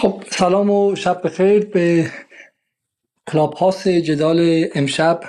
خب 0.00 0.22
سلام 0.30 0.70
و 0.70 0.96
شب 0.96 1.20
بخیر 1.24 1.64
به 1.64 2.06
کلاب 3.28 3.54
هاست 3.54 3.88
جدال 3.88 4.66
امشب 4.74 5.20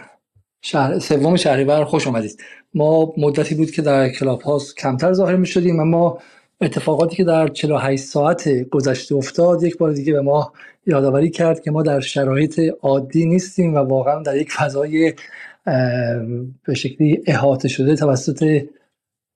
شهر 0.61 0.99
سوم 0.99 1.35
شهریور 1.35 1.83
خوش 1.83 2.07
آمدید 2.07 2.43
ما 2.73 3.13
مدتی 3.17 3.55
بود 3.55 3.71
که 3.71 3.81
در 3.81 4.09
کلاب 4.09 4.41
هاست 4.41 4.77
کمتر 4.77 5.13
ظاهر 5.13 5.35
می 5.35 5.47
شدیم 5.47 5.79
اما 5.79 6.19
اتفاقاتی 6.61 7.15
که 7.15 7.23
در 7.23 7.47
48 7.47 8.03
ساعت 8.03 8.49
گذشته 8.49 9.15
افتاد 9.15 9.63
یک 9.63 9.77
بار 9.77 9.91
دیگه 9.91 10.13
به 10.13 10.21
ما 10.21 10.53
یادآوری 10.87 11.29
کرد 11.29 11.61
که 11.61 11.71
ما 11.71 11.83
در 11.83 11.99
شرایط 11.99 12.59
عادی 12.81 13.25
نیستیم 13.25 13.75
و 13.75 13.77
واقعا 13.77 14.23
در 14.23 14.37
یک 14.37 14.51
فضای 14.51 15.13
به 16.63 16.73
شکلی 16.73 17.23
احاطه 17.27 17.67
شده 17.67 17.95
توسط 17.95 18.63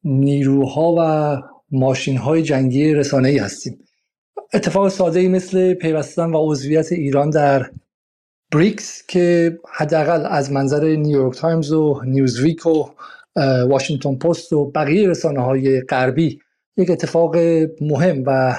نیروها 0.03 0.95
و 0.97 1.41
ماشین 1.71 2.17
های 2.17 2.41
جنگی 2.41 2.93
رسانه 2.93 3.29
ای 3.29 3.37
هستیم. 3.37 3.84
اتفاق 4.53 4.89
ساده 4.89 5.19
ای 5.19 5.27
مثل 5.27 5.73
پیوستن 5.73 6.29
و 6.29 6.51
عضویت 6.51 6.91
ایران 6.91 7.29
در 7.29 7.69
بریکس 8.51 9.03
که 9.07 9.57
حداقل 9.73 10.25
از 10.25 10.51
منظر 10.51 10.85
نیویورک 10.85 11.35
تایمز 11.35 11.71
و 11.71 12.01
نیوزویک 12.05 12.65
و 12.65 12.85
واشنگتن 13.67 14.15
پست 14.15 14.53
و 14.53 14.65
بقیه 14.65 15.09
رسانه 15.09 15.41
های 15.41 15.81
غربی 15.81 16.39
یک 16.77 16.89
اتفاق 16.89 17.35
مهم 17.81 18.23
و 18.25 18.55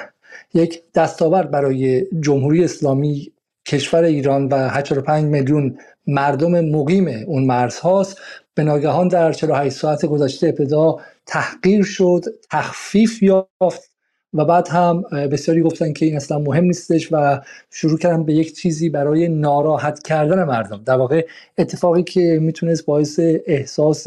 یک 0.54 0.82
دستاورد 0.94 1.50
برای 1.50 2.06
جمهوری 2.20 2.64
اسلامی 2.64 3.32
کشور 3.66 4.04
ایران 4.04 4.48
و 4.48 4.68
85 4.68 5.24
میلیون 5.24 5.78
مردم 6.06 6.60
مقیم 6.60 7.24
اون 7.26 7.44
مرز 7.44 7.78
هاست. 7.78 8.18
به 8.54 8.64
ناگهان 8.64 9.08
در 9.08 9.32
48 9.32 9.76
ساعت 9.76 10.06
گذشته 10.06 10.46
ابتدا 10.46 10.96
تحقیر 11.26 11.84
شد 11.84 12.24
تخفیف 12.50 13.22
یافت 13.22 13.95
و 14.36 14.44
بعد 14.44 14.68
هم 14.68 15.02
بسیاری 15.02 15.60
گفتن 15.60 15.92
که 15.92 16.06
این 16.06 16.16
اصلا 16.16 16.38
مهم 16.38 16.64
نیستش 16.64 17.08
و 17.12 17.40
شروع 17.70 17.98
کردن 17.98 18.24
به 18.24 18.34
یک 18.34 18.54
چیزی 18.54 18.88
برای 18.88 19.28
ناراحت 19.28 20.02
کردن 20.02 20.44
مردم. 20.44 20.82
در 20.86 20.96
واقع 20.96 21.26
اتفاقی 21.58 22.02
که 22.02 22.38
می‌تونست 22.42 22.86
باعث 22.86 23.20
احساس 23.46 24.06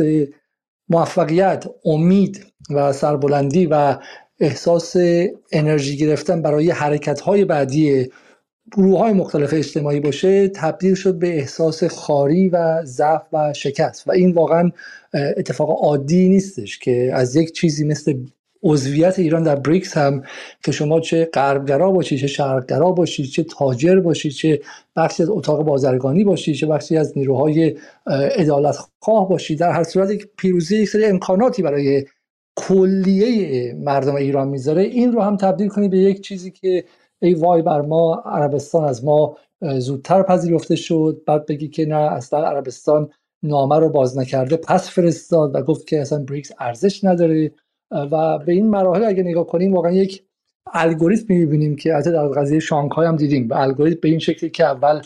موفقیت 0.89 1.65
امید 1.85 2.45
و 2.69 2.93
سربلندی 2.93 3.65
و 3.65 3.97
احساس 4.39 4.95
انرژی 5.51 5.97
گرفتن 5.97 6.41
برای 6.41 6.71
حرکت 6.71 7.19
های 7.19 7.45
بعدی 7.45 8.09
گروه 8.77 8.99
های 8.99 9.13
مختلف 9.13 9.53
اجتماعی 9.53 9.99
باشه 9.99 10.47
تبدیل 10.47 10.95
شد 10.95 11.19
به 11.19 11.37
احساس 11.37 11.83
خاری 11.83 12.49
و 12.49 12.85
ضعف 12.85 13.21
و 13.33 13.53
شکست. 13.53 14.07
و 14.07 14.11
این 14.11 14.31
واقعا 14.31 14.71
اتفاق 15.13 15.83
عادی 15.83 16.29
نیستش 16.29 16.79
که 16.79 17.11
از 17.13 17.35
یک 17.35 17.51
چیزی 17.51 17.83
مثل 17.83 18.13
عضویت 18.63 19.19
ایران 19.19 19.43
در 19.43 19.55
بریکس 19.55 19.97
هم 19.97 20.23
که 20.63 20.71
شما 20.71 20.99
چه 20.99 21.29
غربگرا 21.33 21.91
باشید 21.91 22.19
چه 22.19 22.27
شرقگرا 22.27 22.91
باشید 22.91 23.25
چه 23.25 23.43
تاجر 23.43 23.99
باشید 23.99 24.31
چه 24.31 24.61
بخشی 24.95 25.23
از 25.23 25.29
اتاق 25.29 25.63
بازرگانی 25.63 26.23
باشید 26.23 26.55
چه 26.55 26.67
بخشی 26.67 26.97
از 26.97 27.17
نیروهای 27.17 27.77
عدالت 28.37 28.77
خواه 28.99 29.29
باشید 29.29 29.59
در 29.59 29.71
هر 29.71 29.83
صورت 29.83 30.11
یک 30.11 30.27
پیروزی 30.37 30.77
یک 30.77 30.89
سری 30.89 31.05
امکاناتی 31.05 31.61
برای 31.61 32.05
کلیه 32.55 33.73
مردم 33.73 34.15
ایران 34.15 34.47
می‌ذاره 34.47 34.81
این 34.81 35.11
رو 35.13 35.21
هم 35.21 35.37
تبدیل 35.37 35.67
کنید 35.67 35.91
به 35.91 35.97
یک 35.97 36.21
چیزی 36.21 36.51
که 36.51 36.83
ای 37.21 37.33
وای 37.33 37.61
بر 37.61 37.81
ما 37.81 38.23
عربستان 38.25 38.83
از 38.83 39.05
ما 39.05 39.37
زودتر 39.77 40.23
پذیرفته 40.23 40.75
شد 40.75 41.21
بعد 41.27 41.45
بگی 41.45 41.67
که 41.67 41.85
نه 41.85 41.95
اصلا 41.95 42.45
عربستان 42.45 43.09
نامه 43.43 43.79
رو 43.79 43.89
باز 43.89 44.17
نکرده 44.17 44.57
پس 44.57 44.89
فرستاد 44.89 45.55
و 45.55 45.61
گفت 45.61 45.87
که 45.87 46.01
اصلا 46.01 46.23
بریکس 46.23 46.51
ارزش 46.59 47.03
نداره. 47.03 47.51
و 47.91 48.37
به 48.37 48.51
این 48.51 48.69
مراحل 48.69 49.03
اگه 49.03 49.23
نگاه 49.23 49.47
کنیم 49.47 49.73
واقعا 49.73 49.91
یک 49.91 50.23
الگوریتم 50.73 51.33
می‌بینیم 51.33 51.75
که 51.75 51.93
از 51.93 52.07
در 52.07 52.27
قضیه 52.27 52.59
شانگهای 52.59 53.07
هم 53.07 53.15
دیدیم 53.15 53.49
و 53.49 53.53
الگوریتم 53.53 53.99
به 54.01 54.09
این 54.09 54.19
شکلی 54.19 54.49
که 54.49 54.65
اول 54.65 55.01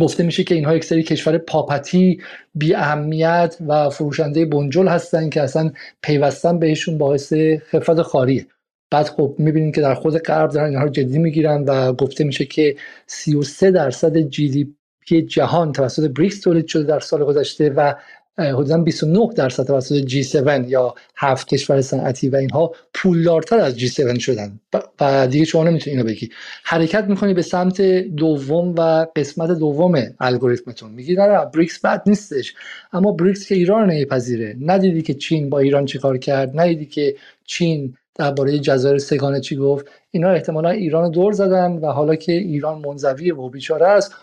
گفته 0.00 0.22
میشه 0.22 0.44
که 0.44 0.54
اینها 0.54 0.76
یک 0.76 0.84
سری 0.84 1.02
کشور 1.02 1.38
پاپتی 1.38 2.20
بی 2.54 2.74
اهمیت 2.74 3.56
و 3.66 3.90
فروشنده 3.90 4.46
بنجل 4.46 4.88
هستن 4.88 5.28
که 5.28 5.42
اصلا 5.42 5.72
پیوستن 6.02 6.58
بهشون 6.58 6.98
باعث 6.98 7.32
خفت 7.58 8.02
خاریه. 8.02 8.46
بعد 8.90 9.06
خب 9.06 9.34
می‌بینیم 9.38 9.72
که 9.72 9.80
در 9.80 9.94
خود 9.94 10.18
غرب 10.18 10.50
دارن 10.50 10.68
اینها 10.68 10.84
رو 10.84 10.90
جدی 10.90 11.18
می‌گیرن 11.18 11.64
و 11.64 11.92
گفته 11.92 12.24
میشه 12.24 12.44
که 12.44 12.76
33 13.06 13.70
درصد 13.70 14.16
GDP 14.18 15.22
جهان 15.22 15.72
توسط 15.72 16.10
بریکس 16.10 16.40
تولید 16.40 16.66
شده 16.66 16.82
در 16.82 17.00
سال 17.00 17.24
گذشته 17.24 17.70
و 17.70 17.94
حدودا 18.38 18.78
29 18.78 19.28
درصد 19.36 19.66
توسط 19.66 19.94
G7 19.94 20.68
یا 20.68 20.94
هفت 21.16 21.48
کشور 21.48 21.80
صنعتی 21.80 22.28
و 22.28 22.36
اینها 22.36 22.72
پولدارتر 22.94 23.58
از 23.58 23.78
G7 23.78 24.18
شدن. 24.18 24.60
و 25.00 25.26
دیگه 25.26 25.44
شما 25.44 25.64
نمی‌تونی 25.64 25.96
اینو 25.96 26.08
بگی. 26.08 26.30
حرکت 26.64 27.04
می‌کنی 27.04 27.34
به 27.34 27.42
سمت 27.42 27.82
دوم 28.16 28.74
و 28.78 29.06
قسمت 29.16 29.50
دوم 29.50 30.02
الگوریتمتون. 30.20 30.90
میگی 30.90 31.14
نه 31.14 31.44
بریکس 31.54 31.80
بد 31.86 32.02
نیستش. 32.06 32.54
اما 32.92 33.12
بریکس 33.12 33.46
که 33.46 33.54
ایران 33.54 33.90
نمیپذیره. 33.90 34.56
ندیدی 34.60 35.02
که 35.02 35.14
چین 35.14 35.50
با 35.50 35.58
ایران 35.58 35.84
چیکار 35.84 36.18
کرد؟ 36.18 36.60
ندیدی 36.60 36.86
که 36.86 37.16
چین 37.44 37.94
درباره 38.14 38.58
جزایر 38.58 38.98
سگانه 38.98 39.40
چی 39.40 39.56
گفت؟ 39.56 39.86
اینا 40.10 40.30
احتمالا 40.30 40.70
ایران 40.70 41.10
دور 41.10 41.32
زدن 41.32 41.72
و 41.72 41.86
حالا 41.86 42.14
که 42.14 42.32
ایران 42.32 42.78
منزوی 42.78 43.30
و 43.30 43.48
بیچاره 43.48 43.86
است 43.86 44.14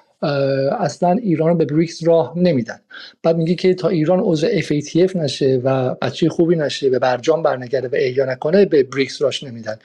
اصلا 0.80 1.12
ایران 1.12 1.58
به 1.58 1.66
بریکس 1.66 2.08
راه 2.08 2.34
نمیدن. 2.36 2.80
بعد 3.24 3.38
میگه 3.38 3.56
که 3.56 3.74
تا 3.74 3.88
ایران 3.88 4.20
عضو 4.20 4.48
FATF 4.48 5.16
نشه 5.16 5.62
و 5.64 5.96
بچه 6.02 6.30
خوبی 6.30 6.56
نشه 6.56 6.90
به 6.90 7.00
برجام 7.00 7.44
برنگرده 7.44 7.88
و 7.88 7.96
احیا 7.96 8.26
نکنه 8.26 8.66
به 8.66 8.84
بریکس 8.84 9.22
راش 9.22 9.44
نمیدن. 9.44 9.80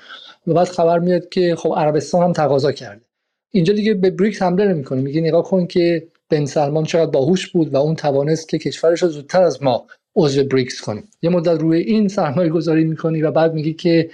و 0.47 0.55
بعد 0.55 0.69
خبر 0.69 0.99
میاد 0.99 1.29
که 1.29 1.57
خب 1.57 1.75
عربستان 1.77 2.23
هم 2.23 2.33
تقاضا 2.33 2.73
کرده. 2.73 3.03
اینجا 3.51 3.75
دیگه 3.75 3.95
به 3.95 4.11
بریکس 4.11 4.43
حمله 4.43 4.65
نمی‌کنه. 4.65 5.01
میگه 5.01 5.21
نگاه 5.21 5.45
کن 5.45 5.67
که 5.67 6.07
بن 6.31 6.45
سلمان 6.45 6.85
چقدر 6.85 7.11
باهوش 7.11 7.51
بود 7.51 7.75
و 7.75 7.77
اون 7.77 7.97
توانست 7.97 8.49
که 8.49 8.59
کشورش 8.59 9.03
رو 9.03 9.09
زودتر 9.09 9.43
از 9.43 9.63
ما 9.63 9.87
عضو 10.17 10.45
بریکس 10.45 10.81
کنیم 10.81 11.09
یه 11.23 11.31
مدت 11.31 11.61
روی 11.61 11.81
این 11.81 12.09
سرمایه 12.09 12.49
گذاری 12.51 12.85
می‌کنی 12.85 13.23
و 13.23 13.31
بعد 13.31 13.55
میگی 13.55 13.75
که 13.75 14.11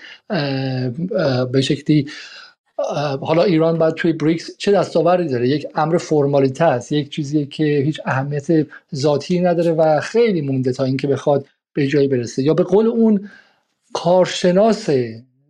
به 1.53 1.61
شکلی 1.61 2.07
حالا 3.21 3.43
ایران 3.43 3.79
باید 3.79 3.95
توی 3.95 4.13
بریکس 4.13 4.51
چه 4.59 4.73
دستاوردی 4.73 5.29
داره؟ 5.29 5.49
یک 5.49 5.67
امر 5.75 5.99
فرمالیته 5.99 6.65
است 6.65 6.93
یک 6.93 7.11
چیزی 7.11 7.47
که 7.47 7.65
هیچ 7.65 8.01
اهمیت 8.05 8.67
ذاتی 8.95 9.41
نداره 9.41 9.73
و 9.73 10.01
خیلی 10.01 10.41
مونده 10.41 10.73
تا 10.73 10.85
اینکه 10.85 11.07
بخواد 11.07 11.47
به 11.73 11.87
جایی 11.87 12.09
برسه. 12.09 12.43
یا 12.43 12.55
به 12.55 12.63
قول 12.63 12.87
اون 12.87 13.31
کارشناس 13.93 14.91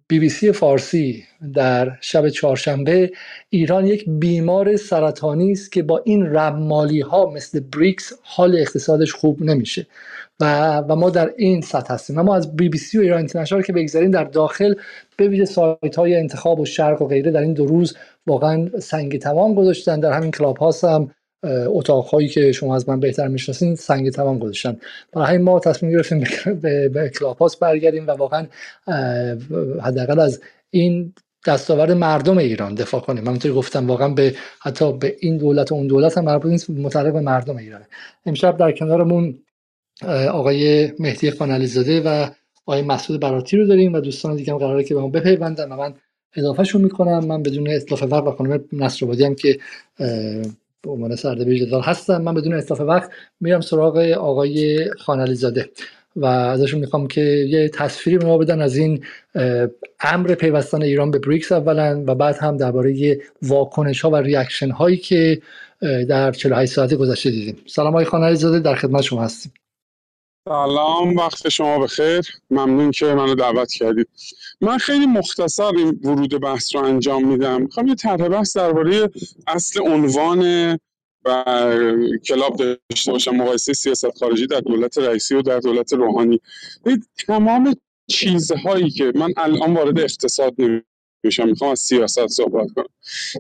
بی 0.09 0.19
بی 0.19 0.29
سی 0.29 0.53
فارسی 0.53 1.25
در 1.55 1.99
شب 2.01 2.29
چهارشنبه 2.29 3.11
ایران 3.51 3.87
یک 3.87 4.05
بیمار 4.09 4.77
سرطانی 4.77 5.53
است 5.53 5.73
که 5.73 5.83
با 5.83 6.03
این 6.05 6.27
رمالی 6.27 7.01
ها 7.01 7.31
مثل 7.31 7.61
بریکس 7.61 8.13
حال 8.23 8.57
اقتصادش 8.57 9.13
خوب 9.13 9.43
نمیشه. 9.43 9.87
و, 10.41 10.77
و 10.79 10.97
ما 10.97 11.11
در 11.11 11.33
این 11.37 11.61
سطح 11.61 11.95
هستیم. 11.95 12.21
ما 12.21 12.37
از 12.37 12.57
بی 12.57 12.69
بی 12.69 12.79
سی 12.79 12.99
و 12.99 13.01
ایران 13.01 13.19
اینترنشنال 13.19 13.63
که 13.63 13.73
بگذاریم 13.73 14.11
در 14.11 14.25
داخل 14.25 14.75
به 15.17 15.45
سایت 15.45 15.97
های 15.97 16.17
انتخاب 16.17 16.61
و 16.61 16.65
شرق 16.65 17.03
و 17.03 17.07
غیره 17.07 17.31
در 17.31 17.41
این 17.41 17.53
دو 17.53 17.67
روز 17.67 17.97
واقعا 18.27 18.69
سنگ 18.79 19.19
تمام 19.19 19.55
گذاشتن. 19.55 20.01
در 20.01 20.13
همین 20.13 20.31
کلاب 20.31 20.57
هاست 20.57 20.85
هم 20.85 21.11
اتاق 21.45 22.07
هایی 22.07 22.29
که 22.29 22.53
شما 22.53 22.77
از 22.77 22.89
من 22.89 23.01
بهتر 23.01 23.29
می‌شناسین 23.29 23.75
سنگ 23.75 24.11
تمام 24.11 24.39
گذاشتن. 24.39 24.77
برای 25.13 25.39
ما 25.39 25.61
تصمیم 25.61 25.93
گرفتیم 25.93 26.25
به, 26.63 26.89
به 26.89 27.09
کلاب 27.09 27.39
هاست 27.39 27.61
برگردیم 27.61 28.07
و 28.07 28.11
واقعا 28.11 28.47
حداقل 29.83 30.21
از 30.21 30.41
این 30.71 31.15
دستاورد 31.47 31.93
مردم 31.93 32.39
ایران 32.39 32.75
دفاع 32.75 33.01
کنیم. 33.01 33.25
من 33.25 33.39
گفتم 33.39 33.87
واقعا 33.87 34.09
به 34.09 34.35
حتی 34.61 34.93
به 34.93 35.17
این 35.21 35.37
دولت 35.37 35.73
و 35.73 35.75
اون 35.75 35.87
دولت 35.87 36.19
هم 36.19 36.25
مربوط 36.25 36.51
نیست 36.51 36.71
متعلق 36.71 37.13
به 37.13 37.21
مردم 37.21 37.57
ایرانه. 37.57 37.87
امشب 38.27 38.57
در 38.57 38.73
کنارمون 38.73 39.39
آقای 40.09 40.93
مهدی 40.99 41.31
خانعلی 41.31 41.67
زاده 41.67 42.01
و 42.01 42.31
آقای 42.67 42.83
مسعود 42.83 43.21
براتی 43.21 43.57
رو 43.57 43.67
داریم 43.67 43.93
و 43.93 44.01
دوستان 44.01 44.37
دیگه 44.37 44.53
هم 44.53 44.59
قراره 44.59 44.85
که 44.85 44.95
به 44.95 45.01
ما 45.01 45.09
بپیوندن 45.09 45.73
و 45.73 45.77
من 45.77 45.95
اضافه 46.37 46.79
می‌کنم. 46.79 47.25
من 47.25 47.43
بدون 47.43 47.69
اتلاف 47.69 48.03
وقت 48.03 48.25
و 48.25 48.31
خانم 48.31 48.65
نصرآبادی 48.73 49.25
هم 49.25 49.35
که 49.35 49.59
به 50.83 50.91
عنوان 50.91 51.17
سردبیر 51.17 51.65
جدال 51.65 51.83
هستم 51.83 52.23
من 52.23 52.35
بدون 52.35 52.55
اتلاف 52.55 52.81
وقت 52.81 53.11
میرم 53.41 53.61
سراغ 53.61 53.97
آقای 53.97 54.91
خانعلی 54.99 55.35
زاده 55.35 55.71
و 56.17 56.27
ازشون 56.27 56.81
می‌خوام 56.81 57.07
که 57.07 57.21
یه 57.21 57.69
تصویری 57.69 58.19
به 58.19 58.27
ما 58.27 58.39
بدن 58.39 58.61
از 58.61 58.77
این 58.77 59.05
امر 60.01 60.35
پیوستن 60.35 60.83
ایران 60.83 61.11
به 61.11 61.19
بریکس 61.19 61.53
اولا 61.53 62.05
و 62.07 62.15
بعد 62.15 62.37
هم 62.37 62.57
درباره 62.57 63.21
واکنش 63.43 64.01
ها 64.01 64.11
و 64.11 64.17
reaction 64.17 64.71
هایی 64.71 64.97
که 64.97 65.43
در 65.81 66.33
48 66.33 66.73
ساعت 66.73 66.95
گذشته 66.95 67.31
دیدیم. 67.31 67.57
سلام 67.67 67.89
آقای 67.89 68.05
خانعلی 68.05 68.37
زاده 68.37 68.61
در 68.61 68.75
خدمت 68.75 69.03
شما 69.03 69.23
هستیم. 69.23 69.53
سلام 70.49 71.17
وقت 71.17 71.49
شما 71.49 71.79
بخیر. 71.79 72.27
ممنون 72.51 72.91
که 72.91 73.07
منو 73.07 73.35
دعوت 73.35 73.73
کردید. 73.73 74.09
من 74.61 74.79
خیلی 74.79 75.07
مختصر 75.07 75.77
این 75.77 76.01
ورود 76.05 76.41
بحث 76.41 76.75
رو 76.75 76.85
انجام 76.85 77.29
میدم. 77.29 77.63
می‌خوام 77.63 77.87
یه 77.87 77.95
طرح 77.95 78.29
بحث 78.29 78.57
درباره 78.57 79.11
اصل 79.47 79.83
عنوان 79.83 80.73
و 81.25 81.45
کلاب 82.27 82.57
داشته 82.91 83.13
باشم. 83.13 83.37
مقایسه 83.37 83.73
سیاست 83.73 84.19
خارجی 84.19 84.47
در 84.47 84.61
دولت 84.61 84.99
رئیسی 84.99 85.35
و 85.35 85.43
در 85.43 85.59
دولت 85.59 85.93
روحانی. 85.93 86.41
تمام 87.27 87.75
چیزهایی 88.09 88.91
که 88.91 89.13
من 89.15 89.33
الان 89.37 89.75
وارد 89.75 90.01
اقتصاد 90.01 90.55
میشم 91.25 91.49
می‌خوام 91.49 91.71
از 91.71 91.81
سیاست 91.81 92.27
صحبت 92.27 92.69
کنم. 92.77 92.89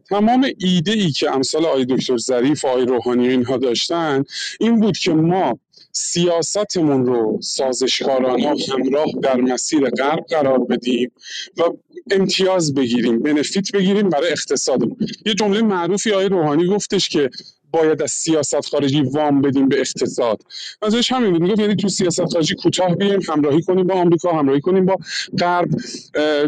تمام 0.09 0.47
ایده 0.59 0.93
ای 0.93 1.11
که 1.11 1.31
امثال 1.31 1.67
آقای 1.67 1.85
دکتر 1.85 2.17
ظریف 2.17 2.65
و 2.65 2.69
آقای 2.69 2.85
روحانی 2.85 3.29
اینها 3.29 3.57
داشتن 3.57 4.25
این 4.61 4.81
بود 4.81 4.99
که 4.99 5.15
ما 5.15 5.59
سیاستمون 5.93 7.07
رو 7.07 7.39
سازشکارانه 7.43 8.55
همراه 8.73 9.07
در 9.23 9.37
مسیر 9.37 9.91
غرب 9.91 10.25
قرار 10.31 10.59
بدیم 10.59 11.13
و 11.59 11.63
امتیاز 12.11 12.75
بگیریم 12.75 13.19
بنفیت 13.19 13.73
بگیریم 13.73 14.09
برای 14.09 14.33
اقتصادمون. 14.33 14.97
یه 15.27 15.35
جمله 15.35 15.63
معروفی 15.63 16.13
آقای 16.13 16.29
روحانی 16.29 16.67
گفتش 16.67 17.09
که 17.09 17.31
باید 17.73 18.03
از 18.03 18.11
سیاست 18.11 18.69
خارجی 18.69 19.03
وام 19.03 19.43
بدیم 19.43 19.69
به 19.69 19.81
اقتصاد. 19.81 20.43
منظورش 20.83 21.13
همین 21.13 21.31
بود. 21.33 21.43
می‌گفت 21.43 21.61
یعنی 21.61 21.77
تو 21.77 21.89
سیاست 21.89 22.25
خارجی 22.33 22.55
کوتاه 22.55 22.95
بیایم 22.95 23.21
همراهی 23.29 23.63
کنیم 23.63 23.87
با 23.87 23.95
آمریکا 23.95 24.33
همراهی 24.33 24.61
کنیم 24.61 24.87
با 24.87 24.97
غرب. 25.39 25.69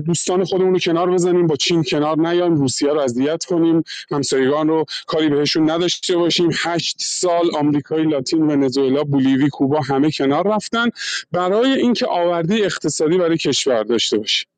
دوستان 0.07 0.45
خودمون 0.45 0.73
رو 0.73 0.79
کنار 0.79 1.11
بزنیم 1.11 1.47
با 1.47 1.57
چین 1.57 1.85
کنار 1.85 2.19
نیایم 2.19 2.55
روسیه 2.55 2.89
رو 2.89 3.01
اذیت 3.01 3.45
کنیم 3.45 3.83
همسایگان 4.11 4.69
رو 4.69 4.85
کاری 5.07 5.29
بهشون 5.29 5.71
نداشته 5.71 6.17
باشیم. 6.17 6.51
هشت 6.65 6.97
سال 7.01 7.57
آمریکای 7.57 8.05
لاتین 8.05 8.43
ونزوئلا 8.43 9.05
بولیوی 9.05 9.49
کوبا 9.49 9.81
همه 9.81 10.11
کنار 10.11 10.49
رفتن 10.49 10.89
برای 11.33 11.73
اینکه 11.73 12.07
آورده 12.07 12.55
اقتصادی 12.55 13.19
برای 13.19 13.39
کشور 13.39 13.83
داشته 13.83 14.19
باشیم 14.19 14.52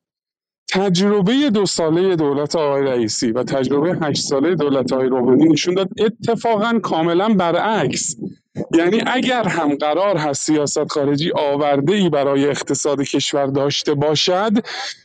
تجربه 0.67 1.49
دو 1.49 1.65
ساله 1.65 2.15
دولت 2.15 2.55
آقای 2.55 2.83
رئیسی 2.83 3.31
و 3.31 3.43
تجربه 3.43 3.97
هشت 4.01 4.21
ساله 4.21 4.55
دولت 4.55 4.93
آقای 4.93 5.07
روحانی 5.07 5.49
نشون 5.49 5.73
داد 5.73 5.89
اتفاقا 5.99 6.79
کاملا 6.79 7.29
برعکس. 7.29 8.15
یعنی 8.77 9.01
اگر 9.07 9.47
هم 9.47 9.75
قرار 9.75 10.17
هست 10.17 10.41
سیاست 10.45 10.87
خارجی 10.91 11.31
آورده 11.35 11.93
ای 11.93 12.09
برای 12.09 12.45
اقتصاد 12.45 13.01
کشور 13.01 13.45
داشته 13.45 13.93
باشد 13.93 14.51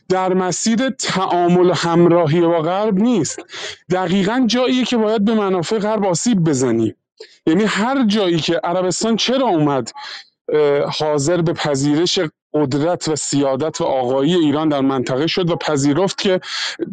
در 0.09 0.33
مسیر 0.33 0.89
تعامل 0.89 1.71
همراهی 1.75 2.41
با 2.41 2.61
غرب 2.61 2.99
نیست. 2.99 3.39
دقیقا 3.91 4.43
جایی 4.47 4.85
که 4.85 4.97
باید 4.97 5.25
به 5.25 5.33
منافع 5.33 5.77
غرب 5.79 6.05
آسیب 6.05 6.43
بزنی. 6.43 6.95
یعنی 7.47 7.63
هر 7.63 8.05
جایی 8.05 8.39
که 8.39 8.59
عربستان 8.63 9.15
چرا 9.15 9.47
اومد 9.47 9.91
حاضر 10.99 11.41
به 11.41 11.53
پذیرش 11.53 12.19
قدرت 12.53 13.07
و 13.07 13.15
سیادت 13.15 13.81
و 13.81 13.83
آقایی 13.83 14.35
ایران 14.35 14.69
در 14.69 14.81
منطقه 14.81 15.27
شد 15.27 15.49
و 15.49 15.55
پذیرفت 15.55 16.17
که 16.17 16.39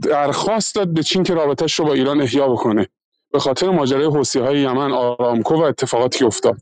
درخواست 0.03 0.75
داد 0.75 0.95
به 0.95 1.03
چین 1.03 1.23
که 1.23 1.35
رابطش 1.35 1.75
رو 1.75 1.85
با 1.85 1.93
ایران 1.93 2.21
احیا 2.21 2.49
بکنه. 2.49 2.89
به 3.33 3.39
خاطر 3.39 3.71
ماجرای 3.71 4.05
حوسی 4.05 4.39
های 4.39 4.61
یمن 4.61 4.93
آرامکو 4.93 5.55
و 5.55 5.63
اتفاقاتی 5.63 6.19
که 6.19 6.27
افتاد. 6.27 6.57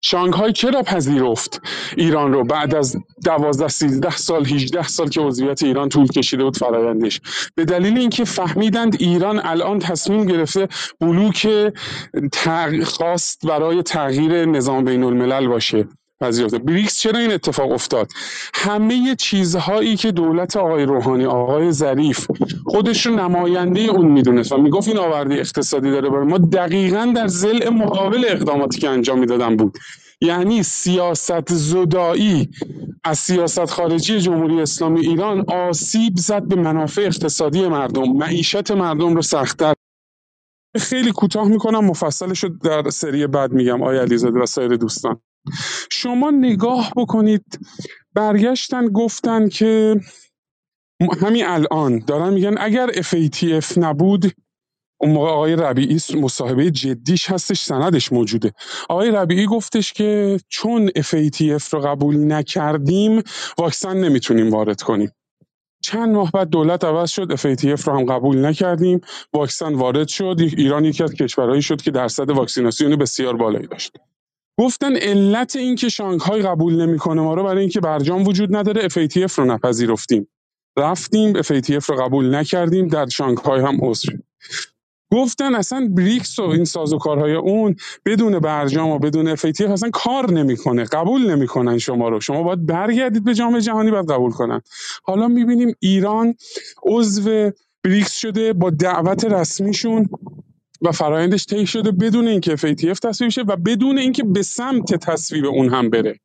شانگهای 0.00 0.52
چرا 0.52 0.82
پذیرفت؟ 0.82 1.60
ایران 1.96 2.32
رو 2.32 2.44
بعد 2.44 2.74
از 2.74 2.96
دوازده 3.24 3.68
سیزده 3.68 4.16
سال 4.16 4.46
18 4.46 4.88
سال 4.88 5.08
که 5.08 5.20
عضویت 5.20 5.62
ایران 5.62 5.88
طول 5.88 6.06
کشیده 6.06 6.44
بود 6.44 6.56
فرایندش. 6.56 7.20
به 7.54 7.64
دلیل 7.64 7.98
اینکه 7.98 8.24
فهمیدند 8.24 8.96
ایران 9.00 9.40
الان 9.44 9.78
تصمیم 9.78 10.26
گرفته 10.26 10.68
بلوک 11.00 11.48
خواست 12.84 13.46
برای 13.46 13.82
تغییر 13.82 14.44
نظام 14.44 14.84
بین 14.84 15.04
الملل 15.04 15.48
باشه. 15.48 15.88
پذیرفته. 16.20 16.58
بریکس 16.58 16.98
چرا 16.98 17.18
این 17.18 17.32
اتفاق 17.32 17.72
افتاد؟ 17.72 18.10
همه 18.54 19.14
چیزهایی 19.18 19.96
که 19.96 20.12
دولت 20.12 20.56
آقای 20.56 20.84
روحانی 20.84 21.24
آقای 21.26 21.72
ظریف 21.72 22.26
خودش 22.66 23.06
رو 23.06 23.16
نماینده 23.16 23.80
اون 23.80 24.06
می‌دونست 24.06 24.52
و 24.52 24.56
می‌گفت 24.56 24.88
این 24.88 24.98
آورده 24.98 25.34
اقتصادی 25.34 25.90
داره 25.90 26.10
برای 26.10 26.26
ما 26.26 26.38
دقیقا 26.38 27.12
در 27.16 27.26
زل 27.26 27.68
مقابل 27.68 28.24
اقداماتی 28.28 28.80
که 28.80 28.88
انجام 28.88 29.18
می‌دادن 29.18 29.56
بود. 29.56 29.78
یعنی 30.20 30.62
سیاست 30.62 31.52
زدایی 31.52 32.50
از 33.04 33.18
سیاست 33.18 33.64
خارجی 33.64 34.20
جمهوری 34.20 34.60
اسلامی 34.60 35.00
ایران 35.00 35.44
آسیب 35.48 36.12
زد 36.16 36.42
به 36.42 36.56
منافع 36.56 37.02
اقتصادی 37.02 37.68
مردم. 37.68 38.12
معیشت 38.12 38.70
مردم 38.70 39.14
رو 39.14 39.22
سختتر. 39.22 39.74
خیلی 40.76 41.12
کوتاه 41.12 41.48
می‌کنم 41.48 41.84
مفصلش 41.84 42.44
رو 42.44 42.50
در 42.64 42.90
سری 42.90 43.26
بعد 43.26 43.52
میگم. 43.52 43.82
آیا 43.82 44.02
علیزاده 44.02 44.40
و 44.40 44.46
سایر 44.46 44.76
دوستان. 44.76 45.20
شما 45.92 46.30
نگاه 46.30 46.92
بکنید. 46.96 47.44
برگشتن 48.14 48.86
گفتن 48.88 49.48
که 49.48 50.00
همین 51.22 51.46
الان 51.46 51.98
دارن 52.06 52.32
میگن 52.34 52.54
اگر 52.58 52.88
FATF 52.88 53.78
نبود 53.78 54.32
اون 55.00 55.12
موقع 55.12 55.28
آقای 55.28 55.56
ربیعی 55.56 56.00
مصاحبه 56.20 56.70
جدیش 56.70 57.30
هستش 57.30 57.60
سندش 57.62 58.12
موجوده. 58.12 58.52
آقای 58.88 59.10
ربیعی 59.10 59.46
گفتش 59.46 59.92
که 59.92 60.40
چون 60.48 60.88
FATF 60.88 61.68
رو 61.70 61.80
قبول 61.80 62.32
نکردیم 62.32 63.22
واکسن 63.58 63.96
نمی‌تونیم 63.96 64.50
وارد 64.50 64.82
کنیم. 64.82 65.10
چند 65.82 66.14
ماه 66.14 66.30
بعد 66.30 66.48
دولت 66.48 66.84
عوض 66.84 67.10
شد 67.10 67.36
FATF 67.36 67.84
رو 67.84 67.92
هم 67.98 68.04
قبول 68.04 68.46
نکردیم 68.46 69.00
واکسن 69.32 69.74
وارد 69.74 70.08
شد. 70.08 70.36
ایران 70.40 70.84
یکی 70.84 71.04
از 71.04 71.14
کشورهایی 71.14 71.62
شد 71.62 71.82
که 71.82 71.90
درصد 71.90 72.30
واکسیناسیون 72.30 72.96
بسیار 72.96 73.36
بالایی 73.36 73.66
داشت. 73.66 73.98
گفتن 74.60 74.96
علت 74.96 75.56
این 75.56 75.76
که 75.76 75.88
شانگهای 75.88 76.42
قبول 76.42 76.82
نمی‌کنه 76.86 77.22
ما 77.22 77.34
رو 77.34 77.44
برای 77.44 77.60
اینکه 77.60 77.80
برجام 77.80 78.26
وجود 78.26 78.56
نداره 78.56 78.88
FATF 78.88 79.32
رو 79.32 79.44
نپذیرفتیم. 79.44 80.28
رفتیم 80.78 81.42
FATF 81.42 81.84
رو 81.84 81.96
قبول 81.96 82.34
نکردیم 82.34 82.88
در 82.88 83.06
شانگهای 83.08 83.60
هم 83.60 83.78
عضو 83.82 84.12
گفتن 85.12 85.54
اصلا 85.54 85.88
بریکس 85.96 86.38
و 86.38 86.42
این 86.42 86.64
سازوکارهای 86.64 87.34
اون 87.34 87.76
بدون 88.06 88.38
برجام 88.38 88.90
و 88.90 88.98
بدون 88.98 89.36
FATF 89.36 89.70
اصلا 89.70 89.90
کار 89.90 90.30
نمی‌کنه 90.30 90.84
قبول 90.84 91.30
نمی‌کنن 91.30 91.78
شما 91.78 92.08
رو. 92.08 92.20
شما 92.20 92.42
باید 92.42 92.66
برگردید 92.66 93.24
به 93.24 93.34
جامعه 93.34 93.60
جهانی 93.60 93.90
باید 93.90 94.10
قبول 94.10 94.30
کنن. 94.30 94.60
حالا 95.04 95.28
می‌بینیم 95.28 95.74
ایران 95.80 96.34
عضو 96.82 97.50
بریکس 97.84 98.12
شده 98.12 98.52
با 98.52 98.70
دعوت 98.70 99.24
رسمیشون. 99.24 100.08
و 100.86 100.92
فرایندش 100.92 101.46
طی 101.46 101.66
شده 101.66 101.92
بدون 101.92 102.28
اینکه 102.28 102.56
FATF 102.56 102.98
تصویب 102.98 103.30
شه 103.30 103.42
و 103.42 103.56
بدون 103.56 103.98
اینکه 103.98 104.24
به 104.24 104.42
سمت 104.42 104.94
تصویب 104.94 105.44
اون 105.44 105.68
هم 105.68 105.90
بره. 105.90 106.20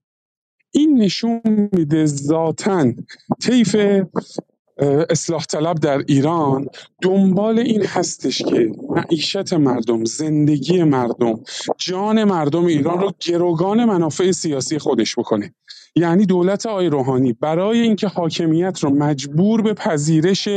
این 0.72 0.98
نشون 1.02 1.42
میده 1.74 2.06
ذاتا 2.06 2.94
طیف 3.42 3.76
اصلاح 5.10 5.46
طلب 5.46 5.80
در 5.80 5.98
ایران 6.08 6.68
دنبال 7.02 7.60
این 7.60 7.86
هستش 7.86 8.42
که 8.42 8.72
معیشت 8.90 9.54
مردم 9.54 10.06
زندگی 10.06 10.84
مردم 10.84 11.40
جان 11.78 12.24
مردم 12.24 12.66
ایران 12.66 13.00
رو 13.00 13.12
گروگان 13.20 13.86
منافع 13.86 14.32
سیاسی 14.32 14.80
خودش 14.80 15.20
بکنه. 15.20 15.54
یعنی 15.96 16.26
دولت 16.26 16.66
آی 16.66 16.90
روحانی 16.90 17.34
برای 17.34 17.80
اینکه 17.80 18.08
حاکمیت 18.08 18.80
رو 18.84 18.90
مجبور 18.90 19.62
به 19.62 19.74
پذیرش 19.74 20.48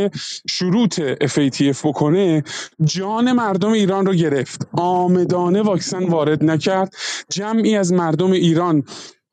شروط 0.50 1.00
FATF 1.00 1.78
بکنه 1.84 2.42
جان 2.84 3.32
مردم 3.32 3.72
ایران 3.72 4.06
رو 4.06 4.14
گرفت. 4.14 4.68
آمدانه 4.72 5.62
واکسن 5.62 6.04
وارد 6.04 6.44
نکرد. 6.44 6.94
جمعی 7.30 7.76
از 7.76 7.92
مردم 7.92 8.32
ایران 8.32 8.82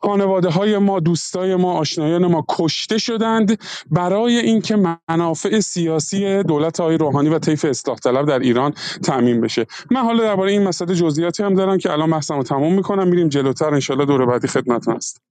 خانواده 0.04 0.50
های 0.50 0.78
ما 0.78 1.00
دوستای 1.00 1.56
ما 1.56 1.74
آشنایان 1.74 2.28
ما 2.28 2.46
کشته 2.50 2.98
شدند 2.98 3.60
برای 3.92 4.38
اینکه 4.38 5.00
منافع 5.10 5.60
سیاسی 5.60 6.44
دولت 6.44 6.80
های 6.80 6.98
روحانی 6.98 7.30
و 7.30 7.40
طیف 7.40 7.66
اصلاح 7.66 7.98
طلب 7.98 8.28
در 8.28 8.40
ایران 8.40 8.74
تعمین 9.04 9.42
بشه. 9.42 9.66
من 9.92 10.02
حالا 10.02 10.24
درباره 10.24 10.52
این 10.52 10.64
مسئله 10.64 10.96
جزئیاتی 10.96 11.44
هم 11.44 11.54
دارم 11.54 11.78
که 11.78 11.92
الان 11.92 12.12
بحثمو 12.12 12.44
تموم 12.44 12.74
می‌کنم. 12.74 13.08
میریم 13.08 13.30
جلوتر. 13.30 13.74
انشالله 13.74 14.06
دور 14.06 14.26
بعدی 14.26 14.48
خدمت 14.48 14.90
هست 14.90 15.22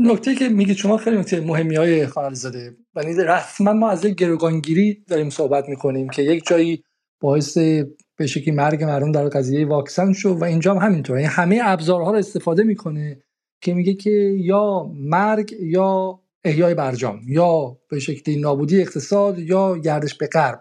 نکته 0.00 0.34
که 0.34 0.48
میگید 0.48 0.76
شما 0.76 0.96
خیلی 0.96 1.18
نکته 1.18 1.40
مهمی 1.40 1.76
های 1.76 2.06
خانال 2.06 2.34
زاده. 2.34 2.76
یعنی 2.96 3.14
رسما 3.14 3.72
ما 3.72 3.90
از 3.90 4.04
یک 4.04 4.14
گروگانگیری 4.14 5.04
داریم 5.08 5.30
صحبت 5.30 5.68
می‌کنیم 5.68 6.08
که 6.08 6.22
یک 6.22 6.46
جایی 6.46 6.84
باعث 7.20 7.58
به 8.16 8.26
شکلی 8.26 8.54
مرگ 8.54 8.84
مردم 8.84 9.12
در 9.12 9.28
قضیه 9.28 9.66
واکسن 9.66 10.12
شد 10.12 10.36
و 10.40 10.44
اینجا 10.44 10.74
هم 10.74 10.86
همینطور 10.86 11.16
یعنی 11.16 11.28
همه 11.28 11.60
ابزارها 11.62 12.10
رو 12.10 12.18
استفاده 12.18 12.62
می‌کنه 12.62 13.22
که 13.60 13.74
میگه 13.74 13.94
که 13.94 14.10
یا 14.38 14.90
مرگ 14.94 15.54
یا 15.60 16.20
احیای 16.44 16.74
برجام 16.74 17.20
یا 17.26 17.78
به 17.90 17.98
شکلی 17.98 18.40
نابودی 18.40 18.80
اقتصاد 18.80 19.38
یا 19.38 19.78
گردش 19.78 20.14
به 20.14 20.26
غرب. 20.26 20.60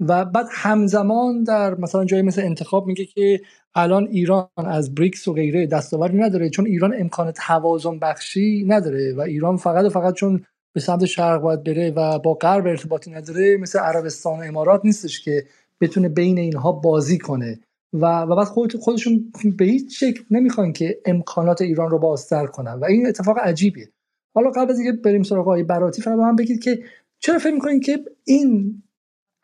و 0.00 0.24
بعد 0.24 0.46
همزمان 0.50 1.42
در 1.42 1.74
مثلا 1.74 2.04
جایی 2.04 2.22
مثل 2.22 2.42
انتخاب 2.42 2.86
میگه 2.86 3.04
که 3.04 3.40
الان 3.74 4.08
ایران 4.10 4.48
از 4.56 4.94
بریکس 4.94 5.28
و 5.28 5.32
غیره 5.32 5.66
دستاوری 5.66 6.18
نداره 6.18 6.50
چون 6.50 6.66
ایران 6.66 6.94
امکان 6.98 7.32
توازن 7.32 7.98
بخشی 7.98 8.64
نداره 8.68 9.14
و 9.14 9.20
ایران 9.20 9.56
فقط 9.56 9.84
و 9.84 9.90
فقط 9.90 10.14
چون 10.14 10.44
به 10.72 10.80
سمت 10.80 11.04
شرق 11.04 11.40
باید 11.40 11.64
بره 11.64 11.90
و 11.90 12.18
با 12.18 12.34
غرب 12.34 12.66
ارتباطی 12.66 13.10
نداره 13.10 13.56
مثل 13.56 13.78
عربستان 13.78 14.38
و 14.38 14.42
امارات 14.42 14.84
نیستش 14.84 15.20
که 15.20 15.46
بتونه 15.80 16.08
بین 16.08 16.38
اینها 16.38 16.72
بازی 16.72 17.18
کنه. 17.18 17.60
و 17.92 18.20
و 18.20 18.36
بعد 18.36 18.46
خود 18.46 18.76
خودشون 18.76 19.32
به 19.58 19.64
هیچ 19.64 20.00
شکل 20.00 20.24
نمی‌خوان 20.30 20.72
که 20.72 21.00
امکانات 21.06 21.62
ایران 21.62 21.90
رو 21.90 21.98
بازتر 21.98 22.46
کنن 22.46 22.72
و 22.72 22.84
این 22.84 23.06
اتفاق 23.06 23.38
عجیبیه. 23.38 23.88
حالا 24.34 24.50
قبل 24.50 24.70
از 24.70 24.78
اینکه 24.78 25.02
بریم 25.02 25.22
سراغ 25.22 25.40
آقای 25.40 25.62
براتی 25.62 26.02
فقط 26.02 26.18
هم 26.18 26.36
بگید 26.36 26.62
که 26.62 26.82
چرا 27.18 27.38
فکر 27.38 27.54
می‌کنین 27.54 27.80
که 27.80 28.04
این 28.24 28.82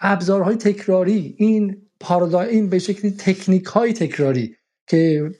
ابزارهای 0.01 0.57
تکراری 0.57 1.35
این 1.39 1.84
پارادایم 2.05 2.69
به 2.69 2.79
شکلی 2.79 3.11
تکنیک 3.11 3.65
های 3.65 3.93
تکراری 3.93 4.57
که 4.89 5.31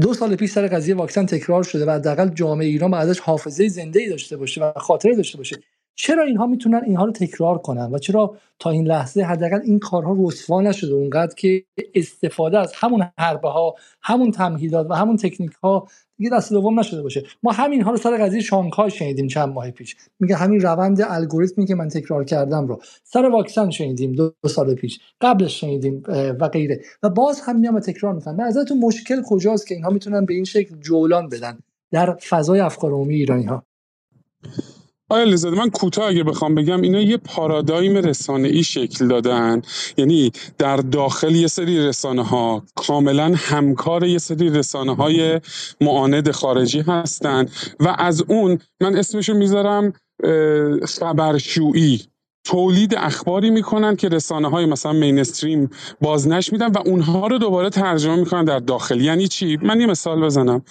دو 0.00 0.14
سال 0.14 0.36
پیش 0.36 0.50
سر 0.50 0.66
قضیه 0.66 0.94
واکسن 0.94 1.26
تکرار 1.26 1.62
شده 1.62 1.86
و 1.86 1.90
حداقل 1.90 2.28
جامعه 2.28 2.66
ایران 2.66 2.94
ازش 2.94 3.20
حافظه 3.20 3.68
زنده 3.68 4.00
ای 4.00 4.08
داشته 4.08 4.36
باشه 4.36 4.64
و 4.64 4.72
خاطره 4.76 5.16
داشته 5.16 5.38
باشه. 5.38 5.56
چرا 5.96 6.24
اینها 6.24 6.46
می‌تونن 6.46 6.80
اینها 6.84 7.04
رو 7.04 7.12
تکرار 7.12 7.58
کنن 7.58 7.92
و 7.92 7.98
چرا 7.98 8.36
تا 8.58 8.70
این 8.70 8.86
لحظه 8.86 9.22
حداقل 9.22 9.60
این 9.64 9.78
کارها 9.78 10.16
رسوا 10.18 10.60
نشده 10.60 10.94
اونقدر 10.94 11.34
که 11.34 11.64
استفاده 11.94 12.58
از 12.58 12.72
همون 12.74 13.04
حربه 13.18 13.48
ها 13.48 13.74
همون 14.02 14.30
تمهیدات 14.30 14.86
و 14.90 14.94
همون 14.94 15.16
تکنیک 15.16 15.52
ها 15.62 15.88
دیگه 16.18 16.30
دست 16.30 16.52
دوم 16.52 16.80
نشده 16.80 17.02
باشه؟ 17.02 17.22
ما 17.42 17.52
همین 17.52 17.82
ها 17.82 17.90
رو 17.90 17.96
سر 17.96 18.16
قضیه 18.16 18.40
شانگهای 18.40 18.90
شنیدیم 18.90 19.26
چند 19.26 19.48
ماه 19.48 19.70
پیش. 19.70 19.96
میگه 20.20 20.36
همین 20.36 20.60
روند 20.60 21.00
الگوریتمی 21.08 21.66
که 21.66 21.74
من 21.74 21.88
تکرار 21.88 22.24
کردم 22.24 22.66
رو 22.66 22.82
سر 23.04 23.28
واکسن 23.28 23.70
شنیدیم 23.70 24.12
دو, 24.12 24.32
سال 24.46 24.74
پیش. 24.74 25.00
قبلش 25.20 25.60
شنیدیم 25.60 26.02
و 26.40 26.48
غیره. 26.48 26.80
و 27.02 27.10
باز 27.10 27.40
هم 27.40 27.56
میام 27.56 27.80
تکرار 27.80 28.14
می‌کنم. 28.14 28.36
به 28.36 28.64
تو 28.68 28.74
مشکل 28.74 29.22
کجاست 29.28 29.66
که 29.66 29.74
اینها 29.74 29.90
می‌تونن 29.90 30.24
به 30.24 30.34
این 30.34 30.44
شکل 30.44 30.76
جولان 30.76 31.28
بدن 31.28 31.58
در 31.90 32.14
فضای 32.14 32.60
افکار 32.60 32.92
عمومی 32.92 33.14
ایرانی 33.14 33.44
ها؟ 33.44 33.62
آیا 35.08 35.24
لذت 35.24 35.52
من 35.52 35.70
کوتاه 35.70 36.08
اگه 36.08 36.24
بخوام 36.24 36.54
بگم 36.54 36.80
اینا 36.80 37.00
یه 37.00 37.16
پارادایم 37.16 37.96
رسانه 37.96 38.48
ای 38.48 38.62
شکل 38.62 39.08
دادن 39.08 39.62
یعنی 39.96 40.32
در 40.58 40.76
داخل 40.76 41.34
یه 41.34 41.46
سری 41.46 41.86
رسانه 41.86 42.24
ها 42.24 42.62
کاملا 42.74 43.34
همکار 43.36 44.04
یه 44.04 44.18
سری 44.18 44.50
رسانه 44.50 44.96
های 44.96 45.40
معاند 45.80 46.30
خارجی 46.30 46.80
هستن 46.80 47.46
و 47.80 47.94
از 47.98 48.24
اون 48.28 48.58
من 48.80 48.96
اسمشو 48.96 49.34
می‌ذارم 49.34 49.92
خبرشویی. 50.88 52.02
تولید 52.44 52.94
اخباری 52.94 53.50
می‌کنن 53.50 53.96
که 53.96 54.08
رسانه 54.08 54.50
های 54.50 54.66
مثلا 54.66 54.92
مینستریم 54.92 55.70
بازنش 56.00 56.52
میدن 56.52 56.72
و 56.72 56.78
اونها 56.86 57.26
رو 57.26 57.38
دوباره 57.38 57.70
ترجمه 57.70 58.16
می‌کنن 58.16 58.44
در 58.44 58.58
داخل. 58.58 59.00
یعنی 59.00 59.28
چی؟ 59.28 59.56
من 59.62 59.80
یه 59.80 59.86
مثال 59.86 60.20
بزنم. 60.20 60.62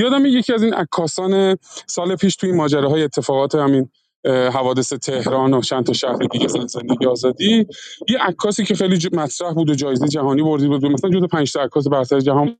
یادم 0.00 0.26
یکی 0.26 0.52
از 0.52 0.62
این 0.62 0.74
عکاسان 0.74 1.56
سال 1.86 2.16
پیش 2.16 2.36
توی 2.36 2.52
ماجراهای 2.52 3.02
اتفاقات 3.02 3.54
همین 3.54 3.88
حوادث 4.26 4.92
تهران 4.92 5.54
و 5.54 5.60
چند 5.62 5.86
تا 5.86 5.92
شهر 5.92 6.16
دیگه 6.32 6.48
زن 6.48 6.66
زندگی 6.66 7.06
آزادی 7.06 7.66
یه 8.08 8.18
عکاسی 8.20 8.64
که 8.64 8.74
خیلی 8.74 9.08
مطرح 9.12 9.52
بود 9.54 9.70
و 9.70 9.74
جایزه 9.74 10.08
جهانی 10.08 10.42
بردی 10.42 10.68
بود 10.68 10.86
مثلا 10.86 11.10
جزو 11.10 11.26
5 11.26 11.52
تا 11.52 11.62
عکاس 11.62 11.88
برتر 11.88 12.20
جهان 12.20 12.56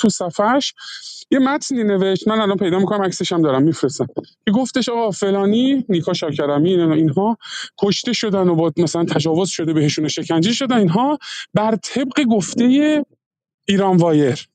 تو 0.00 0.08
صفحش 0.08 0.74
یه 1.30 1.38
متنی 1.38 1.84
نوشت. 1.84 2.28
من 2.28 2.40
الان 2.40 2.56
پیدا 2.56 2.78
می‌کنم 2.78 3.02
عکسش 3.02 3.32
هم 3.32 3.42
دارم 3.42 3.62
میفرستم. 3.62 4.06
که 4.46 4.52
گفتش 4.52 4.88
آقا 4.88 5.10
فلانی 5.10 5.84
نیکا 5.88 6.12
شاکرمی 6.12 6.74
اینها 6.74 7.38
کشته 7.78 8.12
شدن 8.12 8.48
و 8.48 8.54
با 8.54 8.72
مثلا 8.76 9.04
تجاوز 9.04 9.48
شده 9.48 9.72
بهشون 9.72 10.04
و 10.04 10.08
شکنجه 10.08 10.52
شدن 10.52 10.78
اینها 10.78 11.18
بر 11.54 11.76
طبق 11.76 12.24
گفته 12.30 13.04
ایران 13.68 13.96
وایر. 13.96 14.48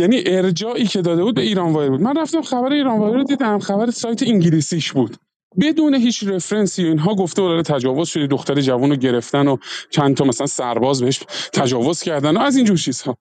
یعنی 0.00 0.22
ارجاعی 0.26 0.86
که 0.86 1.02
داده 1.02 1.24
بود 1.24 1.34
به 1.34 1.42
ایران 1.42 1.72
وایر 1.72 1.90
بود. 1.90 2.00
من 2.00 2.18
رفتم 2.18 2.42
خبر 2.42 2.72
ایران 2.72 2.98
وایر 2.98 3.16
رو 3.16 3.24
دیدم. 3.24 3.58
خبر 3.58 3.90
سایت 3.90 4.22
انگلیسیش 4.22 4.92
بود. 4.92 5.16
بدون 5.60 5.94
هیچ 5.94 6.24
رفرنسی 6.24 6.84
اینها 6.84 7.14
گفته 7.14 7.42
بود 7.42 7.62
تجاوز 7.62 8.08
شده 8.08 8.26
دختر 8.26 8.60
جوان 8.60 8.90
رو 8.90 8.96
گرفتن 8.96 9.48
و 9.48 9.56
چند 9.90 10.16
تا 10.16 10.24
مثلا 10.24 10.46
سرباز 10.46 11.02
بهش 11.02 11.20
تجاوز 11.54 12.02
کردن 12.02 12.36
و 12.36 12.40
از 12.40 12.56
اینجور 12.56 12.76
چیزها. 12.76 13.16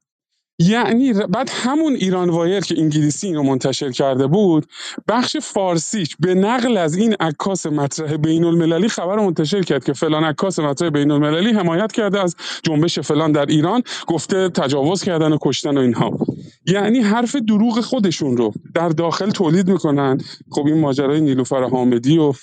یعنی 0.59 1.13
بعد 1.13 1.49
همون 1.53 1.93
ایران 1.93 2.29
وایر 2.29 2.59
که 2.59 2.75
انگلیسی 2.77 3.27
اینو 3.27 3.43
منتشر 3.43 3.91
کرده 3.91 4.27
بود 4.27 4.65
بخش 5.07 5.37
فارسیش 5.37 6.15
به 6.19 6.35
نقل 6.35 6.77
از 6.77 6.95
این 6.95 7.15
عکاس 7.19 7.65
مطرح 7.65 8.17
بین 8.17 8.43
المللی 8.43 8.87
خبر 8.87 9.15
منتشر 9.15 9.61
کرد 9.61 9.83
که 9.83 9.93
فلان 9.93 10.23
عکاس 10.23 10.59
مطرح 10.59 10.89
بین 10.89 11.11
المللی 11.11 11.51
حمایت 11.51 11.91
کرده 11.91 12.23
از 12.23 12.35
جنبش 12.63 12.99
فلان 12.99 13.31
در 13.31 13.45
ایران 13.45 13.83
گفته 14.07 14.49
تجاوز 14.49 15.03
کردن 15.03 15.31
و 15.33 15.37
کشتن 15.41 15.77
و 15.77 15.81
اینها. 15.81 16.17
یعنی 16.65 16.99
حرف 16.99 17.35
دروغ 17.35 17.79
خودشون 17.81 18.37
رو 18.37 18.53
در 18.75 18.89
داخل 18.89 19.29
تولید 19.29 19.69
می‌کنن. 19.69 20.17
خب 20.51 20.65
این 20.65 20.79
ماجرای 20.79 21.21
نیلوفر 21.21 21.63
حامدی 21.63 22.17
و 22.17 22.33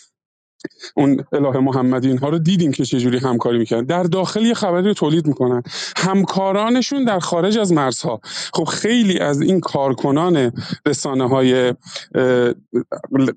اون 0.97 1.25
اله 1.33 1.59
محمدی 1.59 2.09
اینها 2.09 2.29
رو 2.29 2.39
دیدیم 2.39 2.73
که 2.73 2.85
چجوری 2.85 3.19
همکاری 3.19 3.59
می‌کنن 3.59 3.85
در 3.85 4.03
داخل 4.03 4.47
یه 4.47 4.55
خبری 4.55 4.89
رو 4.89 4.95
تولید 4.95 5.27
می‌کنن. 5.27 5.63
همکارانشون 5.97 7.05
در 7.05 7.19
خارج 7.19 7.59
از 7.59 7.73
مرزها. 7.73 8.21
خب 8.55 8.65
خیلی 8.65 9.19
از 9.19 9.41
این 9.41 9.61
کارکنان 9.61 10.53
رسانه 10.87 11.29
های 11.29 11.75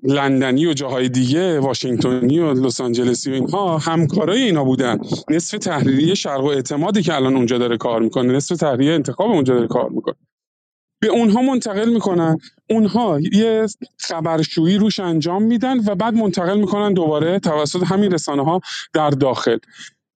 لندنی 0.02 0.66
و 0.66 0.72
جاهای 0.72 1.08
دیگه 1.08 1.60
واشنگتنی 1.60 2.38
و 2.38 2.52
لس 2.52 2.80
آنجلسی 2.80 3.30
و 3.30 3.34
اینها 3.34 3.78
همکارای 3.78 4.42
اینا 4.42 4.64
بودن. 4.64 4.98
نصف 5.30 5.58
تحریری 5.58 6.16
شرق 6.16 6.44
و 6.44 6.46
اعتمادی 6.46 7.02
که 7.02 7.14
الان 7.14 7.36
اونجا 7.36 7.58
داره 7.58 7.76
کار 7.76 8.00
می‌کنه 8.00 8.32
نصف 8.32 8.56
تحریری 8.56 8.92
انتخاب 8.92 9.30
اونجا 9.30 9.54
داره 9.54 9.66
کار 9.68 9.88
می‌کنه. 9.90 10.14
به 11.00 11.08
اونها 11.08 11.42
منتقل 11.42 11.88
می‌کنن. 11.92 12.38
اونها 12.70 13.20
یه 13.32 13.66
خبرشویی 13.98 14.78
روش 14.78 15.00
انجام 15.00 15.42
میدن 15.42 15.78
و 15.86 15.94
بعد 15.94 16.14
منتقل 16.14 16.60
می‌کنن 16.60 16.94
دوباره 16.94 17.38
توسط 17.38 17.82
همین 17.82 18.12
رسانه 18.12 18.44
ها 18.44 18.60
در 18.92 19.10
داخل. 19.10 19.58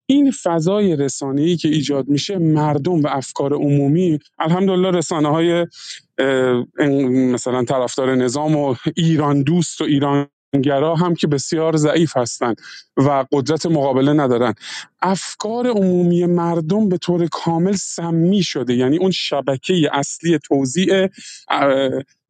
این 0.06 0.30
فضای 0.30 1.08
ای 1.36 1.56
که 1.56 1.68
ایجاد 1.68 2.08
میشه 2.08 2.38
مردم 2.38 3.00
و 3.02 3.06
افکار 3.06 3.54
عمومی 3.54 4.18
الحمدلله 4.38 4.90
رسانه 4.90 5.28
های 5.28 5.66
مثلا 7.32 7.64
طرفدار 7.64 8.14
نظام 8.14 8.56
و 8.56 8.74
ایران 8.96 9.42
دوست 9.42 9.80
و 9.80 9.84
ایران 9.84 10.26
گرا 10.62 10.96
هم 10.96 11.14
که 11.14 11.26
بسیار 11.26 11.76
ضعیف 11.76 12.16
هستند 12.16 12.56
و 12.96 13.24
قدرت 13.32 13.66
مقابله 13.66 14.12
ندارن 14.12 14.54
افکار 15.02 15.66
عمومی 15.68 16.26
مردم 16.26 16.88
به 16.88 16.98
طور 16.98 17.26
کامل 17.26 17.72
سمی 17.72 18.42
شده. 18.42 18.74
یعنی 18.74 18.98
اون 18.98 19.10
شبکه 19.10 19.90
اصلی 19.92 20.38
توزیع 20.38 21.08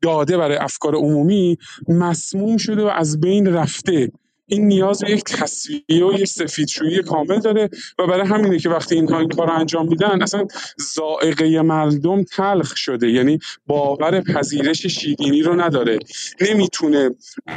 داده 0.03 0.37
برای 0.39 0.57
افکار 0.57 0.95
عمومی 0.95 1.59
مسموم 1.89 2.57
شده 2.57 2.83
و 2.85 2.87
از 2.87 3.21
بین 3.21 3.47
رفته. 3.55 4.13
این 4.47 4.69
نیاز 4.69 4.99
به 4.99 5.11
یک 5.11 5.25
تصویه 5.25 6.07
و 6.07 6.13
یک 6.13 6.25
سفیدشویی 6.25 7.03
کامل 7.03 7.41
داره 7.41 7.71
و 7.99 8.07
برای 8.07 8.27
همینه 8.27 8.59
که 8.59 8.69
وقتی 8.69 8.95
اینها 8.95 9.19
این 9.19 9.29
کار 9.29 9.51
انجام 9.51 9.89
میدن 9.89 10.23
اصلا 10.23 10.47
زائقه 10.95 11.63
مردم 11.63 12.23
تلخ 12.23 12.77
شده. 12.77 13.11
یعنی 13.11 13.39
باور 13.67 14.21
پذیرش 14.21 14.87
شیرینی 14.87 15.43
رو 15.43 15.61
نداره. 15.61 15.99
نمی‌تونه 16.41 17.11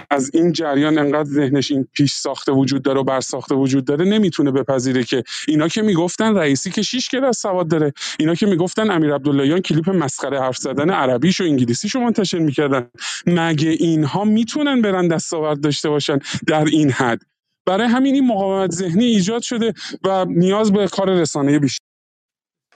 از 0.09 0.31
این 0.33 0.51
جریان 0.51 0.97
انقدر 0.97 1.29
ذهنش 1.29 1.71
این 1.71 1.87
پیش 1.93 2.13
ساخته 2.13 2.51
وجود 2.51 2.81
داره 2.81 2.99
و 2.99 3.03
بر 3.03 3.21
ساخته 3.21 3.55
وجود 3.55 3.85
داره 3.85 4.05
نمی‌تونه 4.05 4.51
بپذیره 4.51 5.03
که 5.03 5.23
اینا 5.47 5.67
که 5.67 5.81
می‌گفتن 5.81 6.35
رئیسی 6.35 6.71
که 6.71 6.81
شیش 6.81 7.09
کلاس 7.09 7.41
سواد 7.41 7.67
داره. 7.67 7.93
اینا 8.19 8.35
که 8.35 8.45
می‌گفتن 8.45 8.91
امیر 8.91 9.13
عبداللهیان 9.13 9.59
کلیپ 9.59 9.89
مسخره 9.89 10.39
حرف 10.39 10.57
زدن 10.57 10.89
عربیش 10.89 11.41
و 11.41 11.43
انگلیسیشو 11.43 11.99
منتشر 11.99 12.39
می‌کردن. 12.39 12.89
مگه 13.25 13.69
اینها 13.69 14.23
می‌تونن 14.23 14.81
برن 14.81 15.07
دستاورد 15.07 15.61
داشته 15.61 15.89
باشن؟ 15.89 16.19
در 16.47 16.65
حد. 16.85 17.19
برای 17.65 17.87
همین 17.87 18.13
این 18.13 18.27
مقاومت 18.27 18.71
ذهنی 18.71 19.05
ایجاد 19.05 19.41
شده 19.41 19.73
و 20.03 20.25
نیاز 20.25 20.73
به 20.73 20.87
کار 20.87 21.09
رسانه 21.09 21.59
بیشتر. 21.59 21.85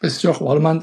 بسیار 0.03 0.33
خوب. 0.33 0.47
حالا 0.47 0.59
من 0.59 0.79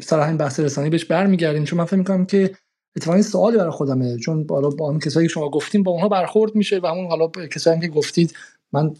سر 0.00 0.20
همین 0.20 0.36
بحث 0.36 0.60
رسانه 0.60 0.90
بهش 0.90 1.04
برمیگردیم 1.04 1.64
چون 1.64 1.78
من 1.78 1.84
فکر 1.84 1.96
می‌کنم 1.96 2.26
که 2.26 2.54
اتفاقی 2.96 3.22
سوالی 3.22 3.56
برای 3.56 3.70
خودمه. 3.70 4.16
چون 4.18 4.46
بالا 4.46 4.68
با 4.68 4.88
اون 4.88 4.98
کسایی 4.98 5.26
که 5.26 5.32
شما 5.32 5.50
گفتیم 5.50 5.82
با 5.82 5.92
اونها 5.92 6.08
برخورد 6.08 6.54
میشه 6.54 6.80
و 6.82 6.86
همون 6.86 7.06
حالا 7.06 7.28
کسایی 7.28 7.80
که 7.80 7.88
گفتید 7.88 8.34
من 8.72 8.92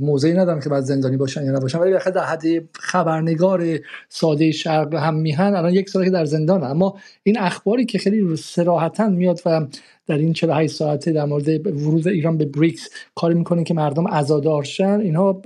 موضعی 0.00 0.32
ندارم 0.32 0.60
که 0.60 0.68
بعد 0.68 0.82
زندانی 0.82 1.16
باشن 1.16 1.44
یا 1.44 1.52
نباشن 1.52 1.78
ولی 1.78 1.92
در 1.92 2.24
حد 2.24 2.42
خبرنگار 2.74 3.78
ساده 4.08 4.52
شرق 4.52 4.94
هم 4.94 5.14
میهن 5.14 5.54
الان 5.54 5.74
یک 5.74 5.90
ساله 5.90 6.04
که 6.04 6.10
در 6.10 6.24
زندان 6.24 6.64
اما 6.64 6.98
این 7.22 7.38
اخباری 7.38 7.84
که 7.84 7.98
خیلی 7.98 8.36
سراحتا 8.36 9.08
میاد 9.08 9.40
و 9.46 9.66
در 10.06 10.18
این 10.18 10.32
48 10.32 10.74
ساعته 10.74 11.12
در 11.12 11.24
مورد 11.24 11.66
ورود 11.66 12.08
ایران 12.08 12.38
به 12.38 12.44
بریکس 12.44 12.88
کاری 13.14 13.34
می‌کنه 13.34 13.64
که 13.64 13.74
مردم 13.74 14.08
عزادار 14.08 14.62
شن 14.62 15.00
اینها 15.00 15.42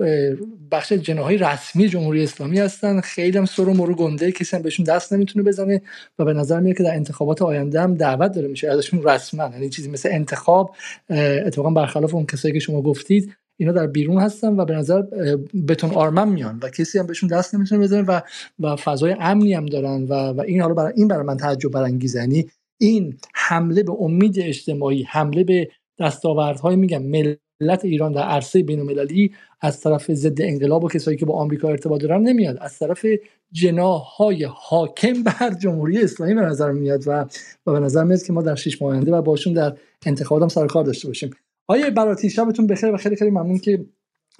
بخش 0.71 0.91
جناهای 0.93 1.37
رسمی 1.37 1.89
جمهوری 1.89 2.23
اسلامی 2.23 2.59
هستن. 2.59 3.01
خیلی 3.01 3.37
هم 3.37 3.45
سر 3.45 3.69
و 3.69 3.73
مرو 3.73 3.95
گنده 3.95 4.31
کسی 4.31 4.55
هم 4.55 4.61
بهشون 4.61 4.85
دست 4.85 5.13
نمی‌تونه 5.13 5.45
بزنه 5.45 5.81
و 6.19 6.25
به 6.25 6.33
نظر 6.33 6.59
میاد 6.59 6.77
که 6.77 6.83
در 6.83 6.95
انتخابات 6.95 7.41
آینده 7.41 7.81
هم 7.81 7.95
دعوت 7.95 8.31
داره 8.31 8.47
میشه 8.47 8.69
ازشون 8.69 9.03
رسما. 9.03 9.49
یعنی 9.53 9.69
چیزی 9.69 9.89
مثل 9.89 10.09
انتخاب 10.11 10.75
اتفاقا 11.45 11.69
برخلاف 11.69 12.15
اون 12.15 12.25
کسایی 12.25 12.53
که 12.53 12.59
شما 12.59 12.81
گفتید 12.81 13.33
اینا 13.57 13.71
در 13.71 13.87
بیرون 13.87 14.21
هستن 14.21 14.59
و 14.59 14.65
به 14.65 14.73
نظر 14.73 15.01
بتون 15.67 15.91
آرمن 15.91 16.29
میان 16.29 16.59
و 16.63 16.69
کسی 16.69 16.99
هم 16.99 17.07
بهشون 17.07 17.29
دست 17.29 17.55
نمی‌تونه 17.55 17.83
بزنه 17.83 18.01
و 18.01 18.21
و 18.59 18.75
فضای 18.75 19.15
امنی 19.19 19.53
هم 19.53 19.65
دارن 19.65 20.03
و, 20.03 20.13
و 20.13 20.41
این 20.41 20.61
حالا 20.61 20.73
برای 20.73 20.93
این 20.95 21.07
برای 21.07 21.23
من 21.23 21.37
تعجب 21.37 21.71
برانگیزه 21.71 22.19
یعنی 22.19 22.45
این 22.77 23.17
حمله 23.33 23.83
به 23.83 23.93
امید 23.99 24.39
اجتماعی 24.39 25.03
حمله 25.03 25.43
به 25.43 25.69
دستاوردهای 25.99 26.75
میگم 26.75 27.03
ملت 27.03 27.85
ایران 27.85 28.11
در 28.11 28.21
عرصه 28.21 28.63
بین 28.63 28.79
المللی 28.79 29.31
از 29.61 29.81
طرف 29.81 30.11
ضد 30.13 30.41
انقلاب 30.41 30.83
و 30.83 30.89
کسایی 30.89 31.17
که 31.17 31.25
با 31.25 31.33
آمریکا 31.33 31.69
ارتباط 31.69 32.01
دارن 32.01 32.21
نمیاد. 32.21 32.57
از 32.61 32.79
طرف 32.79 33.05
جناهای 33.51 34.47
حاکم 34.53 35.23
بر 35.23 35.53
جمهوری 35.61 36.03
اسلامی 36.03 36.33
به 36.33 36.41
نظر 36.41 36.71
میاد 36.71 37.07
و 37.07 37.25
و 37.65 37.71
به 37.71 37.79
نظر 37.79 38.03
میاد 38.03 38.23
که 38.23 38.33
ما 38.33 38.41
در 38.41 38.55
شش 38.55 38.81
ماه 38.81 38.91
آینده 38.91 39.11
و 39.11 39.21
باشون 39.21 39.53
در 39.53 39.77
انتخابات 40.05 40.41
هم 40.41 40.49
سر 40.49 40.67
کار 40.67 40.83
داشته 40.83 41.07
باشیم. 41.07 41.31
آقای 41.67 41.89
براتی 41.89 42.29
شبتون 42.29 42.67
بخیر 42.67 42.91
و 42.91 42.97
خیلی 42.97 43.15
خیلی 43.15 43.31
ممنون 43.31 43.57
که 43.57 43.85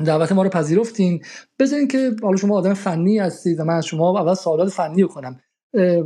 دعوت 0.06 0.32
ما 0.32 0.44
رو 0.44 0.50
پذیرفتین. 0.50 1.24
بذارین 1.60 1.88
که 1.88 2.16
حالا 2.24 2.38
شما 2.38 2.58
آدم 2.58 2.74
فنی 2.74 3.20
هستید 3.20 3.60
و 3.60 3.64
من 3.64 3.74
از 3.74 3.86
شما 3.86 4.20
اول 4.20 4.34
سوالات 4.34 4.70
فنی 4.70 5.02
رو 5.02 5.08
کنم 5.08 5.40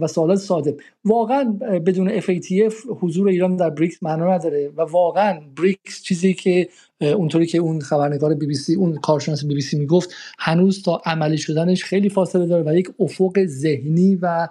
و 0.01 0.07
سوالات 0.07 0.39
ساده. 0.39 0.77
واقعا 1.05 1.43
بدون 1.85 2.21
FATF 2.21 2.73
حضور 3.01 3.27
ایران 3.27 3.55
در 3.55 3.69
بریکس 3.69 4.03
معنا 4.03 4.33
نداره 4.33 4.71
و 4.77 4.81
واقعا 4.81 5.39
بریکس 5.57 6.01
چیزی 6.03 6.33
که 6.33 6.69
اونطوری 7.01 7.45
که 7.45 7.57
اون 7.57 7.79
خبرنگار 7.79 8.33
بی 8.33 8.45
بی 8.45 8.53
سی 8.53 8.75
اون 8.75 8.97
کارشناس 8.97 9.45
بی 9.45 9.55
بی 9.55 9.61
سی 9.61 9.77
می‌گفت 9.77 10.09
هنوز 10.39 10.83
تا 10.83 11.01
عملی 11.05 11.37
شدنش 11.37 11.83
خیلی 11.83 12.09
فاصله 12.09 12.45
داره 12.45 12.63
و 12.63 12.75
یک 12.75 12.89
افق 12.99 13.45
ذهنی 13.45 14.15
و 14.21 14.47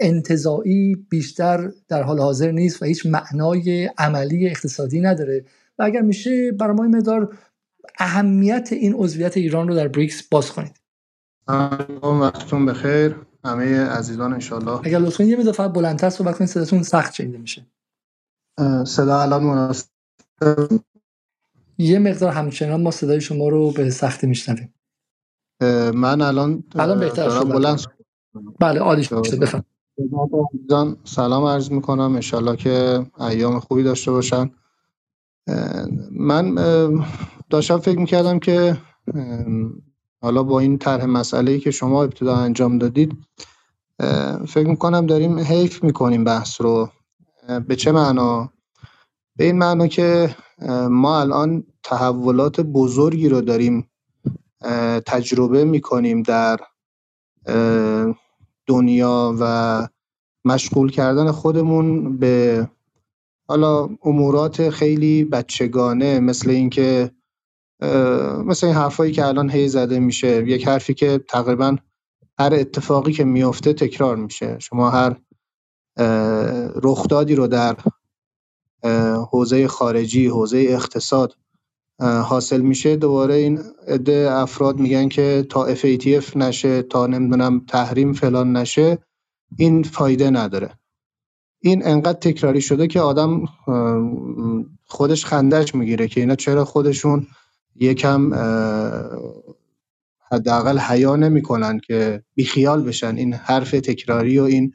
انتظایی 0.00 0.96
بیشتر 1.10 1.70
در 1.88 2.02
حال 2.02 2.18
حاضر 2.18 2.50
نیست 2.50 2.82
و 2.82 2.84
هیچ 2.84 3.06
معنای 3.06 3.90
عملی 3.98 4.46
اقتصادی 4.46 5.00
نداره. 5.00 5.44
و 5.78 5.82
اگر 5.82 6.00
میشه 6.00 6.52
برای 6.52 6.76
ما 6.76 6.82
مدار 6.82 7.38
اهمیت 7.98 8.68
این 8.72 8.94
عضویت 8.94 9.36
ایران 9.36 9.68
رو 9.68 9.74
در 9.74 9.88
بریکس 9.88 10.28
باز 10.28 10.52
کنید. 10.52 10.80
وقتتون 12.02 12.66
بخیر. 12.66 13.16
همه 13.44 13.80
عزیزان 13.80 14.32
انشالله 14.32 14.86
اگر 14.86 14.98
لطفا 14.98 15.24
یه 15.24 15.36
مدار 15.36 15.52
فقط 15.52 15.72
بلندتر 15.72 16.10
صحبت 16.10 16.38
کنید 16.38 16.50
صداتون 16.50 16.82
سخت 16.82 17.14
شنیده 17.14 17.38
میشه. 17.38 17.66
صدا 18.86 19.20
الان 19.20 19.42
مناسب؟ 19.42 19.88
یه 21.78 21.98
مقدار 21.98 22.32
همچنان 22.32 22.82
ما 22.82 22.90
صدای 22.90 23.20
شما 23.20 23.48
رو 23.48 23.70
به 23.70 23.90
سختی 23.90 24.26
میشنویم. 24.26 24.74
من 25.94 26.22
الان 26.22 26.64
الان 26.74 27.00
بهتر 27.00 27.30
شد. 27.30 27.48
بلند 27.48 27.80
بله 28.60 28.80
عالی 28.80 29.04
شد. 29.04 29.38
بفهم 29.40 29.64
سلام 31.04 31.44
عرض 31.44 31.70
می‌کنم. 31.70 32.14
انشالله 32.14 32.56
که 32.56 33.06
ایام 33.20 33.60
خوبی 33.60 33.82
داشته 33.82 34.10
باشن. 34.10 34.50
من 36.10 36.54
داشتم 37.50 37.78
فکر 37.78 37.98
می‌کردم 37.98 38.38
که 38.38 38.76
حالا 40.22 40.42
با 40.42 40.60
این 40.60 40.78
طرح 40.78 41.04
مسئله 41.04 41.58
که 41.58 41.70
شما 41.70 42.04
ابتدا 42.04 42.36
انجام 42.36 42.78
دادید 42.78 43.12
فکر 44.48 44.66
می‌کنم 44.66 45.06
داریم 45.06 45.38
حیف 45.38 45.84
می‌کنیم 45.84 46.24
بحث 46.24 46.60
رو. 46.60 46.90
به 47.68 47.76
چه 47.76 47.92
معنا؟ 47.92 48.52
به 49.36 49.44
این 49.44 49.58
معنا 49.58 49.86
که 49.86 50.36
ما 50.90 51.20
الان 51.20 51.64
تحولات 51.82 52.60
بزرگی 52.60 53.28
رو 53.28 53.40
داریم 53.40 53.90
تجربه 55.06 55.64
می‌کنیم 55.64 56.22
در 56.22 56.58
دنیا 58.66 59.34
و 59.40 59.88
مشغول 60.44 60.90
کردن 60.90 61.30
خودمون 61.30 62.18
به 62.18 62.68
حالا 63.48 63.88
امورات 64.04 64.70
خیلی 64.70 65.24
بچگانه 65.24 66.20
مثل 66.20 66.50
اینکه 66.50 67.10
مثل 68.44 68.66
این 68.66 68.76
حرفایی 68.76 69.12
که 69.12 69.26
الان 69.26 69.50
هی 69.50 69.68
زده 69.68 69.98
میشه. 69.98 70.48
یک 70.48 70.68
حرفی 70.68 70.94
که 70.94 71.20
تقریبا 71.28 71.76
هر 72.38 72.54
اتفاقی 72.54 73.12
که 73.12 73.24
میفته 73.24 73.72
تکرار 73.72 74.16
میشه. 74.16 74.58
شما 74.58 74.90
هر 74.90 75.16
رخدادی 76.82 77.34
رو 77.34 77.46
در 77.46 77.76
حوزه 79.30 79.68
خارجی 79.68 80.26
حوزه 80.26 80.58
اقتصاد 80.58 81.36
حاصل 82.00 82.60
میشه. 82.60 82.96
دوباره 82.96 83.34
این 83.34 83.60
عده 83.88 84.28
افراد 84.32 84.78
میگن 84.78 85.08
که 85.08 85.46
تا 85.48 85.74
FATF 85.74 86.36
نشه 86.36 86.82
تا 86.82 87.06
نمی‌دونم 87.06 87.60
تحریم 87.68 88.12
فلان 88.12 88.56
نشه 88.56 88.98
این 89.58 89.82
فایده 89.82 90.30
نداره. 90.30 90.78
این 91.60 91.86
انقدر 91.86 92.18
تکراری 92.18 92.60
شده 92.60 92.86
که 92.86 93.00
آدم 93.00 93.44
خودش 94.84 95.24
خندش 95.26 95.74
می‌گیره 95.74 96.08
که 96.08 96.20
اینا 96.20 96.34
چرا 96.34 96.64
خودشون 96.64 97.26
یکم 97.76 98.34
حداقل 100.32 100.78
حیا 100.78 101.16
نمی‌کنن 101.16 101.80
که 101.80 102.22
بیخیال 102.34 102.82
بشن. 102.82 103.16
این 103.16 103.34
حرف 103.34 103.70
تکراری 103.70 104.38
و 104.38 104.42
این 104.42 104.72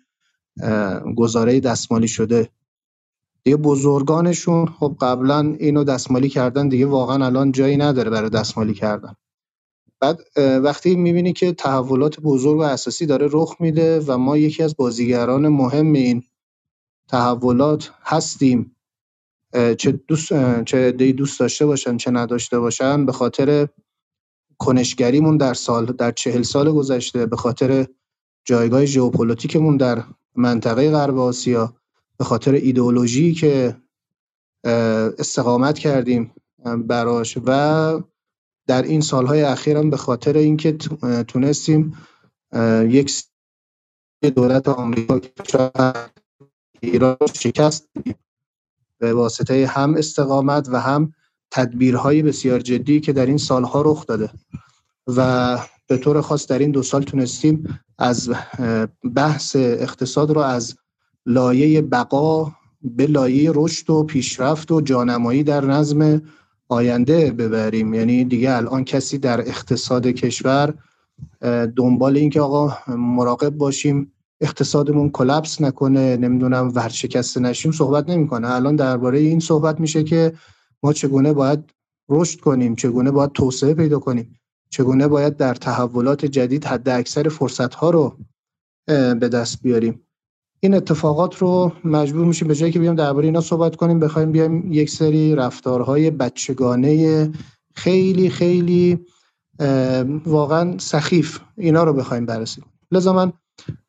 گزاره 1.15 1.59
دستمالی 1.59 2.07
شده. 2.07 2.49
دیگه 3.43 3.57
بزرگانشون 3.57 4.65
خب 4.65 4.95
قبلا 5.01 5.55
اینو 5.59 5.83
دستمالی 5.83 6.29
کردن 6.29 6.69
دیگه 6.69 6.85
واقعا 6.85 7.25
الان 7.25 7.51
جایی 7.51 7.77
نداره 7.77 8.09
برای 8.09 8.29
دستمالی 8.29 8.73
کردن. 8.73 9.13
بعد 9.99 10.19
وقتی 10.37 10.95
می‌بینی 10.95 11.33
که 11.33 11.51
تحولات 11.51 12.19
بزرگ 12.19 12.59
و 12.59 12.61
اساسی 12.61 13.05
داره 13.05 13.27
رخ 13.31 13.55
میده 13.59 13.99
و 13.99 14.17
ما 14.17 14.37
یکی 14.37 14.63
از 14.63 14.75
بازیگران 14.77 15.47
مهم 15.47 15.93
این 15.93 16.23
تحولات 17.11 17.91
هستیم. 18.03 18.75
چه 19.77 19.91
دوست 19.91 20.63
چه 20.63 20.91
دی 20.91 21.13
دوست 21.13 21.39
داشته 21.39 21.65
باشن 21.65 21.97
چه 21.97 22.11
نداشته 22.11 22.59
باشن 22.59 23.05
به 23.05 23.11
خاطر 23.11 23.67
کنشگریمون 24.57 25.37
در 25.37 25.53
سال 25.53 25.85
در 25.85 26.11
چهل 26.11 26.41
سال 26.41 26.71
گذشته 26.71 27.25
به 27.25 27.35
خاطر 27.35 27.87
جایگاه 28.45 28.85
ژئوپلیتیکمون 28.85 29.77
در 29.77 30.03
منطقه 30.35 30.91
غرب 30.91 31.17
آسیا 31.17 31.73
به 32.17 32.23
خاطر 32.23 32.51
ایدئولوژی 32.51 33.33
که 33.33 33.77
استقامت 35.19 35.79
کردیم 35.79 36.31
براش. 36.87 37.37
و 37.45 38.01
در 38.67 38.81
این 38.81 39.01
سالهای 39.01 39.41
اخیر 39.43 39.77
هم 39.77 39.89
به 39.89 39.97
خاطر 39.97 40.37
اینکه 40.37 40.71
تونستیم 41.27 41.97
یک 42.87 43.23
دولت 44.35 44.67
آمریکا 44.69 45.19
که 45.19 45.31
ایران 46.81 47.17
شکست 47.33 47.89
به 48.97 49.13
واسطه 49.13 49.67
هم 49.67 49.95
استقامت 49.95 50.69
و 50.71 50.79
هم 50.79 51.13
تدبیرهای 51.51 52.23
بسیار 52.23 52.59
جدی 52.59 52.99
که 52.99 53.13
در 53.13 53.25
این 53.25 53.37
سالها 53.37 53.81
رخ 53.81 54.05
داده. 54.05 54.29
و 55.07 55.57
به 55.87 55.97
طور 55.97 56.21
خاص 56.21 56.47
در 56.47 56.59
این 56.59 56.71
دو 56.71 56.83
سال 56.83 57.03
تونستیم 57.03 57.79
از 57.97 58.29
بحث 59.15 59.55
اقتصاد 59.55 60.31
رو 60.31 60.39
از 60.39 60.75
لایه 61.25 61.81
بقا 61.81 62.51
به 62.81 63.07
لایه 63.07 63.51
رشد 63.55 63.89
و 63.89 64.03
پیشرفت 64.03 64.71
و 64.71 64.81
جانمایی 64.81 65.43
در 65.43 65.65
نظم 65.65 66.21
آینده 66.67 67.31
ببریم. 67.31 67.93
یعنی 67.93 68.25
دیگه 68.25 68.51
الان 68.51 68.83
کسی 68.83 69.17
در 69.17 69.41
اقتصاد 69.41 70.07
کشور 70.07 70.73
دنبال 71.75 72.17
این 72.17 72.29
که 72.29 72.41
آقا 72.41 72.77
مراقب 72.87 73.49
باشیم 73.49 74.11
اقتصادمون 74.41 75.09
کلپس 75.09 75.61
نکنه 75.61 76.17
نمی‌دونم 76.17 76.71
ورشکسته 76.75 77.39
نشیم 77.39 77.71
صحبت 77.71 78.09
نمی‌کنه. 78.09 78.51
الان 78.51 78.75
درباره 78.75 79.19
این 79.19 79.39
صحبت 79.39 79.79
میشه 79.79 80.03
که 80.03 80.33
ما 80.83 80.93
چگونه 80.93 81.33
باید 81.33 81.73
رشد 82.09 82.39
کنیم 82.39 82.75
چگونه 82.75 83.11
باید 83.11 83.31
توسعه 83.31 83.73
پیدا 83.73 83.99
کنیم 83.99 84.39
چگونه 84.69 85.07
باید 85.07 85.37
در 85.37 85.53
تحولات 85.53 86.25
جدید 86.25 86.65
حد 86.65 86.89
اکثر 86.89 87.29
فرصت 87.29 87.73
ها 87.73 87.89
رو 87.89 88.17
به 88.87 89.29
دست 89.29 89.61
بیاریم. 89.61 90.01
این 90.59 90.73
اتفاقات 90.73 91.37
رو 91.37 91.71
مجبور 91.83 92.25
میشیم 92.25 92.47
به 92.47 92.55
جایی 92.55 92.71
که 92.71 92.79
بیام 92.79 92.95
درباره 92.95 93.25
اینا 93.25 93.41
صحبت 93.41 93.75
کنیم. 93.75 93.99
بخوایم 93.99 94.31
بیایم 94.31 94.73
یک 94.73 94.89
سری 94.89 95.35
رفتارهای 95.35 96.11
بچگانه 96.11 97.31
خیلی 97.75 98.29
خیلی 98.29 99.05
واقعا 100.25 100.77
سخیف 100.77 101.39
اینا 101.57 101.83
رو 101.83 101.93
بخوایم 101.93 102.25
بررسی 102.25 102.61
لذا 102.91 103.13
من 103.13 103.33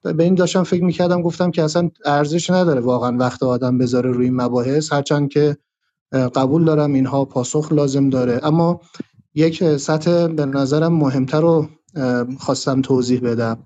به 0.02 0.24
این 0.24 0.34
داشتم 0.34 0.62
فکر 0.62 0.84
می‌کردم 0.84 1.22
گفتم 1.22 1.50
که 1.50 1.62
اصلا 1.62 1.90
ارزش 2.04 2.50
نداره 2.50 2.80
واقعا 2.80 3.16
وقت 3.16 3.42
آدم 3.42 3.78
بذاره 3.78 4.10
روی 4.10 4.24
این 4.24 4.36
مباحث 4.36 4.92
هرچند 4.92 5.28
که 5.28 5.56
قبول 6.12 6.64
دارم 6.64 6.92
اینها 6.92 7.24
پاسخ 7.24 7.72
لازم 7.72 8.10
داره. 8.10 8.40
اما 8.42 8.80
یک 9.34 9.76
سطح 9.76 10.26
به 10.26 10.46
نظرم 10.46 10.92
مهمتر 10.92 11.40
رو 11.40 11.68
خواستم 12.38 12.82
توضیح 12.82 13.20
بدم. 13.20 13.64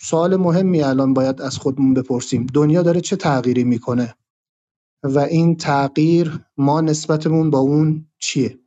سوال 0.00 0.36
مهمی 0.36 0.82
الان 0.82 1.14
باید 1.14 1.42
از 1.42 1.58
خودمون 1.58 1.94
بپرسیم. 1.94 2.46
دنیا 2.54 2.82
داره 2.82 3.00
چه 3.00 3.16
تغییری 3.16 3.64
می‌کنه؟ 3.64 4.14
و 5.02 5.18
این 5.18 5.56
تغییر 5.56 6.40
ما 6.56 6.80
نسبتمون 6.80 7.50
با 7.50 7.58
اون 7.58 8.06
چیه؟ 8.18 8.58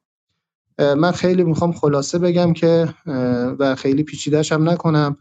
من 0.80 1.12
خیلی 1.12 1.44
می‌خوام 1.44 1.72
خلاصه 1.72 2.20
بگم 2.20 2.54
که 2.54 2.94
و 3.60 3.76
خیلی 3.76 4.04
پیچیدهش 4.04 4.52
هم 4.52 4.70
نکنم. 4.70 5.18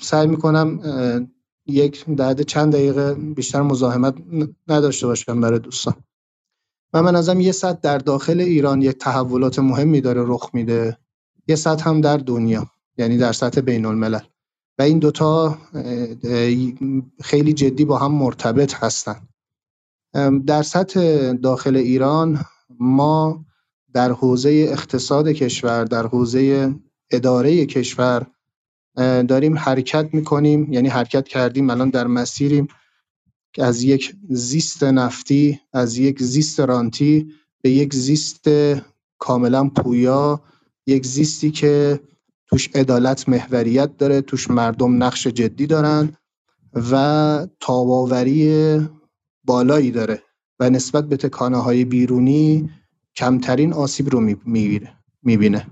سعی 0.00 0.26
می‌کنم 0.26 0.80
یک 1.66 2.04
بعد 2.04 2.42
چند 2.42 2.72
دقیقه 2.72 3.14
بیشتر 3.14 3.62
مزاحمت 3.62 4.14
نداشته 4.68 5.06
باشم 5.06 5.40
برای 5.40 5.58
دوستان. 5.58 5.94
و 6.92 7.02
من 7.02 7.16
ازم 7.16 7.40
یه 7.40 7.52
سطح 7.52 7.78
در 7.82 7.98
داخل 7.98 8.40
ایران 8.40 8.82
یک 8.82 8.98
تحولات 8.98 9.58
مهمی 9.58 10.00
داره 10.00 10.22
رخ 10.26 10.50
میده. 10.52 10.98
یه 11.48 11.56
سطح 11.56 11.88
هم 11.88 12.00
در 12.00 12.16
دنیا 12.16 12.66
یعنی 12.98 13.18
در 13.18 13.32
سطح 13.32 13.60
بین 13.60 13.84
الملل 13.84 14.20
و 14.78 14.82
این 14.82 14.98
دوتا 14.98 15.58
خیلی 17.20 17.52
جدی 17.52 17.84
با 17.84 17.98
هم 17.98 18.12
مرتبط 18.12 18.74
هستن. 18.74 19.16
در 20.46 20.62
سطح 20.62 21.32
داخل 21.32 21.76
ایران 21.76 22.40
ما 22.80 23.44
در 23.92 24.12
حوزه 24.12 24.66
اقتصاد 24.70 25.28
کشور 25.28 25.84
در 25.84 26.06
حوزه 26.06 26.74
اداره 27.10 27.66
کشور 27.66 28.26
داریم 28.96 29.58
حرکت 29.58 30.14
می‌کنیم 30.14 30.72
یعنی 30.72 30.88
حرکت 30.88 31.28
کردیم 31.28 31.70
الان 31.70 31.90
در 31.90 32.06
مسیریم. 32.06 32.68
که 33.52 33.64
از 33.64 33.82
یک 33.82 34.14
زیست 34.28 34.84
نفتی 34.84 35.60
از 35.72 35.98
یک 35.98 36.22
زیست 36.22 36.60
رانتی 36.60 37.32
به 37.62 37.70
یک 37.70 37.94
زیست 37.94 38.44
کاملا 39.18 39.68
پویا 39.68 40.42
یک 40.86 41.06
زیستی 41.06 41.50
که 41.50 42.00
توش 42.46 42.68
عدالت 42.74 43.28
محوریت 43.28 43.96
داره 43.96 44.20
توش 44.20 44.50
مردم 44.50 45.02
نقش 45.02 45.26
جدی 45.26 45.66
دارن 45.66 46.12
و 46.92 47.46
تاباوری 47.60 48.78
بالایی 49.44 49.90
داره 49.90 50.22
و 50.60 50.70
نسبت 50.70 51.08
به 51.08 51.16
تکانه 51.16 51.56
های 51.56 51.84
بیرونی 51.84 52.70
کمترین 53.16 53.72
آسیب 53.72 54.08
رو 54.08 54.36
می‌بینه. 55.22 55.66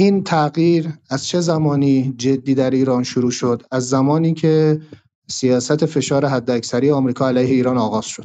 این 0.00 0.24
تغییر 0.24 0.98
از 1.10 1.26
چه 1.26 1.40
زمانی 1.40 2.14
جدی 2.16 2.54
در 2.54 2.70
ایران 2.70 3.02
شروع 3.02 3.30
شد؟ 3.30 3.62
از 3.70 3.88
زمانی 3.88 4.34
که 4.34 4.80
سیاست 5.28 5.86
فشار 5.86 6.26
حداکثری 6.26 6.90
آمریکا 6.90 7.28
علیه 7.28 7.54
ایران 7.54 7.78
آغاز 7.78 8.04
شد. 8.06 8.24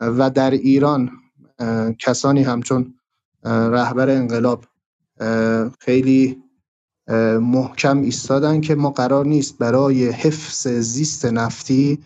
و 0.00 0.30
در 0.30 0.50
ایران 0.50 1.10
کسانی 1.98 2.42
همچون 2.42 2.94
رهبر 3.44 4.10
انقلاب 4.10 4.64
خیلی 5.80 6.42
محکم 7.40 8.00
ایستادن 8.00 8.60
که 8.60 8.74
ما 8.74 8.90
قرار 8.90 9.26
نیست 9.26 9.58
برای 9.58 10.08
حفظ 10.08 10.68
زیست 10.68 11.26
نفتی 11.26 11.98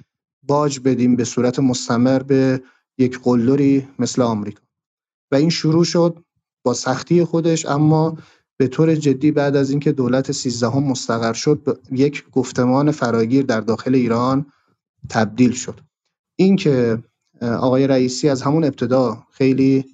باج 0.43 0.81
بدیم 0.81 1.17
به 1.17 1.25
صورت 1.25 1.59
مستمر 1.59 2.19
به 2.19 2.63
یک 2.99 3.21
قلدری 3.23 3.89
مثل 3.99 4.23
آمریکا. 4.23 4.63
و 5.33 5.35
این 5.35 5.51
شروع 5.51 5.85
شد 5.85 6.25
با 6.65 6.75
سختی 6.75 7.25
خودش 7.25 7.67
اما 7.67 8.19
به 8.63 8.69
طور 8.69 8.95
جدی 8.95 9.31
بعد 9.31 9.57
از 9.57 9.71
اینکه 9.71 9.93
دولت 9.93 10.33
سیزدهم 10.33 10.83
مستقر 10.85 11.33
شد 11.33 11.79
یک 11.91 12.25
گفتمان 12.33 12.91
فراگیر 12.91 13.45
در 13.45 13.61
داخل 13.61 13.95
ایران 13.95 14.47
تبدیل 15.09 15.53
شد. 15.53 15.81
اینکه 16.37 17.03
آقای 17.41 17.87
رئیسی 17.87 18.29
از 18.29 18.43
همون 18.43 18.65
ابتدا 18.65 19.23
خیلی 19.31 19.85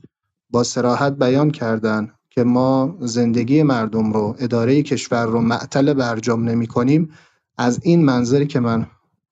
با 0.51 0.63
سراحت 0.63 1.13
بیان 1.19 1.51
کردن 1.51 2.13
که 2.31 2.45
ما 2.45 2.97
زندگی 3.01 3.63
مردم 3.63 4.13
رو 4.13 4.37
اداره 4.39 4.83
کشور 4.83 5.27
رو 5.27 5.41
معطل 5.41 5.95
برجام 5.95 6.49
نمی 6.49 6.67
کنیم 6.67 7.11
از 7.59 7.81
این 7.83 8.05
منظری 8.05 8.47
که 8.47 8.61
من 8.61 8.87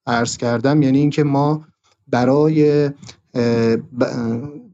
عرض 0.07 0.37
کردم 0.37 0.83
یعنی 0.83 0.99
اینکه 0.99 1.25
ما 1.25 1.67
برای 2.09 2.91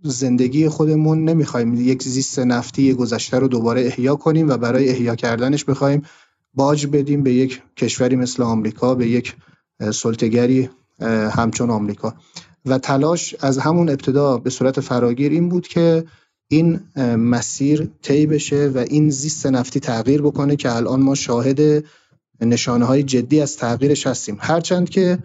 زندگی 0.02 0.68
خودمون 0.68 1.24
نمی‌خوایم 1.24 1.74
یک 1.74 2.02
زیست 2.02 2.38
نفتی 2.38 2.94
گذشته 2.94 3.38
رو 3.38 3.48
دوباره 3.48 3.86
احیا 3.86 4.16
کنیم 4.16 4.48
و 4.48 4.56
برای 4.56 4.88
احیا 4.88 5.14
کردنش 5.14 5.64
بخوایم 5.64 6.02
باج 6.54 6.86
بدیم 6.86 7.22
به 7.22 7.32
یک 7.32 7.62
کشوری 7.76 8.16
مثل 8.16 8.42
آمریکا 8.42 8.94
به 8.94 9.08
یک 9.08 9.36
سلطگری 9.92 10.70
همچون 11.30 11.70
آمریکا. 11.70 12.14
و 12.66 12.78
تلاش 12.78 13.34
از 13.40 13.58
همون 13.58 13.88
ابتدا 13.88 14.38
به 14.38 14.50
صورت 14.50 14.80
فراگیر 14.80 15.32
این 15.32 15.48
بود 15.48 15.68
که 15.68 16.04
این 16.48 16.80
مسیر 17.16 17.88
طی 18.02 18.26
بشه 18.26 18.68
و 18.74 18.78
این 18.78 19.10
زیست 19.10 19.46
نفتی 19.46 19.80
تغییر 19.80 20.22
بکنه 20.22 20.56
که 20.56 20.76
الان 20.76 21.00
ما 21.00 21.14
شاهد 21.14 21.84
نشانه 22.40 22.84
های 22.84 23.02
جدی 23.02 23.40
از 23.40 23.56
تغییرش 23.56 24.06
هستیم. 24.06 24.36
هرچند 24.40 24.88
که 24.90 25.18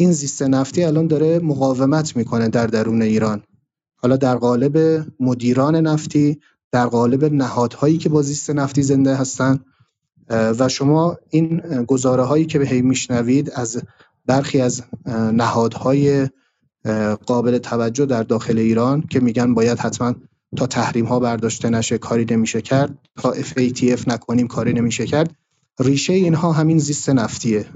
این 0.00 0.12
زیست 0.12 0.42
نفتی 0.42 0.84
الان 0.84 1.06
داره 1.06 1.38
مقاومت 1.38 2.16
می‌کنه 2.16 2.48
در 2.48 2.66
درون 2.66 3.02
ایران. 3.02 3.42
حالا 3.96 4.16
در 4.16 4.36
قالب 4.36 5.06
مدیران 5.20 5.76
نفتی 5.76 6.40
در 6.72 6.86
قالب 6.86 7.24
نهادهایی 7.24 7.98
که 7.98 8.08
با 8.08 8.22
زیست 8.22 8.50
نفتی 8.50 8.82
زنده 8.82 9.16
هستند 9.16 9.64
و 10.30 10.68
شما 10.68 11.16
این 11.30 11.58
گزاره 11.86 12.22
هایی 12.22 12.46
که 12.46 12.58
به 12.58 12.66
هی 12.66 12.82
میشنوید 12.82 13.50
از 13.50 13.82
برخی 14.26 14.60
از 14.60 14.82
نهادهای 15.32 16.28
قابل 17.26 17.58
توجه 17.58 18.06
در 18.06 18.22
داخل 18.22 18.58
ایران 18.58 19.02
که 19.10 19.20
میگن 19.20 19.54
باید 19.54 19.78
حتما 19.78 20.14
تا 20.56 20.66
تحریم 20.66 21.04
ها 21.04 21.20
برداشته 21.20 21.70
نشه 21.70 21.98
کاری 21.98 22.26
نمیشه 22.30 22.62
کرد 22.62 22.98
تا 23.16 23.34
FATF 23.34 24.08
نکنیم 24.08 24.46
کاری 24.46 24.72
نمیشه 24.72 25.06
کرد 25.06 25.34
ریشه 25.80 26.12
اینها 26.12 26.52
همین 26.52 26.78
زیست 26.78 27.10
نفتیه. 27.10 27.66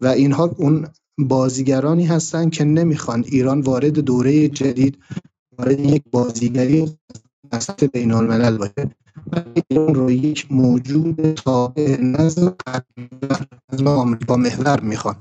و 0.00 0.06
اینها 0.06 0.54
اون 0.58 0.86
بازیگرانی 1.18 2.06
هستند 2.06 2.50
که 2.50 2.64
نمی‌خوان 2.64 3.24
ایران 3.26 3.60
وارد 3.60 3.98
دوره 3.98 4.48
جدید 4.48 4.98
وارد 5.58 5.80
یک 5.80 6.02
بازیگری 6.10 6.98
سطح 7.58 7.86
بین 7.86 8.12
الملل 8.12 8.58
باشه 8.58 8.90
ایران 9.70 9.94
رو 9.94 10.10
یک 10.10 10.46
موجود 10.50 11.32
تابع 11.32 12.00
نظم 12.00 12.56
نظم 13.72 13.86
آمریکا 13.86 14.36
محور 14.36 14.80
می‌خوان. 14.80 15.16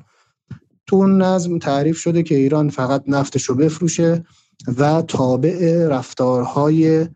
تو 0.86 0.96
اون 0.96 1.22
نظم 1.22 1.60
تعریف 1.60 1.98
شده 1.98 2.24
که 2.24 2.36
ایران 2.36 2.70
فقط 2.70 3.04
نفتش 3.08 3.44
رو 3.44 3.56
بفروشه 3.56 4.26
و 4.78 5.02
تابع 5.02 5.88
رفتارهای 5.88 7.08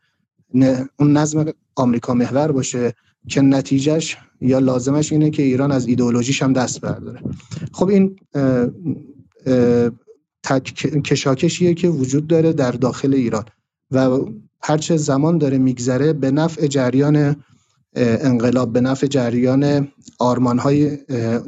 اون 1.00 1.18
نظم 1.18 1.46
آمریکا 1.76 2.14
محور 2.14 2.52
باشه 2.52 2.94
که 3.28 3.42
نتیجهش 3.42 4.18
یا 4.42 4.60
لازمش 4.60 5.12
اینه 5.12 5.30
که 5.30 5.44
ایران 5.44 5.72
از 5.72 5.88
ایدئولوژیش 5.88 6.44
هم 6.44 6.54
دست 6.54 6.82
برداره. 6.82 7.22
خب 7.72 7.88
این 7.88 8.16
کشاکشیه 11.06 11.74
که 11.74 11.88
وجود 11.88 12.28
داره 12.28 12.54
در 12.54 12.72
داخل 12.72 13.14
ایران 13.14 13.46
و 13.92 14.20
هرچه 14.62 14.98
زمان 14.98 15.38
داره 15.38 15.58
میگذره 15.58 16.14
به 16.14 16.32
نفع 16.32 16.68
جریان 16.68 17.36
انقلاب 17.96 18.74
به 18.74 18.82
نفع 18.82 19.08
جریان 19.08 19.88
آرمان 20.20 20.60
های 20.60 20.98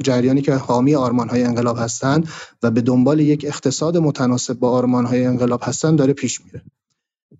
جریانی 0.02 0.42
که 0.42 0.54
حامی 0.54 0.94
آرمان 0.94 1.28
های 1.28 1.44
انقلاب 1.44 1.76
هستند 1.78 2.28
و 2.62 2.70
به 2.70 2.80
دنبال 2.80 3.20
یک 3.20 3.44
اقتصاد 3.48 3.96
متناسب 3.96 4.58
با 4.58 4.70
آرمان 4.70 5.06
های 5.06 5.24
انقلاب 5.24 5.60
هستند 5.64 5.98
داره 5.98 6.12
پیش 6.12 6.40
میره. 6.44 6.62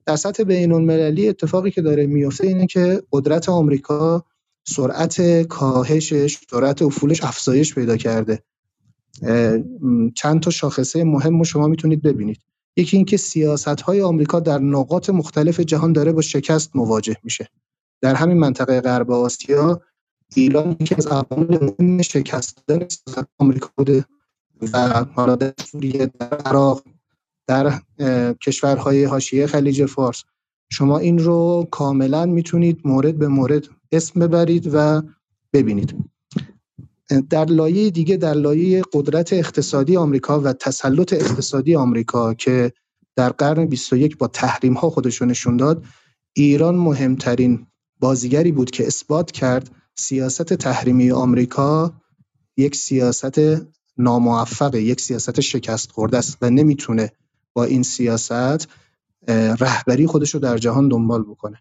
در 0.06 0.16
سطح 0.16 0.42
بین 0.42 0.72
المللی 0.72 1.28
اتفاقی 1.28 1.70
که 1.70 1.82
داره 1.82 2.06
میفته 2.06 2.46
اینه 2.46 2.66
که 2.66 3.02
قدرت 3.12 3.48
آمریکا 3.48 4.24
سرعت 4.64 5.42
کاهشش 5.42 6.38
سرعت 6.50 6.82
افولش 6.82 7.24
افزایش 7.24 7.74
پیدا 7.74 7.96
کرده. 7.96 8.42
چند 10.14 10.40
تا 10.42 10.50
شاخصه 10.50 11.04
مهم 11.04 11.38
رو 11.38 11.44
شما 11.44 11.66
می‌تونید 11.68 12.02
ببینید. 12.02 12.40
یکی 12.76 12.96
اینکه 12.96 13.16
سیاست 13.16 13.80
های 13.80 14.02
آمریکا 14.02 14.40
در 14.40 14.58
نقاط 14.58 15.10
مختلف 15.10 15.60
جهان 15.60 15.92
داره 15.92 16.12
با 16.12 16.22
شکست 16.22 16.76
مواجه 16.76 17.16
میشه. 17.22 17.48
در 18.00 18.14
همین 18.14 18.38
منطقه 18.38 18.80
غرب 18.80 19.10
آسیا 19.10 19.80
ایران 20.34 20.76
یکی 20.80 20.94
از 20.94 21.06
عوامل 21.06 21.58
مهم 21.80 22.02
شکست 22.02 22.62
دادن 22.66 22.86
آمریکا 23.38 23.70
بوده 23.76 24.04
و 24.72 25.04
حالا 25.04 25.36
در 25.36 25.52
سوریه 25.64 26.06
در 26.06 26.34
عراق 26.34 26.84
در 27.46 27.80
کشورهای 28.42 29.04
حاشیه 29.04 29.46
خلیج 29.46 29.86
فارس. 29.86 30.24
شما 30.72 30.98
این 30.98 31.18
رو 31.18 31.68
کاملا 31.70 32.26
می‌تونید 32.26 32.80
مورد 32.84 33.18
به 33.18 33.28
مورد 33.28 33.68
اسم 33.92 34.20
ببرید 34.20 34.70
و 34.72 35.02
ببینید. 35.52 35.94
در 37.30 37.44
لایه 37.44 37.90
دیگه 37.90 38.16
در 38.16 38.34
لایه 38.34 38.82
قدرت 38.92 39.32
اقتصادی 39.32 39.96
آمریکا 39.96 40.40
و 40.40 40.52
تسلط 40.52 41.12
اقتصادی 41.12 41.76
آمریکا 41.76 42.34
که 42.34 42.72
در 43.16 43.28
قرن 43.28 43.66
21 43.66 44.18
با 44.18 44.26
تحریم 44.26 44.72
ها 44.72 44.90
خودشون 44.90 45.30
نشون 45.30 45.56
داد 45.56 45.84
ایران 46.32 46.74
مهمترین 46.74 47.66
بازیگری 48.00 48.52
بود 48.52 48.70
که 48.70 48.86
اثبات 48.86 49.30
کرد 49.32 49.70
سیاست 49.94 50.54
تحریمی 50.54 51.10
آمریکا 51.10 51.94
یک 52.56 52.76
سیاست 52.76 53.40
ناموفقه 53.98 54.82
یک 54.82 55.00
سیاست 55.00 55.40
شکست 55.40 55.92
خورده 55.92 56.18
است 56.18 56.38
و 56.42 56.50
نمی‌تونه 56.50 57.12
با 57.52 57.64
این 57.64 57.82
سیاست 57.82 58.68
رهبری 59.60 60.06
خودش 60.06 60.34
رو 60.34 60.40
در 60.40 60.58
جهان 60.58 60.88
دنبال 60.88 61.22
بکنه. 61.22 61.58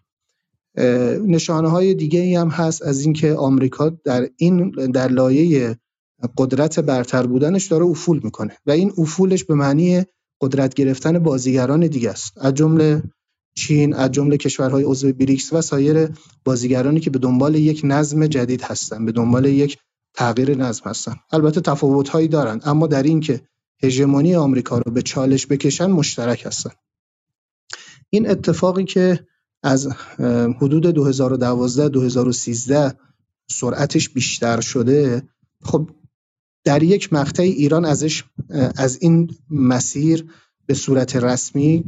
نشانه 1.26 1.68
های 1.68 1.94
دیگه 1.94 2.20
ای 2.20 2.34
هم 2.34 2.48
هست 2.48 2.82
از 2.82 3.00
اینکه 3.00 3.34
آمریکا 3.34 3.88
در 3.88 4.28
این 4.36 4.70
در 4.70 5.08
لایه 5.08 5.76
قدرت 6.38 6.80
برتر 6.80 7.26
بودنش 7.26 7.66
داره 7.66 7.84
افول 7.84 8.20
می‌کنه 8.24 8.56
و 8.66 8.70
این 8.70 8.92
افولش 8.98 9.44
به 9.44 9.54
معنی 9.54 10.04
قدرت 10.40 10.74
گرفتن 10.74 11.18
بازیگران 11.18 11.80
دیگه 11.86 12.10
است. 12.10 12.32
از 12.36 12.54
جمله 12.54 13.02
چین 13.56 13.94
از 13.94 14.12
جمله 14.12 14.36
کشورهای 14.36 14.84
عضو 14.84 15.12
بریکس 15.12 15.52
و 15.52 15.62
سایر 15.62 16.08
بازیگرانی 16.44 17.00
که 17.00 17.10
به 17.10 17.18
دنبال 17.18 17.54
یک 17.54 17.80
نظم 17.84 18.26
جدید 18.26 18.62
هستند 18.62 19.06
به 19.06 19.12
دنبال 19.12 19.44
یک 19.44 19.78
تغییر 20.14 20.56
نظم 20.56 20.90
هستند 20.90 21.16
البته 21.32 21.60
تفاوت 21.60 22.08
هایی 22.08 22.28
دارند 22.28 22.62
اما 22.64 22.86
در 22.86 23.02
این 23.02 23.20
که 23.20 23.40
هژمونی 23.82 24.36
آمریکا 24.36 24.78
رو 24.78 24.92
به 24.92 25.02
چالش 25.02 25.46
بکشن 25.46 25.86
مشترک 25.86 26.46
هستند 26.46 26.76
این 28.14 28.30
اتفاقی 28.30 28.84
که 28.84 29.26
از 29.62 29.88
حدود 30.60 30.86
2012 30.86 31.88
2013 31.88 32.94
سرعتش 33.50 34.08
بیشتر 34.08 34.60
شده 34.60 35.22
خب 35.62 35.90
در 36.64 36.82
یک 36.82 37.12
مقطع 37.12 37.42
ایران 37.42 37.84
ازش 37.84 38.24
از 38.76 38.98
این 39.00 39.30
مسیر 39.50 40.26
به 40.66 40.74
صورت 40.74 41.16
رسمی 41.16 41.84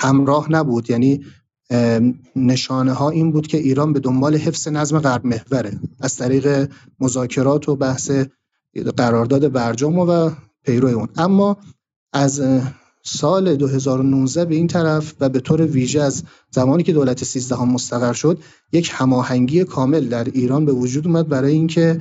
همراه 0.00 0.52
نبود. 0.52 0.90
یعنی 0.90 1.24
نشانه 2.36 2.92
ها 2.92 3.10
این 3.10 3.32
بود 3.32 3.46
که 3.46 3.58
ایران 3.58 3.92
به 3.92 4.00
دنبال 4.00 4.36
حفظ 4.36 4.68
نظم 4.68 4.98
غرب 4.98 5.26
محوره. 5.26 5.78
از 6.00 6.16
طریق 6.16 6.70
مذاکرات 7.00 7.68
و 7.68 7.76
بحث 7.76 8.10
قرارداد 8.96 9.52
برجام 9.52 9.98
و 9.98 10.30
پیرو 10.62 10.88
اون. 10.88 11.08
اما 11.16 11.56
از 12.12 12.42
سال 13.06 13.56
2019 13.56 14.44
به 14.44 14.54
این 14.54 14.66
طرف 14.66 15.14
و 15.20 15.28
به 15.28 15.40
طور 15.40 15.62
ویژه 15.62 16.02
از 16.02 16.22
زمانی 16.50 16.82
که 16.82 16.92
دولت 16.92 17.24
13 17.24 17.56
هم 17.56 17.68
مستقر 17.68 18.12
شد 18.12 18.38
یک 18.72 18.90
هماهنگی 18.92 19.64
کامل 19.64 20.08
در 20.08 20.24
ایران 20.24 20.64
به 20.64 20.72
وجود 20.72 21.06
اومد 21.06 21.28
برای 21.28 21.52
اینکه 21.52 22.00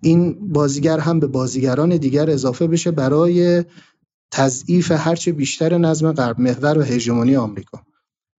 این 0.00 0.36
بازیگر 0.52 0.98
هم 0.98 1.20
به 1.20 1.26
بازیگران 1.26 1.96
دیگر 1.96 2.30
اضافه 2.30 2.66
بشه 2.66 2.90
برای 2.90 3.64
تضعیف 4.30 4.90
هرچه 4.90 5.32
بیشتر 5.32 5.78
نظم 5.78 6.12
غرب 6.12 6.40
محور 6.40 6.78
و 6.78 6.82
هژمونی 6.82 7.36
آمریکا. 7.36 7.80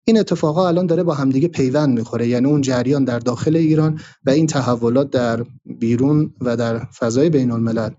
این 0.06 0.20
اتفاقا 0.20 0.68
الان 0.68 0.86
داره 0.86 1.04
با 1.04 1.13
همدیگه 1.13 1.48
پیوند 1.48 1.98
می‌خوره 1.98 2.28
یعنی 2.28 2.46
اون 2.46 2.62
جریان 2.62 3.04
در 3.04 3.20
داخل 3.20 3.56
ایران 3.56 4.00
و 4.26 4.30
این 4.30 4.48
تحولات 4.48 5.12
در 5.12 5.46
بیرون 5.65 6.34
و 6.42 6.58
در 6.58 6.86
فضای 6.86 7.30
بین 7.30 7.52
الملل 7.52 7.89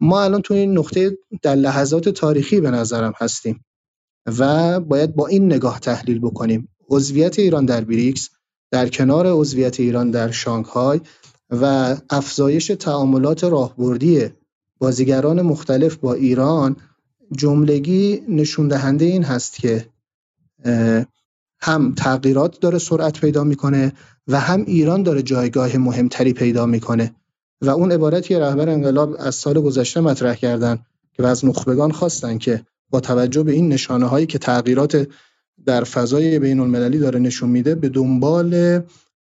ما 0.00 0.22
الان 0.22 0.42
تو 0.42 0.54
این 0.54 0.78
نقطه 0.78 1.18
در 1.42 1.54
لحظات 1.54 2.08
تاریخی 2.08 2.60
به 2.60 2.70
نظرم 2.70 3.12
هستیم 3.16 3.64
و 4.38 4.80
باید 4.80 5.14
با 5.16 5.26
این 5.26 5.46
نگاه 5.46 5.80
تحلیل 5.80 6.18
بکنیم. 6.18 6.68
عضویت 6.90 7.38
ایران 7.38 7.66
در 7.66 7.84
بریکس 7.84 8.28
در 8.70 8.88
کنار 8.88 9.26
عضویت 9.26 9.80
ایران 9.80 10.10
در 10.10 10.30
شانگهای 10.30 11.00
و 11.50 11.96
افزایش 12.10 12.66
تعاملات 12.66 13.44
راهبردی 13.44 14.28
بازیگران 14.78 15.42
مختلف 15.42 15.96
با 15.96 16.14
ایران 16.14 16.76
جملگی 17.32 18.22
نشون 18.28 18.68
دهنده 18.68 19.04
این 19.04 19.22
هست 19.22 19.56
که 19.56 19.88
هم 21.60 21.94
تغییرات 21.94 22.60
داره 22.60 22.78
سرعت 22.78 23.20
پیدا 23.20 23.44
می‌کنه 23.44 23.92
و 24.28 24.40
هم 24.40 24.64
ایران 24.66 25.02
داره 25.02 25.22
جایگاه 25.22 25.76
مهمتری 25.76 26.32
پیدا 26.32 26.66
می‌کنه. 26.66 27.14
و 27.60 27.70
اون 27.70 27.92
عبارتی 27.92 28.34
رهبر 28.34 28.68
انقلاب 28.68 29.16
از 29.18 29.34
سال 29.34 29.60
گذشته 29.60 30.00
مطرح 30.00 30.34
کردن 30.34 30.78
که 31.12 31.26
از 31.26 31.44
نخبگان 31.44 31.92
خواستن 31.92 32.38
که 32.38 32.64
با 32.90 33.00
توجه 33.00 33.42
به 33.42 33.52
این 33.52 33.68
نشانه 33.68 34.06
هایی 34.06 34.26
که 34.26 34.38
تغییرات 34.38 35.08
در 35.66 35.84
فضای 35.84 36.38
بین 36.38 36.60
المللی 36.60 36.98
داره 36.98 37.18
نشون 37.18 37.50
میده 37.50 37.74
به 37.74 37.88
دنبال 37.88 38.80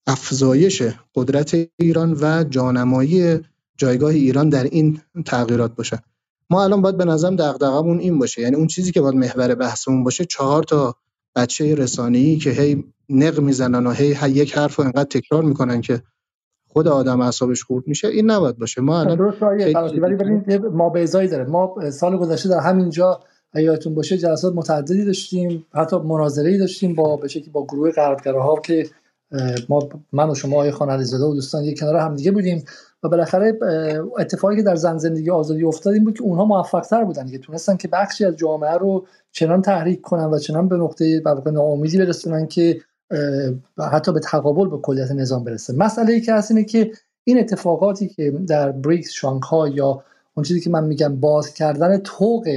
افزایش 0.06 0.82
قدرت 1.14 1.68
ایران 1.76 2.16
و 2.20 2.44
جانمایی 2.44 3.38
جایگاه 3.78 4.10
ایران 4.10 4.48
در 4.48 4.64
این 4.64 5.00
تغییرات 5.26 5.74
باشه. 5.74 6.02
ما 6.50 6.64
الان 6.64 6.82
باید 6.82 6.96
به 6.96 7.04
نظرم 7.04 7.36
دغدغمون 7.36 7.98
این 7.98 8.18
باشه. 8.18 8.42
یعنی 8.42 8.56
اون 8.56 8.66
چیزی 8.66 8.92
که 8.92 9.00
باید 9.00 9.14
محور 9.14 9.54
بحثمون 9.54 10.04
باشه 10.04 10.24
چهار 10.24 10.62
تا 10.62 10.94
بچه 11.36 11.74
رسانه‌ای 11.74 12.36
که 12.36 12.50
هی 12.50 12.84
نق 13.08 13.40
می‌زنن 13.40 13.86
و 13.86 13.90
هی 13.90 14.30
یک 14.30 14.56
حرف 14.56 14.76
رو 14.76 14.84
انقدر 14.84 15.04
تکرار 15.04 15.42
می‌کنن 15.42 15.80
که 15.80 16.02
خود 16.68 16.88
آدم 16.88 17.20
اعصابش 17.20 17.62
خورد 17.62 17.88
میشه 17.88 18.08
این 18.08 18.30
نباید 18.30 18.58
باشه. 18.58 18.80
ما 18.80 19.00
الان 19.00 19.34
ولی 20.00 20.14
ولی 20.14 20.58
ما 20.58 20.88
به 20.88 21.02
ازایی 21.02 21.28
داره. 21.28 21.44
ما 21.44 21.90
سال 21.90 22.16
گذشته 22.16 22.48
در 22.48 22.60
همینجا 22.60 23.20
یادتون 23.54 23.94
باشه 23.94 24.18
جلسات 24.18 24.54
متعددی 24.54 25.04
داشتیم 25.04 25.66
حتی 25.74 25.98
مناظری 25.98 26.58
داشتیم 26.58 26.94
با 26.94 27.16
به 27.16 27.28
شکلی 27.28 27.50
با 27.50 27.64
گروه 27.64 27.90
غربگراها 27.90 28.60
که 28.60 28.86
ما 29.68 29.88
من 30.12 30.30
و 30.30 30.34
شما 30.34 30.56
آقای 30.56 30.70
خان 30.70 30.90
علیزاده 30.90 31.24
و 31.24 31.34
دوستان 31.34 31.64
یک 31.64 31.80
کنار 31.80 31.96
هم 31.96 32.16
دیگه 32.16 32.30
بودیم 32.30 32.64
و 33.02 33.08
بالاخره 33.08 33.58
اتفاقی 34.18 34.56
که 34.56 34.62
در 34.62 34.76
زن 34.76 34.98
زندگی 34.98 35.30
آزادی 35.30 35.64
افتاد 35.64 35.94
این 35.94 36.04
بود 36.04 36.14
که 36.14 36.22
اونها 36.22 36.44
موفق 36.44 36.80
تر 36.80 37.04
بودن 37.04 37.28
که 37.28 37.38
تونستن 37.38 37.76
که 37.76 37.88
بخشی 37.88 38.24
از 38.24 38.36
جامعه 38.36 38.74
رو 38.74 39.06
چنان 39.32 39.62
تحریک 39.62 40.00
کنن 40.00 40.24
و 40.24 40.38
چنان 40.38 40.68
به 40.68 40.76
نقطه 40.76 41.22
ناامیدی 41.52 41.98
برسونن 41.98 42.46
که 42.46 42.80
حتی 43.92 44.12
به 44.12 44.20
تقابل 44.20 44.68
با 44.68 44.78
کلیت 44.78 45.10
نظام 45.10 45.44
برسه. 45.44 45.72
مسئله 45.72 46.12
ای 46.12 46.20
که 46.20 46.34
هست 46.34 46.50
اینه 46.50 46.64
که 46.64 46.92
این 47.24 47.38
اتفاقاتی 47.38 48.08
که 48.08 48.30
در 48.30 48.72
بریکس 48.72 49.10
شانگهای 49.10 49.70
یا 49.70 50.04
اون 50.34 50.44
چیزی 50.44 50.60
که 50.60 50.70
من 50.70 50.84
میگم 50.84 51.16
باز 51.16 51.54
کردن 51.54 51.98
توق 51.98 52.48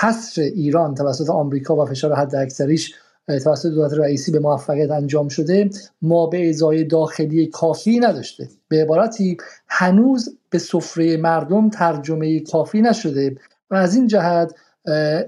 حصر 0.00 0.42
ایران 0.42 0.94
توسط 0.94 1.30
آمریکا 1.30 1.76
و 1.76 1.84
فشار 1.84 2.14
حد 2.14 2.34
اکثریش 2.34 2.94
توسط 3.38 3.68
دولت 3.68 3.92
رئیسی 3.92 4.32
به 4.32 4.38
موفقیت 4.38 4.90
انجام 4.90 5.28
شده 5.28 5.70
ما 6.02 6.26
به 6.26 6.48
ازای 6.48 6.84
داخلی 6.84 7.46
کافی 7.46 8.00
نداشته. 8.00 8.48
به 8.68 8.82
عبارتی 8.82 9.36
هنوز 9.68 10.36
به 10.50 10.58
سفره 10.58 11.16
مردم 11.16 11.70
ترجمه 11.70 12.40
کافی 12.40 12.82
نشده 12.82 13.36
و 13.70 13.74
از 13.74 13.94
این 13.94 14.06
جهت 14.06 14.54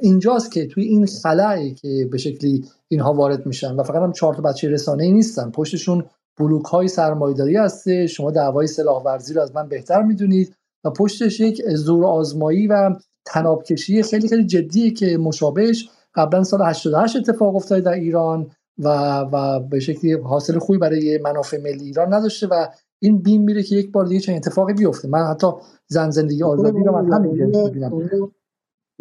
اینجاست 0.01 0.53
که 0.53 0.67
توی 0.67 0.85
این 0.85 1.07
خلایی 1.07 1.75
که 1.75 2.09
به 2.13 2.19
شکلی 2.19 2.65
اینها 2.89 3.15
وارد 3.15 3.47
میشن 3.47 3.77
و 3.77 3.83
فقط 3.83 4.03
هم 4.03 4.13
چهار 4.13 4.35
تا 4.35 4.43
بچه 4.43 4.69
رسانه 4.69 5.05
ای 5.05 5.13
نیستن 5.13 5.51
پشتشون 5.51 6.05
بلوک 6.39 6.65
های 6.65 6.89
سرمایداری 6.89 7.57
هسته 7.57 8.07
شما 8.07 8.31
دعوای 8.31 8.67
سلاح 8.67 9.03
ورزی 9.03 9.35
رو 9.35 9.43
از 9.43 9.55
من 9.55 9.69
بهتر 9.69 10.03
می‌دونید 10.03 10.57
و 10.85 10.91
پشتش 10.91 11.41
یک 11.41 11.63
زور 11.69 12.07
آزمایی 12.07 12.67
و 12.67 12.91
تنابکشی 13.25 14.03
خیلی 14.03 14.29
خیلی 14.29 14.47
جدیه 14.47 14.91
که 14.91 15.19
مشابهش 15.19 15.89
قبلا 16.15 16.45
سال 16.45 16.63
88 16.63 17.17
اتفاق 17.17 17.57
افتاده 17.57 17.81
در 17.81 17.93
ایران 17.93 18.51
و 18.79 18.89
و 19.33 19.61
به 19.61 19.81
شکلی 19.81 20.13
حاصل 20.13 20.59
خوبی 20.59 20.79
برای 20.79 21.19
منافع 21.19 21.61
ملی 21.61 21.85
ایران 21.85 22.15
نداشته 22.15 22.47
و 22.47 22.67
این 23.03 23.23
بیم 23.23 23.43
میره 23.43 23.63
که 23.63 23.77
یک 23.77 23.93
بار 23.93 24.07
دیگه 24.07 24.21
چنین 24.21 24.39
اتفاقی 24.39 24.73
بیفته. 24.73 25.09
من 25.09 25.27
حتی 25.27 25.47
زن 25.89 26.11
زندگی 26.11 26.43
آزادی 26.43 26.79
رو 26.79 26.93
من 26.93 27.13
همین 27.13 28.33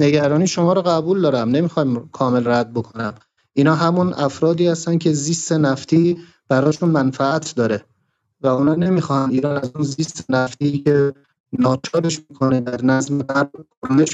نگرانی 0.01 0.47
شما 0.47 0.73
رو 0.73 0.81
قبول 0.81 1.21
دارم. 1.21 1.49
نمی‌خوایم 1.49 2.09
کامل 2.11 2.47
رد 2.47 2.73
بکنم. 2.73 3.13
اینا 3.53 3.75
همون 3.75 4.13
افرادی 4.13 4.67
هستن 4.67 4.97
که 4.97 5.13
زیست 5.13 5.51
نفتی 5.51 6.17
براشون 6.49 6.89
منفعت 6.89 7.55
داره 7.55 7.83
و 8.41 8.47
اونا 8.47 8.75
نمی‌خوان 8.75 9.29
ایران 9.29 9.57
از 9.57 9.71
اون 9.75 9.83
زیست 9.83 10.25
نفتی 10.29 10.79
که 10.79 11.13
ناچارش 11.59 12.21
می‌کنه 12.29 12.59
در 12.59 12.85
نظم 12.85 13.21
غرب 13.21 13.51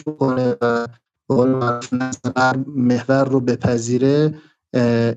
بکنه 0.07 0.55
و 0.61 0.87
محور 2.67 3.23
رو 3.23 3.39
بپذیره 3.39 4.33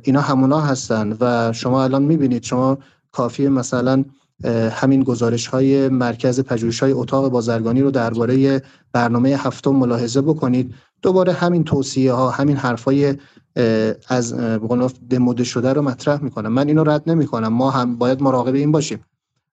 اینا 0.03 0.21
همونا 0.21 0.61
هستن 0.61 1.17
و 1.21 1.53
شما 1.53 1.85
الان 1.85 2.03
می‌بینید 2.03 2.45
شما 2.45 2.79
کافی 3.13 3.49
مثلا 3.49 4.05
همین 4.73 5.03
گزارش 5.03 5.47
های 5.47 5.89
مرکز 5.89 6.41
پژوهش 6.41 6.83
های 6.83 6.93
اتاق 6.93 7.29
بازرگانی 7.29 7.83
رو 7.83 7.91
درباره 7.91 8.63
برنامه 8.93 9.29
هفتم 9.29 9.71
ملاحظه 9.71 10.21
بکنید. 10.21 10.75
دوباره 11.03 11.33
همین 11.33 11.65
توصیه 11.65 12.13
ها 12.13 12.31
همین 12.31 12.57
حرفای 12.57 13.15
از 14.09 14.35
دموده 15.11 15.45
شده 15.45 15.73
رو 15.73 15.83
مطرح 15.83 16.25
می‌کنم. 16.25 16.53
من 16.53 16.69
اینو 16.69 16.85
رد 16.85 17.11
نمی‌کنم. 17.11 17.49
ما 17.49 17.71
هم 17.71 17.97
باید 17.97 18.23
مراقب 18.23 18.55
این 18.55 18.73
باشیم. 18.73 19.05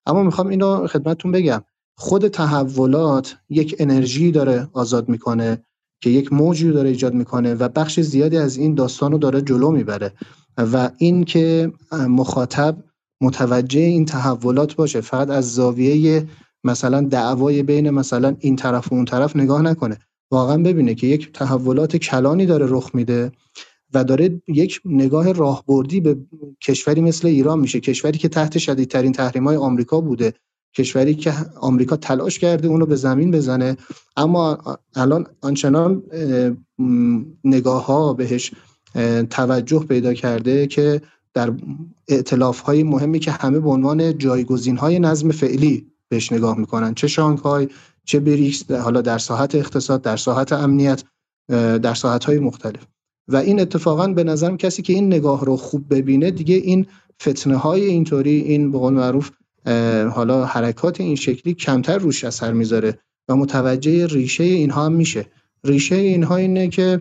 اما 0.06 0.22
می‌خوام 0.22 0.48
اینو 0.48 0.86
خدمتتون 0.86 1.32
بگم. 1.32 1.62
خود 1.96 2.28
تحولات 2.28 3.36
یک 3.48 3.76
انرژی 3.78 4.30
داره 4.30 4.68
آزاد 4.72 5.08
می‌کنه 5.08 5.62
که 6.00 6.10
یک 6.10 6.32
موجی 6.32 6.72
داره 6.72 6.88
ایجاد 6.88 7.14
می‌کنه 7.14 7.54
و 7.54 7.68
بخش 7.68 8.00
زیادی 8.00 8.36
از 8.36 8.56
این 8.56 8.74
داستان 8.74 9.12
رو 9.12 9.18
داره 9.18 9.42
جلو 9.42 9.70
می‌بره. 9.70 10.12
و 10.58 10.90
این 10.98 11.24
که 11.24 11.72
مخاطب 11.92 12.76
متوجه 13.20 13.80
این 13.80 14.04
تحولات 14.04 14.74
باشه. 14.74 15.00
فقط 15.00 15.30
از 15.30 15.54
زاویه 15.54 16.26
مثلا 16.64 17.00
دعوای 17.00 17.62
بین 17.62 17.90
مثلا 17.90 18.36
این 18.38 18.56
طرف 18.56 18.92
و 18.92 18.94
اون 18.94 19.04
طرف 19.04 19.36
نگاه 19.36 19.62
نکنه. 19.62 19.98
واقعا 20.30 20.62
ببینه 20.62 20.94
که 20.94 21.06
یک 21.06 21.32
تحولات 21.32 21.96
کلانی 21.96 22.46
داره 22.46 22.66
رخ 22.68 22.90
میده 22.94 23.32
و 23.94 24.04
داره 24.04 24.42
یک 24.48 24.80
نگاه 24.84 25.32
راهبردی 25.32 26.00
به 26.00 26.16
کشوری 26.62 27.00
مثل 27.00 27.28
ایران 27.28 27.58
میشه. 27.58 27.80
کشوری 27.80 28.18
که 28.18 28.28
تحت 28.28 28.58
شدیدترین 28.58 29.12
تحریم 29.12 29.44
های 29.44 29.56
آمریکا 29.56 30.00
بوده. 30.00 30.34
کشوری 30.76 31.14
که 31.14 31.32
آمریکا 31.60 31.96
تلاش 31.96 32.38
کرده 32.38 32.68
اونو 32.68 32.86
به 32.86 32.96
زمین 32.96 33.30
بزنه. 33.30 33.76
اما 34.16 34.58
الان 34.96 35.26
آنچنان 35.40 36.02
نگاه 37.44 37.86
ها 37.86 38.12
بهش 38.12 38.52
توجه 39.30 39.84
پیدا 39.84 40.14
کرده 40.14 40.66
که 40.66 41.00
در 41.38 41.52
اعتلاف 42.08 42.60
های 42.60 42.82
مهمی 42.82 43.18
که 43.18 43.30
همه 43.30 43.58
به 43.60 43.70
عنوان 43.70 44.18
جایگزین 44.18 44.76
های 44.76 44.98
نظم 44.98 45.30
فعلی 45.30 45.86
بهش 46.08 46.32
نگاه 46.32 46.58
می‌کنن. 46.58 46.94
چه 46.94 47.06
شانگهای 47.06 47.68
چه 48.04 48.20
بریکس 48.20 48.70
حالا 48.70 49.00
در 49.00 49.18
ساحت 49.18 49.54
اقتصاد 49.54 50.02
در 50.02 50.16
ساحت 50.16 50.52
امنیت 50.52 51.04
در 51.82 51.94
ساحت 51.94 52.24
های 52.24 52.38
مختلف. 52.38 52.86
و 53.28 53.36
این 53.36 53.60
اتفاقا 53.60 54.08
به 54.08 54.24
نظرم 54.24 54.56
کسی 54.56 54.82
که 54.82 54.92
این 54.92 55.06
نگاه 55.06 55.44
رو 55.44 55.56
خوب 55.56 55.94
ببینه 55.94 56.30
دیگه 56.30 56.54
این 56.54 56.86
فتنه 57.22 57.56
های 57.56 57.84
اینطوری 57.84 58.40
این 58.40 58.72
به 58.72 58.78
قول 58.78 58.94
معروف 58.94 59.30
حالا 60.14 60.44
حرکات 60.44 61.00
این 61.00 61.16
شکلی 61.16 61.54
کمتر 61.54 61.98
روش 61.98 62.24
اثر 62.24 62.52
می‌ذاره 62.52 62.98
و 63.28 63.36
متوجه 63.36 64.06
ریشه 64.06 64.44
اینها 64.44 64.88
میشه. 64.88 65.26
ریشه 65.64 65.94
اینها 65.94 66.36
اینه 66.36 66.68
که 66.68 67.00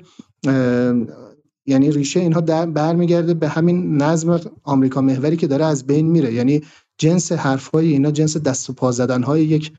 یعنی 1.68 1.92
ریشه 1.92 2.20
اینها 2.20 2.42
برمیگرده 2.66 3.34
به 3.34 3.50
همین 3.50 4.02
نظم 4.02 4.40
آمریکا 4.64 5.02
محوری 5.02 5.38
که 5.38 5.48
داره 5.48 5.66
از 5.66 5.88
بین 5.88 6.08
میره. 6.08 6.34
یعنی 6.34 6.62
جنس 6.98 7.32
حرفهای 7.32 7.88
اینا 7.88 8.12
جنس 8.12 8.38
دست 8.38 8.70
و 8.70 8.74
پا 8.74 8.92
زدن 8.92 9.24
های 9.24 9.46
یک 9.46 9.72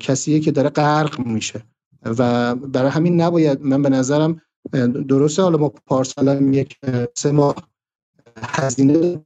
کسیه 0.00 0.40
که 0.40 0.50
داره 0.50 0.68
غرق 0.68 1.26
میشه. 1.26 1.62
و 2.04 2.54
برای 2.54 2.90
همین 2.90 3.20
نباید 3.20 3.62
من 3.62 3.82
به 3.82 3.88
نظرم 3.88 4.40
درسته 5.08 5.42
حالا 5.42 5.58
ما 5.58 5.68
پارسال 5.68 6.54
یک 6.54 6.78
سه 7.14 7.32
ماه 7.32 7.54
هزینه 8.36 9.24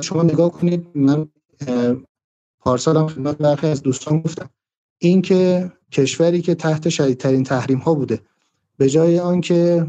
شما 0.00 0.22
نگاه 0.22 0.50
کنید 0.50 0.86
من 0.94 1.28
پارسال 2.60 2.96
هم 2.96 3.06
خدمت 3.06 3.38
برخی 3.38 3.66
از 3.66 3.82
دوستان 3.82 4.20
گفتم. 4.20 4.50
این 4.98 5.22
که 5.22 5.72
کشوری 5.92 6.42
که 6.42 6.54
تحت 6.54 6.88
شدیدترین 6.88 7.44
تحریم 7.44 7.78
ها 7.78 7.94
بوده 7.94 8.20
به 8.80 8.88
جای 8.88 9.18
آنکه 9.18 9.86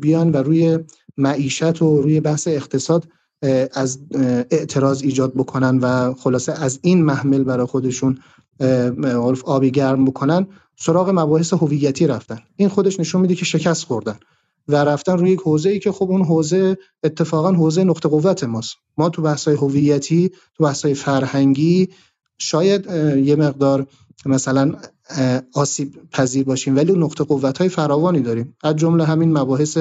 بیان 0.00 0.30
و 0.32 0.36
روی 0.36 0.78
معیشت 1.16 1.82
و 1.82 2.02
روی 2.02 2.20
بحث 2.20 2.48
اقتصاد 2.48 3.08
از 3.72 3.98
اعتراض 4.50 5.02
ایجاد 5.02 5.34
بکنن 5.34 5.78
و 5.78 6.14
خلاصه 6.14 6.52
از 6.52 6.78
این 6.82 7.04
محمل 7.04 7.44
برای 7.44 7.66
خودشون 7.66 8.18
آبی 9.44 9.70
گرم 9.70 10.04
بکنن 10.04 10.46
سراغ 10.76 11.10
مباحث 11.10 11.52
هویتی 11.52 12.06
رفتن. 12.06 12.38
این 12.56 12.68
خودش 12.68 13.00
نشون 13.00 13.20
میده 13.20 13.34
که 13.34 13.44
شکست 13.44 13.84
خوردن 13.84 14.18
و 14.68 14.76
رفتن 14.76 15.18
روی 15.18 15.30
یک 15.30 15.40
حوزه 15.40 15.70
ای 15.70 15.78
که 15.78 15.92
خب 15.92 16.10
اون 16.10 16.24
حوزه 16.24 16.78
اتفاقا 17.04 17.52
حوزه 17.52 17.84
نقطه 17.84 18.08
قوت 18.08 18.44
ماست. 18.44 18.74
ما 18.98 19.08
تو 19.08 19.22
بحث‌های 19.22 19.56
هویتی 19.56 20.28
تو 20.28 20.64
بحث‌های 20.64 20.94
فرهنگی 20.94 21.88
شاید 22.38 22.86
یه 23.24 23.36
مقدار 23.36 23.86
مثلا 24.26 24.72
آسیب 25.54 26.10
پذیر 26.10 26.44
باشیم. 26.44 26.76
ولی 26.76 26.92
نقطه 26.92 27.24
قوت 27.24 27.58
های 27.58 27.68
فراوانی 27.68 28.20
داریم. 28.20 28.56
از 28.62 28.76
جمله 28.76 29.04
همین 29.04 29.38
مباحث 29.38 29.78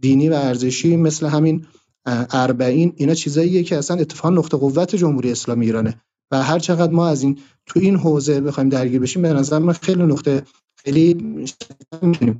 دینی 0.00 0.28
و 0.28 0.34
ارزشی 0.34 0.96
مثل 0.96 1.26
همین 1.26 1.66
اربعین 2.06 2.92
اینا 2.96 3.14
چیزاییه 3.14 3.62
که 3.62 3.76
اصلا 3.76 3.96
اتفاقا 3.96 4.34
نقطه 4.34 4.56
قوت 4.56 4.96
جمهوری 4.96 5.30
اسلامی 5.30 5.66
ایرانه. 5.66 6.00
و 6.30 6.42
هر 6.42 6.58
چقدر 6.58 6.92
ما 6.92 7.08
از 7.08 7.22
این 7.22 7.38
تو 7.66 7.80
این 7.80 7.96
حوزه 7.96 8.40
بخوایم 8.40 8.68
درگیر 8.68 9.00
بشیم 9.00 9.22
به 9.22 9.32
نظر 9.32 9.58
من 9.58 9.72
خیلی 9.72 10.02
نقطه 10.02 10.42
خیلی 10.76 11.14
بریم. 12.02 12.38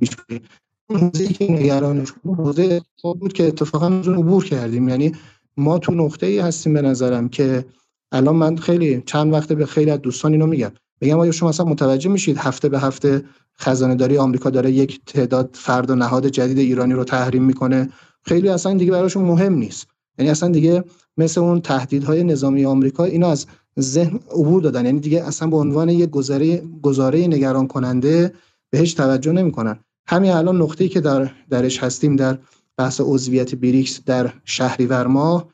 حوزه 0.89 1.27
که 1.27 1.51
نگرانش 1.51 2.13
حوزه 2.25 2.81
بود 3.19 3.33
که 3.33 3.47
اتفاقا 3.47 3.87
عبور 3.87 4.45
کردیم. 4.45 4.89
یعنی 4.89 5.11
ما 5.57 5.79
تو 5.79 5.91
نقطه 5.93 6.25
ای 6.25 6.39
هستیم 6.39 6.73
به 6.73 6.81
نظرم 6.81 7.29
که 7.29 7.65
الان 8.11 8.35
من 8.35 8.57
خیلی 8.57 9.03
چند 9.05 9.33
وقته 9.33 9.55
به 9.55 9.65
خیلی 9.65 9.91
از 9.91 10.01
دوستان 10.01 10.31
اینو 10.31 10.47
میگم. 10.47 10.71
میگم 11.01 11.19
آیا 11.19 11.31
شما 11.31 11.49
اصلا 11.49 11.65
متوجه 11.65 12.09
میشید 12.09 12.37
هفته 12.37 12.69
به 12.69 12.79
هفته 12.79 13.23
خزانه 13.59 13.95
داری 13.95 14.17
آمریکا 14.17 14.49
داره 14.49 14.71
یک 14.71 15.05
تعداد 15.05 15.49
فرد 15.53 15.89
و 15.89 15.95
نهاد 15.95 16.27
جدید 16.27 16.57
ایرانی 16.57 16.93
رو 16.93 17.03
تحریم 17.03 17.43
می‌کنه؟ 17.43 17.89
خیلی 18.23 18.49
اصلا 18.49 18.73
دیگه 18.73 18.91
براشون 18.91 19.25
مهم 19.25 19.53
نیست. 19.53 19.87
یعنی 20.17 20.31
اصلا 20.31 20.49
دیگه 20.49 20.83
مثل 21.17 21.41
اون 21.41 21.61
تهدیدهای 21.61 22.23
نظامی 22.23 22.65
آمریکا 22.65 23.03
اینا 23.03 23.31
از 23.31 23.45
ذهن 23.79 24.19
عبور 24.31 24.61
دادن. 24.61 24.85
یعنی 24.85 24.99
دیگه 24.99 25.23
اصلا 25.23 25.47
به 25.47 25.57
عنوان 25.57 25.89
یک 25.89 26.09
گزاره 26.09 26.63
گزاره 26.81 27.27
نگران 27.27 27.67
کننده 27.67 28.33
بهش 28.69 28.93
توجه 28.93 29.31
نمی‌کنن. 29.31 29.79
همین 30.07 30.31
الان 30.31 30.61
نقطه‌ای 30.61 30.89
که 30.89 31.01
در 31.01 31.31
درش 31.49 31.83
هستیم 31.83 32.15
در 32.15 32.37
بحث 32.77 33.01
عضویت 33.03 33.55
بریکس 33.55 34.01
در 34.05 34.33
شهریور 34.45 35.07
ماه 35.07 35.47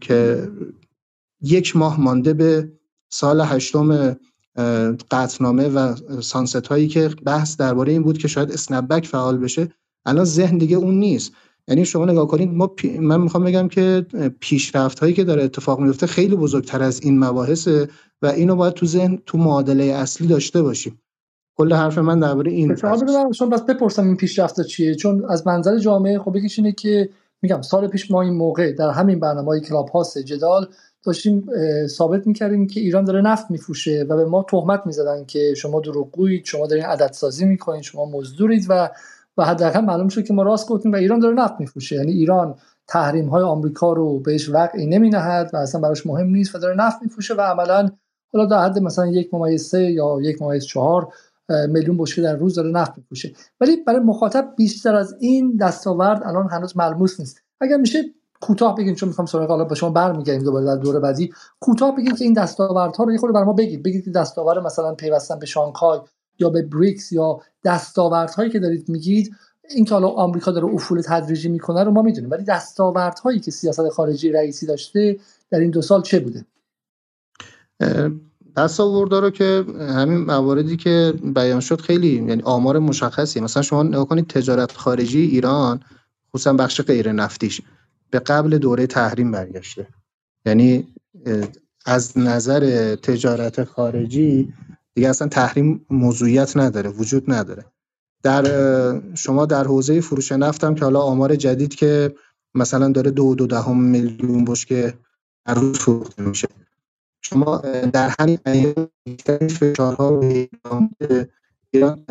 که 0.00 0.48
یک 1.42 1.76
ماه 1.76 2.00
مانده 2.00 2.32
به 2.32 2.72
سال 3.10 3.40
هشتم 3.40 4.16
قطنامه 5.10 5.68
و 5.68 5.94
سانست 6.20 6.66
هایی 6.66 6.88
که 6.88 7.10
بحث 7.24 7.56
درباره 7.56 7.92
این 7.92 8.02
بود 8.02 8.18
که 8.18 8.28
شاید 8.28 8.52
اسنپ 8.52 9.04
فعال 9.04 9.38
بشه 9.38 9.68
الان 10.06 10.24
ذهن 10.24 10.58
دیگه 10.58 10.76
اون 10.76 10.94
نیست. 10.94 11.32
یعنی 11.68 11.84
شما 11.84 12.04
نگاه 12.04 12.26
کنید 12.26 12.52
ما 12.52 12.74
من 13.00 13.20
می‌خوام 13.20 13.44
بگم 13.44 13.68
که 13.68 14.06
پیشرفت 14.40 14.98
هایی 14.98 15.14
که 15.14 15.24
داره 15.24 15.44
اتفاق 15.44 15.80
میفته 15.80 16.06
خیلی 16.06 16.36
بزرگتر 16.36 16.82
از 16.82 17.00
این 17.02 17.18
مباحث 17.18 17.68
و 18.22 18.26
اینو 18.26 18.56
باید 18.56 18.74
تو 18.74 18.86
ذهن 18.86 19.18
تو 19.26 19.38
معادله 19.38 19.84
اصلی 19.84 20.26
داشته 20.26 20.62
باشیم. 20.62 21.00
کل 21.58 21.72
حرف 21.72 21.98
من 21.98 22.20
درباره 22.20 22.52
این 22.52 22.76
شما 23.32 23.46
بس 23.46 23.62
بپرسم 23.62 24.06
این 24.06 24.16
پیشرفت 24.16 24.66
چیه؟ 24.66 24.94
چون 24.94 25.24
از 25.28 25.46
منظر 25.46 25.78
جامعه 25.78 26.18
خب 26.18 26.36
یکیش 26.36 26.58
اینه 26.58 26.72
که 26.72 27.08
میگم 27.42 27.62
سال 27.62 27.88
پیش 27.88 28.10
ما 28.10 28.22
این 28.22 28.34
موقع 28.34 28.72
در 28.72 28.90
همین 28.90 29.20
برنامه 29.20 29.60
کلاب 29.60 29.88
هاست 29.88 30.18
جدال 30.18 30.66
داشتیم 31.02 31.46
ثابت 31.86 32.26
می‌کردیم 32.26 32.66
که 32.66 32.80
ایران 32.80 33.04
داره 33.04 33.20
نفت 33.20 33.50
میفروشه 33.50 34.06
و 34.08 34.16
به 34.16 34.24
ما 34.24 34.46
تهمت 34.50 34.82
می‌زدن 34.86 35.24
که 35.24 35.54
شما 35.54 35.80
دروغگویید 35.80 36.44
شما 36.44 36.66
دارین 36.66 36.84
عدد 36.84 37.12
سازی 37.12 37.44
می‌کنید 37.44 37.82
شما 37.82 38.04
مزدورید 38.04 38.66
و 38.68 38.90
و 39.36 39.44
حداقل 39.44 39.80
معلوم 39.80 40.08
شد 40.08 40.24
که 40.24 40.34
ما 40.34 40.42
راست 40.42 40.68
گفتیم 40.68 40.92
و 40.92 40.96
ایران 40.96 41.18
داره 41.18 41.34
نفت 41.34 41.54
میفروشه. 41.60 41.96
یعنی 41.96 42.12
ایران 42.12 42.54
تحریم 42.88 43.28
های 43.28 43.42
آمریکا 43.42 43.92
رو 43.92 44.18
بهش 44.18 44.48
وقعی 44.48 44.86
نمی 44.86 45.10
نهد 45.10 45.50
و 45.52 45.56
اصلا 45.56 45.80
براش 45.80 46.06
مهم 46.06 46.26
نیست 46.26 46.54
و 46.54 46.58
داره 46.58 46.76
نفت 46.76 47.02
میفروشه 47.02 47.34
و 47.34 47.40
عملا 47.40 47.88
حالا 48.32 48.46
در 48.46 48.64
حد 48.64 48.78
مثلا 48.78 49.06
یک 49.06 49.34
ممیز 49.34 49.68
سه 49.68 49.82
یا 49.82 50.18
یک 50.22 50.42
ممیز 50.42 50.64
چهار 50.64 51.08
میلیون 51.68 51.96
بشکه 51.96 52.22
در 52.22 52.36
روز 52.36 52.54
داره 52.54 52.70
نفت 52.70 52.98
میفروشه. 52.98 53.32
ولی 53.60 53.76
برای 53.76 54.00
مخاطب 54.00 54.52
بیشتر 54.56 54.94
از 54.94 55.14
این 55.20 55.56
دستاورد 55.56 56.22
الان 56.24 56.48
هنوز 56.50 56.76
ملموس 56.76 57.20
نیست. 57.20 57.42
اگر 57.60 57.76
میشه 57.76 58.02
کوتاه 58.42 58.74
بگین 58.74 58.94
چون 58.94 59.08
می‌خوام 59.08 59.26
سراغ 59.26 59.48
حالا 59.48 59.64
با 59.64 59.74
شما 59.74 59.90
برمیگردیم 59.90 60.42
دوباره 60.42 60.64
در 60.64 60.76
دوره 60.76 61.00
بعدی. 61.00 61.32
کوتاه 61.60 61.96
بگید 61.96 62.18
که 62.18 62.24
این 62.24 62.32
دستاوردها 62.32 63.04
رو 63.04 63.12
یه 63.12 63.18
خورده 63.18 63.32
برای 63.34 63.46
ما 63.46 63.52
بگید. 63.52 63.82
بگید 63.82 64.04
که 64.04 64.10
دستاورد 64.10 64.58
مثلا 64.58 64.94
پیوستن 64.94 65.38
به 65.38 65.46
شانگهای 65.46 66.00
یا 66.38 66.50
به 66.50 66.62
بریکس 66.62 67.12
یا 67.12 67.40
دستاوردهایی 67.64 68.50
که 68.50 68.58
دارید 68.58 68.88
میگید 68.88 69.36
این 69.70 69.84
که 69.84 69.94
حالا 69.94 70.08
آمریکا 70.08 70.50
داره 70.50 70.66
افول 70.74 71.00
تدریجی 71.00 71.48
می‌کنه 71.48 71.84
رو 71.84 71.90
ما 71.90 72.02
می‌دونیم. 72.02 72.30
ولی 72.30 72.44
دستاوردهایی 72.44 73.40
که 73.40 73.50
سیاست 73.50 73.88
خارجی 73.88 74.32
رئیسی 74.32 74.66
داشته 74.66 75.16
در 75.50 75.58
این 75.58 75.70
دو 75.70 75.82
سال 75.82 76.02
چه 76.02 76.20
بوده؟ 76.20 76.44
دستاوردا 78.56 79.18
رو 79.18 79.30
که 79.30 79.64
همین 79.78 80.18
مواردی 80.18 80.76
که 80.76 81.14
بیان 81.34 81.60
شد 81.60 81.80
خیلی 81.80 82.08
یعنی 82.08 82.42
آمار 82.42 82.78
مشخصی 82.78 83.40
مثلا 83.40 83.62
شما 83.62 83.82
نگاه 83.82 84.08
کنید 84.08 84.26
تجارت 84.26 84.72
خارجی 84.72 85.20
ایران 85.20 85.80
خصوصا 86.34 86.52
بخش 86.52 86.80
غیر 86.80 87.12
نفتیش 87.12 87.62
به 88.12 88.18
قبل 88.18 88.58
دوره 88.58 88.86
تحریم 88.86 89.30
برگشته. 89.30 89.86
یعنی 90.46 90.94
از 91.86 92.18
نظر 92.18 92.94
تجارت 92.94 93.64
خارجی 93.64 94.52
دیگه 94.94 95.08
اصلا 95.08 95.28
تحریم 95.28 95.86
موضوعیت 95.90 96.56
نداره 96.56 96.90
وجود 96.90 97.30
نداره. 97.32 97.64
در 98.22 98.44
شما 99.14 99.46
در 99.46 99.64
حوزه 99.64 100.00
فروش 100.00 100.32
نفت 100.32 100.64
هم 100.64 100.74
که 100.74 100.84
حالا 100.84 101.00
آمار 101.00 101.36
جدید 101.36 101.74
که 101.74 102.14
مثلا 102.54 102.88
داره 102.88 103.10
دو 103.10 103.34
دو 103.34 103.46
دهم 103.46 103.80
میلیون 103.80 104.44
بشکه 104.44 104.94
هر 105.46 105.54
روز 105.54 105.78
فروخته 105.78 106.22
میشه. 106.22 106.48
شما 107.20 107.58
در 107.92 108.14
همین 108.20 108.38
فشارها 109.48 110.08
رو 110.08 110.46
ایران 111.70 112.04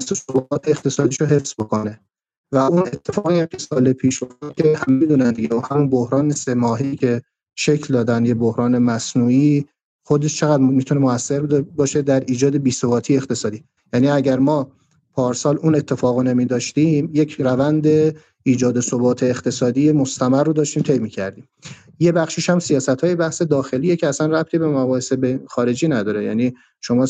اقتصادیش 0.64 1.22
رو 1.22 1.28
حفظ 1.28 1.54
بکنه. 1.54 2.00
و 2.52 2.58
اون 2.58 2.80
اتفاقی 2.80 3.48
که 3.48 3.58
سال 3.58 3.94
پیش 3.94 4.24
افتاد 4.24 4.56
که 4.56 4.78
هم 4.78 4.94
می‌دونن 4.94 5.32
دیگه 5.32 5.50
همون 5.72 5.90
بحران 5.90 6.32
سه 6.32 6.54
ماهی 6.54 6.96
که 6.96 7.22
شکل 7.56 7.94
دادن 7.94 8.26
یه 8.26 8.34
بحران 8.34 8.78
مصنوعی 8.78 9.66
خودش 10.04 10.40
چقدر 10.40 10.64
می‌تونه 10.64 11.02
موثر 11.02 11.62
باشه 11.62 12.02
در 12.02 12.20
ایجاد 12.20 12.58
بی‌ثباتی 12.58 13.18
اقتصادی. 13.18 13.64
یعنی 13.94 14.10
اگر 14.10 14.40
ما 14.40 14.72
پارسال 15.14 15.58
اون 15.58 15.76
اتفاق 15.76 16.20
نمی 16.20 16.46
داشتیم 16.46 17.10
یک 17.14 17.42
روند 17.42 18.16
ایجاد 18.44 18.80
ثبات 18.80 19.24
اقتصادی 19.24 19.92
مستمر 19.92 20.44
رو 20.44 20.54
داشتیم 20.54 20.84
طی 20.84 21.10
کردیم 21.10 21.48
یه 22.02 22.12
بخشیش 22.12 22.50
هم 22.50 22.60
سیاست 22.60 23.04
های 23.04 23.16
بحث 23.16 23.42
داخلیه 23.42 23.96
که 23.96 24.08
اصلا 24.08 24.28
ربطی 24.28 24.58
به 24.58 24.68
مباحث 24.68 25.14
خارجی 25.48 25.88
نداره. 25.88 26.24
یعنی 26.24 26.54
شما 26.82 27.08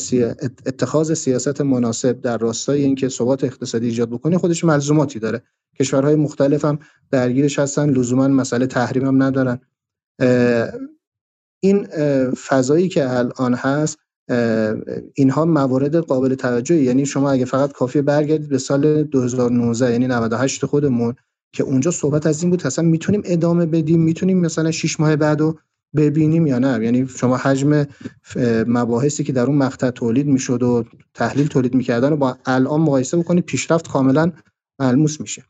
اتخاذ 0.66 1.12
سیاست 1.12 1.60
مناسب 1.60 2.20
در 2.20 2.38
راستای 2.38 2.82
اینکه 2.82 3.08
ثبات 3.08 3.44
اقتصادی 3.44 3.86
ایجاد 3.86 4.10
بکنه 4.10 4.38
خودش 4.38 4.64
ملزوماتی 4.64 5.18
داره. 5.18 5.42
کشورهای 5.80 6.14
مختلف 6.14 6.64
هم 6.64 6.78
درگیرش 7.10 7.58
هستن 7.58 7.90
لزوما 7.90 8.28
مسئله 8.28 8.66
تحریم 8.66 9.06
هم 9.06 9.22
ندارن. 9.22 9.60
این 11.60 11.86
فضایی 12.30 12.88
که 12.88 13.10
الان 13.10 13.54
هست 13.54 13.98
اینها 15.14 15.44
موارد 15.44 15.96
قابل 15.96 16.34
توجهی. 16.34 16.84
یعنی 16.84 17.06
شما 17.06 17.30
اگه 17.30 17.44
فقط 17.44 17.72
کافی 17.72 18.02
برگردید 18.02 18.48
به 18.48 18.58
سال 18.58 19.02
2019 19.02 19.92
یعنی 19.92 20.06
98 20.06 20.66
خودمون 20.66 21.14
که 21.54 21.62
اونجا 21.62 21.90
صحبت 21.90 22.26
از 22.26 22.42
این 22.42 22.50
بود 22.50 22.66
اصلا 22.66 22.84
می‌تونیم 22.84 23.22
ادامه 23.24 23.66
بدیم 23.66 24.00
می‌تونیم 24.00 24.40
مثلا 24.40 24.70
6 24.70 25.00
ماه 25.00 25.16
بعدو 25.16 25.58
ببینیم 25.96 26.46
یا 26.46 26.58
نه. 26.58 26.84
یعنی 26.84 27.08
شما 27.08 27.36
حجم 27.36 27.86
مباحثی 28.66 29.24
که 29.24 29.32
در 29.32 29.46
اون 29.46 29.56
مقطع 29.56 29.90
تولید 29.90 30.26
می‌شد 30.26 30.62
و 30.62 30.84
تحلیل 31.14 31.46
تولید 31.46 31.74
می‌کردن 31.74 32.12
و 32.12 32.16
با 32.16 32.38
الان 32.46 32.80
مقایسه 32.80 33.16
بکنید 33.16 33.44
پیشرفت 33.44 33.88
کاملا 33.88 34.32
ملموس 34.80 35.20
میشه. 35.20 35.44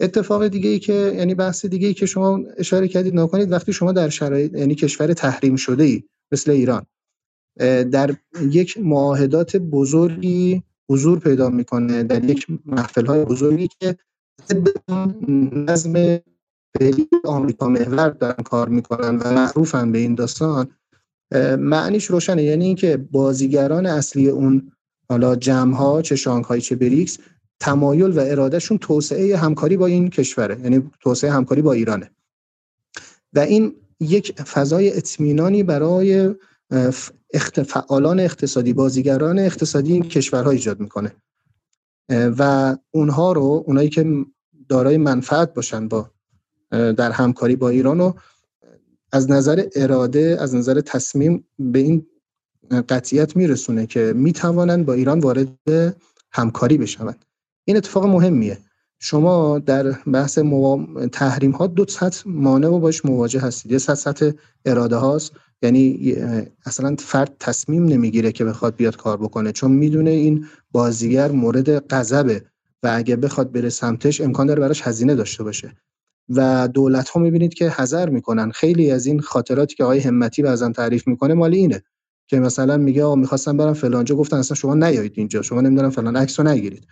اتفاق 0.00 0.48
دیگه 0.48 0.70
ای 0.70 0.78
که 0.78 1.14
یعنی 1.16 1.34
بحث 1.34 1.66
دیگه 1.66 1.88
ای 1.88 1.94
که 1.94 2.06
شما 2.06 2.40
اشاره 2.56 2.88
کردید 2.88 3.14
نکنید 3.14 3.52
وقتی 3.52 3.72
شما 3.72 3.92
در 3.92 4.08
شرایط 4.08 4.54
یعنی 4.54 4.74
کشور 4.74 5.12
تحریم 5.12 5.56
شده 5.56 5.84
ای 5.84 6.02
مثل 6.32 6.50
ایران 6.50 6.86
در 7.90 8.16
یک 8.40 8.78
معاهدات 8.78 9.56
بزرگی 9.56 10.62
حضور 10.90 11.18
پیدا 11.18 11.48
می‌کنه 11.48 12.02
در 12.02 12.24
یک 12.24 12.46
محفل 12.66 13.06
های 13.06 13.24
بزرگی 13.24 13.68
که 13.80 13.96
نظم 15.52 15.92
فعلی 16.78 17.08
آمریکا 17.24 17.68
محور 17.68 18.08
دارن 18.08 18.42
کار 18.42 18.68
می‌کنن 18.68 19.16
و 19.16 19.32
معروفن 19.32 19.92
به 19.92 19.98
این 19.98 20.14
داستان 20.14 20.68
معنیش 21.58 22.04
روشنه. 22.04 22.42
یعنی 22.42 22.64
اینکه 22.64 22.96
بازیگران 22.96 23.86
اصلی 23.86 24.28
اون 24.28 24.72
حالا 25.08 25.36
جمع 25.36 25.74
ها 25.74 26.02
چه 26.02 26.16
شانگهای 26.16 26.60
چه 26.60 26.76
بریکس 26.76 27.18
تمایل 27.60 28.18
و 28.18 28.20
ارادهشون 28.20 28.78
توسعه 28.78 29.36
همکاری 29.36 29.76
با 29.76 29.86
این 29.86 30.10
کشوره 30.10 30.60
یعنی 30.62 30.90
توسعه 31.00 31.30
همکاری 31.30 31.62
با 31.62 31.72
ایرانه. 31.72 32.10
و 33.32 33.38
این 33.38 33.74
یک 34.00 34.42
فضای 34.42 34.96
اطمینانی 34.96 35.62
برای 35.62 36.34
فعالان 37.66 38.20
اقتصادی 38.20 38.72
بازیگران 38.72 39.38
اقتصادی 39.38 39.92
این 39.92 40.02
کشورها 40.02 40.50
ایجاد 40.50 40.80
می‌کنه. 40.80 41.12
و 42.10 42.76
اونها 42.90 43.32
رو 43.32 43.64
اونایی 43.66 43.88
که 43.88 44.06
دارای 44.68 44.96
منفعت 44.96 45.54
باشن 45.54 45.88
با 45.88 46.10
در 46.70 47.10
همکاری 47.10 47.56
با 47.56 47.68
ایران 47.68 47.98
رو 47.98 48.14
از 49.12 49.30
نظر 49.30 49.64
اراده 49.76 50.36
از 50.40 50.54
نظر 50.54 50.80
تصمیم 50.80 51.44
به 51.58 51.78
این 51.78 52.06
قطعیت 52.88 53.36
میرسونه 53.36 53.86
که 53.86 54.12
می‌توانند 54.16 54.86
با 54.86 54.92
ایران 54.92 55.20
وارد 55.20 55.58
همکاری 56.32 56.78
بشوند. 56.78 57.24
این 57.64 57.76
اتفاق 57.76 58.06
مهمیه. 58.06 58.58
شما 58.98 59.58
در 59.58 59.90
بحث 59.90 60.38
تحریم 61.12 61.50
ها 61.50 61.66
دو 61.66 61.84
سطح 61.88 62.22
مانع 62.26 62.68
و 62.68 62.78
باش 62.78 63.04
مواجه 63.04 63.40
هستید. 63.40 63.72
یه 63.72 63.78
سطح 63.78 63.94
سطح 63.94 64.30
اراده 64.64 64.96
هاست. 64.96 65.32
یعنی 65.62 66.16
اصلا 66.66 66.96
فرد 66.98 67.36
تصمیم 67.40 67.84
نمی‌گیره 67.84 68.32
که 68.32 68.44
بخواد 68.44 68.76
بیاد 68.76 68.96
کار 68.96 69.16
بکنه 69.16 69.52
چون 69.52 69.70
می‌دونه 69.70 70.10
این 70.10 70.46
بازیگر 70.72 71.30
مورد 71.30 71.88
غضبه 71.94 72.44
و 72.82 72.90
اگه 72.94 73.16
بخواد 73.16 73.52
بره 73.52 73.68
سمتش 73.68 74.20
امکان 74.20 74.46
داره 74.46 74.60
براش 74.60 74.82
هزینه 74.82 75.14
داشته 75.14 75.44
باشه. 75.44 75.72
و 76.28 76.68
دولت 76.68 77.08
ها 77.08 77.20
می‌بینید 77.20 77.54
که 77.54 77.68
حذر 77.70 78.08
می‌کنن. 78.08 78.50
خیلی 78.50 78.90
از 78.90 79.06
این 79.06 79.20
خاطراتی 79.20 79.74
که 79.74 79.84
آقای 79.84 80.00
همتی 80.00 80.42
بعضا 80.42 80.72
تعریف 80.72 81.08
می‌کنه 81.08 81.34
مال 81.34 81.54
اینه 81.54 81.82
که 82.26 82.40
مثلا 82.40 82.76
میگه 82.76 83.04
آقا 83.04 83.14
می‌خواستم 83.14 83.56
برم 83.56 83.72
فلانجا 83.72 84.14
گفتن 84.16 84.36
اصلا 84.36 84.54
شما 84.54 84.74
نیایید 84.74 85.12
اینجا 85.14 85.42
شما 85.42 85.60
نمی‌دونم 85.60 85.90
فلان 85.90 86.16
عکس 86.16 86.40
رو 86.40 86.48
نگیرید. 86.48 86.86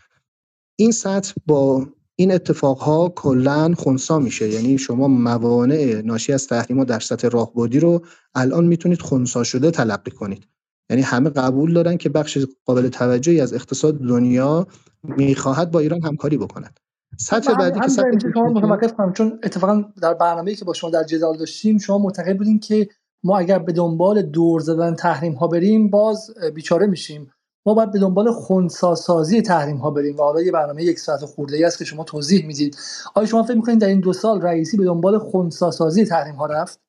این 0.76 0.92
سطح 0.92 1.32
با 1.46 1.86
این 2.18 2.32
اتفاقها 2.32 3.08
کلا 3.08 3.74
خونسا 3.78 4.18
میشه. 4.18 4.48
یعنی 4.48 4.78
شما 4.78 5.08
موانع 5.08 6.02
ناشی 6.04 6.32
از 6.32 6.46
تحریم 6.46 6.84
در 6.84 7.00
سطح 7.00 7.28
راهبردی 7.28 7.80
رو 7.80 8.04
الان 8.34 8.64
می‌تونید 8.66 9.02
خونسا 9.02 9.44
شده 9.44 9.70
تلقی 9.70 10.10
کنید. 10.10 10.46
یعنی 10.90 11.02
همه 11.02 11.30
قبول 11.30 11.72
دارن 11.74 11.96
که 11.96 12.08
بخش 12.08 12.38
قابل 12.64 12.88
توجهی 12.88 13.40
از 13.40 13.52
اقتصاد 13.52 13.98
دنیا 13.98 14.66
می‌خواهد 15.02 15.70
با 15.70 15.80
ایران 15.80 16.02
همکاری 16.02 16.36
بکند. 16.36 16.80
سطح 17.18 17.54
بعدی 17.54 17.80
که 17.80 17.88
سطح 17.88 18.18
شما 18.34 18.52
متوقف 18.52 18.94
کنم. 18.94 19.12
چون 19.12 19.38
اتفاقا 19.42 19.84
در 20.02 20.14
برنامه‌ای 20.14 20.56
که 20.56 20.64
با 20.64 20.72
شما 20.72 20.90
در 20.90 21.04
جدال 21.04 21.36
داشتیم 21.36 21.78
شما 21.78 21.98
معتقد 21.98 22.36
بودین 22.36 22.60
که 22.60 22.88
ما 23.24 23.38
اگر 23.38 23.58
به 23.58 23.72
دنبال 23.72 24.22
دور 24.22 24.60
زدن 24.60 24.94
تحریم 24.94 25.32
ها 25.32 25.46
بریم 25.46 25.90
باز 25.90 26.30
بیچاره 26.54 26.86
میشیم. 26.86 27.30
ما 27.66 27.74
باید 27.74 27.92
به 27.92 27.98
دنبال 27.98 28.32
خونساسازی 28.32 29.42
تحریم 29.42 29.76
ها 29.76 29.90
بریم 29.90 30.16
و 30.16 30.22
حالا 30.22 30.42
یه 30.42 30.52
برنامه 30.52 30.84
یک 30.84 30.98
ساعت 30.98 31.24
خورده 31.24 31.56
ای 31.56 31.64
است 31.64 31.78
که 31.78 31.84
شما 31.84 32.04
توضیح 32.04 32.46
می‌دید. 32.46 32.76
آیا 33.14 33.26
شما 33.26 33.42
فکر 33.42 33.56
می‌کنید 33.56 33.78
در 33.78 33.88
این 33.88 34.00
دو 34.00 34.12
سال 34.12 34.42
رئیسی 34.42 34.76
به 34.76 34.84
دنبال 34.84 35.18
خونساسازی 35.18 36.04
تحریم 36.04 36.34
ها 36.34 36.46
رفت؟ 36.46 36.80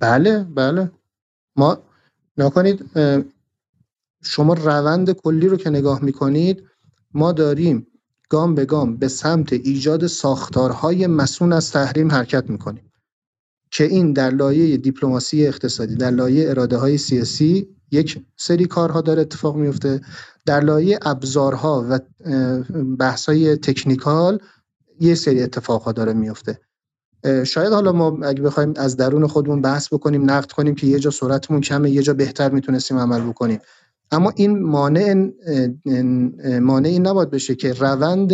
بله 0.00 0.44
بله. 0.44 0.90
ما 1.56 1.78
نکنید 2.38 2.90
شما 4.22 4.54
روند 4.54 5.10
کلی 5.10 5.48
رو 5.48 5.56
که 5.56 5.70
نگاه 5.70 6.04
می‌کنید 6.04 6.64
ما 7.14 7.32
داریم 7.32 7.86
گام 8.28 8.54
به 8.54 8.64
گام 8.64 8.96
به 8.96 9.08
سمت 9.08 9.52
ایجاد 9.52 10.06
ساختارهای 10.06 11.06
مسون 11.06 11.52
از 11.52 11.72
تحریم 11.72 12.12
حرکت 12.12 12.50
می‌کنیم. 12.50 12.91
که 13.72 13.84
این 13.84 14.12
در 14.12 14.30
لایه 14.30 14.76
دیپلماسی 14.76 15.46
اقتصادی 15.46 15.94
در 15.94 16.10
لایه 16.10 16.50
اراده 16.50 16.76
های 16.76 16.98
سیاسی 16.98 17.68
یک 17.90 18.22
سری 18.36 18.66
کارها 18.66 19.00
داره 19.00 19.22
اتفاق 19.22 19.56
میفته. 19.56 20.00
در 20.46 20.60
لایه 20.60 20.98
ابزارها 21.02 21.86
و 21.90 21.98
بحث 22.98 23.28
های 23.28 23.56
تکنیکال 23.56 24.38
یه 25.00 25.14
سری 25.14 25.42
اتفاقها 25.42 25.92
داره 25.92 26.12
میفته. 26.12 26.60
شاید 27.46 27.72
حالا 27.72 27.92
ما 27.92 28.18
اگه 28.22 28.42
بخوایم 28.42 28.72
از 28.76 28.96
درون 28.96 29.26
خودمون 29.26 29.62
بحث 29.62 29.92
بکنیم 29.92 30.30
نقد 30.30 30.52
کنیم 30.52 30.74
که 30.74 30.86
یه 30.86 30.98
جا 30.98 31.10
سرعتمون 31.10 31.60
کمه 31.60 31.90
یه 31.90 32.02
جا 32.02 32.14
بهتر 32.14 32.50
می‌تونستیم 32.50 32.98
عمل 32.98 33.20
بکنیم. 33.20 33.58
اما 34.10 34.32
این 34.36 34.62
مانع 34.62 35.30
مانعی 36.60 36.98
نباید 36.98 37.30
بشه 37.30 37.54
که 37.54 37.72
روند 37.72 38.32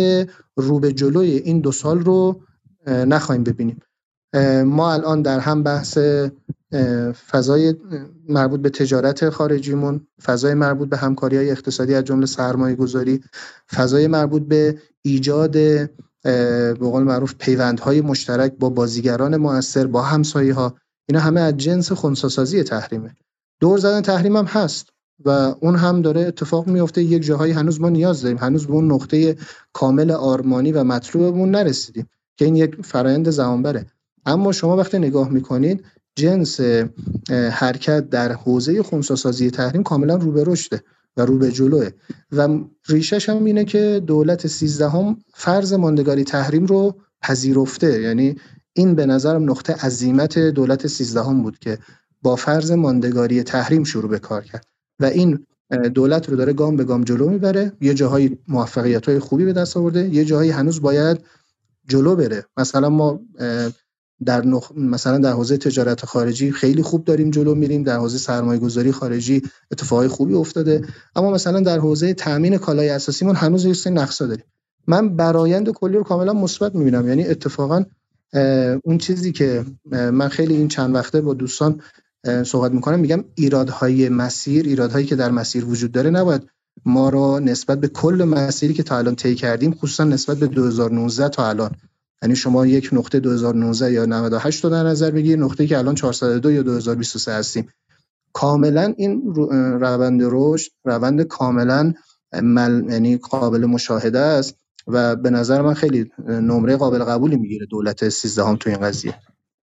رو 0.55 0.79
به 0.79 0.93
جلوی 0.93 1.31
این 1.31 1.59
دو 1.59 1.71
سال 1.71 1.99
رو 1.99 2.41
نخواهیم 2.87 3.43
ببینیم. 3.43 3.79
ما 4.65 4.93
الان 4.93 5.21
در 5.21 5.39
هم 5.39 5.63
بحث 5.63 5.97
فضای 7.31 7.75
مربوط 8.29 8.59
به 8.59 8.69
تجارت 8.69 9.29
خارجیمون 9.29 10.07
فضای 10.23 10.53
مربوط 10.53 10.89
به 10.89 10.97
همکاری 10.97 11.37
های 11.37 11.51
اقتصادی 11.51 11.95
از 11.95 12.03
جمله 12.03 12.25
سرمایه 12.25 12.75
گذاری 12.75 13.23
فضای 13.75 14.07
مربوط 14.07 14.41
به 14.41 14.77
ایجاد 15.01 15.51
به 16.23 16.73
قول 16.79 17.03
معروف 17.03 17.35
پیوندهای 17.39 18.01
مشترک 18.01 18.53
با 18.59 18.69
بازیگران 18.69 19.37
موثر 19.37 19.87
با 19.87 20.01
همسایه 20.01 20.53
ها 20.53 20.75
اینا 21.09 21.19
همه 21.19 21.41
از 21.41 21.57
جنس 21.57 21.91
خونساسازی 21.91 22.63
تحریمه. 22.63 23.15
دور 23.59 23.77
زدن 23.77 24.01
تحریم 24.01 24.35
هم 24.37 24.45
هست 24.45 24.89
و 25.25 25.29
اون 25.59 25.75
هم 25.75 26.01
داره 26.01 26.21
اتفاق 26.21 26.67
میفته 26.67 27.03
یک 27.03 27.23
جاهایی 27.23 27.53
هنوز 27.53 27.81
ما 27.81 27.89
نیاز 27.89 28.21
داریم. 28.21 28.37
هنوز 28.37 28.67
به 28.67 28.73
اون 28.73 28.91
نقطه 28.91 29.35
کامل 29.73 30.11
آرمانی 30.11 30.71
و 30.71 30.83
مطلوبمون 30.83 31.51
نرسیدیم 31.51 32.09
که 32.37 32.45
این 32.45 32.55
یک 32.55 32.75
فرایند 32.81 33.29
زمانبره. 33.29 33.85
اما 34.25 34.51
شما 34.51 34.77
وقتی 34.77 34.97
نگاه 34.99 35.29
می‌کنید 35.29 35.85
جنس 36.15 36.59
حرکت 37.51 38.09
در 38.09 38.31
حوزه 38.31 38.83
خونساسازی 38.83 39.51
تحریم 39.51 39.83
کاملا 39.83 40.15
رو 40.15 40.31
به 40.31 40.43
رشده 40.43 40.83
و 41.17 41.25
رو 41.25 41.37
به 41.37 41.51
جلوه. 41.51 41.89
و 42.31 42.59
ریشش 42.87 43.29
هم 43.29 43.45
اینه 43.45 43.65
که 43.65 44.01
دولت 44.07 44.47
سیزدهم 44.47 45.17
فرض 45.33 45.73
ماندگاری 45.73 46.23
تحریم 46.23 46.65
رو 46.65 46.95
پذیرفته. 47.21 48.01
یعنی 48.01 48.35
این 48.73 48.95
به 48.95 49.05
نظرم 49.05 49.49
نقطه 49.49 49.73
عظیمت 49.73 50.39
دولت 50.39 50.87
سیزدهم 50.87 51.43
بود 51.43 51.59
که 51.59 51.77
با 52.21 52.35
فرض 52.35 52.71
ماندگاری 52.71 53.43
تحریم 53.43 53.83
شروع 53.83 54.09
به 54.09 54.19
کار 54.19 54.43
کرد. 54.43 54.65
و 54.99 55.05
این 55.05 55.45
دولت 55.93 56.29
رو 56.29 56.35
داره 56.35 56.53
گام 56.53 56.75
به 56.75 56.83
گام 56.83 57.03
جلو 57.03 57.29
می‌بره. 57.29 57.71
یه 57.81 57.93
جاهای 57.93 58.37
موفقیت 58.47 59.05
های 59.05 59.19
خوبی 59.19 59.45
به 59.45 59.53
دست 59.53 59.77
آورده. 59.77 60.09
یه 60.09 60.25
جاهایی 60.25 60.51
هنوز 60.51 60.81
باید 60.81 61.17
جلو 61.87 62.15
بره. 62.15 62.45
مثلا 62.57 62.89
ما 62.89 63.19
در 64.25 64.45
نخ... 64.45 64.71
مثلا 64.71 65.17
در 65.17 65.31
حوزه 65.31 65.57
تجارت 65.57 66.05
خارجی 66.05 66.51
خیلی 66.51 66.81
خوب 66.81 67.05
داریم 67.05 67.31
جلو 67.31 67.55
میریم 67.55 67.83
در 67.83 67.97
حوزه 67.97 68.17
سرمایه 68.17 68.59
گذاری 68.59 68.91
خارجی 68.91 69.41
اتفاقای 69.71 70.07
خوبی 70.07 70.33
افتاده. 70.33 70.81
اما 71.15 71.31
مثلا 71.31 71.59
در 71.59 71.79
حوزه 71.79 72.13
تامین 72.13 72.57
کالای 72.57 72.89
اساسیمون 72.89 73.35
هنوز 73.35 73.65
یه 73.65 73.73
سری 73.73 73.93
نقصا 73.93 74.25
داریم. 74.27 74.45
من 74.87 75.15
برایند 75.15 75.69
کلی 75.69 75.97
رو 75.97 76.03
کاملا 76.03 76.33
مثبت 76.33 76.75
می‌بینم. 76.75 77.07
یعنی 77.07 77.23
اتفاقا 77.23 77.85
اون 78.83 78.97
چیزی 78.97 79.31
که 79.31 79.65
من 79.91 80.27
خیلی 80.27 80.55
این 80.55 80.67
چند 80.67 80.95
وقته 80.95 81.21
با 81.21 81.33
دوستان 81.33 81.81
صحبت 82.45 82.71
می‌کنم 82.71 82.99
میگم 82.99 83.23
ایرادهای 83.35 84.09
مسیر 84.09 84.65
ایرادهایی 84.65 85.05
که 85.05 85.15
در 85.15 85.31
مسیر 85.31 85.65
وجود 85.65 85.91
داره 85.91 86.09
نباید 86.09 86.41
ما 86.85 87.09
رو 87.09 87.39
نسبت 87.39 87.79
به 87.79 87.87
کل 87.87 88.23
مسیری 88.23 88.73
که 88.73 88.83
تا 88.83 88.97
الان 88.97 89.15
طی 89.15 89.35
کردیم 89.35 89.73
خصوصا 89.73 90.03
نسبت 90.03 90.37
به 90.37 90.47
2019 90.47 91.29
تا 91.29 91.49
الان 91.49 91.71
یعنی 92.21 92.35
شما 92.35 92.65
یک 92.65 92.89
نقطه 92.91 93.19
2019 93.19 93.91
یا 93.91 94.05
98 94.05 94.63
رو 94.63 94.69
در 94.69 94.83
نظر 94.83 95.11
بگیر 95.11 95.39
نقطه 95.39 95.67
که 95.67 95.77
الان 95.77 95.95
402 95.95 96.51
یا 96.51 96.63
2023 96.63 97.31
هستیم. 97.31 97.69
کاملا 98.33 98.93
این 98.97 99.33
روند 99.81 100.21
رشد 100.23 100.71
روند 100.83 101.21
کاملا 101.21 101.93
مل... 102.33 102.83
یعنی 102.89 103.17
قابل 103.17 103.65
مشاهده 103.65 104.19
است 104.19 104.55
و 104.87 105.15
به 105.15 105.29
نظر 105.29 105.61
من 105.61 105.73
خیلی 105.73 106.11
نمره 106.27 106.75
قابل 106.75 107.03
قبولی 107.03 107.37
می‌گیره 107.37 107.65
دولت 107.65 108.09
13 108.09 108.43
هم 108.43 108.55
تو 108.55 108.69
این 108.69 108.79
قضیه. 108.79 109.15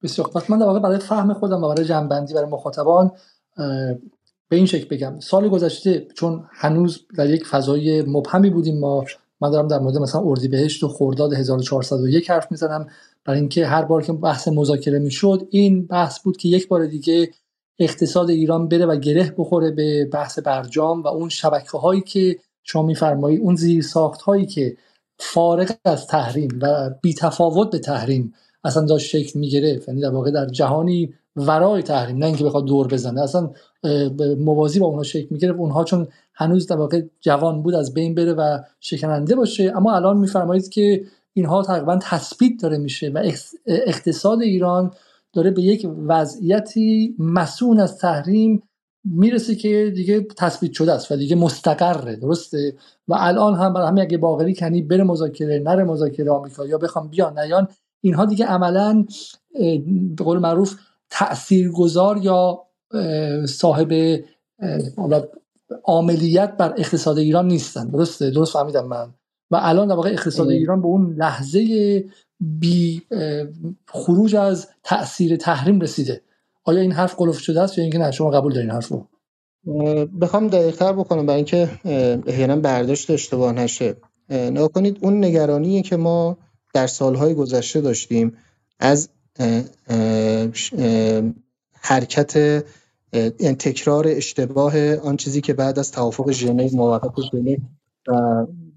بسیار 0.04 0.30
من 0.50 0.60
در 0.60 0.66
واقع 0.66 0.80
برای 0.80 1.00
فهم 1.00 1.34
خودم 1.34 1.64
و 1.64 1.70
برای 1.70 1.86
جنبندی 1.86 2.34
برای 2.34 2.50
مخاطبان 2.50 3.12
به 4.50 4.56
این 4.58 4.66
شکل 4.66 4.88
بگم. 4.88 5.20
سال 5.20 5.50
گذشته 5.50 6.08
چون 6.16 6.44
هنوز 6.52 7.00
در 7.18 7.30
یک 7.30 7.48
فضای 7.48 8.02
مبهمی 8.02 8.50
بودیم 8.50 8.80
ما 8.80 9.06
من 9.42 9.52
دارم 9.52 9.68
در 9.68 9.80
مورد 9.80 9.98
مثلا 9.98 10.22
اردیبهشت 10.22 10.84
و 10.84 10.88
خرداد 10.88 11.34
1401 11.34 12.30
حرف 12.30 12.48
می‌زنم. 12.52 12.88
برای 13.26 13.40
اینکه 13.40 13.66
هر 13.66 13.82
بار 13.82 14.04
که 14.04 14.14
بحث 14.14 14.48
مذاکره 14.48 15.00
می‌شد 15.00 15.48
این 15.50 15.88
بحث 15.88 16.20
بود 16.20 16.38
که 16.38 16.50
یک 16.50 16.68
بار 16.68 16.86
دیگه 16.86 17.30
اقتصاد 17.80 18.30
ایران 18.30 18.68
بره 18.68 18.86
و 18.86 18.96
گره 18.96 19.34
بخوره 19.38 19.72
به 19.72 20.06
بحث 20.06 20.40
برجام 20.40 21.02
و 21.02 21.08
اون 21.08 21.30
شبکه 21.30 21.78
هایی 21.78 22.02
که 22.02 22.38
شما 22.64 22.82
میفرمایید 22.82 23.42
اون 23.42 23.56
زیر 23.56 23.84
ساخت 23.84 24.22
هایی 24.22 24.46
که 24.46 24.78
فارغ 25.20 25.72
از 25.86 26.08
تحریم 26.08 26.60
و 26.62 26.90
بی 27.02 27.14
تفاوت 27.14 27.72
به 27.72 27.80
تحریم 27.80 28.34
اصلا 28.64 28.86
داشت 28.86 29.08
شکل 29.08 29.40
می‌گرفت. 29.40 29.88
یعنی 29.88 30.02
در 30.02 30.10
واقع 30.10 30.32
در 30.32 30.46
جهانی 30.46 31.14
ورای 31.36 31.84
تحریم 31.84 32.18
نه 32.18 32.26
اینکه 32.26 32.44
بخواد 32.44 32.66
دور 32.66 32.88
بزنه 32.88 33.22
اصلا 33.22 33.50
موازی 34.38 34.80
با 34.80 34.86
اونها 34.86 35.04
شکل 35.04 35.28
می‌گرفت. 35.30 35.60
اونها 35.60 35.84
چون 35.84 36.08
هنوز 36.42 36.68
در 36.68 36.76
واقع 36.76 37.02
جوان 37.20 37.64
بود 37.64 37.76
از 37.76 37.94
بین 37.94 38.16
بره 38.16 38.34
و 38.34 38.60
شکننده 38.80 39.36
باشه. 39.36 39.74
اما 39.76 39.96
الان 39.96 40.18
میفرمایید 40.18 40.70
که 40.70 41.04
اینها 41.34 41.64
تقریبا 41.64 42.00
تثبیت 42.02 42.62
داره 42.62 42.78
میشه 42.78 43.10
و 43.10 43.32
اقتصاد 43.66 44.42
ایران 44.42 44.92
داره 45.34 45.52
به 45.52 45.62
یک 45.62 45.88
وضعیتی 46.08 47.16
مسون 47.20 47.80
از 47.80 47.98
تحریم 47.98 48.64
می‌رسه 49.04 49.56
که 49.56 49.92
دیگه 49.96 50.28
تثبیت 50.38 50.72
شده 50.74 50.92
است 50.92 51.12
و 51.12 51.16
دیگه 51.16 51.36
مستقره. 51.36 52.16
درسته؟ 52.16 52.74
و 53.08 53.16
الان 53.18 53.56
هم 53.56 53.74
برای 53.74 53.88
همین 53.88 54.04
اگه 54.04 54.18
باقری 54.18 54.56
کنی 54.56 54.82
بره 54.82 55.04
مذاکره 55.04 55.60
نره 55.60 55.84
مذاکره 55.84 56.32
آمریکا 56.32 56.66
یا 56.66 56.78
بخوام 56.78 57.08
بیان 57.08 57.40
نیان 57.40 57.68
اینها 58.02 58.26
دیگه 58.26 58.46
عملا 58.46 59.06
به 60.16 60.24
قول 60.24 60.40
معروف 60.40 60.76
تاثیرگذار 61.10 62.18
یا 62.18 62.62
صاحب 63.46 64.20
عملیت 65.86 66.58
بر 66.58 66.74
اقتصاد 66.78 67.18
ایران 67.18 67.48
نیستن. 67.48 67.90
درسته؟ 67.90 68.30
درست 68.30 68.54
فهمیدم 68.54 68.88
من. 68.88 69.14
و 69.52 69.60
الان 69.62 69.88
در 69.88 69.96
واقع 69.96 70.10
اقتصاد 70.10 70.50
ایران 70.50 70.82
به 70.82 70.88
اون 70.88 71.16
لحظه 71.18 72.06
بی 72.40 73.02
خروج 73.88 74.36
از 74.36 74.68
تاثیر 74.84 75.36
تحریم 75.36 75.80
رسیده. 75.80 76.22
آیا 76.64 76.82
این 76.82 76.92
حرف 76.92 77.16
قلوف 77.16 77.40
شده 77.40 77.62
است 77.62 77.78
یا 77.78 77.84
اینکه 77.84 77.98
نه؟ 77.98 78.12
شما 78.12 78.30
قبول 78.30 78.54
دارین 78.54 78.70
حرف 78.70 78.88
رو 78.88 79.08
بخوام 80.22 80.48
دقیقتر 80.48 80.94
بکنم 80.94 81.26
برای 81.26 81.36
اینکه 81.36 81.70
احیانا 82.28 82.56
برداشت 82.56 83.10
اشتباه 83.10 83.52
نشه. 83.52 83.96
نگاه 84.30 84.68
کنید 84.68 84.98
اون 85.02 85.26
نگرانی 85.26 85.82
که 85.82 85.98
ما 85.98 86.38
در 86.74 86.88
سالهای 86.88 87.34
گذشته 87.34 87.82
داشتیم 87.82 88.38
از 88.80 89.10
حرکت 91.74 92.64
یعنی 93.14 93.56
تکرار 93.56 94.08
اشتباه 94.08 94.96
آن 94.96 95.18
چیزی 95.18 95.42
که 95.42 95.54
بعد 95.54 95.80
از 95.80 95.92
توافق 95.92 96.32
ژنو 96.32 96.70
موافقت 96.74 97.16
ژنو 97.32 97.56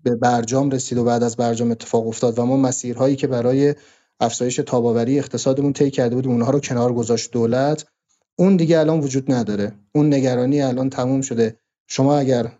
به 0.02 0.14
برجام 0.16 0.70
رسید 0.70 0.98
و 0.98 1.04
بعد 1.04 1.22
از 1.22 1.36
برجام 1.36 1.70
اتفاق 1.70 2.06
افتاد 2.08 2.38
و 2.38 2.44
ما 2.46 2.56
مسیرهایی 2.56 3.16
که 3.16 3.26
برای 3.26 3.74
افزایش 4.20 4.56
تاباوری 4.56 5.18
اقتصادمون 5.18 5.72
طی 5.72 5.90
کرده 5.90 6.14
بودیم 6.14 6.30
اونها 6.30 6.50
رو 6.50 6.60
کنار 6.60 6.92
گذاشت 6.92 7.32
دولت. 7.32 7.86
اون 8.36 8.56
دیگه 8.56 8.78
الان 8.78 9.00
وجود 9.00 9.32
نداره. 9.32 9.72
اون 9.92 10.14
نگرانی 10.14 10.62
الان 10.62 10.90
تموم 10.90 11.20
شده. 11.20 11.56
شما 11.86 12.16
اگر 12.16 12.52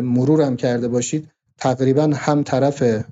مرورم 0.00 0.56
کرده 0.56 0.88
باشید 0.88 1.28
تقریبا 1.58 2.10
هم 2.14 2.42
طرف 2.42 3.04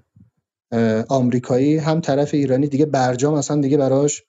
آمریکایی 1.08 1.76
هم 1.76 2.00
طرف 2.00 2.34
ایرانی 2.34 2.66
دیگه 2.66 2.86
برجام 2.86 3.34
اصلا 3.34 3.60
دیگه 3.60 3.76
براش 3.76 4.22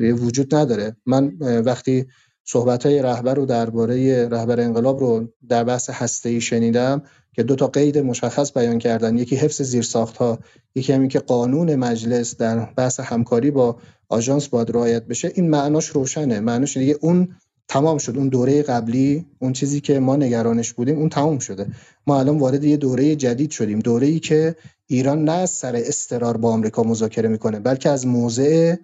وجود 0.00 0.54
نداره. 0.54 0.96
من 1.06 1.36
وقتی 1.40 2.06
صحبت 2.52 2.86
های 2.86 3.02
رهبر 3.02 3.34
رو 3.34 3.46
درباره 3.46 4.28
رهبر 4.28 4.60
انقلاب 4.60 5.00
رو 5.00 5.28
در 5.48 5.64
بحث 5.64 5.90
هسته 5.90 6.28
ای 6.28 6.40
شنیدم 6.40 7.02
که 7.32 7.42
دو 7.42 7.56
تا 7.56 7.66
قید 7.66 7.98
مشخص 7.98 8.52
بیان 8.52 8.78
کردن. 8.78 9.18
یکی 9.18 9.36
حفظ 9.36 9.62
زیرساخت 9.62 10.16
ها 10.16 10.38
یکی 10.74 10.92
همین 10.92 11.08
که 11.08 11.18
قانون 11.18 11.74
مجلس 11.74 12.36
در 12.36 12.58
بحث 12.76 13.00
همکاری 13.00 13.50
با 13.50 13.76
آژانس 14.08 14.48
باید 14.48 14.70
رعایت 14.70 15.06
بشه. 15.06 15.32
این 15.34 15.50
معناش 15.50 15.86
روشنه. 15.86 16.40
معناش 16.40 16.76
دیگه 16.76 16.98
اون 17.00 17.28
تمام 17.68 17.98
شد. 17.98 18.16
اون 18.16 18.28
دوره 18.28 18.62
قبلی 18.62 19.26
اون 19.38 19.52
چیزی 19.52 19.80
که 19.80 20.00
ما 20.00 20.16
نگرانش 20.16 20.72
بودیم 20.72 20.98
اون 20.98 21.08
تمام 21.08 21.38
شده. 21.38 21.66
ما 22.06 22.18
الان 22.20 22.38
وارد 22.38 22.64
یه 22.64 22.76
دوره 22.76 23.16
جدید 23.16 23.50
شدیم. 23.50 23.78
دوره 23.78 24.06
ای 24.06 24.20
که 24.20 24.56
ایران 24.86 25.24
نه 25.24 25.32
از 25.32 25.50
سر 25.50 25.76
استرار 25.76 26.36
با 26.36 26.52
آمریکا 26.52 26.82
مذاکره 26.82 27.28
می‌کنه 27.28 27.60
بلکه 27.60 27.90
از 27.90 28.06
موضع 28.06 28.76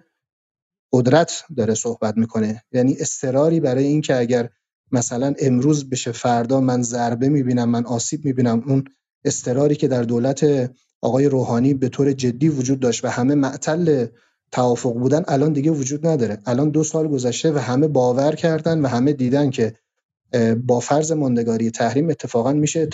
قدرت 0.91 1.43
داره 1.57 1.73
صحبت 1.73 2.17
می‌کنه. 2.17 2.63
یعنی 2.71 2.97
استراری 2.99 3.59
برای 3.59 3.85
اینکه 3.85 4.19
اگر 4.19 4.49
مثلا 4.91 5.33
امروز 5.39 5.89
بشه 5.89 6.11
فردا 6.11 6.61
من 6.61 6.81
ضربه 6.81 7.29
می‌بینم 7.29 7.69
من 7.69 7.85
آسیب 7.85 8.25
می‌بینم 8.25 8.63
اون 8.67 8.83
استراری 9.25 9.75
که 9.75 9.87
در 9.87 10.03
دولت 10.03 10.71
آقای 11.01 11.25
روحانی 11.25 11.73
به 11.73 11.89
طور 11.89 12.13
جدی 12.13 12.49
وجود 12.49 12.79
داشت 12.79 13.05
و 13.05 13.07
همه 13.07 13.35
معطل 13.35 14.07
توافق 14.51 14.93
بودن 14.93 15.23
الان 15.27 15.53
دیگه 15.53 15.71
وجود 15.71 16.07
نداره. 16.07 16.37
الان 16.45 16.69
دو 16.69 16.83
سال 16.83 17.07
گذشته 17.07 17.51
و 17.51 17.57
همه 17.57 17.87
باور 17.87 18.35
کردن 18.35 18.81
و 18.81 18.87
همه 18.87 19.13
دیدن 19.13 19.49
که 19.49 19.75
با 20.67 20.79
فرض 20.79 21.11
ماندگاری 21.11 21.71
تحریم 21.71 22.09
اتفاقا 22.09 22.53
میشه 22.53 22.89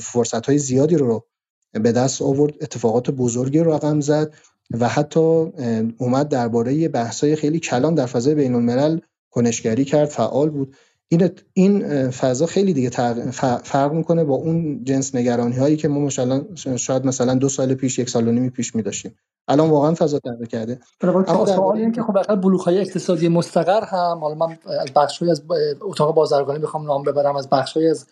فرصت 0.00 0.46
های 0.46 0.58
زیادی 0.58 0.96
رو 0.96 1.26
به 1.72 1.92
دست 1.92 2.22
آورد. 2.22 2.52
اتفاقات 2.60 3.10
بزرگی 3.10 3.58
رو 3.58 3.72
رقم 3.72 4.00
زد. 4.00 4.34
و 4.80 4.88
حتی 4.88 5.52
اومد 5.98 6.28
درباره 6.28 6.88
بحث‌های 6.88 7.36
خیلی 7.36 7.60
کلان 7.60 7.94
در 7.94 8.06
فضای 8.06 8.34
بین 8.34 8.54
الملل 8.54 8.98
کنشگری 9.30 9.84
کرد 9.84 10.08
فعال 10.08 10.50
بود. 10.50 10.76
این 11.08 11.30
این 11.52 12.10
فضا 12.10 12.46
خیلی 12.46 12.72
دیگه 12.72 12.90
فرق 13.64 13.92
می‌کنه 13.92 14.24
با 14.24 14.34
اون 14.34 14.84
جنس 14.84 15.14
نگرانی 15.14 15.56
هایی 15.56 15.76
که 15.76 15.88
ما 15.88 16.00
مثلا 16.00 16.44
شاید 16.76 17.06
مثلا 17.06 17.34
دو 17.34 17.48
سال 17.48 17.74
پیش 17.74 17.98
یک 17.98 18.10
سال 18.10 18.28
و 18.28 18.32
نیمی 18.32 18.50
پیش 18.50 18.74
می 18.74 18.82
داشتیم 18.82 19.14
الان 19.48 19.70
واقعا 19.70 19.94
فضا 19.94 20.18
تغییر 20.18 20.48
کرده. 20.48 20.80
اما 21.02 21.46
سوال 21.46 21.76
این 21.76 21.92
که 21.92 22.02
خب 22.02 22.12
بخاطر 22.12 22.36
بلوک 22.36 22.60
های 22.60 22.78
اقتصادی 22.78 23.28
مستقر 23.28 23.84
هم 23.84 24.18
حالا 24.20 24.34
من 24.34 24.58
از 24.80 24.88
بخش 24.94 25.22
از 25.22 25.42
اتاق 25.80 26.14
بازرگانی 26.14 26.58
بخوام 26.58 26.86
نام 26.86 27.02
ببرم 27.02 27.36
از 27.36 27.48
بخش 27.48 27.76
از 27.76 28.06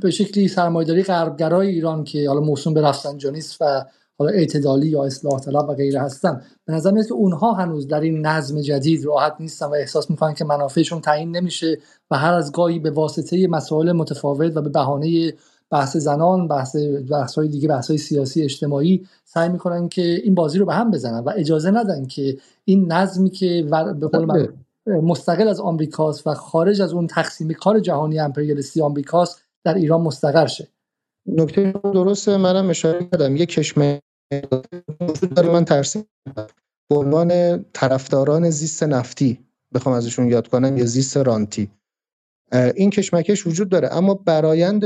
به 0.00 0.10
شکلی 0.10 0.48
سرمایه‌داری 0.48 1.02
غربگرای 1.02 1.68
ایران 1.68 2.04
که 2.04 2.28
حالا 2.28 2.40
موسوم 2.40 2.74
به 2.74 2.80
رفسنجانی 2.80 3.38
است 3.38 3.56
و 3.60 3.84
حالا 4.18 4.30
اعتدالی 4.30 4.86
یا 4.86 5.04
اصلاح 5.04 5.40
طلب 5.40 5.68
و 5.68 5.74
غیره 5.74 6.00
هستن. 6.00 6.42
به 6.64 6.72
نظر 6.72 6.90
میاد 6.90 7.06
که 7.06 7.14
اونها 7.14 7.52
هنوز 7.52 7.88
در 7.88 8.00
این 8.00 8.26
نظم 8.26 8.60
جدید 8.60 9.04
راحت 9.04 9.36
نیستن 9.40 9.66
و 9.66 9.72
احساس 9.72 10.10
می‌کنن 10.10 10.34
که 10.34 10.44
منافعشون 10.44 11.00
تعیین 11.00 11.36
نمیشه 11.36 11.78
و 12.10 12.16
هر 12.16 12.34
از 12.34 12.52
گاهی 12.52 12.78
به 12.78 12.90
واسطه 12.90 13.48
مسائل 13.48 13.92
متفاوت 13.92 14.56
و 14.56 14.62
به 14.62 14.68
بهانه 14.68 15.32
بحث 15.70 15.96
زنان 15.96 16.48
بحث 16.48 16.76
بحث 17.10 17.34
های 17.34 17.48
دیگه 17.48 17.68
بحث 17.68 17.88
های 17.88 17.98
سیاسی 17.98 18.42
اجتماعی 18.42 19.06
سعی 19.24 19.48
می‌کنن 19.48 19.88
که 19.88 20.02
این 20.02 20.34
بازی 20.34 20.58
رو 20.58 20.66
به 20.66 20.74
هم 20.74 20.90
بزنن 20.90 21.24
و 21.24 21.32
اجازه 21.36 21.70
ندن 21.70 22.06
که 22.06 22.36
این 22.64 22.92
نظمی 22.92 23.30
که 23.30 23.66
به 24.00 24.08
قول 24.08 24.24
من 24.24 24.48
بله. 24.86 25.00
مستقل 25.00 25.48
از 25.48 25.60
آمریکاست 25.60 26.26
و 26.26 26.34
خارج 26.34 26.82
از 26.82 26.92
اون 26.92 27.06
تقسیم 27.06 27.52
کار 27.52 27.80
جهانی 27.80 28.18
امپریالیستی 28.18 28.80
آمریکاست 28.80 29.40
در 29.64 29.74
ایران 29.74 30.00
مستقر 30.00 30.46
شه. 30.46 30.68
نکته 31.26 31.74
درسته 31.82 32.36
منم 32.36 32.70
اشاره 32.70 33.04
کردم. 33.12 33.36
یک 33.36 33.48
کشمه 33.48 34.00
وجود 35.00 35.34
داره 35.34 35.50
من 35.50 35.64
ترسیم 35.64 36.04
به 36.90 36.96
عنوان 36.96 37.62
طرفداران 37.72 38.50
زیست 38.50 38.82
نفتی 38.82 39.44
بخوام 39.74 39.94
ازشون 39.94 40.28
یاد 40.28 40.48
کنم 40.48 40.76
یا 40.76 40.84
زیست 40.84 41.16
رانتی. 41.16 41.70
این 42.76 42.90
کشمکش 42.90 43.46
وجود 43.46 43.68
داره. 43.68 43.94
اما 43.94 44.14
برایند 44.14 44.84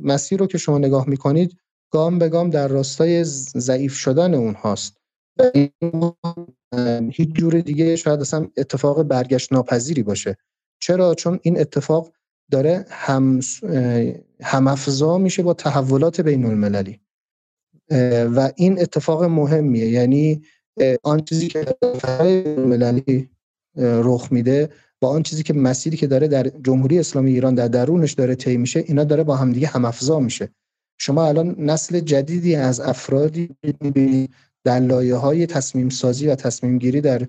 مسیر 0.00 0.40
رو 0.40 0.46
که 0.46 0.58
شما 0.58 0.78
نگاه 0.78 1.08
می‌کنید 1.08 1.56
گام 1.92 2.18
به 2.18 2.28
گام 2.28 2.50
در 2.50 2.68
راستای 2.68 3.24
ضعیف 3.24 3.94
شدن 3.94 4.34
اونهاست. 4.34 4.96
هیچ 7.12 7.32
جور 7.32 7.60
دیگه 7.60 7.96
شاید 7.96 8.20
اصلا 8.20 8.48
اتفاق 8.56 9.02
برگشت 9.02 9.52
ناپذیری 9.52 10.02
باشه. 10.02 10.36
چرا؟ 10.80 11.14
چون 11.14 11.40
این 11.42 11.60
اتفاق 11.60 12.12
داره 12.50 12.86
هم 12.90 13.40
همافزا 14.42 15.18
میشه 15.18 15.42
با 15.42 15.54
تحولات 15.54 16.20
بین 16.20 16.44
المللی 16.46 17.00
و 18.34 18.52
این 18.56 18.80
اتفاق 18.80 19.24
مهمیه. 19.24 19.88
یعنی 19.88 20.42
آن 21.02 21.20
چیزی 21.20 21.48
که 21.48 21.76
مللی 22.58 23.28
رخ 23.76 24.32
میده 24.32 24.68
با 25.00 25.08
آن 25.08 25.22
چیزی 25.22 25.42
که 25.42 25.54
مسیری 25.54 25.96
که 25.96 26.06
داره 26.06 26.28
در 26.28 26.50
جمهوری 26.64 26.98
اسلامی 26.98 27.32
ایران 27.32 27.54
در 27.54 27.68
درونش 27.68 28.12
داره 28.12 28.34
طی 28.34 28.56
میشه 28.56 28.84
اینا 28.86 29.04
داره 29.04 29.24
با 29.24 29.36
همدیگه 29.36 29.66
هم 29.66 29.84
افضا 29.84 30.20
میشه. 30.20 30.48
شما 30.98 31.26
الان 31.26 31.54
نسل 31.58 32.00
جدیدی 32.00 32.54
از 32.54 32.80
افرادی 32.80 33.48
در 34.64 34.80
لایه 34.80 35.14
های 35.14 35.46
تصمیم 35.46 35.88
سازی 35.88 36.26
و 36.26 36.34
تصمیم 36.34 36.78
گیری 36.78 37.00
در 37.00 37.26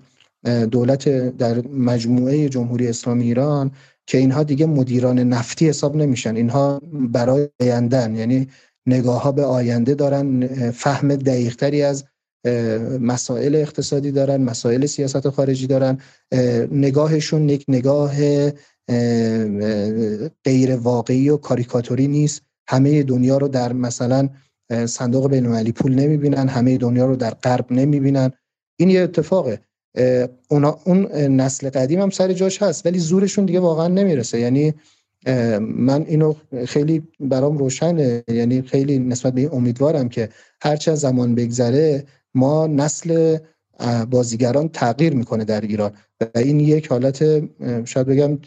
دولت 0.70 1.08
در 1.36 1.66
مجموعه 1.68 2.48
جمهوری 2.48 2.88
اسلامی 2.88 3.24
ایران 3.24 3.70
که 4.06 4.18
اینها 4.18 4.42
دیگه 4.42 4.66
مدیران 4.66 5.18
نفتی 5.18 5.68
حساب 5.68 5.96
نمیشن. 5.96 6.36
اینها 6.36 6.80
برای 6.92 7.48
آیندن 7.60 8.16
یعنی 8.16 8.48
نگاه 8.86 9.22
ها 9.22 9.32
به 9.32 9.44
آینده 9.44 9.94
دارن 9.94 10.46
فهم 10.70 11.16
دقیقتری 11.16 11.82
از 11.82 12.04
مسائل 13.00 13.54
اقتصادی 13.54 14.10
دارن 14.10 14.42
مسائل 14.42 14.86
سیاست 14.86 15.28
خارجی 15.28 15.66
دارن. 15.66 15.98
نگاهشون 16.72 17.48
یک 17.48 17.64
نگاه 17.68 18.14
غیر 20.44 20.76
واقعی 20.76 21.28
و 21.28 21.36
کاریکاتوری 21.36 22.08
نیست. 22.08 22.42
همه 22.68 23.02
دنیا 23.02 23.38
رو 23.38 23.48
در 23.48 23.72
مثلا 23.72 24.28
صندوق 24.86 25.30
بین 25.30 25.72
پول 25.72 25.94
نمی‌بینن 25.94 26.48
همه 26.48 26.78
دنیا 26.78 27.06
رو 27.06 27.16
در 27.16 27.30
غرب 27.30 27.72
نمی‌بینن. 27.72 28.30
این 28.80 28.90
یه 28.90 29.00
اتفاقه. 29.00 29.60
اونا 30.48 30.78
اون 30.84 31.06
نسل 31.12 31.70
قدیم 31.70 32.00
هم 32.00 32.10
سر 32.10 32.32
جاش 32.32 32.62
هست 32.62 32.86
ولی 32.86 32.98
زورشون 32.98 33.44
دیگه 33.44 33.60
واقعا 33.60 33.88
نمی‌رسه. 33.88 34.40
یعنی 34.40 34.74
من 35.60 36.04
اینو 36.08 36.34
خیلی 36.66 37.02
برام 37.20 37.58
روشنه. 37.58 38.24
یعنی 38.28 38.62
خیلی 38.62 38.98
نسبت 38.98 39.32
به 39.32 39.40
این 39.40 39.50
امیدوارم 39.52 40.08
که 40.08 40.28
هرچه 40.62 40.94
زمان 40.94 41.34
بگذره 41.34 42.04
ما 42.34 42.66
نسل 42.66 43.38
بازیگران 44.10 44.68
تغییر 44.68 45.14
می‌کنه 45.14 45.44
در 45.44 45.60
ایران. 45.60 45.92
و 46.20 46.38
این 46.38 46.60
یک 46.60 46.86
حالت 46.86 47.18
شاید 47.84 48.06
بگم 48.06 48.38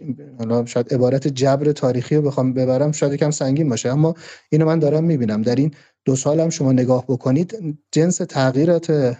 شاید 0.65 0.93
عبارت 0.93 1.27
جبر 1.27 1.71
تاریخی 1.71 2.15
رو 2.15 2.21
بخوام 2.21 2.53
ببرم 2.53 2.91
شاید 2.91 3.13
یکم 3.13 3.31
سنگین 3.31 3.69
باشه. 3.69 3.89
اما 3.89 4.15
اینو 4.49 4.65
من 4.65 4.79
دارم 4.79 5.03
می‌بینم. 5.03 5.41
در 5.41 5.55
این 5.55 5.71
دو 6.05 6.15
سال 6.15 6.39
هم 6.39 6.49
شما 6.49 6.71
نگاه 6.71 7.05
بکنید 7.07 7.77
جنس 7.91 8.17
تغییرات 8.17 9.17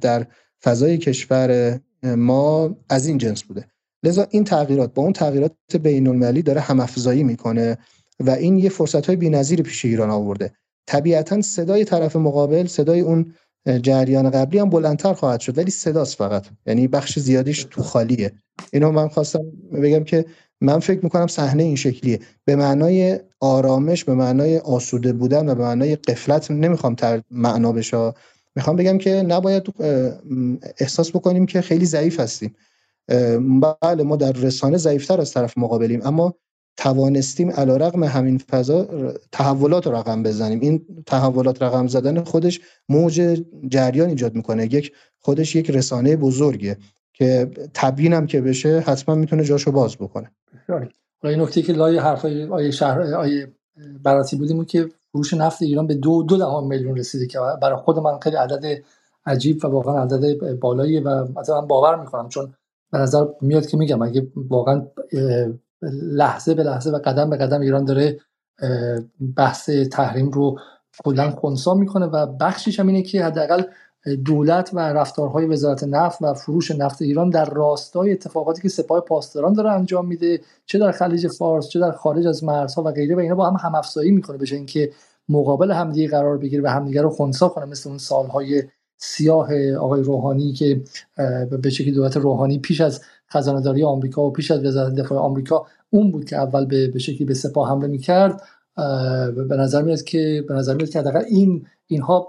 در 0.00 0.26
فضای 0.62 0.98
کشور 0.98 1.80
ما 2.02 2.76
از 2.88 3.06
این 3.06 3.18
جنس 3.18 3.42
بوده. 3.42 3.64
لذا 4.04 4.26
این 4.30 4.44
تغییرات 4.44 4.94
با 4.94 5.02
اون 5.02 5.12
تغییرات 5.12 5.52
بین 5.82 6.06
المللی 6.06 6.42
داره 6.42 6.60
هم 6.60 6.80
افزایی 6.80 7.22
می‌کنه 7.22 7.78
و 8.20 8.30
این 8.30 8.58
یه 8.58 8.68
فرصت 8.68 9.06
های 9.06 9.16
بی‌نظیری 9.16 9.62
پیش 9.62 9.84
ایران 9.84 10.10
آورده. 10.10 10.52
طبیعتا 10.86 11.42
صدای 11.42 11.84
طرف 11.84 12.16
مقابل 12.16 12.66
صدای 12.66 13.00
اون 13.00 13.34
جریان 13.82 14.30
قبلی 14.30 14.58
هم 14.58 14.70
بلندتر 14.70 15.12
خواهد 15.12 15.40
شد 15.40 15.58
ولی 15.58 15.70
صداست 15.70 16.16
فقط. 16.16 16.46
یعنی 16.66 16.88
بخش 16.88 17.18
زیادیش 17.18 17.66
تو 17.70 17.82
خالیه. 17.82 18.32
اینو 18.72 18.92
من 18.92 19.08
خواستم 19.08 19.40
بگم 19.82 20.04
که 20.04 20.24
من 20.60 20.78
فکر 20.78 21.00
می‌کنم 21.04 21.26
صحنه 21.26 21.62
این 21.62 21.76
شکلیه. 21.76 22.20
به 22.44 22.56
معنای 22.56 23.20
آرامش 23.40 24.04
به 24.04 24.14
معنای 24.14 24.58
آسوده 24.58 25.12
بودن 25.12 25.48
و 25.48 25.54
به 25.54 25.62
معنای 25.62 25.96
قفلت 25.96 26.50
نمی‌خوام 26.50 26.94
تر 26.94 27.22
معنا 27.30 27.72
بشه. 27.72 28.12
می‌خوام 28.56 28.76
بگم 28.76 28.98
که 28.98 29.10
نباید 29.10 29.62
احساس 30.78 31.10
بکنیم 31.10 31.46
که 31.46 31.60
خیلی 31.60 31.86
ضعیف 31.86 32.20
هستیم. 32.20 32.54
بله 33.82 34.02
ما 34.02 34.16
در 34.16 34.32
رسانه 34.32 34.76
ضعیفتر 34.76 35.20
از 35.20 35.32
طرف 35.32 35.58
مقابلیم 35.58 36.00
اما 36.04 36.34
توانستیم 36.76 37.50
رقم 37.50 38.04
همین 38.04 38.38
فضا 38.38 38.88
تحولات 39.32 39.86
رو 39.86 39.94
رقم 39.94 40.22
بزنیم. 40.22 40.60
این 40.60 40.86
تحولات 41.06 41.62
رقم 41.62 41.86
زدن 41.86 42.24
خودش 42.24 42.60
موج 42.88 43.42
جریان 43.68 44.08
ایجاد 44.08 44.34
می‌کنه. 44.34 44.74
یک 44.74 44.92
خودش 45.18 45.56
یک 45.56 45.70
رسانه 45.70 46.16
بزرگه 46.16 46.76
که 47.12 47.50
تبیینم 47.74 48.26
که 48.26 48.40
بشه 48.40 48.80
حتما 48.80 49.14
می‌تونه 49.14 49.44
جاشو 49.44 49.72
باز 49.72 49.96
بکنه. 49.96 50.30
این 51.24 51.40
نکته 51.40 51.62
که 51.62 51.72
لای 51.72 51.98
حرفای 51.98 52.44
آیه 52.44 52.70
شهر 52.70 53.14
آیه 53.14 53.52
براتی 54.02 54.36
بودیم 54.36 54.64
که 54.64 54.88
فروش 55.12 55.34
نفت 55.34 55.62
ایران 55.62 55.86
به 55.86 55.94
دو 55.94 56.22
دو 56.22 56.36
دهم 56.36 56.66
میلیون 56.66 56.96
رسیده 56.96 57.26
که 57.26 57.38
برای 57.62 57.76
خود 57.76 57.98
من 57.98 58.18
خیلی 58.18 58.36
عدد 58.36 58.82
عجیب 59.26 59.64
و 59.64 59.68
واقعا 59.68 60.02
عدد 60.02 60.54
بالایی 60.60 61.00
و 61.00 61.24
مثلا 61.40 61.60
باور 61.60 62.00
می‌کنم 62.00 62.28
چون 62.28 62.54
به 62.92 62.98
نظر 62.98 63.24
میاد 63.40 63.66
که 63.66 63.76
میگم 63.76 64.02
اگه 64.02 64.26
واقعا 64.36 64.86
لحظه 65.92 66.54
به 66.54 66.62
لحظه 66.62 66.90
و 66.90 66.98
قدم 66.98 67.30
به 67.30 67.36
قدم 67.36 67.60
ایران 67.60 67.84
داره 67.84 68.20
بحث 69.36 69.70
تحریم 69.70 70.30
رو 70.30 70.58
کلا 71.04 71.30
خونسا 71.30 71.74
می‌کنه 71.74 72.06
و 72.06 72.26
بخشیش 72.26 72.80
هم 72.80 72.86
اینه 72.86 73.02
که 73.02 73.24
حداقل 73.24 73.62
دولت 74.24 74.70
و 74.72 74.78
رفتارهای 74.78 75.46
وزارت 75.46 75.84
نفت 75.84 76.22
و 76.22 76.34
فروش 76.34 76.70
نفت 76.70 77.02
ایران 77.02 77.30
در 77.30 77.44
راستای 77.44 78.12
اتفاقاتی 78.12 78.62
که 78.62 78.68
سپاه 78.68 79.00
پاسداران 79.00 79.52
داره 79.52 79.70
انجام 79.70 80.06
میده 80.06 80.40
چه 80.66 80.78
در 80.78 80.90
خلیج 80.90 81.28
فارس 81.28 81.68
چه 81.68 81.80
در 81.80 81.92
خارج 81.92 82.26
از 82.26 82.44
مرزها 82.44 82.82
و 82.82 82.90
غیره 82.90 83.16
و 83.16 83.18
اینا 83.18 83.34
با 83.34 83.50
هم 83.50 83.56
هم 83.56 83.74
افزایی 83.74 84.10
می‌کنه. 84.10 84.38
بشه 84.38 84.56
اینکه 84.56 84.90
مقابل 85.28 85.70
همدیگه 85.70 86.08
قرار 86.08 86.38
بگیره 86.38 86.62
و 86.62 86.66
همدیگه 86.66 87.02
رو 87.02 87.10
خونسا 87.10 87.48
کنه 87.48 87.64
مثل 87.64 87.88
اون 87.88 87.98
سالهای 87.98 88.62
سیاه 88.96 89.72
آقای 89.74 90.02
روحانی 90.02 90.52
که 90.52 90.82
به 91.62 91.70
شکلی 91.70 91.92
دولت 91.92 92.16
روحانی 92.16 92.58
پیش 92.58 92.80
از 92.80 93.00
خزانهداری 93.30 93.82
آمریکا 93.82 94.22
و 94.22 94.32
پیش 94.32 94.50
از 94.50 94.64
وزارت 94.64 94.94
دفاع 94.94 95.18
آمریکا 95.18 95.66
اون 95.90 96.10
بود 96.10 96.24
که 96.24 96.36
اول 96.36 96.66
به, 96.66 96.88
به 96.88 96.98
شکلی 96.98 97.24
به 97.24 97.34
سپاه 97.34 97.70
حمله 97.70 97.86
می‌کرد. 97.86 98.42
به 99.48 99.56
نظر 99.56 99.82
میاد 99.82 100.02
که 100.02 100.44
به 100.48 100.54
نظر 100.54 100.74
میاد 100.74 100.88
که 100.88 100.98
حداقل 100.98 101.22
این 101.28 101.66
اینها 101.86 102.28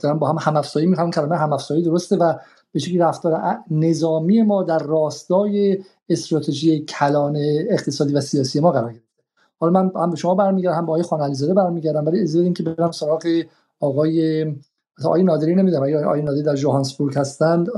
دارن 0.00 0.18
با 0.18 0.28
هم 0.28 0.36
هم 0.40 0.56
افزایی 0.56 0.86
می‌خوان 0.86 1.10
کلمه 1.10 1.36
هم 1.36 1.52
افزایی 1.52 1.82
درسته 1.82 2.16
و 2.16 2.34
به 2.72 2.78
شکلی 2.80 2.98
رفتار 2.98 3.58
نظامی 3.70 4.42
ما 4.42 4.62
در 4.62 4.78
راستای 4.78 5.78
استراتژی 6.08 6.80
کلان 6.80 7.36
اقتصادی 7.70 8.12
و 8.12 8.20
سیاسی 8.20 8.60
ما 8.60 8.70
قرار 8.72 8.92
گرفته. 8.92 9.22
حالا 9.60 9.82
من 9.82 9.90
هم 10.02 10.10
به 10.10 10.16
شما 10.16 10.34
برمیگردم 10.34 10.76
هم 10.76 10.86
به 10.86 10.92
آقای 10.92 11.02
خان 11.02 11.20
علیزاده 11.20 11.54
برمیگردم 11.54 12.06
ولی 12.06 12.20
اجازه 12.20 12.52
که 12.52 12.62
برم 12.62 12.90
سراغ 12.90 13.42
آقای 13.80 14.46
آقای 15.06 15.22
نادری 15.22 15.54
نمی‌دونم 15.54 15.82
آیا 15.82 16.06
آقای 16.06 16.22
نادری 16.22 16.42
در 16.42 16.56
جوهانسبورگ 16.56 17.18
هستند؟ 17.18 17.68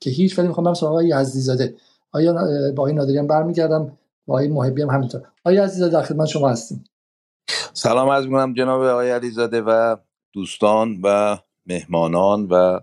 که 0.00 0.10
هیچ 0.10 0.38
ولی 0.38 0.48
می‌خوام 0.48 0.64
برم 0.64 0.74
سراغ 0.74 0.92
آقای 0.92 1.08
یزدی 1.08 1.74
آیا 2.12 2.32
با 2.72 2.82
آقای 2.82 2.92
نادری 2.92 3.18
هم 3.18 3.26
برمیگردم 3.26 3.86
با 4.26 4.34
آقای 4.34 4.48
محبی 4.48 4.82
هم 4.82 4.90
همینطور. 4.90 5.22
آقای 5.44 5.58
عزیزاده 5.58 5.92
در 5.92 6.02
خدمت 6.02 6.26
شما 6.26 6.48
هستیم. 6.48 6.84
سلام 7.72 8.08
از 8.08 8.24
می‌کنم 8.24 8.54
جناب 8.54 8.82
آقای 8.82 9.10
علیزاده 9.10 9.62
و 9.62 9.96
دوستان 10.32 11.00
و 11.04 11.38
مهمانان 11.66 12.46
و 12.50 12.80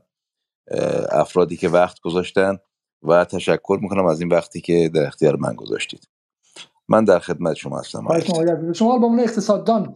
افرادی 1.11 1.57
که 1.57 1.70
وقت 1.70 1.99
گذاشتن 1.99 2.57
و 3.03 3.26
تشکر 3.26 3.80
می‌کنم 3.82 4.05
از 4.05 4.22
این 4.22 4.30
وقتی 4.30 4.61
که 4.61 4.91
در 4.93 5.07
اختیار 5.07 5.36
من 5.36 5.53
گذاشتید. 5.53 6.07
من 6.89 7.03
در 7.03 7.20
خدمت 7.20 7.55
شما 7.55 7.80
هستم 7.80 8.07
شما 8.74 8.99
به 8.99 9.05
عنوان 9.05 9.20
اقتصاددان 9.20 9.95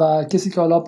و 0.00 0.24
کسی 0.30 0.50
که 0.50 0.60
حالا 0.60 0.80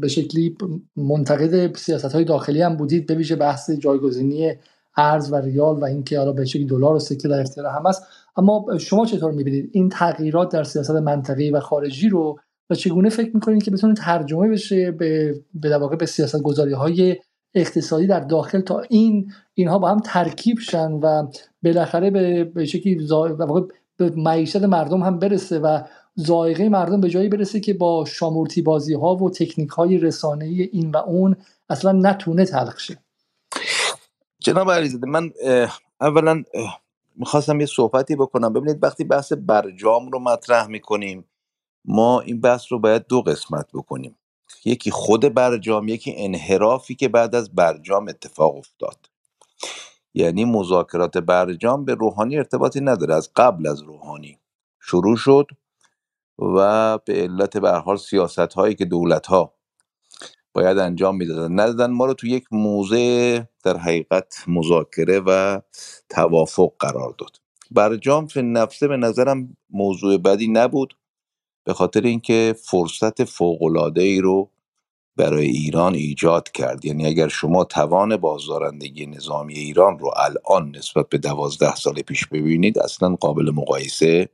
به 0.00 0.08
شکلی 0.08 0.56
منتقد 0.96 1.76
سیاست 1.76 2.12
های 2.12 2.24
داخلی 2.24 2.62
هم 2.62 2.76
بودید 2.76 3.06
به 3.06 3.14
ویژه 3.14 3.36
بحث 3.36 3.70
جایگزینی 3.70 4.52
ارز 4.96 5.32
و 5.32 5.36
ریال 5.36 5.76
و 5.76 5.84
اینکه 5.84 6.18
حالا 6.18 6.32
به 6.32 6.44
شکلی 6.44 6.64
دلار 6.64 6.94
و 6.94 6.98
سکه 6.98 7.28
در 7.28 7.40
اختیار 7.40 7.66
هم 7.66 7.86
است. 7.86 8.02
اما 8.36 8.66
شما 8.78 9.06
چطور 9.06 9.32
می‌بینید 9.32 9.70
این 9.72 9.88
تغییرات 9.88 10.52
در 10.52 10.64
سیاست 10.64 10.90
منطقی 10.90 11.50
و 11.50 11.60
خارجی 11.60 12.08
رو 12.08 12.38
و 12.70 12.74
چگونه 12.74 13.08
فکر 13.08 13.30
می‌کنید 13.34 13.62
که 13.62 13.70
بتونه 13.70 13.94
ترجمه 13.94 14.48
بشه 14.48 14.90
به 14.90 15.40
به 15.54 15.78
واقع 15.78 15.96
به 15.96 16.06
سیاست 16.06 16.42
گذاری 16.42 16.72
های 16.72 17.16
اقتصادی 17.54 18.06
در 18.06 18.20
داخل 18.20 18.60
تا 18.60 18.82
این 18.88 19.32
اینها 19.54 19.78
با 19.78 19.88
هم 19.88 20.00
ترکیب 20.04 20.58
شن 20.58 20.92
و 20.92 21.26
بالاخره 21.64 22.10
به 22.10 22.44
به 22.44 22.64
شکلی 22.64 23.06
به 23.96 24.10
معیشت 24.16 24.62
مردم 24.62 25.02
هم 25.02 25.18
برسه 25.18 25.58
و 25.58 25.80
زائقه 26.20 26.68
مردم 26.68 27.00
به 27.00 27.10
جایی 27.10 27.28
برسه 27.28 27.60
که 27.60 27.74
با 27.74 28.04
شامورتی 28.04 28.62
بازی 28.62 28.94
ها 28.94 29.16
و 29.16 29.30
تکنیک 29.30 29.70
های 29.70 29.98
رسانه 29.98 30.44
این 30.44 30.90
و 30.90 30.96
اون 30.96 31.36
اصلا 31.70 31.92
نتونه 31.92 32.44
تلخ 32.44 32.78
شه. 32.78 32.98
جناب 34.38 34.70
علیزاده 34.70 35.06
من 35.06 35.30
اولا 36.00 36.42
می‌خواستم 37.16 37.60
یه 37.60 37.66
صحبتی 37.66 38.16
بکنم. 38.16 38.52
ببینید 38.52 38.84
وقتی 38.84 39.04
بحث 39.04 39.32
برجام 39.32 40.10
رو 40.10 40.18
مطرح 40.18 40.66
می‌کنیم 40.66 41.24
ما 41.84 42.20
این 42.20 42.40
بحث 42.40 42.72
رو 42.72 42.78
باید 42.78 43.06
دو 43.06 43.22
قسمت 43.22 43.66
بکنیم. 43.74 44.16
یکی 44.64 44.90
خود 44.90 45.34
برجام 45.34 45.88
یکی 45.88 46.14
انحرافی 46.16 46.94
که 46.94 47.08
بعد 47.08 47.34
از 47.34 47.54
برجام 47.54 48.08
اتفاق 48.08 48.56
افتاد. 48.56 48.96
یعنی 50.14 50.44
مذاکرات 50.44 51.18
برجام 51.18 51.84
به 51.84 51.94
روحانی 51.94 52.36
ارتباطی 52.36 52.80
نداره. 52.80 53.14
از 53.14 53.30
قبل 53.36 53.66
از 53.66 53.82
روحانی 53.82 54.38
شروع 54.80 55.16
شد. 55.16 55.46
و 56.38 56.98
به 56.98 57.14
علت 57.14 57.56
به 57.58 57.70
حال 57.70 57.96
سیاست 57.96 58.38
هایی 58.38 58.74
که 58.74 58.84
دولت 58.84 59.26
ها 59.26 59.54
باید 60.54 60.78
انجام 60.78 61.16
می‌دادن. 61.16 61.60
ندادن 61.60 61.90
ما 61.90 62.06
رو 62.06 62.14
تو 62.14 62.26
یک 62.26 62.44
موضع 62.52 63.40
در 63.64 63.76
حقیقت 63.76 64.44
مذاکره 64.48 65.20
و 65.26 65.60
توافق 66.08 66.72
قرار 66.78 67.14
داد. 67.18 67.36
برجام 67.70 68.26
فی 68.26 68.42
نفسه 68.42 68.88
به 68.88 68.96
نظرم 68.96 69.56
موضوع 69.70 70.18
بدی 70.18 70.48
نبود 70.48 70.96
به 71.64 71.74
خاطر 71.74 72.02
اینکه 72.02 72.54
فرصت 72.70 73.24
فوقالعاده 73.24 74.02
ای 74.02 74.20
رو 74.20 74.50
برای 75.16 75.46
ایران 75.46 75.94
ایجاد 75.94 76.50
کرد. 76.50 76.84
یعنی 76.84 77.06
اگر 77.06 77.28
شما 77.28 77.64
توان 77.64 78.16
بازدارندگی 78.16 79.06
نظامی 79.06 79.54
ایران 79.54 79.98
رو 79.98 80.12
الان 80.16 80.76
نسبت 80.76 81.08
به 81.08 81.18
دوازده 81.18 81.74
سال 81.74 82.02
پیش 82.02 82.26
ببینید 82.26 82.78
اصلا 82.78 83.16
قابل 83.16 83.50
مقایسه 83.50 84.28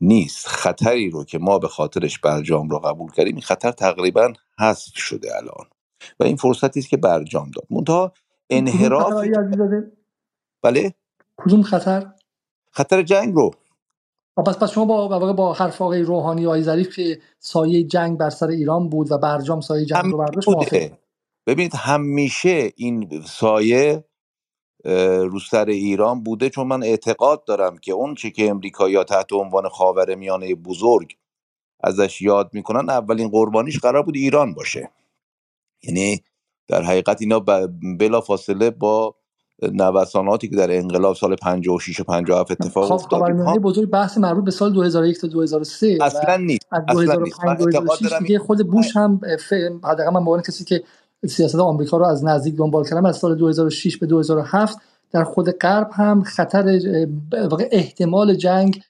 نیست. 0.00 0.46
خطری 0.46 1.10
رو 1.10 1.24
که 1.24 1.38
ما 1.38 1.58
به 1.58 1.68
خاطرش 1.68 2.18
برجام 2.18 2.68
رو 2.68 2.78
قبول 2.78 3.12
کردیم 3.12 3.34
این 3.34 3.42
خطر 3.42 3.72
تقریبا 3.72 4.32
حذف 4.58 4.96
شده 4.98 5.36
الان. 5.36 5.66
و 6.20 6.24
این 6.24 6.36
فرصتی 6.36 6.80
است 6.80 6.88
که 6.88 6.96
برجام 6.96 7.50
داد. 7.50 7.66
منتها 7.70 8.12
انحراف 8.50 9.24
بله؟ 10.62 10.94
کدوم 11.36 11.62
خطر؟ 11.62 12.06
خطر 12.70 13.02
جنگ 13.02 13.34
رو. 13.34 13.50
پس 14.46 14.58
پس 14.58 14.70
شما 14.70 14.84
با 14.84 15.32
با 15.32 15.52
حرف 15.52 15.82
آقای 15.82 16.02
روحانی 16.02 16.46
و 16.46 16.62
ظریف 16.62 16.96
که 16.96 17.20
سایه 17.38 17.82
جنگ 17.82 18.18
بر 18.18 18.30
سر 18.30 18.46
ایران 18.46 18.88
بود 18.88 19.12
و 19.12 19.18
برجام 19.18 19.60
سایه 19.60 19.84
جنگ 19.84 20.04
رو 20.04 20.18
برداشت 20.18 20.48
ببینید 21.46 21.74
همیشه 21.74 22.72
این 22.76 23.22
سایه 23.26 24.04
رو 25.30 25.38
سر 25.50 25.64
ایران 25.64 26.22
بوده 26.22 26.50
چون 26.50 26.66
من 26.66 26.82
اعتقاد 26.82 27.44
دارم 27.44 27.78
که 27.78 27.92
اون 27.92 28.14
چی 28.14 28.30
که 28.30 28.50
امریکا 28.50 29.04
تحت 29.04 29.32
عنوان 29.32 29.68
خاور 29.68 30.14
میانه 30.14 30.54
بزرگ 30.54 31.16
ازش 31.80 32.22
یاد 32.22 32.50
می‌کنن 32.52 32.90
اولین 32.90 33.28
قربانیش 33.28 33.78
قرار 33.78 34.02
بود 34.02 34.16
ایران 34.16 34.54
باشه. 34.54 34.90
یعنی 35.82 36.22
در 36.68 36.82
حقیقت 36.82 37.16
اینا 37.20 37.40
بلا 37.98 38.20
فاصله 38.20 38.70
با 38.70 39.14
نوساناتی 39.62 40.48
که 40.48 40.56
در 40.56 40.76
انقلاب 40.76 41.14
سال 41.16 41.36
56 41.36 42.00
و 42.00 42.04
57 42.04 42.50
اتفاق 42.50 42.86
خب، 42.86 42.92
افتاد 42.92 43.20
خاورمیانه 43.20 43.58
بزرگ 43.58 43.90
بحث 43.90 44.18
مربوط 44.18 44.44
به 44.44 44.50
سال 44.50 44.72
2001 44.72 45.20
تا 45.20 45.26
2003 45.26 45.98
اصلا 46.00 46.36
نیست 46.36 46.66
از 46.72 46.96
2005 46.96 47.58
2006 47.58 48.12
دیگه 48.18 48.38
خود 48.38 48.70
بوش 48.70 48.96
هم 48.96 49.20
حداقل 49.84 50.10
من 50.10 50.24
به 50.24 50.42
کسی 50.42 50.64
که 50.64 50.82
سیاست 51.26 51.54
آمریکا 51.54 51.96
رو 51.96 52.04
از 52.04 52.24
نزدیک 52.24 52.56
دنبال 52.56 52.84
کردم. 52.84 53.04
از 53.04 53.16
سال 53.16 53.34
2006 53.34 53.96
به 53.96 54.06
2007 54.06 54.78
در 55.12 55.24
خود 55.24 55.50
غرب 55.50 55.90
هم 55.92 56.22
خطر 56.22 56.80
احتمال 57.70 58.34
جنگ 58.34 58.82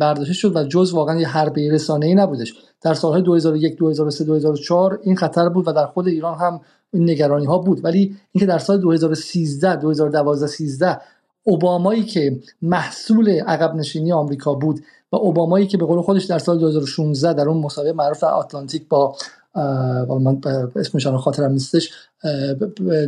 برداشته 0.00 0.32
شد 0.34 0.56
و 0.56 0.64
جز 0.64 0.92
واقعا 0.92 1.20
یه 1.20 1.28
حربه 1.28 1.72
رسانه‌ای 1.72 2.14
نبودش. 2.14 2.54
در 2.82 2.94
سالهای 2.94 3.22
2001 3.22 3.76
2003 3.76 4.24
2004 4.24 5.00
این 5.02 5.16
خطر 5.16 5.48
بود 5.48 5.68
و 5.68 5.72
در 5.72 5.86
خود 5.86 6.08
ایران 6.08 6.38
هم 6.38 6.60
این 6.92 7.10
نگرانی 7.10 7.46
ها 7.46 7.58
بود. 7.58 7.84
ولی 7.84 8.16
اینکه 8.32 8.46
در 8.46 8.58
سال 8.58 8.80
2013 8.80 9.76
2012 9.76 10.46
13 10.46 11.00
اوبامایی 11.42 12.04
که 12.04 12.40
محصول 12.62 13.30
عقب 13.30 13.74
نشینی 13.74 14.12
آمریکا 14.12 14.54
بود 14.54 14.80
و 15.12 15.16
اوبامایی 15.16 15.66
که 15.66 15.78
به 15.78 15.86
قول 15.86 16.02
خودش 16.02 16.24
در 16.24 16.38
سال 16.38 16.58
2016 16.58 17.32
در 17.32 17.48
اون 17.48 17.62
مسابقه 17.62 17.92
معروف 17.92 18.22
در 18.22 18.28
آتلانتیک 18.28 18.88
با 18.88 19.16
من 20.20 20.40
اسمش 20.76 21.06
خاطرم 21.06 21.52
نیستش 21.52 21.92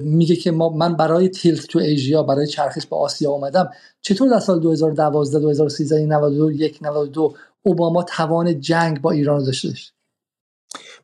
میگه 0.02 0.36
که 0.36 0.50
ما 0.50 0.68
من 0.68 0.96
برای 0.96 1.28
تیلت 1.28 1.66
تو 1.66 1.78
ایژیا 1.78 2.22
برای 2.22 2.46
چرخش 2.46 2.86
به 2.86 2.96
آسیا 2.96 3.30
اومدم. 3.30 3.70
چطور 4.00 4.28
در 4.28 4.38
سال 4.38 4.60
2012 4.60 5.38
2013 5.40 6.06
92 6.06 6.50
92 6.82 7.34
اوباما 7.62 8.02
توان 8.02 8.60
جنگ 8.60 9.00
با 9.00 9.10
ایران 9.10 9.44
داشتش 9.44 9.92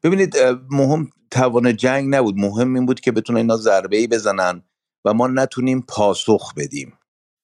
ببینید 0.02 0.36
مهم 0.70 1.10
توان 1.30 1.76
جنگ 1.76 2.14
نبود. 2.14 2.34
مهم 2.36 2.74
این 2.74 2.86
بود 2.86 3.00
که 3.00 3.12
بتونه 3.12 3.38
اینا 3.38 3.56
ضربه 3.56 3.96
ای 3.96 4.06
بزنن 4.06 4.62
و 5.04 5.14
ما 5.14 5.26
نتونیم 5.26 5.84
پاسخ 5.88 6.54
بدیم. 6.54 6.92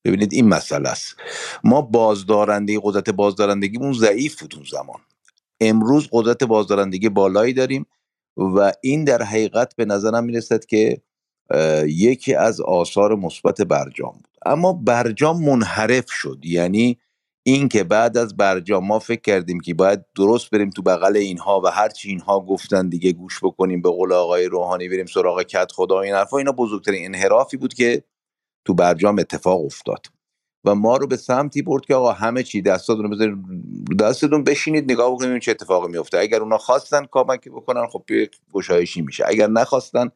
ببینید 0.05 0.33
این 0.33 0.49
مسئله 0.49 0.89
است. 0.89 1.17
ما 1.65 1.83
بازدارنده 1.83 2.81
قدرت 2.83 3.11
بازدارندگیمون 3.11 3.93
ضعیف 3.93 4.41
بود 4.41 4.55
اون 4.55 4.65
زمان. 4.73 5.01
امروز 5.61 6.09
قدرت 6.13 6.45
بازدارندگی 6.45 7.09
بالایی 7.09 7.53
داریم 7.53 7.87
و 8.37 8.73
این 8.83 9.05
در 9.05 9.23
حقیقت 9.23 9.77
به 9.77 9.85
نظرم 9.85 10.25
می‌رسد 10.25 10.65
که 10.65 11.03
یکی 11.87 12.35
از 12.35 12.61
آثار 12.61 13.15
مثبت 13.17 13.63
برجام 13.63 14.13
بود. 14.13 14.39
اما 14.47 14.73
برجام 14.73 15.45
منحرف 15.45 16.11
شد. 16.11 16.39
یعنی 16.45 16.99
اینکه 17.43 17.85
بعد 17.85 18.19
از 18.19 18.37
برجام 18.37 18.87
ما 18.87 18.99
فکر 18.99 19.21
کردیم 19.21 19.61
که 19.61 19.75
باید 19.75 20.05
درست 20.17 20.51
بریم 20.51 20.71
تو 20.71 20.83
بغل 20.83 21.17
اینها 21.17 21.61
و 21.65 21.67
هرچی 21.67 22.09
اینها 22.09 22.41
گفتن 22.41 22.89
دیگه 22.89 23.13
گوش 23.13 23.39
بکنیم 23.45 23.83
به 23.83 23.91
قول 23.91 24.13
آقای 24.13 24.47
روحانی 24.47 24.89
بریم 24.89 25.07
سراغ 25.07 25.43
کت 25.43 25.73
خدا 25.73 26.01
این 26.01 26.15
حرفا. 26.15 26.39
اینا 26.39 26.53
بزرگترین 26.53 27.05
انحرافی 27.05 27.57
بود 27.57 27.75
که 27.75 28.05
تو 28.67 28.75
برجام 28.75 29.19
اتفاق 29.19 29.65
افتاد. 29.65 30.07
و 30.65 30.75
ما 30.75 30.97
رو 30.97 31.07
به 31.07 31.17
سمتی 31.17 31.63
برد 31.63 31.85
که 31.85 31.95
آقا 31.95 32.13
همه 32.13 32.43
چی 32.43 32.63
دستاتون 32.63 33.05
رو 33.05 33.11
بذارید 33.11 33.37
دستتون 34.01 34.45
بشینید 34.45 34.93
نگاه 34.93 35.13
بکنید 35.13 35.43
چه 35.43 35.51
اتفاقی 35.51 35.89
میفته. 35.93 36.19
اگر 36.19 36.41
اونا 36.41 36.59
خواستن 36.59 37.07
کمک 37.11 37.49
بکنن 37.49 37.87
خب 37.87 38.05
گشایشی 38.53 39.03
میشه. 39.03 39.25
اگر 39.27 39.47
نخواستن 39.47 40.11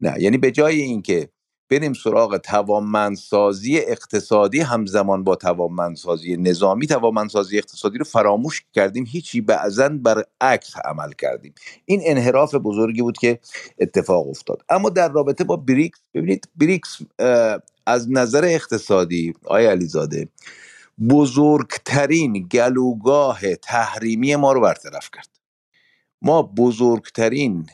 نه. 0.00 0.14
یعنی 0.18 0.38
به 0.38 0.50
جای 0.50 0.80
اینکه 0.80 1.30
بریم 1.70 1.92
سراغ 1.92 2.36
توانمندسازی 2.36 3.78
اقتصادی. 3.78 4.60
همزمان 4.60 5.24
با 5.24 5.36
توانمندسازی 5.36 6.36
نظامی 6.36 6.86
توانمندسازی 6.86 7.58
اقتصادی 7.58 7.98
رو 7.98 8.04
فراموش 8.04 8.64
کردیم. 8.72 9.04
هیچی 9.08 9.40
بعضا 9.40 9.88
بر 9.88 10.24
عکس 10.40 10.76
عمل 10.84 11.12
کردیم. 11.12 11.54
این 11.84 12.00
انحراف 12.04 12.54
بزرگی 12.54 13.02
بود 13.02 13.18
که 13.18 13.38
اتفاق 13.78 14.28
افتاد. 14.28 14.62
اما 14.68 14.90
در 14.90 15.08
رابطه 15.08 15.44
با 15.44 15.56
بریکس 15.56 15.98
ببینید 16.14 16.48
بریکس 16.56 16.98
از 17.86 18.10
نظر 18.10 18.44
اقتصادی 18.44 19.34
آیا 19.44 19.70
علیزاده 19.70 20.28
بزرگترین 21.10 22.32
گلوگاه 22.32 23.54
تحریمی 23.54 24.36
ما 24.36 24.52
رو 24.52 24.60
برطرف 24.60 25.10
کرد. 25.14 25.28
ما 26.22 26.42
بزرگترین 26.42 27.66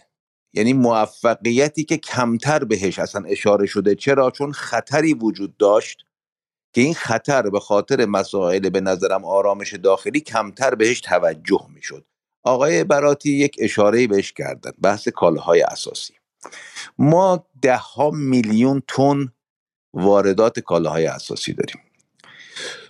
یعنی 0.56 0.72
موفقیتی 0.72 1.84
که 1.84 1.96
کمتر 1.96 2.64
بهش 2.64 2.98
اصلا 2.98 3.24
اشاره 3.24 3.66
شده. 3.66 3.94
چرا؟ 3.94 4.30
چون 4.30 4.52
خطری 4.52 5.14
وجود 5.14 5.56
داشت 5.56 6.06
که 6.72 6.80
این 6.80 6.94
خطر 6.94 7.50
به 7.50 7.60
خاطر 7.60 8.04
مسائل 8.04 8.68
به 8.68 8.80
نظرم 8.80 9.24
آرامش 9.24 9.74
داخلی 9.74 10.20
کمتر 10.20 10.74
بهش 10.74 11.00
توجه 11.00 11.66
می‌شد. 11.74 12.04
آقای 12.42 12.84
براتی 12.84 13.32
یک 13.32 13.56
اشاره 13.58 14.06
بهش 14.06 14.32
کردن 14.32 14.70
بحث 14.82 15.08
کالاهای 15.08 15.62
اساسی. 15.62 16.14
ما 16.98 17.46
ده 17.62 17.76
ها 17.76 18.10
میلیون 18.10 18.82
تن 18.88 19.32
واردات 19.94 20.60
کالاهای 20.60 21.06
اساسی 21.06 21.52
داریم. 21.52 21.80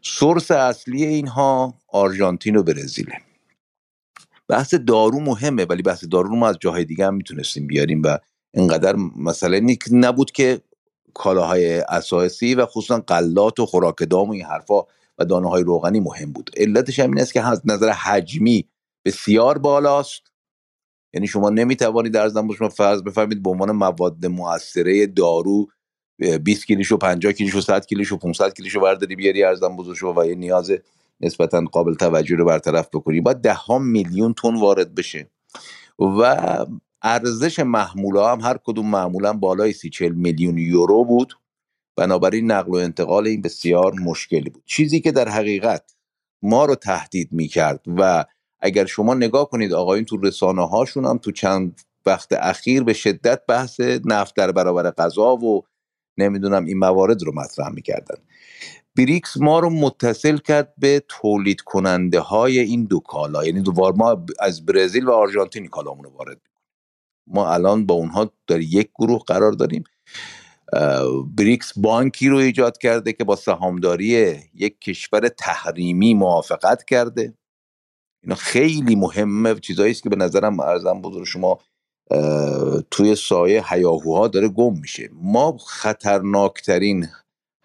سورس 0.02 0.50
اصلی 0.50 1.04
اینها 1.04 1.74
آرژانتین 1.88 2.56
و 2.56 2.62
برزیله 2.62 3.25
بحث 4.48 4.74
دارو 4.74 5.20
مهمه 5.20 5.64
ولی 5.64 5.82
بحث 5.82 6.04
دارو 6.10 6.28
رو 6.28 6.36
ما 6.36 6.48
از 6.48 6.56
جاهای 6.60 6.84
دیگه 6.84 7.06
هم 7.06 7.14
می‌تونستیم 7.14 7.66
بیاریم 7.66 8.02
و 8.04 8.18
اینقدر 8.54 8.96
مسئله 9.16 9.76
نبود 9.92 10.30
که 10.30 10.60
کالاهای 11.14 11.78
اساسی 11.78 12.54
و 12.54 12.66
خصوصا 12.66 12.98
قلات 13.06 13.60
و 13.60 13.66
خوراک 13.66 14.02
دام 14.10 14.28
و 14.28 14.32
این 14.32 14.44
حرفا 14.44 14.82
و 15.18 15.24
دانه 15.24 15.48
های 15.48 15.62
روغنی 15.62 16.00
مهم 16.00 16.32
بود. 16.32 16.50
علتش 16.56 16.98
هم 16.98 17.10
این 17.10 17.20
است 17.20 17.32
که 17.32 17.46
از 17.46 17.62
نظر 17.64 17.90
حجمی 17.90 18.68
بسیار 19.04 19.58
بالاست. 19.58 20.22
یعنی 21.14 21.26
شما 21.26 21.50
نمی‌توانید 21.50 22.12
در 22.12 22.28
زمان 22.28 22.56
شما 22.56 22.68
فرض 22.68 23.02
بفرمایید 23.02 23.42
به 23.42 23.50
عنوان 23.50 23.70
مواد 23.72 24.26
مؤثره 24.26 25.06
دارو 25.06 25.66
20 26.44 26.66
کیلوشو 26.66 26.96
50 26.96 27.32
کیلوشو 27.32 27.60
100 27.60 27.86
کیلوشو 27.86 28.16
500 28.16 28.54
کیلوشو 28.54 28.80
برداری 28.80 29.16
بیاری 29.16 29.44
ارزم 29.44 29.76
بزرگ 29.76 30.18
و 30.18 30.26
یه 30.26 30.34
نیاز 30.34 30.72
نسبتا 31.20 31.64
قابل 31.72 31.94
توجه 31.94 32.36
رو 32.36 32.44
برطرف 32.44 32.88
بکنی. 32.92 33.20
باید 33.20 33.36
ده 33.36 33.54
ها 33.54 33.78
میلیون 33.78 34.34
تن 34.34 34.60
وارد 34.60 34.94
بشه. 34.94 35.30
و 35.98 36.46
ارزش 37.02 37.58
محموله 37.58 38.26
هم 38.26 38.40
هر 38.40 38.58
کدوم 38.64 38.90
معمولا 38.90 39.32
بالای 39.32 39.72
سی 39.72 39.90
چل 39.90 40.08
میلیون 40.08 40.58
یورو 40.58 41.04
بود. 41.04 41.32
بنابراین 41.96 42.52
نقل 42.52 42.70
و 42.70 42.74
انتقال 42.74 43.26
این 43.26 43.42
بسیار 43.42 43.92
مشکلی 43.92 44.50
بود. 44.50 44.62
چیزی 44.66 45.00
که 45.00 45.12
در 45.12 45.28
حقیقت 45.28 45.94
ما 46.42 46.64
رو 46.64 46.74
تهدید 46.74 47.28
می‌کرد 47.32 47.80
و 47.96 48.24
اگر 48.60 48.86
شما 48.86 49.14
نگاه 49.14 49.50
کنید 49.50 49.72
آقایون 49.72 50.04
تو 50.04 50.16
رسانه 50.16 50.68
هاشون 50.68 51.04
هم 51.04 51.18
تو 51.18 51.32
چند 51.32 51.80
وقت 52.06 52.32
اخیر 52.32 52.82
به 52.82 52.92
شدت 52.92 53.42
بحث 53.48 53.80
نفت 54.04 54.36
در 54.36 54.52
برابر 54.52 54.90
غذا 54.90 55.36
و 55.36 55.62
نمی‌دونم 56.18 56.64
این 56.64 56.78
موارد 56.78 57.22
رو 57.22 57.34
مطرح 57.34 57.68
می‌کردن. 57.68 58.16
بریکس 58.96 59.36
ما 59.36 59.58
رو 59.58 59.70
متصل 59.70 60.36
کرد 60.36 60.74
به 60.78 61.02
تولید 61.08 61.60
کننده 61.60 62.20
های 62.20 62.58
این 62.58 62.84
دو 62.84 63.00
کالا. 63.00 63.44
یعنی 63.44 63.60
دوبار 63.60 63.92
ما 63.92 64.26
از 64.40 64.66
برزیل 64.66 65.04
و 65.04 65.12
آرژانتین 65.12 65.66
کالامون 65.66 66.04
رو 66.04 66.10
وارد 66.10 66.40
ما 67.26 67.52
الان 67.52 67.86
با 67.86 67.94
اونها 67.94 68.30
در 68.46 68.60
یک 68.60 68.90
گروه 68.98 69.22
قرار 69.26 69.52
داریم. 69.52 69.84
بریکس 71.36 71.72
بانکی 71.76 72.28
رو 72.28 72.36
ایجاد 72.36 72.78
کرده 72.78 73.12
که 73.12 73.24
با 73.24 73.36
سهامداری 73.36 74.36
یک 74.54 74.80
کشور 74.80 75.28
تحریمی 75.28 76.14
موافقت 76.14 76.84
کرده. 76.84 77.34
اینا 78.22 78.34
خیلی 78.34 78.96
مهمه 78.96 79.54
چیزایی 79.54 79.90
است 79.90 80.02
که 80.02 80.08
به 80.08 80.16
نظرم 80.16 80.60
ارزم 80.60 81.02
بزرگ 81.02 81.24
شما 81.24 81.58
توی 82.90 83.14
سایه 83.14 83.72
هیاهوها 83.72 84.28
داره 84.28 84.48
گم 84.48 84.80
میشه. 84.80 85.10
ما 85.12 85.56
خطرناکترین 85.66 87.06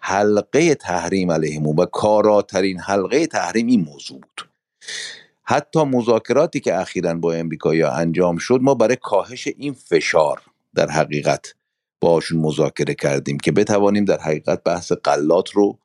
حلقه 0.04 0.74
تحریم 0.74 1.30
علیهمون 1.30 1.76
و 1.76 1.86
کاراترین 1.86 2.80
حلقه 2.80 3.26
تحریم 3.26 3.66
این 3.66 3.80
موضوع 3.80 4.20
بود. 4.20 4.48
حتی 5.42 5.84
مذاکراتی 5.84 6.60
که 6.60 6.80
اخیرا 6.80 7.14
با 7.14 7.32
امریکایی 7.32 7.82
انجام 7.82 8.36
شد 8.36 8.58
ما 8.62 8.74
برای 8.74 8.96
کاهش 8.96 9.48
این 9.56 9.72
فشار 9.72 10.42
در 10.74 10.90
حقیقت 10.90 11.54
باشون 12.00 12.38
مذاکره 12.40 12.94
کردیم 12.94 13.38
که 13.38 13.52
بتوانیم 13.52 14.04
در 14.04 14.20
حقیقت 14.20 14.64
بحث 14.64 14.92
قلات 14.92 15.50
رو 15.50 15.78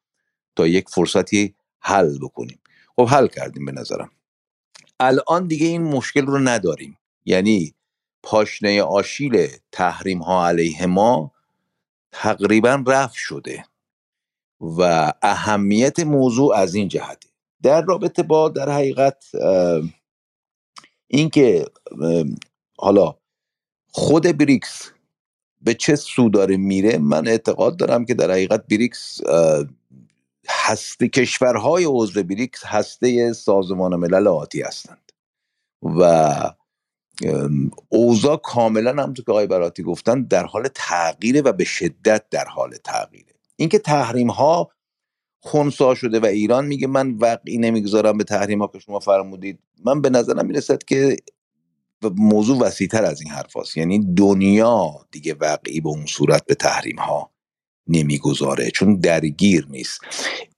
تا 0.56 0.68
یک 0.68 0.90
فرصتی 0.90 1.56
حل 1.80 2.18
بکنیم. 2.18 2.60
خب 2.96 3.08
حل 3.08 3.28
کردیم 3.28 3.66
به 3.66 3.72
نظرم. 3.72 4.12
الان 5.00 5.48
دیگه 5.48 5.68
این 5.68 5.84
مشکل 5.84 6.26
رو 6.26 6.40
نداریم. 6.40 6.98
یعنی 7.26 7.74
پاشنه 8.24 8.82
آشیل 8.82 9.48
تحریم 9.72 10.20
ها 10.20 10.48
علیه 10.48 10.86
ما 10.86 11.32
تقریبا 12.12 12.84
رفت 12.88 13.16
شده. 13.16 13.64
و 14.62 15.14
اهمیت 15.22 16.00
موضوع 16.00 16.56
از 16.56 16.76
این 16.76 16.88
جهته. 16.88 17.30
در 17.64 17.82
رابطه 17.82 18.24
با 18.24 18.50
در 18.50 18.70
حقیقت 18.70 19.24
اینکه 21.08 21.66
حالا 22.78 23.16
خود 23.90 24.38
بریکس 24.38 24.92
به 25.62 25.74
چه 25.74 25.96
سو 25.96 26.30
داره 26.30 26.58
میره 26.58 26.98
من 26.98 27.28
اعتقاد 27.28 27.78
دارم 27.78 28.06
که 28.06 28.14
در 28.14 28.32
حقیقت 28.32 28.68
بریکس 28.68 29.22
هسته 30.50 31.08
کشورهای 31.08 31.86
عضو 31.88 32.24
بریکس 32.24 32.66
هسته 32.66 33.34
سازمان 33.34 33.96
ملل 33.96 34.28
آتی 34.28 34.62
هستند. 34.62 35.12
و 35.84 36.34
اوضاع 37.90 38.38
کاملا 38.38 39.04
هم 39.04 39.14
که 39.14 39.24
آقای 39.28 39.48
براتی 39.48 39.84
گفتن 39.84 40.24
در 40.24 40.46
حال 40.46 40.68
تغییره 40.76 41.42
و 41.42 41.52
به 41.54 41.64
شدت 41.64 42.30
در 42.30 42.46
حال 42.46 42.76
تغییره. 42.84 43.37
اینکه 43.58 43.80
تحریم 43.80 44.30
ها 44.30 44.72
خونسا 45.40 45.96
شده 45.96 46.20
و 46.20 46.26
ایران 46.26 46.66
میگه 46.66 46.88
من 46.88 47.12
وقعی 47.12 47.58
نمی‌گذارم 47.58 48.18
به 48.18 48.24
تحریم 48.24 48.62
ها 48.62 48.68
که 48.68 48.80
شما 48.80 49.00
فرمودید. 49.00 49.60
من 49.86 50.02
به 50.02 50.10
نظرم 50.10 50.46
می‌رسد 50.46 50.84
که 50.84 51.18
موضوع 52.18 52.58
وسیعتر 52.60 53.06
از 53.06 53.22
این 53.22 53.32
حرف 53.32 53.78
یعنی 53.78 54.14
دنیا 54.16 54.92
دیگه 55.12 55.34
وقعی 55.34 55.82
به 55.82 55.90
اون 55.90 56.06
صورت 56.06 56.46
به 56.46 56.56
تحریم 56.56 57.00
ها 57.00 57.32
نمی‌گذاره 57.88 58.72
چون 58.72 59.00
درگیر 59.00 59.68
نیست. 59.70 60.02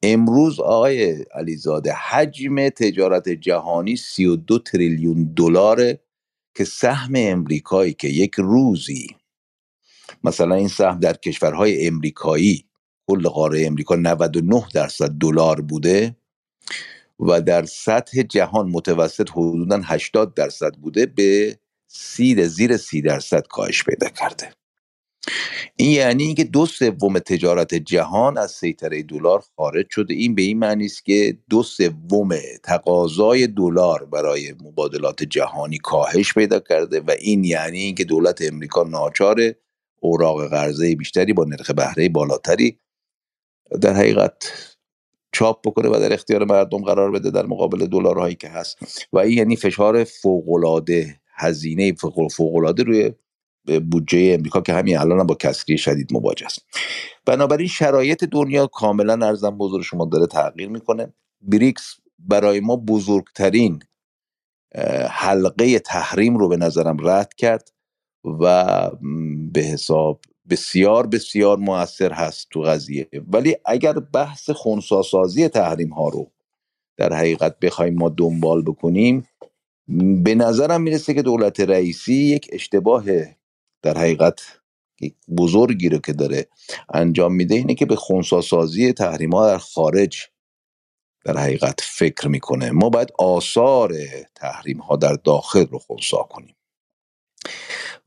امروز 0.03 0.59
آقای 0.59 1.23
علیزاده 1.33 1.93
حجم 1.93 2.69
تجارت 2.69 3.29
جهانی 3.29 3.95
32 3.95 4.59
تریلیون 4.59 5.33
دلاره 5.33 6.01
که 6.55 6.65
سهم 6.65 7.13
امریکایی 7.15 7.93
که 7.93 8.07
یک 8.07 8.33
روزی 8.37 9.07
مثلا 10.23 10.55
این 10.55 10.67
سهم 10.67 10.99
در 10.99 11.13
کشورهای 11.13 11.87
امریکایی 11.87 12.68
کل 13.09 13.29
قاره 13.29 13.65
امریکا 13.65 13.95
99 13.95 14.63
درصد 14.73 15.09
دلار 15.09 15.61
بوده 15.61 16.15
و 17.19 17.41
در 17.41 17.65
سطح 17.65 18.21
جهان 18.21 18.69
متوسط 18.69 19.29
حدودا 19.29 19.81
80 19.83 20.33
درصد 20.33 20.73
بوده 20.73 21.05
به 21.05 21.57
سیر 21.87 22.47
زیر 22.47 22.77
سی 22.77 23.01
درصد 23.01 23.47
کاهش 23.47 23.83
پیدا 23.83 24.09
کرده. 24.09 24.49
این 25.75 25.91
یعنی 25.91 26.23
اینکه 26.23 26.43
دو 26.43 26.65
سوم 26.65 27.19
تجارت 27.19 27.75
جهان 27.75 28.37
از 28.37 28.51
سیطره 28.51 29.03
دلار 29.03 29.43
خارج 29.55 29.85
شده. 29.89 30.13
این 30.13 30.35
به 30.35 30.41
این 30.41 30.59
معنی 30.59 30.85
است 30.85 31.05
که 31.05 31.37
دو 31.49 31.63
سوم 31.63 32.29
تقاضای 32.63 33.47
دلار 33.47 34.05
برای 34.05 34.53
مبادلات 34.63 35.23
جهانی 35.23 35.77
کاهش 35.77 36.33
پیدا 36.33 36.59
کرده 36.59 36.99
و 36.99 37.11
این 37.19 37.43
یعنی 37.43 37.79
اینکه 37.79 38.03
دولت 38.03 38.41
امریکا 38.41 38.83
ناچار 38.83 39.53
اوراق 39.99 40.47
قرضه 40.47 40.95
بیشتری 40.95 41.33
با 41.33 41.43
نرخ 41.43 41.71
بهره 41.71 42.09
بالاتری 42.09 42.79
در 43.81 43.93
حقیقت 43.93 44.53
چاپ 45.31 45.67
بکنه 45.67 45.89
و 45.89 45.99
در 45.99 46.13
اختیار 46.13 46.45
مردم 46.45 46.77
قرار 46.77 47.11
بده 47.11 47.31
در 47.31 47.45
مقابل 47.45 47.85
دلارهایی 47.85 48.35
که 48.35 48.49
هست. 48.49 49.07
و 49.13 49.19
این 49.19 49.37
یعنی 49.37 49.55
فشار 49.55 50.03
فوقالعاده 50.03 51.19
هزینه 51.35 51.93
فوقالعاده 52.31 52.83
روی 52.83 53.11
بودجه 53.79 54.33
امریکا 54.37 54.61
که 54.61 54.73
همین 54.73 54.97
الان 54.97 55.19
هم 55.19 55.27
با 55.27 55.35
کسری 55.35 55.77
شدید 55.77 56.13
مواجه 56.13 56.45
است. 56.45 56.65
بنابراین 57.25 57.67
شرایط 57.67 58.23
دنیا 58.23 58.67
کاملا 58.67 59.27
ارزم 59.27 59.57
بزرگ 59.57 59.83
شما 59.83 60.05
داره 60.05 60.27
تغییر 60.27 60.69
می‌کنه. 60.69 61.13
بریکس 61.41 61.95
برای 62.19 62.59
ما 62.59 62.75
بزرگترین 62.75 63.79
حلقه 65.09 65.79
تحریم 65.79 66.37
رو 66.37 66.47
به 66.47 66.57
نظرم 66.57 66.97
رد 67.07 67.33
کرد 67.33 67.71
و 68.41 68.65
به 69.51 69.61
حساب 69.61 70.21
بسیار 70.49 71.07
بسیار 71.07 71.57
موثر 71.57 72.13
هست 72.13 72.47
تو 72.51 72.61
قضیه. 72.61 73.09
ولی 73.27 73.55
اگر 73.65 73.93
بحث 73.93 74.49
خونساسازی 74.49 75.47
تحریم 75.47 75.89
ها 75.93 76.09
رو 76.09 76.31
در 76.97 77.13
حقیقت 77.13 77.59
بخوایم 77.59 77.93
ما 77.95 78.09
دنبال 78.09 78.61
بکنیم 78.61 79.27
به 80.23 80.35
نظرم 80.35 80.81
می‌رسه 80.81 81.13
که 81.13 81.21
دولت 81.21 81.59
رئیسی 81.59 82.13
یک 82.13 82.49
اشتباه 82.53 83.05
در 83.81 83.97
حقیقت 83.97 84.41
بزرگی 85.37 85.89
رو 85.89 85.97
که 85.97 86.13
داره 86.13 86.47
انجام 86.93 87.33
میده 87.33 87.55
اینه 87.55 87.75
که 87.75 87.85
به 87.85 87.95
خونساسازی 87.95 88.93
تحریم 88.93 89.31
ها 89.31 89.47
در 89.47 89.57
خارج 89.57 90.17
در 91.25 91.37
حقیقت 91.37 91.81
فکر 91.81 92.27
می‌کنه. 92.27 92.71
ما 92.71 92.89
باید 92.89 93.11
آثار 93.19 93.93
تحریم 94.35 94.77
ها 94.77 94.95
در 94.95 95.13
داخل 95.13 95.65
رو 95.65 95.79
خونسا 95.79 96.17
کنیم. 96.17 96.55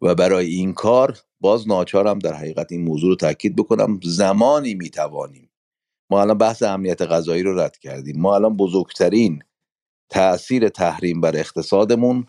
و 0.03 0.15
برای 0.15 0.47
این 0.47 0.73
کار 0.73 1.19
باز 1.41 1.69
ناچارم 1.69 2.19
در 2.19 2.35
حقیقت 2.35 2.73
این 2.73 2.85
موضوع 2.85 3.11
رو 3.11 3.17
تاکید 3.17 3.57
بکنم 3.57 4.01
زمانی 4.03 4.75
می‌توانیم. 4.75 5.51
ما 6.11 6.21
الان 6.21 6.39
بحث 6.39 6.63
امنیت 6.63 7.03
غذایی 7.03 7.43
رو 7.43 7.59
رد 7.61 7.79
کردیم. 7.79 8.21
ما 8.21 8.35
الان 8.35 8.57
بزرگترین 8.57 9.43
تاثیر 10.11 10.69
تحریم 10.69 11.21
بر 11.21 11.37
اقتصادمون 11.37 12.27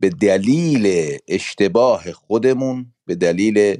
به 0.00 0.08
دلیل 0.08 1.16
اشتباه 1.28 2.12
خودمون 2.12 2.94
به 3.06 3.14
دلیل 3.14 3.76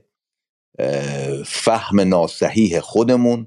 فهم 1.47 2.01
ناسحیح 2.01 2.81
خودمون 2.81 3.47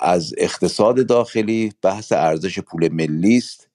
از 0.00 0.34
اقتصاد 0.38 1.06
داخلی 1.06 1.72
بحث 1.82 2.12
ارزش 2.12 2.58
پول 2.58 2.92
ملی 2.92 3.36
است 3.36 3.68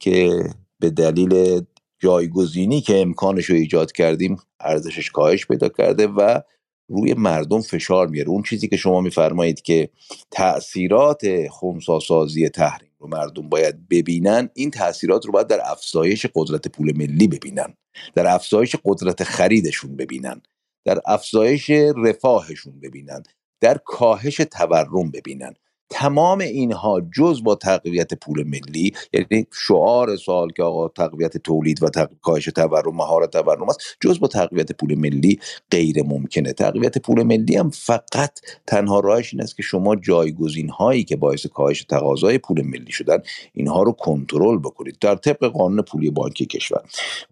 که 0.00 0.44
به 0.80 0.90
دلیل 0.90 1.62
جایگزینی 1.98 2.80
که 2.80 3.00
امکانش 3.00 3.44
رو 3.44 3.56
ایجاد 3.56 3.92
کردیم 3.92 4.36
ارزشش 4.60 5.10
کاهش 5.10 5.46
پیدا 5.46 5.68
کرده 5.68 6.06
و 6.06 6.40
روی 6.88 7.14
مردم 7.14 7.60
فشار 7.60 8.06
میاره. 8.06 8.28
اون 8.28 8.42
چیزی 8.42 8.68
که 8.68 8.76
شما 8.76 9.00
میفرمایید 9.00 9.62
که 9.62 9.88
تاثیرات 10.30 11.48
خونساسازی 11.48 12.48
تحریم 12.48 12.90
رو 12.98 13.08
مردم 13.08 13.48
باید 13.48 13.88
ببینن 13.88 14.48
این 14.54 14.70
تاثیرات 14.70 15.26
رو 15.26 15.32
باید 15.32 15.46
در 15.46 15.60
افزایش 15.64 16.26
قدرت 16.34 16.68
پول 16.68 16.92
ملی 16.96 17.28
ببینن 17.28 17.74
در 18.14 18.26
افزایش 18.26 18.76
قدرت 18.84 19.24
خریدشون 19.24 19.96
ببینن 19.96 20.42
در 20.84 21.00
افزایش 21.06 21.70
رفاهشون 21.96 22.80
ببینن 22.80 23.22
در 23.60 23.78
کاهش 23.84 24.36
تورم 24.36 25.10
ببینن. 25.10 25.54
تمام 25.90 26.40
اینها 26.40 27.00
جز 27.16 27.42
با 27.42 27.54
تقویت 27.54 28.14
پول 28.14 28.44
ملی 28.44 28.92
یعنی 29.12 29.46
شعار 29.52 30.16
سال 30.16 30.50
که 30.50 30.62
آقا 30.62 30.88
تقویت 30.88 31.36
تولید 31.36 31.82
و 31.82 31.90
کاهش 32.22 32.44
تورم 32.44 32.96
مهارت 32.96 33.30
تورم 33.30 33.68
است 33.68 33.80
جز 34.00 34.20
با 34.20 34.28
تقویت 34.28 34.72
پول 34.72 34.94
ملی 34.94 35.40
غیر 35.70 36.02
ممکنه. 36.02 36.52
تقویت 36.52 36.98
پول 36.98 37.22
ملی 37.22 37.56
هم 37.56 37.70
فقط 37.70 38.40
تنها 38.66 39.00
راهش 39.00 39.34
این 39.34 39.42
است 39.42 39.56
که 39.56 39.62
شما 39.62 39.96
جایگزین 39.96 40.68
هایی 40.68 41.04
که 41.04 41.16
باعث 41.16 41.46
کاهش 41.46 41.84
تقاضای 41.84 42.38
پول 42.38 42.62
ملی 42.62 42.92
شدن 42.92 43.18
اینها 43.54 43.82
رو 43.82 43.92
کنترل 43.92 44.58
بکنید 44.58 44.98
در 45.00 45.16
طبق 45.16 45.46
قانون 45.46 45.82
پولی 45.82 46.10
بانکی 46.10 46.46
کشور. 46.46 46.82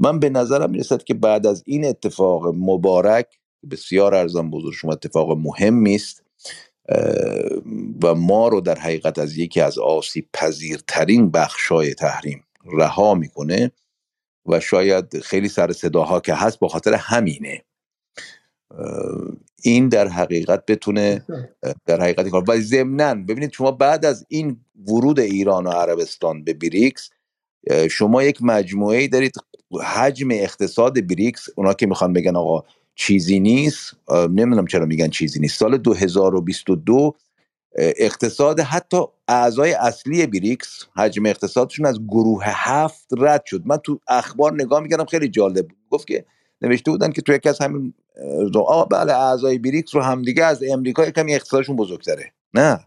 من 0.00 0.20
به 0.20 0.30
نظرم 0.30 0.70
می‌رسد 0.70 1.04
که 1.04 1.14
بعد 1.14 1.46
از 1.46 1.64
این 1.66 1.86
اتفاق 1.86 2.46
مبارک 2.46 3.26
بسیار 3.72 4.16
ارزان 4.16 4.50
بزرگ 4.50 4.74
شما 4.74 4.92
اتفاق 4.92 5.38
مهمی 5.38 5.96
است. 5.96 6.23
و 8.02 8.14
ما 8.14 8.48
رو 8.48 8.60
در 8.60 8.78
حقیقت 8.78 9.18
از 9.18 9.38
یکی 9.38 9.60
از 9.60 9.78
آسیب 9.78 10.28
پذیرترین 10.32 11.30
بخشای 11.30 11.94
تحریم 11.94 12.44
رها 12.64 13.14
می‌کنه 13.14 13.70
و 14.46 14.60
شاید 14.60 15.20
خیلی 15.20 15.48
سر 15.48 15.72
صداها 15.72 16.20
که 16.20 16.34
هست 16.34 16.58
با 16.58 16.68
خاطر 16.68 16.94
همینه. 16.94 17.64
این 19.62 19.88
در 19.88 20.08
حقیقت 20.08 20.66
بتونه 20.66 21.26
در 21.86 22.00
حقیقت 22.00 22.28
کار. 22.28 22.44
و 22.48 22.60
ضمنا 22.60 23.14
ببینید 23.14 23.52
شما 23.52 23.70
بعد 23.70 24.04
از 24.04 24.26
این 24.28 24.60
ورود 24.86 25.20
ایران 25.20 25.66
و 25.66 25.70
عربستان 25.70 26.44
به 26.44 26.54
بریکس 26.54 27.10
شما 27.90 28.22
یک 28.22 28.38
مجموعه 28.42 29.08
دارید 29.08 29.34
حجم 29.84 30.28
اقتصاد 30.30 31.06
بریکس 31.06 31.48
اونا 31.56 31.74
که 31.74 31.86
می‌خوان 31.86 32.12
بگن 32.12 32.36
آقا 32.36 32.64
چیزی 32.94 33.40
نیست. 33.40 33.96
نمی‌دونم 34.10 34.66
چرا 34.66 34.86
میگن 34.86 35.08
چیزی 35.08 35.40
نیست. 35.40 35.58
سال 35.58 35.78
2022 35.78 37.14
اقتصاد 37.76 38.60
حتی 38.60 38.96
اعضای 39.28 39.72
اصلی 39.72 40.26
بریکس 40.26 40.84
حجم 40.96 41.26
اقتصادشون 41.26 41.86
از 41.86 42.00
گروه 42.08 42.42
هفت 42.46 43.06
رد 43.18 43.42
شد. 43.46 43.62
من 43.64 43.76
تو 43.76 44.00
اخبار 44.08 44.54
نگاه 44.54 44.80
می‌کردم 44.80 45.04
خیلی 45.04 45.28
جالب 45.28 45.68
بود. 45.68 45.78
گفت 45.90 46.06
که 46.06 46.24
نوشته 46.62 46.90
بودن 46.90 47.12
که 47.12 47.22
تو 47.22 47.32
یکی 47.32 47.48
از 47.48 47.58
همین 47.60 47.94
بله 48.90 49.12
اعضای 49.12 49.58
بریکس 49.58 49.94
رو 49.94 50.02
همدیگه 50.02 50.44
از 50.44 50.62
امریکا 50.70 51.10
کمی 51.10 51.34
اقتصادشون 51.34 51.76
بزرگتره. 51.76 52.32
نه 52.54 52.86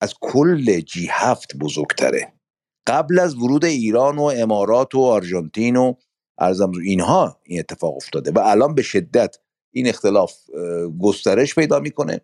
از 0.00 0.14
کل 0.20 0.80
جی 0.80 1.08
هفت 1.10 1.56
بزرگتره. 1.56 2.32
قبل 2.86 3.18
از 3.18 3.34
ورود 3.34 3.64
ایران 3.64 4.16
و 4.16 4.22
امارات 4.22 4.94
و 4.94 5.00
آرژانتین 5.00 5.76
و 5.76 5.94
ارزم 6.38 6.72
اینها 6.84 7.40
این 7.42 7.58
اتفاق 7.58 7.96
افتاده 7.96 8.30
و 8.30 8.38
الان 8.38 8.74
به 8.74 8.82
شدت 8.82 9.36
این 9.70 9.88
اختلاف 9.88 10.34
گسترش 11.00 11.54
پیدا 11.54 11.80
می‌کنه. 11.80 12.20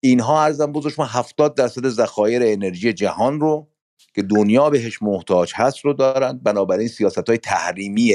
اینها 0.00 0.42
ارزم 0.42 0.72
بزرگ 0.72 0.94
ما 0.98 1.04
70 1.04 1.54
درصد 1.54 1.88
ذخایر 1.88 2.42
انرژی 2.44 2.92
جهان 2.92 3.40
رو 3.40 3.68
که 4.14 4.22
دنیا 4.22 4.70
بهش 4.70 5.02
محتاج 5.02 5.52
هست 5.54 5.78
رو 5.78 5.92
دارن. 5.92 6.38
بنابراین 6.38 6.88
سیاست 6.88 7.28
های 7.28 7.38
تحریمی 7.38 8.14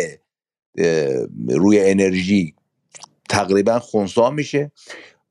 روی 1.48 1.80
انرژی 1.90 2.56
تقریبا 3.30 3.80
خونسا 3.80 4.30
میشه. 4.30 4.72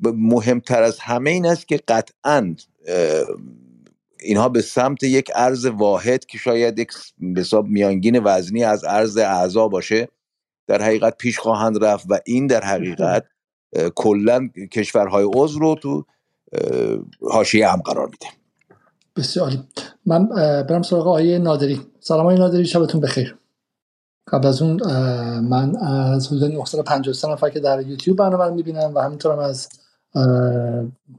مهمتر 0.01 0.83
از 0.83 0.99
همه 0.99 1.31
این 1.31 1.47
است 1.47 1.69
که 1.69 1.77
قطعا 1.89 2.57
اینها 4.23 4.49
به 4.49 4.62
سمت 4.62 5.03
یک 5.03 5.31
ارز 5.35 5.66
واحد 5.66 6.25
که 6.25 6.39
شاید 6.39 6.79
یک 6.79 6.93
حساب 7.37 7.66
میانگین 7.66 8.21
وزنی 8.25 8.64
از 8.64 8.85
ارز 8.85 9.16
اعضا 9.16 9.68
باشه 9.68 10.09
در 10.66 10.83
حقیقت 10.83 11.16
پیش 11.16 11.39
خواهند 11.39 11.85
رفت 11.85 12.07
و 12.09 12.18
این 12.27 12.47
در 12.47 12.64
حقیقت 12.64 13.25
کلا 13.95 14.49
کشورهای 14.73 15.25
عضو 15.35 15.59
رو 15.59 15.75
تو 15.75 16.05
حاشیه 17.31 17.68
هم 17.68 17.81
قرار 17.81 18.07
میده. 18.07 18.27
بسیار 19.16 19.47
عالی. 19.47 19.62
من 20.07 20.29
برم 20.62 20.83
سراغ 20.83 21.09
آیه 21.09 21.39
نادری. 21.39 21.81
سلام 22.01 22.27
آیه 22.27 22.39
نادری 22.39 22.64
شبتون 22.66 23.01
بخیر. 23.01 23.37
قبل 24.33 24.47
از 24.47 24.62
اون 24.62 24.83
من 25.41 25.77
از 25.77 26.27
حدود 26.27 26.45
953 26.45 27.29
نفر 27.29 27.51
که 27.51 27.61
در 27.61 27.87
یوتیوب 27.87 28.18
برنامه 28.18 28.45
رو 28.45 28.55
می‌بینم 28.55 28.93
و 28.95 28.99
همینطورم 29.01 29.39
از 29.39 29.68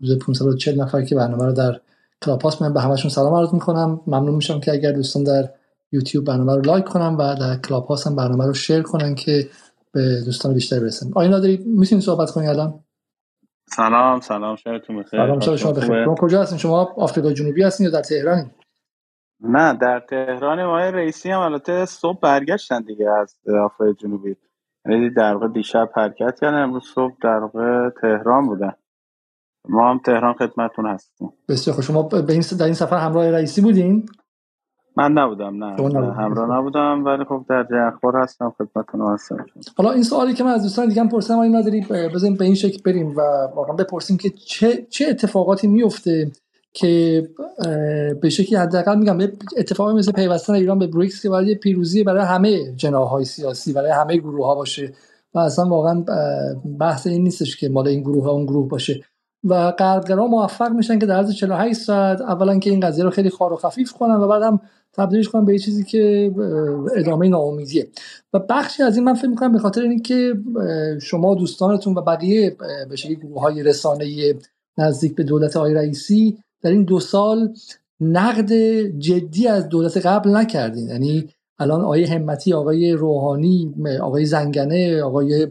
حدود 0.02 0.20
540 0.20 0.82
نفر 0.82 1.02
که 1.02 1.16
برنامه 1.16 1.45
رو 1.45 1.52
در 1.52 1.82
کلاب 2.26 2.46
هاوس 2.46 2.62
من 2.61 2.74
به 2.74 2.82
همشون 2.82 3.11
سلام 3.11 3.34
عرض 3.34 3.53
می‌کنم. 3.53 4.01
ممنون 4.07 4.36
میشم 4.36 4.59
که 4.59 4.72
اگر 4.72 4.91
دوستان 4.91 5.24
در 5.24 5.49
یوتیوب 5.91 6.26
برنامه 6.26 6.55
رو 6.55 6.61
like 6.62 6.86
کنن 6.86 7.18
و 7.19 7.36
در 7.36 7.57
کلاب 7.68 7.90
هاوس 7.90 8.07
هم 8.07 8.15
برنامه 8.15 8.45
رو 8.45 8.53
share 8.53 8.82
کنن 8.82 9.15
که 9.15 9.49
به 9.93 10.22
دوستان 10.26 10.53
بیشتر 10.53 10.80
برسن. 10.80 11.11
آقای 11.16 11.30
نادری 11.30 11.63
می‌تونید 11.65 12.03
صحبت 12.03 12.32
کنید 12.32 12.49
الان؟ 12.49 12.80
سلام 13.65 14.19
سلام 14.19 14.55
شبتون 14.55 14.99
بخیر. 14.99 15.19
سلام 15.19 15.39
شب 15.39 15.55
شما 15.55 15.72
بخیر. 15.72 16.05
شما 16.05 16.15
کجا 16.15 16.41
هستین؟ 16.41 16.57
شما 16.57 16.93
آفریقا 16.97 17.34
جنوبی 17.34 17.63
هستین 17.63 17.86
یا 17.86 17.91
در 17.91 18.01
تهران 18.01 18.51
نه 19.39 19.74
در 19.74 19.99
تهران 20.09 20.65
ما 20.65 20.78
رئیسی 20.78 21.32
هم. 21.32 21.39
البته 21.39 21.86
صبح 21.86 22.19
برگشتن 22.19 22.82
دیگه 22.82 23.09
از 23.09 23.36
آفریقا 23.65 23.93
جنوبی. 23.93 24.36
یعنی 24.86 25.09
در 25.09 25.34
واقع 25.34 25.47
دیشب 25.47 25.89
حرکت 25.95 26.39
کردن. 26.41 26.63
امروز 26.63 26.84
صبح 26.95 27.13
در 27.24 27.38
واقع 27.38 27.89
تهران 28.01 28.47
بودن. 28.47 28.74
ما 29.70 29.89
هم 29.89 29.99
تهران 30.05 30.34
خدمتتون 30.34 30.86
هستیم. 30.86 31.30
بسیار 31.49 31.76
خوب 31.76 31.84
شما 31.84 32.03
به 32.03 32.34
این 32.34 32.43
در 32.59 32.66
این 32.66 32.74
سفر 32.74 32.97
همراه 32.97 33.32
رئیسی 33.32 33.62
بودین؟ 33.62 34.05
من 34.97 35.12
نبودم 35.12 35.64
نه. 35.64 35.74
نبودید 35.74 35.97
همراه 35.97 36.57
نبودم 36.57 37.05
ولی 37.05 37.24
خب 37.24 37.45
در 37.49 37.76
اخبار 37.76 38.18
هستم 38.18 38.53
خدمتتون 38.57 39.14
هستم 39.14 39.45
حالا 39.78 39.91
این 39.91 40.03
سوالی 40.03 40.34
که 40.34 40.43
من 40.43 40.51
از 40.51 40.64
دوستان 40.64 40.88
دیگه 40.88 41.01
هم 41.01 41.09
پرسیدم 41.09 41.36
آقای 41.36 41.49
نادری 41.49 41.86
بزنیم 42.14 42.36
به 42.36 42.45
این 42.45 42.55
شکل 42.55 42.82
بریم 42.86 43.09
و 43.18 43.22
واقعا 43.55 43.76
بپرسیم 43.76 44.18
که 44.18 44.30
چه 44.30 44.88
چه 44.89 45.05
اتفاقاتی 45.09 45.68
میفته 45.68 46.32
که 46.74 47.24
به 48.22 48.30
شکلی 48.30 48.55
حداقل 48.55 48.99
میگم 48.99 49.20
اتفاقی 49.57 49.93
مثل 49.93 50.12
پیوستن 50.12 50.53
ایران 50.53 50.80
به 50.80 50.88
بریکس 50.88 51.22
که 51.22 51.30
یه 51.45 51.55
پیروزی 51.55 52.03
برای 52.03 52.26
همه 52.26 52.76
جناح‌های 52.76 53.26
سیاسی 53.26 53.74
برای 53.74 53.91
همه 53.91 54.18
گروه 54.18 54.45
ها 54.45 54.55
باشه. 54.55 54.93
و 55.34 55.39
اصلا 55.39 55.66
واقعا 55.66 56.05
بحث 56.80 57.07
این 57.07 57.24
نیستش 57.24 57.57
که 57.57 57.70
مال 57.70 57.88
این 57.88 58.01
گروه 58.01 58.24
ها 58.24 58.32
اون 58.32 58.45
گروه 58.45 58.70
باشه. 58.70 59.01
و 59.44 59.72
غربگرا 59.72 60.28
موفق 60.28 60.72
میشن 60.72 61.00
که 61.00 61.06
در 61.06 61.16
عرض 61.16 61.32
48 61.32 61.80
ساعت 61.80 62.22
اولا 62.22 62.60
که 62.60 62.70
این 62.70 62.80
قضیه 62.80 63.04
رو 63.04 63.10
خیلی 63.10 63.30
خوار 63.30 63.54
و 63.54 63.56
خفیف 63.56 63.94
کنن 63.94 64.16
و 64.16 64.28
بعد 64.28 64.44
هم 64.44 64.60
تبدیلش 64.94 65.30
کنن 65.30 65.46
به 65.46 65.60
چیزی 65.60 65.84
که 65.84 66.32
ادامه 66.96 67.28
ناامیدیه. 67.28 67.88
و 68.34 68.39
بخشی 68.39 68.84
از 68.84 68.96
این 68.96 69.06
من 69.06 69.14
فکر 69.14 69.28
می‌کنم 69.28 69.52
به 69.52 69.60
خاطر 69.60 69.82
اینکه 69.82 70.34
شما 71.02 71.36
دوستانتون 71.36 71.94
و 71.94 72.02
بقیه 72.02 72.58
به 72.89 72.96
شکلی 72.96 73.16
گروه 73.16 73.42
های 73.42 73.64
رسانه 73.64 74.36
نزدیک 74.78 75.16
به 75.16 75.24
دولت 75.24 75.58
آقای 75.58 75.74
رئیسی 75.74 76.38
در 76.62 76.72
این 76.72 76.84
دو 76.84 77.00
سال 77.00 77.54
نقد 78.00 78.54
جدی 79.00 79.48
از 79.48 79.70
دولت 79.70 80.06
قبل 80.06 80.30
نکردین. 80.30 80.88
یعنی 80.88 81.30
الان 81.60 81.82
آقای 81.82 82.04
همتی 82.04 82.54
آقای 82.54 82.92
روحانی 82.92 83.74
آقای 84.02 84.26
زنگنه 84.26 85.02
آقای 85.02 85.48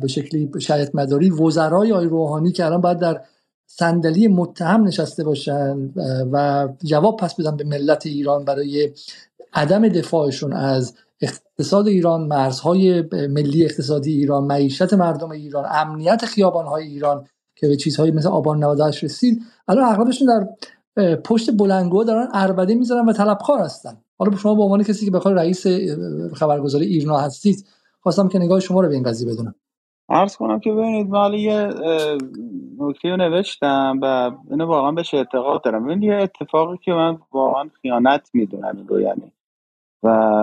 به 0.00 0.08
شکلی 0.08 0.50
شریعت 0.58 0.94
مداری 0.94 1.30
وزرای 1.30 1.92
آقای 1.92 2.06
روحانی 2.06 2.52
که 2.52 2.66
الان 2.66 2.80
باید 2.80 2.98
در 2.98 3.20
صندلی 3.66 4.28
متهم 4.28 4.84
نشسته 4.84 5.24
باشن 5.24 5.90
و 6.32 6.68
جواب 6.84 7.16
پس 7.16 7.34
بدن 7.34 7.56
به 7.56 7.64
ملت 7.64 8.06
ایران 8.06 8.44
برای 8.44 8.92
عدم 9.52 9.88
دفاعشون 9.88 10.52
از 10.52 10.94
اقتصاد 11.20 11.88
ایران 11.88 12.26
مرزهای 12.26 13.04
ملی 13.12 13.64
اقتصادی 13.64 14.12
ایران 14.12 14.44
معیشت 14.44 14.94
مردم 14.94 15.30
ایران 15.30 15.64
امنیت 15.70 16.24
خیابانهای 16.24 16.86
ایران 16.86 17.26
که 17.56 17.68
به 17.68 17.76
چیزهایی 17.76 18.12
مثل 18.12 18.28
آبان 18.28 18.64
98 18.64 19.04
رسید 19.04 19.42
الان 19.68 19.84
اغلبشون 19.84 20.28
در 20.28 20.48
پشت 21.16 21.50
بلنگوها 21.50 22.04
دارن 22.04 22.28
اربده 22.34 22.74
می‌ذارن 22.74 23.08
و 23.08 23.12
طلبکار 23.12 23.58
هستن. 23.58 23.96
حالا 24.18 24.36
شما 24.36 24.54
به 24.54 24.62
عنوان 24.62 24.82
کسی 24.82 25.04
که 25.04 25.10
بخواد 25.10 25.34
رئیس 25.34 25.66
خبرگزاری 26.34 26.86
ایرنا 26.86 27.18
هستید 27.18 27.66
خواستم 28.00 28.28
که 28.28 28.38
نگاه 28.38 28.60
شما 28.60 28.80
رو 28.80 28.88
به 28.88 28.94
این 28.94 29.02
قضیه 29.02 29.32
بدونم. 29.32 29.54
عرض 30.08 30.36
کنم 30.36 30.60
که 30.60 30.72
ببینید 30.72 31.08
من 31.08 31.34
یه 31.34 31.70
نکته 32.78 33.10
رو 33.10 33.16
نوشتم 33.16 33.98
و 34.02 34.30
اینو 34.50 34.66
واقعا 34.66 34.92
بهش 34.92 35.14
اعتقاد 35.14 35.62
دارم. 35.62 35.84
ببینید 35.84 36.02
یه 36.02 36.14
اتفاقی 36.14 36.76
که 36.76 36.92
من 36.92 37.18
واقعا 37.32 37.70
خیانت 37.82 38.30
می‌دونم 38.34 38.86
این 38.90 39.00
یعنی. 39.00 39.32
و 40.02 40.42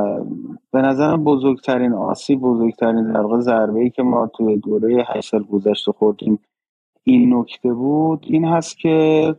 به 0.71 0.81
نظرم 0.81 1.23
بزرگترین 1.23 1.93
آسیب 1.93 2.41
بزرگترین 2.41 3.11
در 3.11 3.21
واقع 3.21 3.39
ضربه 3.39 3.79
ای 3.79 3.89
که 3.89 4.03
ما 4.03 4.27
توی 4.27 4.57
دوره 4.57 5.05
هشت 5.07 5.29
سال 5.29 5.43
گذشته 5.43 5.91
خوردیم 5.91 6.39
این 7.03 7.33
نکته 7.33 7.73
بود. 7.73 8.25
این 8.29 8.45
هست 8.45 8.77
که 8.77 9.35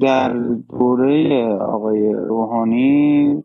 در 0.00 0.32
دوره 0.78 1.46
آقای 1.54 2.12
روحانی 2.12 3.44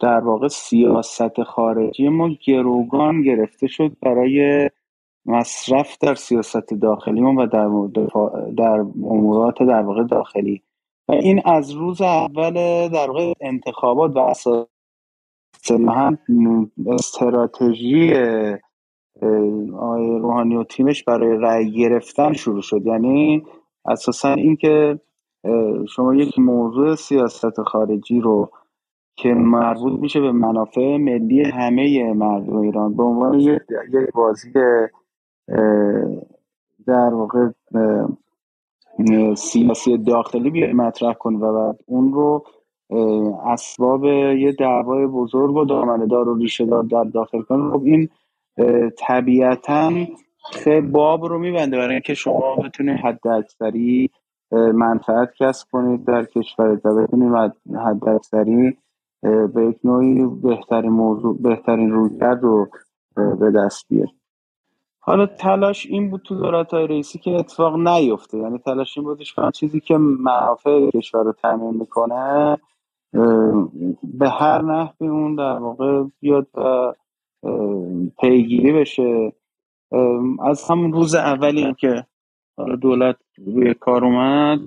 در 0.00 0.20
واقع 0.20 0.48
سیاست 0.48 1.42
خارجی 1.42 2.08
ما 2.08 2.28
گروگان 2.46 3.22
گرفته 3.22 3.66
شد 3.66 3.92
برای 4.02 4.70
مصرف 5.26 5.98
در 6.00 6.14
سیاست 6.14 6.74
داخلی 6.74 7.22
و 7.22 7.46
در 7.46 7.68
در 8.56 8.80
امورات 9.04 9.62
در 9.62 9.82
واقع 9.82 10.04
داخلی. 10.04 10.62
و 11.08 11.12
این 11.12 11.42
از 11.44 11.70
روز 11.70 12.00
اول 12.00 12.52
در 12.88 13.10
واقع 13.10 13.32
انتخابات 13.40 14.16
و 14.16 14.18
اساسا 14.18 14.66
هم 15.70 16.18
استراتژی 16.86 18.14
آقای 19.74 20.18
روحانی 20.18 20.56
و 20.56 20.64
تیمش 20.64 21.04
برای 21.04 21.36
رأی 21.40 21.70
گرفتن 21.70 22.32
شروع 22.32 22.62
شد. 22.62 22.86
یعنی 22.86 23.44
اساسا 23.84 24.32
اینکه 24.32 25.00
شما 25.88 26.14
یک 26.14 26.38
موضوع 26.38 26.94
سیاست 26.94 27.62
خارجی 27.62 28.20
رو 28.20 28.50
که 29.16 29.28
مربوط 29.28 30.00
میشه 30.00 30.20
به 30.20 30.32
منافع 30.32 30.96
ملی 30.96 31.42
همه 31.42 32.12
مردم 32.12 32.56
ایران 32.56 32.96
به 32.96 33.02
عنوان 33.02 33.40
یک 33.40 33.60
بازی 34.14 34.52
در 36.86 37.14
واقع 37.14 37.48
سیاسی 39.34 39.98
داخلی 39.98 40.50
بیای 40.50 40.72
مطرح 40.72 41.12
کن 41.12 41.34
و 41.34 41.52
بعد 41.52 41.80
اون 41.86 42.12
رو 42.12 42.44
اسباب 43.46 44.04
یه 44.04 44.52
دعوای 44.52 45.06
بزرگ 45.06 45.56
و 45.56 45.64
دامنه 45.64 46.06
دار 46.06 46.28
و 46.28 46.34
ریشه 46.34 46.66
دار 46.66 46.82
در 46.82 47.04
داخل 47.04 47.42
کن. 47.42 47.70
خب 47.70 47.82
این 47.84 48.08
طبیعتا 48.98 49.92
خیلی 50.52 50.86
باب 50.86 51.24
رو 51.24 51.38
میبنده 51.38 51.76
برای 51.76 51.92
اینکه 51.92 52.14
شما 52.14 52.56
بتونید 52.56 52.98
حد 52.98 53.28
اکثری 53.28 54.10
منفعت 54.52 55.34
کسب 55.38 55.68
کنید 55.72 56.04
در 56.04 56.24
کشورت 56.24 56.86
و 56.86 56.94
بتونید 56.94 57.52
حد 57.86 58.08
اکثری 58.08 58.76
به 59.22 59.66
یک 59.68 59.78
نوعی 59.84 60.26
بهترین 60.42 60.90
موضوع 60.90 61.42
بهترین 61.42 61.90
رویکرد 61.90 62.42
رو 62.42 62.68
به 63.14 63.50
دست 63.50 63.86
بیارید 63.88 64.18
حالا 65.08 65.26
تلاش 65.26 65.86
این 65.86 66.10
بود 66.10 66.22
تو 66.22 66.34
دولت 66.34 66.74
های 66.74 66.86
رئیسی 66.86 67.18
که 67.18 67.30
اتفاق 67.30 67.76
نیفته. 67.76 68.38
یعنی 68.38 68.58
تلاش 68.58 68.98
این 68.98 69.06
بودش 69.06 69.34
که 69.34 69.42
چیزی 69.54 69.80
که 69.80 69.96
منافع 69.98 70.90
کشور 70.90 71.22
رو 71.22 71.32
تامین 71.32 71.74
می‌کنه 71.74 72.58
به 74.02 74.28
هر 74.28 74.62
نحوی 74.62 75.08
اون 75.08 75.34
در 75.34 75.58
واقع 75.58 76.04
بیاد 76.20 76.46
و 76.54 76.94
پیگیری 78.20 78.72
بشه. 78.72 79.32
از 80.44 80.70
همون 80.70 80.92
روز 80.92 81.14
اولی 81.14 81.74
که 81.74 82.06
دولت 82.80 83.16
روی 83.46 83.74
کار 83.74 84.04
اومد 84.04 84.60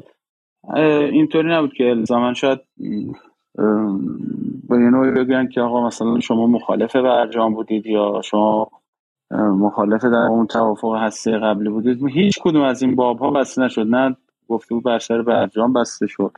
اینطوری 1.12 1.50
نبود 1.50 1.74
که 1.74 1.90
الزاما 1.90 2.34
شاید 2.34 2.60
به 4.70 4.78
نوعی 4.78 5.12
بگن 5.12 5.48
که 5.48 5.62
آقا 5.62 5.88
مثلا 5.88 6.20
شما 6.20 6.48
مخالف 6.48 6.96
برجام 6.96 7.54
بودید 7.54 7.86
یا 7.86 8.22
شما 8.24 8.81
مخالف 9.38 10.06
در 10.06 10.16
اون 10.16 10.48
توافق 10.48 10.96
هسته 10.96 11.32
قبلی 11.40 11.70
بودید 11.70 12.08
هیچ 12.08 12.40
کدوم 12.42 12.62
از 12.64 12.82
این 12.82 12.96
باب 12.96 13.20
ها 13.20 13.32
بسته 13.32 13.62
نشد. 13.62 13.88
نه 13.88 14.16
گفتگو 14.50 14.82
بر 14.82 15.00
سر 15.00 15.22
برجام 15.22 15.74
بسته 15.74 16.08
شد 16.08 16.32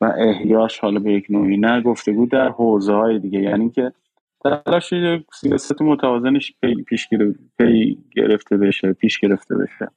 و 0.00 0.12
احیاش 0.18 0.78
حالا 0.78 1.00
به 1.00 1.12
یک 1.12 1.26
نوعی 1.30 1.56
نه 1.56 1.82
گفتگو 1.82 2.26
در 2.26 2.48
حوزه 2.48 2.94
های 2.94 3.18
دیگه. 3.18 3.38
یعنی 3.40 3.70
که 3.70 3.92
تلاش 4.44 4.94
سیاست 5.34 5.82
متوازنش 5.82 6.52
پی- 6.62 6.82
پیش 6.82 7.08
گرفته 8.16 8.56
بشه 8.56 8.92
پیش 8.92 9.18
گرفته 9.18 9.54
بشه. 9.56 9.88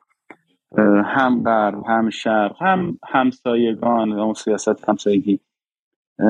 هم 1.06 1.44
غرب 1.44 1.84
هم 1.88 2.10
شرق 2.10 2.64
هم 2.64 3.00
همسایگان 3.10 4.12
اون 4.14 4.34
سیاست 4.34 4.90
همسایگی. 4.90 5.40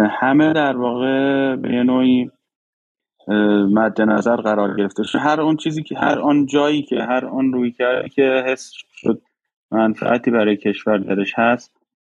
همه 0.10 0.54
در 0.54 0.78
واقع 0.78 1.56
به 1.56 1.70
نوعی 1.84 2.32
مد 3.72 4.02
نظر 4.02 4.36
قرار 4.36 4.78
گرفته 4.78 5.04
شد. 5.04 5.20
هر 5.20 5.42
اون 5.42 5.58
چیزی 5.58 5.84
که 5.84 5.98
هر 5.98 6.20
آن 6.20 6.46
جایی 6.46 6.82
که 6.82 6.96
هر 6.96 7.26
آن 7.26 7.54
روی 7.54 7.72
که 8.16 8.44
حس 8.48 8.72
شد 8.96 9.22
منفعتی 9.72 10.32
برای 10.32 10.58
کشور 10.58 10.98
درش 10.98 11.34
هست 11.36 11.72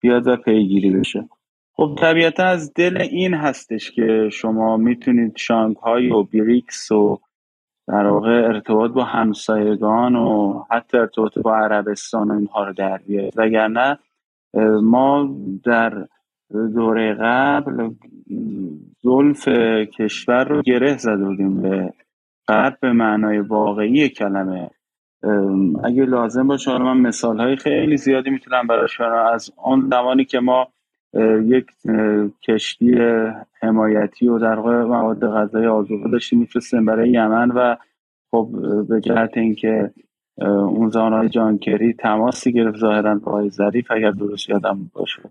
بیاد 0.02 0.28
و 0.28 0.36
پیگیری 0.36 0.92
بشه. 0.92 1.30
خب 1.74 1.96
طبیعتا 2.00 2.44
از 2.44 2.74
دل 2.74 2.98
این 2.98 3.34
هستش 3.34 3.92
که 3.92 4.30
شما 4.32 4.78
می‌تونید 4.78 5.38
شانگهای 5.38 6.12
و 6.12 6.24
بریکس 6.24 6.92
و 6.92 7.20
در 7.88 8.08
واقع 8.08 8.30
ارتباط 8.30 8.92
با 8.92 9.04
همسایگان 9.04 10.16
و 10.16 10.64
حتی 10.72 10.98
ارتباط 10.98 11.40
با 11.40 11.58
عربستان 11.58 12.32
و 12.32 12.34
اینها 12.34 12.64
رو 12.64 12.74
در 12.74 12.98
بیارید. 12.98 13.34
وگرنه 13.38 14.00
ما 14.82 15.36
در 15.64 16.08
دوره 16.54 17.14
قبل 17.14 17.90
زلف 19.02 19.48
کشور 19.98 20.44
رو 20.44 20.62
گره 20.62 20.98
زده 20.98 21.26
بودیم 21.26 21.62
به 21.62 21.94
غرب 22.48 22.78
به 22.82 22.92
معنای 22.92 23.40
واقعی 23.40 24.10
کلمه. 24.10 24.70
اگه 25.84 26.06
لازم 26.06 26.48
باشه 26.48 26.78
من 26.78 26.98
مثال 26.98 27.40
های 27.40 27.56
خیلی 27.56 27.98
زیادی 27.98 28.30
می‌تونم 28.30 28.68
بیارم 28.68 29.34
از 29.34 29.52
اون 29.64 29.90
زمانی 29.90 30.26
که 30.26 30.40
ما 30.40 30.68
یک 31.46 31.66
کشتی 32.48 32.96
حمایتی 33.62 34.28
و 34.28 34.40
در 34.40 34.60
واقع 34.60 34.84
مواد 34.84 35.28
غذایی 35.28 35.66
آذوقه 35.66 36.10
داشتیم 36.10 36.40
میفرستیم 36.40 36.86
برای 36.86 37.10
یمن 37.10 37.52
و 37.52 37.76
خب 38.32 38.50
به 38.90 39.02
جهت 39.02 39.38
اینکه 39.38 39.92
اون 40.42 40.90
زمان 40.90 41.14
های 41.14 41.30
جانکری 41.30 41.94
تماسی 41.94 42.54
گرفت 42.54 42.78
ظاهرا 42.78 43.16
با 43.16 43.50
ظریف 43.50 43.92
اگر 43.92 44.12
درست 44.12 44.50
یادم 44.50 44.92
باشه. 44.94 45.22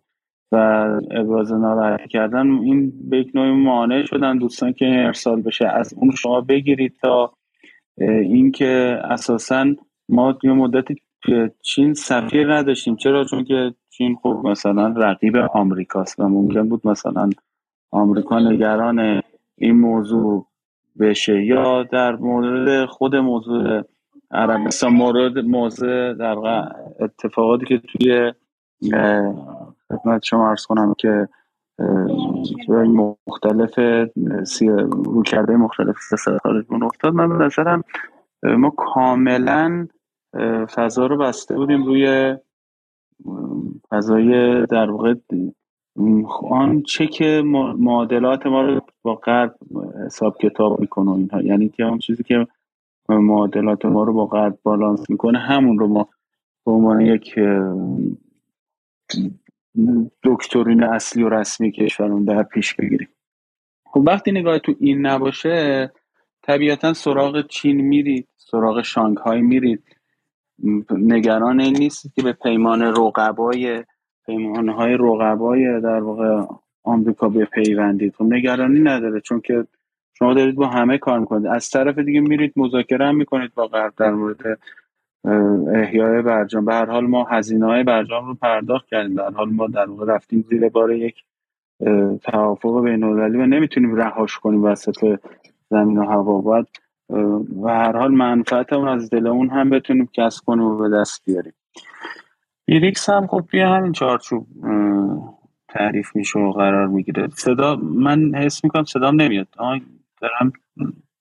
و 0.53 0.57
ابراز 1.11 1.53
ناراحتی 1.53 2.09
کردن 2.09 2.51
این 2.51 2.93
به 3.11 3.19
یک 3.19 3.31
نوعی 3.35 3.51
مانع 3.51 4.03
شدن 4.03 4.39
دوستان 4.39 4.73
که 4.73 4.87
ارسال 4.87 5.43
بشه. 5.43 5.69
از 5.69 5.95
اون 5.95 6.11
شما 6.11 6.41
بگیرید 6.41 6.97
تا 7.03 7.33
اینکه 8.23 9.01
اساسا 9.05 9.75
ما 10.09 10.39
یه 10.43 10.53
مدتی 10.53 10.97
چین 11.63 11.95
سفیر 11.95 12.55
نداشتیم. 12.55 12.97
چرا؟ 12.97 13.25
چون 13.25 13.45
که 13.45 13.75
چین 13.91 14.17
خب 14.23 14.41
مثلا 14.45 14.95
رقیب 14.97 15.37
آمریکاست 15.37 16.21
و 16.21 16.29
ممکن 16.29 16.69
بود 16.69 16.87
مثلا 16.87 17.31
آمریکا 17.91 18.39
نگران 18.39 19.23
این 19.59 19.81
موضوع 19.81 20.47
بشه 21.01 21.45
یا 21.45 21.83
در 21.83 22.17
مورد 22.17 22.87
خود 22.87 23.17
موضوع 23.17 23.83
عربستان 24.31 24.93
مورد 24.93 25.39
موضوع 25.39 26.15
در 26.15 26.37
اتفاقاتی 27.01 27.67
که 27.67 27.79
توی 27.79 28.33
خدمت 29.91 30.23
شما 30.23 30.49
ارز 30.49 30.67
کنم 30.67 30.95
که 30.99 31.29
مختلف 33.27 33.79
رو 34.89 35.23
کرده 35.23 35.57
مختلف 35.57 35.97
خارجمون 36.43 36.83
افتاد. 36.83 37.15
من 37.15 37.39
به 37.39 37.45
نظرم 37.45 37.85
ما 38.43 38.71
کاملا 38.71 39.89
فضا 40.75 41.07
رو 41.07 41.17
بسته 41.17 41.55
بودیم 41.55 41.85
روی 41.85 42.37
فضای 43.91 44.67
در 44.67 44.91
واقع 44.91 45.15
آن 46.51 46.83
چه 46.83 47.07
که 47.07 47.43
معادلات 47.79 48.47
ما 48.47 48.63
رو 48.63 48.81
با 49.03 49.15
غرب 49.15 49.55
حساب 50.07 50.39
کتاب 50.39 50.81
می‌کنه 50.81 51.11
اینها. 51.11 51.43
یعنی 51.43 51.69
که 51.69 51.85
اون 51.85 51.99
چیزی 51.99 52.23
که 52.23 52.47
معادلات 53.09 53.85
ما 53.85 54.03
رو 54.03 54.13
با 54.13 54.27
غرب 54.27 54.59
بالانس 54.63 55.11
می‌کنه 55.11 55.39
همون 55.39 55.79
رو 55.79 55.89
ما 55.89 56.09
به 56.67 56.73
عنوان 56.73 57.01
یک 57.01 57.35
دکترین 60.25 60.83
اصلی 60.83 61.23
و 61.23 61.29
رسمی 61.29 61.73
کشورمون 61.73 62.25
در 62.25 62.43
پیش 62.43 62.75
بگیریم. 62.75 63.09
خب 63.87 64.03
وقتی 64.07 64.33
نگاه 64.33 64.59
تو 64.59 64.75
این 64.81 65.07
نباشه 65.07 65.93
طبیعتا 66.43 66.93
سراغ 66.93 67.47
چین 67.47 67.81
میرید 67.81 68.29
سراغ 68.37 68.83
شانگهای 68.83 69.41
میرید. 69.41 69.83
نگران 70.91 71.61
این 71.61 71.77
نیست 71.77 72.15
که 72.15 72.23
به 72.23 72.33
پیمان 72.33 72.83
رقبای 72.83 73.85
پیمانهای 74.27 74.95
رقبای 74.95 75.81
در 75.81 76.01
واقع 76.01 76.55
آمریکا 76.83 77.29
بپیوندید. 77.29 78.15
خب 78.15 78.25
نگرانی 78.25 78.81
نداره 78.81 79.21
چون 79.21 79.41
که 79.41 79.67
شما 80.13 80.35
دارید 80.35 80.55
با 80.55 80.67
همه 80.67 80.99
کار 80.99 81.19
می‌کنید. 81.19 81.47
از 81.47 81.71
طرف 81.71 81.99
دیگه 81.99 82.21
میرید 82.21 82.53
مذاکره 82.57 83.07
هم 83.07 83.17
می‌کنید 83.17 83.55
با 83.55 83.67
غرب 83.67 83.93
در 83.97 84.11
مورد 84.11 84.59
احیای 85.75 86.23
برجام. 86.23 86.65
به 86.65 86.75
هر 86.75 86.91
حال 86.91 87.07
ما 87.07 87.25
هزینه 87.25 87.67
های 87.67 87.85
برجام 87.85 88.27
رو 88.27 88.35
پرداخت 88.35 88.87
کردیم. 88.87 89.15
در 89.15 89.31
حال 89.31 89.51
ما 89.51 89.67
در 89.67 89.91
واقع 89.91 90.15
رفتیم 90.15 90.45
زیر 90.51 90.69
بار 90.69 90.93
یک 90.93 91.25
توافق 92.23 92.85
بین 92.85 93.03
المللی 93.03 93.39
و 93.39 93.47
نمی‌تونیم 93.47 93.95
رهاش 93.95 94.39
کنیم 94.39 94.65
وسط 94.65 95.19
زمین 95.71 95.99
و 95.99 96.05
هوا. 96.05 96.41
باید 96.41 96.67
و 97.63 97.69
هر 97.69 97.97
حال 97.97 98.11
منفعت 98.11 98.73
اون 98.73 98.89
از 98.89 99.11
دل 99.11 99.27
اون 99.27 99.49
هم 99.49 99.71
بتونیم 99.71 100.09
کسب 100.13 100.45
کنیم 100.45 100.65
و 100.65 100.77
به 100.77 100.89
دست 100.89 101.23
بیاریم. 101.27 101.53
بیریکس 102.67 103.11
هم 103.11 103.27
خب 103.27 103.45
توی 103.51 103.61
همین 103.61 103.93
چارچوب 103.93 104.47
تعریف 105.69 106.17
میشه 106.17 106.39
و 106.39 106.53
قرار 106.53 106.87
می‌گیره. 106.87 107.29
صدا 107.35 107.77
من 107.77 108.35
حس 108.35 108.65
می‌کنم 108.65 108.85
صدام 108.85 109.21
نمیاد. 109.21 109.49
دارم 110.21 110.53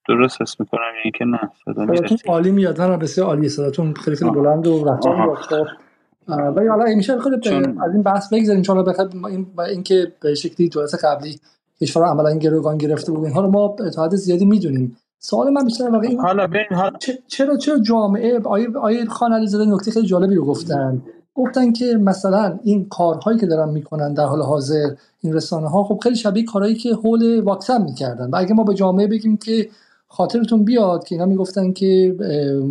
درست 0.10 0.42
حس 0.42 0.60
می‌کنم 0.60 0.82
یعنی 0.98 1.12
که 1.18 1.26
نه 1.26 1.40
صدا 1.66 2.32
عالی 2.32 2.52
میاد. 2.52 2.82
نه 2.82 2.98
بسیار 2.98 3.28
عالی 3.28 3.50
صداتون. 3.50 3.94
خیلی 3.94 4.18
خیلی 4.18 4.32
بلند 4.32 4.68
و 4.68 4.86
رفتار 4.86 5.68
و 6.28 6.62
حالا 6.70 6.96
میشه 6.96 7.20
خیلی 7.20 7.40
چون... 7.40 7.82
از 7.82 7.94
این 7.94 8.04
بحث 8.04 8.34
بگذاریم. 8.34 8.62
چون 8.62 8.84
بخاطر 8.84 9.18
این 9.28 9.48
اینکه 9.70 10.12
به 10.22 10.36
شکلی 10.36 10.70
جلسه 10.70 10.98
قبلی 10.98 11.40
کشور 11.82 12.06
عملا 12.06 12.38
گروگان 12.38 12.78
گرفته 12.78 13.12
بود 13.12 13.26
اینها 13.26 13.42
رو 13.42 13.50
ما 13.52 13.76
اتحاد 13.80 14.16
زیادی 14.16 14.46
می‌دونیم. 14.46 14.98
سوال 15.20 15.50
من 15.50 15.66
بیشتر 15.66 15.90
واقعا 15.90 16.22
حالا 16.22 16.48
ببین 16.48 16.66
چرا 17.28 17.58
چرا 17.58 17.80
جامعه 17.80 18.40
آیه 18.40 18.68
آیه 18.78 19.06
خان 19.06 19.34
علیزاده 19.34 19.72
نکته 19.72 19.92
خیلی 19.92 20.08
جالبی 20.08 20.36
رو 20.36 20.46
گفتن. 20.46 21.02
گفتن 21.36 21.72
که 21.72 21.86
مثلا 21.86 22.60
این 22.64 22.90
کارهایی 22.90 23.40
که 23.40 23.46
دارن 23.46 23.70
می‌کنن 23.70 24.14
در 24.14 24.26
حال 24.26 24.42
حاضر 24.42 24.90
این 25.22 25.34
رسانه 25.34 25.70
ها 25.70 25.84
خب 25.84 26.00
خیلی 26.04 26.16
شبیه 26.16 26.46
کارهایی 26.46 26.76
که 26.76 26.96
حول 26.96 27.40
واکسن 27.40 27.82
می‌کردن. 27.82 28.30
و 28.30 28.36
اگه 28.36 28.54
ما 28.54 28.64
به 28.64 28.74
جامعه 28.74 29.08
بگیم 29.08 29.38
که 29.38 29.70
خاطرتون 30.10 30.66
بیاد 30.66 31.04
که 31.04 31.16
اینا 31.16 31.26
می‌گفتن 31.26 31.74
که 31.74 32.16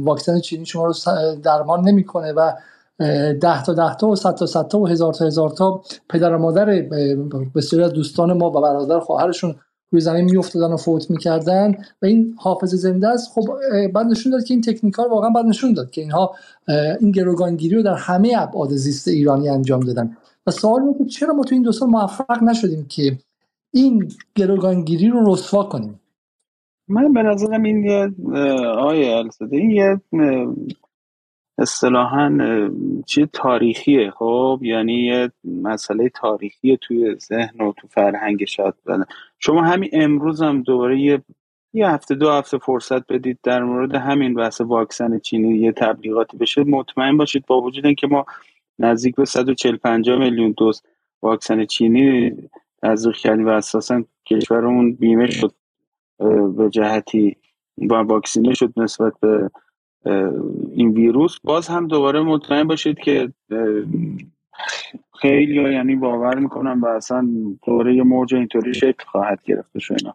واکسن 0.05 0.41
چینی 0.41 0.66
شما 0.66 0.86
رو 0.86 0.95
درمان 1.43 1.89
نمی‌کنه 1.89 2.32
و 2.32 2.53
ده 3.41 3.62
تا 3.62 3.72
ده 3.72 3.95
تا 3.95 4.09
و 4.09 4.16
صد 4.16 4.34
تا 4.34 4.47
صد 4.47 4.68
تا 4.68 4.78
و 4.78 4.89
هزار 4.89 5.14
تا 5.14 5.26
هزار 5.26 5.51
تا 5.51 5.82
پدر 6.09 6.34
و 6.34 6.39
مادر 6.39 6.66
بسیاری 7.55 7.95
دوستان 7.95 8.32
ما 8.32 8.51
و 8.51 8.61
برادر 8.61 8.99
خواهرشون 8.99 9.55
روی 9.91 10.01
زمین 10.01 10.24
میافتادن 10.24 10.72
و 10.72 10.76
فوت 10.76 11.11
می‌کردن 11.11 11.74
و 12.03 12.07
این 12.07 12.34
حافظه 12.39 12.76
زنده 12.76 13.09
است. 13.09 13.30
خب 13.34 13.49
بعد 13.95 14.07
نشون 14.07 14.32
داد 14.32 14.45
که 14.45 14.55
این 14.55 14.61
تکنیک 14.61 14.95
ها 14.95 15.09
واقعا 15.09 15.30
بعد 15.30 15.47
نشون 15.47 15.72
داد 15.72 15.91
که 15.91 16.01
اینها 16.01 16.34
این 17.01 17.11
گروگانگیری 17.11 17.76
رو 17.76 17.82
در 17.82 17.95
همه 17.95 18.34
ابعاد 18.36 18.74
زیست 18.74 19.09
ایرانی 19.09 19.49
انجام 19.49 19.80
دادن. 19.80 20.16
و 20.47 20.51
سوال 20.51 20.82
اینه 20.82 20.99
که 20.99 21.05
چرا 21.05 21.34
ما 21.34 21.45
تو 21.45 21.55
این 21.55 21.62
دو 21.62 21.72
سال 21.72 21.89
موفق 21.89 22.43
نشدیم 22.43 22.86
که 22.89 23.18
این 23.70 24.12
گروگانگیری 24.34 25.09
رو 25.09 25.32
رسوا 25.32 25.62
کنیم؟ 25.62 26.01
من 26.89 27.12
به 27.12 27.22
نظرم 27.22 27.62
این 27.62 27.84
یه 27.84 28.11
آیه 28.78 29.16
الزده 29.16 29.57
این 29.57 29.70
یه 29.70 30.01
اصطلاحا 31.59 32.39
چیه 33.07 33.26
تاریخیه 33.26 34.11
خب؟ 34.11 34.61
یعنی 34.62 35.07
یه 35.07 35.30
مسئله 35.45 36.09
تاریخی 36.09 36.78
توی 36.80 37.14
ذهن 37.14 37.61
و 37.61 37.72
تو 37.72 37.89
فرهنگ 37.89 38.45
شاید 38.45 38.74
بدن. 38.86 39.05
شما 39.39 39.62
همین 39.62 39.91
امروز 39.93 40.43
هم 40.43 40.62
دوباره 40.62 41.01
یه 41.01 41.22
یه 41.72 41.89
هفته 41.89 42.14
دو 42.14 42.30
هفته 42.30 42.59
فرصت 42.59 43.12
بدید 43.12 43.39
در 43.43 43.62
مورد 43.62 43.95
همین 43.95 44.34
بحث 44.34 44.61
واکسن 44.61 45.18
چینی 45.18 45.59
یه 45.59 45.72
تبلیغاتی 45.72 46.36
بشه. 46.36 46.64
مطمئن 46.64 47.16
باشید 47.16 47.47
با 47.47 47.61
وجود 47.61 47.86
اینکه 47.86 48.07
ما 48.07 48.26
نزدیک 48.78 49.16
به 49.16 49.24
140 49.24 49.76
50 49.76 50.18
میلیون 50.18 50.55
دوز 50.57 50.82
واکسن 51.22 51.64
چینی 51.64 52.32
تزریق 52.82 53.16
کردیم 53.16 53.47
و 53.47 53.49
اساسا 53.49 54.05
کشورمون 54.26 54.93
بیمه 54.93 55.30
شد. 55.30 55.55
به 56.56 56.70
جهتی 56.70 57.36
با 57.78 58.04
واکسینه 58.04 58.54
شد 58.54 58.72
نسبت 58.76 59.12
به 59.20 59.50
این 60.72 60.90
ویروس. 60.90 61.38
باز 61.44 61.68
هم 61.68 61.86
دوباره 61.86 62.20
مطمئن 62.20 62.64
باشید 62.64 62.98
که 62.98 63.32
خیلی 65.20 65.72
یعنی 65.72 65.96
باور 65.96 66.38
می‌کنم 66.38 66.82
و 66.82 66.86
اصلا 66.86 67.28
دوره 67.66 68.02
موج 68.02 68.34
اینطوری 68.34 68.74
شکل 68.74 69.04
خواهد 69.06 69.42
گرفته 69.44 69.78
اینا. 69.90 70.14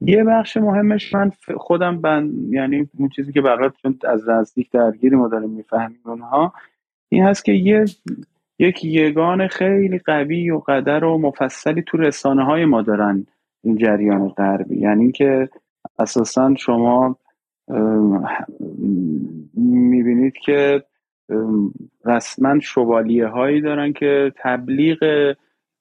یه 0.00 0.24
بخش 0.24 0.56
مهمش 0.56 1.14
من 1.14 1.32
خودم 1.56 2.00
بند 2.00 2.52
یعنی 2.52 2.88
اون 2.98 3.08
چیزی 3.08 3.32
که 3.32 3.40
برات 3.40 3.74
چون 3.82 3.98
از 4.04 4.28
نزدیک 4.28 4.70
درگیری 4.70 5.16
ما 5.16 5.28
داریم 5.28 5.50
می‌فهمیم 5.50 6.00
اونها 6.04 6.52
این 7.08 7.24
هست 7.24 7.44
که 7.44 7.52
یه 7.52 7.84
یک 8.58 8.84
یگان 8.84 9.48
خیلی 9.48 9.98
قوی 9.98 10.50
و 10.50 10.58
قدر 10.58 11.04
و 11.04 11.18
مفصلی 11.18 11.82
تو 11.82 11.98
رسانه 11.98 12.44
های 12.44 12.64
ما 12.64 12.82
دارن 12.82 13.26
این 13.64 13.76
جریان 13.76 14.28
غربی. 14.28 14.78
یعنی 14.80 15.12
که 15.12 15.48
اساسا 15.98 16.54
شما 16.54 17.16
می‌بینید 19.54 20.34
که 20.44 20.82
رسما 22.04 22.60
شوالیه 22.60 23.26
هایی 23.26 23.60
دارن 23.60 23.92
که 23.92 24.32
تبلیغ 24.38 24.98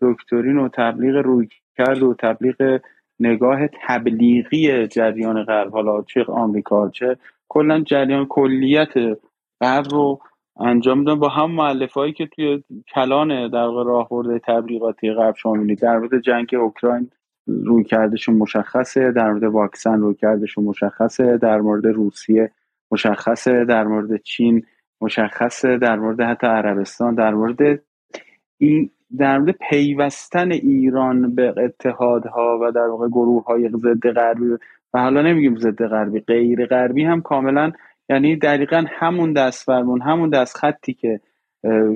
دکترین 0.01 0.57
و 0.57 0.69
تبلیغ 0.69 1.15
روی 1.15 1.47
کرد 1.77 2.03
و 2.03 2.13
تبلیغ 2.13 2.79
نگاه 3.19 3.59
تبلیغی 3.87 4.87
جریان 4.87 5.43
غرب 5.43 5.71
حالا 5.71 6.01
چه 6.01 6.23
آمریکا 6.23 6.89
چه 6.89 7.17
کلا 7.49 7.79
جریان 7.79 8.25
کلیت 8.25 8.93
غرب 9.61 9.85
رو 9.91 10.19
انجام 10.59 10.99
میدن. 10.99 11.15
با 11.15 11.29
هم 11.29 11.51
معلف 11.51 11.93
هایی 11.93 12.13
که 12.13 12.25
توی 12.25 12.63
کلان 12.95 13.49
در 13.49 13.67
راهبرد 13.67 14.37
تبلیغاتی 14.37 15.11
غرب 15.11 15.35
شما 15.35 15.53
می‌بینید. 15.53 15.81
در 15.81 15.97
مورد 15.97 16.21
جنگ 16.21 16.55
اوکراین 16.55 17.09
روی 17.47 17.83
کردشون 17.83 18.35
مشخصه 18.35 19.11
در 19.11 19.31
مورد 19.31 19.43
واکسن 19.43 19.99
روی 19.99 20.15
کردشون 20.15 20.63
مشخصه 20.63 21.37
در 21.37 21.61
مورد 21.61 21.85
روسیه 21.85 22.51
مشخصه 22.91 23.65
در 23.65 23.83
مورد 23.83 24.21
چین 24.21 24.65
مشخصه 25.01 25.77
در 25.77 25.95
مورد 25.95 26.21
حتی 26.21 26.47
عربستان 26.47 27.15
در 27.15 27.33
مورد 27.33 27.81
این 28.57 28.89
در 29.17 29.37
مورد 29.37 29.55
پیوستن 29.69 30.51
ایران 30.51 31.35
به 31.35 31.53
اتحادها 31.57 32.59
و 32.61 32.71
در 32.71 32.87
واقع 32.87 33.07
گروه 33.07 33.43
های 33.43 33.69
ضد 33.69 34.09
غربی. 34.09 34.57
و 34.93 34.99
حالا 34.99 35.21
نمیگیم 35.21 35.55
ضد 35.55 35.85
غربی 35.85 36.19
غیر 36.19 36.65
غربی 36.65 37.03
هم 37.03 37.21
کاملا 37.21 37.71
یعنی 38.09 38.35
دقیقا 38.35 38.85
همون 38.89 39.33
دست 39.33 39.65
فرمون 39.65 40.01
همون 40.01 40.29
دست 40.29 40.57
خطی 40.57 40.93
که 40.93 41.19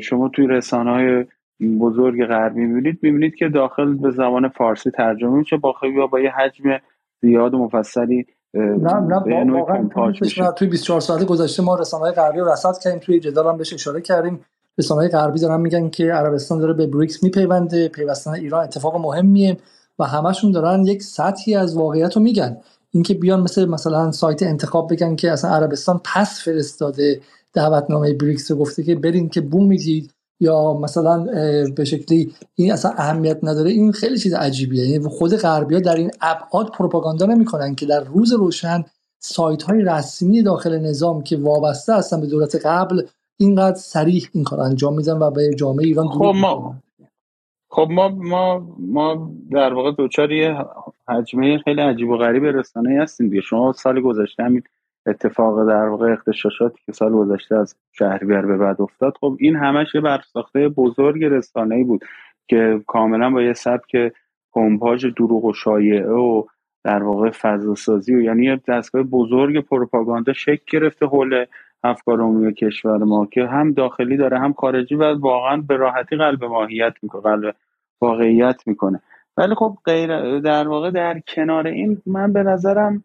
شما 0.01 0.29
توی 0.29 0.47
رسانه 0.47 0.91
های 0.91 1.25
بزرگ 1.67 2.25
غربی 2.25 2.65
می‌بینید 2.65 2.99
می‌بینید 3.01 3.35
که 3.35 3.49
داخل 3.49 3.93
به 3.93 4.11
زبان 4.11 4.49
فارسی 4.49 4.91
ترجمه 4.91 5.37
میشه. 5.37 5.57
با 5.57 5.73
خیلی 5.73 6.07
با 6.11 6.19
یه 6.19 6.31
حجم 6.31 6.63
زیاد 7.21 7.53
و 7.53 7.57
مفصلی 7.57 8.25
نه 8.53 8.93
نه 9.25 9.53
واقعا 9.53 9.89
توی 10.57 10.67
24 10.67 11.01
ساعت 11.01 11.25
گذشته 11.25 11.63
ما 11.63 11.75
رسانه 11.75 12.11
غربی 12.11 12.39
رو 12.39 12.51
رصد 12.51 12.73
کردیم 12.83 12.99
توی 12.99 13.19
جدال 13.19 13.47
هم 13.47 13.57
بهش 13.57 13.73
اشاره 13.73 14.01
کردیم. 14.01 14.39
رسانه 14.77 15.07
غربی 15.07 15.39
دارن 15.39 15.61
میگن 15.61 15.89
که 15.89 16.03
عربستان 16.03 16.59
داره 16.59 16.73
به 16.73 16.87
بریکس 16.87 17.23
میپیونده 17.23 17.87
پیوستن 17.87 18.31
ایران 18.31 18.63
اتفاق 18.63 18.95
مهمیه 18.95 19.57
و 19.99 20.03
همشون 20.03 20.51
دارن 20.51 20.85
یک 20.85 21.03
سطحی 21.03 21.55
از 21.55 21.77
واقعیت 21.77 22.17
رو 22.17 22.21
میگن. 22.23 22.57
اینکه 22.91 23.13
بیان 23.13 23.41
مثل 23.41 23.69
مثلا 23.69 24.11
سایت 24.11 24.43
انتخاب 24.43 24.93
بگن 24.93 25.15
که 25.15 25.31
اصلا 25.31 25.51
عربستان 25.51 26.01
پس 26.15 26.43
فرستاده 26.45 27.21
دعوتنامه 27.53 28.13
بریکس 28.13 28.51
رو 28.51 28.57
گفته 28.57 28.83
که 28.83 28.95
برین 28.95 29.29
که 29.29 29.41
بوم 29.41 29.67
می‌دید. 29.67 30.13
یا 30.41 30.73
مثلا 30.73 31.25
به 31.75 31.85
شکلی 31.85 32.33
این 32.55 32.71
اصلا 32.71 32.91
اهمیت 32.97 33.39
نداره. 33.43 33.71
این 33.71 33.91
خیلی 33.91 34.17
چیز 34.17 34.33
عجیبیه. 34.33 34.85
یعنی 34.85 35.07
خود 35.09 35.35
غربی 35.35 35.75
ها 35.75 35.81
در 35.81 35.95
این 35.95 36.11
ابعاد 36.21 36.71
پروپاگاندا 36.71 37.25
نمی‌کنن 37.25 37.75
که 37.75 37.85
در 37.85 38.03
روز 38.03 38.33
روشن 38.33 38.83
سایت 39.19 39.63
های 39.63 39.81
رسمی 39.81 40.43
داخل 40.43 40.79
نظام 40.79 41.23
که 41.23 41.37
وابسته 41.37 41.93
هستن 41.93 42.21
به 42.21 42.27
دولت 42.27 42.65
قبل 42.65 43.01
اینقدر 43.37 43.75
سریح 43.75 44.27
این 44.33 44.43
کار 44.43 44.59
انجام 44.59 44.95
میدن 44.95 45.17
و 45.17 45.31
به 45.31 45.53
جامعه 45.55 45.85
ایران 45.85 46.07
خب 46.07 46.33
ما 46.35 46.75
خب 47.69 47.87
ما 47.91 48.09
ما 48.09 48.75
ما 48.79 49.31
در 49.51 49.73
واقع 49.73 49.91
دوچار 49.91 50.31
یه 50.31 50.57
حجمه 51.07 51.57
خیلی 51.57 51.81
عجیب 51.81 52.09
و 52.09 52.17
غریب 52.17 52.45
رسانه 52.45 53.01
هستیم 53.01 53.29
دیگه. 53.29 53.41
شما 53.41 53.73
سال 53.73 54.01
گذشته 54.01 54.43
همین 54.43 54.63
اتفاق 55.05 55.67
در 55.67 55.87
واقع 55.87 56.11
اختشاشاتی 56.11 56.79
که 56.85 56.91
سال 56.91 57.11
گذشته 57.11 57.55
از 57.55 57.75
شهریور 57.91 58.45
به 58.45 58.57
بعد 58.57 58.81
افتاد 58.81 59.17
خب 59.19 59.37
این 59.39 59.55
همش 59.55 59.95
یه 59.95 60.01
برساخته 60.01 60.69
بزرگ 60.69 61.23
رسانه 61.23 61.83
بود 61.83 62.05
که 62.47 62.81
کاملا 62.87 63.29
با 63.29 63.41
یه 63.41 63.53
سبک 63.53 64.13
کمپاژ 64.51 65.05
دروغ 65.05 65.45
و 65.45 65.53
شایعه 65.53 66.11
و 66.11 66.43
در 66.83 67.03
واقع 67.03 67.29
فضا 67.29 67.75
سازی 67.75 68.15
و 68.15 68.21
یعنی 68.21 68.45
یه 68.45 68.61
دستگاه 68.67 69.03
بزرگ 69.03 69.65
پروپاگاندا 69.65 70.33
شکل 70.33 70.63
گرفته 70.79 71.05
حول 71.05 71.45
افکار 71.83 72.21
عمومی 72.21 72.53
کشور 72.53 72.97
ما 72.97 73.25
که 73.25 73.45
هم 73.45 73.71
داخلی 73.71 74.17
داره 74.17 74.39
هم 74.39 74.53
خارجی 74.53 74.95
و 74.95 75.13
واقعا 75.19 75.57
به 75.57 75.77
راحتی 75.77 76.15
قلب 76.15 76.43
ماهیت 76.43 76.93
می‌کنه 77.01 77.21
قلب 77.21 77.55
واقعیت 78.01 78.61
می‌کنه. 78.65 79.01
ولی 79.37 79.55
خب 79.55 79.77
غیر 79.85 80.39
در 80.39 80.67
واقع 80.67 80.91
در 80.91 81.19
کنار 81.19 81.67
این 81.67 82.01
من 82.05 82.33
به 82.33 82.43
نظرم 82.43 83.03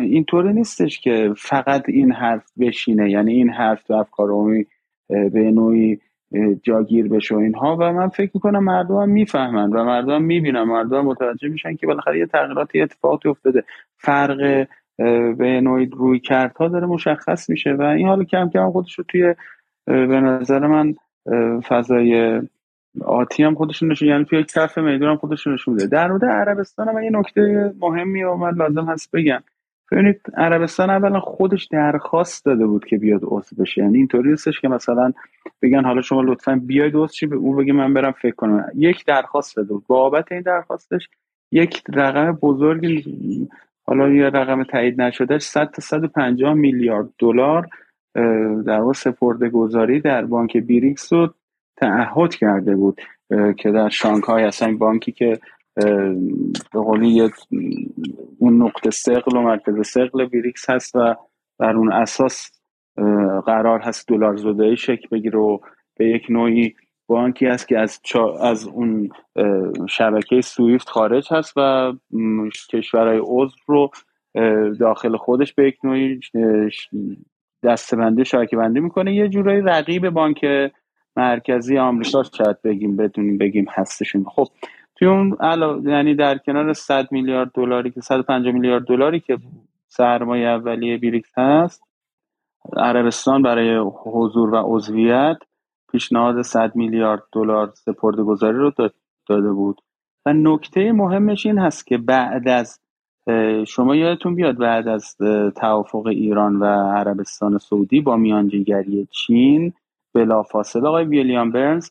اینطوری 0.00 0.52
نیستش 0.52 1.00
که 1.00 1.32
فقط 1.36 1.88
این 1.88 2.12
حرف 2.12 2.52
بشینه 2.60 3.10
یعنی 3.10 3.32
این 3.32 3.50
حرف 3.50 3.82
تو 3.82 3.94
افکار 3.94 4.30
عمومی 4.30 4.66
به 5.08 5.50
نوعی 5.50 5.98
جاگیر 6.62 7.08
بشه 7.08 7.36
اینها. 7.36 7.76
و 7.80 7.92
من 7.92 8.08
فکر 8.08 8.30
می‌کنم 8.34 8.64
مردم 8.64 8.96
هم 8.96 9.08
می‌فهمن 9.08 9.70
و 9.70 9.84
مردم 9.84 10.22
می‌بینن. 10.22 10.62
مردم 10.62 11.04
متوجه 11.04 11.48
میشن 11.48 11.76
که 11.76 11.86
بالاخره 11.86 12.18
یه 12.18 12.26
تغییراتی 12.26 12.80
اتفاقی 12.80 13.28
افتاده. 13.28 13.64
فرق 13.96 14.66
به 15.38 15.60
نوعی 15.60 15.86
روی 15.86 16.20
کردها 16.20 16.68
داره 16.68 16.86
مشخص 16.86 17.50
میشه. 17.50 17.72
و 17.72 17.82
این 17.82 18.08
حال 18.08 18.24
کم 18.24 18.48
کم 18.48 18.70
خودش 18.70 18.98
رو 18.98 19.04
توی 19.08 19.34
به 19.86 20.20
نظر 20.20 20.66
من 20.66 20.94
فضای 21.68 22.42
آتی 23.04 23.42
هم 23.42 23.54
خودشون 23.54 23.90
نشون 23.90 24.08
یعنی 24.08 24.24
توی 24.24 24.44
کف 24.54 24.78
میدون 24.78 25.08
هم 25.08 25.16
خودشون 25.16 25.54
نشون 25.54 25.74
میده. 25.74 25.86
در 25.86 26.08
مورد 26.08 26.24
عربستان 26.24 26.88
هم 26.88 27.02
یه 27.02 27.10
نکته 27.10 27.72
مهمی 27.80 28.22
و 28.22 28.34
من 28.34 28.54
لازم 28.54 28.84
هست 28.84 29.16
بگم. 29.16 29.40
ببینید 29.94 30.20
عربستان 30.36 30.90
اولا 30.90 31.20
خودش 31.20 31.66
درخواست 31.66 32.44
داده 32.44 32.66
بود 32.66 32.84
که 32.84 32.96
بیاد 32.98 33.20
عضو 33.22 33.56
بشه. 33.56 33.82
یعنی 33.82 33.98
اینطوری 33.98 34.30
نیستش 34.30 34.60
که 34.60 34.68
مثلا 34.68 35.12
بگن 35.62 35.84
حالا 35.84 36.02
شما 36.02 36.22
لطفا 36.22 36.60
بیاید 36.66 36.96
عضو 36.96 37.26
به 37.26 37.36
اون 37.36 37.56
بگه 37.56 37.72
من 37.72 37.94
برم 37.94 38.12
فکر 38.12 38.34
کنم. 38.34 38.66
یک 38.74 39.04
درخواست 39.04 39.56
داده 39.56 39.68
بود. 39.68 39.84
بابت 39.86 40.32
این 40.32 40.40
درخواستش 40.40 41.08
یک 41.52 41.82
رقم 41.94 42.32
بزرگ 42.32 43.04
حالا 43.86 44.08
یه 44.08 44.24
رقم 44.24 44.64
تایید 44.64 45.00
نشده 45.00 45.38
100 45.38 45.70
تا 45.70 45.82
150 45.82 46.54
میلیارد 46.54 47.08
دلار 47.18 47.68
در 48.66 48.80
واقع 48.80 48.92
سپرده 48.92 49.48
گذاری 49.48 50.00
در 50.00 50.24
بانک 50.24 50.56
بیریکس 50.56 51.12
رو 51.12 51.34
تعهد 51.76 52.34
کرده 52.34 52.76
بود 52.76 53.00
که 53.56 53.70
در 53.70 53.88
شانگهای 53.88 54.44
اصلا 54.44 54.76
بانکی 54.76 55.12
که 55.12 55.38
به 56.72 56.80
قولی 56.80 57.30
اون 58.38 58.62
نقطه 58.62 58.90
سقل 58.90 59.36
و 59.36 59.42
مرکز 59.42 59.88
سقل 59.88 60.24
بیریکس 60.24 60.70
هست 60.70 60.96
و 60.96 61.14
بر 61.58 61.76
اون 61.76 61.92
اساس 61.92 62.50
قرار 63.46 63.80
هست 63.80 64.08
دلار 64.08 64.36
زدایی 64.36 64.76
شکل 64.76 65.08
بگیره 65.12 65.38
و 65.38 65.58
به 65.96 66.08
یک 66.08 66.26
نوعی 66.30 66.74
بانکی 67.06 67.46
هست 67.46 67.68
که 67.68 67.78
از, 67.78 68.00
از 68.40 68.66
اون 68.66 69.08
شبکه 69.88 70.40
سویفت 70.40 70.88
خارج 70.88 71.28
هست 71.32 71.52
و 71.56 71.92
کشورهای 72.70 73.20
عضو 73.22 73.56
رو 73.66 73.90
داخل 74.80 75.16
خودش 75.16 75.54
به 75.54 75.68
یک 75.68 75.76
نوعی 75.84 76.20
دستبندی 77.62 78.24
شبکه 78.24 78.56
بندی 78.56 78.80
می‌کنه. 78.80 79.14
یه 79.14 79.28
جورایی 79.28 79.60
رقیب 79.60 80.10
بانک 80.10 80.46
مرکزی 81.16 81.78
آمریکا 81.78 82.22
شاید 82.22 82.62
بگیم 82.62 82.96
بدونیم 82.96 83.38
بگیم 83.38 83.66
هستشون. 83.70 84.24
خب 84.24 84.46
توی 84.96 85.08
اون 85.08 85.36
یعنی 85.86 86.14
در 86.14 86.38
کنار 86.38 86.72
100 86.72 87.12
میلیارد 87.12 87.50
دلاری 87.54 87.90
که 87.90 88.00
150 88.00 88.52
میلیارد 88.52 88.84
دلاری 88.84 89.20
که 89.20 89.38
سرمایه 89.88 90.48
اولیه 90.48 90.98
بیریکس 90.98 91.38
هست 91.38 91.82
عربستان 92.76 93.42
برای 93.42 93.76
حضور 94.04 94.54
و 94.54 94.56
عضویت 94.56 95.36
پیشنهاد 95.92 96.42
100 96.42 96.76
میلیارد 96.76 97.22
دلار 97.32 97.72
سپرده 97.74 98.22
گذاری 98.22 98.56
رو 98.56 98.72
داده 99.28 99.52
بود. 99.52 99.80
و 100.26 100.32
نکته 100.32 100.92
مهمش 100.92 101.46
این 101.46 101.58
هست 101.58 101.86
که 101.86 101.98
بعد 101.98 102.48
از 102.48 102.80
شما 103.66 103.96
یادتون 103.96 104.34
بیاد 104.34 104.56
بعد 104.56 104.88
از 104.88 105.16
توافق 105.56 106.06
ایران 106.06 106.56
و 106.56 106.64
عربستان 106.90 107.58
سعودی 107.58 108.00
با 108.00 108.16
میانجیگری 108.16 109.08
چین 109.10 109.72
بلافاصله 110.14 110.88
آقای 110.88 111.04
ویلیام 111.04 111.50
برنز 111.50 111.90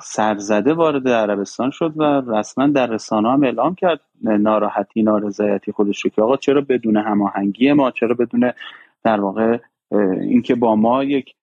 سرزده 0.00 0.74
وارد 0.74 1.08
عربستان 1.08 1.70
شد 1.70 1.92
و 1.96 2.02
رسما 2.26 2.66
در 2.66 2.86
رسانه 2.86 3.30
هم 3.30 3.44
اعلام 3.44 3.74
کرد 3.74 4.00
ناراحتی 4.22 5.02
نارضایتی 5.02 5.72
خودش 5.72 6.04
رو 6.04 6.10
که 6.10 6.22
آقا 6.22 6.36
چرا 6.36 6.60
بدون 6.60 6.96
هماهنگی 6.96 7.72
ما؟ 7.72 7.90
چرا 7.90 8.14
بدون 8.14 8.52
در 9.04 9.20
واقع 9.20 9.58
اینکه 10.20 10.54
با 10.54 10.76
ما 10.76 11.04
یک 11.04 11.34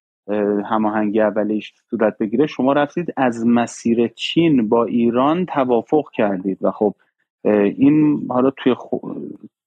هماهنگی 0.65 1.21
اولیش 1.21 1.73
صورت 1.89 2.17
بگیره؟ 2.17 2.47
شما 2.47 2.73
رفتید 2.73 3.13
از 3.17 3.47
مسیر 3.47 4.07
چین 4.07 4.69
با 4.69 4.85
ایران 4.85 5.45
توافق 5.45 6.05
کردید 6.13 6.57
و 6.61 6.71
خب 6.71 6.95
این 7.43 8.27
حالا 8.29 8.49
توی 8.49 8.75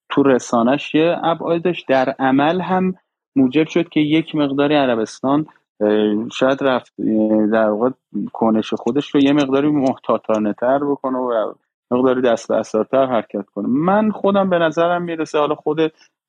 تو 0.08 0.22
رسانش 0.22 0.94
یه 0.94 1.16
ابعادش 1.22 1.84
در 1.88 2.14
عمل 2.18 2.60
هم 2.60 2.94
موجب 3.36 3.66
شد 3.66 3.88
که 3.88 4.00
یک 4.00 4.34
مقداری 4.34 4.74
عربستان 4.74 5.46
شاید 6.32 6.62
رفت 6.62 6.94
در 7.52 7.68
واقع 7.68 7.90
کنش 8.32 8.74
خودش 8.74 9.14
رو 9.14 9.20
یه 9.20 9.32
مقداری 9.32 9.68
محتاطانه 9.68 10.52
تر 10.52 10.78
بکنه 10.78 11.18
و 11.18 11.52
مقداری 11.90 12.22
دست 12.22 12.50
اثرتر 12.50 13.06
حرکت 13.06 13.44
کنه. 13.54 13.68
من 13.68 14.10
خودم 14.10 14.50
به 14.50 14.58
نظرم 14.58 15.02
می‌رسه 15.02 15.38
حالا 15.38 15.54
خود 15.54 15.80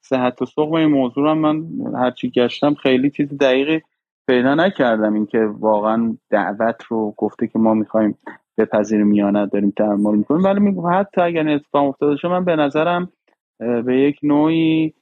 صحت 0.01 0.41
و 0.41 0.45
سقم 0.45 0.73
این 0.73 0.89
موضوع 0.89 1.29
هم 1.29 1.37
من 1.37 1.65
هرچی 1.95 2.29
گشتم 2.29 2.73
خیلی 2.73 3.09
چیز 3.09 3.37
دقیقی 3.37 3.81
پیدا 4.27 4.55
نکردم. 4.55 5.13
اینکه 5.13 5.39
واقعا 5.59 6.17
دعوت 6.29 6.83
رو 6.83 7.13
گفته 7.17 7.47
که 7.47 7.59
ما 7.59 7.73
می‌خوایم 7.73 8.17
بپذیریم 8.57 9.07
میانت 9.07 9.51
داریم 9.51 9.73
تعمل 9.77 10.15
می‌کنیم. 10.15 10.43
ولی 10.43 10.59
میگم 10.59 10.93
حتی 10.93 11.21
اگر 11.21 11.49
اتفاق 11.49 11.87
افتاده 11.87 12.15
شد 12.15 12.27
من 12.27 12.45
به 12.45 12.55
نظرم 12.55 13.11
به 13.59 13.97
یک 13.97 14.19
نوعی 14.23 14.93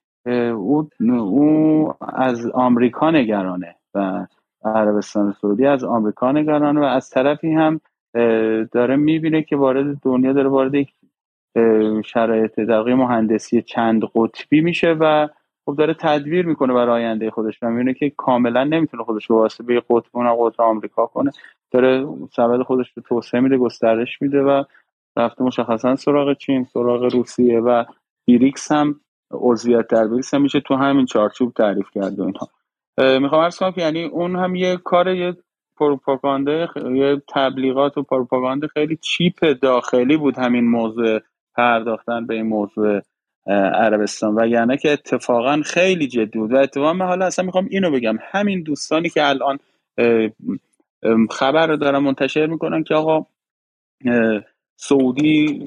او, 0.56 0.90
او 1.00 1.94
از 2.14 2.52
آمریکا 2.54 3.12
نگرانه 3.12 3.76
و 3.96 4.26
عربستان 4.66 5.36
سعودی 5.42 5.66
از 5.66 5.84
آمریکا 5.84 6.32
نگرانه 6.32 6.82
و 6.82 6.84
از 6.84 7.10
طرفی 7.10 7.52
هم 7.52 7.82
داره 8.72 8.96
می‌بینه 8.96 9.42
که 9.42 9.56
وارد 9.56 10.00
دنیا 10.02 10.34
داره 10.34 10.50
وارد 10.50 10.76
یک 10.76 10.90
شرایط 12.06 12.60
دقیق 12.60 12.96
مهندسی 12.96 13.62
چند 13.62 14.04
قطبی 14.16 14.62
میشه 14.62 14.98
و 15.00 15.28
خب 15.66 15.76
داره 15.76 15.94
تدبیر 15.94 16.46
می‌کنه 16.46 16.74
برای 16.74 17.04
آینده 17.04 17.32
خودش 17.32 17.64
و 17.64 17.70
می‌بینه 17.70 17.94
که 17.94 18.10
کاملا 18.10 18.64
نمی‌تونه 18.64 19.04
خودش 19.04 19.26
رو 19.26 19.36
واسه 19.36 19.64
به 19.64 19.84
قطب 19.90 20.10
اون 20.12 20.50
قطب 20.50 20.62
آمریکا 20.62 21.06
کنه. 21.06 21.32
داره 21.72 22.08
سبد 22.36 22.62
خودش 22.64 22.92
رو 22.96 23.04
توسعه 23.04 23.42
میده 23.42 23.58
گسترش 23.58 24.22
میده 24.22 24.42
و 24.42 24.64
رفته 25.18 25.44
مشخصا 25.44 25.96
سراغ 25.96 26.38
چین 26.38 26.64
سراغ 26.64 27.04
روسیه 27.04 27.60
و 27.60 27.84
بیریکس 28.26 28.72
هم 28.72 29.00
عضویت 29.32 29.88
در 29.88 30.08
بیریکس 30.08 30.34
هم 30.34 30.42
میشه 30.42 30.60
تو 30.60 30.76
همین 30.76 31.06
چارچوب 31.06 31.54
تعریف 31.54 31.90
کرده 31.92 32.24
اینها. 32.24 32.48
می‌خوام 33.00 33.42
ارز 33.42 33.58
کنم 33.58 33.72
که 33.72 33.82
یعنی 33.82 34.04
اون 34.04 34.36
هم 34.36 34.56
یه 34.56 34.78
کار 34.78 35.08
یه 35.08 35.38
پروپاگانده 35.78 36.68
یه 36.76 37.22
تبلیغات 37.30 37.98
و 37.98 38.04
پروپاگانده 38.04 38.68
خیلی 38.68 38.98
چیپ 39.02 39.60
داخلی 39.62 40.18
بود 40.18 40.38
همین 40.38 40.68
موضوع 40.68 41.20
پرداختن 41.56 42.28
به 42.28 42.34
این 42.34 42.46
موضوع 42.46 43.02
عربستان. 43.74 44.36
و 44.40 44.48
یعنی 44.48 44.78
که 44.78 44.92
اتفاقا 44.92 45.62
خیلی 45.66 46.08
جدی 46.08 46.40
بود. 46.40 46.54
و 46.54 46.56
اتفاقا 46.56 46.94
من 46.94 47.06
حالا 47.06 47.26
اصلا 47.26 47.46
می‌خوام 47.46 47.68
اینو 47.70 47.92
بگم. 47.92 48.18
همین 48.22 48.64
دوستانی 48.64 49.10
که 49.10 49.28
الان 49.28 49.60
خبر 51.32 51.68
رو 51.68 51.78
دارن 51.78 52.00
منتشر 52.00 52.46
می‌کنن 52.46 52.84
که 52.84 52.96
آقا 52.96 53.26
سعودی 54.76 55.66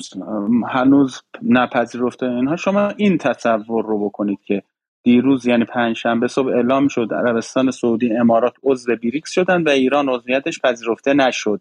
هنوز 0.69 1.23
نپذیرفته 1.43 2.27
اینها 2.27 2.57
شما 2.57 2.89
این 2.89 3.19
تصور 3.19 3.85
رو 3.85 4.05
بکنید 4.09 4.39
که 4.45 4.63
دیروز 5.03 5.47
یعنی 5.47 5.65
پنجشنبه 5.65 6.29
صبح 6.29 6.49
اعلام 6.49 6.89
شد 6.89 7.09
عربستان 7.13 7.71
سعودی 7.71 8.17
امارات 8.17 8.55
عضو 8.63 8.97
بریکس 8.97 9.31
شدن 9.31 9.63
و 9.63 9.69
ایران 9.69 10.09
عضویتش 10.09 10.61
پذیرفته 10.61 11.15
نشد. 11.15 11.61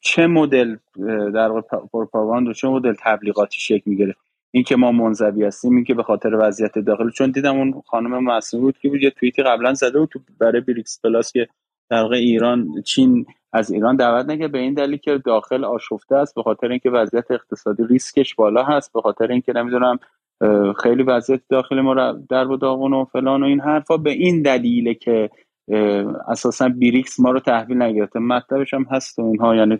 چه 0.00 0.26
مدل 0.26 0.76
در 1.34 1.60
پروپاگاند 1.92 2.48
و 2.48 2.52
چه 2.52 2.68
مدل 2.68 2.94
تبلیغاتی 2.98 3.60
شکل 3.60 3.82
می‌گرفت؟ 3.90 4.18
اینکه 4.50 4.76
ما 4.76 4.92
منزوی 4.92 5.44
هستیم 5.44 5.76
اینکه 5.76 5.94
به 5.94 6.02
خاطر 6.02 6.30
وضعیت 6.38 6.78
داخل 6.78 7.10
چون 7.10 7.30
دیدم 7.30 7.56
اون 7.56 7.82
خانم 7.86 8.24
معصومی 8.24 8.62
بود 8.62 8.78
که 8.78 8.88
بود 8.88 9.02
یه 9.02 9.10
توییتی 9.10 9.42
قبلا 9.42 9.74
زده 9.74 9.98
بود 9.98 10.08
تو 10.08 10.20
برای 10.40 10.60
بریکس 10.60 11.00
plus 11.04 11.32
که 11.32 11.48
در 11.90 12.02
واقع 12.02 12.16
ایران 12.16 12.82
چین 12.82 13.26
از 13.52 13.70
ایران 13.70 13.96
دعوت 13.96 14.26
نکرد 14.26 14.52
به 14.52 14.58
این 14.58 14.74
دلیل 14.74 14.96
که 14.96 15.18
داخل 15.18 15.64
آشفته 15.64 16.16
است 16.16 16.34
به 16.34 16.42
خاطر 16.42 16.68
اینکه 16.68 16.90
وضعیت 16.90 17.30
اقتصادی 17.30 17.82
ریسکش 17.88 18.34
بالا 18.34 18.64
هست 18.64 18.92
به 18.92 19.00
خاطر 19.00 19.26
اینکه 19.26 19.52
نمی‌دونم 19.52 19.98
خیلی 20.82 21.02
وضعیت 21.02 21.40
داخل 21.48 21.80
ما 21.80 22.12
در 22.30 22.46
و 22.46 22.56
داغون 22.56 22.92
و 22.92 23.04
فلان 23.04 23.42
و 23.42 23.46
این 23.46 23.60
حرفا. 23.60 23.96
به 23.96 24.10
این 24.10 24.42
دلیله 24.42 24.94
که 24.94 25.30
اساسا 26.28 26.68
بیریکس 26.68 27.20
ما 27.20 27.30
رو 27.30 27.40
تحویل 27.40 27.82
نگرفته. 27.82 28.18
مطلبش 28.18 28.74
هم 28.74 28.86
هست 28.90 29.18
و 29.18 29.22
اینها 29.22 29.56
یعنی 29.56 29.78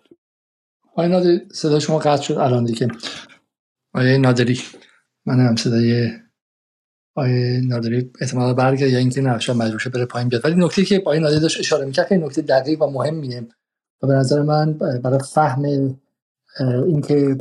آیا 0.96 1.08
نادری 1.08 1.40
صدا 1.52 1.78
شما 1.78 1.98
قطع 1.98 2.22
شد. 2.22 2.34
الان 2.34 2.64
دیگه. 2.64 2.88
آیا 3.94 4.18
نادری 4.18 4.58
من 5.26 5.40
هم 5.40 5.56
صدای 5.56 6.10
آیه 7.16 7.60
نادری 7.68 8.10
احتمالا 8.20 8.54
برگرد 8.54 8.90
یا 8.90 8.98
اینکه 8.98 9.20
نه 9.20 9.38
شاید 9.38 9.58
مجبور 9.58 9.92
بره 9.94 10.06
پایین 10.06 10.28
بیاد. 10.28 10.44
ولی 10.44 10.54
نکته 10.64 10.84
که 10.84 11.02
آیه 11.06 11.20
نادری 11.20 11.40
داشت 11.40 11.60
اشاره 11.60 11.84
می‌کرد 11.84 12.08
که 12.08 12.16
نکته 12.16 12.42
دقیق 12.42 12.82
و 12.82 12.90
مهمیه 12.90 13.46
و 14.02 14.06
به 14.06 14.12
نظر 14.14 14.42
من 14.42 14.72
برای 14.72 15.18
فهم 15.34 15.62
اینکه 16.86 17.36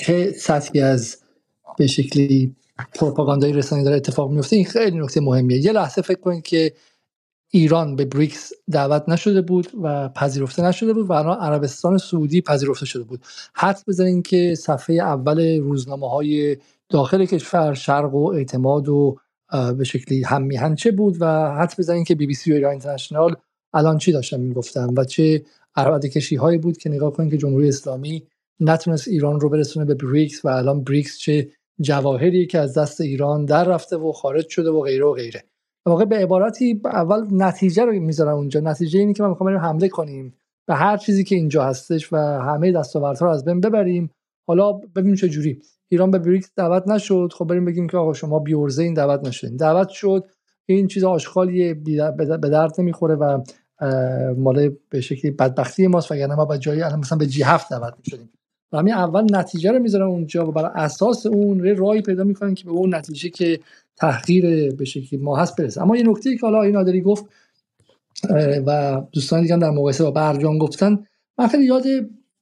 چه 0.00 0.32
سطحی 0.32 0.80
از 0.80 1.24
به 1.78 1.86
شکلی 1.86 2.56
پروپاگاندای 2.94 3.52
رسانه‌ای 3.52 3.84
داره 3.84 3.96
اتفاق 3.96 4.30
میفته 4.30 4.56
این 4.56 4.64
خیلی 4.64 4.98
نکته 4.98 5.20
مهمیه. 5.20 5.58
یه 5.58 5.72
لحظه 5.72 6.02
فکر 6.02 6.20
کنید 6.20 6.42
که 6.42 6.72
ایران 7.50 7.96
به 7.96 8.04
بریکس 8.04 8.52
دعوت 8.70 9.08
نشده 9.08 9.42
بود 9.42 9.68
و 9.82 10.08
پذیرفته 10.08 10.62
نشده 10.62 10.92
بود 10.92 11.06
و 11.06 11.12
الان 11.12 11.38
عربستان 11.38 11.98
سعودی 11.98 12.40
پذیرفته 12.40 12.86
شده 12.86 13.02
بود. 13.02 13.20
حد 13.54 13.82
بزنین 13.88 14.22
که 14.22 14.54
صفحه 14.54 14.96
اول 14.96 15.58
روزنامه 15.58 16.10
های 16.10 16.56
داخل 16.88 17.24
کشور 17.24 17.74
شرق 17.74 18.14
و 18.14 18.26
اعتماد 18.26 18.88
و 18.88 19.16
به 19.78 19.84
شکلی 19.84 20.22
هم 20.22 20.42
میهن 20.42 20.74
چه 20.74 20.90
بود 20.90 21.16
و 21.20 21.54
حد 21.54 21.74
بزنین 21.78 22.04
که 22.04 22.14
بی 22.14 22.26
بی 22.26 22.34
سی 22.34 22.52
و 22.52 22.54
ایران 22.54 22.70
اینترنشنال 22.70 23.36
الان 23.74 23.98
چی 23.98 24.12
داشتن 24.12 24.40
می‌گفتن 24.40 24.94
و 24.96 25.04
چه 25.04 25.42
عربده 25.76 26.08
کشی 26.08 26.36
هایی 26.36 26.58
بود 26.58 26.78
که 26.78 26.90
نگاه 26.90 27.12
کنین 27.12 27.30
که 27.30 27.36
جمهوری 27.36 27.68
اسلامی 27.68 28.22
نتونست 28.60 29.08
ایران 29.08 29.40
رو 29.40 29.48
برسونه 29.48 29.86
به 29.86 29.94
بریکس 29.94 30.44
و 30.44 30.48
الان 30.48 30.84
بریکس 30.84 31.18
چه 31.18 31.48
جواهری 31.80 32.46
که 32.46 32.58
از 32.58 32.78
دست 32.78 33.00
ایران 33.00 33.44
در 33.44 33.64
رفته 33.64 33.96
و 33.96 34.12
خارج 34.12 34.48
شده 34.48 34.70
و 34.70 34.80
غیره 34.80 35.04
و 35.04 35.12
غیره. 35.12 35.44
واقع 35.86 36.04
به 36.04 36.16
عبارتی 36.16 36.80
اول 36.84 37.26
نتیجه 37.30 37.84
رو 37.84 37.92
می‌ذارم 37.92 38.36
اونجا. 38.36 38.60
نتیجه 38.60 38.98
اینه 38.98 39.12
که 39.12 39.22
ما 39.22 39.28
می‌خوام 39.28 39.56
حمله 39.56 39.88
کنیم 39.88 40.34
به 40.66 40.74
هر 40.74 40.96
چیزی 40.96 41.24
که 41.24 41.34
اینجا 41.36 41.64
هستش 41.64 42.12
و 42.12 42.16
همه 42.16 42.72
دستاوردها 42.72 43.26
رو 43.26 43.32
از 43.32 43.44
بین 43.44 43.60
ببریم. 43.60 44.10
حالا 44.48 44.72
ببینیم 44.72 45.14
چه 45.14 45.28
جوری. 45.28 45.62
ایران 45.88 46.10
به 46.10 46.18
بریکس 46.18 46.52
دعوت 46.56 46.88
نشد. 46.88 47.32
خب 47.32 47.44
بریم 47.44 47.64
بگیم 47.64 47.88
که 47.88 47.96
آقا 47.96 48.12
شما 48.12 48.38
بیورزه 48.38 48.82
این 48.82 48.94
دعوت 48.94 49.26
نشدین. 49.26 49.56
دعوت 49.56 49.88
شد. 49.88 50.24
این 50.66 50.86
چیز 50.86 51.04
آشغالیه. 51.04 51.74
به 51.74 52.48
درد 52.50 52.80
نمی‌خوره 52.80 53.14
و 53.14 53.42
مال 54.36 54.70
به 54.90 55.00
شکلی 55.00 55.30
بدبختی 55.30 55.86
ماست. 55.86 56.12
وگرنه 56.12 56.34
ما 56.34 56.44
با 56.44 56.56
جایی 56.56 56.82
مثلا 56.98 57.18
به 57.18 57.26
جی 57.26 57.42
هفت 57.42 57.70
دعوت 57.70 57.94
می‌شدیم. 57.98 58.30
و 58.72 58.78
همین 58.78 58.94
اول 58.94 59.36
نتیجه 59.36 59.72
رو 59.72 59.78
می‌ذارن 59.78 60.06
اونجا 60.06 60.48
و 60.48 60.52
برای 60.52 60.70
اساس 60.74 61.26
اون 61.26 61.76
راهی 61.76 62.02
پیدا 62.02 62.24
می‌کنن 62.24 62.54
که 62.54 62.64
به 62.64 62.70
اون 62.70 62.94
نتیجه 62.94 63.28
که 63.28 63.60
تحقیر 63.96 64.74
به 64.74 64.84
شکلی 64.84 65.20
ما 65.20 65.36
هست 65.36 65.56
برسه. 65.56 65.82
اما 65.82 65.96
یه 65.96 66.02
نکته 66.02 66.36
که 66.36 66.40
حالا 66.40 66.62
این 66.62 66.72
نادری 66.72 67.00
گفت 67.00 67.24
و 68.66 69.02
دوستان 69.12 69.42
دیگه 69.42 69.56
در 69.56 69.70
مقایسه 69.70 70.04
با 70.04 70.10
برجام 70.10 70.58
گفتن 70.58 70.98
من 71.38 71.46
خیلی 71.46 71.64
یاد 71.64 71.84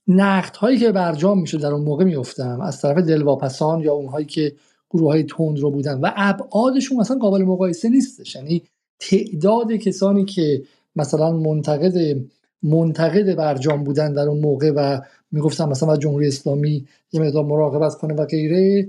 نقد 0.09 0.57
هایی 0.57 0.79
که 0.79 0.93
برجام 0.93 1.41
می‌شد 1.41 1.61
در 1.61 1.73
اون 1.73 1.85
موقع 1.85 2.05
میفتم 2.05 2.61
از 2.61 2.81
طرف 2.81 2.99
دلواپسان 2.99 3.81
یا 3.81 3.93
اونهایی 3.93 4.27
که 4.27 4.53
گروه 4.91 5.11
های 5.11 5.23
تند 5.23 5.59
رو 5.59 5.71
بودن. 5.71 6.01
و 6.01 6.13
ابعادشون 6.17 6.99
مثلا 6.99 7.19
قابل 7.19 7.43
مقایسه 7.43 7.89
نیستش. 7.89 8.37
یعنی 8.37 8.63
تعداد 8.99 9.73
کسانی 9.73 10.25
که 10.25 10.63
مثلا 10.97 11.33
منتقد 11.33 12.17
منتقد 12.63 13.35
برجام 13.35 13.85
بودن 13.85 14.13
در 14.13 14.29
اون 14.29 14.41
موقع 14.41 14.71
و 14.71 15.01
می‌گفتن 15.33 15.69
مثلا 15.69 15.97
جمهوری 15.97 16.29
اسلامی 16.29 16.87
یه 17.13 17.21
مقدار 17.21 17.45
مراقبت 17.45 17.95
کنه 17.95 18.15
و 18.15 18.25
غیره 18.25 18.89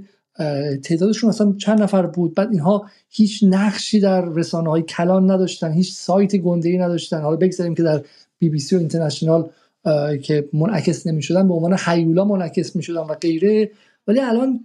تعدادشون 0.84 1.30
اصلا 1.30 1.54
چند 1.58 1.82
نفر 1.82 2.06
بود. 2.06 2.36
بعد 2.36 2.52
اینها 2.52 2.86
هیچ 3.10 3.44
نقشی 3.44 4.00
در 4.00 4.26
رسانه 4.26 4.70
های 4.70 4.82
کلان 4.82 5.32
نداشتن 5.32 5.72
هیچ 5.72 5.94
سایت 5.94 6.36
گنده 6.36 6.70
ای 6.70 6.78
نداشتن. 6.78 7.22
حالا 7.22 7.36
بگذاریم 7.36 7.76
که 7.76 7.84
در 7.84 8.02
بی 8.40 8.50
بی 8.50 8.60
سی 8.60 8.76
و 8.76 8.80
اینترنشنال 8.80 9.50
که 10.24 10.50
منعکس 10.54 11.08
نمی 11.08 11.22
شدن 11.22 11.48
به 11.48 11.54
عنوان 11.54 11.74
حیولا 11.74 12.26
منعکس 12.26 12.76
می 12.76 12.84
شدن 12.84 13.02
و 13.02 13.14
غیره. 13.14 13.72
ولی 14.08 14.20
الان 14.20 14.60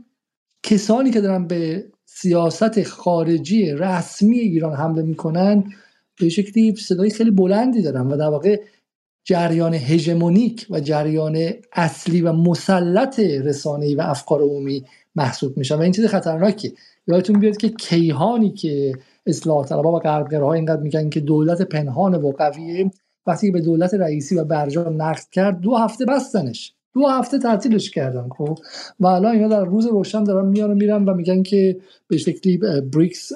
کسانی 0.63 1.11
که 1.11 1.21
دارن 1.21 1.47
به 1.47 1.85
سیاست 2.05 2.83
خارجی 2.83 3.71
رسمی 3.71 4.39
ایران 4.39 4.73
حمله 4.73 5.03
می‌کنن 5.03 5.65
به 6.21 6.29
شکلی 6.29 6.77
صدای 6.77 7.11
خیلی 7.11 7.31
بلندی 7.31 7.83
دارن 7.83 8.07
و 8.07 8.17
در 8.17 8.29
واقع 8.29 8.61
جریان 9.25 9.75
هژمونیک 9.75 10.67
و 10.71 10.81
جریان 10.81 11.39
اصلی 11.73 12.21
و 12.21 12.33
مسلط 12.33 13.21
رسانه‌ای 13.21 13.95
و 13.95 14.01
افکار 14.01 14.41
عمومی 14.41 14.85
محسوب 15.15 15.57
میشن. 15.57 15.75
و 15.75 15.81
این 15.81 15.93
چیز 15.93 16.07
خطرناکه 16.07 16.73
یادتون 17.07 17.41
بیاد 17.41 17.57
که 17.57 17.69
کیهانی 17.69 18.51
که 18.51 18.93
اصلاح 19.27 19.67
طلبها 19.67 19.93
و 19.93 19.99
غربگرها 19.99 20.53
اینقدر 20.53 20.83
میگن 20.83 21.11
که 21.11 21.21
دولت 21.21 21.63
پنهان 21.63 22.15
و 22.15 22.33
قویه 22.33 22.91
وقتی 23.27 23.51
به 23.51 23.61
دولت 23.61 23.95
رئیسی 23.95 24.37
و 24.37 24.45
برجام 24.45 25.03
نقد 25.03 25.25
کرد 25.33 25.61
دو 25.61 25.77
هفته 25.77 26.05
بستنش. 26.05 26.75
دو 26.95 27.07
هفته 27.07 27.39
تعطیلش 27.39 27.91
کردن 27.91 28.29
خب؟ 28.29 28.59
و 29.01 29.07
الان 29.07 29.33
اینا 29.33 29.49
در 29.49 29.65
روز 29.65 29.87
روشن 29.87 30.25
دارن 30.25 30.49
میان 30.49 30.71
و 30.71 30.75
میرن 30.75 31.05
و 31.05 31.15
میگن 31.15 31.43
که 31.43 31.77
به 32.09 32.17
شکلی 32.17 32.57
بریکس 32.93 33.33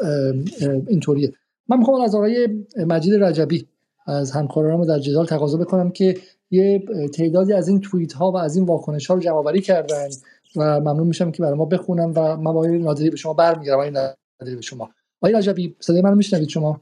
اینطوریه. 0.86 1.32
من 1.68 1.78
می‌خوام 1.78 2.00
از 2.00 2.14
آقای 2.14 2.48
مجید 2.86 3.14
رجبی 3.14 3.66
از 4.06 4.32
همکارانم 4.32 4.84
در 4.84 4.98
جدال 4.98 5.26
تقاضا 5.26 5.58
بکنم 5.58 5.90
که 5.90 6.16
یه 6.50 6.82
تعدادی 7.14 7.52
از 7.52 7.68
این 7.68 7.80
توییت 7.80 8.12
ها 8.12 8.32
و 8.32 8.36
از 8.36 8.56
این 8.56 8.66
واکنش 8.66 9.06
ها 9.06 9.14
رو 9.14 9.20
جمع 9.20 9.34
آوری 9.34 9.60
کردن 9.60 10.08
و 10.56 10.80
ممنون 10.80 11.06
میشم 11.06 11.30
که 11.30 11.42
برای 11.42 11.58
ما 11.58 11.64
بخونم 11.64 12.12
و 12.14 12.36
با 12.36 12.66
نادری 12.66 13.10
به 13.10 13.16
شما 13.16 13.34
برمیگردم. 13.34 13.74
آقای 13.78 13.90
نادری 13.90 14.56
به 14.56 14.60
شما. 14.60 14.90
آقای 15.22 15.34
رجبی 15.34 15.76
صدای 15.80 16.02
منو 16.02 16.14
میشنوید 16.14 16.48
شما؟ 16.48 16.80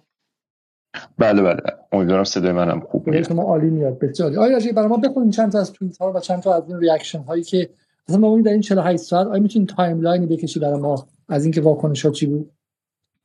بله 1.19 1.43
بله. 1.43 1.63
امیدوارم 1.93 2.25
صدای 2.25 2.53
منم 2.53 2.81
خوب 2.81 3.07
میاد. 3.07 3.29
شما 3.29 3.43
عالی 3.43 3.71
میاد. 3.71 3.99
بسیار 3.99 4.33
آقای 4.37 4.55
رجبی 4.55 4.73
برای 4.73 4.89
ما 4.89 4.97
بخونید 4.97 5.33
چند 5.33 5.53
تا 5.53 5.61
از 5.61 5.73
توییت 5.73 5.99
ها 5.99 6.13
و 6.13 6.21
چند 6.21 6.43
تا 6.43 6.55
از 6.55 6.63
این 6.69 6.79
reaction 6.79 7.23
هایی 7.23 7.43
که 7.43 7.71
مثلا 8.09 8.21
ما 8.21 8.41
در 8.41 8.53
این 8.53 8.61
48 8.61 9.03
ساعت. 9.03 9.27
آیا 9.27 9.43
می‌تونید 9.43 9.69
timeline 9.69 10.20
ی 10.20 10.27
بکشی 10.27 10.61
برای 10.61 10.81
ما 10.81 11.07
از 11.29 11.45
اینکه 11.45 11.61
واکنش 11.61 12.07
ها 12.07 12.13
چی 12.13 12.27
بود؟ 12.27 12.51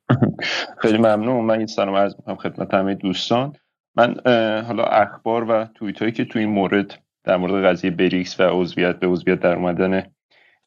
خیلی 0.82 0.98
ممنون. 0.98 1.46
من 1.46 1.58
این 1.58 1.68
سلام 1.68 1.96
عرض 1.96 2.16
می‌کنم 2.16 2.36
خدمت 2.36 2.74
همه 2.74 2.96
دوستان. 2.96 3.54
من 4.00 4.16
حالا 4.62 4.84
اخبار 4.84 5.44
و 5.44 5.66
توییت 5.66 6.00
هایی 6.00 6.12
که 6.12 6.26
تو 6.26 6.40
این 6.40 6.50
مورد 6.50 7.00
در 7.24 7.38
مورد 7.38 7.66
قضیه 7.66 7.92
بریکس 7.92 8.40
و 8.40 8.44
عضویت 8.44 9.00
به 9.00 9.08
عضویت 9.08 9.40
در 9.40 9.56
اومدن 9.56 10.04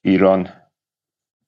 ایران 0.03 0.49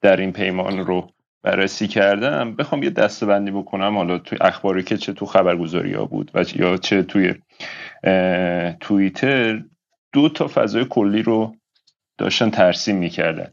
در 0.01 0.17
این 0.17 0.33
پیمان 0.33 0.79
رو 0.79 1.11
بررسی 1.43 1.89
کردم. 1.89 2.55
بخوام 2.57 2.83
یه 2.83 2.91
دستبندی 2.91 3.51
بکنم 3.51 3.97
حالا 3.97 4.19
توی 4.19 4.39
اخباری 4.41 4.83
که 4.83 4.97
چه 4.97 5.13
تو 5.13 5.27
خبرگزاری 5.27 5.93
ها 5.93 6.05
بود 6.05 6.31
و 6.35 6.45
یا 6.55 6.77
چه 6.77 7.03
توی 7.03 7.35
توییتر 8.81 9.63
دو 10.13 10.29
تا 10.29 10.49
فضای 10.49 10.85
کلی 10.85 11.23
رو 11.23 11.57
داشتن 12.19 12.51
ترسیم 12.51 12.97
می‌کردن. 12.97 13.53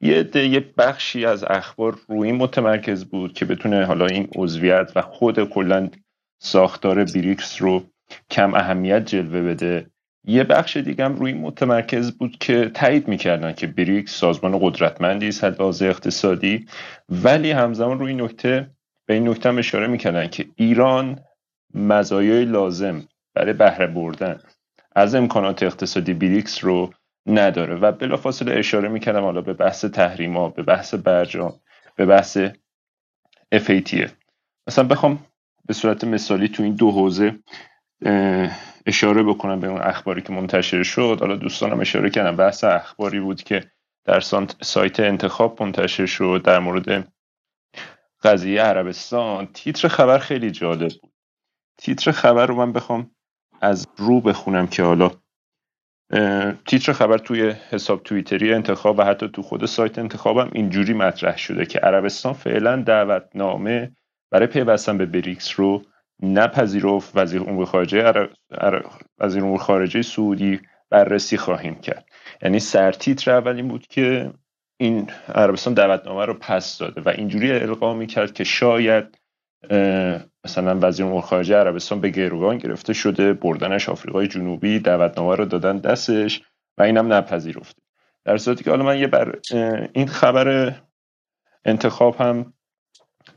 یه 0.00 0.30
یه 0.36 0.60
بخشی 0.78 1.26
از 1.26 1.44
اخبار 1.44 1.98
روی 2.08 2.28
این 2.28 2.36
متمرکز 2.36 3.04
بود 3.04 3.32
که 3.32 3.44
بتونه 3.44 3.84
حالا 3.84 4.06
این 4.06 4.28
عضویت 4.36 4.92
و 4.96 5.02
خود 5.02 5.44
کلا 5.44 5.88
ساختار 6.38 7.04
بریکس 7.04 7.62
رو 7.62 7.82
کم 8.30 8.54
اهمیت 8.54 9.06
جلوه 9.06 9.42
بده. 9.42 9.90
یه 10.24 10.44
بخش 10.44 10.76
دیگه 10.76 11.04
هم 11.04 11.16
روی 11.16 11.32
متمرکز 11.32 12.10
بود 12.12 12.38
که 12.38 12.70
تایید 12.74 13.08
می‌کردن 13.08 13.52
که 13.52 13.66
بریکس 13.66 14.14
سازمان 14.14 14.58
قدرتمندی 14.58 15.28
است 15.28 15.44
حد 15.44 15.62
اقتصادی. 15.62 16.66
ولی 17.08 17.50
همزمان 17.50 17.98
روی 17.98 18.14
نکته 18.14 18.70
به 19.06 19.14
این 19.14 19.28
نکته 19.28 19.48
هم 19.48 19.58
اشاره 19.58 19.86
می‌کردن 19.86 20.28
که 20.28 20.46
ایران 20.56 21.20
مزایای 21.74 22.44
لازم 22.44 23.08
برای 23.34 23.52
بهره 23.52 23.86
بردن 23.86 24.40
از 24.96 25.14
امکانات 25.14 25.62
اقتصادی 25.62 26.14
بریکس 26.14 26.64
رو 26.64 26.90
نداره. 27.26 27.74
و 27.74 27.92
بلافاصله 27.92 28.58
اشاره 28.58 28.88
می‌کردم 28.88 29.22
حالا 29.22 29.40
به 29.40 29.52
بحث 29.52 29.84
تحریما 29.84 30.48
به 30.48 30.62
بحث 30.62 30.94
برجام 30.94 31.54
به 31.96 32.06
بحث 32.06 32.38
FATF 33.54 34.10
مثلا 34.68 34.84
بخوام 34.84 35.24
به 35.68 35.74
صورت 35.74 36.04
مثالی 36.04 36.48
تو 36.48 36.62
این 36.62 36.74
دو 36.74 36.90
حوزه 36.90 37.38
اشاره 38.86 39.22
بکنم 39.22 39.60
به 39.60 39.66
اون 39.66 39.80
اخباری 39.80 40.22
که 40.22 40.32
منتشر 40.32 40.82
شد. 40.82 41.16
حالا 41.20 41.36
دوستانم 41.36 41.80
اشاره 41.80 42.10
کردم 42.10 42.36
بحث 42.36 42.64
اخباری 42.64 43.20
بود 43.20 43.42
که 43.42 43.70
در 44.04 44.20
سایت 44.60 45.00
انتخاب 45.00 45.62
منتشر 45.62 46.06
شد 46.06 46.42
در 46.44 46.58
مورد 46.58 47.12
قضیه 48.22 48.62
عربستان. 48.62 49.46
تیتر 49.46 49.88
خبر 49.88 50.18
خیلی 50.18 50.50
جالب 50.50 50.92
بود. 51.02 51.12
تیتر 51.78 52.10
خبر 52.10 52.46
رو 52.46 52.54
من 52.54 52.72
بخوام 52.72 53.10
از 53.60 53.86
رو 53.96 54.20
بخونم 54.20 54.66
که 54.66 54.82
حالا 54.82 55.10
تیتر 56.66 56.92
خبر 56.92 57.18
توی 57.18 57.50
حساب 57.50 58.02
توییتری 58.02 58.54
انتخاب 58.54 58.98
و 58.98 59.02
حتی 59.02 59.28
تو 59.28 59.42
خود 59.42 59.66
سایت 59.66 59.98
انتخابم 59.98 60.50
اینجوری 60.52 60.94
مطرح 60.94 61.36
شده 61.36 61.66
که 61.66 61.78
عربستان 61.78 62.32
فعلا 62.32 62.76
دعوتنامه 62.76 63.92
برای 64.30 64.46
پیوستن 64.46 64.98
به 64.98 65.06
بریکس 65.06 65.60
رو 65.60 65.82
نپذیرفت 66.22 67.12
وزیر 67.14 67.42
امور 67.42 67.64
خارجه 67.64 68.28
وزیر 69.18 69.44
امور 69.44 69.58
خارجه 69.58 70.02
سعودی 70.02 70.60
بررسی 70.90 71.36
خواهیم 71.36 71.74
کرد. 71.74 72.08
یعنی 72.42 72.60
سرتیتر 72.60 73.30
اول 73.30 73.56
این 73.56 73.68
بود 73.68 73.86
که 73.86 74.32
این 74.76 75.10
عربستان 75.34 75.74
دعوتنامه 75.74 76.24
رو 76.24 76.34
پس 76.34 76.78
داده 76.78 77.00
و 77.00 77.08
اینجوری 77.08 77.52
القا 77.52 77.94
می‌کرد 77.94 78.32
که 78.32 78.44
شاید 78.44 79.18
مثلا 80.44 80.78
وزیر 80.82 81.06
امور 81.06 81.20
خارجه 81.20 81.56
عربستان 81.56 82.00
به 82.00 82.08
گروگان 82.08 82.58
گرفته 82.58 82.92
شده 82.92 83.32
بردنش 83.32 83.88
آفریقای 83.88 84.28
جنوبی 84.28 84.78
دعوتنامه 84.78 85.36
رو 85.36 85.44
دادن 85.44 85.78
دستش 85.78 86.42
و 86.78 86.82
اینم 86.82 87.12
نپذیرفته. 87.12 87.82
در 88.24 88.36
صورتی 88.36 88.64
که 88.64 88.70
حالا 88.70 88.84
من 88.84 88.98
یه 88.98 89.06
بر 89.06 89.38
این 89.92 90.06
خبر 90.06 90.74
انتخاب 91.64 92.16
هم 92.16 92.52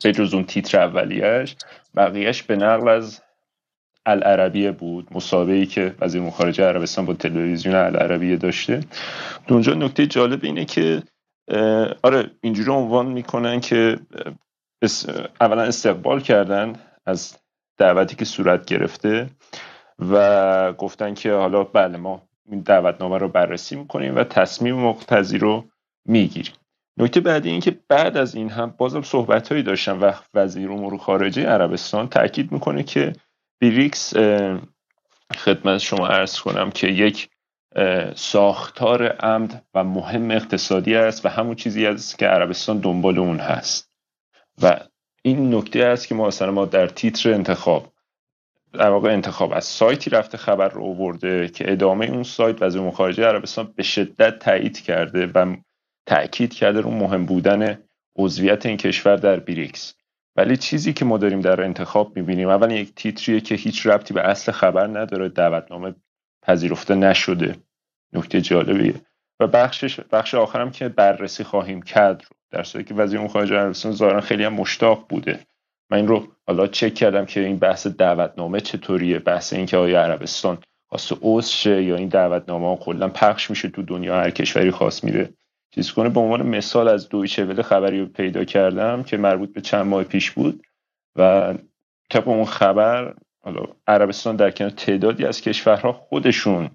به 0.04 0.12
جز 0.12 0.34
اون 0.34 0.44
تیتر 0.44 0.80
اولیش 0.80 1.56
بقیهش 1.96 2.44
به 2.44 2.56
نقل 2.56 2.88
از 2.88 3.22
العربیه 4.06 4.72
بود 4.72 5.08
مسابقه 5.12 5.66
که 5.66 5.96
وزیر 6.02 6.30
خارجه 6.30 6.64
عربستان 6.64 7.06
با 7.06 7.14
تلویزیون 7.14 7.76
العربیه 7.76 8.36
داشته. 8.36 8.80
اونجا 9.50 9.74
نکته 9.74 10.08
جالب 10.08 10.40
اینه 10.44 10.66
که 10.66 11.04
آره 12.04 12.32
اینجوری 12.42 12.72
عنوان 12.72 13.06
می‌کنن 13.06 13.60
که 13.60 14.00
اولا 15.42 15.62
استقبال 15.62 16.20
کردن 16.22 16.74
از 17.06 17.38
دعوتی 17.78 18.16
که 18.16 18.26
صورت 18.26 18.66
گرفته 18.66 19.30
و 20.12 20.74
گفتن 20.74 21.14
که 21.14 21.32
حالا 21.32 21.64
بله 21.64 21.98
ما 21.98 22.22
این 22.52 22.60
دعوتنامه 22.60 23.18
رو 23.18 23.28
بررسی 23.28 23.76
می‌کنیم 23.76 24.16
و 24.16 24.24
تصمیم 24.24 24.76
مقتضی 24.76 25.38
رو 25.38 25.66
می‌گیریم. 26.06 26.54
نکته 27.02 27.20
بعدی 27.20 27.50
این 27.50 27.60
که 27.60 27.80
بعد 27.88 28.18
از 28.18 28.36
این 28.36 28.50
هم 28.50 28.76
بازم 28.78 29.02
صحبت 29.02 29.52
هایی 29.52 29.64
داشتم 29.64 30.02
و 30.02 30.14
وزیر 30.34 30.72
امور 30.72 30.98
خارجه 30.98 31.46
عربستان 31.46 32.08
تاکید 32.08 32.52
می‌کنه 32.52 32.84
که 32.84 33.14
بریکس 33.62 34.14
خدمت 35.36 35.78
شما 35.78 36.08
عرض 36.08 36.40
کنم 36.40 36.72
که 36.72 36.88
یک 36.88 37.30
ساختار 38.16 39.08
عمد 39.08 39.66
و 39.74 39.84
مهم 39.84 40.32
اقتصادی 40.32 40.96
است 40.96 41.26
و 41.26 41.30
همون 41.30 41.56
چیزی 41.56 41.86
است 41.86 42.20
که 42.20 42.28
عربستان 42.28 42.78
دنبال 42.78 43.20
اون 43.20 43.40
هست. 43.40 43.92
و 44.62 44.80
این 45.22 45.56
نکته 45.56 45.84
است 45.84 46.08
که 46.08 46.16
ما 46.16 46.28
مثلا 46.28 46.52
ما 46.52 46.66
در 46.66 46.88
تیتر 46.88 47.34
انتخاب 47.34 47.88
در 48.74 48.90
واقع 48.90 49.14
انتخاب 49.14 49.54
از 49.54 49.66
سایتی 49.66 50.10
رفته 50.10 50.38
خبر 50.38 50.70
رو 50.70 50.84
آورده 50.84 51.48
که 51.48 51.72
ادامه 51.72 52.06
اون 52.06 52.24
سایت 52.24 52.62
وزیر 52.62 52.90
خارجه 52.90 53.26
عربستان 53.26 53.74
به 53.76 53.84
شدت 53.84 54.40
تایید 54.40 54.80
کرده 54.80 55.28
و 55.28 55.56
تاکید 56.06 56.54
کرده 56.54 56.82
رو 56.82 56.92
مهم 56.92 57.26
بودن 57.26 57.78
عضویت 58.16 58.66
این 58.66 58.78
کشور 58.78 59.16
در 59.16 59.40
بریکس. 59.40 59.94
ولی 60.36 60.58
چیزی 60.58 60.94
که 60.94 61.06
ما 61.06 61.18
داریم 61.18 61.42
در 61.42 61.62
انتخاب 61.62 62.18
می‌بینیم 62.18 62.50
اول 62.50 62.72
یک 62.72 62.96
تیتریه 62.96 63.42
که 63.42 63.56
هیچ 63.56 63.88
ربطی 63.88 64.14
به 64.14 64.22
اصل 64.22 64.52
خبر 64.52 64.88
نداره 64.88 65.30
دعوتنامه 65.30 65.96
پذیرفته 66.44 66.96
نشده. 66.96 67.56
نکته 68.14 68.42
جالبیه. 68.42 68.94
و 69.40 69.48
بخشش 69.48 70.00
بخش 70.12 70.36
آخرم 70.36 70.72
که 70.72 70.90
بررسی 70.90 71.44
خواهیم 71.44 71.82
کرد 71.82 72.22
رو. 72.22 72.30
در 72.52 72.64
صورتی 72.64 72.88
که 72.88 72.94
وزیر 72.94 73.28
خارجه 73.28 73.56
عربستان 73.56 73.92
ظاهرا 73.92 74.22
خیلی 74.22 74.44
هم 74.44 74.54
مشتاق 74.54 75.06
بوده. 75.10 75.40
من 75.90 75.98
این 75.98 76.08
رو 76.08 76.28
حالا 76.48 76.68
چک 76.68 76.94
کردم 76.94 77.26
که 77.26 77.40
این 77.40 77.58
بحث 77.58 77.88
دعوتنامه 77.88 78.60
چطوریه 78.60 79.20
بحث 79.20 79.54
اینکه 79.54 79.78
آیا 79.78 80.04
عربستان 80.04 80.58
خاص 80.90 81.50
شه 81.50 81.84
یا 81.84 81.96
این 81.96 82.08
دعوتنامه 82.08 82.68
ها 82.68 82.76
کلا 82.76 83.10
پخش 83.10 83.50
میشه 83.50 83.70
تو 83.70 83.82
دنیا 83.82 84.16
هر 84.16 84.30
کشوری 84.30 84.72
خاص 84.72 85.04
میره. 85.04 85.34
چیز 85.72 85.92
کنه 85.92 86.10
به 86.10 86.20
عنوان 86.20 86.48
مثال 86.48 86.88
از 86.88 87.10
دویچه 87.10 87.46
وله 87.46 87.64
خبری 87.64 88.00
رو 88.00 88.06
پیدا 88.06 88.44
کردم 88.44 89.04
که 89.04 89.18
مربوط 89.18 89.54
به 89.54 89.62
چند 89.62 89.86
ماه 89.86 90.04
پیش 90.04 90.32
بود 90.32 90.64
و 91.16 91.54
طبق 92.10 92.28
اون 92.28 92.46
خبر 92.46 93.14
حالا 93.40 93.64
عربستان 93.88 94.36
در 94.36 94.52
کنار 94.52 94.70
تعدادی 94.70 95.26
از 95.26 95.42
کشورها 95.42 95.94
خودشون 95.94 96.70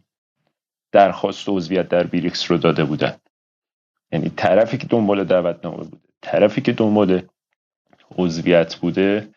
درخواست 0.92 1.48
عضویت 1.48 1.88
در 1.88 2.02
بیریکس 2.02 2.50
رو 2.50 2.58
داده 2.58 2.84
بودن 2.84 3.16
یعنی 4.12 4.32
طرفی 4.36 4.78
که 4.78 4.86
دنبال 4.86 5.24
دعوتنامه 5.24 5.76
بوده 5.76 5.98
طرفی 6.22 6.60
که 6.60 6.72
دنبال 6.72 7.22
عضویت 8.18 8.74
بوده 8.74 9.28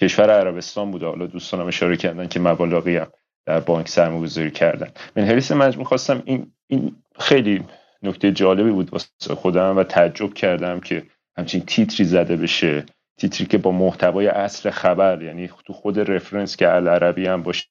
کشور 0.00 0.30
عربستان 0.30 0.90
بوده. 0.90 1.06
حالا 1.06 1.26
دوستانم 1.26 1.66
اشاره 1.66 1.96
کردن 1.96 2.28
که 2.28 2.40
مبالغی 2.40 2.96
هم 2.96 3.12
در 3.46 3.60
بانک 3.60 3.88
سرمایه‌گذاری 3.88 4.50
کردن. 4.50 4.88
من 5.16 5.24
حریص 5.24 5.52
مجموع 5.52 5.86
خواستم 5.86 6.22
این 6.24 6.52
این 6.66 6.96
خیلی 7.18 7.64
نکته 8.02 8.32
جالبی 8.32 8.70
بود 8.70 8.92
واسه 8.92 9.34
خودم 9.34 9.76
و 9.76 9.84
تعجب 9.84 10.34
کردم 10.34 10.80
که 10.80 11.06
همچین 11.36 11.60
تیتری 11.60 12.04
زده 12.04 12.36
بشه. 12.36 12.86
تیتری 13.16 13.46
که 13.46 13.58
با 13.58 13.72
محتوای 13.72 14.28
اصل 14.28 14.70
خبر 14.70 15.22
یعنی 15.22 15.50
تو 15.64 15.72
خود 15.72 16.10
رفرنس 16.10 16.56
که 16.56 16.74
العربی 16.74 17.26
هم 17.26 17.42
باشه 17.42 17.66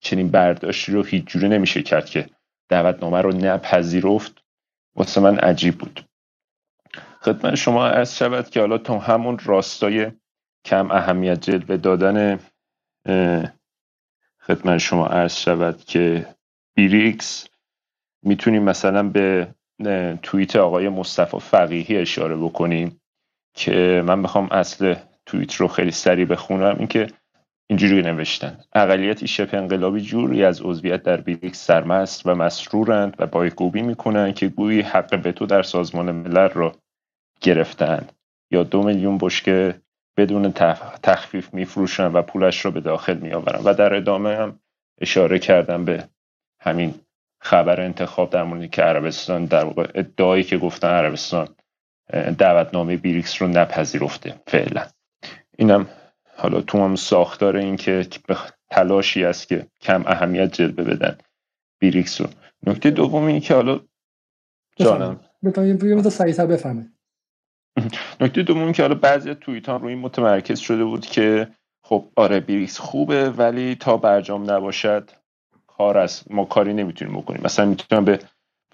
چنین 0.00 0.28
برداشتی 0.28 0.92
رو 0.92 1.02
هیچ 1.02 1.24
جوره 1.24 1.48
نمیشه 1.48 1.82
کرد 1.82 2.06
که 2.06 2.30
دعوتنامه 2.68 3.20
رو 3.20 3.32
نپذیرفت. 3.32 4.42
واسه 4.96 5.20
من 5.20 5.38
عجیب 5.38 5.78
بود. 5.78 6.04
خدمت 7.20 7.54
شما 7.54 7.86
از 7.86 8.16
شود 8.16 8.50
که 8.50 8.60
حالا 8.60 8.78
تو 8.78 8.98
همون 8.98 9.38
راستای 9.38 10.12
کم 10.64 10.90
اهمیت 10.90 11.40
جلوه 11.50 11.76
دادن 11.76 12.40
خدمت 14.40 14.78
شما 14.78 15.06
عرض 15.06 15.36
شود 15.36 15.84
که 15.84 16.26
بیریکس 16.74 17.48
می‌تونیم 18.26 18.62
مثلا 18.62 19.02
به 19.08 19.48
توییت 20.22 20.56
آقای 20.56 20.88
مصطفی 20.88 21.38
فقیهی 21.38 21.96
اشاره 21.96 22.36
بکنیم 22.36 23.00
که 23.54 24.02
من 24.06 24.22
بخوام 24.22 24.48
اصل 24.50 24.94
توییت 25.26 25.54
رو 25.54 25.68
خیلی 25.68 25.90
سریع 25.90 26.24
بخونم 26.24 26.76
اینکه 26.78 27.06
اینجوری 27.70 28.02
نوشتن. 28.02 28.58
اقلیتی 28.72 29.26
شبه 29.26 29.58
انقلابی 29.58 30.00
جوری 30.00 30.44
از 30.44 30.62
عضویت 30.62 31.02
در 31.02 31.20
بیریکس 31.20 31.66
سرمست 31.66 32.26
و 32.26 32.34
مسرورند 32.34 33.16
و 33.18 33.26
بایگوبی 33.26 33.82
می‌کنند 33.82 34.34
که 34.34 34.48
گویی 34.48 34.80
حق 34.80 35.32
تو 35.32 35.46
در 35.46 35.62
سازمان 35.62 36.10
ملل 36.10 36.48
را 36.48 36.72
گرفتند. 37.40 38.12
یا 38.50 38.62
دو 38.62 38.82
میلیون 38.82 39.18
بشکه 39.18 39.80
بدون 40.16 40.52
تخفیف 41.02 41.54
میفروشن 41.54 42.06
و 42.06 42.22
پولش 42.22 42.64
رو 42.64 42.70
به 42.70 42.80
داخل 42.80 43.16
میآورن 43.16 43.60
و 43.64 43.74
در 43.74 43.94
ادامه 43.94 44.36
هم 44.36 44.60
اشاره 45.00 45.38
کردم 45.38 45.84
به 45.84 46.08
همین 46.60 46.94
خبر 47.38 47.80
انتخاب 47.80 48.30
در 48.30 48.42
مورد 48.42 48.70
که 48.70 48.82
عربستان 48.82 49.44
در 49.44 49.64
واقع 49.64 49.90
ادعایی 49.94 50.44
که 50.44 50.58
گفتن 50.58 50.88
عربستان 50.88 51.48
دعوتنامه 52.38 52.96
بیریکس 52.96 53.42
رو 53.42 53.48
نپذیرفته 53.48 54.34
فعلا. 54.46 54.86
اینم 55.58 55.86
حالا 56.36 56.60
تو 56.60 56.84
هم 56.84 56.96
ساختار 56.96 57.56
این 57.56 57.76
که 57.76 58.06
تلاشی 58.70 59.24
است 59.24 59.48
که 59.48 59.66
کم 59.80 60.04
اهمیت 60.06 60.52
جلوه 60.52 60.84
بدن 60.84 61.18
بیریکس 61.78 62.20
رو. 62.20 62.26
نکته 62.66 62.90
دوم 62.90 63.24
این 63.24 63.40
که 63.40 63.54
حالا 63.54 63.80
جانم. 64.76 65.20
بفهمه 66.46 66.92
نکته 68.20 68.42
دوم 68.42 68.72
که 68.72 68.82
حالا 68.82 68.94
بعضی 68.94 69.34
توییت 69.34 69.68
روی 69.68 69.92
این 69.92 70.02
متمرکز 70.02 70.58
شده 70.58 70.84
بود 70.84 71.06
که 71.06 71.48
خب 71.82 72.04
آره 72.16 72.40
بیریکس 72.40 72.78
خوبه 72.78 73.30
ولی 73.30 73.74
تا 73.74 73.96
برجام 73.96 74.50
نباشد 74.50 75.10
کار 75.78 75.98
است 75.98 76.30
ما 76.30 76.44
کاری 76.44 76.74
نمی‌تونیم 76.74 77.14
بکنیم. 77.14 77.40
مثلا 77.44 77.66
می‌تونم 77.66 78.04
به 78.04 78.18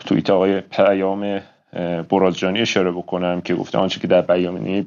توییت 0.06 0.30
آقای 0.30 0.60
پیام 0.60 1.40
برازجانی 2.10 2.60
اشاره 2.60 2.90
بکنم 2.90 3.40
که 3.40 3.54
گفته 3.54 3.78
آنچه 3.78 4.00
که 4.00 4.06
در 4.06 4.20
بیانیه 4.20 4.86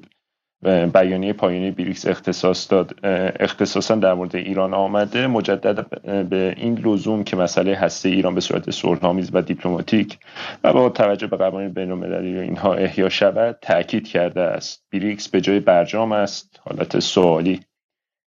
بیانیه 0.93 1.33
پایانی 1.33 1.71
بریکس 1.71 2.07
اختصاص 2.07 2.71
داد 2.71 3.05
اختصاصا 3.39 3.95
در 3.95 4.13
مورد 4.13 4.35
ایران 4.35 4.73
آمده. 4.73 5.27
مجدد 5.27 6.01
به 6.29 6.53
این 6.57 6.77
لزوم 6.77 7.23
که 7.23 7.35
مسئله 7.35 7.75
هسته 7.75 8.09
ایران 8.09 8.35
به 8.35 8.41
صورت 8.41 8.71
صلحآمیز 8.71 9.29
و 9.33 9.41
دیپلماتیک 9.41 10.19
و 10.63 10.73
با 10.73 10.89
توجه 10.89 11.27
به 11.27 11.37
قوانین 11.37 11.73
بین‌المللی 11.73 12.39
اینها 12.39 12.73
احیا 12.73 13.09
شود 13.09 13.57
تاکید 13.61 14.07
کرده 14.07 14.41
است. 14.41 14.85
بریکس 14.91 15.29
به 15.29 15.41
جای 15.41 15.59
برجام 15.59 16.11
است. 16.11 16.59
حالت 16.63 16.99
سوالی 16.99 17.59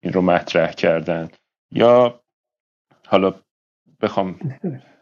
این 0.03 0.13
رو 0.13 0.21
مطرح 0.21 0.71
کردن. 0.71 1.29
یا 1.71 2.19
حالا 3.07 3.33
بخوام. 4.01 4.35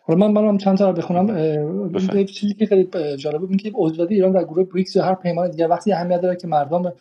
حالا 0.04 0.28
من 0.28 0.42
منم 0.42 0.58
چند 0.58 0.78
تا 0.78 0.92
بخونم. 0.92 2.26
چیزی 2.26 2.54
که 2.54 2.66
خیلی 2.66 2.90
جالبه 3.18 3.44
اینه 3.44 3.58
که 3.58 3.72
عضویت 3.76 4.12
ایران 4.12 4.32
در 4.32 4.44
گروه 4.44 4.64
بریکس 4.64 4.96
یا 4.96 5.04
هر 5.04 5.16
پیمان 5.16 5.52
دیگه 5.52 5.68
وقتی 5.68 5.94
اهمیت 5.94 6.22
داره 6.22 6.36
که 6.36 6.48
مردم 6.48 6.94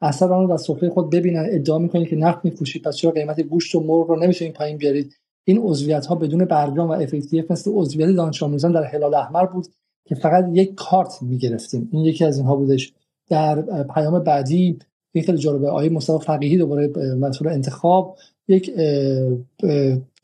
اصلا 0.00 0.36
آن 0.36 0.42
رو 0.42 0.48
در 0.48 0.56
سفره 0.56 0.88
خود 0.88 1.10
ببینن 1.10 1.46
ادعا 1.50 1.78
می‌کنید 1.78 2.08
که 2.08 2.16
نفت 2.16 2.44
میفروشید 2.44 2.82
پس 2.82 2.96
چرا 2.96 3.10
قیمت 3.10 3.40
گوشت 3.40 3.74
و 3.74 3.80
مرغ 3.80 4.08
رو 4.08 4.16
نمی‌تونید 4.16 4.54
پایین 4.54 4.76
بیارید؟ 4.76 5.14
این 5.44 5.58
عضویت 5.58 6.06
ها 6.06 6.14
بدون 6.14 6.44
برجام 6.44 6.88
و 6.88 6.92
افکتیو 6.92 7.44
مثل 7.50 7.70
عضویت 7.74 8.16
دانش 8.16 8.42
آموزان 8.42 8.72
در 8.72 8.84
هلال 8.84 9.14
احمر 9.14 9.46
بود 9.46 9.66
که 10.04 10.14
فقط 10.14 10.44
یک 10.52 10.74
کارت 10.74 11.18
می‌گرفتیم. 11.22 11.88
این 11.92 12.04
یکی 12.04 12.24
از 12.24 12.38
اینها 12.38 12.56
بودش. 12.56 12.92
در 13.28 13.82
پیام 13.94 14.24
بعدی 14.24 14.78
این 15.12 15.24
خیلی 15.24 15.38
جالبه. 15.38 15.68
آیه 15.68 15.90
مصطفی 15.90 16.24
فقیهی 16.24 16.58
دوباره 16.58 16.92
مسئول 17.20 17.48
انتخاب 17.48 18.16
یک 18.48 18.70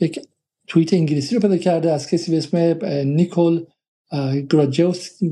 یک 0.00 0.20
توییت 0.66 0.94
انگلیسی 0.94 1.34
رو 1.34 1.40
پیدا 1.40 1.56
کرده 1.56 1.92
از 1.92 2.08
کسی 2.08 2.30
به 2.30 2.38
اسم 2.38 2.78
نیکول 3.08 3.64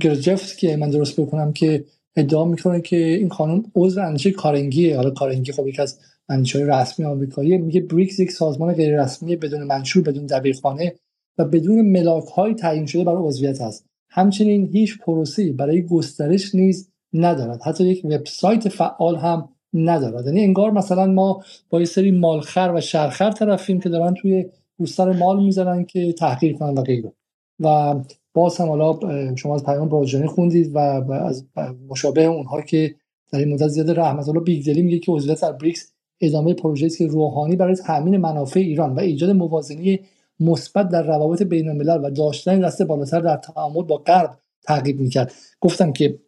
گراجفسکی 0.01 0.77
من 0.77 0.90
درست 0.90 1.20
بکنم 1.20 1.52
که 1.52 1.85
ادعا 2.16 2.44
می‌کنه 2.44 2.81
که 2.81 2.97
این 2.97 3.28
خانم 3.28 3.65
عضو 3.74 4.01
اندیشه 4.01 4.31
کارنگیه. 4.31 4.97
حالا 4.97 5.11
کارنگی 5.11 5.52
خب 5.52 5.66
یکی 5.66 5.82
از 5.82 5.98
منشور 6.28 6.81
رسمی 6.81 7.07
آمریکایی. 7.07 7.59
میگه 7.59 7.81
بریکس 7.81 8.19
یک 8.19 8.31
سازمان 8.31 8.74
غیر 8.74 9.02
رسمی 9.02 9.36
بدون 9.36 9.62
منشور 9.62 10.02
بدون 10.02 10.27
دبیرخانه 10.27 10.94
و 11.39 11.44
بدون 11.44 11.90
ملاک 11.90 12.24
های 12.24 12.55
تعیین 12.55 12.86
شده 12.86 13.05
برای 13.05 13.23
عضویت 13.23 13.61
است. 13.61 13.86
همچنین 14.11 14.69
هیچ 14.73 14.98
پروسی 14.98 15.52
برای 15.52 15.82
گسترش 15.82 16.55
نیز 16.55 16.90
ندارد. 17.12 17.62
حتی 17.62 17.85
یک 17.85 18.05
وبسایت 18.05 18.69
فعال 18.69 19.16
هم 19.16 19.48
ندارد. 19.74 20.27
یعنی 20.27 20.43
انگار 20.43 20.70
مثلا 20.70 21.07
ما 21.07 21.44
با 21.70 21.81
یه 21.81 21.86
سری 21.86 22.11
مالخر 22.11 22.73
و 22.74 22.81
شرخر 22.81 23.31
طرفیم 23.31 23.81
که 23.81 23.89
دارن 23.89 24.15
توی 24.15 24.47
روستر 24.81 25.12
مال 25.12 25.43
می‌زنن 25.43 25.85
که 25.85 26.12
تحقیر 26.12 26.57
کنن 26.57 26.78
و 26.78 26.82
غیره. 26.82 27.12
و 27.61 27.94
باز 28.35 28.57
هم 28.57 28.69
حالا 28.69 28.98
شما 29.35 29.55
از 29.55 29.65
پیام 29.65 29.89
باجانی 29.89 30.27
خوندید 30.27 30.74
و 30.74 30.78
از 31.12 31.44
مشابه 31.89 32.24
اونها 32.24 32.61
که 32.61 32.94
در 33.32 33.39
این 33.39 33.55
مدت 33.55 33.69
زیاد 33.69 33.90
رحمت 33.90 34.28
الله 34.28 34.40
بیگدلی 34.40 34.82
میگه 34.82 34.98
که 34.98 35.12
عضویت 35.12 35.43
در 35.43 35.52
بریکس 35.52 35.93
ادامه 36.20 36.55
پروژه 36.55 36.86
است 36.86 36.98
که 36.98 37.07
روحانی 37.07 37.57
برای 37.57 37.74
تامین 37.74 38.16
منافع 38.16 38.61
ایران 38.61 38.94
و 38.94 39.01
ایجاد 39.01 39.31
موازنه 39.31 39.98
مثبت 40.40 40.89
در 40.89 41.02
روابط 41.02 41.43
بین 41.43 41.69
الملل 41.69 42.05
و 42.05 42.11
داشتن 42.11 42.61
دست 42.61 42.82
بالاتر 42.82 43.20
در 43.20 43.36
تعامل 43.36 43.82
با 43.82 43.97
غرب 43.97 44.39
تعقیب 44.62 45.01
می‌کرد. 45.01 45.32
گفتم 45.61 45.93
که 45.93 46.19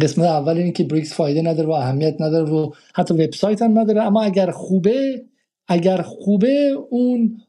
قسمت 0.00 0.26
اول 0.26 0.56
اینه 0.56 0.72
که 0.72 0.84
بریکس 0.84 1.14
فایده 1.14 1.42
نداره 1.42 1.68
و 1.68 1.72
اهمیت 1.72 2.20
نداره 2.20 2.50
و 2.50 2.70
حتی 2.94 3.14
وبسایت 3.14 3.62
هم 3.62 3.78
نداره 3.78 4.02
اما 4.02 4.22
اگر 4.22 4.50
خوبه 4.50 5.24
اگر 5.68 6.02
خوبه 6.02 6.70
اون 6.90 7.40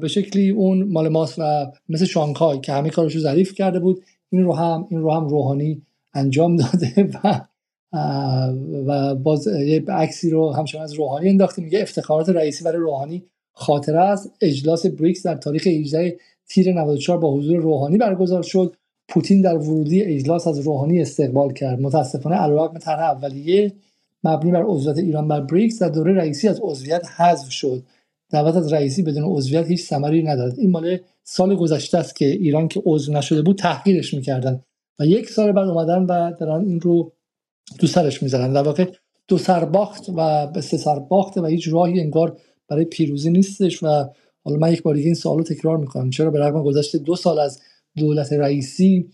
به 0.00 0.08
شکلی 0.08 0.50
اون 0.50 0.82
مال 0.82 1.08
ماست 1.08 1.38
و 1.38 1.72
مثل 1.88 2.04
شانگهای 2.04 2.60
که 2.60 2.72
همه 2.72 2.90
کارش 2.90 3.14
رو 3.14 3.20
ظریف 3.20 3.54
کرده 3.54 3.80
بود 3.80 4.02
این 4.30 4.44
رو 4.44 4.54
هم 4.54 4.86
این 4.90 5.00
رو 5.00 5.12
هم 5.12 5.28
روحانی 5.28 5.82
انجام 6.14 6.56
داده 6.56 7.08
و 7.14 7.40
و 8.86 9.14
باز 9.14 9.46
یه 9.46 9.84
عکسی 9.88 10.30
رو 10.30 10.52
همچنان 10.52 10.84
از 10.84 10.92
روحانی 10.92 11.28
انداخته. 11.28 11.62
میگه 11.62 11.82
افتخارات 11.82 12.28
رئیسی 12.28 12.64
برای 12.64 12.78
روحانی 12.78 13.24
خاطره 13.52 14.00
است. 14.00 14.30
اجلاس 14.40 14.86
بریکس 14.86 15.26
در 15.26 15.34
تاریخ 15.34 15.66
18 15.66 16.16
تیر 16.48 16.72
94 16.72 17.18
با 17.18 17.34
حضور 17.34 17.56
روحانی 17.56 17.98
برگزار 17.98 18.42
شد. 18.42 18.76
پوتین 19.08 19.40
در 19.40 19.56
ورودی 19.56 20.02
اجلاس 20.02 20.46
از 20.46 20.58
روحانی 20.58 21.00
استقبال 21.00 21.52
کرد. 21.52 21.80
متاسفانه 21.80 22.36
علیرغم 22.36 22.78
طرح 22.78 23.02
اولیه 23.02 23.72
مبنی 24.24 24.50
بر 24.50 24.62
عضویت 24.62 24.98
ایران 24.98 25.28
بر 25.28 25.40
بریکس 25.40 25.82
در 25.82 25.88
دوره 25.88 26.14
رئیسی 26.14 26.48
از 26.48 26.60
عضویت 26.62 27.06
حذف 27.16 27.50
شد. 27.50 27.82
دعوت 28.30 28.56
از 28.56 28.72
رئیسی 28.72 29.02
بدون 29.02 29.24
عضویت 29.24 29.66
هیچ 29.66 29.82
ثمری 29.82 30.22
ندارد. 30.22 30.58
این 30.58 30.70
مال 30.70 30.98
سال 31.24 31.54
گذشته 31.54 31.98
است 31.98 32.16
که 32.16 32.26
ایران 32.26 32.68
که 32.68 32.82
عضو 32.86 33.12
نشده 33.12 33.42
بود 33.42 33.58
تحقیرش 33.58 34.14
می‌کردن 34.14 34.60
و 34.98 35.06
یک 35.06 35.30
سال 35.30 35.52
بعد 35.52 35.68
اومدن 35.68 36.02
و 36.02 36.32
دارن 36.40 36.64
این 36.64 36.80
رو 36.80 37.12
دو 37.78 37.86
سرش 37.86 38.22
می‌زنن. 38.22 38.52
در 38.52 38.62
واقع 38.62 38.90
دو 39.28 39.38
سرباخت 39.38 40.10
و 40.16 40.46
به 40.46 40.60
سه 40.60 40.76
سرباخت 40.76 41.38
و 41.38 41.46
هیچ 41.46 41.68
راهی 41.68 42.00
انگار 42.00 42.38
برای 42.68 42.84
پیروزی 42.84 43.30
نیستش 43.30 43.82
و 43.82 43.86
حالا 44.44 44.56
من 44.58 44.72
یک 44.72 44.82
بار 44.82 44.94
دیگه 44.94 45.06
این 45.06 45.14
سوالو 45.14 45.42
تکرار 45.42 45.76
می‌کنم. 45.76 46.10
چرا 46.10 46.30
به 46.30 46.40
رغم 46.40 46.62
گذشته 46.62 46.98
دو 46.98 47.16
سال 47.16 47.38
از 47.38 47.60
دولت 47.96 48.32
رئیسی 48.32 49.08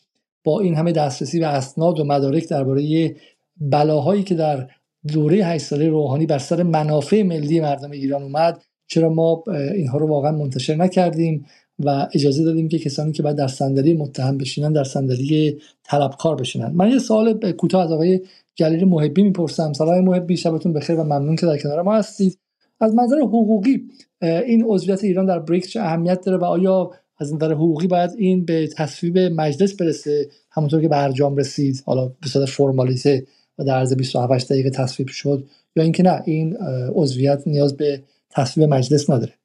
با 0.45 0.61
این 0.61 0.75
همه 0.75 0.93
دسترسی 0.93 1.41
و 1.41 1.45
اسناد 1.45 2.01
و 2.01 2.05
مدارک 2.05 2.49
درباره 2.49 3.15
بلاهایی 3.57 4.23
که 4.23 4.35
در 4.35 4.71
دوره 5.13 5.37
8 5.45 5.65
ساله 5.65 5.89
روحانی 5.89 6.27
بر 6.27 6.39
سر 6.39 6.63
منافع 6.63 7.23
ملی 7.23 7.61
مردم 7.61 7.91
ایران 7.91 8.23
اومد 8.23 8.63
چرا 8.93 9.09
ما 9.09 9.45
اینها 9.75 9.99
رو 9.99 10.09
واقعا 10.09 10.33
منتشر 10.33 10.75
نکردیم 10.75 11.47
و 11.79 12.09
اجازه 12.15 12.45
دادیم 12.45 12.69
که 12.69 12.79
کسانی 12.79 13.13
که 13.13 13.23
بعد 13.23 13.37
در 13.37 13.47
صندلی 13.47 13.95
متهم 13.95 14.39
بشینن 14.39 14.73
در 14.73 14.85
صندلی 14.85 15.59
طلبکار 15.85 16.37
بشینن. 16.37 16.73
من 16.75 16.91
یه 16.91 16.99
سوال 16.99 17.53
کوتاه 17.53 17.85
از 17.85 17.93
آقای 17.93 18.21
جلیل 18.55 18.85
محبی 18.85 19.23
می‌پرسم. 19.23 19.73
سلام 19.73 20.05
محبی 20.05 20.37
شبتون 20.37 20.73
بخیر 20.73 20.97
و 20.97 21.05
ممنون 21.05 21.37
که 21.37 21.47
در 21.47 21.59
کنار 21.59 21.83
ما 21.83 21.95
هستید. 21.95 22.39
از 22.81 22.95
منظر 22.95 23.17
حقوقی 23.17 23.83
این 24.21 24.65
عضویت 24.69 25.05
ایران 25.05 25.27
در 25.27 25.39
بریکس 25.39 25.69
چه 25.69 25.81
اهمیت 25.81 26.25
داره 26.25 26.39
و 26.39 26.45
آیا 26.45 26.91
از 27.19 27.35
نظر 27.35 27.53
حقوقی 27.53 27.87
باید 27.87 28.11
این 28.17 28.45
به 28.45 28.69
تصویب 28.77 29.19
مجلس 29.19 29.75
برسه؟ 29.75 30.29
همونطور 30.51 30.81
که 30.81 30.89
برجام 30.89 31.37
رسید 31.37 31.83
حالا 31.87 32.07
به 32.07 32.29
صورت 32.29 32.49
فرمالیته 32.49 33.27
و 33.59 33.65
در 33.65 33.75
عرض 33.75 33.97
27 33.97 34.53
دقیقه 34.53 34.71
تصویب 34.71 35.09
شد 35.09 35.45
یا 35.77 35.83
اینکه 35.83 36.03
نه 36.03 36.23
این 36.25 36.57
عضویت 36.95 37.43
نیاز 37.47 37.77
به 37.77 38.03
تصویب 38.33 38.69
مجلس 38.69 39.11
نداره. 39.11 39.39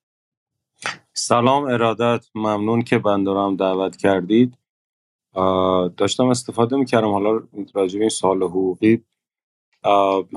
سلام 1.14 1.64
ارادت 1.64 2.26
ممنون 2.36 2.82
که 2.82 2.98
بندارم 2.98 3.56
دعوت 3.56 3.96
کردید. 3.96 4.58
داشتم 5.98 6.28
استفاده 6.28 6.76
می‌کردم 6.76 7.12
حالا 7.12 7.42
راجع 7.74 7.98
به 7.98 8.04
این 8.04 8.10
سال 8.10 8.44
حقوقی. 8.44 9.04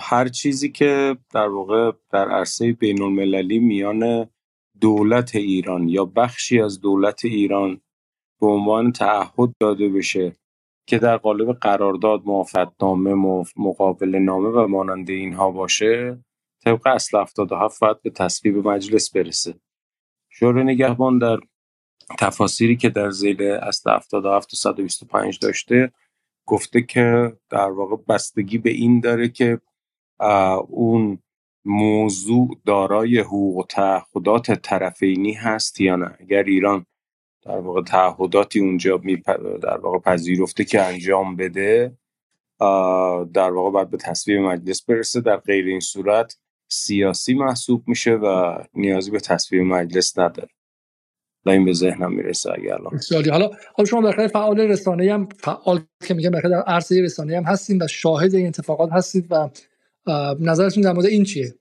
هر 0.00 0.28
چیزی 0.28 0.72
که 0.72 1.16
در 1.34 1.48
واقع 1.48 1.92
در 2.10 2.28
عرصه 2.30 2.72
بین 2.72 3.02
المللی 3.02 3.58
میان 3.58 4.30
دولت 4.80 5.34
ایران 5.34 5.88
یا 5.88 6.04
بخشی 6.04 6.60
از 6.60 6.80
دولت 6.80 7.24
ایران 7.24 7.80
به 8.40 8.46
عنوان 8.46 8.92
تعهد 8.92 9.54
داده 9.60 9.88
بشه 9.88 10.36
که 10.86 10.98
در 10.98 11.16
قالب 11.16 11.52
قرارداد 11.52 12.22
موافقتنامه 12.24 13.44
مقابل 13.56 14.16
نامه 14.16 14.48
و 14.48 14.66
مانند 14.66 15.10
اینها 15.10 15.50
باشه 15.50 16.24
طبق 16.64 16.86
اصل 16.86 17.18
77 17.18 17.80
باید 17.80 18.02
به 18.02 18.10
تصویب 18.10 18.68
مجلس 18.68 19.10
برسه. 19.10 19.54
شورای 20.28 20.64
نگهبان 20.64 21.18
در 21.18 21.38
تفاصیلی 22.18 22.76
که 22.76 22.88
در 22.88 23.10
زیل 23.10 23.42
اصل 23.42 23.90
77 23.90 24.54
و 24.54 24.56
125 24.56 25.38
داشته 25.38 25.92
گفته 26.46 26.82
که 26.82 27.36
در 27.50 27.70
واقع 27.70 27.96
بستگی 28.08 28.58
به 28.58 28.70
این 28.70 29.00
داره 29.00 29.28
که 29.28 29.60
اون 30.68 31.22
موضوع 31.64 32.48
دارای 32.66 33.18
حقوق 33.18 33.56
و 33.56 33.62
تعهدات 33.62 34.52
طرفینی 34.52 35.32
هست 35.32 35.80
یا 35.80 35.96
نه. 35.96 36.16
اگر 36.20 36.42
ایران 36.42 36.86
در 37.42 37.58
واقع 37.58 37.82
تعهداتی 37.82 38.60
اونجا 38.60 39.00
می 39.04 39.16
در 39.62 39.78
واقع 39.78 39.98
پذیرفته 39.98 40.64
که 40.64 40.82
انجام 40.82 41.36
بده 41.36 41.96
در 43.34 43.50
واقع 43.50 43.70
باید 43.70 43.90
به 43.90 43.96
تصویب 43.96 44.40
مجلس 44.40 44.84
برسه. 44.84 45.20
در 45.20 45.36
غیر 45.36 45.66
این 45.66 45.80
صورت 45.80 46.36
سیاسی 46.72 47.34
محسوب 47.34 47.84
میشه 47.86 48.10
و 48.10 48.58
نیازی 48.74 49.10
به 49.10 49.20
تصویب 49.20 49.62
مجلس 49.62 50.18
نداره. 50.18 50.48
و 51.46 51.50
این 51.50 51.64
به 51.64 51.72
ذهنم 51.72 52.12
می‌رسه 52.12 52.50
اگر 52.52 52.78
حالا 53.30 53.50
حالا 53.74 53.86
شما 53.90 54.00
بخیر 54.00 54.26
فعال 54.26 54.60
رسانه 54.60 55.12
هم 55.12 55.28
فعال 55.38 55.80
که 56.06 56.14
میگم 56.14 56.30
بخیر 56.30 56.50
در 56.50 56.62
عرصه 56.62 57.02
رسانه 57.02 57.36
هم 57.36 57.44
هستیم 57.44 57.78
و 57.80 57.86
شاهد 57.86 58.34
این 58.34 58.46
اتفاقات 58.46 58.92
هستید 58.92 59.26
و 59.30 59.50
نظرتون 60.40 60.82
در 60.82 60.92
مورد 60.92 61.06
این 61.06 61.24
چیه؟ 61.24 61.54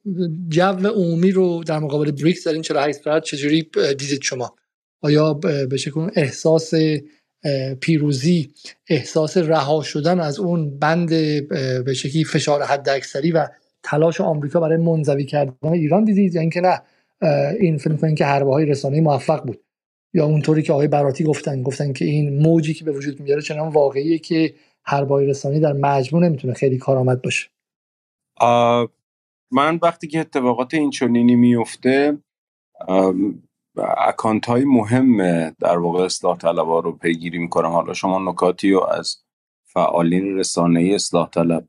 جو 0.49 0.61
عمومی 0.61 1.31
رو 1.31 1.63
در 1.63 1.79
مقابل 1.79 2.11
بریکس 2.11 2.47
در 2.47 2.53
این 2.53 2.61
48 2.61 2.99
ساعت 2.99 3.23
چجوری 3.23 3.69
دیدید 3.97 4.21
شما؟ 4.21 4.55
آیا 5.01 5.33
به 5.69 5.77
شکل 5.77 6.09
احساس 6.15 6.73
پیروزی 7.81 8.53
احساس 8.89 9.37
رها 9.37 9.83
شدن 9.83 10.19
از 10.19 10.39
اون 10.39 10.79
بند 10.79 11.09
به 11.85 11.93
شکلی 11.95 12.23
فشار 12.23 12.63
حد 12.63 12.89
اکثری 12.89 13.31
و 13.31 13.47
تلاش 13.83 14.21
آمریکا 14.21 14.59
برای 14.59 14.77
منزوی 14.77 15.25
کردن 15.25 15.69
ایران 15.69 16.03
دیدید 16.03 16.35
یا 16.35 16.41
اینکه 16.41 16.61
نه 16.61 16.81
این 17.59 17.77
فیلم 17.77 17.97
کنید 17.97 18.17
که 18.17 18.25
حربه 18.25 18.53
های 18.53 18.65
رسانه 18.65 19.01
موفق 19.01 19.45
بود؟ 19.45 19.63
یا 20.13 20.25
اونطوری 20.25 20.61
که 20.61 20.73
آقای 20.73 20.87
براتی 20.87 21.23
گفتن 21.23 21.63
گفتن 21.63 21.93
که 21.93 22.05
این 22.05 22.41
موجی 22.41 22.73
که 22.73 22.85
به 22.85 22.91
وجود 22.91 23.19
میاره 23.19 23.41
چنان 23.41 23.69
واقعیه 23.69 24.19
که 24.19 24.53
حربه 24.83 25.13
های 25.13 25.27
رسانه 25.27 25.59
در 25.59 25.73
مجموع 25.73 26.23
نمی‌تونه 26.23 26.53
خیلی 26.53 26.77
کارآمد 26.77 27.21
باشه؟ 27.21 27.49
من 29.51 29.79
وقتی 29.81 30.07
که 30.07 30.19
اتفاقات 30.19 30.73
این 30.73 30.89
چنینی 30.89 31.35
میفته 31.35 32.17
اکانت 33.97 34.45
های 34.45 34.65
مهم 34.65 35.49
در 35.49 35.77
واقع 35.77 36.03
اصلاح 36.03 36.37
طلب 36.37 36.69
رو 36.69 36.91
پیگیری 36.91 37.37
می‌کنم. 37.37 37.69
حالا 37.69 37.93
شما 37.93 38.31
نکاتی 38.31 38.71
رو 38.71 38.83
از 38.83 39.17
فعالین 39.65 40.37
رسانه 40.37 40.91
اصلاح 40.95 41.29
طلب 41.29 41.67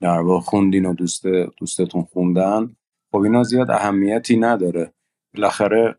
در 0.00 0.20
واقع 0.20 0.40
خوندین 0.40 0.86
و 0.86 0.94
دوست 0.94 1.26
دوستتون 1.26 2.02
خوندن 2.02 2.76
خب 3.12 3.18
اینا 3.18 3.42
زیاد 3.42 3.70
اهمیتی 3.70 4.36
نداره. 4.36 4.92
بالاخره 5.34 5.98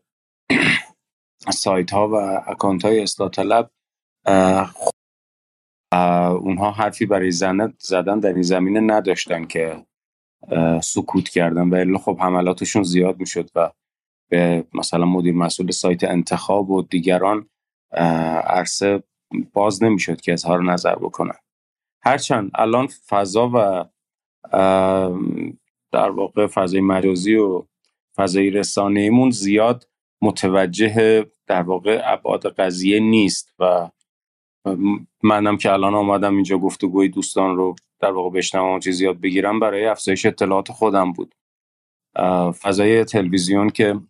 سایت 1.50 1.90
ها 1.90 2.08
و 2.08 2.14
اکانت 2.50 2.84
های 2.84 3.02
اصلاح 3.02 3.30
طلب 3.30 3.70
اونها 6.40 6.70
حرفی 6.70 7.06
برای 7.06 7.30
زنت 7.30 7.74
زدن 7.78 8.20
در 8.20 8.32
این 8.32 8.42
زمینه 8.42 8.80
نداشتن 8.80 9.44
که 9.44 9.86
سکوت 10.82 11.28
کردن. 11.28 11.70
و 11.70 11.74
الا 11.74 11.98
خب 11.98 12.18
حملاتشون 12.20 12.82
زیاد 12.82 13.20
می‌شد 13.20 13.50
و 13.54 13.70
به 14.30 14.64
مثلا 14.74 15.04
مدیر 15.04 15.34
مسئول 15.34 15.70
سایت 15.70 16.04
انتخاب 16.04 16.70
و 16.70 16.82
دیگران 16.82 17.48
عرصه 18.46 19.02
باز 19.52 19.82
نمی‌شد 19.82 20.20
که 20.20 20.32
اظهار 20.32 20.62
نظر 20.62 20.94
بکنن. 20.94 21.36
هرچند 22.04 22.50
الان 22.54 22.86
فضا 22.86 23.50
و 23.54 23.84
در 25.92 26.10
واقع 26.10 26.46
فضای 26.46 26.80
مجازی 26.80 27.34
و 27.34 27.64
فضای 28.16 28.50
رسانه 28.50 29.00
ایمون 29.00 29.30
زیاد 29.30 29.88
متوجه 30.22 31.26
در 31.46 31.62
واقع 31.62 32.02
ابعاد 32.04 32.46
قضیه 32.46 33.00
نیست 33.00 33.54
و 33.58 33.90
منم 35.22 35.56
که 35.56 35.72
الان 35.72 35.94
آمدم 35.94 36.34
اینجا 36.34 36.58
گفتگوی 36.58 37.08
دوستان 37.08 37.56
رو 37.56 37.74
در 38.00 38.10
واقع 38.10 38.30
بشنوم 38.30 38.74
و 38.74 38.78
چیزی 38.78 39.04
یاد 39.04 39.20
بگیرم 39.20 39.60
برای 39.60 39.86
افزایش 39.86 40.26
اطلاعات 40.26 40.72
خودم 40.72 41.12
بود. 41.12 41.34
فضای 42.52 43.04
تلویزیون 43.04 43.70
که 43.70 44.00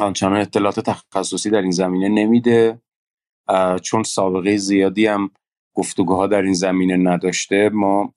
آنچنان 0.00 0.36
اطلاعات 0.36 0.80
تخصصی 0.80 1.50
در 1.50 1.62
این 1.62 1.70
زمینه 1.70 2.08
نمیده 2.08 2.80
چون 3.82 4.02
سابقه 4.02 4.56
زیادی 4.56 5.06
هم 5.06 5.30
گفتگوها 5.74 6.26
در 6.26 6.42
این 6.42 6.52
زمینه 6.52 6.96
نداشته 6.96 7.68
ما 7.68 8.14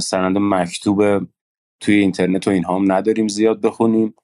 سند 0.00 0.38
مکتوب 0.38 1.26
توی 1.80 1.94
اینترنت 1.94 2.48
و 2.48 2.50
اینها 2.50 2.76
هم 2.76 2.92
نداریم 2.92 3.28
زیاد 3.28 3.60
بخونیم. 3.60 4.14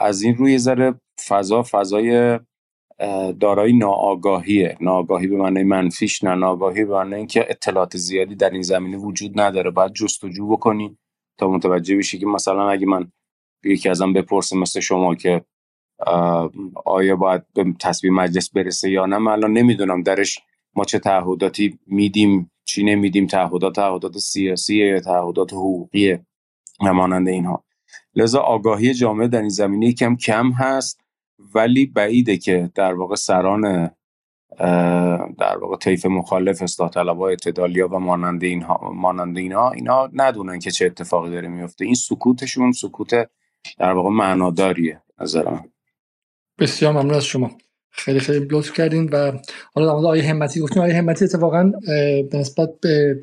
از 0.00 0.22
این 0.22 0.34
روی 0.36 0.58
ذره 0.58 0.94
فضا 1.28 1.62
فضای 1.62 2.40
دارای 3.40 3.72
ناآگاهیه. 3.72 4.76
ناآگاهی 4.80 5.26
به 5.26 5.36
معنی 5.36 5.62
منفیش 5.62 6.24
نه. 6.24 6.34
ناآگاهی 6.34 6.84
به 6.84 6.94
معنی 6.94 7.14
اینکه 7.14 7.46
اطلاعات 7.50 7.96
زیادی 7.96 8.34
در 8.34 8.50
این 8.50 8.62
زمینه 8.62 8.96
وجود 8.96 9.40
نداره. 9.40 9.70
باید 9.70 9.92
جستجو 9.92 10.48
بکنی 10.48 10.98
تا 11.38 11.48
متوجه 11.48 11.96
بشی 11.96 12.18
که 12.18 12.26
مثلا 12.26 12.70
اگه 12.70 12.86
من 12.86 13.12
یکی 13.64 13.88
ازم 13.88 14.12
بپرسه 14.12 14.56
مثل 14.56 14.80
شما 14.80 15.14
که 15.14 15.44
آیا 16.84 17.16
باید 17.16 17.42
به 17.54 17.74
تصویر 17.80 18.12
مجلس 18.12 18.50
برسه 18.50 18.90
یا 18.90 19.06
نه 19.06 19.18
من 19.18 19.32
الان 19.32 19.52
نمی‌دونم 19.52 20.02
درش 20.02 20.38
ما 20.76 20.84
چه 20.84 20.98
تعهداتی 20.98 21.78
میدیم 21.86 22.50
چی 22.64 22.84
نمیدیم؟ 22.84 23.26
تعهدات 23.26 23.74
تعهدات 23.74 24.18
سیاسی 24.18 24.76
یا 24.76 25.00
تعهدات 25.00 25.52
حقوقی 25.52 26.18
و 26.80 26.92
مانند 26.92 27.28
اینها. 27.28 27.64
لذا 28.14 28.40
آگاهی 28.40 28.94
جامعه 28.94 29.28
در 29.28 29.40
این 29.40 29.48
زمینه 29.48 29.92
کم 29.92 30.16
کم 30.16 30.52
هست 30.52 31.00
ولی 31.54 31.86
بعیده 31.86 32.36
که 32.36 32.70
در 32.74 32.94
واقع 32.94 33.14
سران 33.14 33.90
در 35.38 35.58
واقع 35.60 35.76
طیف 35.76 36.06
مخالف 36.06 36.62
اصلاح 36.62 36.90
طلبها 36.90 37.28
اعتدالیا 37.28 37.88
و 37.88 37.98
مانند 37.98 38.44
اینها 38.44 38.90
مانند 38.94 39.38
اینها 39.38 39.70
اینا 39.70 40.10
ندونن 40.12 40.58
که 40.58 40.70
چه 40.70 40.86
اتفاقی 40.86 41.30
داره 41.30 41.48
میفته 41.48 41.84
این 41.84 41.94
سکوتشون 41.94 42.72
سکوت 42.72 43.28
در 43.78 43.92
واقع 43.92 44.10
معناداریه 44.10 45.02
نظر 45.20 45.58
بسیار 46.58 46.92
ممنون 46.92 47.14
از 47.14 47.24
شما. 47.24 47.50
خیلی 47.96 48.20
خیلی 48.20 48.46
لطف 48.50 48.72
کردین 48.72 49.08
و 49.12 49.32
حالا 49.74 49.86
در 49.86 49.92
مورد 49.92 50.04
آیه 50.04 50.22
همتی 50.22 50.60
گفتیم. 50.60 50.82
آیه 50.82 50.94
همتی 50.94 51.24
اتفاقا 51.24 51.72
به 51.86 52.28
نسبت 52.32 52.70
به 52.80 53.20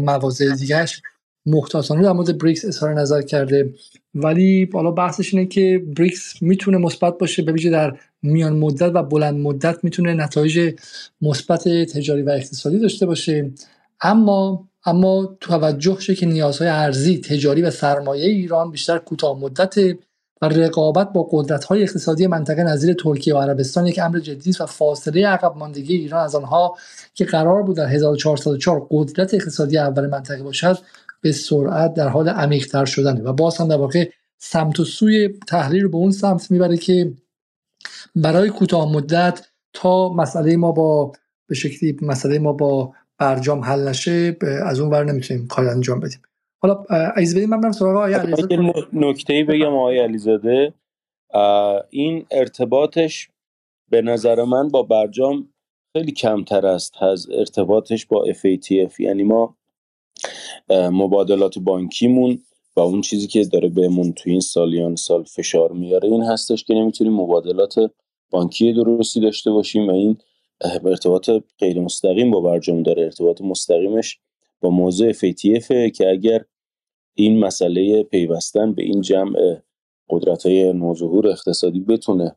مواضع 0.00 0.54
دیگهش 0.54 1.02
محتاطانه 1.46 2.02
در 2.02 2.12
مورد 2.12 2.38
بریکس 2.38 2.64
اظهار 2.64 2.94
نظر 2.94 3.22
کرده. 3.22 3.74
ولی 4.14 4.68
حالا 4.72 4.90
بحثش 4.90 5.34
اینه 5.34 5.46
که 5.46 5.82
بریکس 5.96 6.42
می‌تونه 6.42 6.78
مثبت 6.78 7.18
باشه 7.18 7.42
به 7.42 7.52
ویژه 7.52 7.70
در 7.70 7.98
میان 8.22 8.56
مدت 8.56 8.90
و 8.94 9.02
بلند 9.02 9.40
مدت 9.40 9.84
می‌تونه 9.84 10.14
نتایج 10.14 10.74
مثبت 11.20 11.68
تجاری 11.68 12.22
و 12.22 12.30
اقتصادی 12.30 12.78
داشته 12.78 13.06
باشه. 13.06 13.50
اما 14.00 14.68
اما 14.86 15.36
توجه 15.40 16.00
شه 16.00 16.14
که 16.14 16.26
نیازهای 16.26 16.68
ارزی 16.68 17.18
تجاری 17.18 17.62
و 17.62 17.70
سرمایه 17.70 18.30
ایران 18.30 18.70
بیشتر 18.70 18.98
کوتاه 18.98 19.40
مدت 19.40 19.74
و 20.42 20.48
رقابت 20.48 21.12
با 21.12 21.28
قدرت 21.30 21.64
های 21.64 21.82
اقتصادی 21.82 22.26
منطقه 22.26 22.62
نظیر 22.62 22.94
ترکیه 22.94 23.34
و 23.34 23.38
عربستان 23.38 23.86
یک 23.86 23.98
امر 24.02 24.18
جدی 24.18 24.50
است 24.50 24.60
و 24.60 24.66
فاصله 24.66 25.26
عقب 25.26 25.56
ماندگی 25.56 25.94
ایران 25.94 26.24
از 26.24 26.34
آنها 26.34 26.76
که 27.14 27.24
قرار 27.24 27.62
بود 27.62 27.76
در 27.76 27.86
1404 27.86 28.86
قدرت 28.90 29.34
اقتصادی 29.34 29.78
اول 29.78 30.06
منطقه 30.06 30.42
باشد 30.42 30.78
به 31.20 31.32
سرعت 31.32 31.94
در 31.94 32.08
حال 32.08 32.28
عمیق‌تر 32.28 32.84
شدنه. 32.84 33.22
و 33.22 33.32
باز 33.32 33.56
هم 33.56 33.68
در 33.68 33.76
واقع 33.76 34.10
سمت 34.38 34.80
و 34.80 34.84
سوی 34.84 35.28
تحلیل 35.48 35.82
رو 35.82 35.88
به 35.88 35.96
اون 35.96 36.10
سمت 36.10 36.50
می‌بره 36.50 36.76
که 36.76 37.12
برای 38.16 38.50
کوتاه 38.50 38.92
مدت 38.92 39.46
تا 39.72 40.08
مسئله 40.08 40.56
ما 40.56 40.72
با 40.72 41.12
به 41.48 41.54
شکلی 41.54 41.98
مسئله 42.02 42.38
ما 42.38 42.52
با 42.52 42.92
برجام 43.18 43.60
حل 43.60 43.88
نشه 43.88 44.36
از 44.64 44.80
اون 44.80 44.90
ور 44.90 45.04
نمی‌تونیم 45.04 45.46
کار 45.46 45.68
انجام 45.68 46.00
بدیم. 46.00 46.20
حالا 46.62 46.74
عزیز 47.16 47.36
بدیم 47.36 47.50
من 47.50 47.60
برم 47.60 47.72
سراغ 47.72 47.96
آقای 47.96 48.14
علیزاده. 48.14 48.72
نکته 48.92 49.32
ای 49.32 49.44
بگم 49.44 49.74
آقای 49.74 49.98
علیزاده. 49.98 50.74
این 51.90 52.26
ارتباطش 52.30 53.28
به 53.90 54.02
نظر 54.02 54.44
من 54.44 54.68
با 54.68 54.82
برجام 54.82 55.48
خیلی 55.92 56.12
کمتر 56.12 56.66
است 56.66 57.02
از 57.02 57.30
ارتباطش 57.30 58.06
با 58.06 58.24
FATF 58.26 59.00
یعنی 59.00 59.22
ما 59.22 59.56
مبادلات 60.70 61.58
بانکیمون 61.58 62.42
و 62.76 62.80
اون 62.80 63.00
چیزی 63.00 63.26
که 63.26 63.44
داره 63.44 63.68
بهمون 63.68 64.12
توی 64.12 64.32
این 64.32 64.40
سالیان 64.40 64.96
سال 64.96 65.24
فشار 65.24 65.72
میاره 65.72 66.08
این 66.08 66.22
هستش 66.22 66.64
که 66.64 66.74
نمی‌تونیم 66.74 67.12
مبادلات 67.12 67.74
بانکی 68.30 68.72
درستی 68.72 69.20
داشته 69.20 69.50
باشیم 69.50 69.88
و 69.88 69.92
این 69.92 70.16
ارتباط 70.84 71.30
غیر 71.58 71.80
مستقیم 71.80 72.30
با 72.30 72.40
برجام 72.40 72.82
داره. 72.82 73.02
ارتباط 73.02 73.40
مستقیمش 73.40 74.18
با 74.60 74.70
موضوع 74.70 75.12
FATF 75.12 75.90
که 75.94 76.10
اگر 76.10 76.44
این 77.14 77.38
مسئله 77.38 78.02
پیوستن 78.02 78.72
به 78.72 78.82
این 78.82 79.00
جمع 79.00 79.62
قدرت 80.10 80.46
های 80.46 80.72
نوظهور 80.72 81.28
اقتصادی 81.28 81.80
بتونه 81.80 82.36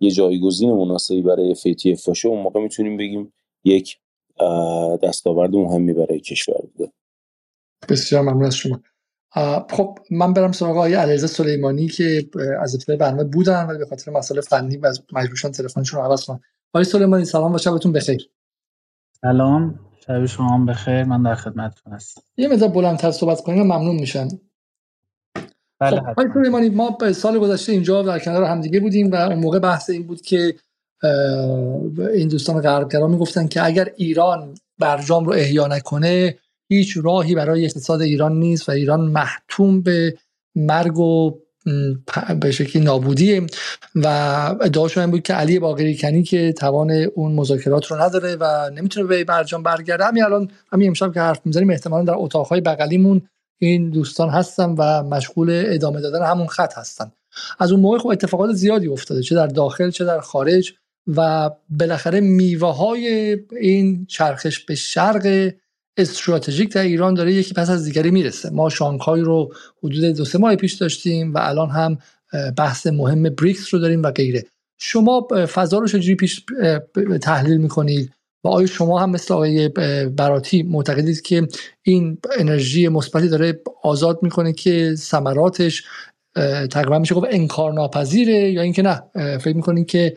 یه 0.00 0.10
جایگزین 0.10 0.72
مناسبی 0.72 1.22
برای 1.22 1.54
FATF 1.54 2.04
باشه 2.06 2.28
اون 2.28 2.42
موقع 2.42 2.60
می‌تونیم 2.60 2.96
بگیم 2.96 3.32
یک 3.64 3.98
دستاورد 5.02 5.54
مهمی 5.54 5.92
برای 5.92 6.20
کشور 6.20 6.60
بوده. 6.72 6.92
بسیار 7.88 8.22
ممنون 8.22 8.44
از 8.44 8.56
شما. 8.56 8.80
خب 9.70 9.98
من 10.10 10.32
برم 10.32 10.52
سراغ 10.52 10.76
آقای 10.76 10.94
علیرضا 10.94 11.26
سلیمانی 11.26 11.88
که 11.88 12.30
از 12.60 12.74
ابتدای 12.74 12.96
برنامه 12.96 13.24
بودن 13.24 13.66
ولی 13.66 13.78
به 13.78 13.86
خاطر 13.86 14.12
مسئله 14.12 14.40
فنی 14.40 14.76
و 14.76 14.92
مجبورشن 15.12 15.50
تلفنشون 15.50 16.00
رو 16.00 16.06
عوض 16.06 16.24
کنن 16.24 16.40
آقای 16.74 16.84
سلیمانی 16.84 17.24
سلام 17.24 17.54
و 17.54 17.58
شبتون 17.58 17.92
بخیر. 17.92 18.30
سلام. 19.20 19.89
شب 20.10 20.26
شما 20.26 20.48
هم 20.48 20.66
بخیر 20.66 21.04
من 21.04 21.22
در 21.22 21.34
خدمتتون 21.34 21.92
هستم. 21.92 22.22
یه 22.36 22.48
مقدار 22.48 22.68
بلندتر 22.68 23.10
صحبت 23.10 23.40
کنیم 23.40 23.62
ممنون 23.62 23.96
میشم. 23.96 24.28
بله 25.80 26.00
خب 26.00 26.22
ما 26.74 27.12
سال 27.12 27.38
گذشته 27.38 27.72
اینجا 27.72 28.02
در 28.02 28.18
کنار 28.18 28.44
همدیگه 28.44 28.80
بودیم 28.80 29.10
و 29.10 29.14
اون 29.14 29.34
موقع 29.34 29.58
بحث 29.58 29.90
این 29.90 30.06
بود 30.06 30.20
که 30.20 30.54
این 32.14 32.28
دوستان 32.28 32.60
غربگرا 32.60 33.06
می‌گفتن 33.06 33.48
که 33.48 33.64
اگر 33.64 33.88
ایران 33.96 34.54
برجام 34.78 35.24
رو 35.24 35.32
احیا 35.32 35.66
نکنه 35.66 36.38
هیچ 36.68 36.98
راهی 37.02 37.34
برای 37.34 37.64
اقتصاد 37.64 38.02
ایران 38.02 38.38
نیست 38.38 38.68
و 38.68 38.72
ایران 38.72 39.00
محتوم 39.00 39.82
به 39.82 40.18
مرگ 40.54 40.98
و 40.98 41.38
به 42.40 42.50
شکلی 42.50 42.82
نابودی 42.82 43.46
و 43.94 44.06
ادعاشون 44.60 45.02
این 45.02 45.10
بود 45.10 45.22
که 45.22 45.34
علی 45.34 45.58
باقری 45.58 45.96
کنی 45.96 46.22
که 46.22 46.52
توان 46.52 46.90
اون 46.90 47.32
مذاکرات 47.32 47.86
رو 47.86 48.02
نداره 48.02 48.36
و 48.40 48.70
نمی‌تونه 48.74 49.06
به 49.06 49.24
برجام 49.24 49.62
برگرده. 49.62 50.04
همین 50.04 50.24
الان 50.24 50.50
همین 50.72 50.88
امشب 50.88 51.14
که 51.14 51.20
حرف 51.20 51.40
می‌زنیم 51.44 51.70
احتمالا 51.70 52.04
در 52.04 52.14
اتاقهای 52.16 52.60
بغلیمون 52.60 53.22
این 53.58 53.90
دوستان 53.90 54.28
هستن 54.28 54.74
و 54.78 55.02
مشغول 55.02 55.62
ادامه 55.66 56.00
دادن 56.00 56.26
همون 56.26 56.46
خط 56.46 56.78
هستن. 56.78 57.12
از 57.58 57.72
اون 57.72 57.80
موقع 57.80 57.98
خب 57.98 58.08
اتفاقات 58.08 58.52
زیادی 58.52 58.88
افتاده 58.88 59.22
چه 59.22 59.34
در 59.34 59.46
داخل 59.46 59.90
چه 59.90 60.04
در 60.04 60.20
خارج 60.20 60.72
و 61.16 61.50
بالاخره 61.68 62.20
میوه 62.20 62.76
های 62.76 63.38
این 63.60 64.06
چرخش 64.06 64.58
به 64.58 64.74
شرق 64.74 65.52
استراتژیک 65.96 66.72
در 66.72 66.82
ایران 66.82 67.14
داره 67.14 67.34
یکی 67.34 67.54
پس 67.54 67.70
از 67.70 67.84
دیگری 67.84 68.10
می‌رسه. 68.10 68.50
ما 68.50 68.68
شانگهای 68.68 69.20
رو 69.20 69.52
حدود 69.84 70.04
دو 70.04 70.24
سه 70.24 70.38
ماه 70.38 70.56
پیش 70.56 70.74
داشتیم 70.74 71.34
و 71.34 71.38
الان 71.42 71.70
هم 71.70 71.98
بحث 72.56 72.86
مهم 72.86 73.22
بریکس 73.22 73.74
رو 73.74 73.80
داریم 73.80 74.02
و 74.02 74.10
غیره. 74.10 74.44
شما 74.78 75.28
فضا 75.54 75.78
رو 75.78 75.86
چجوری 75.88 76.14
پیش 76.14 76.44
تحلیل 77.22 77.56
می‌کنید؟ 77.56 78.12
و 78.44 78.48
آیا 78.48 78.66
شما 78.66 79.00
هم 79.00 79.10
مثل 79.10 79.34
آقای 79.34 79.68
براتی 80.08 80.62
معتقدید 80.62 81.20
که 81.20 81.48
این 81.82 82.18
انرژی 82.38 82.88
مثبتی 82.88 83.28
داره 83.28 83.60
آزاد 83.82 84.18
می‌کنه 84.22 84.52
که 84.52 84.94
ثمراتش 84.96 85.84
تقریبا 86.70 86.98
میشه 86.98 87.14
گفت 87.14 87.26
انکار 87.30 87.72
ناپذیره 87.72 88.50
یا 88.50 88.62
اینکه 88.62 88.82
نه؟ 88.82 89.02
فکر 89.38 89.56
می‌کنید 89.56 89.86
که 89.86 90.16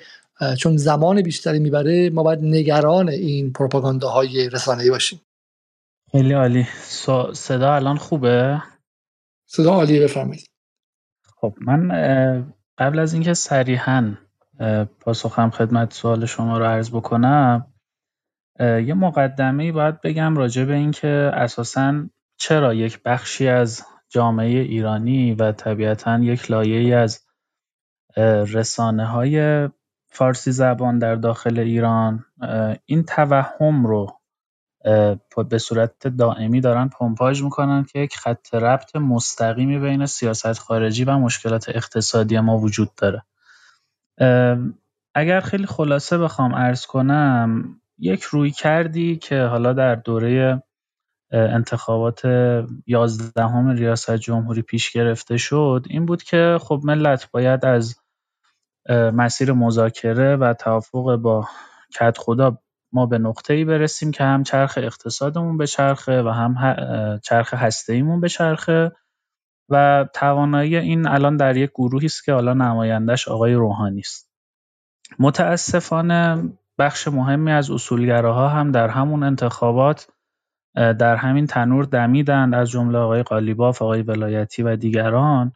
چون 0.58 0.78
زمان 0.78 1.22
بیشتری 1.22 1.60
می‌بره 1.60 2.10
ما 2.10 2.24
باید 2.24 2.40
نگران 2.42 3.10
این 3.10 3.54
پروپاگانداهای 3.54 4.50
رسانه‌ای 4.50 4.90
باشیم. 4.90 5.22
خیلی 6.16 6.34
عالی. 6.34 6.68
صدا 7.34 7.76
الان 7.76 7.98
خوبه؟ 7.98 8.62
صدا 9.46 9.74
عالی 9.74 10.00
بفرمایید. 10.00 10.46
خب 11.36 11.56
من 11.62 11.88
قبل 12.78 13.00
از 13.00 13.14
اینکه 13.14 13.34
صریحا 13.34 14.18
پاسخم 15.00 15.50
خدمت 15.50 15.94
سوال 15.94 16.26
شما 16.26 16.58
رو 16.58 16.66
عرض 16.66 16.90
بکنم 16.90 17.74
یه 18.60 18.94
مقدمه 18.94 19.64
ای 19.64 19.72
باید 19.72 20.02
بگم 20.02 20.36
راجع 20.36 20.66
به 20.66 20.74
اینکه 20.74 21.32
اساسا 21.34 22.10
چرا 22.38 22.74
یک 22.74 23.04
بخشی 23.04 23.48
از 23.48 23.86
جامعه 24.10 24.60
ایرانی 24.60 25.34
و 25.34 25.52
طبیعتا 25.52 26.20
یک 26.20 26.52
لایه 26.52 26.96
از 26.96 27.28
رسانه 28.54 29.06
های 29.06 29.70
فارسی 30.08 30.52
زبان 30.52 31.00
در 31.00 31.16
داخل 31.16 31.60
ایران 31.60 32.26
این 32.86 33.04
توهم 33.04 33.86
رو 33.86 34.20
به 35.50 35.58
صورت 35.58 36.08
دائمی 36.08 36.62
دارن 36.62 36.90
پمپاژ 36.90 37.44
می‌کنن 37.44 37.84
که 37.84 38.00
یک 38.00 38.18
خط 38.18 38.54
ربط 38.54 38.96
مستقیمی 38.96 39.80
بین 39.80 40.06
سیاست 40.06 40.60
خارجی 40.60 41.04
و 41.04 41.18
مشکلات 41.18 41.70
اقتصادی 41.70 42.40
ما 42.40 42.58
وجود 42.58 42.90
داره. 42.98 43.24
اگر 45.16 45.40
خیلی 45.40 45.66
خلاصه 45.66 46.18
بخوام 46.18 46.54
ارز 46.54 46.86
کنم 46.86 47.82
یک 47.98 48.24
روی 48.24 48.52
کردی 48.52 49.16
که 49.16 49.44
حالا 49.44 49.74
در 49.74 49.96
دوره 49.96 50.64
انتخابات 51.32 52.26
یازدهم 52.88 53.70
ریاست 53.70 54.16
جمهوری 54.16 54.62
پیش 54.62 54.92
گرفته 54.92 55.38
شد 55.38 55.86
این 55.90 56.06
بود 56.06 56.24
که 56.24 56.58
خب 56.62 56.82
ملت 56.84 57.32
باید 57.32 57.66
از 57.66 57.96
مسیر 58.90 59.54
مذاکره 59.54 60.36
و 60.36 60.54
توافق 60.54 61.16
با 61.16 61.48
کت 62.00 62.18
خدا 62.18 62.58
ما 62.94 63.06
به 63.06 63.18
نقطه 63.18 63.54
ای 63.54 63.66
برسیم 63.66 64.12
که 64.12 64.24
هم 64.24 64.44
چرخ 64.44 64.78
اقتصادمون 64.78 65.58
به 65.58 65.68
چرخه 65.68 66.22
و 66.22 66.30
هم 66.30 66.56
چرخ 67.24 67.54
هسته 67.54 67.94
ایمون 67.94 68.22
به 68.22 68.30
چرخه 68.30 68.92
و 69.70 70.06
توانایی 70.14 70.76
این 70.76 71.08
الان 71.08 71.38
در 71.38 71.58
یک 71.58 71.70
گروهی 71.70 72.06
است 72.06 72.26
که 72.26 72.34
حالا 72.34 72.54
نمایندش 72.54 73.28
آقای 73.28 73.54
روحانی 73.54 74.00
است. 74.00 74.30
متاسفانه 75.20 76.50
بخش 76.78 77.08
مهمی 77.08 77.52
از 77.52 77.72
اصولگراها 77.72 78.50
هم 78.50 78.72
در 78.72 78.88
همون 78.88 79.24
انتخابات 79.24 80.08
در 80.76 81.16
همین 81.16 81.48
تنور 81.48 81.86
دمیدند 81.86 82.56
از 82.56 82.70
جمله 82.70 82.98
آقای 82.98 83.24
قالیباف، 83.24 83.82
آقای 83.82 84.02
ولایتی 84.02 84.64
و 84.64 84.76
دیگران. 84.76 85.54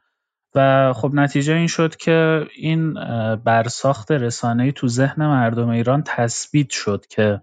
و 0.58 0.94
خب 0.94 1.12
نتیجه 1.14 1.54
این 1.54 1.68
شد 1.68 1.96
که 1.96 2.48
این 2.56 2.94
برساخت 3.36 4.12
رسانه‌ای 4.12 4.72
تو 4.72 4.88
ذهن 4.88 5.28
مردم 5.28 5.70
ایران 5.70 6.04
تثبیت 6.06 6.70
شد 6.70 7.06
که 7.10 7.42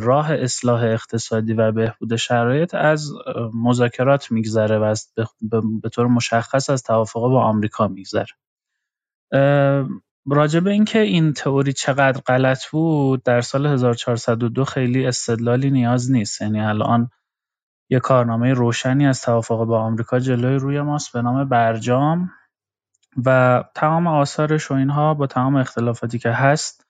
راه 0.00 0.32
اصلاح 0.32 0.82
اقتصادی 0.82 1.52
و 1.52 1.72
بهبود 1.72 2.16
شرایط 2.16 2.74
از 2.74 3.12
مذاکرات 3.54 4.32
میگذره 4.32 4.78
و 4.78 4.82
از 4.82 5.12
به 5.82 5.88
طور 5.88 6.06
مشخص 6.06 6.70
از 6.70 6.82
توافق 6.82 7.20
با 7.20 7.42
آمریکا 7.42 7.88
میگذره. 7.88 8.26
راجع 10.26 10.60
به 10.60 10.70
اینکه 10.70 10.98
این 11.00 11.32
تئوری 11.32 11.72
چقدر 11.72 12.20
غلط 12.20 12.66
بود 12.66 13.22
در 13.22 13.40
سال 13.40 13.66
1402 13.66 14.64
خیلی 14.64 15.06
استدلالی 15.06 15.70
نیاز 15.70 16.10
نیست. 16.10 16.42
یعنی 16.42 16.60
الان 16.60 17.10
یه 17.90 18.00
کارنامه 18.00 18.52
روشنی 18.52 19.06
از 19.06 19.22
توافق 19.22 19.64
با 19.64 19.80
آمریکا 19.80 20.18
جلوی 20.18 20.56
روی 20.56 20.80
ماست 20.80 21.12
به 21.12 21.22
نام 21.22 21.48
برجام 21.48 22.30
و 23.26 23.64
تمام 23.74 24.06
آثارش 24.06 24.70
و 24.70 24.74
اینها 24.74 25.14
با 25.14 25.26
تمام 25.26 25.56
اختلافاتی 25.56 26.18
که 26.18 26.30
هست 26.30 26.86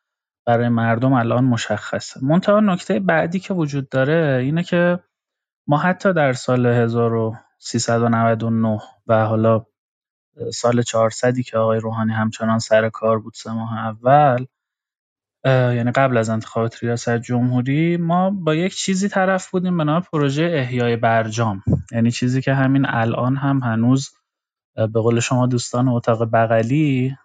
برای 0.47 0.69
مردم 0.69 1.13
الان 1.13 1.45
مشخصه. 1.45 2.25
منتها 2.25 2.61
نکته 2.61 3.01
بعدی 3.01 3.41
که 3.41 3.55
وجود 3.55 3.89
داره 3.89 4.41
اینه 4.43 4.63
که 4.63 4.99
ما 5.67 5.79
حتی 5.79 6.13
در 6.13 6.33
سال 6.33 6.67
1399 6.67 8.81
و 9.07 9.27
حالا 9.27 9.67
سال 10.55 10.83
400 10.83 11.41
که 11.41 11.59
آقای 11.59 11.81
روحانی 11.81 12.13
همچنان 12.13 12.59
سر 12.59 12.89
کار 12.89 13.19
بود 13.19 13.33
سه 13.37 13.53
ماه 13.53 13.79
اول 13.79 14.47
یعنی 15.45 15.91
قبل 15.91 16.17
از 16.17 16.29
انتخابات 16.31 16.83
ریاست 16.85 17.17
جمهوری 17.17 17.97
ما 17.97 18.31
با 18.31 18.55
یک 18.55 18.75
چیزی 18.75 19.09
طرف 19.09 19.51
بودیم 19.51 19.77
به 19.77 19.85
نام 19.85 20.03
پروژه 20.03 20.51
احیای 20.55 20.97
برجام. 20.97 21.63
یعنی 21.93 22.11
چیزی 22.11 22.43
که 22.43 22.55
همین 22.55 22.87
الان 22.87 23.37
هم 23.37 23.59
هنوز 23.59 24.11
به 24.75 25.01
قول 25.01 25.21
شما 25.21 25.47
دوستان 25.47 25.89
اتاق 25.89 26.31
بغلی 26.33 27.17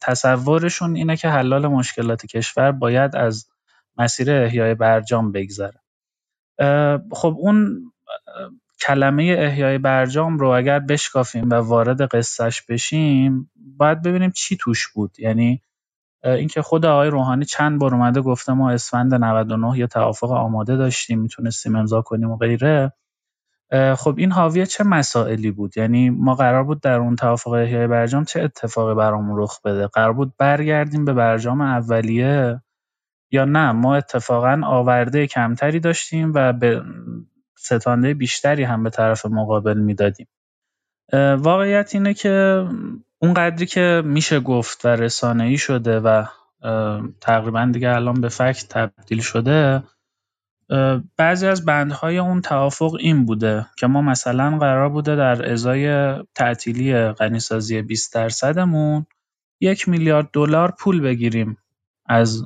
تصورشون 0.00 0.96
اینه 0.96 1.16
که 1.16 1.28
حلال 1.28 1.66
مشکلات 1.66 2.26
کشور 2.26 2.72
باید 2.72 3.16
از 3.16 3.46
مسیر 3.98 4.30
احیای 4.30 4.74
برجام 4.74 5.32
بگذره. 5.32 5.80
خب 7.12 7.36
اون 7.38 7.92
کلمه 8.80 9.36
احیای 9.38 9.78
برجام 9.78 10.38
رو 10.38 10.48
اگر 10.48 10.78
بشکافیم 10.78 11.50
و 11.50 11.54
وارد 11.54 12.02
قصهش 12.02 12.62
بشیم 12.62 13.50
باید 13.56 14.02
ببینیم 14.02 14.30
چی 14.30 14.56
توش 14.56 14.88
بود. 14.88 15.20
یعنی 15.20 15.62
اینکه 16.24 16.62
خود 16.62 16.86
آقای 16.86 17.10
روحانی 17.10 17.44
چند 17.44 17.78
بار 17.78 17.94
اومده 17.94 18.20
گفته 18.20 18.52
ما 18.52 18.70
اسفند 18.70 19.14
99 19.14 19.78
یه 19.78 19.86
توافق 19.86 20.30
آماده 20.30 20.76
داشتیم 20.76 21.20
می‌تونستیم 21.20 21.76
امضا 21.76 22.02
کنیم 22.02 22.30
و 22.30 22.36
غیره. 22.36 22.92
خب 23.96 24.14
این 24.18 24.32
حاوی 24.32 24.66
چه 24.66 24.84
مسائلی 24.84 25.50
بود؟ 25.50 25.76
یعنی 25.76 26.10
ما 26.10 26.34
قرار 26.34 26.64
بود 26.64 26.80
در 26.80 26.98
اون 26.98 27.16
توافق 27.16 27.50
احیای 27.50 27.86
برجام 27.86 28.24
چه 28.24 28.42
اتفاقی 28.42 28.94
برامون 28.94 29.42
رخ 29.42 29.60
بده؟ 29.62 29.86
قرار 29.86 30.12
بود 30.12 30.34
برگردیم 30.38 31.04
به 31.04 31.12
برجام 31.12 31.60
اولیه 31.60 32.62
یا 33.30 33.44
نه؟ 33.44 33.72
ما 33.72 33.96
اتفاقا 33.96 34.60
آورده 34.64 35.26
کمتری 35.26 35.80
داشتیم 35.80 36.32
و 36.34 36.52
به 36.52 36.82
ستانده 37.58 38.14
بیشتری 38.14 38.62
هم 38.64 38.82
به 38.82 38.90
طرف 38.90 39.26
مقابل 39.26 39.78
می‌دادیم. 39.78 40.26
واقعیت 41.38 41.94
اینه 41.94 42.14
که 42.14 42.66
اون 43.22 43.34
قدری 43.34 43.66
که 43.66 44.02
میشه 44.04 44.40
گفت 44.40 44.84
و 44.84 44.88
رسانه‌ای 44.88 45.58
شده 45.58 46.00
و 46.00 46.24
تقریبا 47.20 47.70
دیگه 47.72 47.90
الان 47.90 48.20
به 48.20 48.28
فکت 48.28 48.68
تبدیل 48.68 49.20
شده 49.20 49.82
بعضی 51.16 51.46
از 51.46 51.64
بندهای 51.64 52.18
اون 52.18 52.40
توافق 52.40 52.94
این 53.00 53.26
بوده 53.26 53.66
که 53.76 53.86
ما 53.86 54.02
مثلا 54.02 54.58
قرار 54.58 54.88
بوده 54.88 55.16
در 55.16 55.52
ازای 55.52 56.14
تعطیلی 56.34 57.08
غنیسازی 57.08 57.82
20 57.82 58.14
درصدمون 58.14 59.06
یک 59.60 59.88
میلیارد 59.88 60.28
دلار 60.32 60.74
پول 60.78 61.00
بگیریم 61.00 61.58
از 62.06 62.44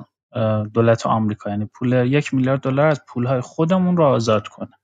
دولت 0.75 1.07
آمریکا. 1.07 1.51
یعنی 1.51 1.65
پول 1.75 1.93
یک 1.93 2.35
میلیارد 2.35 2.61
دلار 2.61 2.87
از 2.87 3.01
پولهای 3.09 3.41
خودمون 3.41 3.97
رو 3.97 4.05
آزاد 4.05 4.49
کنه. 4.49 4.76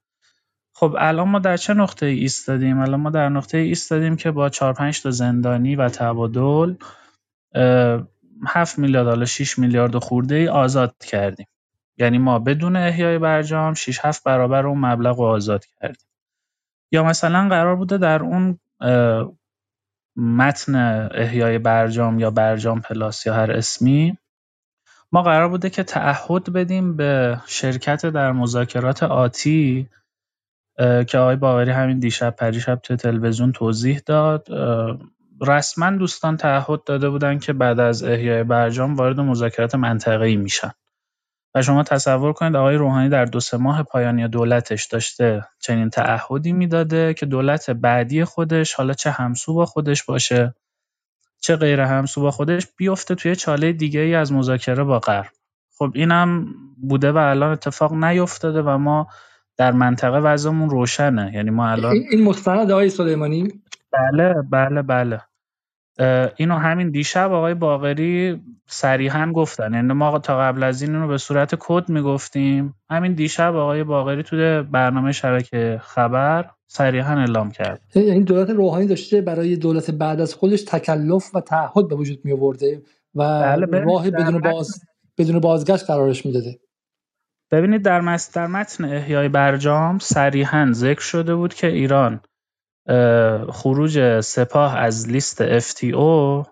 خب 0.83 0.97
الان 0.99 1.29
ما 1.29 1.39
در 1.39 1.57
چه 1.57 1.75
نقطه 1.75 2.07
ای 2.07 2.19
ایستادیم؟ 2.19 2.81
الان 2.81 3.01
ما 3.01 3.11
در 3.11 3.29
نقطه 3.29 3.59
ای 3.59 3.69
ایستادیم 3.69 4.17
که 4.17 4.31
با 4.31 4.49
4 4.49 4.73
5 4.73 5.03
تا 5.03 5.11
زندانی 5.11 5.77
و 5.77 5.89
تبادل 5.89 6.75
7 8.47 8.79
میلیارد 8.79 9.07
حالا 9.07 9.25
6 9.25 9.59
میلیارد 9.59 9.99
خورده 9.99 10.35
ای 10.35 10.49
آزاد 10.49 10.95
کردیم. 10.99 11.47
یعنی 11.99 12.19
ما 12.19 12.39
بدون 12.39 12.77
احیای 12.77 13.19
برجام 13.19 13.75
6 13.75 14.05
7 14.05 14.25
برابر 14.25 14.67
اون 14.67 14.79
مبلغ 14.79 15.19
رو 15.19 15.25
آزاد 15.25 15.65
کردیم. 15.81 16.07
یا 16.93 17.05
مثلا 17.05 17.49
قرار 17.49 17.77
بوده 17.77 17.99
در 17.99 18.23
اون 18.23 18.59
متن 20.17 20.75
احیای 21.15 21.59
برجام 21.59 22.19
یا 22.19 22.31
برجام 22.31 22.81
پلاس 22.81 23.27
یا 23.27 23.35
هر 23.35 23.53
اسمی 23.53 24.19
ما 25.13 25.23
قرار 25.23 25.49
بوده 25.49 25.71
که 25.71 25.83
تعهد 25.83 26.53
بدیم 26.53 26.97
به 26.97 27.41
شرکت 27.47 28.07
در 28.07 28.33
مذاکرات 28.33 29.03
آتی 29.03 29.89
که 30.79 31.19
آقای 31.19 31.37
باقری 31.37 31.71
همین 31.71 31.99
دیشب 31.99 32.37
پریشب 32.37 32.81
تو 32.83 32.97
تلویزیون 32.97 33.53
توضیح 33.53 34.01
داد. 34.07 34.49
رسما 35.47 35.91
دوستان 35.91 36.37
تعهد 36.37 36.85
داده 36.85 37.11
بودن 37.11 37.39
که 37.39 37.53
بعد 37.53 37.81
از 37.81 38.03
احیای 38.03 38.45
برجام 38.45 38.97
وارد 38.97 39.21
مذاکرات 39.21 39.75
منطقه‌ای 39.75 40.37
میشن. 40.37 40.71
و 41.55 41.63
شما 41.63 41.83
تصور 41.83 42.33
کنید 42.33 42.57
آقای 42.57 42.77
روحانی 42.77 43.09
در 43.09 43.25
دو 43.25 43.41
سه 43.41 43.57
ماه 43.57 43.83
پایانی 43.83 44.29
دولتش 44.29 44.87
داشته 44.87 45.45
چنین 45.61 45.91
تعهدی 45.91 46.53
می‌داده 46.53 47.15
که 47.15 47.27
دولت 47.27 47.71
بعدی 47.71 48.25
خودش 48.25 48.75
حالا 48.75 48.95
چه 48.95 49.11
همسو 49.11 49.55
با 49.55 49.67
خودش 49.67 50.05
باشه 50.05 50.55
چه 51.41 51.57
غیر 51.57 51.81
همسو 51.81 52.21
با 52.21 52.31
خودش 52.31 52.67
بیفته 52.77 53.15
توی 53.15 53.37
چاله 53.37 53.73
دیگه 53.73 54.01
ای 54.01 54.15
از 54.15 54.33
مذاکره 54.33 54.85
با 54.85 54.99
غرب. 54.99 55.31
خب 55.79 55.91
اینم 55.95 56.47
بوده 56.83 57.13
و 57.13 57.17
الان 57.17 57.53
اتفاق 57.53 57.93
نیفتاده 57.93 58.63
و 58.63 58.79
ما 58.79 59.09
در 59.63 59.73
منطقه 59.73 60.19
وضعمون 60.19 60.71
روشنه. 60.71 61.33
یعنی 61.35 61.51
ما 61.51 61.69
الان 61.69 61.97
این 62.11 62.25
مستند 62.25 62.71
آقای 62.71 62.89
سلیمانی؟ 62.91 63.49
بله 63.93 64.35
بله 64.51 64.83
بله. 64.83 65.21
اینو 66.37 66.55
همین 66.55 66.91
دیشب 66.91 67.33
آقای 67.33 67.55
باقری 67.55 68.41
صریحا 68.67 69.33
گفتن. 69.33 69.75
یعنی 69.75 69.93
ما 69.93 70.19
تا 70.19 70.39
قبل 70.39 70.63
از 70.63 70.83
این 70.83 70.95
رو 70.95 71.09
به 71.09 71.19
صورت 71.19 71.55
کد 71.59 71.89
می‌گفتیم. 71.89 72.75
همین 72.91 73.13
دیشب 73.13 73.57
آقای 73.57 73.85
باقری 73.85 74.23
تو 74.23 74.63
برنامه 74.63 75.13
شبکه 75.13 75.81
خبر 75.83 76.51
صریحا 76.67 77.15
اعلام 77.15 77.51
کرد. 77.51 77.81
یعنی 77.95 78.25
دولت 78.25 78.51
روحانی 78.51 78.87
داشته 78.87 79.21
برای 79.21 79.57
دولت 79.57 79.91
بعد 79.91 80.21
از 80.21 80.35
خودش 80.35 80.63
تکلف 80.63 81.35
و 81.35 81.41
تعهد 81.41 81.89
به 81.89 81.95
وجود 81.95 82.19
می 82.25 82.33
آورده 82.33 82.83
و 83.15 83.41
بله 83.43 83.81
راه 83.81 84.11
بدون 84.11 84.39
باز 84.39 84.85
بدون 85.19 85.41
بازگشت 85.41 85.85
قرارش 85.87 86.27
می‌داده. 86.27 86.59
ببینید 87.53 87.83
در 87.83 88.01
متن 88.47 88.85
احیای 88.85 89.29
برجام 89.29 89.99
صریحا 89.99 90.71
ذکر 90.73 91.01
شده 91.01 91.35
بود 91.35 91.55
که 91.55 91.67
ایران 91.67 92.21
خروج 93.51 94.21
سپاه 94.21 94.77
از 94.77 95.09
لیست 95.09 95.59
FTO 95.61 96.47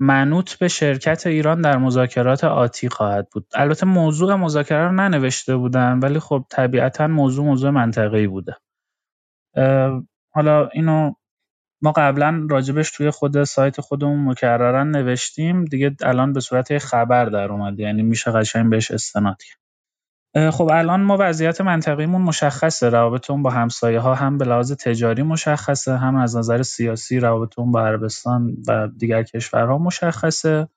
منوط 0.00 0.54
به 0.54 0.68
شرکت 0.68 1.26
ایران 1.26 1.60
در 1.60 1.78
مذاکرات 1.78 2.44
آتی 2.44 2.88
خواهد 2.88 3.28
بود. 3.32 3.46
البته 3.54 3.86
موضوع 3.86 4.34
مذاکره 4.34 4.84
رو 4.84 4.92
ننوشته 4.92 5.56
بودن 5.56 5.98
ولی 5.98 6.18
خب 6.18 6.44
طبیعتا 6.50 7.06
موضوع 7.06 7.44
موضوع 7.44 7.70
منطقه‌ای 7.70 8.26
بوده. 8.26 8.56
حالا 10.34 10.68
اینو 10.68 11.12
ما 11.82 11.92
قبلا 11.92 12.46
راجبش 12.50 12.90
توی 12.90 13.10
خود 13.10 13.44
سایت 13.44 13.80
خودمون 13.80 14.24
مکررا 14.24 14.84
نوشتیم. 14.84 15.64
دیگه 15.64 15.96
الان 16.02 16.32
به 16.32 16.40
صورت 16.40 16.78
خبر 16.78 17.24
در 17.24 17.52
اومده 17.52 17.82
یعنی 17.82 18.02
میشه 18.02 18.30
قشنگ 18.30 18.70
بهش 18.70 18.90
استناد 18.90 19.42
کرد. 19.42 19.65
خب 20.36 20.68
الان 20.72 21.00
ما 21.00 21.16
وضعیت 21.20 21.60
منطقیمون 21.60 22.22
مشخصه 22.22 22.88
روابطمون 22.88 23.42
با 23.42 23.50
همسایه 23.50 24.00
ها 24.00 24.14
هم 24.14 24.38
به 24.38 24.44
لحاظ 24.44 24.72
تجاری 24.72 25.22
مشخصه 25.22 25.96
هم 25.96 26.16
از 26.16 26.36
نظر 26.36 26.62
سیاسی 26.62 27.20
روابطمون 27.20 27.72
با 27.72 27.86
عربستان 27.86 28.56
و 28.68 28.88
دیگر 28.98 29.22
کشورها 29.22 29.78
مشخصه 29.78 30.68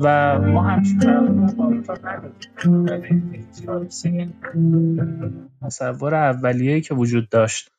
و 0.00 0.38
ما 0.38 0.62
همچنین 0.62 1.46
تصور 5.62 6.14
اولیه‌ای 6.14 6.80
که 6.80 6.94
وجود 6.94 7.28
داشت 7.28 7.70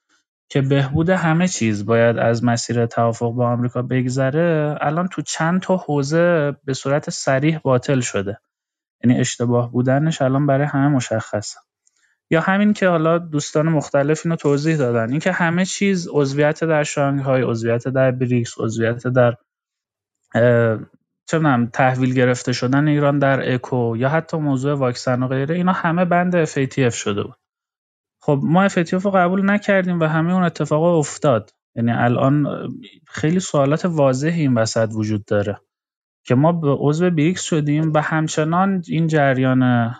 که 0.49 0.61
بهبود 0.61 1.09
همه 1.09 1.47
چیز 1.47 1.85
باید 1.85 2.17
از 2.17 2.43
مسیر 2.43 2.85
توافق 2.85 3.31
با 3.31 3.49
آمریکا 3.49 3.81
بگذره 3.81 4.77
الان 4.81 5.07
تو 5.07 5.21
چند 5.21 5.61
تا 5.61 5.77
حوزه 5.77 6.55
به 6.65 6.73
صورت 6.73 7.09
صریح 7.09 7.59
باطل 7.59 7.99
شده. 7.99 8.39
یعنی 9.03 9.19
اشتباه 9.19 9.71
بودنش 9.71 10.21
الان 10.21 10.47
برای 10.47 10.67
همه 10.67 10.87
مشخصه. 10.87 11.59
یا 12.29 12.41
همین 12.41 12.73
که 12.73 12.87
حالا 12.87 13.17
دوستان 13.17 13.69
مختلف 13.69 14.21
اینو 14.25 14.35
توضیح 14.35 14.77
دادن. 14.77 15.11
اینکه 15.11 15.31
همه 15.31 15.65
چیز 15.65 16.07
عضویت 16.11 16.63
در 16.63 16.83
شانگهای 16.83 17.41
عضویت 17.41 17.87
در 17.87 18.11
بریکس 18.11 18.53
عضویت 18.57 19.07
در 19.07 19.35
چه 21.25 21.67
تحویل 21.73 22.13
گرفته 22.13 22.53
شدن 22.53 22.87
ایران 22.87 23.19
در 23.19 23.53
اکو 23.53 23.97
یا 23.97 24.09
حتی 24.09 24.37
موضوع 24.37 24.73
واکسن 24.73 25.23
و 25.23 25.27
غیره 25.27 25.55
اینا 25.55 25.71
همه 25.71 26.05
بند 26.05 26.45
FATF 26.45 26.93
شده 26.93 27.23
بود. 27.23 27.35
خب 28.21 28.39
ما 28.43 28.67
FATF 28.67 29.03
رو 29.03 29.11
قبول 29.11 29.49
نکردیم 29.49 29.99
و 29.99 30.03
همه 30.03 30.33
اون 30.33 30.43
اتفاقا 30.43 30.99
افتاد. 30.99 31.51
یعنی 31.75 31.91
الان 31.91 32.47
خیلی 33.07 33.39
سوالات 33.39 33.85
واضحی 33.85 34.41
این 34.41 34.53
وسط 34.53 34.89
وجود 34.93 35.25
داره. 35.25 35.59
که 36.25 36.35
ما 36.35 36.51
به 36.51 36.71
عضو 36.79 37.09
بریکس 37.09 37.41
شدیم 37.43 37.93
و 37.93 38.01
همچنان 38.01 38.83
این 38.87 39.07
جریان 39.07 39.95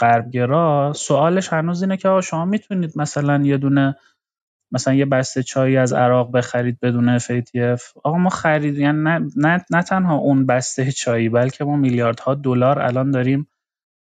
غربگرا 0.00 0.92
سوالش 0.96 1.52
هنوز 1.52 1.82
اینه 1.82 1.96
که 1.96 2.20
شما 2.22 2.44
می‌تونید 2.44 2.92
مثلا 2.98 3.42
یه 3.44 3.56
دونه 3.56 3.96
مثلا 4.72 4.94
یه 4.94 5.04
بسته 5.04 5.42
چایی 5.42 5.76
از 5.76 5.92
عراق 5.92 6.36
بخرید 6.36 6.80
بدون 6.80 7.18
FATF 7.18 7.82
آقا 8.04 8.18
ما 8.18 8.30
خرید 8.30 8.78
یعنی 8.78 9.02
نه, 9.02 9.20
نه, 9.36 9.64
نه 9.70 9.82
تنها 9.82 10.16
اون 10.16 10.46
بسته 10.46 10.92
چایی 10.92 11.28
بلکه 11.28 11.64
ما 11.64 11.76
میلیاردها 11.76 12.34
دلار 12.34 12.78
الان 12.78 13.10
داریم 13.10 13.48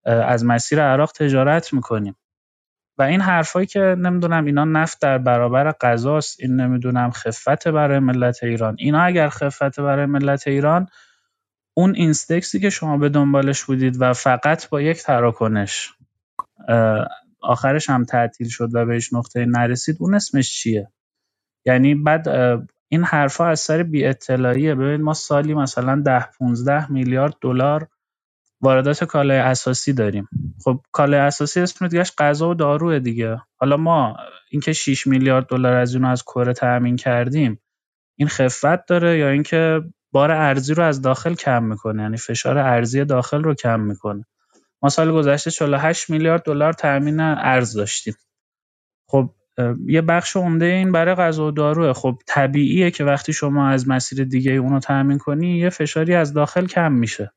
از 0.04 0.44
مسیر 0.44 0.82
عراق 0.82 1.12
تجارت 1.12 1.72
می‌کنیم. 1.72 2.16
و 2.98 3.02
این 3.02 3.20
حرفایی 3.20 3.66
که 3.66 3.80
نمی‌دونم 3.80 4.44
اینا 4.44 4.64
نفت 4.64 5.00
در 5.02 5.18
برابر 5.18 5.72
غذاست 5.72 6.40
این 6.40 6.56
نمی‌دونم 6.56 7.10
خفت 7.10 7.68
برای 7.68 7.98
ملت 7.98 8.44
ایران. 8.44 8.76
اینا 8.78 9.02
اگر 9.02 9.28
خفت 9.28 9.80
برای 9.80 10.06
ملت 10.06 10.48
ایران 10.48 10.88
اون 11.74 11.94
اینستکسی 11.94 12.60
که 12.60 12.70
شما 12.70 12.98
به 12.98 13.08
دنبالش 13.08 13.64
بودید 13.64 13.96
و 14.00 14.12
فقط 14.12 14.68
با 14.68 14.80
یک 14.80 15.02
تراکنش 15.02 15.92
آخرش 17.40 17.90
هم 17.90 18.04
تعطیل 18.04 18.48
شد 18.48 18.68
و 18.74 18.84
بهش 18.84 19.12
نقطه 19.12 19.44
نرسید 19.44 19.96
اون 20.00 20.14
اسمش 20.14 20.52
چیه؟ 20.52 20.88
یعنی 21.66 21.94
بعد 21.94 22.28
این 22.88 23.04
حرفا 23.04 23.46
از 23.46 23.60
سر 23.60 23.82
بی 23.82 24.04
اطلاعیه 24.04 24.74
ببین 24.74 25.02
ما 25.02 25.14
سالی 25.14 25.54
مثلا 25.54 26.02
10 26.06 26.28
15 26.38 26.92
میلیارد 26.92 27.34
دلار 27.40 27.88
واردات 28.60 29.04
کالای 29.04 29.38
اساسی 29.38 29.92
داریم. 29.92 30.28
خب 30.64 30.80
کالای 30.92 31.20
اساسی 31.20 31.60
اسم 31.60 31.88
دیگهش 31.88 32.12
غذا 32.18 32.50
و 32.50 32.54
داروه 32.54 32.98
دیگه. 32.98 33.40
حالا 33.56 33.76
ما 33.76 34.16
اینکه 34.50 34.72
6 34.72 35.06
میلیارد 35.06 35.46
دلار 35.46 35.76
از 35.76 35.94
اونو 35.94 36.08
از 36.08 36.22
کره 36.22 36.52
تامین 36.52 36.96
کردیم 36.96 37.60
این 38.16 38.28
خفت 38.28 38.86
داره 38.86 39.18
یا 39.18 39.28
اینکه 39.28 39.80
بار 40.14 40.30
ارزی 40.30 40.74
رو 40.74 40.82
از 40.82 41.02
داخل 41.02 41.34
کم 41.34 41.62
می‌کنه 41.64 42.02
یعنی 42.02 42.16
فشار 42.16 42.58
ارزی 42.58 43.04
داخل 43.04 43.42
رو 43.42 43.54
کم 43.54 43.80
می‌کنه. 43.80 44.24
ما 44.82 44.88
سال 44.88 45.12
گذشته 45.12 45.50
48 45.50 46.10
میلیارد 46.10 46.42
دلار 46.42 46.72
تامین 46.72 47.20
ارز 47.20 47.72
داشتیم. 47.72 48.14
خب 49.08 49.30
یه 49.86 50.00
بخش 50.00 50.36
عمده 50.36 50.64
این 50.64 50.92
برای 50.92 51.14
غذا 51.14 51.46
و 51.46 51.50
داروه. 51.50 51.92
خب 51.92 52.18
طبیعیه 52.26 52.90
که 52.90 53.04
وقتی 53.04 53.32
شما 53.32 53.68
از 53.68 53.88
مسیر 53.88 54.24
دیگه 54.24 54.52
اونو 54.52 54.80
تامین 54.80 55.18
کنی 55.18 55.58
یه 55.58 55.70
فشاری 55.70 56.14
از 56.14 56.32
داخل 56.32 56.66
کم 56.66 56.92
میشه. 56.92 57.32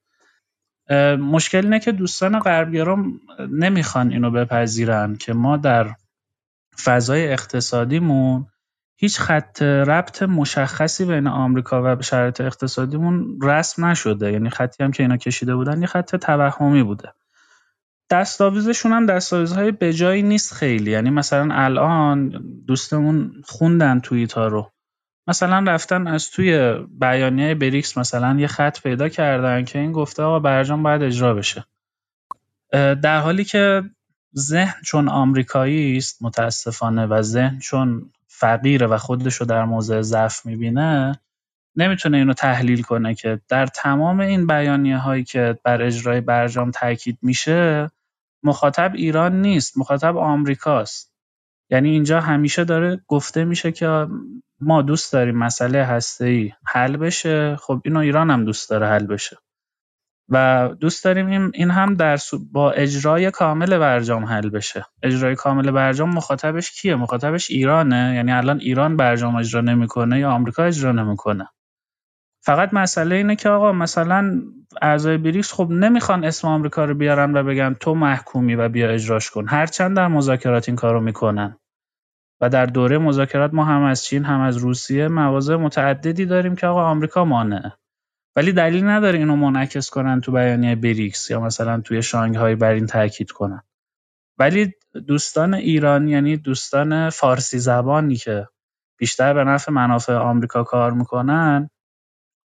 مشکل 1.20 1.64
اینه 1.64 1.80
که 1.80 1.92
دوستان 1.92 2.40
غربگرا 2.40 2.98
نمی‌خوان 3.52 4.12
اینو 4.12 4.32
بپذیرن 4.32 5.16
که 5.16 5.34
ما 5.34 5.58
در 5.58 5.88
فضای 6.84 7.32
اقتصادیمون 7.34 8.48
هیچ 9.00 9.20
خط 9.20 9.62
ربط 9.62 10.24
مشخصی 10.24 11.06
بین 11.06 11.28
آمریکا 11.28 11.96
و 11.96 12.02
شرایط 12.02 12.42
اقتصادیمون 12.42 13.40
رسم 13.42 13.86
نشده. 13.86 14.32
یعنی 14.32 14.50
خطی 14.50 14.84
هم 14.84 14.92
که 14.92 15.04
اینا 15.04 15.18
کشیده 15.18 15.56
بودن 15.56 15.82
یه 15.82 15.88
خط 15.88 16.16
توهمی 16.16 16.84
بوده. 16.84 17.14
دستاویزشون 18.10 18.92
هم 18.92 19.06
دستاویزهای 19.06 19.72
بجایی 19.72 20.24
نیست 20.24 20.54
خیلی. 20.54 20.92
یعنی 20.92 21.10
مثلا 21.10 21.56
الان 21.56 22.44
دوستمون 22.68 23.32
خوندن 23.46 24.00
توییتا 24.00 24.48
رو. 24.48 24.72
مثلا 25.28 25.72
رفتن 25.72 26.08
از 26.08 26.32
توی 26.32 26.74
بیانیه 27.00 27.56
بریکس 27.56 27.98
مثلا 27.98 28.40
یه 28.40 28.48
خط 28.48 28.82
پیدا 28.82 29.10
کردن 29.10 29.66
که 29.66 29.80
این 29.80 29.92
گفته 29.92 30.24
آقا 30.24 30.40
برجام 30.40 30.84
باید 30.84 31.04
اجرا 31.04 31.34
بشه. 31.34 31.66
در 32.72 33.20
حالی 33.20 33.44
که 33.44 33.84
ذهن 34.38 34.82
چون 34.86 35.10
آمریکایی 35.10 35.98
است 35.98 36.24
متاسفانه 36.24 37.06
و 37.06 37.22
ذهن 37.22 37.60
چون 37.60 38.12
فقیره 38.40 38.88
و 38.88 38.98
خودش 38.98 39.36
رو 39.36 39.46
در 39.46 39.66
موضع 39.66 40.02
ضعف 40.02 40.46
می‌بینه 40.46 41.20
نمی‌تونه 41.76 42.18
اینو 42.18 42.34
تحلیل 42.34 42.82
کنه 42.82 43.16
که 43.16 43.42
در 43.50 43.66
تمام 43.66 44.20
این 44.20 44.48
بیانیه 44.48 44.98
هایی 44.98 45.24
که 45.24 45.60
بر 45.64 45.82
اجرای 45.82 46.22
برجام 46.22 46.72
تاکید 46.72 47.18
میشه 47.22 47.92
مخاطب 48.44 48.92
ایران 48.96 49.42
نیست 49.42 49.78
مخاطب 49.78 50.18
آمریکاست. 50.18 51.14
یعنی 51.70 51.90
اینجا 51.90 52.22
همیشه 52.22 52.64
داره 52.64 53.02
گفته 53.08 53.46
میشه 53.46 53.72
که 53.72 54.08
ما 54.60 54.82
دوست 54.82 55.14
داریم 55.14 55.38
مسئله 55.38 55.84
هسته‌ای 55.84 56.52
حل 56.66 56.98
بشه 56.98 57.56
خب 57.56 57.82
اینو 57.86 58.00
ایران 58.00 58.32
هم 58.32 58.46
دوست 58.46 58.70
داره 58.70 58.88
حل 58.88 59.06
بشه. 59.06 59.38
و 60.30 60.70
دوست 60.80 61.04
داریم 61.04 61.52
این, 61.54 61.72
هم 61.72 61.94
در 61.94 62.18
با 62.52 62.72
اجرای 62.72 63.32
کامل 63.32 63.78
برجام 63.78 64.26
حل 64.26 64.50
بشه. 64.50 64.86
اجرای 65.04 65.36
کامل 65.36 65.72
برجام 65.72 66.10
مخاطبش 66.10 66.72
کیه؟ 66.72 66.96
مخاطبش 66.96 67.52
ایرانه؟ 67.52 68.14
یعنی 68.16 68.32
الان 68.32 68.60
ایران 68.60 68.98
برجام 68.98 69.36
اجرا 69.36 69.62
نمی‌کنه 69.62 70.20
یا 70.20 70.32
آمریکا 70.32 70.64
اجرا 70.64 70.92
نمی‌کنه؟ 70.92 71.50
فقط 72.46 72.74
مسئله 72.74 73.16
اینه 73.16 73.36
که 73.36 73.50
آقا 73.50 73.72
مثلا 73.72 74.42
اعضای 74.82 75.18
بریکس 75.18 75.54
خب 75.54 75.68
نمی‌خوان 75.72 76.24
اسم 76.24 76.48
آمریکا 76.48 76.86
رو 76.86 76.96
بیارن 76.96 77.38
و 77.38 77.44
بگن 77.44 77.74
تو 77.74 77.96
محکومی 77.96 78.56
و 78.56 78.70
بیا 78.70 78.90
اجراش 78.90 79.32
کن. 79.32 79.48
هرچند 79.48 79.96
در 79.96 80.08
مذاکرات 80.08 80.70
این 80.70 80.76
کارو 80.76 81.02
می‌کنن. 81.02 81.58
و 82.42 82.50
در 82.50 82.66
دوره 82.66 82.98
مذاکرات 82.98 83.54
ما 83.54 83.66
هم 83.66 83.84
از 83.84 84.06
چین 84.06 84.24
هم 84.24 84.42
از 84.42 84.58
روسیه 84.58 85.08
مواضع 85.08 85.56
متعددی 85.56 86.26
داریم 86.26 86.56
که 86.56 86.68
آقا 86.68 86.84
آمریکا 86.84 87.26
مانعه 87.26 87.74
ولی 88.38 88.52
دلیل 88.52 88.86
نداره 88.88 89.20
اینو 89.20 89.36
منعکس 89.36 89.90
کنن 89.90 90.22
تو 90.22 90.32
بیانیه 90.32 90.76
بریکس 90.76 91.30
یا 91.30 91.42
مثلا 91.42 91.82
توی 91.82 92.04
شانگهای 92.04 92.56
بر 92.56 92.72
این 92.72 92.88
تاکید 92.88 93.32
کنن. 93.32 93.64
ولی 94.40 94.74
دوستان 95.08 95.54
ایران 95.54 96.08
یعنی 96.08 96.38
دوستان 96.38 97.10
فارسی 97.10 97.60
زبانی 97.60 98.16
که 98.16 98.48
بیشتر 98.98 99.34
به 99.34 99.44
نفع 99.44 99.72
منافع 99.72 100.14
آمریکا 100.14 100.64
کار 100.64 100.92
می‌کنن 100.94 101.70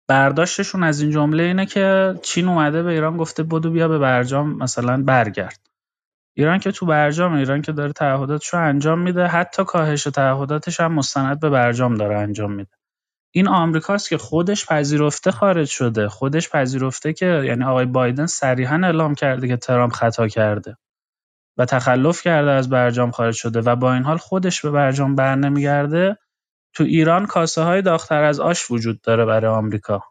برداشتشون 0.08 0.82
از 0.82 1.00
این 1.00 1.10
جمله 1.10 1.42
اینه 1.42 1.66
که 1.66 2.14
چین 2.22 2.48
اومده 2.48 2.82
به 2.82 2.92
ایران 2.92 3.16
گفته 3.16 3.42
بدو 3.42 3.70
بیا 3.70 3.88
به 3.88 3.98
برجام 3.98 4.56
مثلا 4.56 5.02
برگرد. 5.02 5.60
ایران 6.36 6.58
که 6.58 6.72
تو 6.72 6.86
برجام 6.86 7.34
ایران 7.34 7.62
که 7.62 7.72
داره 7.72 7.92
تعهداتش 7.92 8.48
رو 8.54 8.60
انجام 8.60 8.98
میده 8.98 9.26
حتی 9.26 9.64
کاهش 9.64 10.04
تعهداتش 10.04 10.80
هم 10.80 10.92
مستند 10.92 11.40
به 11.40 11.50
برجام 11.50 11.94
داره 11.94 12.18
انجام 12.18 12.52
میده. 12.52 12.70
این 13.34 13.48
آمریکاست 13.48 14.08
که 14.08 14.18
خودش 14.18 14.66
پذیرفته 14.66 15.30
خارج 15.30 15.68
شده. 15.68 16.08
خودش 16.08 16.50
پذیرفته 16.50 17.12
که 17.12 17.42
یعنی 17.44 17.64
آقای 17.64 17.86
بایدن 17.86 18.26
صریحا 18.26 18.80
اعلام 18.84 19.14
کرده 19.14 19.48
که 19.48 19.56
ترامپ 19.56 19.92
خطا 19.92 20.28
کرده 20.28 20.76
و 21.56 21.64
تخلف 21.64 22.22
کرده 22.22 22.50
از 22.50 22.68
برجام 22.70 23.10
خارج 23.10 23.34
شده 23.34 23.60
و 23.60 23.76
با 23.76 23.94
این 23.94 24.02
حال 24.02 24.16
خودش 24.16 24.62
به 24.62 24.70
برجام 24.70 25.16
برنمیگرده 25.16 26.18
تو 26.74 26.84
ایران 26.84 27.26
کاسه 27.26 27.62
های 27.62 27.82
داختر 27.82 28.22
از 28.22 28.40
آش 28.40 28.70
وجود 28.70 29.00
داره 29.00 29.24
برای 29.24 29.50
آمریکا. 29.50 30.02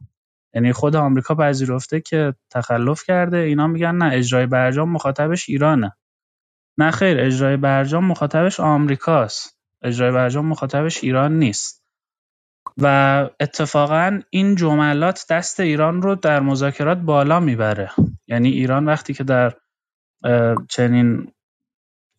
یعنی 0.53 0.73
خود 0.73 0.95
آمریکا 0.95 1.35
پذیرفته 1.35 2.01
که 2.01 2.35
تخلف 2.49 3.03
کرده. 3.03 3.37
اینا 3.37 3.67
میگن 3.67 3.95
نه 3.95 4.13
اجرای 4.13 4.45
برجام 4.45 4.89
مخاطبش 4.89 5.49
ایرانه. 5.49 5.95
نه 6.77 6.91
خیر 6.91 7.19
اجرای 7.19 7.57
برجام 7.57 8.05
مخاطبش 8.05 8.59
آمریکاست. 8.59 9.57
اجرای 9.81 10.11
برجام 10.11 10.45
مخاطبش 10.45 11.03
ایران 11.03 11.39
نیست. 11.39 11.80
و 12.81 13.29
اتفاقا 13.39 14.19
این 14.29 14.55
جملات 14.55 15.25
دست 15.29 15.59
ایران 15.59 16.01
رو 16.01 16.15
در 16.15 16.39
مذاکرات 16.39 16.97
بالا 16.97 17.39
می‌بره. 17.39 17.91
یعنی 18.27 18.49
ایران 18.49 18.85
وقتی 18.85 19.13
که 19.13 19.23
در 19.23 19.53
چنین 20.69 21.31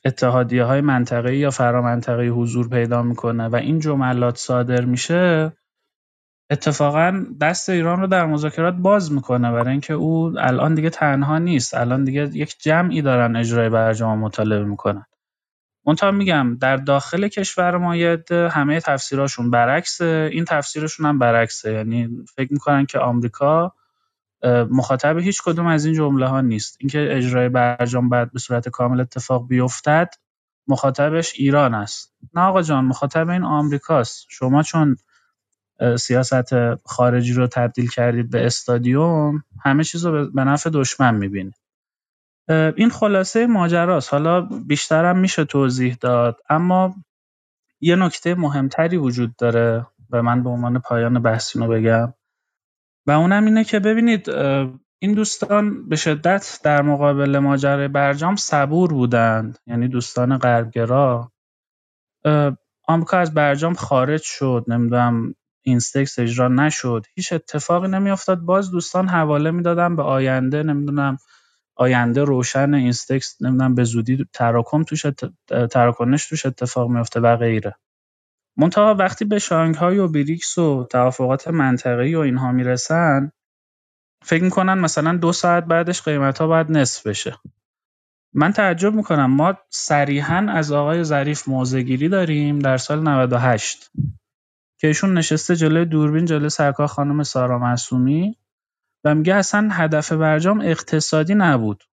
اتحادیه 0.05 0.65
های 0.65 0.81
منطقه‌ای 0.81 1.39
یا 1.39 1.51
فرامنطقه‌ای 1.51 2.29
حضور 2.29 2.69
پیدا 2.69 3.03
می‌کنه 3.03 3.49
و 3.49 3.57
این 3.57 3.79
جملات 3.79 4.37
صادر 4.37 4.85
میشه 4.85 5.53
اتفاقا 6.51 7.25
دست 7.41 7.69
ایران 7.71 8.01
رو 8.01 8.07
در 8.07 8.27
مذاکرات 8.27 8.75
باز 8.75 9.13
می‌کنه. 9.13 9.53
برای 9.53 9.71
اینکه 9.71 9.95
او 9.95 10.35
الان 10.39 10.75
دیگه 10.75 10.91
تنها 10.91 11.39
نیست. 11.39 11.75
الان 11.75 12.05
دیگه 12.05 12.31
یک 12.33 12.57
جمعی 12.61 13.03
دارن 13.03 13.37
اجرای 13.37 13.69
برجام 13.69 14.19
مطالبه 14.19 14.65
می‌کنن. 14.65 15.07
منتها 15.87 16.11
میگم 16.11 16.57
در 16.61 16.77
داخل 16.77 17.29
کشور 17.29 17.77
ما 17.77 17.95
همه 18.51 18.81
تفسیراشون 18.81 19.51
برعکسه. 19.51 20.31
این 20.33 20.45
تفسیرشون 20.45 21.07
هم 21.07 21.19
برعکسه. 21.19 21.73
یعنی 21.73 22.09
فکر 22.37 22.53
می‌کنن 22.53 22.87
که 22.87 22.99
آمریکا 22.99 23.73
مخاطب 24.71 25.19
هیچ 25.19 25.43
کدوم 25.43 25.67
از 25.67 25.85
این 25.85 25.95
جمله 25.95 26.27
ها 26.27 26.41
نیست. 26.41 26.77
اینکه 26.81 27.17
اجرای 27.17 27.49
برجام 27.49 28.09
بعد 28.09 28.33
به 28.33 28.39
صورت 28.39 28.69
کامل 28.69 29.01
اتفاق 29.01 29.49
بیفتد 29.49 30.15
مخاطبش 30.69 31.33
ایران 31.37 31.75
است. 31.75 32.15
نه 32.35 32.43
آقا 32.43 32.63
جان 32.63 32.85
مخاطب 32.85 33.29
این 33.29 33.45
آمریکاست 33.45 34.27
شما 34.29 34.63
چون 34.63 34.97
سیاست 35.99 36.75
خارجی 36.85 37.33
رو 37.33 37.47
تبدیل 37.47 37.91
کردید 37.91 38.31
به 38.31 38.47
استادیوم 38.47 39.45
همه 39.65 39.85
چیز 39.85 40.07
رو 40.07 40.31
به 40.31 40.45
نفع 40.45 40.71
دشمن 40.71 41.15
می‌بینید. 41.15 41.55
این 42.49 42.91
خلاصه 42.91 43.47
ماجراست. 43.47 44.13
حالا 44.13 44.41
بیشترم 44.41 45.19
میشه 45.19 45.45
توضیح 45.45 45.97
داد 46.01 46.41
اما 46.49 46.95
یه 47.81 47.97
نکته 47.97 48.35
مهمتری 48.35 48.97
وجود 48.97 49.37
داره 49.37 49.87
و 50.11 50.23
من 50.23 50.43
به 50.43 50.51
عنوان 50.51 50.79
پایان 50.79 51.23
بحث 51.23 51.57
رو 51.57 51.69
بگم. 51.69 52.15
و 53.07 53.11
اونم 53.11 53.45
اینه 53.45 53.65
که 53.65 53.79
ببینید 53.79 54.31
این 54.99 55.15
دوستان 55.15 55.89
به 55.89 55.97
شدت 55.97 56.61
در 56.65 56.83
مقابل 56.83 57.39
ماجرای 57.39 57.89
برجام 57.89 58.37
صبور 58.37 58.93
بودند 58.93 59.59
یعنی 59.67 59.89
دوستان 59.89 60.39
غربگرا. 60.39 61.33
آمریکا 62.89 63.19
از 63.19 63.35
برجام 63.35 63.75
خارج 63.75 64.23
شد 64.23 64.65
نمی‌دونم 64.69 65.35
اینستکس 65.63 66.19
اجرا 66.19 66.49
نشد. 66.49 67.07
هیچ 67.15 67.33
اتفاقی 67.33 67.89
نمیافتاد. 67.89 68.39
باز 68.39 68.71
دوستان 68.71 69.09
حواله 69.09 69.51
می‌دادن 69.51 69.97
به 69.97 70.03
آینده 70.03 70.63
نمی‌دونم 70.63 71.17
آینده 71.77 72.25
روشن 72.25 72.75
اینستکس 72.75 73.43
نمی‌دونم 73.43 73.75
به 73.75 73.85
زودی 73.85 74.27
تراکم 74.33 74.83
توش 74.83 75.07
تراکنش 75.71 76.27
توش 76.27 76.47
اتفاق 76.47 76.91
میفته 76.91 77.21
و 77.21 77.37
غیره. 77.37 77.75
منتها 78.57 78.95
وقتی 78.95 79.25
به 79.25 79.39
شانگهای 79.39 79.99
و 79.99 80.09
بریکس 80.09 80.59
و 80.59 80.87
توافقات 80.91 81.49
منطقه‌ای 81.49 82.15
و 82.15 82.19
اینها 82.19 82.53
می‌رسن 82.53 83.33
فکر 84.25 84.45
می‌کنن 84.45 84.75
مثلا 84.79 85.17
دو 85.17 85.33
ساعت 85.33 85.65
بعدش 85.65 86.03
قیمت 86.03 86.39
ها 86.39 86.47
باید 86.47 86.71
نصف 86.71 87.07
بشه. 87.07 87.37
من 88.35 88.53
تعجب 88.53 88.95
می‌کنم. 88.95 89.31
ما 89.31 89.59
صریحا 89.71 90.47
از 90.51 90.73
آقای 90.73 91.05
ظریف 91.05 91.49
موضع‌گیری 91.49 92.09
داریم 92.09 92.59
در 92.59 92.77
سال 92.77 93.09
98 93.09 93.91
که 94.81 94.87
ایشون 94.87 95.19
نشسته 95.19 95.57
جلوی 95.57 95.85
دوربین 95.85 96.25
جلوی 96.25 96.49
سرکار 96.49 96.87
خانم 96.87 97.23
سارا 97.23 97.59
معصومی. 97.59 98.39
و 99.05 99.15
میگه 99.15 99.35
اصلا 99.35 99.69
هدف 99.73 100.13
برجام 100.13 100.61
اقتصادی 100.61 101.35
نبود. 101.35 101.85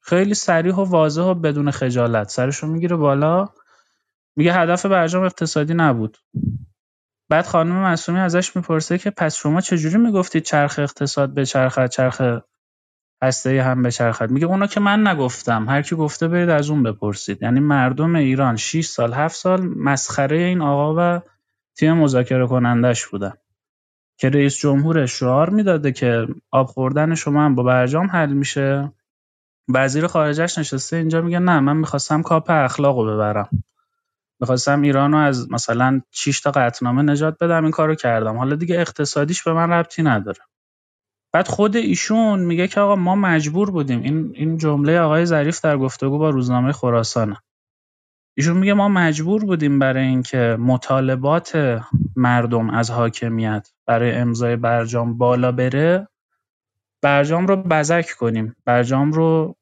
خیلی 0.00 0.34
سریح 0.34 0.74
و 0.74 0.84
واضح 0.84 1.22
و 1.22 1.34
بدون 1.34 1.70
خجالت. 1.70 2.28
سرشو 2.28 2.66
می‌گیره 2.66 2.96
بالا. 2.96 3.48
میگه 4.36 4.52
هدف 4.52 4.86
برجام 4.86 5.24
اقتصادی 5.24 5.74
نبود. 5.74 6.18
بعد 7.28 7.46
خانم 7.46 7.72
معصومی 7.72 8.18
ازش 8.18 8.56
می‌پرسه 8.56 8.98
که 8.98 9.10
پس 9.10 9.36
شما 9.36 9.60
چجوری 9.60 9.98
می‌گفتید 9.98 10.42
چرخ 10.42 10.78
اقتصاد 10.78 11.34
به 11.34 11.46
چرخ 11.46 11.86
چرخ 11.86 12.22
هسته 13.22 13.62
هم 13.62 13.82
به 13.82 13.90
چرخد 13.90 14.30
میگه 14.30 14.46
اونا 14.46 14.66
که 14.66 14.80
من 14.80 15.06
نگفتم. 15.06 15.68
هر 15.68 15.82
کی 15.82 15.96
گفته 15.96 16.28
برید 16.28 16.50
از 16.50 16.70
اون 16.70 16.82
بپرسید. 16.82 17.42
یعنی 17.42 17.60
مردم 17.60 18.16
ایران 18.16 18.56
6 18.56 18.86
سال 18.86 19.12
7 19.12 19.36
سال 19.36 19.66
مسخره 19.66 20.36
این 20.36 20.60
آقا 20.62 20.94
و 20.98 21.20
تیم 21.76 21.92
مذاکره 21.92 22.46
کنندش 22.46 23.06
بودن. 23.06 23.32
که 24.24 24.30
رئیس 24.30 24.56
جمهور 24.56 25.06
شعار 25.06 25.50
می‌داده 25.50 25.92
که 25.92 26.26
آب 26.50 26.66
خوردن 26.66 27.14
شما 27.14 27.44
هم 27.44 27.54
با 27.54 27.62
برجام 27.62 28.06
حل 28.06 28.32
میشه. 28.32 28.92
وزیر 29.68 30.06
خارجش 30.06 30.58
نشسته 30.58 30.96
اینجا 30.96 31.20
میگه 31.20 31.38
نه 31.38 31.60
من 31.60 31.76
می‌خواستم 31.76 32.22
کاپ 32.22 32.50
اخلاق 32.50 32.98
رو 32.98 33.14
ببرم. 33.14 33.48
می‌خواستم 34.40 34.82
ایران 34.82 35.12
رو 35.12 35.18
از 35.18 35.52
مثلا 35.52 36.00
6 36.10 36.40
تا 36.40 36.50
قطنامه 36.50 37.02
نجات 37.02 37.38
بدم 37.40 37.62
این 37.62 37.70
کارو 37.70 37.94
کردم. 37.94 38.36
حالا 38.36 38.56
دیگه 38.56 38.80
اقتصادیش 38.80 39.42
به 39.42 39.52
من 39.52 39.70
ربطی 39.70 40.02
نداره. 40.02 40.40
بعد 41.32 41.48
خود 41.48 41.76
ایشون 41.76 42.40
میگه 42.40 42.68
که 42.68 42.80
آقا 42.80 42.96
ما 42.96 43.14
مجبور 43.14 43.70
بودیم. 43.70 44.02
این 44.02 44.32
این 44.34 44.58
جمله 44.58 45.00
آقای 45.00 45.26
ظریف 45.26 45.60
در 45.60 45.76
گفتگو 45.76 46.18
با 46.18 46.30
روزنامه 46.30 46.72
خراسانه. 46.72 47.36
ایشون 48.36 48.56
میگه 48.56 48.74
ما 48.74 48.88
مجبور 48.88 49.44
بودیم 49.44 49.78
برای 49.78 50.06
اینکه 50.06 50.56
مطالبات 50.60 51.80
مردم 52.16 52.70
از 52.70 52.90
حاکمیت 52.90 53.68
برای 53.86 54.12
امضای 54.12 54.56
برجام 54.56 55.18
بالا 55.18 55.52
بره 55.52 56.08
برجام 57.02 57.46
رو 57.46 57.56
بزک 57.56 58.10
کنیم 58.18 58.56
برجام 58.64 59.12
رو 59.12 59.56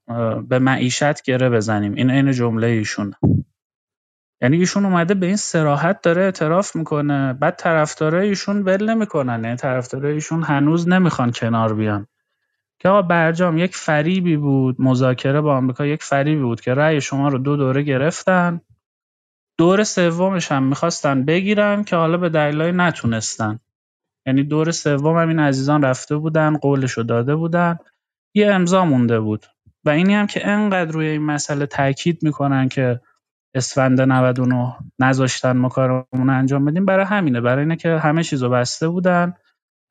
به 0.49 0.59
معیشت 0.59 1.23
گره 1.23 1.51
بزنیم. 1.51 1.95
این 1.95 2.11
عین 2.11 2.33
جمله 2.33 2.67
ایشون. 2.67 3.15
یعنی 4.43 4.57
ایشون 4.57 4.85
اومده 4.85 5.15
به 5.15 5.27
این 5.27 5.37
سراحت 5.37 6.03
داره 6.03 6.23
اعتراف 6.23 6.77
می‌کنه. 6.77 7.33
بعد 7.33 7.57
طرفدارای 7.57 8.29
ایشون 8.29 8.63
ول 8.63 8.91
نمی‌کنن. 8.91 9.45
یعنی 9.45 9.57
طرفدارای 9.57 10.15
ایشون 10.15 10.43
هنوز 10.43 10.89
نمی‌خوان 10.89 11.33
کنار 11.33 11.75
بیان. 11.75 12.07
که 12.83 12.89
آقا 12.89 13.03
برجام 13.03 13.59
یک 13.59 13.77
فریبی 13.77 14.37
بود 14.37 14.77
مذاکره 14.79 15.41
با 15.41 15.57
آمریکا 15.57 15.87
یک 15.87 16.03
فریبی 16.03 16.43
بود 16.43 16.61
که 16.61 16.75
رأی 16.75 17.01
شما 17.01 17.29
رو 17.29 17.39
دو 17.39 17.57
دوره 17.57 17.83
گرفتن. 17.83 18.61
دور 19.59 19.85
سومش 19.85 20.53
هم 20.53 20.63
می‌خواستن 20.63 21.25
بگیرن 21.25 21.85
که 21.85 21.97
حالا 21.97 22.17
به 22.17 22.29
دلایلی 22.29 22.77
نتونستن. 22.79 23.59
یعنی 24.27 24.43
دور 24.43 24.71
سوم 24.71 25.19
هم 25.19 25.29
این 25.29 25.39
عزیزان 25.39 25.83
رفته 25.83 26.17
بودن 26.17 26.57
قولشو 26.57 27.03
داده 27.03 27.37
بودن. 27.37 27.79
یه 28.35 28.53
امضا 28.53 28.85
مونده 28.85 29.21
بود. 29.21 29.47
و 29.85 29.91
اینی 29.91 30.15
هم 30.15 30.27
که 30.27 30.49
انقدر 30.49 30.91
روی 30.91 31.07
این 31.07 31.23
مسئله 31.23 31.67
تاکید 31.67 32.23
می‌کنن 32.23 32.69
که 32.69 33.01
اسفند 33.55 34.01
99 34.01 34.77
نذاشتن 34.99 35.57
ما 35.57 35.69
کارمون 35.69 36.31
انجام 36.31 36.65
بدیم 36.65 36.85
برای 36.85 37.05
همینه. 37.05 37.41
برای 37.41 37.63
اینه 37.63 37.77
که 37.77 37.99
همه 37.99 38.23
چیزو 38.23 38.49
بسته 38.49 38.89
بودن. 38.89 39.35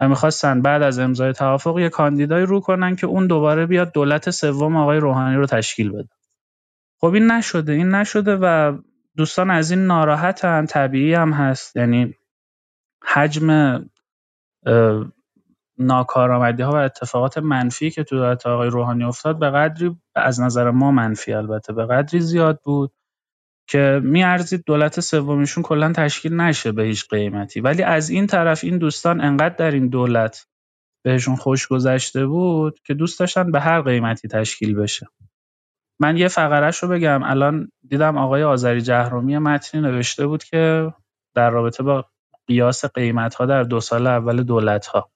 و 0.01 0.09
می‌خواستن 0.09 0.61
بعد 0.61 0.81
از 0.81 0.99
امضای 0.99 1.33
توافق 1.33 1.79
یه 1.79 1.89
کاندیدای 1.89 2.43
رو 2.43 2.59
کنن 2.59 2.95
که 2.95 3.07
اون 3.07 3.27
دوباره 3.27 3.65
بیاد 3.65 3.93
دولت 3.93 4.29
سوم 4.29 4.75
آقای 4.77 4.97
روحانی 4.97 5.35
رو 5.35 5.45
تشکیل 5.45 5.91
بده. 5.91 6.09
خب 7.01 7.13
این 7.13 7.31
نشده 7.31 7.71
این 7.71 7.95
نشده 7.95 8.37
و 8.41 8.77
دوستان 9.17 9.51
از 9.51 9.71
این 9.71 9.85
ناراحتن 9.85 10.65
طبیعی 10.65 11.13
هم 11.13 11.33
هست. 11.33 11.75
یعنی 11.75 12.15
حجم 13.03 13.79
ناکارآمدی 15.77 16.63
ها 16.63 16.71
و 16.71 16.75
اتفاقات 16.75 17.37
منفی 17.37 17.91
که 17.91 18.03
تو 18.03 18.15
دولت 18.15 18.47
آقای 18.47 18.69
روحانی 18.69 19.03
افتاد 19.03 19.39
به 19.39 19.49
قدری 19.49 19.97
از 20.15 20.41
نظر 20.41 20.71
ما 20.71 20.91
منفی 20.91 21.33
البته 21.33 21.73
به 21.73 21.85
قدری 21.85 22.19
زیاد 22.19 22.59
بود. 22.63 22.91
که 23.71 24.01
میارزید 24.03 24.63
دولت 24.65 24.99
سومیشون 24.99 25.63
کلا 25.63 25.93
تشکیل 25.93 26.33
نشه 26.33 26.71
به 26.71 26.83
هیچ 26.83 27.09
قیمتی. 27.09 27.61
ولی 27.61 27.83
از 27.83 28.09
این 28.09 28.27
طرف 28.27 28.63
این 28.63 28.77
دوستان 28.77 29.21
انقدر 29.21 29.55
در 29.55 29.71
این 29.71 29.87
دولت 29.87 30.47
بهشون 31.03 31.35
خوش 31.35 31.67
گذشته 31.67 32.25
بود 32.25 32.79
که 32.85 32.93
دوست 32.93 33.19
داشتن 33.19 33.51
به 33.51 33.59
هر 33.59 33.81
قیمتی 33.81 34.27
تشکیل 34.27 34.75
بشه. 34.75 35.07
من 35.99 36.17
یه 36.17 36.27
فقرش 36.27 36.83
رو 36.83 36.89
بگم. 36.89 37.23
الان 37.23 37.71
دیدم 37.87 38.17
آقای 38.17 38.43
آذری 38.43 38.81
جهرومی 38.81 39.37
متنی 39.37 39.81
نوشته 39.81 40.27
بود 40.27 40.43
که 40.43 40.93
در 41.35 41.49
رابطه 41.49 41.83
با 41.83 42.05
قیاس 42.47 42.85
قیمت 42.85 43.35
ها 43.35 43.45
در 43.45 43.63
دو 43.63 43.79
سال 43.79 44.07
اول 44.07 44.43
دولت 44.43 44.87
ها 44.87 45.11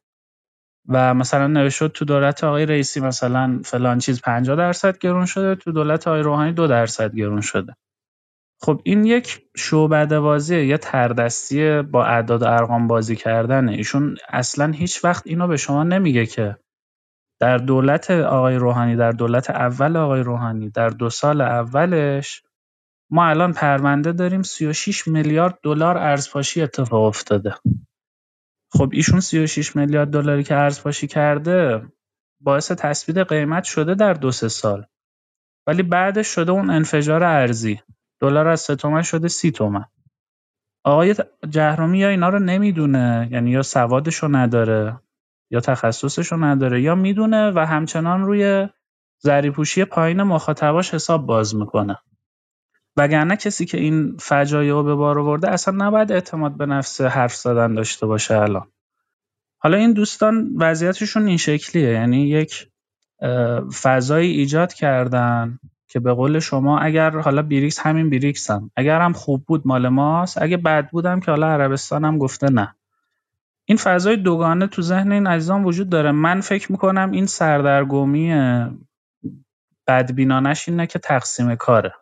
و 0.90 1.14
مثلا 1.14 1.48
نوشته 1.48 1.88
تو 1.88 2.06
دولت 2.06 2.44
آقای 2.44 2.66
رئیسی 2.66 3.00
مثلا 3.00 3.62
فلان 3.66 4.00
چیز 4.00 4.22
50 4.22 4.56
درصد 4.56 4.98
گرون 4.98 5.26
شده 5.26 5.56
تو 5.56 5.72
دولت 5.72 6.08
آقای 6.08 6.22
روحانی 6.22 6.54
دو 6.54 6.68
درصد 6.68 7.16
گرون 7.16 7.42
شده. 7.42 7.76
خب 8.62 8.82
این 8.84 9.06
یک 9.06 9.42
بازیه 10.22 10.66
یه 10.66 10.78
تردستی 10.78 11.82
با 11.82 12.06
اعداد 12.06 12.42
و 12.42 12.46
ارقام 12.46 12.88
بازی 12.88 13.16
کردنه. 13.16 13.72
ایشون 13.72 14.18
اصلا 14.30 14.72
هیچ 14.72 15.04
وقت 15.06 15.28
اینو 15.28 15.48
به 15.48 15.58
شما 15.58 15.84
نمیگه 15.84 16.26
که 16.26 16.58
در 17.40 17.58
دولت 17.58 18.12
آقای 18.12 18.56
روحانی 18.56 18.96
در 18.96 19.12
دولت 19.12 19.50
اول 19.50 19.98
آقای 19.98 20.22
روحانی 20.22 20.70
در 20.70 20.90
دو 20.90 21.10
سال 21.10 21.42
اولش 21.42 22.44
ما 23.12 23.26
الان 23.26 23.54
پرونده 23.54 24.12
داریم 24.12 24.42
36 24.42 25.08
میلیارد 25.08 25.60
دلار 25.64 25.98
ارزپاشی 25.98 26.62
اتفاق 26.62 27.04
افتاده. 27.04 27.56
خب 28.74 28.90
ایشون 28.94 29.20
36 29.20 29.76
میلیارد 29.76 30.10
دلاری 30.10 30.44
که 30.44 30.56
ارزپاشی 30.56 31.08
کرده 31.08 31.82
باعث 32.42 32.72
تثبیت 32.72 33.18
قیمت 33.18 33.64
شده 33.64 33.96
در 33.96 34.14
دو 34.14 34.32
سه 34.32 34.48
سال. 34.48 34.86
ولی 35.68 35.84
بعدش 35.84 36.28
شده 36.28 36.52
اون 36.52 36.70
انفجار 36.70 37.24
ارزی 37.24 37.82
دلار 38.20 38.48
از 38.48 38.62
سه 38.62 38.76
تومن 38.76 39.02
شده 39.02 39.28
سی 39.28 39.52
تومن. 39.52 39.86
آقای 40.84 41.16
جهرومی 41.50 42.00
یا 42.00 42.10
اینا 42.10 42.30
رو 42.30 42.40
نمی‌دونه 42.40 43.30
یعنی 43.32 43.52
یا 43.52 43.62
سوادشو 43.62 44.28
نداره 44.28 45.00
یا 45.50 45.60
تخصصشو 45.60 46.36
نداره 46.36 46.82
یا 46.82 46.96
می‌دونه 46.96 47.52
و 47.52 47.60
همچنان 47.60 48.22
روی 48.22 48.68
زریپوشی 49.20 49.86
پایین 49.86 50.24
مخاطباش 50.24 50.94
حساب 50.94 51.26
باز 51.26 51.56
می‌کنه. 51.56 51.98
وگرنه 52.98 53.38
کسی 53.38 53.66
که 53.66 53.78
این 53.78 54.18
فجایع 54.18 54.72
رو 54.72 54.84
به 54.84 54.96
بار 54.96 55.20
آورده 55.20 55.50
اصلا 55.50 55.86
نباید 55.88 56.12
اعتماد 56.12 56.58
به 56.58 56.66
نفس 56.66 57.02
حرف 57.02 57.36
زدن 57.36 57.74
داشته 57.74 58.06
باشه 58.06 58.38
الان. 58.38 58.68
حالا 59.58 59.78
این 59.78 59.94
دوستان 59.94 60.50
وضعیتشون 60.58 61.28
این 61.28 61.38
شکلیه 61.38 61.90
یعنی 61.90 62.30
یک 62.30 62.68
فضایی 63.82 64.32
ایجاد 64.32 64.74
کردن. 64.74 65.60
که 65.88 66.00
به 66.00 66.14
قول 66.14 66.40
شما 66.40 66.80
اگر 66.80 67.20
حالا 67.20 67.42
بریکس 67.42 67.80
همین 67.80 68.10
بریکس 68.10 68.52
هم 68.52 68.72
اگر 68.76 69.02
هم 69.02 69.14
خوب 69.14 69.46
بود 69.46 69.62
مال 69.66 69.88
ماست 69.88 70.42
اگه 70.42 70.58
بد 70.58 70.90
بودم 70.90 71.20
که 71.20 71.32
حالا 71.32 71.48
عربستان 71.48 72.06
هم 72.06 72.18
گفته 72.18 72.50
نه. 72.50 72.76
این 73.66 73.78
فضای 73.78 74.18
دوگانه 74.18 74.68
تو 74.68 74.82
ذهن 74.82 75.12
این 75.12 75.28
عزیزان 75.28 75.64
وجود 75.64 75.90
داره. 75.90 76.12
من 76.12 76.42
فکر 76.42 76.72
می‌کنم 76.72 77.12
این 77.12 77.26
سردرگمی 77.26 78.34
بدبینانش 79.88 80.70
اینه 80.70 80.88
که 80.88 81.00
تقسیم 81.00 81.56
کاره. 81.56 81.94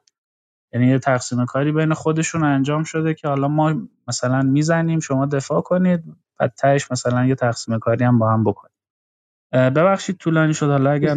یعنی 0.73 0.87
یه 0.87 0.99
تقسیم 0.99 1.45
کاری 1.45 1.71
بین 1.71 1.93
خودشون 1.93 2.43
انجام 2.43 2.83
شده 2.83 3.13
که 3.13 3.27
حالا 3.27 3.47
ما 3.47 3.75
مثلا 4.07 4.41
می‌زنیم 4.41 4.99
شما 4.99 5.25
دفاع 5.25 5.61
کنید 5.61 6.03
بعد 6.39 6.53
تهش 6.57 6.91
مثلا 6.91 7.25
یه 7.25 7.35
تقسیم 7.35 7.79
کاری 7.79 8.05
هم 8.05 8.19
با 8.19 8.33
هم 8.33 8.43
بکنید 8.43 8.73
ببخشید 9.51 10.17
طولانی 10.17 10.53
شد 10.53 10.69
حالا 10.69 10.91
اگر 10.91 11.15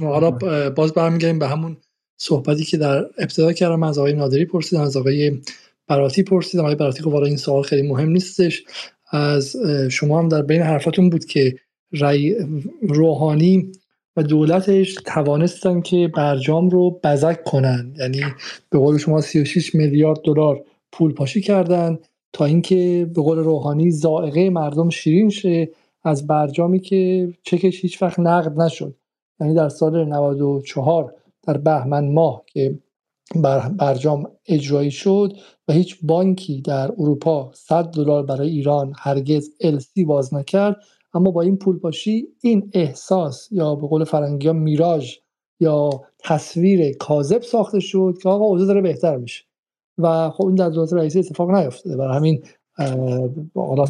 حالا 0.00 0.30
باز 0.70 0.94
برمیگردیم 0.94 1.38
به 1.38 1.48
همون 1.48 1.76
صحبتی 2.18 2.64
که 2.64 2.76
در 2.76 2.98
ابتدا 3.18 3.52
کردم 3.52 3.82
از 3.82 3.98
آقای 3.98 4.12
نادری 4.12 4.44
پرسیدم 4.44 4.82
از 4.82 4.96
آقای 4.96 5.40
براتی 5.86 6.22
پرسیدم. 6.22 6.62
آقای 6.64 6.74
براتی 6.74 7.02
خب 7.02 7.14
این 7.14 7.36
سوال 7.36 7.62
خیلی 7.62 7.82
مهم 7.82 8.08
نیستش. 8.08 8.64
از 9.10 9.56
شما 9.90 10.18
هم 10.18 10.28
در 10.28 10.42
بین 10.42 10.62
حرفاتون 10.62 11.10
بود 11.10 11.24
که 11.24 11.54
رای 11.92 12.36
روحانی 12.82 13.72
و 14.16 14.22
دولتش 14.22 14.94
توانستن 15.06 15.80
که 15.80 16.10
برجام 16.16 16.70
رو 16.70 17.00
بزک 17.04 17.44
کنن. 17.44 17.94
یعنی 17.98 18.20
به 18.70 18.78
قول 18.78 18.98
شما 18.98 19.20
36 19.20 19.74
میلیارد 19.74 20.18
دلار 20.24 20.64
پول 20.92 21.12
پاشی 21.12 21.40
کردن 21.40 21.98
تا 22.32 22.44
اینکه 22.44 23.10
به 23.14 23.22
قول 23.22 23.38
روحانی 23.38 23.90
زائقه 23.90 24.50
مردم 24.50 24.90
شیرین 24.90 25.30
شه 25.30 25.70
از 26.04 26.26
برجامی 26.26 26.80
که 26.80 27.32
چکش 27.42 27.80
هیچ 27.80 28.02
وقت 28.02 28.18
نقد 28.18 28.60
نشد. 28.60 28.94
یعنی 29.40 29.54
در 29.54 29.68
سال 29.68 30.04
94 30.04 31.14
در 31.42 31.56
بهمن 31.56 32.12
ماه 32.12 32.42
که 32.46 32.78
بر 33.36 33.68
برجام 33.68 34.30
اجرایی 34.46 34.90
شد 34.90 35.32
و 35.68 35.72
هیچ 35.72 35.98
بانکی 36.02 36.60
در 36.60 36.92
اروپا 36.98 37.50
100 37.54 37.84
دلار 37.84 38.22
برای 38.22 38.48
ایران 38.48 38.92
هرگز 38.96 39.50
السی 39.60 40.04
باز 40.04 40.34
نکرد. 40.34 40.76
اما 41.14 41.30
با 41.30 41.42
این 41.42 41.56
پول 41.56 41.78
پاشی 41.78 42.28
این 42.42 42.70
احساس 42.74 43.48
یا 43.52 43.74
به 43.74 43.86
قول 43.86 44.04
فرنگی 44.04 44.46
ها 44.46 44.52
میراژ 44.52 45.14
یا 45.60 45.90
تصویر 46.18 46.96
کاذب 46.96 47.42
ساخته 47.42 47.80
شد 47.80 48.14
که 48.22 48.28
آقا 48.28 48.44
اوضاع 48.44 48.66
داره 48.66 48.80
بهتر 48.80 49.16
میشه. 49.16 49.44
و 49.98 50.30
خب 50.30 50.46
این 50.46 50.54
در 50.54 50.68
دولت 50.70 50.92
رئیسی 50.92 51.18
اتفاق 51.18 51.50
نیفتاده. 51.50 51.96
برای 51.96 52.16
همین 52.16 52.42
حالا 53.54 53.84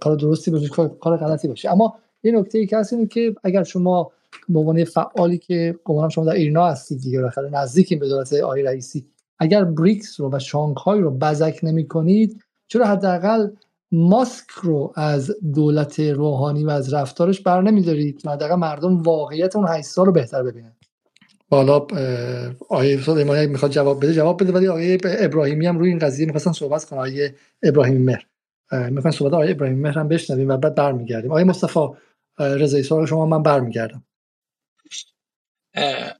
کار 0.00 0.16
درستی 0.16 0.50
باشه 0.50 0.68
کار 0.68 1.16
غلطی 1.16 1.48
باشه. 1.48 1.72
اما 1.72 1.94
یه 2.22 2.32
نکته 2.32 2.58
ای 2.58 2.66
که 2.66 2.76
هست 2.76 2.92
اینه 2.92 3.06
که 3.06 3.34
اگر 3.44 3.62
شما 3.62 4.12
به 4.48 4.58
عنوان 4.58 4.84
فعالی 4.84 5.38
که 5.38 5.78
گمانم 5.84 6.08
شما 6.08 6.24
در 6.24 6.32
ایرنا 6.32 6.66
هستید 6.66 7.00
دیگه 7.00 7.18
بالاخره 7.18 7.50
نزدیکین 7.50 7.98
به 7.98 8.08
دولت 8.08 8.32
آقای 8.32 8.62
رئیسی. 8.62 9.06
اگر 9.38 9.64
بریکس 9.64 10.20
رو 10.20 10.30
و 10.32 10.38
شانگهای 10.38 11.00
رو 11.00 11.10
بزک 11.10 11.60
نمی 11.62 11.88
کنید 11.88 12.42
چرا 12.68 12.86
حداقل 12.86 13.48
ماسک 13.92 14.46
رو 14.62 14.92
از 14.96 15.34
دولت 15.54 16.00
روحانی 16.00 16.64
و 16.64 16.70
از 16.70 16.94
رفتارش 16.94 17.40
بر 17.40 17.62
نمیدارید؟ 17.62 18.22
و 18.24 18.30
حداقل 18.30 18.54
مردم 18.54 19.02
واقعیت 19.02 19.56
اون 19.56 19.68
8 19.68 19.84
سال 19.84 20.06
رو 20.06 20.12
بهتر 20.12 20.42
ببینن. 20.42 20.72
بالا 21.48 21.86
آقای 22.68 22.98
ایمانی 23.06 23.46
می‌خواد 23.46 23.70
جواب 23.70 24.04
بده 24.04 24.12
جواب 24.12 24.42
بده 24.42 24.52
ولی 24.52 24.68
آقای 24.68 24.98
ابراهیمی 25.04 25.66
هم 25.66 25.78
روی 25.78 25.88
این 25.88 25.98
قضیه 25.98 26.26
می‌خواستن 26.26 26.52
صحبت 26.52 26.84
کنن. 26.84 26.98
آقای 26.98 27.30
ابراهیمی 27.62 27.98
مهر. 27.98 28.26
می‌خوان 28.90 29.12
صحبت 29.12 29.32
آقای 29.32 29.50
ابراهیمی 29.50 29.80
مهر 29.80 29.98
هم 29.98 30.08
بشنویم 30.08 30.48
و 30.48 30.56
بعد 30.56 30.74
برمیگردیم. 30.74 31.30
آقای 31.30 31.44
مصطفی 31.44 31.88
رضایی 32.38 32.82
سوال 32.82 33.06
شما 33.06 33.26
من 33.26 33.42
برمیگردم. 33.42 34.04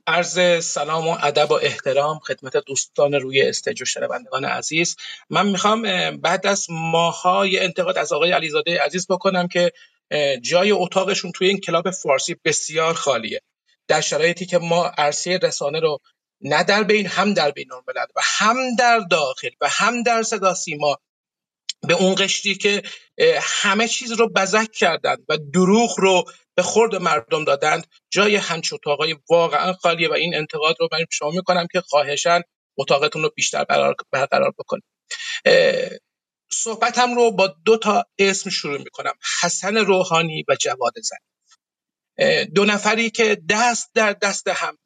عرض 0.07 0.65
سلام 0.65 1.09
و 1.09 1.17
ادب 1.23 1.51
و 1.51 1.55
احترام 1.55 2.19
خدمت 2.19 2.57
دوستان 2.57 3.15
روی 3.15 3.43
استیج 3.43 3.83
و 3.83 3.85
شنوندگان 3.85 4.45
عزیز. 4.45 4.97
من 5.31 5.47
می‌خوام 5.47 5.83
بعد 6.17 6.47
از 6.47 6.67
ماهای 6.71 7.59
انتقاد 7.59 7.99
از 7.99 8.13
آقای 8.13 8.33
علیزاده 8.33 8.83
عزیز 8.83 9.07
بکنم 9.07 9.49
که 9.49 9.73
جای 10.43 10.71
اتاقشون 10.71 11.33
توی 11.33 11.49
این 11.49 11.61
کلاب 11.61 11.91
فارسی 11.91 12.37
بسیار 12.45 12.95
خالیه. 12.95 13.41
در 13.89 14.01
شرایطی 14.01 14.47
که 14.47 14.59
ما 14.59 14.87
عرصه 14.87 15.39
رسانه 15.43 15.81
رو 15.81 15.99
نه 16.41 16.65
در 16.65 16.83
بین 16.83 17.07
هم 17.07 17.35
در 17.35 17.51
بین 17.51 17.73
الملل 17.73 18.07
و 18.17 18.21
هم 18.23 18.57
در 18.79 18.99
داخل 19.11 19.51
و 19.61 19.69
هم 19.71 20.03
در 20.03 20.23
صدا 20.23 20.55
سیما 20.55 20.99
به 21.83 21.95
اون 21.95 22.15
قشری 22.15 22.55
که 22.55 22.83
همه 23.41 23.89
چیز 23.89 24.13
رو 24.13 24.29
بزک 24.29 24.73
کردند 24.73 25.25
و 25.29 25.39
دروغ 25.53 26.01
رو 26.01 26.25
به 26.57 26.63
خورد 26.63 26.95
مردم 26.97 27.45
دادند. 27.45 27.87
جای 28.11 28.37
همچون 28.37 28.79
اتاقای 28.83 29.17
واقعا 29.31 29.73
خالیه 29.73 30.09
و 30.09 30.13
این 30.13 30.35
انتقاد 30.35 30.77
رو 30.81 30.89
من 30.93 30.99
شما 31.13 31.31
می‌کنم 31.31 31.67
که 31.73 31.81
خواهشان 31.81 32.43
اتاقتون 32.79 33.23
رو 33.23 33.31
بیشتر 33.37 33.65
برقرار 34.13 34.53
بکنید 34.59 34.85
صحبتم 36.53 37.15
رو 37.15 37.31
با 37.31 37.47
دو 37.65 37.79
تا 37.79 38.05
اسم 38.19 38.51
شروع 38.51 38.79
می‌کنم. 38.79 39.15
حسن 39.43 39.77
روحانی 39.77 40.45
و 40.49 40.57
جواد 40.57 40.95
زن 41.03 41.19
دو 42.55 42.65
نفری 42.65 43.11
که 43.11 43.43
دست 43.51 43.91
در 43.95 44.13
دست 44.13 44.49
هم 44.49 44.79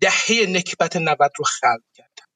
دهه 0.00 0.46
نکبت 0.48 0.96
90 0.96 1.18
رو 1.38 1.44
خلق 1.44 1.82
کردن. 1.94 2.26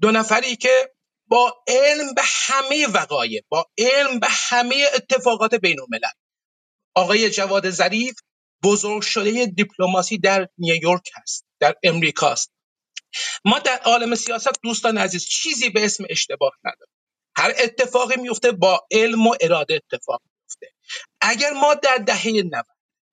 دو 0.00 0.10
نفری 0.10 0.56
که 0.56 0.94
با 1.26 1.64
علم 1.68 2.14
به 2.14 2.22
همه 2.24 2.86
وقایع 2.86 3.42
با 3.48 3.66
علم 3.78 4.20
به 4.20 4.26
همه 4.30 4.84
اتفاقات 4.94 5.54
بین 5.54 5.80
الملل 5.80 6.12
آقای 6.94 7.30
جواد 7.30 7.70
ظریف 7.70 8.14
بزرگ 8.64 9.02
شده 9.02 9.46
دیپلماسی 9.46 10.18
در 10.18 10.48
نیویورک 10.58 11.10
هست 11.16 11.46
در 11.60 11.74
امریکاست 11.82 12.52
ما 13.44 13.58
در 13.58 13.78
عالم 13.78 14.14
سیاست 14.14 14.62
دوستان 14.62 14.98
عزیز 14.98 15.26
چیزی 15.26 15.70
به 15.70 15.84
اسم 15.84 16.04
اشتباه 16.10 16.52
نداریم. 16.64 16.94
هر 17.36 17.52
اتفاقی 17.58 18.16
میفته 18.16 18.52
با 18.52 18.86
علم 18.90 19.26
و 19.26 19.34
اراده 19.40 19.74
اتفاق 19.74 20.22
میفته. 20.24 20.66
اگر 21.20 21.50
ما 21.52 21.74
در 21.74 21.96
دهه 21.96 22.28
90 22.28 22.66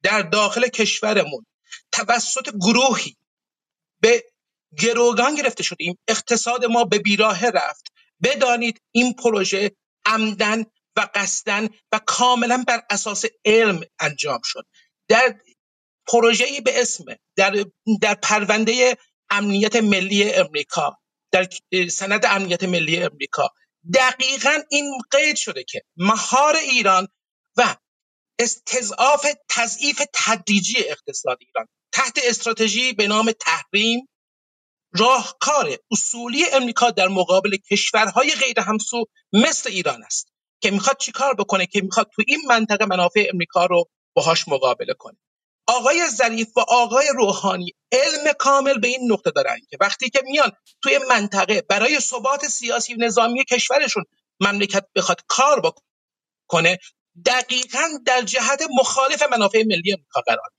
در 0.03 0.21
داخل 0.21 0.67
کشورمون 0.67 1.45
توسط 1.91 2.49
گروهی 2.61 3.17
به 4.01 4.23
گروگان 4.79 5.35
گرفته 5.35 5.63
شدیم 5.63 5.99
اقتصاد 6.07 6.65
ما 6.65 6.83
به 6.83 6.99
بیراه 6.99 7.45
رفت 7.49 7.87
بدانید 8.23 8.81
این 8.91 9.13
پروژه 9.13 9.71
عمدن 10.05 10.65
و 10.97 11.07
قصدن 11.15 11.69
و 11.91 11.99
کاملا 12.05 12.63
بر 12.67 12.83
اساس 12.89 13.25
علم 13.45 13.81
انجام 13.99 14.41
شد. 14.43 14.65
در 15.07 15.35
پروژه‌ای 16.07 16.61
به 16.61 16.81
اسم 16.81 17.05
در 17.35 17.65
در 18.01 18.13
پرونده 18.15 18.97
امنیت 19.29 19.75
ملی 19.75 20.33
امریکا 20.33 20.97
در 21.31 21.47
سند 21.89 22.25
امنیت 22.25 22.63
ملی 22.63 23.03
امریکا. 23.03 23.49
دقیقا 23.93 24.57
این 24.71 24.97
قید 25.11 25.35
شده 25.35 25.63
که 25.63 25.81
مهار 25.97 26.55
ایران 26.55 27.07
و 27.57 27.75
استضعاف 28.39 29.27
تضعیف 29.49 30.01
تدریجی 30.13 30.77
اقتصاد 30.89 31.37
ایران 31.41 31.67
تحت 31.91 32.19
استراتژی 32.23 32.93
به 32.93 33.07
نام 33.07 33.31
تحریم 33.31 34.09
راهکار 34.93 35.77
اصولی 35.91 36.45
امریکا 36.53 36.91
در 36.91 37.07
مقابل 37.07 37.57
کشورهای 37.71 38.31
غیر 38.31 38.59
همسو 38.59 39.05
مثل 39.33 39.69
ایران 39.69 40.03
است. 40.03 40.27
که 40.61 40.71
می‌خواد 40.71 40.97
چیکار 40.97 41.33
بکنه 41.33 41.65
که 41.65 41.81
می‌خواد 41.81 42.09
تو 42.15 42.23
این 42.27 42.41
منطقه 42.47 42.85
منافع 42.85 43.29
امریکا 43.33 43.65
رو 43.65 43.85
باهاش 44.13 44.47
مقابله 44.47 44.93
کنه. 44.93 45.17
آقای 45.67 46.07
ظریف 46.09 46.57
و 46.57 46.59
آقای 46.59 47.07
روحانی 47.15 47.73
علم 47.91 48.33
کامل 48.39 48.79
به 48.79 48.87
این 48.87 49.11
نقطه 49.11 49.31
دارن 49.31 49.59
که 49.69 49.77
وقتی 49.79 50.09
که 50.09 50.21
میان 50.25 50.51
توی 50.81 50.99
منطقه 51.09 51.61
برای 51.61 51.99
ثبات 51.99 52.47
سیاسی 52.47 52.93
و 52.93 52.97
نظامی 52.99 53.45
کشورشون 53.45 54.03
مملکت 54.39 54.85
بخواد 54.95 55.21
کار 55.27 55.61
بکنه 56.47 56.77
دقیقا 57.25 57.89
در 58.05 58.21
جهت 58.21 58.61
مخالف 58.79 59.23
منافع 59.31 59.63
ملی 59.63 59.93
امریکا 59.93 60.21
قرار 60.21 60.49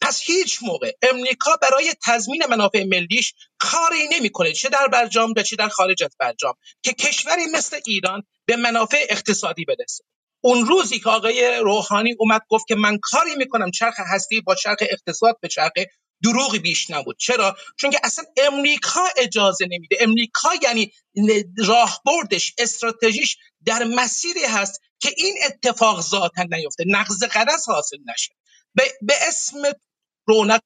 پس 0.00 0.22
هیچ 0.24 0.58
موقع 0.62 0.92
امریکا 1.02 1.56
برای 1.62 1.94
تضمین 2.06 2.42
منافع 2.50 2.84
ملیش 2.84 3.34
کاری 3.58 4.08
نمی‌کنه 4.12 4.52
چه 4.52 4.68
در 4.68 4.88
برجام 4.88 5.34
و 5.36 5.42
چه 5.42 5.56
در 5.56 5.68
خارج 5.68 6.02
از 6.04 6.16
برجام 6.20 6.54
که 6.82 6.92
کشوری 6.92 7.46
مثل 7.52 7.80
ایران 7.86 8.22
به 8.46 8.56
منافع 8.56 9.06
اقتصادی 9.10 9.64
برسه. 9.64 10.04
اون 10.44 10.66
روزی 10.66 10.98
که 11.00 11.10
آقای 11.10 11.60
روحانی 11.64 12.14
اومد 12.18 12.40
گفت 12.48 12.66
که 12.68 12.74
من 12.74 12.98
کاری 13.02 13.36
می‌کنم 13.36 13.70
چرخ 13.70 13.94
هستی 13.98 14.40
با 14.40 14.54
چرخ 14.54 14.78
اقتصاد 14.80 15.36
به 15.40 15.48
چرخ 15.48 15.72
دروغی 16.24 16.58
بیش 16.58 16.90
نبود. 16.90 17.16
چرا؟ 17.18 17.56
چون 17.78 17.90
که 17.90 17.98
اصلا 18.04 18.24
امریکا 18.36 19.00
اجازه 19.16 19.64
نمیده. 19.70 19.96
امریکا 20.00 20.48
یعنی 20.62 20.92
راهبردش 21.58 22.54
استراتژیش 22.58 23.36
در 23.64 23.84
مسیری 23.84 24.44
هست 24.44 24.80
که 25.00 25.10
این 25.16 25.34
اتفاق 25.46 26.00
ذاتا 26.00 26.42
نیفته. 26.42 26.84
نقض 26.86 27.24
قرض 27.24 27.68
حاصل 27.68 27.96
نشه 28.12 28.34
به 29.02 29.14
اسم 29.28 29.62
رونق 30.26 30.60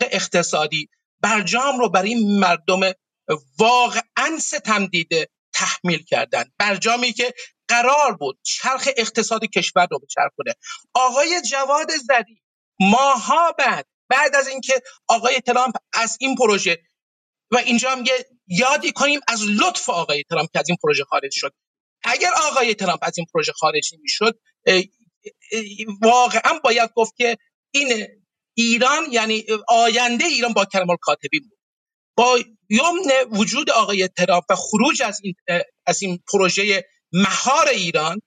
اقتصادی 0.00 0.88
برجام 1.20 1.78
رو 1.78 1.88
برای 1.88 2.38
مردم 2.38 2.80
واقعا 3.58 4.38
ستم 4.40 4.86
دیده 4.86 5.28
تحمیل 5.54 6.04
کردن. 6.04 6.44
برجامی 6.58 7.12
که 7.12 7.34
قرار 7.68 8.16
بود 8.16 8.38
چرخ 8.42 8.88
اقتصاد 8.96 9.44
کشور 9.44 9.88
رو 9.90 9.98
بچرخونه. 9.98 10.54
آقای 10.94 11.42
جواد 11.50 11.90
زدی. 11.90 12.42
ماها 12.80 13.52
بعد 13.58 13.86
بعد 14.08 14.36
از 14.36 14.48
اینکه 14.48 14.82
آقای 15.08 15.40
ترامپ 15.40 15.74
از 15.92 16.16
این 16.20 16.36
پروژه 16.36 16.82
و 17.50 17.56
اینجا 17.56 17.90
هم 17.90 18.04
یه 18.06 18.26
یادی 18.46 18.92
کنیم 18.92 19.20
از 19.28 19.42
لطف 19.48 19.90
آقای 19.90 20.24
ترامپ 20.30 20.50
که 20.52 20.58
از 20.58 20.68
این 20.68 20.78
پروژه 20.82 21.04
خارج 21.04 21.32
شد. 21.32 21.54
اگر 22.04 22.30
آقای 22.50 22.74
ترامپ 22.74 23.00
از 23.02 23.18
این 23.18 23.26
پروژه 23.34 23.52
خارج 23.52 23.94
نمی‌شد 23.94 24.40
واقعا 26.02 26.58
باید 26.64 26.90
گفت 26.96 27.16
که 27.16 27.36
این 27.74 28.06
ایران 28.54 29.04
یعنی 29.12 29.46
آینده 29.68 30.24
ایران 30.24 30.52
با 30.52 30.64
کرمال 30.64 30.96
کاتبی 31.00 31.40
بود. 31.40 31.58
با 32.16 32.38
یمن 32.70 33.38
وجود 33.38 33.70
آقای 33.70 34.08
ترامپ 34.08 34.44
و 34.50 34.54
خروج 34.56 35.02
از 35.02 35.20
این 35.22 35.34
از 35.86 36.02
این 36.02 36.18
پروژه 36.32 36.84
مهار 37.12 37.68
ایران 37.68 38.20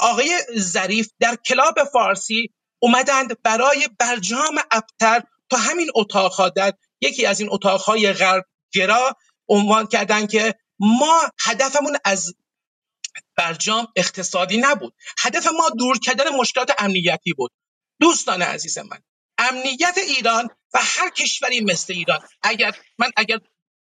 آقای 0.00 0.38
ظریف 0.58 1.08
در 1.20 1.36
کلاب 1.46 1.74
فارسی 1.92 2.50
اومدند 2.82 3.42
برای 3.42 3.88
برجام 3.98 4.58
ابتر 4.70 5.22
تا 5.50 5.56
همین 5.56 5.90
اتاقها 5.94 6.48
در 6.48 6.72
یکی 7.00 7.26
از 7.26 7.40
این 7.40 7.48
اتاقهای 7.52 8.12
غرب 8.12 8.44
گرا 8.74 9.16
عنوان 9.48 9.86
کردن 9.86 10.26
که 10.26 10.54
ما 10.78 11.22
هدفمون 11.40 11.96
از 12.04 12.34
برجام 13.36 13.86
اقتصادی 13.96 14.56
نبود. 14.58 14.94
هدف 15.18 15.46
ما 15.46 15.70
دور 15.78 15.98
کردن 15.98 16.28
مشکلات 16.28 16.70
امنیتی 16.78 17.32
بود. 17.32 17.52
دوستان 18.00 18.42
عزیز 18.42 18.78
من 18.78 19.02
امنیت 19.38 19.98
ایران 20.08 20.48
و 20.74 20.78
هر 20.82 21.10
کشوری 21.10 21.60
مثل 21.60 21.92
ایران. 21.92 22.20
اگر 22.42 22.72
من 22.98 23.10
اگر 23.16 23.38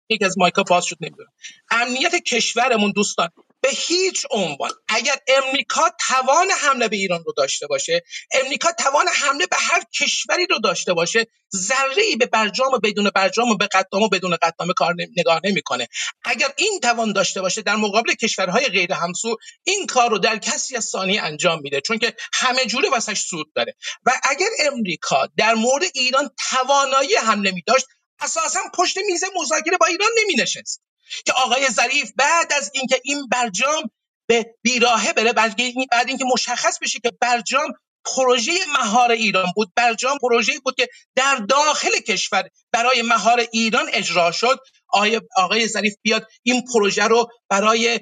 یک 0.10 0.24
از 0.24 0.38
مایکا 0.38 0.64
باز 0.64 0.86
شد 0.86 0.98
نمی‌دونم. 1.02 1.32
امنیت 1.72 2.16
کشورمون 2.16 2.92
دوستان 2.92 3.30
به 3.62 3.70
هیچ 3.70 4.26
عنوان. 4.32 4.72
اگر 4.88 5.16
امریکا 5.28 5.90
توان 6.08 6.52
حمله 6.52 6.88
به 6.88 6.96
ایران 6.96 7.24
رو 7.26 7.34
داشته 7.38 7.68
باشه 7.68 8.04
امریکا 8.32 8.72
توان 8.72 9.06
حمله 9.08 9.46
به 9.46 9.58
هر 9.60 9.84
کشوری 10.00 10.48
رو 10.48 10.60
داشته 10.60 10.94
باشه 10.94 11.28
ذره 11.56 12.04
ای 12.04 12.16
به 12.16 12.26
برجام 12.26 12.74
و 12.74 12.80
بدون 12.80 13.10
برجام 13.16 13.50
و 13.50 13.58
به 13.58 13.68
قطام 13.68 14.02
و 14.02 14.10
بدون 14.10 14.38
قطام 14.42 14.74
کار 14.74 14.96
نگاه 15.18 15.42
نمی‌کنه. 15.44 15.88
اگر 16.24 16.50
این 16.58 16.80
توان 16.84 17.14
داشته 17.14 17.42
باشه 17.42 17.62
در 17.62 17.76
مقابل 17.76 18.14
کشورهای 18.14 18.68
غیر 18.68 18.94
همسو 18.94 19.38
این 19.64 19.88
کار 19.88 20.10
رو 20.10 20.18
در 20.18 20.38
کسی 20.38 20.76
از 20.76 20.86
ثانیه 20.86 21.22
انجام 21.22 21.62
میده 21.62 21.82
چون 21.82 21.98
که 21.98 22.14
همه 22.34 22.66
جوره 22.66 22.90
واسش 22.90 23.20
سود 23.20 23.54
داره. 23.56 23.76
و 24.06 24.12
اگر 24.24 24.50
امریکا 24.72 25.28
در 25.38 25.54
مورد 25.54 25.84
ایران 25.96 26.30
توانایی 26.50 27.16
حمله 27.16 27.52
می 27.52 27.62
داشت 27.68 27.86
اساسا 28.20 28.60
پشت 28.76 28.98
میز 28.98 29.24
مذاکره 29.36 29.78
با 29.78 29.86
ایران 29.86 30.10
نمی 30.24 30.36
نشست 30.36 30.82
که 31.26 31.34
آقای 31.34 31.70
ظریف 31.70 32.12
بعد 32.16 32.54
از 32.54 32.72
اینکه 32.74 33.02
این 33.04 33.28
برجام 33.28 33.90
به 34.28 34.56
بیراهه 34.62 35.14
بره 35.14 35.34
بعد 35.34 35.62
اینکه 36.08 36.26
مشخص 36.26 36.80
بشه 36.82 37.00
که 37.00 37.12
برجام 37.22 37.74
پروژه 38.16 38.52
مهار 38.74 39.12
ایران 39.12 39.52
بود 39.56 39.72
برجام 39.76 40.18
پروژه 40.22 40.60
بود 40.60 40.76
که 40.76 40.88
در 41.16 41.36
داخل 41.36 42.00
کشور 42.00 42.50
برای 42.72 43.02
مهار 43.02 43.48
ایران 43.52 43.90
اجرا 43.94 44.32
شد 44.32 44.60
آقای 44.90 45.22
آقای 45.38 45.68
ظریف 45.68 45.96
بیاد 46.02 46.28
این 46.44 46.64
پروژه 46.74 47.04
رو 47.04 47.28
برای 47.50 48.00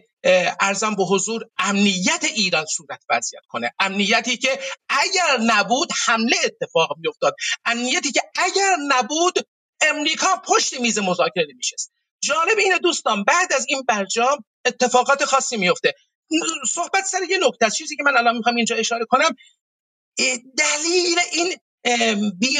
ارزم 0.60 0.96
به 0.96 1.04
حضور 1.04 1.46
امنیت 1.58 2.24
ایران 2.36 2.66
صورت 2.66 3.04
وضعیت 3.10 3.44
کنه. 3.48 3.72
امنیتی 3.80 4.38
که 4.38 4.60
اگر 4.90 5.38
نبود 5.46 5.90
حمله 6.06 6.38
اتفاق 6.46 6.90
میافتاد. 6.98 7.36
امنیتی 7.66 8.12
که 8.12 8.22
اگر 8.36 8.76
نبود 8.88 9.34
امریکا 9.82 10.42
پشت 10.48 10.80
میز 10.80 11.00
مذاکره 11.00 11.46
نمیشست. 11.54 11.92
جالب 12.26 12.58
اینه 12.58 12.80
دوستان 12.80 13.24
بعد 13.24 13.54
از 13.54 13.66
این 13.70 13.84
برجام 13.88 14.46
اتفاقات 14.66 15.26
خاصی 15.26 15.58
میفته. 15.58 15.94
صحبت 16.70 17.06
سر 17.06 17.24
یه 17.30 17.38
نکته 17.48 17.70
چیزی 17.70 17.96
که 17.96 18.04
من 18.04 18.18
الان 18.18 18.38
می‌خوام 18.38 18.56
اینجا 18.56 18.76
اشاره 18.76 19.06
کنم 19.06 19.30
دلیل 20.58 21.20
این 21.32 21.56
بی 22.40 22.60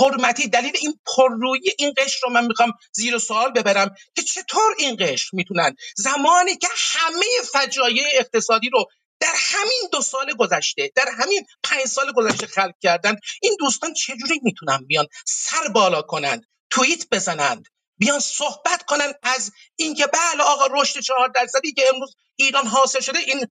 حرمتی 0.00 0.48
دلیل 0.48 0.72
این 0.80 1.00
پررویی 1.06 1.62
این 1.78 1.94
قشر 1.96 2.18
رو 2.22 2.30
من 2.30 2.46
می‌خوام 2.46 2.72
زیر 2.92 3.18
سوال 3.18 3.52
ببرم 3.52 3.94
که 4.16 4.22
چطور 4.22 4.74
این 4.78 4.96
قشر 5.00 5.30
می‌تونن 5.32 5.76
زمانی 5.96 6.56
که 6.56 6.68
همه 6.76 7.26
فجایع 7.52 8.04
اقتصادی 8.12 8.70
رو 8.70 8.84
در 9.20 9.34
همین 9.36 9.82
دو 9.92 10.00
سال 10.00 10.32
گذشته 10.32 10.92
در 10.94 11.06
همین 11.18 11.46
پنج 11.62 11.86
سال 11.86 12.12
گذشته 12.12 12.46
خلق 12.46 12.74
کردن 12.82 13.16
این 13.42 13.56
دوستان 13.60 13.94
چجوری 13.94 14.40
می‌تونن 14.42 14.78
بیان 14.86 15.06
سر 15.26 15.68
بالا 15.68 16.02
کنند 16.02 16.44
توییت 16.70 17.06
بزنند 17.12 17.64
بیان 17.98 18.20
صحبت 18.20 18.82
کنن 18.86 19.12
از 19.22 19.52
اینکه 19.76 20.06
بله 20.06 20.42
آقا 20.42 20.66
رشد 20.70 21.00
چهار 21.00 21.28
درصدی 21.28 21.72
که 21.72 21.82
امروز 21.94 22.16
ایران 22.36 22.66
حاصل 22.66 23.00
شده 23.00 23.18
این 23.18 23.46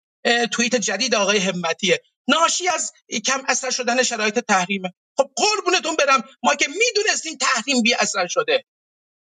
توییت 0.47 0.75
جدید 0.75 1.15
آقای 1.15 1.37
همتیه. 1.37 2.01
ناشی 2.27 2.67
از 2.67 2.91
کم 3.25 3.43
اثر 3.47 3.69
شدن 3.69 4.03
شرایط 4.03 4.39
تحریمه. 4.39 4.93
خب 5.17 5.31
قربونتون 5.35 5.95
برم 5.95 6.23
ما 6.43 6.55
که 6.55 6.67
می‌دونستیم 6.67 7.37
تحریم 7.37 7.81
بی 7.81 7.93
اثر 7.93 8.27
شده. 8.27 8.63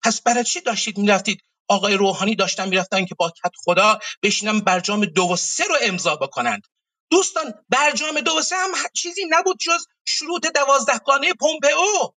پس 0.04 0.20
برای 0.20 0.44
چی 0.44 0.60
داشتید 0.60 0.98
می‌رفتید؟ 0.98 1.40
آقای 1.68 1.94
روحانی 1.94 2.36
داشتن 2.36 2.68
می‌رفتن 2.68 3.04
که 3.04 3.14
با 3.14 3.30
کت 3.30 3.52
خدا 3.64 3.98
بشینن 4.22 4.60
برجام 4.60 5.04
دو 5.04 5.32
و 5.32 5.36
سه 5.36 5.64
رو 5.64 5.76
امضا 5.82 6.16
بکنند. 6.16 6.62
دوستان 7.10 7.54
برجام 7.68 8.20
دو 8.20 8.36
و 8.38 8.42
سه 8.42 8.56
هم 8.56 8.70
چیزی 8.94 9.22
نبود 9.30 9.58
جز 9.60 9.86
شروط 10.04 10.46
دوازدهگانه 10.46 11.34
پومپئو. 11.34 12.12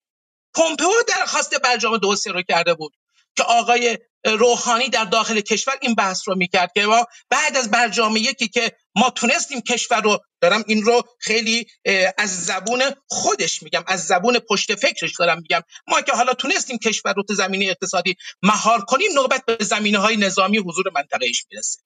پومپئو 0.56 0.92
درخواست 1.08 1.62
برجام 1.62 1.98
دو 1.98 2.16
سه 2.16 2.32
رو 2.32 2.42
کرده 2.42 2.74
بود 2.74 2.94
که 3.38 3.44
آقای 3.44 3.98
روحانی 4.26 4.90
در 4.90 5.06
داخل 5.06 5.42
کشور 5.42 5.74
این 5.82 5.96
بحث 5.96 6.28
رو 6.28 6.36
می‌کرد 6.36 6.72
که 6.76 6.86
ما 6.86 7.06
بعد 7.30 7.58
از 7.58 7.72
برجام 7.72 8.18
یکی 8.18 8.48
که 8.48 8.72
ما 8.96 9.10
تونستیم 9.10 9.62
کشور 9.62 10.02
رو 10.02 10.20
دارم 10.42 10.64
این 10.68 10.84
رو 10.84 11.04
خیلی 11.20 11.66
از 12.18 12.46
زبون 12.46 12.82
خودش 13.08 13.64
میگم 13.64 13.84
از 13.88 14.08
زبون 14.08 14.40
پشت 14.40 14.76
فکرش 14.76 15.14
دارم 15.20 15.38
میگم. 15.38 15.62
ما 15.88 16.02
که 16.02 16.12
حالا 16.12 16.34
تونستیم 16.34 16.78
کشور 16.78 17.14
رو 17.14 17.24
تو 17.24 17.34
زمینه 17.34 17.66
اقتصادی 17.66 18.16
مهار 18.44 18.82
کنیم 18.82 19.12
نوبت 19.14 19.46
به 19.46 19.58
زمینه 19.62 19.98
های 19.98 20.18
نظامی 20.18 20.58
حضور 20.58 20.86
منطقه 20.96 21.26
ایش 21.26 21.46
می‌رسه. 21.52 21.82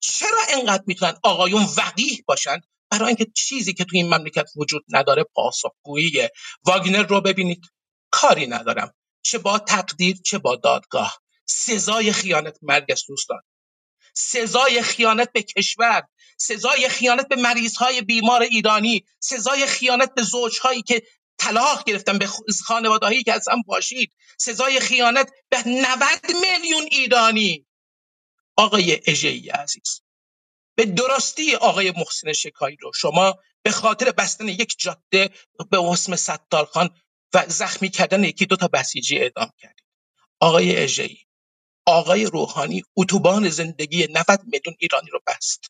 چرا 0.00 0.38
انقدر 0.48 0.82
می‌تونن 0.86 1.14
آقایون 1.22 1.66
وقیح 1.76 2.22
باشن؟ 2.26 2.60
برای 2.90 3.06
اینکه 3.06 3.26
چیزی 3.34 3.74
که 3.74 3.84
تو 3.84 3.90
این 3.92 4.14
مملکت 4.14 4.46
وجود 4.56 4.84
نداره 4.88 5.24
پاسخگویی 5.34 6.28
واگنر 6.64 7.02
رو 7.02 7.20
ببینید. 7.20 7.60
کاری 8.28 8.46
ندارم. 8.46 8.94
چه 9.22 9.38
با 9.38 9.58
تقدیر 9.58 10.16
چه 10.24 10.38
با 10.38 10.56
دادگاه. 10.56 11.22
سزای 11.46 12.12
خیانت 12.12 12.58
مرگ 12.62 12.92
است 12.92 13.08
دوستان. 13.08 13.40
سزای 14.14 14.82
خیانت 14.82 15.32
به 15.32 15.42
کشور. 15.42 16.02
سزای 16.38 16.88
خیانت 16.88 17.28
به 17.28 17.36
مریض 17.36 17.76
های 17.76 18.02
بیمار 18.02 18.42
ایرانی. 18.42 19.04
سزای 19.20 19.66
خیانت 19.66 20.14
به 20.14 20.22
زوجهایی 20.22 20.82
که 20.82 21.02
طلاق 21.38 21.84
گرفتن 21.84 22.18
به 22.18 22.28
خانوادهایی 22.66 23.22
که 23.22 23.32
از 23.32 23.48
هم 23.48 23.62
باشید 23.66 24.12
سزای 24.38 24.80
خیانت 24.80 25.30
به 25.48 25.58
90 25.66 25.80
میلیون 26.42 26.88
ایرانی. 26.90 27.66
آقای 28.56 29.00
اژه‌ای 29.06 29.48
عزیز 29.48 30.02
به 30.76 30.84
درستی 30.84 31.54
آقای 31.54 31.90
محسن 31.96 32.32
شکایی 32.32 32.76
رو 32.80 32.92
شما 32.92 33.38
به 33.62 33.70
خاطر 33.70 34.10
بستن 34.12 34.48
یک 34.48 34.74
جاده 34.78 35.30
به 35.70 35.78
اسم 35.78 36.16
ستارخان 36.16 36.90
و 37.34 37.44
زخمی 37.48 37.90
کردن 37.90 38.24
یکی 38.24 38.46
دو 38.46 38.56
تا 38.56 38.68
بسیجی 38.68 39.18
اعدام 39.18 39.50
کردید 39.58 39.84
آقای 40.40 40.76
اژه‌ای 40.84 41.16
آقای 41.86 42.26
روحانی 42.26 42.84
اتوبان 42.96 43.50
زندگی 43.50 44.08
90 44.10 44.40
میلیون 44.46 44.76
ایرانی 44.80 45.10
رو 45.12 45.20
بست. 45.28 45.60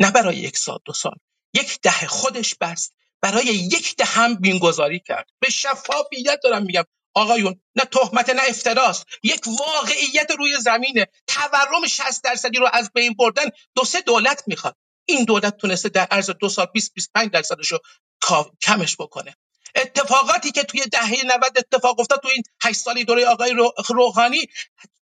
نه 0.00 0.12
برای 0.12 0.36
یک 0.36 0.58
سال 0.58 0.80
دو 0.86 0.94
سال. 0.94 1.16
یک 1.54 1.80
دهه 1.82 2.08
خودش 2.08 2.56
بست. 2.62 2.94
برای 3.22 3.46
یک 3.46 3.96
دهه 3.96 4.08
هم 4.08 4.36
بینگذاری 4.36 5.00
کرد. 5.00 5.30
به 5.40 5.50
شفافیت 5.50 6.40
دارم 6.44 6.64
میگم. 6.64 6.84
آقایون 7.14 7.62
نه 7.76 7.84
تهمت 7.86 8.30
نه 8.30 8.42
افتراست 8.48 9.06
یک 9.24 9.42
واقعیت 9.60 10.32
روی 10.40 10.56
زمینه. 10.60 11.08
تورم 11.28 11.88
60 11.88 12.24
درصدی 12.24 12.58
رو 12.58 12.70
از 12.74 12.92
بین 12.94 13.14
بردن 13.14 13.44
دو 13.76 13.84
سه 13.84 14.02
دولت 14.02 14.44
می‌خواد. 14.48 14.76
این 15.06 15.24
دولت 15.26 15.58
تونسته 15.58 15.90
در 15.90 16.08
عرض 16.12 16.30
دو 16.30 16.50
سال 16.50 16.66
20 16.74 16.94
25 16.94 17.32
درصدش 17.32 17.72
رو 17.72 17.80
کمش 18.62 18.96
بکنه. 19.00 19.36
اتفاقاتی 19.96 20.52
که 20.52 20.62
توی 20.62 20.80
دهه 20.80 21.26
90 21.26 21.58
اتفاق 21.58 22.00
افتاد 22.00 22.20
تو 22.20 22.28
این 22.28 22.42
8 22.62 22.80
سالی 22.80 23.04
دوره 23.04 23.26
آقای 23.26 23.56
روحانی 23.88 24.46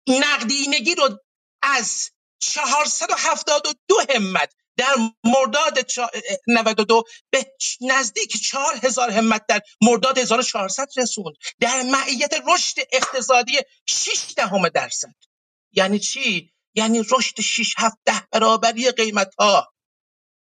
نقدینگی 0.07 0.95
رو 0.95 1.19
از 1.61 2.11
472 2.39 3.95
همت 4.15 4.53
در 4.77 4.95
مرداد 5.23 5.79
92 6.47 7.03
به 7.29 7.45
نزدیک 7.81 8.41
4000 8.43 9.11
همت 9.11 9.45
در 9.47 9.61
مرداد 9.81 10.17
1400 10.17 10.87
رسوند. 10.97 11.35
در 11.59 11.81
معیت 11.83 12.33
رشد 12.47 12.75
اقتصادی 12.91 13.59
6 13.85 14.33
دهم 14.37 14.69
درصد. 14.69 15.15
یعنی 15.71 15.99
چی؟ 15.99 16.51
یعنی 16.75 17.03
رشد 17.11 17.41
6 17.41 17.73
7 17.77 17.97
ده 18.05 18.27
برابری 18.31 18.91
قیمت 18.91 19.35
ها 19.39 19.73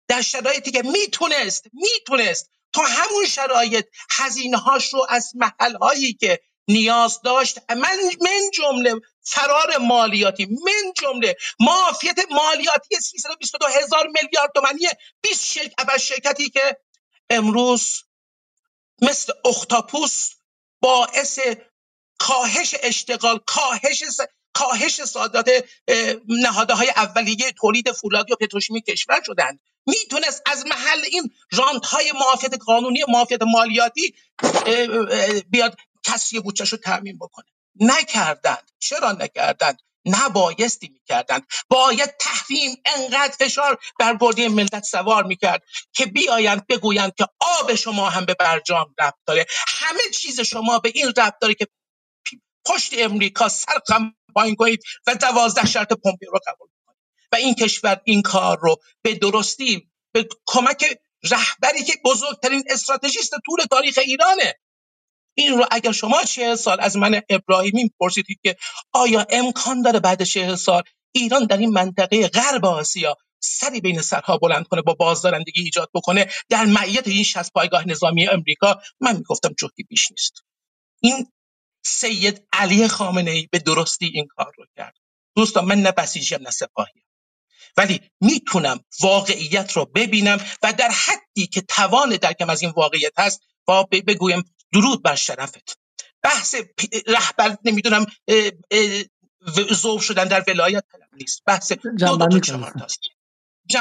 در 0.08 0.22
شرایطی 0.22 0.72
که 0.72 0.82
می‌تونست 0.82 1.66
می‌تونست 1.74 2.52
تا 2.74 2.82
همون 2.82 3.26
شرایط 3.26 3.88
هزینه 4.12 4.58
هاش 4.58 4.94
رو 4.94 5.06
از 5.10 5.32
محل 5.36 5.76
هایی 5.76 6.14
که 6.14 6.40
نیاز 6.68 7.22
داشت 7.22 7.60
من 7.70 7.98
من 8.22 8.52
جمله 8.54 8.96
فرار 9.22 9.78
مالیاتی 9.78 10.46
من 10.46 10.94
جمله 11.02 11.36
معافیت 11.60 12.20
مالیاتی 12.32 12.96
322 12.96 13.68
هزار 13.68 14.08
میلیارد 14.08 14.52
تومانی 14.56 14.88
20 15.22 15.46
شرکت 15.46 15.98
شرکتی 15.98 16.50
که 16.50 16.78
امروز 17.30 18.04
مثل 19.02 19.34
اختاپوس 19.46 20.30
باعث 20.82 21.40
کاهش 22.20 22.76
اشتغال 22.84 23.40
کاهش 23.46 24.04
کاهش 24.60 25.04
صادرات 25.04 25.50
نهادهای 26.28 26.90
اولیه 26.90 27.52
تولید 27.52 27.92
فولادی 27.92 28.34
و 28.34 28.36
پتروشیمی 28.36 28.82
کشور 28.82 29.22
شدند. 29.26 29.60
می‌تونست 29.88 30.42
از 30.46 30.66
محل 30.66 31.02
این 31.12 31.32
رانت 31.52 31.86
های 31.86 32.12
معافیت 32.12 32.54
قانونی 32.66 33.04
معافیت 33.08 33.40
مالیاتی 33.42 34.16
بیاد 35.50 35.78
کسی 36.04 36.40
بودجهش 36.40 36.70
رو 36.70 36.78
تعمین 36.78 37.18
بکنه. 37.18 37.46
نکردند. 37.80 38.72
چرا 38.80 39.12
نکردند؟ 39.12 39.82
نبایستی 40.06 40.90
می‌کردند. 40.94 41.48
باید 41.70 42.18
تحریم 42.20 42.78
انقدر 42.86 43.34
فشار 43.40 43.78
بر 44.00 44.18
گرده 44.22 44.50
ملت 44.50 44.84
سوار 44.84 45.24
می‌کرد 45.24 45.64
که 45.94 46.06
بیایند 46.06 46.68
بگویند 46.68 47.16
که 47.18 47.26
آب 47.40 47.76
شما 47.76 48.10
هم 48.10 48.26
به 48.26 48.34
برجام 48.34 48.96
ربط 49.00 49.16
داره. 49.26 49.46
همه 49.68 50.02
چیز 50.14 50.42
شما 50.42 50.80
به 50.80 50.92
این 50.96 51.08
ربط 51.08 51.34
داره 51.42 51.54
که 51.54 51.68
پشت 52.66 52.94
امریکا 52.98 53.50
سر 53.50 53.80
پایین 54.36 54.56
کنید 54.56 54.80
و 55.08 55.16
دوازده 55.16 55.68
شرط 55.68 55.94
پومپی 55.94 56.26
رو 56.26 56.40
قبول 56.48 56.70
کنید. 56.88 56.98
و 57.32 57.36
این 57.36 57.56
کشور 57.56 58.02
این 58.06 58.22
کار 58.22 58.60
رو 58.62 58.78
به 59.02 59.16
درستی 59.16 59.90
به 60.14 60.30
کمک 60.48 60.86
رهبری 61.32 61.84
که 61.84 61.94
بزرگترین 62.06 62.64
استراتژیست 62.70 63.32
طول 63.46 63.60
تاریخ 63.72 64.00
ایرانه. 64.06 64.56
این 65.36 65.58
رو 65.58 65.66
اگر 65.72 65.92
شما 65.92 66.24
چه 66.24 66.56
سال 66.56 66.78
از 66.82 66.98
من 66.98 67.22
ابراهیمی 67.30 67.92
پرسیدید 68.00 68.40
که 68.44 68.56
آیا 68.94 69.28
امکان 69.30 69.82
داره 69.82 70.00
بعد 70.00 70.24
چه 70.24 70.56
سال 70.56 70.84
ایران 71.12 71.46
در 71.46 71.58
این 71.58 71.70
منطقه 71.70 72.28
غرب 72.28 72.66
آسیا 72.66 73.18
سری 73.40 73.82
بین 73.82 74.02
سرها 74.02 74.38
بلند 74.38 74.68
کنه 74.68 74.82
با 74.82 74.94
بازدارندگی 74.94 75.62
ایجاد 75.62 75.90
بکنه؟ 75.94 76.30
در 76.50 76.66
معیت 76.66 77.08
این 77.08 77.24
شصت 77.24 77.54
پایگاه 77.54 77.88
نظامی 77.88 78.28
امریکا 78.30 78.82
من 79.00 79.16
می‌گفتم 79.18 79.54
جهدی 79.60 79.84
بیش 79.84 80.12
نیست. 80.12 80.34
این 81.02 81.28
سید 81.86 82.48
علی 82.54 82.88
خامنه 82.88 83.32
ای 83.32 83.48
به 83.52 83.60
درستی 83.60 84.12
این 84.14 84.28
کار 84.28 84.52
رو 84.58 84.66
کرد. 84.78 84.96
دوستان 85.36 85.66
من 85.66 85.82
نه 85.82 85.92
بسیجیم 85.92 86.42
نه 86.42 86.52
سپاهیم. 86.52 87.04
ولی 87.78 88.02
می‌تونم 88.22 88.80
واقعیت 89.02 89.72
رو 89.72 89.86
ببینم 89.86 90.46
و 90.64 90.74
در 90.74 90.92
حدی 90.92 91.48
که 91.48 91.62
توان 91.62 92.10
درکم 92.10 92.50
از 92.50 92.62
این 92.62 92.72
واقعیت 92.72 93.20
هست 93.20 93.42
با 93.66 93.84
بگویم 93.84 94.44
درود 94.74 95.04
بر 95.04 95.16
شرفت. 95.16 95.80
بحث 96.24 96.56
رهبر 97.08 97.58
نمی‌دونم 97.66 98.06
ذوب 99.74 100.02
شدن 100.02 100.26
در 100.26 100.44
ولایت 100.48 100.84
نیست. 101.14 101.42
بحث 101.46 101.72
دو 101.72 102.16
دو 102.18 102.40
چهار 102.40 102.74
تاست. 102.80 103.00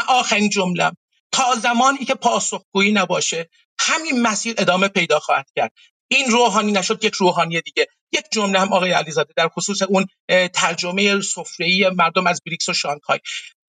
آخرین 0.09 0.51
جمله 0.51 0.91
تا 1.33 1.55
زمانی 1.55 2.05
که 2.05 2.15
پاسخگویی 2.15 2.93
نباشه 2.93 3.49
همین 3.81 4.23
مسیر 4.23 4.55
ادامه 4.59 4.89
پیدا 4.89 5.19
خواهد 5.19 5.47
کرد. 5.57 5.73
این 6.09 6.31
روحانی 6.31 6.73
نشد 6.73 7.05
یک 7.05 7.15
روحانی 7.15 7.61
دیگه. 7.61 7.87
یک 8.13 8.25
جمله 8.33 8.61
هم 8.61 8.73
آقای 8.73 8.93
علیزاده 8.93 9.33
در 9.37 9.49
خصوص 9.49 9.83
اون 9.83 10.07
ترجمه 10.55 11.21
سفره‌ای 11.21 11.91
مردم 11.91 12.27
از 12.27 12.43
بریکس 12.47 12.69
و 12.69 12.73
شانگهای 12.73 13.19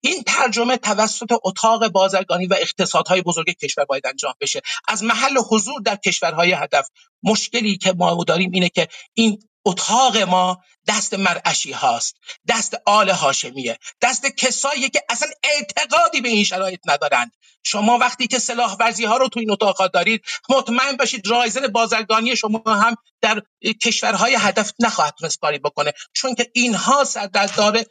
این 0.02 0.24
ترجمه 0.24 0.78
توسط 0.78 1.32
اتاق 1.44 1.88
بازرگانی 1.88 2.48
و 2.48 2.53
اقتصادهای 2.61 3.22
بزرگ 3.22 3.49
کشور 3.49 3.86
باید 3.86 4.07
انجام 4.07 4.34
بشه. 4.41 4.61
از 4.88 5.03
محل 5.03 5.38
حضور 5.49 5.82
در 5.82 5.95
کشورهای 5.95 6.52
هدف. 6.52 6.90
مشکلی 7.24 7.78
که 7.78 7.94
ما 7.94 8.24
داریم 8.24 8.52
اینه 8.53 8.70
که 8.70 8.88
این 9.14 9.48
اتاق 9.65 10.18
ما 10.18 10.57
دست 10.88 11.14
مرعشی 11.14 11.72
هاست 11.72 12.15
دست 12.48 12.77
آل 12.86 13.10
هاشمیه 13.10 13.77
دست 14.02 14.26
کسایی 14.26 14.90
که 14.90 15.02
اصلا 15.10 15.30
اعتقادی 15.44 16.22
به 16.22 16.30
این 16.30 16.44
شرایط 16.44 16.80
ندارند. 16.86 17.31
شما 17.64 17.98
وقتی 17.98 18.27
که 18.27 18.40
سلاح 18.40 18.77
ورزی 18.80 19.06
ها 19.06 19.18
رو 19.18 19.27
تو 19.30 19.40
این 19.40 19.52
اتاق 19.52 19.88
دارید 19.91 20.23
مطمئن 20.49 20.98
باشید 20.98 21.27
رایزن 21.27 21.68
بازرگانی 21.68 22.36
شما 22.36 22.64
هم 22.68 22.95
در 23.22 23.41
کشورهای 23.84 24.38
هدف 24.40 24.72
نخواهد 24.80 25.14
تونست 25.19 25.40
کاری 25.40 25.60
بکنه 25.60 25.94
چون 26.14 26.36
که 26.36 26.52
اینها 26.53 27.03
سردار 27.03 27.84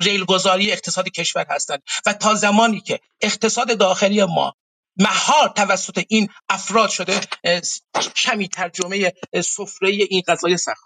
ریلگذاری 0.00 0.72
اقتصاد 0.72 1.08
کشور 1.08 1.46
هستند. 1.50 1.82
و 2.06 2.12
تا 2.12 2.34
زمانی 2.34 2.80
که 2.80 3.00
اقتصاد 3.20 3.78
داخلی 3.78 4.24
ما 4.24 4.54
مهار 4.96 5.48
توسط 5.56 6.02
این 6.08 6.28
افراد 6.48 6.88
شده 6.88 7.20
کمی 8.16 8.48
ترجمه 8.48 9.12
سفره 9.44 9.88
این 9.88 10.22
غذای 10.28 10.56
سخت 10.56 10.84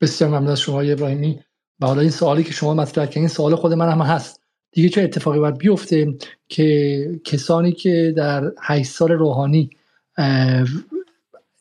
بسیار 0.00 0.30
ممنون 0.30 0.48
از 0.48 0.60
شما 0.60 0.80
ابراهیمی. 0.80 1.40
و 1.80 1.86
حالا 1.86 2.00
این 2.00 2.10
سوالی 2.10 2.44
که 2.44 2.52
شما 2.52 2.74
مطرح 2.74 3.06
کردین 3.06 3.22
این 3.22 3.28
سوال 3.28 3.54
خود 3.54 3.72
من 3.72 3.92
هم 3.92 4.00
هست. 4.00 4.40
دیگه 4.72 4.88
چه 4.88 5.02
اتفاقی 5.02 5.38
باید 5.38 5.58
بیفته 5.58 6.14
که 6.48 7.20
کسانی 7.24 7.72
که 7.72 8.14
در 8.16 8.52
8 8.62 8.90
سال 8.90 9.12
روحانی 9.12 9.70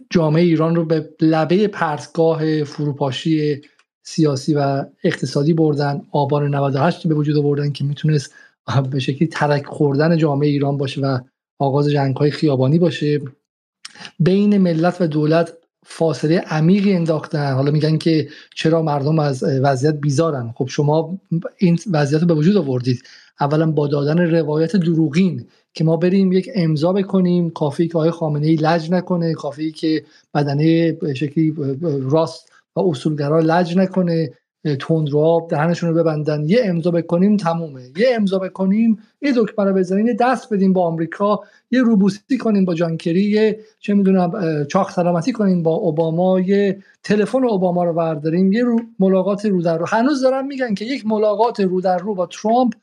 جامعه 0.09 0.43
ایران 0.43 0.75
رو 0.75 0.85
به 0.85 1.09
لبه 1.21 1.67
پرتگاه 1.67 2.63
فروپاشی 2.63 3.61
سیاسی 4.03 4.53
و 4.53 4.85
اقتصادی 5.03 5.53
بردن 5.53 6.01
آبان 6.11 6.55
98 6.55 7.07
به 7.07 7.15
وجود 7.15 7.37
آوردن 7.37 7.71
که 7.71 7.83
می‌تونست 7.83 8.33
به 8.91 8.99
شکلی 8.99 9.27
ترک 9.27 9.65
خوردن 9.65 10.17
جامعه 10.17 10.49
ایران 10.49 10.77
باشه 10.77 11.01
و 11.01 11.19
آغاز 11.59 11.89
جنگ 11.89 12.15
های 12.15 12.31
خیابانی 12.31 12.79
باشه. 12.79 13.21
بین 14.19 14.57
ملت 14.57 15.01
و 15.01 15.07
دولت 15.07 15.53
فاصله 15.85 16.37
عمیقی 16.37 16.93
انداختن. 16.93 17.53
حالا 17.53 17.71
میگن 17.71 17.97
که 17.97 18.29
چرا 18.55 18.81
مردم 18.81 19.19
از 19.19 19.43
وضعیت 19.43 19.95
بیزارن. 19.95 20.53
خب 20.55 20.67
شما 20.67 21.19
این 21.57 21.79
وضعیت 21.91 22.21
رو 22.21 22.27
به 22.27 22.33
وجود 22.33 22.57
آوردید. 22.57 23.03
اولا 23.39 23.71
با 23.71 23.87
دادن 23.87 24.17
روایت 24.19 24.75
دروغین 24.75 25.47
که 25.73 25.83
ما 25.83 25.97
بریم 25.97 26.31
یک 26.31 26.49
امضا 26.55 26.93
بکنیم 26.93 27.49
کافی 27.49 27.87
که 27.87 27.97
آقای 27.97 28.11
خامنه 28.11 28.47
ای 28.47 28.55
لج 28.55 28.91
نکنه 28.91 29.33
کافی 29.33 29.71
که 29.71 30.05
بدنه 30.33 30.97
شکلی 31.13 31.53
راست 32.01 32.51
و 32.75 32.79
اصولگرا 32.79 33.39
لج 33.39 33.77
نکنه. 33.77 34.31
تندرو 34.79 35.47
دهنشون 35.49 35.89
رو 35.89 35.95
ببندن. 35.95 36.43
یه 36.49 36.59
امضا 36.63 36.91
بکنیم 36.91 37.37
تمومه. 37.37 37.81
یه 37.97 38.07
امضا 38.15 38.39
بکنیم 38.39 38.99
یه 39.21 39.33
دکمه 39.35 39.65
رو 39.65 39.73
بزنیم 39.73 40.07
یه 40.07 40.13
دست 40.19 40.53
بدیم 40.53 40.73
با 40.73 40.87
آمریکا 40.87 41.39
یه 41.71 41.81
روبوسی 41.81 42.37
کنیم 42.37 42.65
با 42.65 42.73
جانکری 42.73 43.23
یه 43.23 43.59
چه 43.79 43.93
می‌دونم 43.93 44.31
چاق 44.65 44.91
سلامتی 44.91 45.31
کنیم 45.31 45.63
با 45.63 45.73
اوباما 45.73 46.39
یه 46.39 46.83
تلفن 47.03 47.43
اوباما 47.43 47.83
رو 47.83 47.93
برداریم 47.93 48.51
یه 48.51 48.63
رو 48.63 48.79
ملاقات 48.99 49.45
رو 49.45 49.61
در 49.61 49.77
رو. 49.77 49.85
هنوز 49.87 50.21
دارن 50.21 50.45
میگن 50.47 50.73
که 50.73 50.85
یک 50.85 51.05
ملاقات 51.05 51.59
رو 51.59 51.81
در 51.81 51.97
رو 51.97 52.15
با 52.15 52.25
ترامپ 52.25 52.73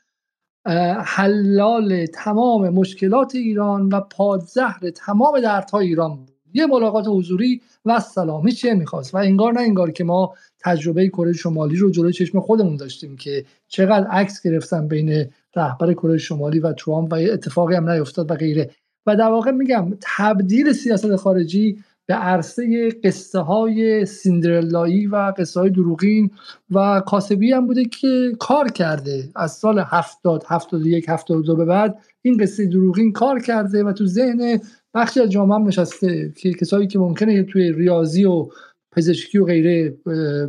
حلال 1.05 2.05
تمام 2.05 2.69
مشکلات 2.69 3.35
ایران 3.35 3.89
و 3.89 4.01
پادزهر 4.01 4.89
تمام 4.89 5.39
دردهای 5.39 5.87
ایران 5.87 6.15
بود. 6.15 6.31
یه 6.53 6.65
ملاقات 6.65 7.05
حضوری 7.07 7.61
و 7.85 7.99
سلامی 7.99 8.51
چه 8.51 8.73
می‌خواست 8.73 9.15
و 9.15 9.17
انگار 9.17 9.53
نه 9.53 9.61
انگار 9.61 9.91
که 9.91 10.03
ما 10.03 10.33
تجربه 10.65 11.07
کره 11.07 11.33
شمالی 11.33 11.77
رو 11.77 11.91
جلوی 11.91 12.13
چشم 12.13 12.39
خودمون 12.39 12.75
داشتیم 12.75 13.15
که 13.15 13.45
چقدر 13.67 14.07
عکس 14.07 14.41
گرفتن 14.41 14.87
بین 14.87 15.25
رهبر 15.55 15.93
کره 15.93 16.17
شمالی 16.17 16.59
و 16.59 16.73
ترامپ 16.73 17.13
و 17.13 17.15
اتفاقی 17.15 17.75
هم 17.75 17.89
نیفتاد 17.89 18.31
و 18.31 18.35
غیره. 18.35 18.69
و 19.05 19.15
در 19.15 19.29
واقع 19.29 19.51
میگم 19.51 19.93
تبدیل 20.01 20.73
سیاست 20.73 21.15
خارجی 21.15 21.77
به 22.07 22.13
عرصه 22.13 22.89
قصه 23.03 23.39
های 23.39 24.05
سیندرلایی 24.05 25.07
و 25.07 25.33
قصه 25.37 25.59
های 25.59 25.69
دروغین 25.69 26.31
و 26.71 27.01
کاسبی 27.05 27.51
هم 27.51 27.67
بوده 27.67 27.85
که 27.85 28.31
کار 28.39 28.71
کرده. 28.71 29.29
از 29.35 29.51
سال 29.51 29.79
70 29.79 30.43
71 30.47 31.09
72 31.09 31.55
به 31.55 31.65
بعد 31.65 31.97
این 32.21 32.37
قصه 32.37 32.65
دروغین 32.65 33.11
کار 33.11 33.39
کرده 33.39 33.83
و 33.83 33.93
تو 33.93 34.05
ذهن 34.05 34.59
بخشی 34.93 35.19
از 35.19 35.29
جامعه 35.29 35.55
هم 35.55 35.67
نشسته. 35.67 36.33
که 36.37 36.53
کسایی 36.53 36.87
که 36.87 36.99
ممکنه 36.99 37.43
توی 37.43 37.71
ریاضی 37.71 38.25
و 38.25 38.47
پزشکی 38.95 39.37
و 39.37 39.45
غیره 39.45 39.89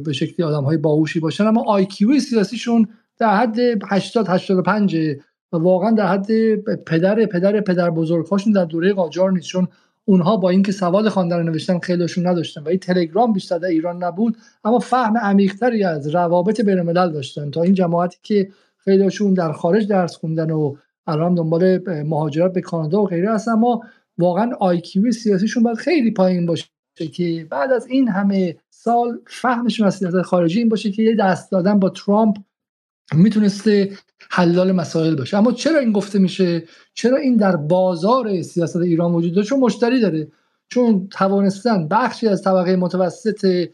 به 0.05 0.12
شکلی 0.12 0.47
آدم 0.47 0.64
های 0.64 0.77
باهوشی 0.77 1.20
باشن. 1.20 1.47
اما 1.47 1.64
آیکیو 1.64 2.20
سیاسیشون 2.20 2.89
در 3.18 3.36
حد 3.36 3.56
80 3.89 4.27
85 4.28 4.97
و 5.52 5.56
واقعا 5.56 5.90
در 5.90 6.06
حد 6.06 6.55
پدر 6.74 7.27
پدر 7.27 7.60
پدر 7.60 7.90
بزرگهاشون 7.90 8.52
در 8.52 8.64
دوره 8.64 8.93
قاجار 8.93 9.32
نیست. 9.32 9.47
چون 9.47 9.68
اونها 10.05 10.36
با 10.36 10.51
اینکه 10.51 10.73
سواد 10.73 11.09
خواندن 11.09 11.43
نوشتن 11.43 11.78
خیلیشون 11.78 12.27
نداشتن 12.27 12.62
و 12.62 12.68
این 12.68 12.78
تلگرام 12.78 13.32
بیشتر 13.32 13.59
در 13.59 13.68
ایران 13.68 14.05
نبود 14.05 14.36
اما 14.64 14.78
فهم 14.78 15.16
عمیقتری 15.16 15.85
از 15.85 16.14
روابط 16.14 16.60
بین 16.60 16.78
الملل 16.78 17.12
داشتن. 17.12 17.51
تا 17.51 17.62
این 17.62 17.74
جماعتی 17.74 18.18
که 18.23 18.48
خیلیشون 18.78 19.35
در 19.35 19.52
خارج 19.52 19.89
درس 19.89 20.16
خوندن 20.16 20.51
و 20.51 20.77
الان 21.06 21.35
دنبال 21.35 21.78
مهاجرت 22.02 22.52
به 22.52 22.60
کانادا 22.60 23.02
و 23.02 23.06
غیره 23.06 23.35
هستن. 23.35 23.52
اما 23.52 23.82
واقعا 24.18 24.51
آیکیو 24.60 25.12
سیاسیشون 25.12 25.62
باید 25.62 25.77
خیلی 25.77 26.10
پایین 26.10 26.47
باشه. 26.47 26.76
که 27.05 27.47
بعد 27.51 27.73
از 27.73 27.86
این 27.86 28.09
همه 28.09 28.56
سال 28.70 29.18
فهمشون 29.27 29.86
از 29.86 29.94
سیاست 29.94 30.23
خارجی 30.23 30.59
این 30.59 30.68
باشه 30.68 30.90
که 30.90 31.02
یه 31.02 31.14
دست 31.14 31.51
دادن 31.51 31.78
با 31.78 31.90
ترامپ 31.90 32.36
می‌تونسته 33.14 33.90
حلال 34.31 34.73
مسائل 34.73 35.14
باشه. 35.14 35.36
اما 35.36 35.52
چرا 35.52 35.78
این 35.78 35.93
گفته 35.93 36.18
میشه؟ 36.18 36.64
چرا 36.94 37.16
این 37.16 37.36
در 37.36 37.56
بازار 37.56 38.43
سیاست 38.43 38.77
ایران 38.77 39.12
وجود 39.12 39.35
داره؟ 39.35 39.47
چون 39.47 39.60
مشتری 39.60 40.01
داره. 40.01 40.28
چون 40.68 41.09
توانستن 41.09 41.89
بخشی 41.89 42.28
از 42.28 42.43
طبقه 42.43 42.77
متوسط 42.77 43.68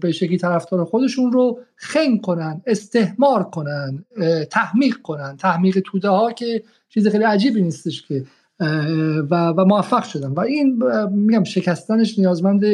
به 0.00 0.12
شکلی 0.12 0.38
طرفدار 0.38 0.84
خودشون 0.84 1.32
رو 1.32 1.60
خنگ 1.76 2.20
کنن 2.20 2.62
استهمار 2.66 3.42
کنن 3.42 4.04
تحمیق 4.50 4.96
کنن. 4.96 5.36
تحمیق 5.36 5.82
توده 5.84 6.08
ها 6.08 6.32
که 6.32 6.62
چیز 6.88 7.08
خیلی 7.08 7.24
عجیبی 7.24 7.62
نیستش 7.62 8.02
که 8.02 8.24
و, 9.30 9.34
و 9.48 9.64
موفق 9.64 10.02
شدن 10.02 10.28
و 10.28 10.40
این 10.40 10.82
میگم 11.10 11.44
شکستنش 11.44 12.18
نیازمند 12.18 12.64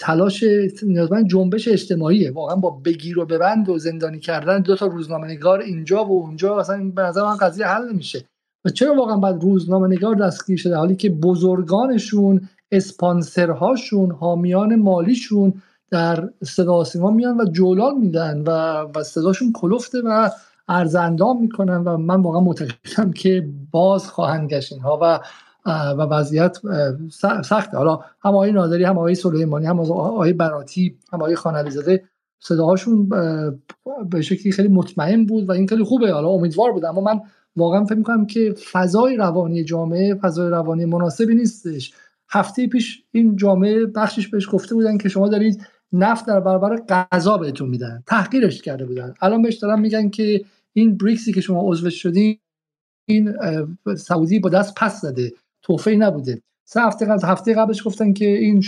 تلاش 0.00 0.44
نیازمند 0.82 1.28
جنبش 1.28 1.68
اجتماعیه. 1.68 2.32
واقعا 2.32 2.56
با 2.56 2.70
بگیر 2.70 3.18
و 3.18 3.26
ببند 3.26 3.68
و 3.68 3.78
زندانی 3.78 4.18
کردن 4.18 4.60
دو 4.60 4.76
تا 4.76 4.86
روزنامه 4.86 5.26
نگار 5.26 5.60
اینجا 5.60 6.04
و 6.04 6.22
اونجا 6.22 6.58
اصلا 6.58 6.90
به 6.90 7.02
نظر 7.02 7.22
من 7.22 7.36
قضیه 7.36 7.66
حل 7.66 7.92
نمیشه. 7.92 8.24
و 8.64 8.70
چرا 8.70 8.94
واقعا 8.94 9.16
باید 9.16 9.42
روزنامه 9.42 9.88
نگار 9.88 10.14
دستگیر 10.14 10.58
شده؟ 10.58 10.76
حالی 10.76 10.96
که 10.96 11.10
بزرگانشون 11.10 12.48
اسپانسرهاشون 12.72 14.10
حامیان 14.10 14.76
مالیشون 14.76 15.62
در 15.90 16.28
صدا 16.42 16.84
سیما 16.84 17.10
میان 17.10 17.40
و 17.40 17.44
جولان 17.44 17.98
میدن 17.98 18.42
و, 18.46 18.50
و 18.94 19.02
صداشون 19.02 19.52
کلفته 19.52 20.02
و 20.04 20.30
ارزندام 20.68 21.40
می‌کنن 21.40 21.76
و 21.76 21.96
من 21.96 22.22
واقعا 22.22 22.40
معتقدم 22.40 23.12
که 23.12 23.48
باز 23.70 24.08
خواهند 24.08 24.50
گشت 24.50 24.72
اینها 24.72 24.98
و 25.02 25.20
و 25.66 26.02
وضعیت 26.02 26.58
سخته. 27.44 27.76
حالا 27.76 27.94
هم 27.96 28.30
آقای 28.30 28.52
نادری 28.52 28.84
هم 28.84 28.98
آقای 28.98 29.14
سلیمانی 29.14 29.66
هم 29.66 29.80
آقای 29.80 30.32
براتی 30.32 30.98
هم 31.12 31.22
آقای 31.22 31.36
خان 31.36 31.70
زاده 31.70 32.04
صداهاشون 32.40 33.08
به 34.10 34.22
شکلی 34.22 34.52
خیلی 34.52 34.68
مطمئن 34.68 35.26
بود 35.26 35.48
و 35.48 35.52
این 35.52 35.66
خیلی 35.66 35.84
خوبه. 35.84 36.12
حالا 36.12 36.28
امیدوار 36.28 36.72
بود 36.72 36.84
اما 36.84 37.00
من 37.00 37.20
واقعا 37.56 37.84
فکر 37.84 37.98
می‌کنم 37.98 38.26
که 38.26 38.54
فضای 38.72 39.16
روانی 39.16 39.64
جامعه 39.64 40.14
فضای 40.14 40.50
روانی 40.50 40.84
مناسبی 40.84 41.34
نیستش. 41.34 41.92
هفته 42.30 42.66
پیش 42.66 43.02
این 43.12 43.36
جامعه 43.36 43.86
بخشش 43.86 44.28
بهش 44.28 44.48
گفته 44.52 44.74
بودن 44.74 44.98
که 44.98 45.08
شما 45.08 45.28
دارید 45.28 45.66
نفت 45.92 46.26
در 46.26 46.40
برابر 46.40 46.76
غذا 46.76 47.36
بهتون 47.36 47.68
میدن. 47.68 48.02
تحقیرش 48.06 48.62
کرده 48.62 48.86
بودن. 48.86 49.14
الان 49.20 49.42
بهش 49.42 49.56
دارن 49.56 49.80
میگن 49.80 50.08
که 50.08 50.44
این 50.76 50.96
بریکسی 50.96 51.32
که 51.32 51.40
شما 51.40 51.62
عضو 51.70 51.90
شدین 51.90 52.38
این 53.08 53.34
سعودی 53.96 54.38
با 54.38 54.48
دست 54.48 54.74
پس 54.74 55.00
زده. 55.00 55.32
توفی 55.62 55.96
نبوده. 55.96 56.42
سه 56.68 56.80
هفته 56.80 57.06
قبل 57.06 57.26
هفته 57.26 57.54
قبلش 57.54 57.86
گفتن 57.86 58.12
که 58.12 58.26
این 58.26 58.60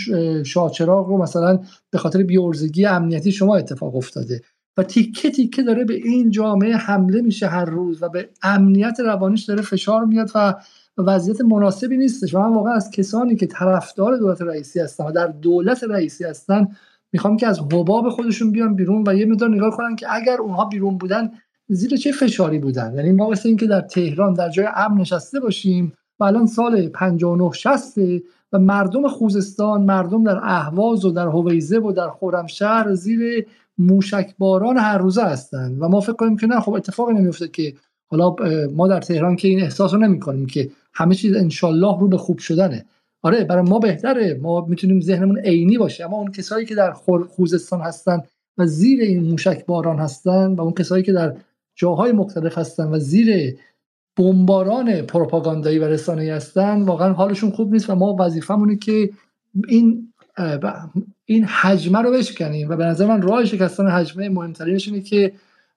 شاچراغ 0.43 1.07
رو 1.07 1.17
مثلا 1.17 1.59
به 1.91 1.97
خاطر 1.97 2.23
بیورزگی 2.23 2.85
امنیتی 2.85 3.31
شما 3.31 3.55
اتفاق 3.55 3.95
افتاده. 3.95 4.41
و 4.77 4.83
تیکه 4.83 5.31
تیکه 5.31 5.63
داره 5.63 5.85
به 5.85 5.93
این 5.93 6.31
جامعه 6.31 6.75
حمله 6.75 7.21
میشه 7.21 7.47
هر 7.47 7.65
روز 7.65 8.03
و 8.03 8.09
به 8.09 8.29
امنیت 8.43 8.99
روانیش 8.99 9.43
داره 9.43 9.61
فشار 9.61 10.05
میاد 10.05 10.31
و 10.35 10.53
وضعیت 10.97 11.41
مناسبی 11.41 11.97
نیستش. 11.97 12.35
و 12.35 12.39
من 12.39 12.53
واقعا 12.53 12.73
از 12.73 12.91
کسانی 12.91 13.35
که 13.35 13.47
طرفدار 13.47 14.17
دولت 14.17 14.41
رئیسی 14.41 14.79
هستن 14.79 15.05
و 15.05 15.11
در 15.11 15.27
دولت 15.27 15.83
رئیسی 15.83 16.23
هستن 16.23 16.67
می‌خوام 17.13 17.37
که 17.37 17.47
از 17.47 17.59
حباب 17.59 18.09
خودشون 18.09 18.51
بیان 18.51 18.75
بیرون 18.75 19.03
و 19.07 19.15
یه 19.15 19.25
مقدار 19.25 19.49
نگاه 19.49 19.77
کنن 19.77 19.95
که 19.95 20.07
اگر 20.15 20.37
اونها 20.41 20.65
بیرون 20.65 20.97
بودن 20.97 21.31
زیر 21.69 21.97
چه 21.97 22.11
فشاری 22.11 22.59
بودن؟ 22.59 22.93
یعنی 22.95 23.11
ما 23.11 23.29
مثل 23.29 23.49
اینکه 23.49 23.67
در 23.67 23.81
تهران 23.81 24.33
در 24.33 24.49
جای 24.49 24.67
امن 24.75 25.01
نشسته 25.01 25.39
باشیم 25.39 25.93
و 26.19 26.23
الان 26.23 26.47
سال 26.47 26.87
59 26.87 27.51
60 27.53 27.97
و 28.53 28.59
مردم 28.59 29.07
خوزستان 29.07 29.81
مردم 29.81 30.23
در 30.23 30.39
اهواز 30.43 31.05
و 31.05 31.11
در 31.11 31.27
هویزه 31.27 31.79
و 31.79 31.91
در 31.91 32.09
خرمشهر 32.09 32.93
زیر 32.93 33.45
موشکباران 33.77 34.77
هر 34.77 34.97
روزه 34.97 35.23
هستند 35.23 35.77
و 35.81 35.87
ما 35.87 35.99
فکر 35.99 36.13
کنیم 36.13 36.37
که 36.37 36.47
نه 36.47 36.59
خب 36.59 36.73
اتفاقی 36.73 37.13
نمیفته 37.13 37.47
که 37.47 37.73
حالا 38.07 38.35
ما 38.75 38.87
در 38.87 39.01
تهران 39.01 39.35
که 39.35 39.47
این 39.47 39.61
احساس 39.61 39.93
رو 39.93 39.99
نمی 39.99 40.19
کنیم 40.19 40.45
که 40.45 40.69
همه 40.93 41.15
چیز 41.15 41.35
انشالله 41.35 41.99
رو 41.99 42.07
به 42.07 42.17
خوب 42.17 42.37
شدنه. 42.37 42.85
آره 43.21 43.43
برای 43.43 43.69
ما 43.69 43.79
بهتره. 43.79 44.39
ما 44.41 44.65
می‌تونیم 44.65 45.01
ذهنمون 45.01 45.39
عینی 45.39 45.77
باشه. 45.77 46.05
اما 46.05 46.17
اون 46.17 46.31
کسایی 46.31 46.65
که 46.65 46.75
در 46.75 46.91
خوزستان 47.35 47.81
هستن 47.81 48.21
و 48.57 48.65
زیر 48.65 49.01
این 49.01 49.23
موشک 49.23 49.65
باران 49.65 49.99
هستن 49.99 50.53
و 50.53 50.61
اون 50.61 50.73
کسایی 50.73 51.03
که 51.03 51.11
در 51.11 51.35
جاهای 51.77 52.11
مختلف 52.11 52.57
هستن 52.57 52.87
و 52.87 52.99
زیر 52.99 53.57
بمباران 54.17 55.01
پروپاگاندایی 55.01 55.79
و 55.79 55.83
رسانه‌ای 55.83 56.29
هستن 56.29 56.81
واقعا 56.81 57.13
حالشون 57.13 57.51
خوب 57.51 57.73
نیست 57.73 57.89
و 57.89 57.95
ما 57.95 58.15
وظیفمونه 58.19 58.75
که 58.75 59.09
این 59.67 60.13
این 61.25 61.43
حجمه 61.43 62.01
رو 62.01 62.11
بشکنیم. 62.11 62.69
و 62.69 62.75
به 62.75 62.85
نظر 62.85 63.05
من 63.07 63.21
راه 63.21 63.45
شکستن 63.45 63.87
حجمه 63.87 64.29
مهمترینش 64.29 64.87
اینه 64.87 65.01
که 65.01 65.33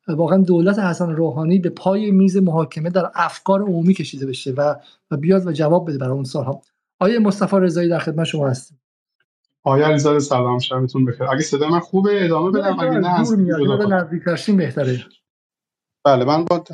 واقعا 0.08 0.38
دولت 0.38 0.78
حسن 0.78 1.10
روحانی 1.10 1.58
به 1.58 1.70
پای 1.70 2.10
میز 2.10 2.36
محاکمه 2.36 2.90
در 2.90 3.10
افکار 3.14 3.62
عمومی 3.62 3.94
کشیده 3.94 4.26
بشه 4.26 4.52
و 4.52 4.74
و 5.10 5.16
بیاد 5.16 5.46
و 5.46 5.52
جواب 5.52 5.88
بده 5.88 5.98
برای 5.98 6.12
اون 6.12 6.24
سالها. 6.24 6.62
آیه 6.98 7.18
مصطفی 7.18 7.56
رضایی 7.56 7.88
در 7.88 7.98
خدمت 7.98 8.24
شما 8.24 8.48
هستیم. 8.48 8.80
آیا 9.62 9.86
علیزاده 9.86 10.18
سلام 10.18 10.58
شبتون 10.58 11.04
بخیر. 11.04 11.26
اگه 11.26 11.42
صدا 11.42 11.68
من 11.68 11.80
خوبه 11.80 12.24
ادامه 12.24 12.50
بدم 12.50 12.80
اگه 12.80 12.98
نه 12.98 13.20
از 13.20 13.36
به 13.36 13.86
نزدیک 13.86 14.56
بهتره. 14.56 15.04
بله 16.06 16.24
من 16.24 16.44
با 16.44 16.64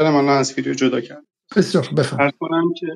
من 0.00 0.28
از 0.28 0.54
ویدیو 0.58 0.74
جدا 0.74 1.00
کردم. 1.00 1.26
بسیار 1.56 1.88
بفرمایید. 1.98 2.34
کنم 2.40 2.74
که 2.80 2.86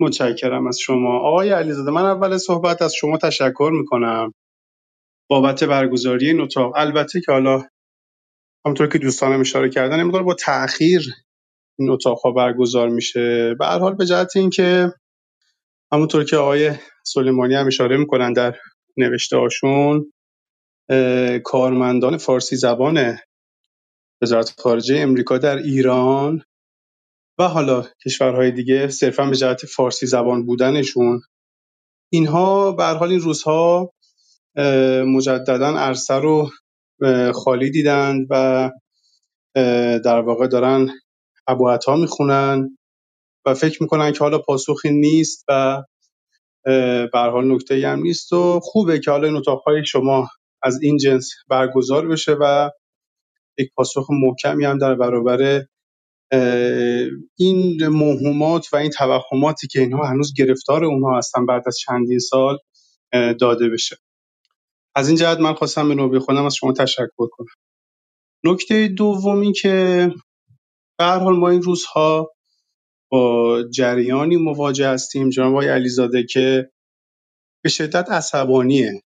متشکرم 0.00 0.66
از 0.66 0.78
شما. 0.78 1.18
آقای 1.18 1.50
علیزاده 1.50 1.90
من 1.90 2.04
اول 2.04 2.38
صحبت 2.38 2.82
از 2.82 2.94
شما 2.94 3.18
تشکر 3.18 3.70
می‌کنم 3.74 4.32
بابت 5.30 5.64
برگزاری 5.64 6.28
این 6.28 6.40
اتاق. 6.40 6.72
البته 6.76 7.20
که 7.20 7.32
حالا 7.32 7.64
همونطور 8.66 8.88
که 8.88 8.98
دوستانم 8.98 9.40
اشاره 9.40 9.70
کردن 9.70 10.00
امروز 10.00 10.22
با 10.22 10.34
تاخیر 10.34 11.14
این 11.78 11.90
اتاق 11.90 12.20
ها 12.20 12.30
برگزار 12.32 12.88
میشه. 12.88 13.54
به 13.58 13.66
هر 13.66 13.78
حال 13.78 13.94
به 13.94 14.06
جهت 14.06 14.36
اینکه 14.36 14.92
همونطور 15.92 16.24
که 16.24 16.36
آقای 16.36 16.72
سلیمانی 17.06 17.54
هم 17.54 17.66
اشاره 17.66 17.96
می‌کنن 17.96 18.32
در 18.32 18.56
نوشته 18.96 19.36
هاشون 19.36 20.12
کارمندان 21.44 22.16
فارسی 22.16 22.56
زبان 22.56 23.18
وزارت 24.22 24.60
خارجه 24.60 24.96
امریکا 24.98 25.38
در 25.38 25.56
ایران 25.56 26.42
و 27.38 27.48
حالا 27.48 27.84
کشورهای 28.04 28.50
دیگه 28.50 28.88
صرفا 28.88 29.26
به 29.26 29.36
جهت 29.36 29.66
فارسی 29.66 30.06
زبان 30.06 30.46
بودنشون. 30.46 31.20
اینها 32.12 32.72
به 32.72 32.84
حال 32.84 33.10
این 33.10 33.20
روزها 33.20 33.92
مجددا 35.06 35.78
عرصه 35.78 36.14
رو 36.14 36.50
خالی 37.34 37.70
دیدند 37.70 38.26
و 38.30 38.70
در 40.04 40.20
واقع 40.20 40.46
دارن 40.46 40.90
ابوعطا 41.46 41.96
می‌خونن 41.96 42.78
و 43.46 43.54
فکر 43.54 43.82
می‌کنن 43.82 44.12
که 44.12 44.18
حالا 44.18 44.38
پاسخی 44.38 44.90
نیست 44.90 45.44
و 45.48 45.82
به 47.12 47.18
حال 47.18 47.52
نکته 47.54 47.88
هم 47.88 48.02
نیست 48.02 48.32
و 48.32 48.60
خوبه 48.62 48.98
که 49.00 49.10
حالا 49.10 49.26
این 49.28 49.36
اتاقهای 49.36 49.86
شما 49.86 50.28
از 50.62 50.82
این 50.82 50.96
جنس 50.96 51.30
برگزار 51.48 52.08
بشه 52.08 52.36
و 52.40 52.70
یک 53.58 53.70
پاسخ 53.76 54.06
محکمی 54.10 54.64
هم 54.64 54.78
در 54.78 54.94
برابر 54.94 55.64
این 57.38 57.86
موهومات 57.88 58.68
و 58.72 58.76
این 58.76 58.90
توهماتی 58.90 59.66
که 59.68 59.80
اینها 59.80 60.06
هنوز 60.06 60.34
گرفتار 60.36 60.84
اونها 60.84 61.18
هستن 61.18 61.46
بعد 61.46 61.62
از 61.66 61.78
چندین 61.78 62.18
سال 62.18 62.58
داده 63.40 63.68
بشه. 63.68 63.96
از 64.96 65.08
این 65.08 65.16
جهت 65.16 65.38
من 65.40 65.54
خواستم 65.54 65.88
به 65.88 65.94
نوبه 65.94 66.20
خودم 66.20 66.44
از 66.44 66.54
شما 66.54 66.72
تشکر 66.72 67.08
کنم. 67.30 67.46
نکته 68.44 68.88
دومی 68.88 69.52
که 69.52 70.10
به 70.98 71.04
هر 71.04 71.18
حال 71.18 71.36
ما 71.36 71.50
این 71.50 71.62
روزها 71.62 72.32
با 73.10 73.62
جریانی 73.74 74.36
مواجه 74.36 74.88
هستیم 74.88 75.30
جناب 75.30 75.52
آقای 75.52 75.68
علیزاده 75.68 76.24
که 76.24 76.70
به 77.64 77.70
شدت 77.70 78.10
عصبانیه. 78.10 79.02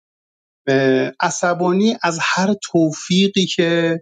عصبانی 1.21 1.97
از 2.03 2.19
هر 2.23 2.55
توفیقی 2.63 3.47
که 3.47 4.01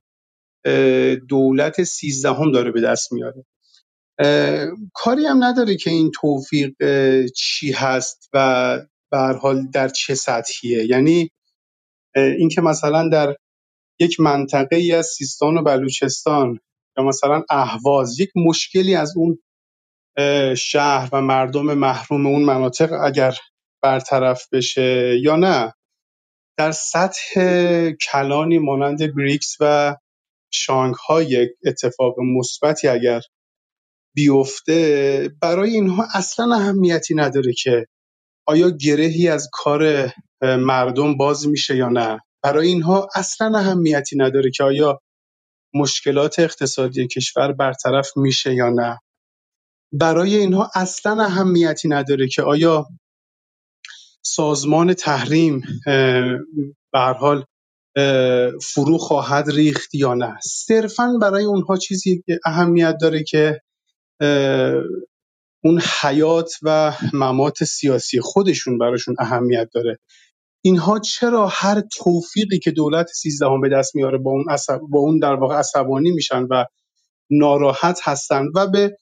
دولت 1.28 1.82
سیزدهم 1.82 2.52
داره 2.52 2.70
به 2.70 2.80
دست 2.80 3.12
میاره. 3.12 3.44
کاری 4.94 5.26
هم 5.26 5.44
نداره 5.44 5.76
که 5.76 5.90
این 5.90 6.10
توفیق 6.20 6.74
چی 7.36 7.72
هست 7.72 8.30
و 8.32 8.78
به 9.10 9.18
حال 9.18 9.66
در 9.66 9.88
چه 9.88 10.14
سطحیه. 10.14 10.84
یعنی 10.84 11.30
اینکه 12.16 12.60
مثلا 12.60 13.08
در 13.08 13.36
یک 14.00 14.20
منطقه 14.20 14.76
ای 14.76 14.92
از 14.92 15.06
سیستان 15.06 15.58
و 15.58 15.62
بلوچستان 15.62 16.60
یا 16.98 17.04
مثلا 17.04 17.42
اهواز 17.50 18.20
یک 18.20 18.30
مشکلی 18.36 18.94
از 18.94 19.14
اون 19.16 19.38
شهر 20.56 21.08
و 21.12 21.20
مردم 21.20 21.74
محروم 21.74 22.26
اون 22.26 22.44
مناطق 22.44 22.92
اگر 22.92 23.36
برطرف 23.82 24.48
بشه 24.52 25.18
یا 25.22 25.36
نه 25.36 25.74
در 26.58 26.72
سطح 26.72 27.40
کلانی 27.90 28.58
مانند 28.58 29.14
بریکس 29.14 29.56
و 29.60 29.96
شانگهای 30.50 31.48
اتفاق 31.66 32.14
مثبتی 32.20 32.88
اگر 32.88 33.20
بیفته 34.14 35.30
برای 35.42 35.70
اینها 35.70 36.06
اصلا 36.14 36.54
اهمیتی 36.54 37.14
نداره 37.14 37.52
که 37.52 37.86
آیا 38.46 38.70
گرهی 38.70 39.28
از 39.28 39.48
کار 39.52 40.12
مردم 40.42 41.16
باز 41.16 41.48
میشه 41.48 41.76
یا 41.76 41.88
نه. 41.88 42.20
برای 42.42 42.68
اینها 42.68 43.08
اصلا 43.14 43.58
اهمیتی 43.58 44.16
نداره 44.16 44.50
که 44.50 44.64
آیا 44.64 45.00
مشکلات 45.74 46.38
اقتصادی 46.38 47.06
کشور 47.06 47.52
برطرف 47.52 48.16
میشه 48.16 48.54
یا 48.54 48.68
نه. 48.68 48.98
برای 49.92 50.36
اینها 50.36 50.70
اصلا 50.74 51.24
اهمیتی 51.24 51.88
نداره 51.88 52.28
که 52.28 52.42
آیا 52.42 52.86
سازمان 54.22 54.94
تحریم 54.94 55.62
به 56.92 56.98
حال 57.20 57.44
فرو 58.62 58.98
خواهد 58.98 59.50
ریخت 59.50 59.94
یا 59.94 60.14
نه. 60.14 60.36
صرفا 60.42 61.18
برای 61.22 61.44
اونها 61.44 61.76
چیزی 61.76 62.24
اهمیت 62.44 62.96
داره 63.00 63.22
که 63.22 63.60
اون 65.64 65.82
حیات 66.00 66.52
و 66.62 66.92
ممات 67.12 67.64
سیاسی 67.64 68.20
خودشون 68.20 68.78
براشون 68.78 69.14
اهمیت 69.18 69.68
داره. 69.74 69.98
اینها 70.64 70.98
چرا 70.98 71.48
هر 71.52 71.82
توفیقی 71.96 72.58
که 72.58 72.70
دولت 72.70 73.06
سیزدهم 73.06 73.60
به 73.60 73.68
دست 73.68 73.96
میاره 73.96 74.18
با 74.18 74.30
اون 74.30 74.44
عصب 74.50 74.78
با 74.90 74.98
اون 74.98 75.18
در 75.18 75.34
واقع 75.34 75.54
عصبانی 75.54 76.10
میشن 76.10 76.42
و 76.42 76.64
ناراحت 77.30 78.00
هستن 78.02 78.44
و 78.54 78.66
به 78.66 78.96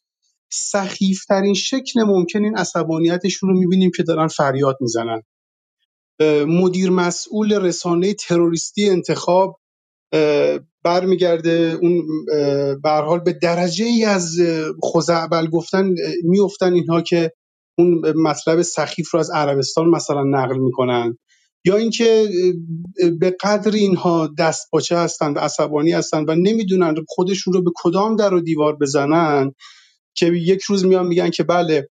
سخیفترین 0.53 1.55
شکل 1.55 2.03
ممکن 2.03 2.45
این 2.45 2.57
عصبانیتشون 2.57 3.51
رو 3.51 3.59
می‌بینیم 3.59 3.91
که 3.97 4.03
دارن 4.03 4.27
فریاد 4.27 4.77
می‌زنن. 4.81 5.23
مدیر 6.47 6.91
مسئول 6.91 7.53
رسانه 7.53 8.15
تروریستی 8.15 8.91
انتخاب 8.91 9.61
برمیگرده. 10.85 11.79
اون 11.83 12.07
به 12.83 12.91
حال 12.91 13.21
به 13.21 13.33
درجه 13.33 13.85
ای 13.85 14.05
از 14.05 14.37
خزعبل 14.95 15.47
گفتن 15.47 15.95
میفتن 16.25 16.73
اینها 16.73 17.01
که 17.01 17.33
اون 17.79 18.13
مطلب 18.17 18.63
سخیف 18.63 19.11
رو 19.11 19.21
از 19.21 19.31
عربستان 19.31 19.89
مثلا 19.89 20.23
نقل 20.23 20.59
می‌کنن. 20.59 21.19
یا 21.65 21.77
اینکه 21.77 22.29
به 23.21 23.37
قدر 23.41 23.73
اینها 23.73 24.31
دست 24.39 24.71
پاچه 24.71 24.97
هستن 24.97 25.33
و 25.33 25.39
عصبانی 25.39 25.93
هستن 25.93 26.25
و 26.29 26.35
نمی‌دونن 26.35 26.95
خودشون 27.09 27.55
رو 27.55 27.63
به 27.63 27.71
کدام 27.75 28.17
در 28.17 28.35
و 28.35 28.41
دیوار 28.41 28.77
بزنن 28.77 29.53
که 30.17 30.27
یک 30.27 30.63
روز 30.63 30.85
میان 30.85 31.07
میگن 31.07 31.31
که 31.31 31.43
بله 31.43 31.89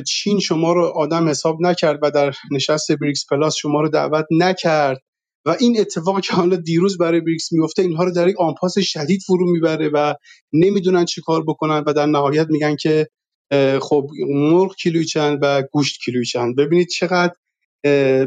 چین 0.00 0.40
شما 0.40 0.72
رو 0.72 0.82
آدم 0.84 1.28
حساب 1.28 1.56
نکرد 1.60 1.98
و 2.02 2.10
در 2.10 2.34
نشست 2.52 2.92
بریکس 2.92 3.26
پلاس 3.30 3.56
شما 3.56 3.80
رو 3.80 3.88
دعوت 3.88 4.26
نکرد. 4.30 4.98
و 5.46 5.56
این 5.60 5.80
اتفاق 5.80 6.20
که 6.20 6.34
حالا 6.34 6.56
دیروز 6.56 6.98
برای 6.98 7.20
بریکس 7.20 7.52
میفته 7.52 7.82
اینها 7.82 8.04
رو 8.04 8.10
در 8.10 8.28
یک 8.28 8.40
آنپاس 8.40 8.78
شدید 8.78 9.20
فرو 9.26 9.52
می‌بره 9.52 9.90
و 9.94 10.14
نمی‌دونن 10.52 11.04
چی 11.04 11.20
کار 11.22 11.42
بکنن 11.42 11.84
و 11.86 11.92
در 11.92 12.06
نهایت 12.06 12.46
میگن 12.50 12.76
که 12.76 13.06
خب 13.82 14.08
مرغ 14.28 14.76
کیلویی 14.76 15.04
چند 15.04 15.38
و 15.42 15.62
گوشت 15.72 16.00
کیلویی 16.04 16.24
چند 16.26 16.56
ببینید 16.56 16.88
چقدر 16.88 17.34
به, 17.82 18.26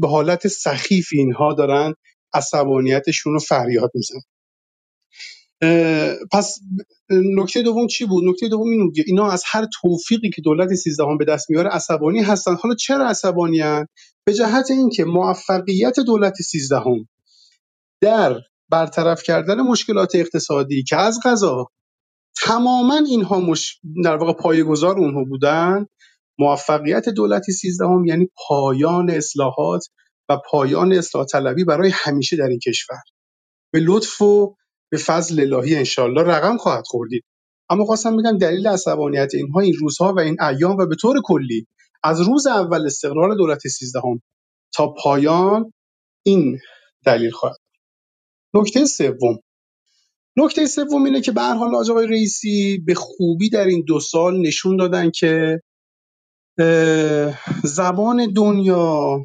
به 0.00 0.08
حالت 0.08 0.48
سخیف 0.48 1.08
اینها 1.12 1.54
دارن 1.54 1.94
عصبانیتشون 2.34 3.32
رو 3.32 3.38
فریاد 3.38 3.90
می‌زنن. 3.94 4.22
پس 6.32 6.58
نکته 7.10 7.62
دوم 7.62 7.86
چی 7.86 8.06
بود؟ 8.06 8.24
نکته 8.24 8.48
دوم 8.48 8.70
این 8.70 8.92
که 8.92 9.04
اینا 9.06 9.30
از 9.30 9.42
هر 9.46 9.66
توفیقی 9.80 10.30
که 10.30 10.42
دولت 10.42 10.74
سیزدهم 10.74 11.18
به 11.18 11.24
دست 11.24 11.50
میاره 11.50 11.70
عصبانی 11.70 12.20
هستن. 12.22 12.54
حالا 12.54 12.74
چرا 12.74 13.08
عصبانی 13.08 13.62
به 14.24 14.34
جهت 14.34 14.70
اینکه 14.70 15.04
موفقیت 15.04 16.00
دولت 16.00 16.34
سیزدهم 16.34 17.08
در 18.00 18.36
برطرف 18.70 19.22
کردن 19.22 19.60
مشکلات 19.60 20.14
اقتصادی 20.14 20.82
که 20.82 20.96
از 20.96 21.20
غذا 21.24 21.66
تماما 22.36 22.96
اینها 23.08 23.40
مش... 23.40 23.80
در 24.04 24.16
واقع 24.16 24.32
پایه‌گذار 24.32 24.98
اونها 24.98 25.24
بودن 25.24 25.86
موفقیت 26.38 27.08
دولت 27.08 27.42
سیزدهم 27.42 28.04
یعنی 28.04 28.28
پایان 28.48 29.10
اصلاحات 29.10 29.84
و 30.28 30.36
پایان 30.50 30.92
اصلاح 30.92 31.26
طلبی 31.26 31.64
برای 31.64 31.90
همیشه 31.94 32.36
در 32.36 32.46
این 32.46 32.58
کشور. 32.58 33.00
به 33.72 33.80
لطف 33.80 34.22
و 34.22 34.56
به 34.90 34.98
فضل 34.98 35.40
الهی 35.40 35.76
انشالله 35.76 36.22
رقم 36.22 36.56
خواهد 36.56 36.84
خوردید. 36.86 37.24
اما 37.70 37.84
خواستم 37.84 38.16
بگم 38.16 38.38
دلیل 38.38 38.66
عصبانیت 38.66 39.30
اینها 39.34 39.60
این 39.60 39.74
روزها 39.74 40.14
و 40.14 40.20
این 40.20 40.42
ایام 40.42 40.76
و 40.76 40.86
به 40.86 40.96
طور 40.96 41.16
کلی 41.24 41.66
از 42.04 42.20
روز 42.20 42.46
اول 42.46 42.86
استقرار 42.86 43.34
دولت 43.34 43.68
سیزدهم 43.68 44.22
تا 44.74 44.94
پایان 45.02 45.72
این 46.26 46.58
دلیل 47.06 47.30
خواهد 47.30 47.56
نکته 48.54 48.84
سوم. 48.84 49.38
نکته 50.36 50.66
سوم 50.66 51.04
اینه 51.04 51.20
که 51.20 51.32
به 51.32 51.40
هر 51.40 51.54
حال 51.54 51.74
آقای 51.74 52.06
رئیسی 52.06 52.78
به 52.86 52.94
خوبی 52.94 53.50
در 53.50 53.64
این 53.64 53.84
دو 53.86 54.00
سال 54.00 54.40
نشون 54.40 54.76
دادن 54.76 55.10
که 55.10 55.60
زبان 57.64 58.32
دنیا 58.32 59.18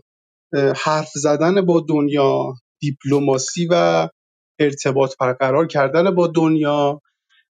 حرف 0.86 1.10
زدن 1.16 1.66
با 1.66 1.86
دنیا 1.90 2.54
دیپلماسی 2.80 3.68
و 3.72 4.08
ارتباط 4.60 5.14
برقرار 5.20 5.68
کردن 5.68 6.16
با 6.16 6.28
دنیا 6.28 7.02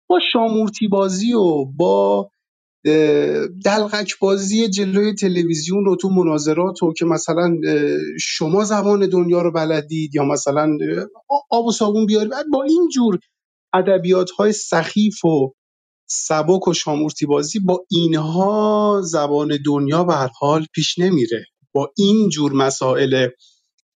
با 0.10 0.20
شامورتی 0.34 0.88
بازی 0.88 1.34
و 1.34 1.66
با 1.66 2.32
دلغک 3.66 4.20
بازی 4.20 4.70
جلوی 4.70 5.14
تلویزیون 5.14 5.86
رو 5.86 5.96
تو 5.96 6.10
مناظرات 6.10 6.84
و 6.84 6.94
که 6.94 7.06
مثلا 7.06 7.58
شما 8.20 8.64
زبان 8.64 9.10
دنیا 9.10 9.42
رو 9.42 9.52
بلدید 9.52 10.16
یا 10.16 10.24
مثلا 10.24 10.78
آب 11.50 11.66
و 11.66 11.72
صابون 11.72 12.06
بیاری 12.06 12.30
بعد 12.30 12.46
با 12.52 12.64
این 12.64 12.90
جور 12.94 13.20
ادبیات 13.74 14.32
های 14.32 14.54
سخیف 14.54 15.26
و 15.26 15.54
سبک 16.10 16.68
و 16.68 16.74
شامورتی 16.74 17.26
بازی 17.26 17.60
با 17.60 17.86
اینها 17.90 19.02
زبان 19.04 19.58
دنیا 19.66 20.04
به 20.04 20.14
هر 20.14 20.30
حال 20.40 20.66
پیش 20.74 21.00
نمیره. 21.00 21.46
با 21.74 21.92
این 21.98 22.30
جور 22.30 22.52
مسائل 22.52 23.28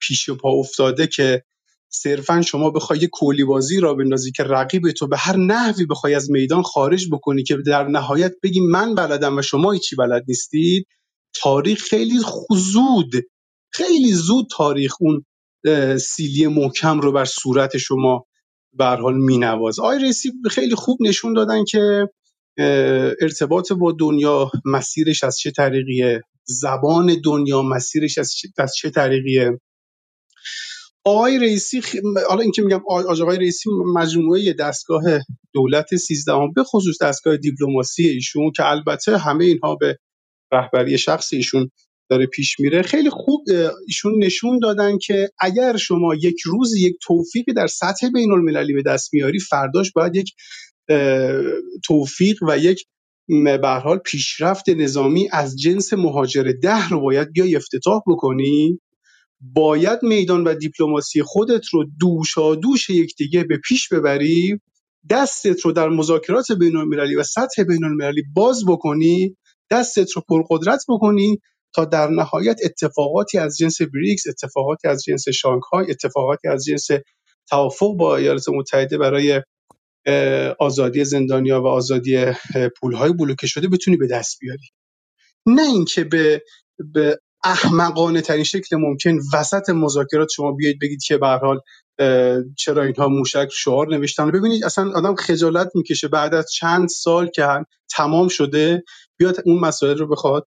پیش 0.00 0.30
پا 0.30 0.50
افتاده 0.50 1.06
که 1.06 1.42
صرفا 1.94 2.42
شما 2.42 2.70
بخوای 2.70 2.98
یه 2.98 3.08
کولی 3.08 3.44
بازی 3.44 3.80
را 3.80 3.94
بندازی 3.94 4.32
که 4.32 4.42
رقیب 4.42 4.90
تو 4.90 5.06
به 5.06 5.16
هر 5.16 5.36
نحوی 5.36 5.86
بخوای 5.86 6.14
از 6.14 6.30
میدان 6.30 6.62
خارج 6.62 7.08
بکنی 7.12 7.42
که 7.42 7.56
در 7.66 7.88
نهایت 7.88 8.32
بگی 8.42 8.60
من 8.60 8.94
بلدم 8.94 9.38
و 9.38 9.42
شما 9.42 9.72
هیچی 9.72 9.96
بلد 9.96 10.24
نیستید 10.28 10.86
تاریخ 11.34 11.82
خیلی 11.82 12.18
زود 12.56 13.12
خیلی 13.72 14.12
زود 14.12 14.46
تاریخ 14.56 14.94
اون 15.00 15.24
سیلی 15.98 16.46
محکم 16.46 17.00
رو 17.00 17.12
بر 17.12 17.24
صورت 17.24 17.76
شما 17.76 18.26
به 18.72 18.84
حال 18.84 19.14
مینواز. 19.14 19.78
آقای 19.78 19.98
رئیسی 19.98 20.32
خیلی 20.50 20.74
خوب 20.74 20.98
نشون 21.02 21.32
دادن 21.32 21.64
که 21.64 22.08
ارتباط 23.20 23.72
با 23.72 23.92
دنیا 23.92 24.50
مسیرش 24.64 25.24
از 25.24 25.38
چه 25.38 25.50
طریقیه؟ 25.50 26.22
زبان 26.44 27.20
دنیا 27.24 27.62
مسیرش 27.62 28.18
از 28.18 28.32
چه, 28.34 28.48
از 28.58 28.74
چه 28.74 28.90
طریقیه؟ 28.90 29.60
آقای 31.04 31.38
رئیسی 31.38 31.80
خ... 31.80 31.96
حالا 32.28 32.42
اینکه 32.42 32.62
میگم 32.62 32.82
آقای 32.88 33.22
آقای 33.22 33.38
رئیسی 33.38 33.70
مجموعه 33.94 34.52
دستگاه 34.52 35.02
دولت 35.54 35.96
13 35.96 36.32
به 36.56 36.64
خصوص 36.64 37.02
دستگاه 37.02 37.36
دیپلماسی 37.36 38.08
ایشون 38.08 38.52
که 38.56 38.70
البته 38.70 39.18
همه 39.18 39.44
اینها 39.44 39.76
به 39.76 39.98
رهبری 40.52 40.98
شخص 40.98 41.32
ایشون 41.32 41.70
داره 42.10 42.26
پیش 42.26 42.60
میره 42.60 42.82
خیلی 42.82 43.10
خوب 43.10 43.44
ایشون 43.86 44.24
نشون 44.24 44.58
دادن 44.58 44.98
که 44.98 45.30
اگر 45.40 45.76
شما 45.76 46.14
یک 46.14 46.40
روز 46.44 46.76
یک 46.76 46.96
توفیقی 47.02 47.52
در 47.52 47.66
سطح 47.66 48.08
بین 48.14 48.32
المللی 48.32 48.74
به 48.74 48.82
دست 48.82 49.14
میاری 49.14 49.38
فرداش 49.40 49.92
باید 49.92 50.16
یک 50.16 50.32
توفیق 51.84 52.38
و 52.48 52.58
یک 52.58 52.84
به 53.28 53.68
حال 53.84 53.98
پیشرفت 53.98 54.68
نظامی 54.68 55.28
از 55.32 55.56
جنس 55.56 55.92
مهاجر 55.92 56.52
ده 56.62 56.88
رو 56.88 57.00
باید 57.00 57.32
بیای 57.32 57.56
افتتاح 57.56 58.02
بکنی. 58.06 58.80
باید 59.42 59.98
میدان 60.02 60.44
و 60.44 60.54
دیپلماسی 60.54 61.22
خودت 61.22 61.68
رو 61.72 61.84
دوشادوش 62.00 62.90
یکدیگه 62.90 63.44
به 63.44 63.56
پیش 63.56 63.88
ببری 63.88 64.60
دستت 65.10 65.60
رو 65.60 65.72
در 65.72 65.88
مذاکرات 65.88 66.52
بین 66.52 66.76
المللی 66.76 67.16
و 67.16 67.22
سطح 67.22 67.62
بین 67.62 67.84
المللی 67.84 68.22
باز 68.34 68.64
بکنی 68.68 69.36
دستت 69.70 70.12
رو 70.12 70.22
پرقدرت 70.28 70.84
بکنی 70.88 71.38
تا 71.74 71.84
در 71.84 72.08
نهایت 72.08 72.60
اتفاقاتی 72.64 73.38
از 73.38 73.56
جنس 73.58 73.82
بریکس 73.82 74.26
اتفاقاتی 74.26 74.88
از 74.88 75.02
جنس 75.02 75.28
شانگهای 75.28 75.90
اتفاقاتی 75.90 76.48
از 76.48 76.64
جنس 76.64 76.88
توافق 77.48 77.96
با 77.96 78.16
ایالات 78.16 78.48
متحده 78.48 78.98
برای 78.98 79.42
آزادی 80.58 81.04
زندانیا 81.04 81.62
و 81.62 81.66
آزادی 81.66 82.24
پولهای 82.80 83.12
بلوکه 83.12 83.46
شده 83.46 83.68
بتونی 83.68 83.96
به 83.96 84.06
دست 84.06 84.38
بیاری. 84.40 84.68
نه 85.46 85.62
اینکه 85.62 86.04
به 86.04 86.42
به 86.94 87.18
احمقانه 87.44 88.20
ترین 88.20 88.44
شکل 88.44 88.76
ممکن 88.76 89.18
وسط 89.34 89.70
مذاکرات 89.70 90.28
شما 90.28 90.52
بیایید 90.52 90.78
بگید 90.82 91.02
که 91.02 91.18
به 91.18 91.26
حال 91.26 91.60
چرا 92.58 92.82
اینها 92.82 93.08
موشک 93.08 93.48
شعار 93.52 93.88
نوشتن. 93.88 94.30
ببینید 94.30 94.64
اصلا 94.64 94.92
آدم 94.94 95.14
خجالت 95.14 95.68
می‌کشه 95.74 96.08
بعد 96.08 96.34
از 96.34 96.52
چند 96.52 96.88
سال 96.88 97.28
که 97.28 97.46
تمام 97.90 98.28
شده 98.28 98.82
بیاد 99.18 99.36
اون 99.46 99.58
مسائل 99.58 99.98
رو 99.98 100.08
بخواد 100.08 100.46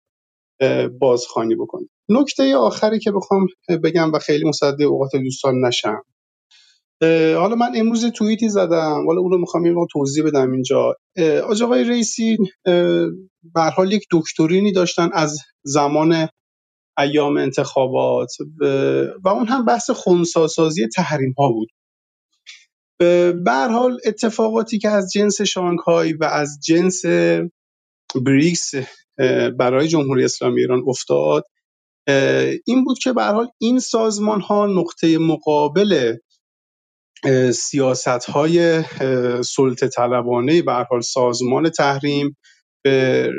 بازخوانی 1.00 1.54
بکنه. 1.54 1.88
نکته 2.08 2.56
آخری 2.56 2.98
که 2.98 3.12
بخوام 3.12 3.46
بگم 3.84 4.12
و 4.12 4.18
خیلی 4.18 4.48
مصدق 4.48 4.90
اوقات 4.90 5.10
دوستان 5.16 5.54
نشم. 5.64 6.02
حالا 7.36 7.54
من 7.54 7.72
امروز 7.76 8.06
توییتی 8.06 8.48
زدم. 8.48 9.06
حالا 9.06 9.20
اون 9.20 9.30
رو 9.30 9.38
می‌خوام 9.38 9.66
یه 9.66 9.74
توضیح 9.92 10.24
بدم 10.24 10.52
اینجا. 10.52 10.94
آقای 11.62 11.84
رئیسی 11.84 12.38
به 13.54 13.62
حال 13.76 13.92
یک 13.92 14.06
دکترینی 14.12 14.72
داشتن 14.72 15.10
از 15.12 15.38
زمان 15.62 16.28
ایام 16.98 17.36
انتخابات 17.36 18.32
و 19.24 19.28
اون 19.28 19.46
هم 19.46 19.64
بحث 19.64 19.90
خونساسازی 19.90 20.88
تحریم 20.88 21.34
ها 21.38 21.48
بود. 21.48 21.68
به 23.44 23.52
حال 23.70 23.98
اتفاقاتی 24.06 24.78
که 24.78 24.88
از 24.88 25.12
جنس 25.12 25.40
شانگهای 25.40 26.12
و 26.12 26.24
از 26.24 26.58
جنس 26.66 27.02
بریکس 28.26 28.74
برای 29.58 29.88
جمهوری 29.88 30.24
اسلامی 30.24 30.60
ایران 30.60 30.82
افتاد 30.86 31.44
این 32.66 32.84
بود 32.84 32.98
که 32.98 33.12
به 33.12 33.24
حال 33.24 33.48
این 33.58 33.78
سازمان 33.78 34.40
ها 34.40 34.66
نقطه 34.66 35.18
مقابل 35.18 36.16
سیاست 37.54 38.08
های 38.08 38.82
سلطه 39.42 39.88
طلبانه 39.88 40.62
حال 40.90 41.00
سازمان 41.00 41.70
تحریم 41.70 42.36
به 42.84 43.30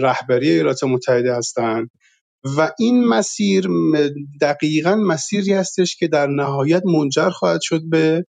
رهبری 0.00 0.50
ایالات 0.50 0.84
متحده 0.84 1.34
هستند. 1.36 1.90
و 2.44 2.70
این 2.78 3.04
مسیر 3.04 3.68
دقیقا 4.40 4.94
مسیری 4.94 5.52
هستش 5.52 5.96
که 5.96 6.08
در 6.08 6.26
نهایت 6.26 6.82
منجر 6.86 7.30
خواهد 7.30 7.60
شد 7.62 7.82
به 7.90 8.24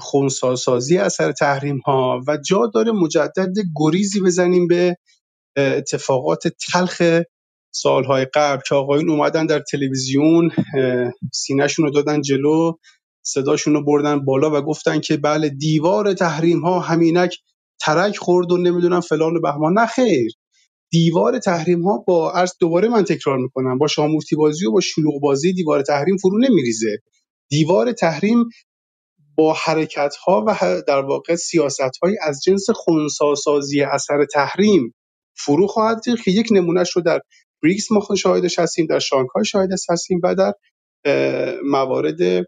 خونساسازی 0.00 0.98
اثر 0.98 1.32
تحریم 1.32 1.78
ها 1.78 2.20
و 2.28 2.36
جا 2.36 2.70
داره 2.74 2.92
مجدد 2.92 3.52
گریزی 3.76 4.20
بزنیم 4.20 4.66
به 4.66 4.96
اتفاقات 5.56 6.48
تلخ 6.48 7.02
سالهای 7.74 8.26
قبل 8.34 8.62
که 8.68 8.74
آقایون 8.74 9.10
اومدن 9.10 9.46
در 9.46 9.60
تلویزیون 9.60 10.50
سینهشون 11.32 11.84
رو 11.84 11.90
دادن 11.90 12.22
جلو 12.22 12.72
صداشون 13.26 13.74
رو 13.74 13.84
بردن 13.84 14.24
بالا 14.24 14.50
و 14.50 14.60
گفتن 14.62 15.00
که 15.00 15.16
بله 15.16 15.48
دیوار 15.48 16.14
تحریم 16.14 16.60
ها 16.60 16.80
همینک 16.80 17.38
ترک 17.80 18.16
خورد 18.16 18.52
و 18.52 18.56
نمی‌دونم 18.58 19.00
فلان 19.00 19.36
و 19.36 19.40
بهمان. 19.40 19.72
نه 19.78 19.86
خیر. 19.86 20.32
دیوار 20.92 21.38
تحریم 21.38 21.82
ها 21.82 21.98
با 21.98 22.32
عرض 22.32 22.52
دوباره 22.60 22.88
من 22.88 23.04
تکرار 23.04 23.38
می‌کنم. 23.38 23.78
با 23.78 23.88
شامورتی 23.88 24.36
بازی 24.36 24.66
و 24.66 24.72
با 24.72 24.80
شلوغ 24.80 25.20
بازی 25.20 25.52
دیوار 25.52 25.82
تحریم 25.82 26.16
فرو 26.16 26.38
نمیریزه. 26.38 26.98
دیوار 27.50 27.92
تحریم 27.92 28.44
با 29.36 29.56
حرکت 29.64 30.16
ها 30.16 30.44
و 30.48 30.82
در 30.88 31.00
واقع 31.00 31.34
سیاست 31.34 31.98
های 32.02 32.16
از 32.22 32.42
جنس 32.44 32.70
خونساسازی 32.74 33.82
اثر 33.82 34.26
تحریم 34.34 34.94
فرو 35.36 35.66
خواهد 35.66 36.00
ریخت 36.06 36.24
که 36.24 36.30
یک 36.30 36.48
نمونهش 36.52 36.90
رو 36.96 37.02
در 37.02 37.20
بریکس 37.62 37.92
ما 37.92 38.16
شاهدش 38.16 38.58
هستیم 38.58 38.86
در 38.86 38.98
شانگهای 38.98 39.44
شاهدش 39.44 39.86
هستیم 39.90 40.20
و 40.24 40.34
در 40.34 40.52
موارد 41.64 42.46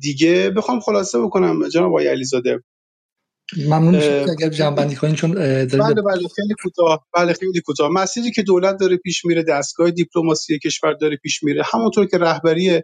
دیگه 0.00 0.50
بخوام 0.50 0.80
خلاصه 0.80 1.20
بکنم 1.20 1.68
جناب 1.68 1.90
آقای 1.90 2.08
علیزاده. 2.08 2.60
ممنون 3.58 3.94
میشم 3.94 4.24
که 4.24 4.30
اگر 4.30 4.48
جنبندی 4.48 4.96
کنین 4.96 5.14
چون 5.14 5.34
بله 5.34 5.66
بله 5.78 6.28
خیلی 6.36 6.54
کوتاه. 6.62 7.06
بله 7.14 7.32
خیلی 7.32 7.60
کوتاه. 7.60 7.90
مسیری 7.92 8.30
که 8.30 8.42
دولت 8.42 8.76
داره 8.80 8.96
پیش 8.96 9.24
میره 9.24 9.42
دستگاه 9.42 9.90
دیپلماسی 9.90 10.58
کشور 10.58 10.92
داره 10.92 11.16
پیش 11.16 11.42
میره 11.42 11.62
همونطور 11.72 12.06
که 12.06 12.18
رهبری 12.18 12.82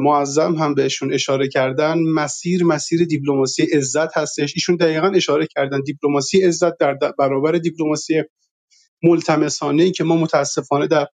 معظم 0.00 0.54
هم 0.54 0.74
بهشون 0.74 1.12
اشاره 1.12 1.48
کردن 1.48 1.98
مسیر 1.98 2.64
مسیر 2.64 3.04
دیپلماسی 3.04 3.62
عزت 3.62 4.18
هستش. 4.18 4.52
ایشون 4.56 4.76
دقیقا 4.76 5.08
اشاره 5.08 5.46
کردن 5.46 5.80
دیپلماسی 5.80 6.42
عزت 6.42 6.78
در 6.78 6.98
برابر 7.18 7.52
دیپلماسی 7.52 8.22
ملتمسانه 9.02 9.82
ای 9.82 9.90
که 9.90 10.04
ما 10.04 10.16
متاسفانه 10.16 10.86
در 10.86 11.06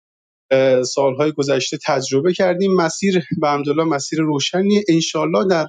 سالهای 0.83 1.31
گذشته 1.31 1.77
تجربه 1.85 2.33
کردیم. 2.33 2.75
مسیر 2.75 3.23
به 3.41 3.83
مسیر 3.83 4.19
روشنی 4.19 4.83
انشالله 4.89 5.47
در 5.47 5.67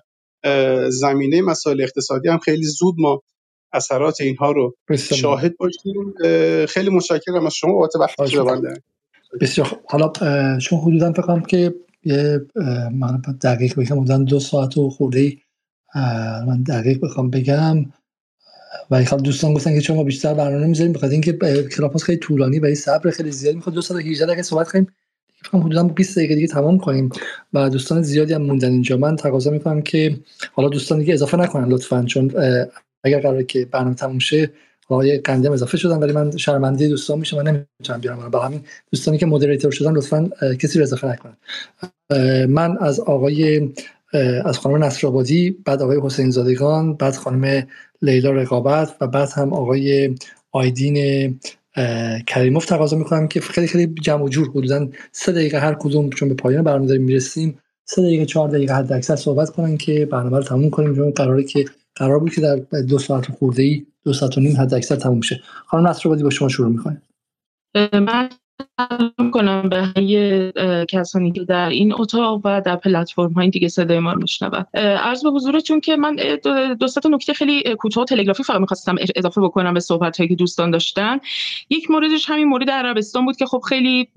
زمینه 0.88 1.42
مسائل 1.42 1.82
اقتصادی 1.82 2.28
هم 2.28 2.38
خیلی 2.38 2.64
زود 2.64 2.94
ما 2.98 3.22
اثرات 3.72 4.20
اینها 4.20 4.52
رو 4.52 4.76
شاهد 4.96 5.56
باشیم. 5.56 6.12
خیلی 6.66 6.90
متشکرم 6.90 7.46
از 7.46 7.54
شما. 7.54 7.72
بابت 7.72 7.96
وقتی 7.96 8.22
بسیار 9.40 9.80
حالا 9.88 10.12
شما 10.58 10.80
حدودا 10.80 11.12
فکر 11.12 11.40
که 11.40 11.74
یه 12.04 12.40
من 12.92 13.22
دقیق 13.42 13.74
بگم 13.80 14.00
حدودا 14.00 14.18
دو 14.18 14.40
ساعت 14.40 14.78
و 14.78 14.90
خورده 14.90 15.36
من 16.46 16.62
دقیق 16.68 17.00
بخوام 17.00 17.30
بگم. 17.30 17.84
و 18.90 19.04
خب 19.04 19.16
دوستان 19.16 19.54
گفتن 19.54 19.74
که 19.74 19.80
شما 19.80 20.04
بیشتر 20.04 20.34
برنامه 20.34 20.66
می‌ذاریم 20.66 20.92
بخاطر 20.92 21.12
اینکه 21.12 21.32
کلاپاس 21.76 22.02
خیلی 22.02 22.18
طولانی 22.18 22.58
و 22.58 22.74
صبر 22.74 23.10
خیلی 23.10 23.30
زیاد 23.30 23.54
می‌خواد. 23.54 23.74
دو 23.74 23.82
ساعت 23.82 24.04
و 24.04 24.08
18 24.08 24.26
دقیقه 24.26 24.42
صحبت 24.42 24.72
کنیم. 24.72 24.86
فکر 25.42 25.58
حدودا 25.58 25.82
20 25.84 26.18
دقیقه 26.18 26.34
دیگه 26.34 26.46
تمام 26.46 26.78
کنیم 26.78 27.10
و 27.52 27.70
دوستان 27.70 28.02
زیادی 28.02 28.32
هم 28.32 28.42
موندن 28.42 28.70
اینجا. 28.70 28.96
من 28.96 29.16
تقاضا 29.16 29.50
می‌کنم 29.50 29.82
که 29.82 30.20
حالا 30.52 30.68
دوستان 30.68 30.98
دیگه 30.98 31.14
اضافه 31.14 31.36
نکنن 31.36 31.68
لطفا. 31.68 32.04
چون 32.04 32.32
اگر 33.04 33.20
قراره 33.20 33.44
که 33.44 33.64
برنامه 33.64 33.94
تموم 33.94 34.18
شه 34.18 34.50
آقای 34.88 35.18
قندم 35.18 35.52
اضافه 35.52 35.76
شدن 35.78 35.96
ولی 35.96 36.12
من 36.12 36.36
شرمنده 36.36 36.88
دوستان 36.88 37.18
میشم 37.18 37.36
من 37.36 37.46
نمی‌تونم 37.46 38.00
بیارم 38.00 38.30
با 38.30 38.40
همین 38.40 38.60
دوستانی 38.92 39.18
که 39.18 39.26
مدیریتور 39.26 39.70
شدن 39.70 39.92
لطفا 39.92 40.30
کسی 40.60 40.78
رو 40.78 40.82
اضافه 40.82 41.06
نکنن. 41.08 41.36
من 42.46 42.78
از 42.78 43.00
آقای 43.00 43.70
از 44.44 44.58
خانم 44.58 44.84
نصرآبادی 44.84 45.50
بعد 45.50 45.82
آقای 45.82 46.00
حسین 46.02 46.30
زادگان 46.30 46.94
بعد 46.94 47.16
خانم 47.16 47.66
لیلا 48.02 48.30
رقابت 48.30 48.96
و 49.00 49.06
بعد 49.06 49.28
هم 49.36 49.52
آقای 49.52 50.14
آیدین 50.52 51.40
کریموف 52.26 52.66
تقاضا 52.66 52.96
می‌کنم 52.96 53.28
که 53.28 53.40
خیلی 53.40 53.66
خیلی 53.66 53.94
جمع 54.02 54.22
و 54.22 54.28
جور 54.28 54.48
حدودا 54.48 54.88
سه 55.12 55.32
دقیقه 55.32 55.58
هر 55.58 55.74
کدوم 55.74 56.10
چون 56.10 56.28
به 56.28 56.34
پایان 56.34 56.64
برنامه 56.64 56.86
داریم 56.86 57.02
می‌رسیم 57.02 57.58
سه 57.84 58.02
دقیقه 58.02 58.26
چهار 58.26 58.48
دقیقه 58.48 58.74
حد 58.74 58.92
اکثر 58.92 59.16
صحبت 59.16 59.50
کنن 59.50 59.76
که 59.76 60.06
برنامه 60.06 60.36
رو 60.36 60.42
تموم 60.42 60.70
کنیم 60.70 60.96
چون 60.96 61.10
قراره 61.10 61.44
که 61.44 61.64
قرار 61.94 62.18
بود 62.18 62.34
که 62.34 62.40
در 62.40 62.56
دو 62.88 62.98
ساعت 62.98 63.26
خورده 63.26 63.62
ای 63.62 63.86
دو 64.04 64.12
ساعت 64.12 64.38
و 64.38 64.40
نیم 64.40 64.56
حد 64.56 64.74
اکثر 64.74 64.96
تموم 64.96 65.20
شه 65.20 65.40
خانم 65.66 65.86
نصرآبادی 65.86 66.22
با 66.22 66.30
شما 66.30 66.48
شروع 66.48 66.68
می‌کنیم. 66.70 67.02
من 67.92 68.28
کنم 69.32 69.68
به 69.68 69.82
همه 69.82 70.52
کسانی 70.88 71.32
که 71.32 71.44
در 71.44 71.68
این 71.68 71.94
اتاق 71.94 72.40
و 72.44 72.60
در 72.60 72.76
پلتفرم 72.76 73.32
های 73.32 73.50
دیگه 73.50 73.68
صدای 73.68 73.98
ما 73.98 74.12
رو 74.12 74.20
میشنون. 74.20 74.64
عرض 74.74 75.22
به 75.22 75.30
حضورتون 75.30 75.80
که 75.80 75.96
من 75.96 76.16
دو 76.80 76.88
تا 76.88 77.08
نکته 77.08 77.32
خیلی 77.32 77.62
کوتاه 77.74 78.04
تلگرافی 78.04 78.42
فقط 78.42 78.60
می‌خواستم 78.60 78.96
اضافه 79.16 79.40
بکنم 79.40 79.74
به 79.74 79.80
صحبت 79.80 80.16
هایی 80.16 80.28
که 80.28 80.34
دوستان 80.34 80.70
داشتن. 80.70 81.18
یک 81.70 81.90
موردش 81.90 82.30
همین 82.30 82.48
مورد 82.48 82.70
عربستان 82.70 83.24
بود 83.24 83.36
که 83.36 83.46
خب 83.46 83.62
خیلی 83.68 84.08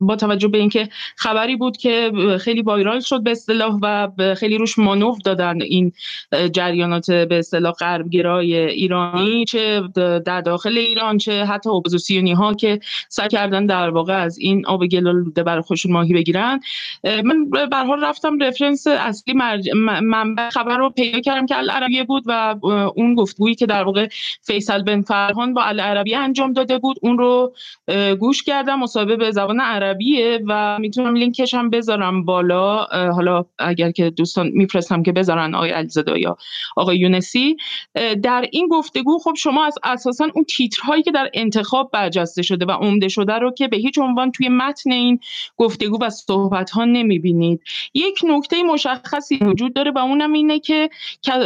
با 0.00 0.16
توجه 0.16 0.48
به 0.48 0.58
اینکه 0.58 0.88
خبری 1.16 1.56
بود 1.56 1.76
که 1.76 2.12
خیلی 2.40 2.62
viral 2.62 3.00
شد 3.00 3.22
به 3.22 3.30
اصطلاح 3.30 3.78
و 3.82 4.08
خیلی 4.34 4.58
روش 4.58 4.78
مانور 4.78 5.16
دادن 5.24 5.62
این 5.62 5.92
جریانات 6.52 7.10
به 7.10 7.38
اصطلاح 7.38 7.72
غربگرای 7.72 8.56
ایرانی 8.56 9.44
چه 9.44 9.82
در 10.26 10.40
داخل 10.40 10.78
ایران 10.78 11.18
چه 11.18 11.44
حتی 11.44 11.70
اپوزیسیونی 11.70 12.32
ها 12.32 12.54
که 12.54 12.80
سعی 13.08 13.28
کردن 13.28 13.66
در 13.66 13.85
واقع 13.90 14.22
از 14.22 14.38
این 14.38 14.66
آب 14.66 14.86
گل 14.86 15.08
آلوده 15.08 15.42
برای 15.42 15.62
خودشون 15.62 15.92
ماهی 15.92 16.14
بگیرن. 16.14 16.60
من 17.04 17.50
به 17.50 17.63
هر 17.63 17.76
حال 17.76 18.04
رفتم 18.04 18.38
reference 18.38 18.86
اصلی 18.86 19.34
منبع 20.02 20.48
خبر 20.50 20.78
رو 20.78 20.90
پیدا 20.90 21.20
کردم 21.20 21.46
که 21.46 21.58
العربیه 21.58 22.04
بود 22.04 22.22
و 22.26 22.56
اون 22.94 23.14
گفتگویی 23.14 23.54
که 23.54 23.66
در 23.66 23.82
واقع 23.82 24.08
فیصل 24.42 24.82
بن 24.82 25.02
فرهان 25.02 25.54
با 25.54 25.62
العربیه 25.62 26.18
انجام 26.18 26.52
داده 26.52 26.78
بود 26.78 26.96
اون 27.02 27.18
رو 27.18 27.54
گوش 28.20 28.42
کردم 28.42 28.78
مصاحبه 28.78 29.16
به 29.16 29.30
زبان 29.30 29.60
عربیه 29.60 30.40
و 30.46 30.78
می‌تونم 30.78 31.14
لینکش 31.14 31.54
هم 31.54 31.70
بذارم 31.70 32.24
بالا. 32.24 32.84
حالا 32.84 33.44
اگر 33.58 33.90
که 33.90 34.10
دوستان 34.10 34.48
میفرستم 34.54 35.02
که 35.02 35.12
بذارن 35.12 35.54
آقای 35.54 35.70
علیزاده 35.70 36.20
یا 36.20 36.36
آقای 36.76 36.98
یونسی. 36.98 37.56
در 38.22 38.46
این 38.52 38.68
گفتگو 38.68 39.18
خب 39.18 39.34
شما 39.36 39.64
از 39.66 39.78
اساسا 39.84 40.28
اون 40.34 40.44
تیترهایی 40.44 41.02
که 41.02 41.10
در 41.10 41.30
انتخاب 41.34 41.90
برجسته 41.92 42.42
شده 42.42 42.66
و 42.66 42.70
عمده 42.70 43.08
شده 43.08 43.32
رو 43.32 43.52
که 43.52 43.68
به 43.76 43.82
هیچ 43.82 43.98
عنوان 43.98 44.32
توی 44.32 44.48
متن 44.48 44.92
این 44.92 45.20
گفتگو 45.56 45.98
و 46.00 46.10
صحبت 46.10 46.70
ها 46.70 46.84
نمی‌بینید. 46.84 47.60
یک 47.94 48.20
نکته 48.24 48.62
مشخصی 48.62 49.36
وجود 49.36 49.74
داره 49.74 49.90
و 49.90 49.98
اونم 49.98 50.32
اینه 50.32 50.60
که 50.60 50.90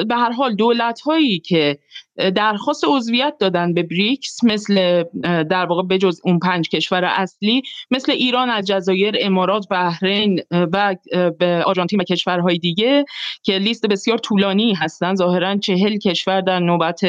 به 0.09 0.17
هر 0.17 0.33
حال 0.33 0.55
دولت 0.55 1.00
هایی 1.00 1.39
که 1.39 1.78
درخواست 2.17 2.85
عضویت 2.87 3.35
دادن 3.41 3.75
به 3.75 3.83
بریکس 3.83 4.45
مثل 4.45 5.05
در 5.23 5.67
واقع 5.67 5.83
بجز 5.83 6.21
اون 6.25 6.39
پنج 6.39 6.69
کشور 6.69 7.05
اصلی 7.05 7.63
مثل 7.91 8.13
ایران 8.13 8.51
الجزایر 8.51 9.15
امارات 9.21 9.69
بحرین 9.71 10.43
و 10.51 10.97
به 11.39 11.63
آرژانتین 11.67 12.01
و 12.01 12.05
کشورهای 12.05 12.59
دیگه 12.59 13.05
که 13.43 13.59
لیست 13.59 13.87
بسیار 13.87 14.19
طولانی 14.19 14.75
هستن. 14.75 15.15
ظاهرا 15.15 15.57
چهل 15.57 15.99
کشور 15.99 16.41
در 16.41 16.59
نوبت 16.59 17.01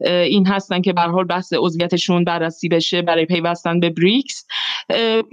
این 0.00 0.46
هستن 0.46 0.80
که 0.80 0.92
به 0.92 1.02
حال 1.02 1.24
بحث 1.24 1.52
عضویتشون 1.52 2.24
بررسی 2.24 2.68
بشه 2.68 3.02
برای 3.02 3.26
پیوستن 3.26 3.80
به 3.80 3.90
بریکس. 3.90 4.46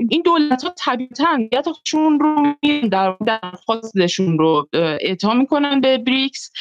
این 0.10 0.22
دولت 0.26 0.64
ها 0.64 0.74
طبیعتا 0.78 1.38
خودشون 1.64 2.20
رو 2.20 2.56
در 2.90 3.16
درخواستشون 3.26 4.40
رو 4.40 4.70
اعطا 4.74 5.34
می‌کنن 5.34 5.82
به 5.82 5.98
بریکس. 5.98 6.52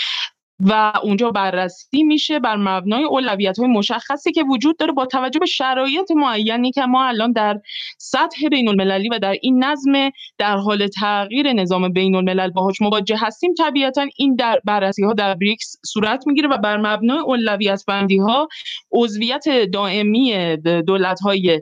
و 0.60 0.92
اونجا 1.02 1.30
بررسی 1.30 2.02
میشه 2.02 2.39
بر 2.39 2.56
مبنای 2.56 3.05
اولویت 3.05 3.58
های 3.58 3.68
مشخصی 3.68 4.32
که 4.32 4.42
وجود 4.42 4.76
داره 4.76 4.92
با 4.92 5.06
توجه 5.06 5.39
به 5.39 5.47
شرایط 5.47 6.10
معینی 6.10 6.72
که 6.72 6.82
ما 6.82 7.05
الان 7.05 7.32
در 7.32 7.60
سطح 7.98 8.48
بین 8.48 8.68
المللی 8.68 9.08
و 9.08 9.18
در 9.18 9.34
این 9.42 9.64
نظم 9.64 10.10
در 10.39 10.56
حال 10.56 10.86
تغییر 10.86 11.52
نظام 11.52 11.92
بین 11.92 12.14
الملل 12.14 12.50
باهاش 12.50 12.80
مواجه 12.80 13.16
هستیم. 13.18 13.55
طبیعتا 13.55 14.06
این 14.16 14.36
در 14.36 14.60
بررسی 14.64 15.05
ها 15.05 15.12
در 15.12 15.34
بریکس 15.34 15.76
صورت 15.86 16.26
می‌گیره 16.26 16.48
و 16.48 16.58
بر 16.58 16.76
مبنای 16.76 17.18
اولویت 17.18 17.84
بندی 17.86 18.18
ها 18.18 18.48
عضویت 18.92 19.44
دائمی 19.72 20.56
دولت 20.86 21.20
های 21.20 21.60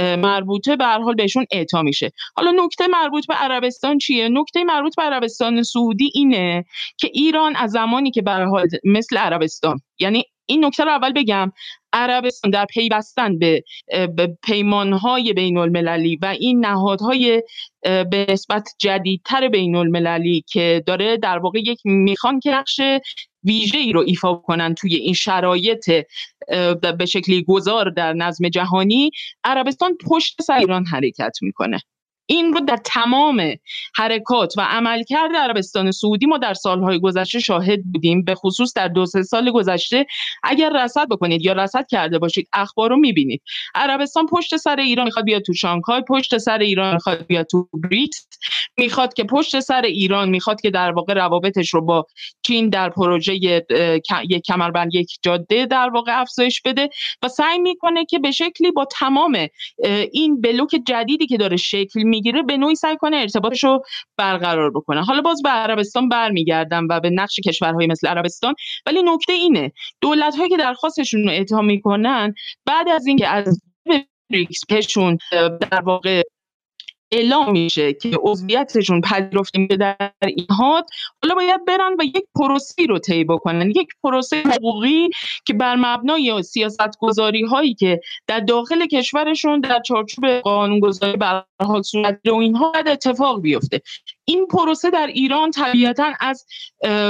مربوطه 0.00 0.76
به 0.76 0.84
هر 0.84 0.98
حال 0.98 1.14
بهشون 1.14 1.46
اعطا 1.50 1.82
میشه. 1.82 2.10
حالا 2.36 2.64
نکته 2.64 2.86
مربوط 2.86 3.26
به 3.26 3.34
عربستان 3.34 3.98
چیه؟ 3.98 4.28
نکته 4.28 4.64
مربوط 4.64 4.96
به 4.96 5.02
عربستان 5.02 5.62
سعودی 5.62 6.10
اینه 6.14 6.64
که 6.96 7.10
ایران 7.12 7.56
از 7.56 7.70
زمانی 7.70 8.10
که 8.10 8.22
به 8.38 8.46
حال 8.50 8.68
مثل 8.84 9.16
عربستان. 9.16 9.80
یعنی 9.98 10.24
این 10.46 10.64
نکته 10.64 10.84
رو 10.84 10.90
اول 10.90 11.12
بگم. 11.12 11.52
عربستان 11.92 12.50
در 12.50 12.64
پیوستن 12.64 13.38
به, 13.38 13.64
به 14.16 14.38
پیمانهای 14.42 15.32
بین 15.32 15.58
المللی 15.58 16.16
و 16.16 16.26
این 16.26 16.66
نهادهای 16.66 17.42
به 17.82 18.26
نسبت 18.28 18.68
جدیدتر 18.78 19.48
بین 19.48 19.76
المللی 19.76 20.44
که 20.48 20.82
داره 20.86 21.16
در 21.16 21.38
واقع 21.38 21.58
یک 21.58 21.80
می‌خوان 21.84 22.40
که 22.40 22.50
نقش 22.50 22.80
ویژه 23.44 23.78
ای 23.78 23.92
رو 23.92 24.00
ایفا 24.00 24.34
کنن 24.34 24.74
توی 24.74 24.94
این 24.94 25.14
شرایط 25.14 25.90
به 26.98 27.06
شکلی 27.06 27.44
گذار 27.44 27.90
در 27.90 28.12
نظم 28.12 28.48
جهانی 28.48 29.10
عربستان 29.44 29.96
پشت 30.06 30.42
سر 30.42 30.58
ایران 30.58 30.86
حرکت 30.86 31.38
می‌کنه. 31.42 31.80
این 32.30 32.52
رو 32.52 32.60
در 32.60 32.76
تمام 32.84 33.54
حرکات 33.94 34.54
و 34.56 34.60
عملکرد 34.60 35.36
عربستان 35.36 35.90
سعودی 35.90 36.26
ما 36.26 36.38
در 36.38 36.54
سالهای 36.54 37.00
گذشته 37.00 37.40
شاهد 37.40 37.84
بودیم 37.92 38.24
به 38.24 38.34
خصوص 38.34 38.72
در 38.74 38.88
دو 38.88 39.06
سه 39.06 39.22
سال 39.22 39.50
گذشته. 39.50 40.06
اگر 40.42 40.84
رصد 40.84 41.08
بکنید 41.08 41.42
یا 41.42 41.52
رصد 41.52 41.86
کرده 41.90 42.18
باشید 42.18 42.48
اخبار 42.52 42.90
رو 42.90 42.96
می‌بینید. 42.96 43.42
عربستان 43.74 44.26
پشت 44.26 44.56
سر 44.56 44.76
ایران 44.80 45.04
می‌خواد 45.04 45.24
بیاد 45.24 45.42
تو 45.42 45.52
شانگهای 45.54 46.02
پشت 46.08 46.38
سر 46.38 46.58
ایران 46.58 46.94
می‌خواد 46.94 47.26
بیاد 47.26 47.46
تو 47.46 47.68
بریکس. 47.74 48.28
می‌خواد 48.78 49.14
که 49.14 49.24
پشت 49.24 49.60
سر 49.60 49.82
ایران 49.82 50.28
می‌خواد 50.28 50.60
که 50.60 50.70
در 50.70 50.92
واقع 50.92 51.14
روابطش 51.14 51.74
رو 51.74 51.80
با 51.80 52.06
چین 52.42 52.68
در 52.68 52.88
پروژه 52.88 53.34
یک 54.28 54.42
کمربند 54.46 54.94
یک 54.94 55.18
جاده 55.22 55.66
در 55.66 55.90
واقع 55.90 56.20
افزایش 56.20 56.62
بده 56.62 56.88
و 57.22 57.28
سعی 57.28 57.58
می‌کنه 57.58 58.04
که 58.04 58.18
به 58.18 58.30
شکلی 58.30 58.70
با 58.70 58.84
تمام 58.84 59.46
این 60.12 60.40
بلوک 60.40 60.76
جدیدی 60.86 61.26
که 61.26 61.36
داره 61.36 61.56
شکل 61.56 62.02
می 62.02 62.17
می‌گیره 62.18 62.42
به 62.42 62.56
نوعی 62.56 62.74
سعی 62.74 62.96
کنه 62.96 63.16
ارتباطش 63.16 63.64
رو 63.64 63.82
برقرار 64.16 64.70
بکنه. 64.70 65.04
حالا 65.04 65.20
باز 65.20 65.42
به 65.42 65.48
عربستان 65.48 66.08
برمیگردم 66.08 66.86
و 66.90 67.00
به 67.00 67.10
نقش 67.10 67.40
کشورهای 67.40 67.86
مثل 67.86 68.08
عربستان. 68.08 68.54
ولی 68.86 69.02
نکته 69.02 69.32
اینه 69.32 69.72
دولت 70.00 70.36
هایی 70.36 70.48
که 70.48 70.56
درخواستشون 70.56 71.22
رو 71.22 71.30
اعطا 71.30 71.60
می‌کنن 71.60 72.34
بعد 72.66 72.88
از 72.88 73.06
اینکه 73.06 73.28
از 73.28 73.62
بریکس 74.30 74.60
کشون 74.70 75.18
در 75.70 75.80
واقع 75.80 76.22
اعلام 77.12 77.52
میشه 77.52 77.92
که 77.92 78.10
عضویتشون 78.22 79.00
پذیرفته 79.00 79.58
میشه 79.58 79.76
در 79.76 80.10
اینها 80.22 80.86
حالا 81.22 81.34
باید 81.34 81.64
برن 81.64 81.96
و 81.98 82.04
یک 82.04 82.24
پروسی 82.34 82.86
رو 82.86 82.98
طی 82.98 83.24
بکنن. 83.24 83.70
یک 83.70 83.88
پروسه 84.02 84.42
حقوقی 84.42 85.08
که 85.44 85.54
بر 85.54 85.76
مبنای 85.76 86.42
سیاست 86.42 86.98
گذاری 87.00 87.44
هایی 87.44 87.74
که 87.74 88.00
در 88.26 88.40
داخل 88.40 88.86
کشورشون 88.86 89.60
در 89.60 89.80
چارچوب 89.80 90.26
قانون 90.26 90.80
گذاری 90.80 91.16
به 91.16 91.44
حال 91.62 91.82
صورت 91.82 92.20
و 92.26 92.34
اینها 92.34 92.72
اتفاق 92.86 93.40
بیفته. 93.40 93.80
این 94.28 94.46
پروسه 94.46 94.90
در 94.90 95.06
ایران 95.06 95.50
طبیعتا 95.50 96.12
از 96.20 96.46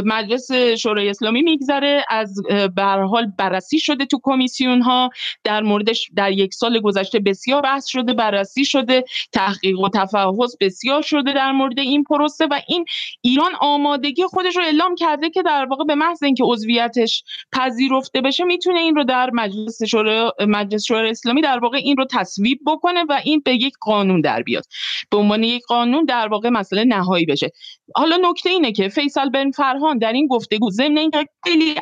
مجلس 0.04 0.52
شورای 0.52 1.08
اسلامی 1.08 1.42
میگذره 1.42 2.04
از 2.10 2.42
به 2.76 2.82
حال 2.82 3.32
بررسی 3.38 3.80
شده 3.80 4.06
تو 4.06 4.20
کمیسیون 4.22 4.82
ها 4.82 5.10
در 5.44 5.62
موردش 5.62 6.10
در 6.16 6.32
یک 6.32 6.54
سال 6.54 6.80
گذشته 6.80 7.18
بسیار 7.18 7.62
بحث 7.62 7.86
شده 7.86 8.12
بررسی 8.12 8.64
شده 8.64 9.04
تحقیق 9.32 9.80
و 9.80 9.88
تفحص 9.88 10.56
بسیار 10.60 11.02
شده 11.02 11.32
در 11.32 11.52
مورد 11.52 11.78
این 11.78 12.04
پروسه 12.04 12.46
و 12.46 12.60
این 12.68 12.84
ایران 13.20 13.52
آمادگی 13.60 14.22
خودش 14.22 14.56
رو 14.56 14.62
اعلام 14.62 14.94
کرده 14.94 15.30
که 15.30 15.42
در 15.42 15.66
واقع 15.70 15.84
به 15.84 15.94
محض 15.94 16.22
اینکه 16.22 16.44
عضویتش 16.44 17.24
پذیرفته 17.52 18.20
بشه 18.20 18.44
می‌تونه 18.44 18.80
این 18.80 18.96
رو 18.96 19.04
در 19.04 19.30
مجلس 19.32 19.82
شورای 19.82 20.32
مجلس 20.40 20.84
شورای 20.84 21.10
اسلامی 21.10 21.42
در 21.42 21.58
واقع 21.58 21.76
این 21.76 21.96
رو 21.96 22.06
تصویب 22.10 22.58
بکنه 22.66 23.04
و 23.08 23.20
این 23.24 23.42
به 23.44 23.54
یک 23.54 23.74
قانون 23.80 24.20
در 24.20 24.42
بیاد. 24.42 24.64
به 25.10 25.16
عنوان 25.16 25.42
یک 25.42 25.62
قانون 25.68 26.04
در 26.04 26.28
واقع 26.28 26.48
مسئله 26.48 26.84
نهایی 27.08 27.26
بشه. 27.26 27.50
حالا 27.94 28.16
نکته 28.30 28.50
اینه 28.50 28.72
که 28.72 28.88
فیصل 28.88 29.28
بن 29.30 29.50
فرهان 29.50 29.98
در 29.98 30.12
این 30.12 30.26
گفتگو 30.26 30.70
ضمن 30.70 30.98
اینکه 30.98 31.26
خیلی 31.44 31.74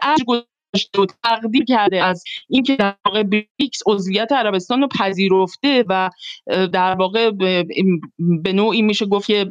و 0.74 1.06
تقدیر 1.24 1.64
کرده 1.64 2.04
از 2.04 2.24
اینکه 2.48 2.76
در 2.76 2.94
واقع 3.06 3.22
بریکس 3.22 3.82
عضویت 3.86 4.32
عربستان 4.32 4.80
رو 4.80 4.88
پذیرفته 4.88 5.84
و 5.88 6.10
در 6.72 6.94
واقع 6.94 7.30
به 8.42 8.52
نوعی 8.52 8.82
میشه 8.82 9.06
گفت 9.06 9.26
که 9.26 9.46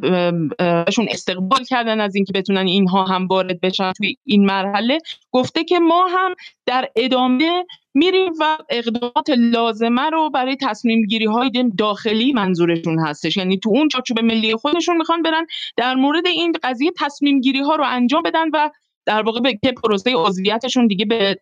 استقبال 1.10 1.64
کردن 1.64 2.00
از 2.00 2.14
اینکه 2.14 2.32
بتونن 2.32 2.66
اینها 2.66 3.04
هم 3.04 3.26
وارد 3.26 3.60
بشن 3.60 3.92
توی 3.92 4.16
این 4.24 4.46
مرحله. 4.46 4.98
گفته 5.32 5.64
که 5.64 5.78
ما 5.78 6.06
هم 6.06 6.34
در 6.66 6.88
ادامه 6.96 7.64
میریم 7.94 8.32
و 8.40 8.58
اقدامات 8.68 9.30
لازمه 9.36 10.10
رو 10.10 10.30
برای 10.30 10.56
تصمیم 10.60 11.02
گیری 11.02 11.26
های 11.26 11.50
داخلی 11.78 12.32
منظورشون 12.32 12.98
هستش. 12.98 13.36
یعنی 13.36 13.58
تو 13.58 13.70
اون 13.70 13.88
چارچوب 13.88 14.20
ملی 14.20 14.54
خودشون 14.54 14.96
می‌خوان 14.96 15.22
برن 15.22 15.46
در 15.76 15.94
مورد 15.94 16.26
این 16.26 16.52
قضیه 16.62 16.92
تصمیم 16.98 17.40
گیری 17.40 17.60
ها 17.60 17.76
رو 17.76 17.84
انجام 17.86 18.22
بدن 18.22 18.48
و 18.52 18.70
در 19.06 19.22
واقع 19.22 19.40
به 19.40 19.58
که 19.62 19.72
پروسه 19.72 20.12
عضویتشون 20.16 20.86
دیگه 20.86 21.04
به 21.04 21.40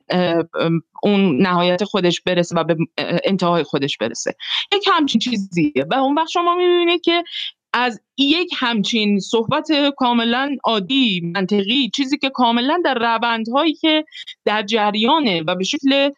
اون 1.03 1.43
نهایت 1.43 1.85
خودش 1.85 2.21
برسه 2.21 2.57
و 2.57 2.65
به 2.65 2.77
انتهای 2.99 3.63
خودش 3.63 3.99
برسه. 3.99 4.35
یک 4.73 4.89
همچین 4.93 5.19
چیزیه 5.19 5.87
و 5.91 5.95
اون 5.95 6.15
وقت 6.15 6.29
شما 6.29 6.55
می‌بینید 6.55 7.01
که 7.01 7.25
از 7.73 8.01
یک 8.19 8.51
همچین 8.57 9.21
صحبت 9.21 9.69
کاملا 9.97 10.57
عادی 10.65 11.21
منطقی 11.35 11.91
چیزی 11.95 12.19
که 12.19 12.31
کاملا 12.31 12.83
در 12.85 12.95
روندهایی 12.95 13.75
که 13.75 14.05
در 14.45 14.63
جریانه 14.63 15.43
و 15.47 15.55
به 15.55 15.65
شکل 15.65 16.11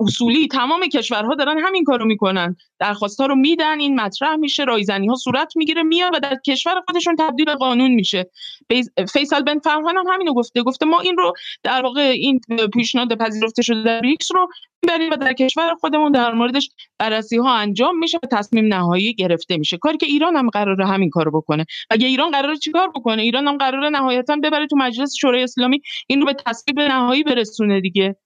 اصولی 0.00 0.48
تمام 0.48 0.80
کشورها 0.80 1.34
دارن 1.34 1.58
همین 1.58 1.84
کارو 1.84 2.04
می‌کنن. 2.04 2.56
درخواست 2.80 3.20
ها 3.20 3.26
رو 3.26 3.34
میدن 3.34 3.80
این 3.80 4.00
مطرح 4.00 4.36
میشه 4.36 4.64
رایزنی 4.64 5.06
ها 5.06 5.14
صورت 5.14 5.56
می‌گیره 5.56 5.82
میاد 5.82 6.14
و 6.14 6.20
در 6.20 6.38
کشور 6.46 6.82
خودشون 6.86 7.16
تبدیل 7.16 7.46
به 7.46 7.54
قانون 7.54 7.90
میشه. 7.90 8.30
فیصل 9.12 9.42
بن 9.42 9.58
فرهان 9.58 9.96
هم 9.96 10.04
همینو 10.12 10.34
گفته. 10.34 10.62
گفته 10.62 10.86
ما 10.86 11.00
این 11.00 11.16
رو 11.16 11.32
در 11.62 11.82
واقع 11.82 12.00
این 12.00 12.40
پیشنهاد 12.74 13.18
پذیرفته 13.18 13.62
شده 13.62 13.82
در 13.82 14.00
ریکس 14.00 14.32
رو 14.34 14.48
می‌بریم 14.82 15.12
و 15.12 15.16
در 15.16 15.32
کشور 15.32 15.74
خودمون 15.74 16.12
در 16.12 16.32
موردش 16.32 16.70
بررسی 16.98 17.36
ها 17.36 17.54
انجام 17.54 17.98
میشه 17.98 18.18
و 18.22 18.26
تصمیم 18.26 18.74
نهایی 18.74 19.14
گرفته 19.14 19.56
میشه. 19.56 19.76
کاری 19.76 19.96
که 19.96 20.06
ایران 20.06 20.36
هم 20.36 20.50
قراره 20.50 20.86
همین 20.86 21.10
کارو 21.10 21.30
بکنه. 21.30 21.66
اگه 21.90 22.06
ایران 22.06 22.30
قراره 22.30 22.56
چیکار 22.56 22.88
بکنه؟ 22.88 23.22
ایران 23.22 23.48
هم 23.48 23.56
قراره 23.56 23.88
نهایتا 23.88 24.36
ببره 24.36 24.66
تو 24.66 24.76
مجلس 24.76 25.14
شورای 25.20 25.42
اسلامی 25.42 25.80
این 26.06 26.20
رو 26.20 26.26
به 26.26 26.34
تصویب 26.46 26.80
نهایی 26.80 27.22
برسونه 27.22 27.80
دیگه. 27.80 28.16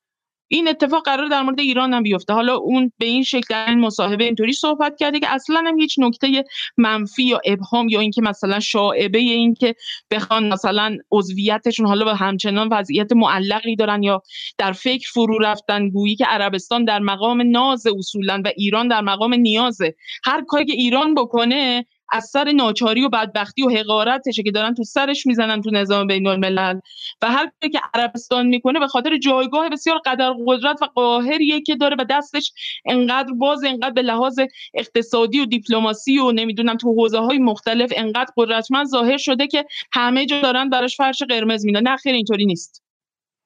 این 0.49 0.69
اتفاق 0.69 1.05
قرار 1.05 1.29
در 1.29 1.43
مورد 1.43 1.61
ایران 1.61 1.95
هم 1.95 2.03
بیفته. 2.03 2.33
حالا 2.33 2.57
اون 2.57 2.93
به 2.99 3.07
این 3.07 3.23
شکل 3.23 3.47
در 3.51 3.69
این 3.69 3.81
مصاحبه 3.81 4.25
اینطوری 4.25 4.53
صحبت 4.53 4.97
کرده 4.97 5.21
که 5.21 5.29
اصلا 5.29 5.63
هم 5.67 5.81
هیچ 5.81 5.99
نکته 5.99 6.45
منفی 6.77 7.25
یا 7.25 7.41
ابهام 7.45 7.89
یا 7.89 8.01
اینکه 8.01 8.23
مثلا 8.23 8.61
شاعبه 8.61 9.19
اینکه 9.19 9.75
بخوان 10.11 10.53
مثلا 10.53 10.97
عضویتشون 11.13 11.87
حالا 11.87 12.05
به 12.05 12.15
همچنان 12.15 12.69
وضعیت 12.69 13.13
معلقی 13.13 13.77
دارن 13.77 14.03
یا 14.03 14.23
در 14.59 14.73
فکر 14.73 15.11
فرو 15.13 15.39
رفتن 15.39 15.89
گویی 15.89 16.17
که 16.17 16.25
عربستان 16.25 16.85
در 16.85 16.99
مقام 16.99 17.43
ناز 17.51 17.87
اصولا 17.87 18.43
و 18.45 18.53
ایران 18.57 18.89
در 18.89 19.01
مقام 19.01 19.35
نیازه 19.35 19.95
هر 20.25 20.45
کاری 20.45 20.65
که 20.65 20.73
ایران 20.73 21.15
بکنه 21.15 21.87
از 22.11 22.25
سر 22.25 22.53
ناچاری 22.53 23.05
و 23.05 23.09
بدبختی 23.09 23.63
و 23.63 23.69
حقارتشه 23.69 24.43
که 24.43 24.51
دارن 24.51 24.75
تو 24.75 24.85
سرش 24.85 25.27
می‌زنن 25.27 25.63
تو 25.63 25.71
نظام 25.71 26.07
بین 26.07 26.27
الملل 26.27 26.81
و 27.23 27.31
هر 27.31 27.51
که 27.73 27.81
عربستان 27.95 28.47
می‌کنه 28.47 28.81
به 28.81 28.87
خاطر 28.87 29.17
جایگاه 29.17 29.69
بسیار 29.69 29.99
قدر 30.07 30.35
قدرت 30.47 30.83
و 30.83 30.85
قاهریه 30.85 31.61
که 31.61 31.77
داره 31.77 31.97
و 31.99 32.05
دستش 32.11 32.53
انقدر 32.85 33.33
باز 33.33 33.65
انقدر 33.65 33.91
به 33.91 34.03
لحاظ 34.03 34.41
اقتصادی 34.75 35.41
و 35.41 35.45
دیپلماسی 35.45 36.19
و 36.19 36.33
نمی‌دونم 36.33 36.77
تو 36.77 36.95
حوزه 36.95 37.19
های 37.19 37.39
مختلف 37.39 37.93
انقدر 37.97 38.33
قدرتمند 38.37 38.87
ظاهر 38.87 39.17
شده 39.17 39.47
که 39.47 39.65
همه 39.93 40.27
جا 40.27 40.41
دارن 40.41 40.71
براش 40.71 40.97
فرش 40.97 41.23
قرمز 41.23 41.67
میدن. 41.67 41.83
نه 41.83 41.97
خیر 41.97 42.15
اینطوری 42.15 42.47
نیست. 42.47 42.83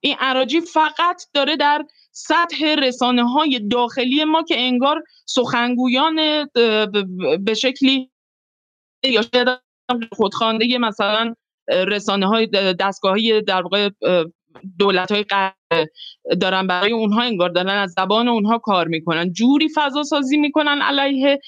این 0.01 0.17
عراجی 0.21 0.61
فقط 0.61 1.23
داره 1.35 1.57
در 1.57 1.85
سطح 2.13 2.75
رسانه 2.79 3.29
های 3.29 3.59
داخلی 3.71 4.25
ما 4.25 4.43
که 4.43 4.61
انگار 4.61 5.03
سخنگویان 5.27 6.47
به 7.45 7.55
شکلی 7.55 8.11
یا 9.03 9.23
شاید 9.35 9.49
خودخوانده 10.13 10.79
مثلا 10.79 11.35
رسانه 11.69 12.27
های 12.27 12.47
دستگاه 12.81 13.13
های 13.13 13.43
در 13.43 13.63
واقع 13.63 13.89
دولت 14.79 15.13
های 15.13 15.25
دارن 16.41 16.67
برای 16.67 16.93
اونها 16.93 17.23
انگار 17.23 17.49
دارن 17.49 17.79
از 17.79 17.93
زبان 17.93 18.29
اونها 18.29 18.59
کار 18.59 18.89
می‌کنن. 18.89 19.33
جوری 19.33 19.69
فضا 19.75 20.03
سازی 20.03 20.37
می‌کنن 20.37 20.83
علیه 20.83 21.39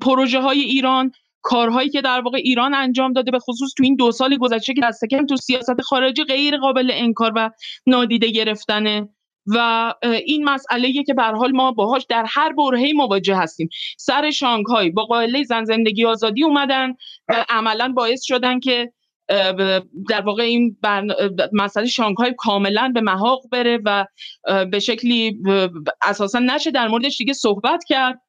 پروژه 0.00 0.40
های 0.40 0.60
ایران 0.60 1.12
کارهایی 1.42 1.90
که 1.90 2.00
در 2.00 2.20
واقع 2.20 2.38
ایران 2.38 2.74
انجام 2.74 3.12
داده 3.12 3.30
به 3.30 3.38
خصوص 3.38 3.74
تو 3.76 3.82
این 3.84 3.96
دو 3.96 4.12
سالی 4.12 4.38
گذشته 4.38 4.74
که 4.74 4.80
دست 4.84 5.04
کم 5.10 5.26
تو 5.26 5.36
سیاست 5.36 5.80
خارجی 5.80 6.24
غیر 6.24 6.56
قابل 6.56 6.90
انکار 6.94 7.32
و 7.36 7.50
نادیده 7.86 8.30
گرفتنه. 8.30 9.08
و 9.46 9.94
این 10.26 10.44
مسئله 10.44 10.92
که 10.92 11.14
به 11.14 11.22
حال 11.22 11.52
ما 11.52 11.72
باهاش 11.72 12.06
در 12.08 12.24
هر 12.28 12.52
برهه 12.52 12.92
مواجه 12.96 13.36
هستیم. 13.36 13.68
سر 13.98 14.30
شانگهای 14.30 14.90
با 14.90 15.04
قائله 15.04 15.42
زن 15.42 15.64
زندگی 15.64 16.04
آزادی 16.04 16.44
اومدن 16.44 16.94
عملا 17.48 17.92
باعث 17.96 18.22
شدن 18.22 18.60
که 18.60 18.92
در 20.08 20.20
واقع 20.20 20.42
این 20.42 20.76
مسئله 21.52 21.86
شانگهای 21.86 22.34
کاملا 22.38 22.92
به 22.94 23.00
محاق 23.00 23.42
بره 23.52 23.78
و 23.84 24.06
به 24.70 24.78
شکلی 24.78 25.38
اساسا 26.02 26.38
نشه 26.38 26.70
در 26.70 26.88
موردش 26.88 27.18
دیگه 27.18 27.32
صحبت 27.32 27.84
کرد. 27.88 28.20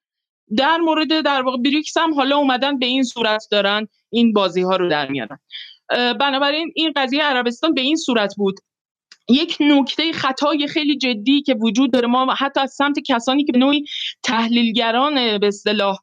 در 0.57 0.77
مورد 0.77 1.21
در 1.21 1.41
واقع 1.41 1.57
بریکس 1.57 1.97
هم 1.97 2.13
حالا 2.13 2.37
اومدن 2.37 2.79
به 2.79 2.85
این 2.85 3.03
صورت 3.03 3.47
دارن 3.51 3.87
این 4.09 4.33
بازی 4.33 4.61
ها 4.61 4.75
رو 4.75 4.89
در 4.89 5.09
میارن. 5.09 5.39
بنابراین 6.19 6.71
این 6.75 6.93
قضیه 6.95 7.23
عربستان 7.23 7.73
به 7.73 7.81
این 7.81 7.95
صورت 7.95 8.33
بود 8.37 8.55
یک 9.29 9.57
نکته 9.59 10.11
خطای 10.11 10.67
خیلی 10.67 10.97
جدی 10.97 11.41
که 11.41 11.53
وجود 11.53 11.93
داره. 11.93 12.07
ما 12.07 12.33
حتی 12.33 12.59
از 12.59 12.71
سمت 12.71 12.99
کسانی 12.99 13.43
که 13.43 13.57
نوعی 13.57 13.85
تحلیلگران 14.23 15.37
به 15.37 15.47
اصطلاح 15.47 15.97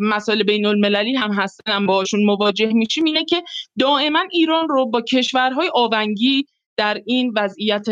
مسائل 0.00 0.42
بین 0.42 0.66
المللی 0.66 1.14
هم 1.16 1.32
هستن 1.32 1.86
باشون 1.86 2.24
مواجه 2.24 2.72
میشیم 2.72 3.04
اینه 3.04 3.24
که 3.24 3.42
دائما 3.78 4.24
ایران 4.30 4.68
رو 4.68 4.86
با 4.86 5.00
کشورهای 5.00 5.70
آونگی 5.74 6.46
در 6.76 7.02
این 7.06 7.32
وضعیت 7.36 7.84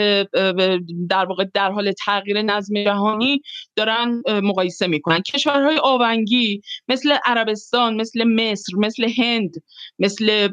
در 1.11 1.25
واقع 1.25 1.45
در 1.55 1.71
حال 1.71 1.93
تغییر 1.93 2.43
نظم 2.43 2.85
جهانی 2.85 3.43
دارن 3.77 4.23
مقایسه 4.43 4.87
می‌کنن. 4.87 5.23
کشورهای 5.23 5.79
آونگی 5.79 6.61
مثل 6.89 7.17
عربستان 7.25 7.97
مثل 7.97 8.25
مصر 8.25 8.77
مثل 8.79 9.09
هند 9.19 9.55
مثل 9.99 10.49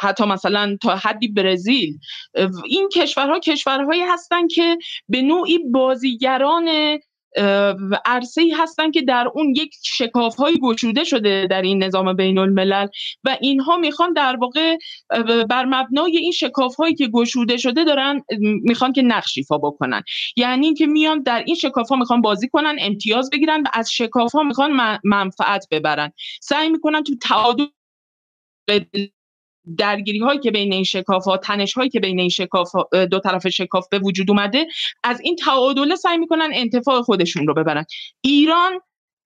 حتی 0.00 0.24
مثلا 0.24 0.76
تا 0.82 0.96
حدی 0.96 1.28
برزیل 1.28 1.98
این 2.64 2.88
کشورها 2.88 3.38
کشورهایی 3.38 4.02
هستند 4.02 4.50
که 4.50 4.76
به 5.08 5.22
نوعی 5.22 5.58
بازیگران 5.58 6.68
عرصه 8.04 8.42
ای 8.42 8.50
هستن 8.50 8.90
که 8.90 9.02
در 9.02 9.28
اون 9.34 9.54
یک 9.56 9.74
شکاف 9.84 10.36
های 10.36 10.58
گشوده 10.62 11.04
شده 11.04 11.46
در 11.50 11.62
این 11.62 11.82
نظام 11.82 12.16
بین 12.16 12.38
الملل 12.38 12.86
و 13.24 13.36
اینها 13.40 13.76
می‌خوان 13.76 14.12
در 14.12 14.36
واقع 14.36 14.76
بر 15.50 15.64
مبنای 15.64 16.16
این 16.16 16.32
شکاف 16.32 16.76
هایی 16.76 16.94
که 16.94 17.06
گشوده 17.08 17.56
شده 17.56 17.84
دارن 17.84 18.22
می‌خوان 18.40 18.92
که 18.92 19.02
نقش 19.02 19.38
ایفا 19.38 19.58
بکنن. 19.58 20.02
یعنی 20.36 20.74
که 20.74 20.86
میان 20.86 21.22
در 21.22 21.42
این 21.46 21.54
شکاف 21.54 21.88
ها 21.88 21.96
می‌خوان 21.96 22.20
بازی 22.20 22.48
کنن 22.48 22.76
امتیاز 22.80 23.30
بگیرن 23.30 23.60
و 23.62 23.66
از 23.72 23.92
شکاف 23.92 24.32
ها 24.32 24.42
می‌خوان 24.42 24.98
منفعت 25.04 25.66
ببرن. 25.70 26.12
سعی 26.40 26.68
می‌کنن 26.68 27.02
تو 27.02 27.14
تعادل 27.16 27.64
درگیری 29.78 30.18
هایی 30.18 30.40
که 30.40 30.50
بین 30.50 30.72
این 30.72 30.84
شکاف 30.84 31.24
ها 31.24 31.36
تنش 31.36 31.72
هایی 31.72 31.90
که 31.90 32.00
بین 32.00 32.20
این 32.20 32.28
شکاف 32.28 32.70
دو 33.10 33.20
طرف 33.20 33.48
شکاف 33.48 33.88
به 33.90 33.98
وجود 33.98 34.30
اومده 34.30 34.66
از 35.04 35.20
این 35.20 35.36
تعادله 35.36 35.96
سعی 35.96 36.18
می‌کنن 36.18 36.50
انتفاع 36.52 37.02
خودشون 37.02 37.46
رو 37.46 37.54
ببرن. 37.54 37.84
ایران 38.20 38.80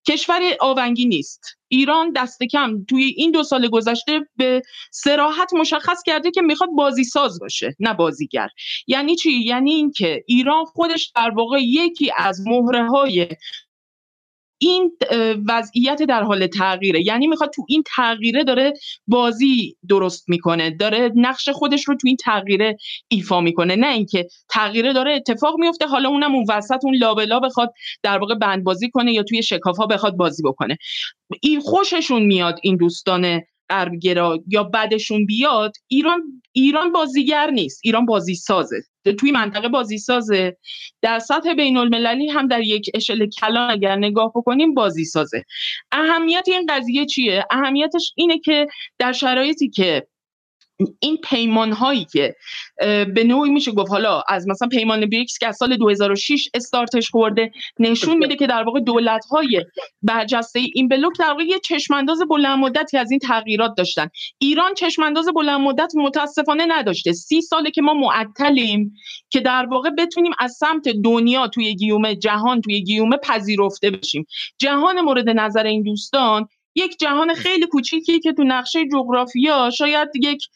کشور 0.09 0.41
آونگی 0.61 1.07
نیست. 1.07 1.45
ایران 1.69 2.13
دست 2.13 2.43
کم. 2.43 2.85
توی 2.85 3.05
این 3.05 3.31
دو 3.31 3.43
سال 3.43 3.69
گذشته 3.69 4.21
به 4.37 4.63
سراحت 4.91 5.55
مشخص 5.55 6.03
کرده 6.07 6.31
که 6.31 6.43
می‌خواد 6.43 6.71
بازی 6.71 7.05
ساز 7.05 7.41
باشه 7.41 7.77
نه 7.81 7.95
بازیگر. 7.95 8.49
یعنی 8.87 9.17
چی؟ 9.17 9.33
یعنی 9.33 9.75
اینکه 9.75 10.25
ایران 10.27 10.65
خودش 10.65 11.13
در 11.17 11.31
واقع 11.31 11.59
یکی 11.63 12.13
از 12.17 12.41
مهره 12.47 12.89
های 12.89 13.29
این 14.59 14.93
وضعیت 15.49 16.03
در 16.03 16.23
حال 16.23 16.47
تغییره. 16.47 17.07
یعنی 17.07 17.27
می‌خواد 17.27 17.51
تو 17.51 17.65
این 17.69 17.83
تغییره 17.97 18.45
داره 18.45 18.75
بازی 19.07 19.77
درست 19.89 20.29
می‌کنه 20.29 20.71
داره 20.71 21.13
نقش 21.15 21.49
خودش 21.49 21.89
رو 21.89 21.95
تو 21.95 22.07
این 22.07 22.17
تغییره 22.17 22.77
ایفا 23.09 23.41
می‌کنه. 23.41 23.77
نه 23.77 23.93
اینکه 23.93 24.29
تغییره 24.51 24.93
داره 24.93 25.13
اتفاق 25.13 25.55
میفته 25.59 25.87
حالا 25.87 26.09
اونم 26.09 26.35
اون 26.35 26.45
وسط 26.49 26.79
اون 26.85 26.97
لابلا 26.97 27.41
بخواد 27.41 27.73
در 28.03 28.19
واقع 28.19 28.35
بند 28.35 28.65
بازی 28.65 28.91
کنه 28.91 29.13
یا 29.13 29.23
توی 29.23 29.43
شکاف 29.43 29.77
ها 29.77 29.87
بخواد 29.87 30.17
بازی 30.17 30.43
بکنه. 30.43 30.77
این 31.43 31.61
خوششون 31.61 32.23
میاد 32.23 32.59
این 32.63 32.77
دوستان 32.77 33.43
غربگرا 33.71 34.39
یا 34.47 34.63
بعدشون 34.63 35.27
بیاد 35.27 35.73
ایران 35.89 36.43
ایران 36.53 36.93
بازیگر 36.93 37.51
نیست. 37.51 37.81
ایران 37.85 38.07
بازی 38.07 38.35
سازه 38.35 38.83
توی 39.13 39.33
منطقه 39.33 39.69
بازی 39.69 39.99
سازه 39.99 40.57
در 41.03 41.19
سطح 41.19 41.55
بین 41.55 41.77
المللی 41.77 42.29
هم 42.29 42.49
در 42.49 42.61
یک 42.61 42.91
اشل 42.95 43.27
کلان 43.27 43.71
اگر 43.71 43.97
نگاه 43.97 44.33
بکنیم 44.35 44.75
بازی 44.75 45.05
سازه 45.05 45.45
اهمیت 45.93 46.45
این 46.47 46.67
قضیه 46.69 47.07
چیه؟ 47.07 47.45
اهمیتش 47.51 48.13
اینه 48.17 48.39
که 48.39 48.67
در 48.99 49.13
شرایطی 49.13 49.69
که 49.69 50.07
این 51.01 51.17
پیمان 51.17 51.73
هایی 51.73 52.05
که 52.05 52.37
به 53.15 53.25
نوعی 53.27 53.51
میشه 53.51 53.73
گفت 53.73 53.91
حالا 53.91 54.23
از 54.29 54.49
مثلا 54.49 54.69
پیمان 54.69 55.01
بریکس 55.01 55.39
که 55.39 55.47
از 55.47 55.57
سال 55.57 55.77
2006 55.77 56.49
استارتش 56.55 57.11
خورده 57.11 57.51
نشون 57.79 58.17
میده 58.17 58.37
که 58.37 58.47
در 58.47 58.63
واقع 58.63 58.81
دولت 58.81 59.25
های 59.25 59.65
برجسته 60.03 60.61
این 60.75 60.89
بلوک 60.89 61.19
در 61.19 61.31
واقع 61.31 61.43
یه 61.43 61.59
چشمانداز 61.59 62.19
بلند 62.31 62.59
مدتی 62.59 62.99
از 62.99 63.11
این 63.11 63.21
تغییرات 63.21 63.75
داشتن. 63.77 64.09
ایران 64.39 64.75
چشمانداز 64.75 65.29
بلند 65.35 65.61
مدت 65.61 65.93
متاسفانه 65.97 66.67
نداشته. 66.69 67.13
سی 67.13 67.41
ساله 67.41 67.71
که 67.71 67.83
ما 67.83 67.95
معطلیم 67.95 68.95
که 69.31 69.41
در 69.41 69.67
واقع 69.67 69.91
بتونیم 69.91 70.33
از 70.39 70.53
سمت 70.53 70.89
دنیا 70.89 71.49
توی 71.49 71.75
گیومه 71.75 72.17
جهان 72.17 72.61
توی 72.61 72.83
گیومه 72.83 73.17
پذیرفته 73.17 73.91
بشیم. 73.91 74.27
جهان 74.59 75.01
مورد 75.01 75.29
نظر 75.29 75.67
این 75.67 75.83
دوستان 75.83 76.49
یک 76.79 76.99
جهان 76.99 77.35
خیلی 77.35 77.67
کوچیکی 77.67 78.21
که 78.21 78.33
تو 78.33 78.45
نقشه 78.45 78.87
جغرافیا 78.93 79.71
شاید 79.71 80.09
یک 80.23 80.49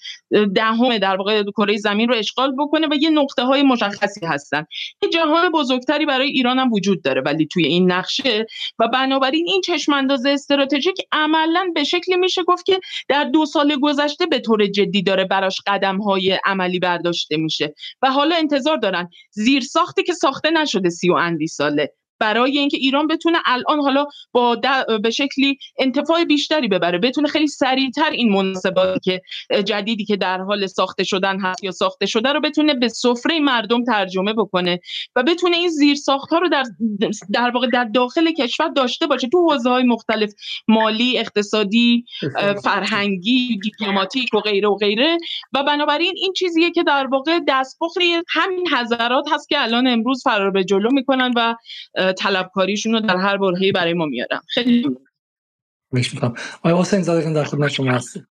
دهم 0.54 0.98
در 0.98 1.16
واقع 1.16 1.42
کره 1.42 1.76
زمین 1.76 2.08
رو 2.08 2.14
اشغال 2.14 2.54
بکنه 2.58 2.86
و 2.86 2.94
یه 2.94 3.10
نقطه 3.10 3.42
های 3.42 3.62
مشخصی 3.62 4.26
هستن. 4.26 4.66
یه 5.02 5.08
جهان 5.08 5.50
بزرگتری 5.50 6.06
برای 6.06 6.28
ایران 6.28 6.58
هم 6.58 6.72
وجود 6.72 7.02
داره 7.02 7.22
ولی 7.22 7.46
توی 7.46 7.66
این 7.66 7.92
نقشه 7.92 8.46
و 8.78 8.88
بنابراین 8.88 9.44
این 9.48 9.60
چشمانداز 9.60 10.26
استراتژیک 10.26 10.96
عملا 11.12 11.70
به 11.74 11.84
شکلی 11.84 12.16
میشه 12.16 12.42
گفت 12.42 12.66
که 12.66 12.80
در 13.08 13.24
دو 13.24 13.46
سال 13.46 13.76
گذشته 13.80 14.26
به 14.26 14.38
طور 14.38 14.66
جدی 14.66 15.02
داره 15.02 15.24
براش 15.24 15.60
قدم 15.66 15.98
های 15.98 16.38
عملی 16.44 16.78
برداشته 16.78 17.36
میشه. 17.36 17.74
و 18.02 18.10
حالا 18.10 18.36
انتظار 18.36 18.76
دارن 18.76 19.08
زیر 19.30 19.62
ساختی 19.62 20.02
که 20.02 20.12
ساخته 20.12 20.50
نشده 20.50 20.90
سی 20.90 21.10
و 21.10 21.14
اندی 21.14 21.46
ساله 21.46 21.92
برای 22.22 22.58
اینکه 22.58 22.76
ایران 22.76 23.06
بتونه 23.06 23.38
الان 23.44 23.80
حالا 23.80 24.06
با 24.32 24.60
به 25.02 25.10
شکلی 25.10 25.58
انتفاع 25.78 26.24
بیشتری 26.24 26.68
ببره 26.68 26.98
بتونه 26.98 27.28
خیلی 27.28 27.46
سریعتر 27.46 28.10
این 28.10 28.32
مناسباتی 28.32 29.00
که 29.00 29.20
جدیدی 29.62 30.04
که 30.04 30.16
در 30.16 30.38
حال 30.38 30.66
ساخته 30.66 31.04
شدن 31.04 31.40
هست 31.40 31.64
یا 31.64 31.70
ساخته 31.70 32.06
شده 32.06 32.32
رو 32.32 32.40
بتونه 32.40 32.74
به 32.74 32.88
سفره 32.88 33.40
مردم 33.40 33.84
ترجمه 33.84 34.32
بکنه 34.32 34.80
و 35.16 35.22
بتونه 35.22 35.56
این 35.56 35.68
زیر 35.68 35.96
ها 36.30 36.38
رو 36.38 36.48
در 36.48 36.64
در 37.32 37.50
واقع 37.50 37.66
در 37.66 37.84
داخل 37.84 38.32
کشور 38.32 38.68
داشته 38.68 39.06
باشه 39.06 39.28
تو 39.28 39.50
حوزه 39.50 39.70
های 39.70 39.82
مختلف 39.82 40.32
مالی 40.68 41.18
اقتصادی 41.18 42.04
فرهنگی 42.64 43.58
دیپلماتیک 43.62 44.34
و 44.34 44.40
غیره 44.40 44.68
و 44.68 44.74
غیره. 44.74 45.18
و 45.52 45.62
بنابراین 45.62 46.14
این 46.16 46.32
چیزیه 46.32 46.70
که 46.70 46.82
در 46.82 47.06
واقع 47.06 47.40
دستپخری 47.48 48.14
همین 48.28 48.68
حضرات 48.68 49.24
هست 49.32 49.48
که 49.48 49.62
الان 49.62 49.86
امروز 49.86 50.22
فرار 50.24 50.50
به 50.50 50.64
جلو 50.64 50.88
می‌کنن 50.92 51.32
و 51.36 51.54
طلبکاریشون 52.12 52.92
رو 52.92 53.00
در 53.00 53.16
هر 53.16 53.36
برهه‌ای 53.36 53.72
برای 53.72 53.92
ما 53.92 54.06
میارن 54.06 54.42
خیلی 54.48 54.96
می‌شنویم 55.92 56.34
آقای 56.62 56.80
حسین 56.80 57.02
زاده 57.02 57.32
در 57.32 57.44
خدمت 57.44 57.70
شما 57.70 57.90
هستیم 57.90 58.26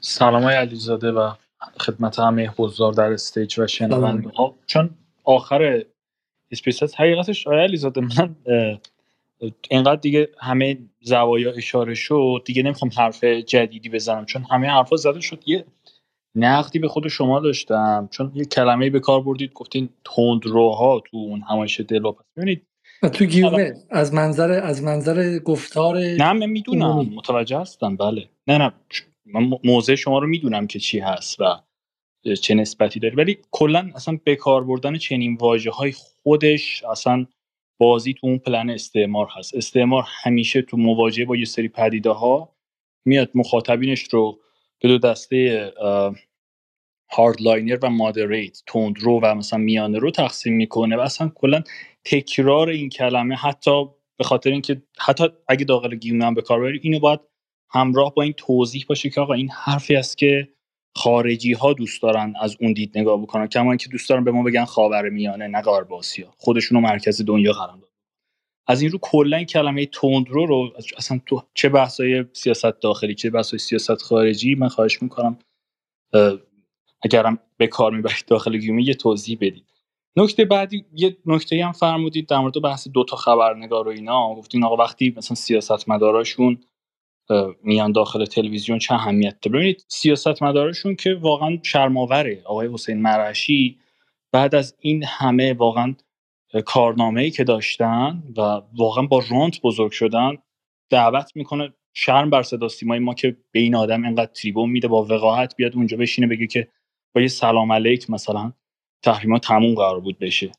سلام 0.00 0.42
آقای 0.42 0.54
علیزاده 0.54 1.12
و 1.12 1.32
خدمت 1.80 2.18
همه 2.18 2.50
حضار 2.56 2.92
در 2.92 3.12
stage 3.12 3.58
و 3.58 3.66
شنونده 3.66 4.28
ها. 4.28 4.54
چون 4.66 4.90
آخر 5.24 5.82
space 6.50 6.82
هست 6.82 7.00
حقیقتش 7.00 7.46
آقای 7.46 7.60
علیزاده 7.60 8.00
من 8.00 8.36
اینقدر 9.70 10.00
دیگه 10.00 10.28
همه 10.40 10.78
زوایا 11.00 11.52
اشاره 11.52 11.94
شد 11.94 12.42
دیگه 12.44 12.62
نمی‌خوام 12.62 12.90
حرف 12.96 13.24
جدیدی 13.24 13.88
بزنم 13.88 14.26
چون 14.26 14.46
همه 14.50 14.68
حرفا 14.68 14.96
زده 14.96 15.20
شد. 15.20 15.42
یه 15.46 15.64
نقدی 16.38 16.78
به 16.78 16.88
خود 16.88 17.08
شما 17.08 17.40
داشتم. 17.40 18.08
چون 18.12 18.32
یه 18.34 18.44
کلمه 18.44 18.90
به 18.90 19.00
کار 19.00 19.22
بردید 19.22 19.52
گفتین 19.52 19.88
تندروها 20.04 21.02
تو 21.10 21.16
اون 21.16 21.40
همایش 21.40 21.80
دلواپس. 21.80 22.24
ببینید 22.36 22.66
تو 23.12 23.24
گیومه 23.24 23.74
از 23.90 24.14
منظر 24.14 24.50
از 24.50 24.82
منظر 24.82 25.38
گفتار 25.38 25.98
نه 25.98 26.32
من 26.32 26.46
می‌دونم. 26.46 27.00
متوجه 27.14 27.58
هستم. 27.58 27.96
بله. 27.96 28.28
نه 28.46 28.58
نه. 28.58 28.72
من 29.26 29.50
موضع 29.64 29.94
شما 29.94 30.18
رو 30.18 30.26
می‌دونم 30.26 30.66
که 30.66 30.78
چی 30.78 30.98
هست 30.98 31.40
و 31.40 31.44
چه 32.42 32.54
نسبتی 32.54 33.00
داری 33.00 33.16
ولی 33.16 33.38
کلا 33.50 33.90
اصلا 33.94 34.18
به 34.24 34.36
کار 34.36 34.64
بردن 34.64 34.98
چنین 34.98 35.36
واژه 35.40 35.70
های 35.70 35.92
خودش 35.92 36.84
اصلا 36.84 37.26
بازی 37.80 38.14
تو 38.14 38.26
اون 38.26 38.38
پلن 38.38 38.70
استعمار 38.70 39.28
هست. 39.36 39.54
استعمار 39.54 40.04
همیشه 40.22 40.62
تو 40.62 40.76
مواجهه 40.76 41.26
با 41.26 41.36
یه 41.36 41.44
سری 41.44 41.68
پدیده 41.68 42.10
ها 42.10 42.56
میاد. 43.04 43.30
مخاطبینش 43.34 44.02
رو 44.10 44.38
به 44.80 44.88
دو 44.88 44.98
دسته 44.98 45.72
hardliner 47.10 47.78
و 47.82 47.90
moderate 47.90 48.62
تندرو 48.66 49.20
و 49.22 49.34
مثلا 49.34 49.58
میانه 49.58 49.98
رو 49.98 50.10
تقسیم 50.10 50.54
می‌کنه 50.54 50.96
و 50.96 51.00
اصلا 51.00 51.32
کلا 51.34 51.62
تکرار 52.04 52.68
این 52.68 52.88
کلمه 52.88 53.34
حتی 53.34 53.84
به 54.18 54.24
خاطر 54.24 54.50
اینکه 54.50 54.82
حتی 54.98 55.28
اگه 55.48 55.64
داخل 55.64 55.94
گیمه 55.94 56.24
هم 56.24 56.34
به 56.34 56.42
کار 56.42 56.60
بری 56.60 56.80
اینو 56.82 56.98
باید 56.98 57.20
همراه 57.70 58.14
با 58.14 58.22
این 58.22 58.32
توضیح 58.32 58.84
باشه 58.88 59.10
که 59.10 59.20
آقا 59.20 59.34
این 59.34 59.50
حرفی 59.50 59.96
است 59.96 60.18
که 60.18 60.48
خارجی 60.96 61.52
ها 61.52 61.72
دوست 61.72 62.02
دارن 62.02 62.34
از 62.40 62.56
اون 62.60 62.72
دید 62.72 62.98
نگاه 62.98 63.22
بکنن 63.22 63.46
کما 63.46 63.70
اینکه 63.70 63.88
دوست 63.88 64.08
دارن 64.08 64.24
به 64.24 64.30
ما 64.30 64.42
بگن 64.42 64.64
خاور 64.64 65.08
میانه 65.08 65.46
نه 65.46 65.62
غرب 65.62 65.92
آسیا 65.92 66.34
خودشون 66.38 66.76
رو 66.76 66.88
مرکز 66.88 67.22
دنیا 67.26 67.52
قرار 67.52 67.76
دادن 67.76 67.88
از 68.66 68.82
این 68.82 68.90
رو 68.90 68.98
کلا 69.02 69.36
این 69.36 69.46
کلمه 69.46 69.86
تندرو 69.86 70.46
رو 70.46 70.72
اصلا 70.96 71.20
تو 71.26 71.42
چه 71.54 71.68
بحثای 71.68 72.24
سیاست 72.32 72.80
داخلی 72.80 73.14
چه 73.14 73.30
بحثای 73.30 73.58
سیاست 73.58 74.02
خارجی 74.02 74.54
من 74.54 74.68
خواهش 74.68 75.02
می‌کنم 75.02 75.38
اگرم 77.02 77.38
به 77.56 77.66
کار 77.66 77.92
می‌برید 77.92 78.24
داخل 78.26 78.58
گیومی 78.58 78.84
یه 78.84 78.94
توضیح 78.94 79.38
بدید. 79.40 79.64
نکته 80.16 80.44
بعدی 80.44 80.84
یه 80.92 81.16
نکته 81.26 81.64
هم 81.64 81.72
فرمودید 81.72 82.28
در 82.28 82.38
مورد 82.38 82.62
بحث 82.62 82.88
دوتا 82.88 83.16
خبرنگار 83.16 83.88
و 83.88 83.90
اینا. 83.90 84.34
گفتین 84.34 84.64
آقا 84.64 84.76
وقتی 84.76 85.14
مثلا 85.16 85.34
سیاست 85.34 85.88
مداراشون 85.88 86.60
میان 87.62 87.92
داخل 87.92 88.24
تلویزیون 88.24 88.78
چه 88.78 88.94
اهمیت 88.94 89.40
داره؟ 89.40 89.58
ببینید 89.58 89.84
سیاست 89.88 90.42
مدارشون 90.42 90.96
که 90.96 91.14
واقعا 91.14 91.58
شرماوره. 91.62 92.42
آقای 92.44 92.68
حسین 92.72 93.02
مرشی 93.02 93.78
بعد 94.32 94.54
از 94.54 94.76
این 94.80 95.04
همه 95.04 95.52
واقعا 95.52 95.94
کارنامه 96.66 97.22
ای 97.22 97.30
که 97.30 97.44
داشتن 97.44 98.22
و 98.36 98.40
واقعا 98.78 99.06
با 99.06 99.22
رانت 99.30 99.60
بزرگ 99.60 99.92
شدن 99.92 100.32
دعوت 100.90 101.32
می‌کنه 101.34 101.72
شرم 101.94 102.30
بر 102.30 102.42
صدا 102.42 102.68
ما 103.00 103.14
که 103.14 103.36
به 103.52 103.60
این 103.60 103.74
آدم 103.74 104.04
اینقدر 104.04 104.32
تریبون 104.32 104.70
میده 104.70 104.88
با 104.88 105.04
وقاحت 105.04 105.56
بیاد 105.56 105.76
اونجا 105.76 105.96
بشینه 105.96 106.26
بگه 106.26 106.46
که 106.46 106.68
با 107.14 107.20
یه 107.20 107.28
سلام 107.28 107.72
علیک 107.72 108.10
مثلا 108.10 108.52
تحریما 109.02 109.38
تموم 109.38 109.74
قرار 109.74 110.00
بود 110.00 110.18
بشه. 110.18 110.52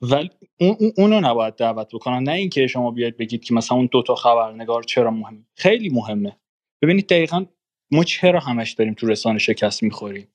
ولی 0.00 0.30
اون 0.60 0.76
اونو 0.96 1.20
نباید 1.20 1.54
دعوت 1.56 1.94
بکنن. 1.94 2.22
نه 2.22 2.32
اینکه 2.32 2.66
شما 2.66 2.90
بیاید 2.90 3.16
بگید 3.16 3.44
که 3.44 3.54
مثلا 3.54 3.78
اون 3.78 3.88
دوتا 3.92 4.14
خبرنگار 4.14 4.82
چرا 4.82 5.10
مهمه. 5.10 5.46
خیلی 5.54 5.88
مهمه. 5.88 6.36
ببینید 6.82 7.06
دقیقا 7.08 7.46
ما 7.90 8.04
چرا 8.04 8.40
همش 8.40 8.72
داریم 8.72 8.94
تو 8.94 9.06
رسانه 9.06 9.38
شکست 9.38 9.82
می‌خوریم؟ 9.82 10.28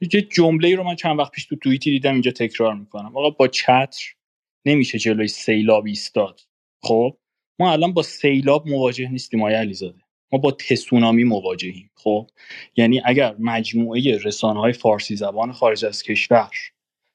یه 0.00 0.22
جمله 0.22 0.74
رو 0.76 0.84
من 0.84 0.94
چند 0.94 1.18
وقت 1.18 1.32
پیش 1.32 1.46
تو 1.46 1.56
توییتی 1.56 1.90
دیدم 1.90 2.12
اینجا 2.12 2.30
تکرار 2.30 2.74
می‌کنم. 2.74 3.16
آقا 3.16 3.30
با 3.30 3.48
چتر 3.48 4.14
نمیشه 4.66 4.98
جلوی 4.98 5.28
سیلاب 5.28 5.86
ایستاد. 5.86 6.40
خب؟ 6.82 7.16
ما 7.60 7.72
الان 7.72 7.92
با 7.92 8.02
سیلاب 8.02 8.68
مواجه 8.68 9.08
نیستیم 9.08 9.42
آیا 9.42 9.58
علیزاده. 9.58 10.00
ما 10.32 10.38
با 10.38 10.50
تسونامی 10.50 11.24
مواجهیم 11.24 11.90
خب؟ 11.94 12.26
یعنی 12.76 13.02
اگر 13.04 13.34
مجموعه 13.38 14.18
رسانه 14.24 14.60
های 14.60 14.72
فارسی 14.72 15.16
زبان 15.16 15.52
خارج 15.52 15.84
از 15.84 16.02
کشور 16.02 16.50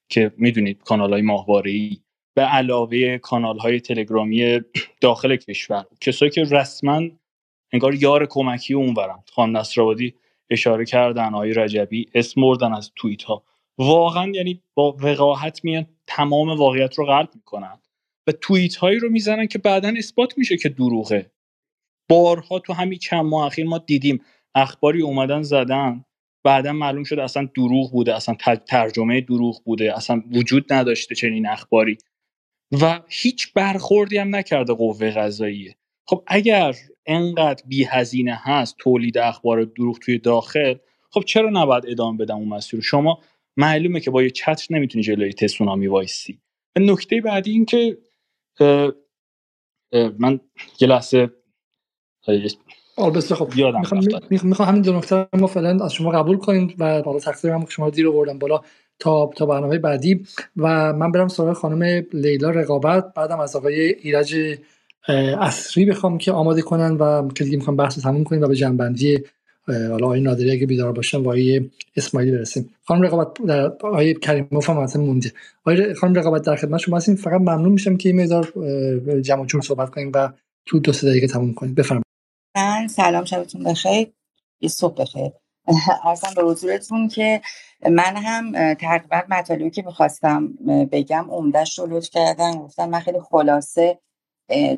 که 0.09 0.31
می‌دونید 0.37 0.83
کانال 0.83 1.13
های 1.13 1.21
ماهواره 1.21 1.89
به 2.33 2.41
علاوه 2.41 3.17
کانال 3.17 3.57
های 3.57 3.79
تلگرامی 3.79 4.61
داخل 5.01 5.35
کشور 5.35 5.85
کسایی 6.01 6.31
که 6.31 6.43
رسما 6.43 7.01
انگار 7.71 7.95
یار 7.95 8.25
کمکی 8.25 8.73
اونورن 8.73 9.23
خان 9.31 9.55
نصرآبادی 9.55 10.13
اشاره 10.49 10.85
کردن 10.85 11.33
آقای 11.33 11.53
رجبی 11.53 12.09
اسم 12.13 12.41
بردن 12.41 12.73
از 12.73 12.91
توییت 12.95 13.23
ها 13.23 13.43
واقعا 13.77 14.31
یعنی 14.35 14.61
با 14.73 14.97
وقاحت 15.01 15.63
میان 15.63 15.85
تمام 16.07 16.49
واقعیت 16.49 16.95
رو 16.95 17.05
قلب 17.05 17.29
می‌کنن. 17.35 17.79
و 18.27 18.31
توییت 18.31 18.75
هایی 18.75 18.99
رو 18.99 19.09
می‌زنن 19.09 19.47
که 19.47 19.59
بعدا 19.59 19.93
اثبات 19.97 20.37
میشه 20.37 20.57
که 20.57 20.69
دروغه. 20.69 21.31
بارها 22.09 22.59
تو 22.59 22.74
همین 22.74 23.00
چند 23.00 23.25
ماه 23.25 23.45
اخیر 23.45 23.66
ما 23.66 23.77
دیدیم 23.77 24.22
اخباری 24.56 25.01
اومدن 25.01 25.42
زدن 25.42 26.06
بعدا 26.43 26.74
معلوم 26.74 27.03
شد 27.03 27.19
اصلا 27.19 27.50
دروغ 27.56 27.92
بوده 27.92 28.16
اصلا 28.16 28.35
ترجمه 28.67 29.22
دروغ 29.22 29.64
بوده 29.64 29.98
اصلا 29.98 30.24
وجود 30.32 30.74
نداشته 30.74 31.16
چنین 31.16 31.48
اخباری. 31.48 31.98
و 32.82 33.01
هیچ 33.08 33.53
برخوردی 33.53 34.17
هم 34.17 34.35
نکرده 34.35 34.74
قوه 34.74 35.11
قضاییه. 35.11 35.75
خب 36.08 36.24
اگر 36.27 36.75
انقدر 37.06 37.64
بی 37.67 37.84
هزینه 37.84 38.40
هست 38.42 38.75
تولید 38.80 39.17
اخبار 39.17 39.64
دروغ 39.64 40.00
توی 40.00 40.17
داخل 40.17 40.75
خب 41.11 41.24
چرا 41.24 41.50
نباید 41.50 41.84
ادامه 41.88 42.17
بدم 42.17 42.35
اون 42.35 42.48
مسیر 42.48 42.82
شما 42.82 43.19
معلومه 43.58 44.00
که 44.00 44.11
با 44.11 44.24
یه 44.24 44.30
چتر 44.30 44.67
نمی‌تونی 44.69 45.03
جلوی 45.03 45.34
تسونامی 45.34 45.88
وایسی. 45.88 46.40
نکته 46.77 47.22
بعدی 47.22 47.51
این 47.51 47.66
که 47.66 47.98
من 50.19 50.40
یه 50.82 50.88
لحظه 50.88 51.30
آه 52.97 53.13
بسیار 53.13 53.39
خب. 53.39 53.49
می‌خوام 53.79 54.03
می‌خوام 54.31 54.69
همین 54.69 54.81
دو 54.81 54.97
نکته 54.97 55.27
ما 55.33 55.47
فعلا 55.47 55.85
از 55.85 55.93
شما 55.93 56.11
قبول 56.11 56.37
کنیم 56.37 56.73
و 56.79 57.01
بالا 57.01 57.19
تقصیر 57.19 57.51
هم 57.51 57.65
شما 57.69 57.89
دیر 57.89 58.07
آوردم 58.07 58.39
بالا 58.39 58.61
تا 58.99 59.29
تا 59.35 59.45
برنامه 59.45 59.77
بعدی. 59.77 60.25
و 60.57 60.93
من 60.93 61.11
برم 61.11 61.27
سراغ 61.27 61.53
خانم 61.57 62.03
لیلا 62.13 62.49
رقابت 62.49 63.13
بعدم 63.15 63.39
از 63.39 63.55
آقای 63.55 63.79
ایرج 63.81 64.35
اصری 65.39 65.85
بخوام 65.85 66.17
که 66.17 66.31
آماده 66.31 66.61
کنن 66.61 66.91
و 66.91 67.27
که 67.27 67.43
دیگه 67.43 67.57
می‌خوام 67.57 67.77
بحث 67.77 67.99
تموم 67.99 68.23
کنیم 68.23 68.41
و 68.41 68.47
به 68.47 68.55
جنبندی 68.55 69.19
حالا 69.67 70.05
آقای 70.05 70.21
نادری 70.21 70.51
اگه 70.51 70.65
بیدار 70.67 70.91
باشن 70.91 71.17
و 71.17 71.21
آقای 71.21 71.69
اسماعیلی 71.97 72.31
برسیم. 72.37 72.69
خانم 72.83 73.01
رقابت 73.01 73.41
آقای 73.83 74.13
کریموف 74.13 74.69
هم 74.69 74.83
مثلا 74.83 75.01
مونده. 75.01 75.31
آقای 75.65 75.93
خانم 75.93 76.13
رقابت 76.15 76.41
در 76.41 76.55
خدمت 76.55 76.79
شما 76.79 76.97
هستیم. 76.97 77.15
فقط 77.15 77.41
ممنون 77.41 77.71
میشم 77.71 77.97
که 77.97 78.09
این 78.09 78.21
مقدار 78.21 78.53
جمع 79.21 79.45
جور 79.45 79.61
صحبت 79.61 79.89
کنیم 79.89 80.11
و 80.15 80.29
تو 80.65 80.79
دو 80.79 80.93
سه 80.93 81.09
دقیقه 81.09 81.27
تموم 81.27 81.53
کنیم. 81.53 81.73
بفرمایید. 81.75 82.05
من 82.56 82.88
سلام 82.88 83.25
شبتون 83.25 83.64
بخیر. 83.64 84.14
یه 84.61 84.69
صبح 84.69 84.95
بخیر. 84.95 85.32
ارزم 86.06 86.35
به 86.35 86.43
حضورتون 86.43 87.08
که 87.08 87.42
من 87.92 88.17
هم 88.17 88.74
تقریبا 88.74 89.22
مطالبی 89.30 89.69
که 89.72 89.82
می‌خواستم 89.82 90.48
بگم 90.92 91.27
عمدهش 91.32 91.80
رو 91.80 91.88
لطف 91.88 92.09
کردن. 92.09 92.58
گفتن 92.58 92.90
من 92.90 93.00
خیلی 93.00 93.22
خلاصه 93.22 94.00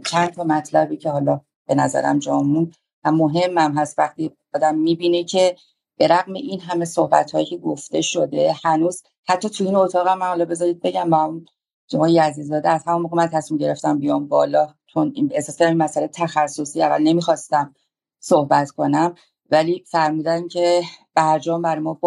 چند 0.07 0.29
تا 0.29 0.43
مطلبی 0.43 0.97
که 0.97 1.09
حالا 1.09 1.41
به 1.67 1.75
نظرم 1.75 2.19
جامون 2.19 2.73
و 3.05 3.11
مهمم 3.11 3.77
هست. 3.79 3.99
وقتی 3.99 4.31
آدم 4.55 4.75
می‌بینه 4.75 5.23
که 5.23 5.55
به 5.99 6.07
رغم 6.07 6.33
این 6.33 6.61
همه 6.61 6.85
صحبت 6.85 7.31
هایی 7.31 7.45
که 7.45 7.57
گفته 7.57 8.01
شده 8.01 8.55
هنوز 8.65 9.03
حتی 9.29 9.49
تو 9.49 9.63
این 9.63 9.75
اتاق 9.75 10.07
هم 10.07 10.23
حالا 10.23 10.45
بذارید 10.45 10.81
بگم 10.81 11.09
با 11.09 11.41
شما 11.91 12.07
عزیزاده 12.07 12.69
از 12.69 12.83
همون 12.87 13.01
موقع 13.01 13.17
من 13.17 13.27
تصمیم 13.27 13.57
گرفتم 13.57 13.99
بیام 13.99 14.27
بالا 14.27 14.73
چون 14.87 15.11
این 15.15 15.31
احساس 15.33 15.61
این 15.61 15.77
مسئله 15.77 16.07
تخصصی 16.07 16.81
اول 16.81 17.03
نمی‌خواستم 17.03 17.75
صحبت 18.19 18.71
کنم 18.71 19.15
ولی 19.51 19.83
فرمودن 19.87 20.47
که 20.47 20.81
برجام 21.15 21.61
برای 21.61 21.81
ما 21.81 21.99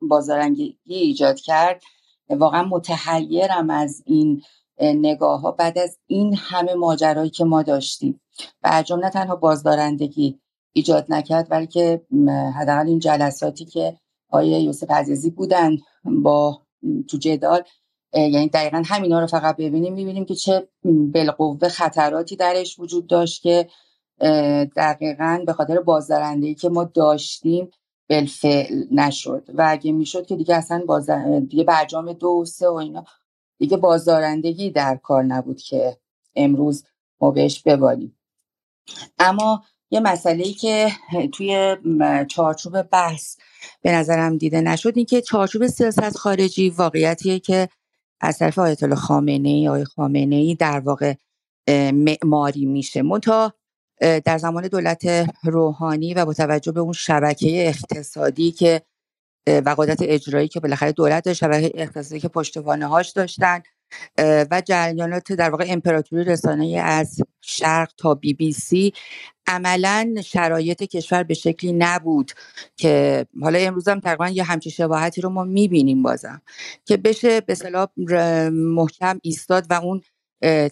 بازدارنگی 0.00 0.78
ایجاد 0.84 1.40
کرد. 1.40 1.82
واقعا 2.30 2.62
متحیرم 2.62 3.70
از 3.70 4.02
این 4.06 4.42
نگاه 4.80 5.40
ها 5.40 5.52
بعد 5.52 5.78
از 5.78 5.98
این 6.06 6.36
همه 6.38 6.74
ماجرایی 6.74 7.30
که 7.30 7.44
ما 7.44 7.62
داشتیم 7.62 8.20
برجام 8.62 9.04
نه 9.04 9.10
تنها 9.10 9.36
بازدارندگی 9.36 10.40
ایجاد 10.72 11.06
نکرد 11.08 11.50
بلکه 11.50 12.06
حداقل 12.56 12.86
این 12.86 12.98
جلساتی 12.98 13.64
که 13.64 13.98
آیه 14.28 14.60
یوسف 14.60 14.90
عزیزی 14.90 15.30
بودن 15.30 15.76
با 16.22 16.62
تو 17.08 17.18
جدال 17.18 17.62
یعنی 18.14 18.48
دقیقا 18.48 18.82
همینا 18.86 19.20
رو 19.20 19.26
فقط 19.26 19.56
ببینیم 19.56 19.92
می‌بینیم 19.92 20.24
که 20.24 20.34
چه 20.34 20.68
بالقوه 20.84 21.68
خطراتی 21.68 22.36
درش 22.36 22.78
وجود 22.78 23.06
داشت 23.06 23.42
که 23.42 23.68
دقیقا 24.76 25.42
به 25.46 25.52
خاطر 25.52 25.80
بازدارندگی 25.80 26.54
که 26.54 26.68
ما 26.68 26.84
داشتیم 26.84 27.70
بالفعل 28.08 28.84
نشد. 28.90 29.48
و 29.54 29.66
اگه 29.68 29.92
می‌شد 29.92 30.26
که 30.26 30.36
دیگه 30.36 30.54
اصلا 30.54 30.84
بازدار... 30.86 31.40
دیگه 31.40 31.64
برجام 31.64 32.12
دو 32.12 32.28
و 32.28 32.44
سه 32.44 32.68
و 32.68 32.72
اینا 32.72 33.04
دیگه 33.58 33.76
بازدارندگی 33.76 34.70
در 34.70 34.96
کار 34.96 35.22
نبود 35.22 35.60
که 35.60 35.96
امروز 36.36 36.84
ما 37.20 37.30
بهش 37.30 37.62
ببالیم. 37.62 38.18
اما 39.18 39.62
یه 39.90 40.00
مسئله 40.00 40.52
که 40.52 40.88
توی 41.32 41.76
چارچوب 42.28 42.82
بحث 42.82 43.36
به 43.82 43.92
نظرم 43.92 44.38
دیده 44.38 44.60
نشد 44.60 44.92
این 44.96 45.06
که 45.06 45.20
چارچوب 45.20 45.66
سیاست 45.66 46.16
خارجی 46.16 46.70
واقعیتیه 46.70 47.38
که 47.38 47.68
از 48.24 48.38
طرف 48.38 48.58
آیت 48.58 48.82
الله 48.82 48.94
خامنه 48.94 49.48
ای 49.48 49.68
آقای 49.68 49.84
خامنه 49.84 50.36
ای 50.36 50.54
در 50.54 50.80
واقع 50.80 51.14
معماری 51.92 52.66
میشه. 52.66 53.02
منتها 53.02 53.54
در 54.00 54.38
زمان 54.38 54.68
دولت 54.68 55.04
روحانی 55.44 56.14
و 56.14 56.24
با 56.24 56.34
توجه 56.34 56.72
به 56.72 56.80
اون 56.80 56.92
شبکه 56.92 57.68
اقتصادی 57.68 58.52
که 58.52 58.82
و 59.48 59.74
قدرت 59.78 59.98
اجرایی 60.02 60.48
که 60.48 60.60
بالاخره 60.60 60.92
دولت 60.92 61.24
داشت 61.24 61.38
شبکه 61.38 61.72
اقتصادی 61.74 62.20
که 62.20 62.28
پشتوانه 62.28 62.86
هاش 62.86 63.10
داشتن 63.10 63.62
و 64.50 64.62
جریانات 64.66 65.32
در 65.32 65.50
واقع 65.50 65.64
امپراتوری 65.68 66.24
رسانه 66.24 66.66
از 66.84 67.20
شرق 67.40 67.92
تا 67.98 68.14
بی 68.14 68.34
بی 68.34 68.52
سی 68.52 68.92
عملا 69.46 70.14
شرایط 70.24 70.82
کشور 70.82 71.22
به 71.22 71.34
شکلی 71.34 71.72
نبود 71.72 72.32
که 72.76 73.26
حالا 73.42 73.58
امروز 73.58 73.88
هم 73.88 74.00
تقریبا 74.00 74.28
یه 74.28 74.44
همچین 74.44 74.72
شباهتی 74.72 75.20
رو 75.20 75.30
ما 75.30 75.44
می‌بینیم 75.44 76.02
بازم 76.02 76.42
که 76.84 76.96
بشه 76.96 77.40
به 77.40 77.54
صلاح 77.54 77.86
محکم 78.52 79.18
ایستاد 79.22 79.66
و 79.70 79.74
اون 79.74 80.00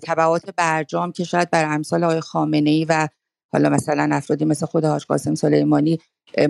تبعات 0.02 0.50
برجام 0.56 1.12
که 1.12 1.24
شاید 1.24 1.50
بر 1.50 1.64
امثال 1.74 2.04
آقای 2.04 2.20
خامنه 2.20 2.70
ای 2.70 2.84
و 2.88 3.08
حالا 3.52 3.68
مثلا 3.68 4.16
افرادی 4.16 4.44
مثل 4.44 4.66
خود 4.66 4.84
حاج 4.84 5.04
قاسم 5.06 5.34
سلیمانی 5.34 5.98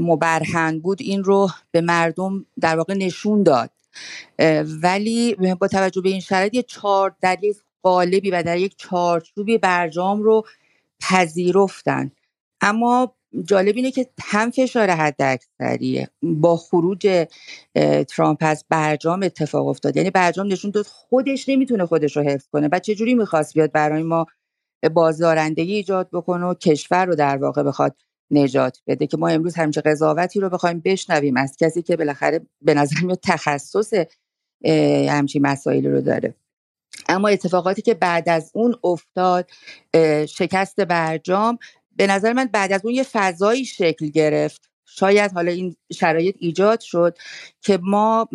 مبرهن 0.00 0.81
بود 0.81 0.99
این 1.02 1.24
رو 1.24 1.49
به 1.70 1.81
مردم 1.81 2.47
در 2.60 2.76
واقع 2.76 2.94
نشون 2.94 3.42
داد. 3.42 3.70
ولی 4.83 5.37
با 5.61 5.69
توجه 5.69 6.01
به 6.01 6.09
این 6.09 6.21
شرایط 6.21 6.55
یه 6.55 6.62
چهار 6.62 7.17
در 7.21 7.45
یک 7.45 7.57
قالبی 7.83 8.31
و 8.31 8.43
در 8.43 8.59
یک 8.59 8.75
چارچوبی 8.79 9.59
برجام 9.59 10.23
رو 10.23 10.45
پذیرفتن. 11.01 12.11
اما 12.61 13.15
جالب 13.45 13.77
اینه 13.77 13.91
که 13.91 14.07
هم 14.23 14.51
فشار 14.51 14.91
حد 14.91 15.23
اکثریه 15.23 16.09
با 16.23 16.57
خروج 16.57 17.27
ترامپ 18.09 18.39
از 18.41 18.65
برجام 18.69 19.23
اتفاق 19.23 19.67
افتاد. 19.67 19.97
یعنی 19.97 20.11
برجام 20.11 20.47
نشون 20.47 20.71
داد 20.71 20.87
خودش 20.87 21.49
نمی‌تونه 21.49 21.87
خودش 21.87 22.17
رو 22.17 22.23
حفظ 22.23 22.49
کنه 22.53 22.69
و 22.73 22.79
چجوری 22.79 23.15
می‌خواست 23.15 23.55
بیاد 23.55 23.73
برای 23.73 24.03
ما 24.03 24.27
بازدارندگی 24.95 25.75
ایجاد 25.75 26.09
بکنه 26.12 26.47
و 26.47 26.55
کشور 26.55 27.05
رو 27.07 27.15
در 27.15 27.37
واقع 27.37 27.62
بخواد 27.62 27.97
نجات 28.33 28.78
بده 28.86 29.07
که 29.07 29.17
ما 29.17 29.28
امروز 29.28 29.55
همچه 29.55 29.81
قضاوتی 29.81 30.41
رو 30.41 30.51
بخوایم 30.51 30.81
بشنویم 30.85 31.36
از 31.36 31.57
کسی 31.61 31.83
که 31.83 31.97
بالاخره 31.97 32.41
به 32.62 32.75
نظر 32.75 33.01
میاد 33.02 33.20
تخصص 33.23 33.93
همچین 35.09 35.43
مسائل 35.43 35.86
رو 35.86 36.01
داره. 36.01 36.35
اما 37.09 37.28
اتفاقاتی 37.28 37.83
که 37.83 37.94
بعد 37.94 38.28
از 38.28 38.51
اون 38.55 38.75
افتاد 38.85 39.51
شکست 40.28 40.81
برجام 40.81 41.59
به 41.97 42.07
نظر 42.07 42.33
من 42.33 42.44
بعد 42.52 42.73
از 42.73 42.81
اون 42.85 42.94
یه 42.94 43.02
فضایی 43.02 43.65
شکل 43.65 44.07
گرفت. 44.09 44.70
شاید 44.85 45.33
حالا 45.33 45.52
این 45.52 45.77
شرایط 45.93 46.36
ایجاد 46.39 46.81
شد 46.81 47.19
که 47.61 47.78
ما 47.83 48.28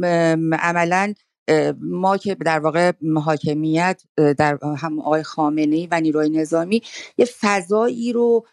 عملا 0.51 1.13
ما 1.79 2.17
که 2.17 2.35
در 2.35 2.59
واقع 2.59 2.91
حاکمیت 3.23 4.01
در 4.37 4.57
هم 4.77 4.99
آقای 4.99 5.23
خامنه 5.23 5.87
و 5.91 6.01
نیروی 6.01 6.29
نظامی 6.29 6.81
یه 7.17 7.27
فضایی 7.39 8.13
رو 8.13 8.45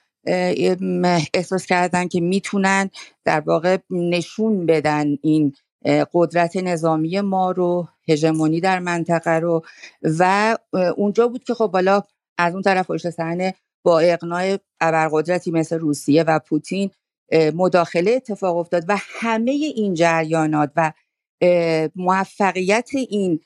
احساس 1.35 1.67
کردن 1.67 2.09
که 2.09 2.21
می‌تونن 2.21 2.91
در 3.25 3.41
واقع 3.41 3.79
نشون 3.91 4.67
بدن 4.67 5.07
این 5.23 5.53
قدرت 6.15 6.57
نظامی 6.57 7.21
ما 7.21 7.51
رو 7.51 7.89
هژمونی 8.09 8.61
در 8.61 8.79
منطقه 8.79 9.31
رو 9.31 9.65
و 10.19 10.57
اونجا 10.97 11.29
بود 11.29 11.45
که 11.45 11.55
خب 11.55 11.67
بالا 11.67 12.03
از 12.39 12.53
اون 12.53 12.63
طرف 12.63 12.87
پشت 12.87 13.11
صحنه 13.11 13.55
با 13.85 13.99
اقناع 13.99 14.57
ابرقدرتی 14.81 15.51
مثل 15.51 15.79
روسیه 15.79 16.23
و 16.23 16.39
پوتین 16.39 16.91
مداخله 17.55 18.11
اتفاق 18.11 18.57
افتاد 18.57 18.85
و 18.89 18.97
همه 18.99 19.51
این 19.51 19.95
جریانات 19.95 20.73
و 20.77 20.93
موفقیت 21.97 22.91
این 23.09 23.41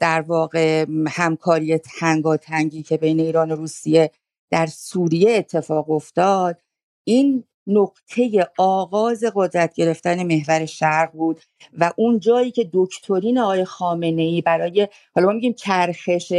در 0.00 0.20
واقع 0.20 0.86
همکاری 1.08 1.78
تنگاتنگی 1.78 2.82
که 2.82 2.96
بین 2.96 3.20
ایران 3.20 3.52
و 3.52 3.56
روسیه 3.56 4.10
در 4.50 4.66
سوریه 4.66 5.30
اتفاق 5.30 5.90
افتاد. 5.90 6.60
این 7.04 7.44
نقطه 7.66 8.48
آغاز 8.58 9.24
قدرت 9.34 9.74
گرفتن 9.74 10.22
محور 10.22 10.66
شرق 10.66 11.12
بود 11.12 11.40
و 11.78 11.92
اون 11.96 12.18
جایی 12.18 12.50
که 12.50 12.70
دکترین 12.72 13.38
آقای 13.38 13.64
خامنه 13.64 14.22
ای 14.22 14.42
برای 14.42 14.88
حالا 15.14 15.26
ما 15.26 15.32
میگیم 15.32 15.52
چرخش 15.52 16.32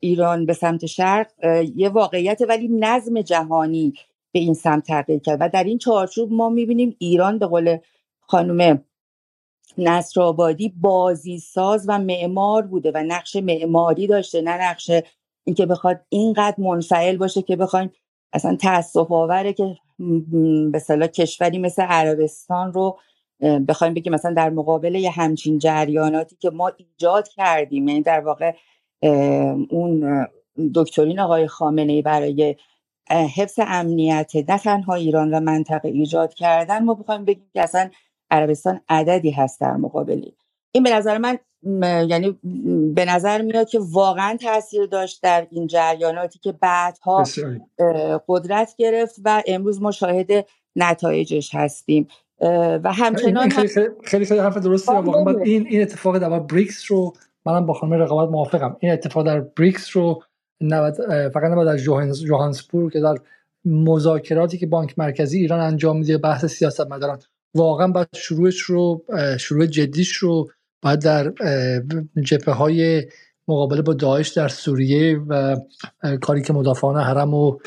ایران 0.00 0.46
به 0.46 0.52
سمت 0.52 0.86
شرق 0.86 1.30
یه 1.76 1.88
واقعیت 1.88 2.40
ولی 2.48 2.68
نظم 2.68 3.20
جهانی 3.20 3.94
به 4.32 4.38
این 4.38 4.54
سمت 4.54 4.86
تغییر 4.86 5.18
کرد 5.18 5.38
و 5.40 5.48
در 5.48 5.64
این 5.64 5.78
چارچوب 5.78 6.32
ما 6.32 6.48
می‌بینیم 6.48 6.96
ایران 6.98 7.38
به 7.38 7.46
قول 7.46 7.78
خانم 8.20 8.84
نصر 9.78 10.20
آبادی 10.20 10.68
بازی 10.68 11.38
ساز 11.38 11.84
و 11.88 11.98
معمار 11.98 12.62
بوده 12.62 12.92
و 12.94 13.02
نقش 13.06 13.36
معماری 13.36 14.06
داشته 14.06 14.40
نه 14.40 14.70
نقش 14.70 14.90
اینکه 15.44 15.66
بخواد 15.66 16.00
اینقدر 16.08 16.56
منفعل 16.58 17.16
باشه 17.16 17.42
که 17.42 17.56
بخوایم 17.56 17.92
اصلا 18.32 18.56
تاسف 18.56 19.12
آوره 19.12 19.52
که 19.52 19.76
به 20.72 20.78
صلاح 20.78 21.08
کشوری 21.08 21.58
مثل 21.58 21.82
عربستان 21.82 22.72
رو 22.72 22.98
بخوایم 23.68 23.94
بگیم 23.94 24.14
مثلا 24.14 24.34
در 24.34 24.50
مقابل 24.50 24.94
یه 24.94 25.10
همچین 25.10 25.58
جریاناتی 25.58 26.36
که 26.36 26.50
ما 26.50 26.72
ایجاد 26.76 27.28
کردیم 27.28 27.88
یعنی 27.88 28.02
در 28.02 28.20
واقع 28.20 28.52
اون 29.70 30.26
دکترین 30.74 31.20
آقای 31.20 31.46
خامنه 31.46 31.92
ای 31.92 32.02
برای 32.02 32.56
حفظ 33.10 33.58
امنیت 33.66 34.32
نه 34.48 34.58
تنها 34.58 34.94
ایران 34.94 35.34
و 35.34 35.40
منطقه 35.40 35.88
ایجاد 35.88 36.34
کردن 36.34 36.84
ما 36.84 36.94
بخوایم 36.94 37.24
بگیم 37.24 37.50
که 37.52 37.62
اصلا 37.62 37.90
عربستان 38.30 38.80
عددی 38.88 39.30
هست 39.30 39.60
در 39.60 39.76
مقابلی. 39.76 40.36
این 40.72 40.82
به 40.82 40.90
نظر 40.90 41.18
من 41.18 41.38
یعنی 42.08 42.38
به 42.94 43.04
نظر 43.04 43.42
میاد 43.42 43.68
که 43.68 43.80
واقعا 43.82 44.36
تاثیر 44.36 44.86
داشت 44.86 45.22
در 45.22 45.46
این 45.50 45.66
جریاناتی 45.66 46.38
که 46.38 46.52
بعدها 46.52 47.24
قدرت 48.28 48.74
گرفت 48.78 49.14
و 49.24 49.42
امروز 49.46 49.82
ما 49.82 49.90
شاهد 49.90 50.30
نتایجش 50.76 51.54
هستیم. 51.54 52.08
و 52.84 52.92
همچنان 52.92 53.48
خیلی 53.48 53.68
خیلی, 53.68 53.88
خیلی, 54.04 54.24
خیلی 54.24 54.40
حرف 54.40 54.56
درسته 54.56 54.92
واقعا. 54.92 55.38
این 55.38 55.66
این 55.66 55.82
اتفاق 55.82 56.18
در 56.18 56.38
بریکس 56.38 56.90
رو 56.90 57.12
منم 57.46 57.66
با 57.66 57.74
خانم 57.74 57.92
رقابت 57.92 58.30
موافقم. 58.30 58.76
این 58.80 58.92
اتفاق 58.92 59.26
در 59.26 59.40
بریکس 59.40 59.96
رو 59.96 60.22
نباید 60.60 60.94
فقط 61.28 61.50
نباید 61.50 61.68
در 61.68 61.76
جوهانسبورگ 62.26 62.92
که 62.92 63.00
در 63.00 63.14
مذاکراتی 63.64 64.58
که 64.58 64.66
بانک 64.66 64.98
مرکزی 64.98 65.38
ایران 65.38 65.60
انجام 65.60 65.98
میده 65.98 66.18
بحث 66.18 66.44
سیاست 66.44 66.80
مداران 66.80 67.18
واقعا 67.54 67.88
باید 67.88 68.08
شروعش 68.14 68.60
رو 68.60 69.04
شروع 69.40 69.66
جدیش 69.66 70.12
رو 70.12 70.50
باید 70.82 71.00
در 71.00 71.32
جبهه 72.22 72.54
های 72.54 73.06
مقابله 73.48 73.82
با 73.82 73.94
داعش 73.94 74.28
در 74.28 74.48
سوریه 74.48 75.18
و 75.28 75.56
کاری 76.20 76.42
که 76.42 76.52
مدافعان 76.52 76.96
حرم 76.96 77.34
و 77.34 77.58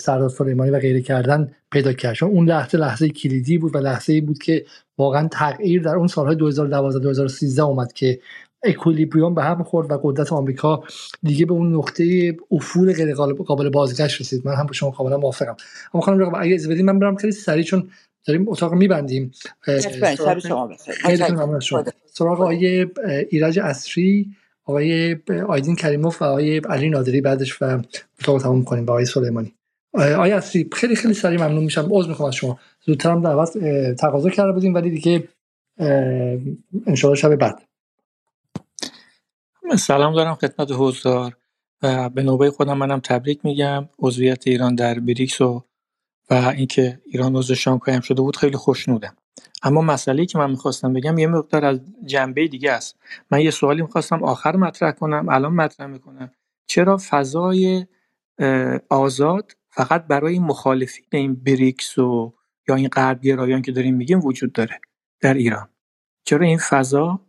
سردار 0.00 0.28
سلیمانی 0.28 0.70
و 0.70 0.78
غیره 0.78 1.02
کردن 1.02 1.52
پیدا 1.72 1.92
کرد. 1.92 2.24
اون 2.24 2.48
لحظه 2.48 2.78
لحظه 2.78 3.08
کلیدی 3.08 3.58
بود 3.58 3.74
و 3.74 3.78
لحظه 3.78 4.12
ای 4.12 4.20
بود 4.20 4.38
که 4.38 4.64
واقعا 4.98 5.28
تغییر 5.28 5.82
در 5.82 5.94
اون 5.94 6.06
سالهای 6.06 6.36
2012 6.36 6.98
2013 6.98 7.62
اومد 7.62 7.92
که 7.92 8.20
اکولیبریوم 8.62 9.34
به 9.34 9.42
هم 9.42 9.62
خورد 9.62 9.90
و 9.90 10.00
قدرت 10.02 10.32
آمریکا 10.32 10.84
دیگه 11.22 11.46
به 11.46 11.52
اون 11.52 11.74
نقطه 11.74 12.36
افول 12.50 12.92
غیر 12.92 13.14
قابل 13.14 13.68
بازگشت 13.68 14.20
رسید. 14.20 14.46
من 14.46 14.54
هم 14.54 14.66
با 14.66 14.72
شما 14.72 14.90
کاملا 14.90 15.16
موافقم. 15.16 15.56
اما 15.94 16.02
خانم 16.02 16.18
رقم 16.18 16.32
اگه 16.34 16.54
اجازه 16.54 16.82
من 16.82 16.98
برم 16.98 17.16
خیلی 17.16 17.32
سریع 17.32 17.64
چون 17.64 17.90
داریم 18.26 18.48
اتاق 18.48 18.74
میبندیم. 18.74 19.32
سراغ 22.06 22.40
آقای 22.40 22.86
ایرج 23.30 23.58
اصری 23.58 24.26
آقای 24.64 25.16
آیدین 25.48 25.76
کریموف 25.76 26.22
و 26.22 26.24
آقای 26.24 26.58
علی 26.58 26.90
نادری 26.90 27.20
بعدش 27.20 27.62
و 27.62 27.82
اتاق 28.20 28.42
تمام 28.42 28.64
کنیم 28.64 28.84
با 28.84 28.92
آقای 28.92 29.04
سلیمانی. 29.04 29.54
آقای 29.94 30.32
اصری 30.32 30.68
خیلی 30.72 30.96
خیلی 30.96 31.14
سریع 31.14 31.38
ممنون 31.38 31.64
میشم. 31.64 31.88
عذر 31.90 32.08
می‌خوام 32.08 32.28
از 32.28 32.34
شما. 32.34 32.58
زودتر 32.86 33.10
هم 33.10 33.22
دعوت 33.22 33.58
تقاضا 33.94 34.30
کرده 34.30 34.52
بودیم 34.52 34.74
ولی 34.74 34.90
دیگه 34.90 35.28
انشاءالله 36.86 37.20
شب 37.20 37.36
بعد. 37.36 37.62
سلام 39.78 40.14
دارم 40.14 40.34
خدمت 40.34 40.68
حضار. 40.72 41.36
و 41.82 42.08
به 42.08 42.22
نوبه 42.22 42.50
خودم 42.50 42.78
منم 42.78 43.00
تبریک 43.00 43.40
میگم. 43.44 43.88
عضویت 43.98 44.46
ایران 44.46 44.74
در 44.74 45.00
بریکس 45.00 45.40
و 45.40 45.64
و 46.30 46.34
اینکه 46.34 47.00
ایران 47.06 47.36
عضو 47.36 47.54
شانگهای 47.54 48.02
شده 48.02 48.22
بود 48.22 48.36
خیلی 48.36 48.56
خوشنودم. 48.56 49.16
اما 49.62 49.80
مسئله 49.80 50.26
که 50.26 50.38
من 50.38 50.50
می‌خواستم 50.50 50.92
بگم 50.92 51.18
یه 51.18 51.26
مقدار 51.26 51.64
از 51.64 51.80
جنبه 52.06 52.48
دیگه 52.48 52.72
است. 52.72 52.96
من 53.30 53.40
یه 53.40 53.50
سوالی 53.50 53.82
می‌خواستم 53.82 54.24
آخر 54.24 54.56
مطرح 54.56 54.90
کنم 54.90 55.28
الان 55.28 55.54
مطرح 55.54 55.86
می‌کنم. 55.86 56.30
چرا 56.66 57.00
فضای 57.10 57.86
آزاد 58.88 59.52
فقط 59.70 60.06
برای 60.06 60.38
مخالفین 60.38 61.04
این 61.12 61.34
بریکس 61.34 61.98
و 61.98 62.34
یا 62.68 62.74
این 62.74 62.88
غرب 62.88 63.20
گرایان 63.20 63.62
که 63.62 63.72
داریم 63.72 63.94
میگیم 63.94 64.20
وجود 64.24 64.52
داره 64.52 64.80
در 65.20 65.34
ایران؟ 65.34 65.68
چرا 66.24 66.46
این 66.46 66.58
فضا 66.58 67.20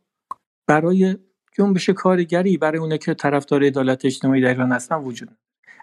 برای 0.68 1.18
جنبش 1.58 1.90
کارگری 1.90 2.58
برای 2.58 2.80
اونه 2.80 2.98
که 2.98 3.14
طرفدار 3.14 3.64
عدالت 3.64 4.06
اجتماعی 4.06 4.42
در 4.42 4.48
ایران 4.48 4.72
هستن 4.72 4.96
وجود 4.96 5.38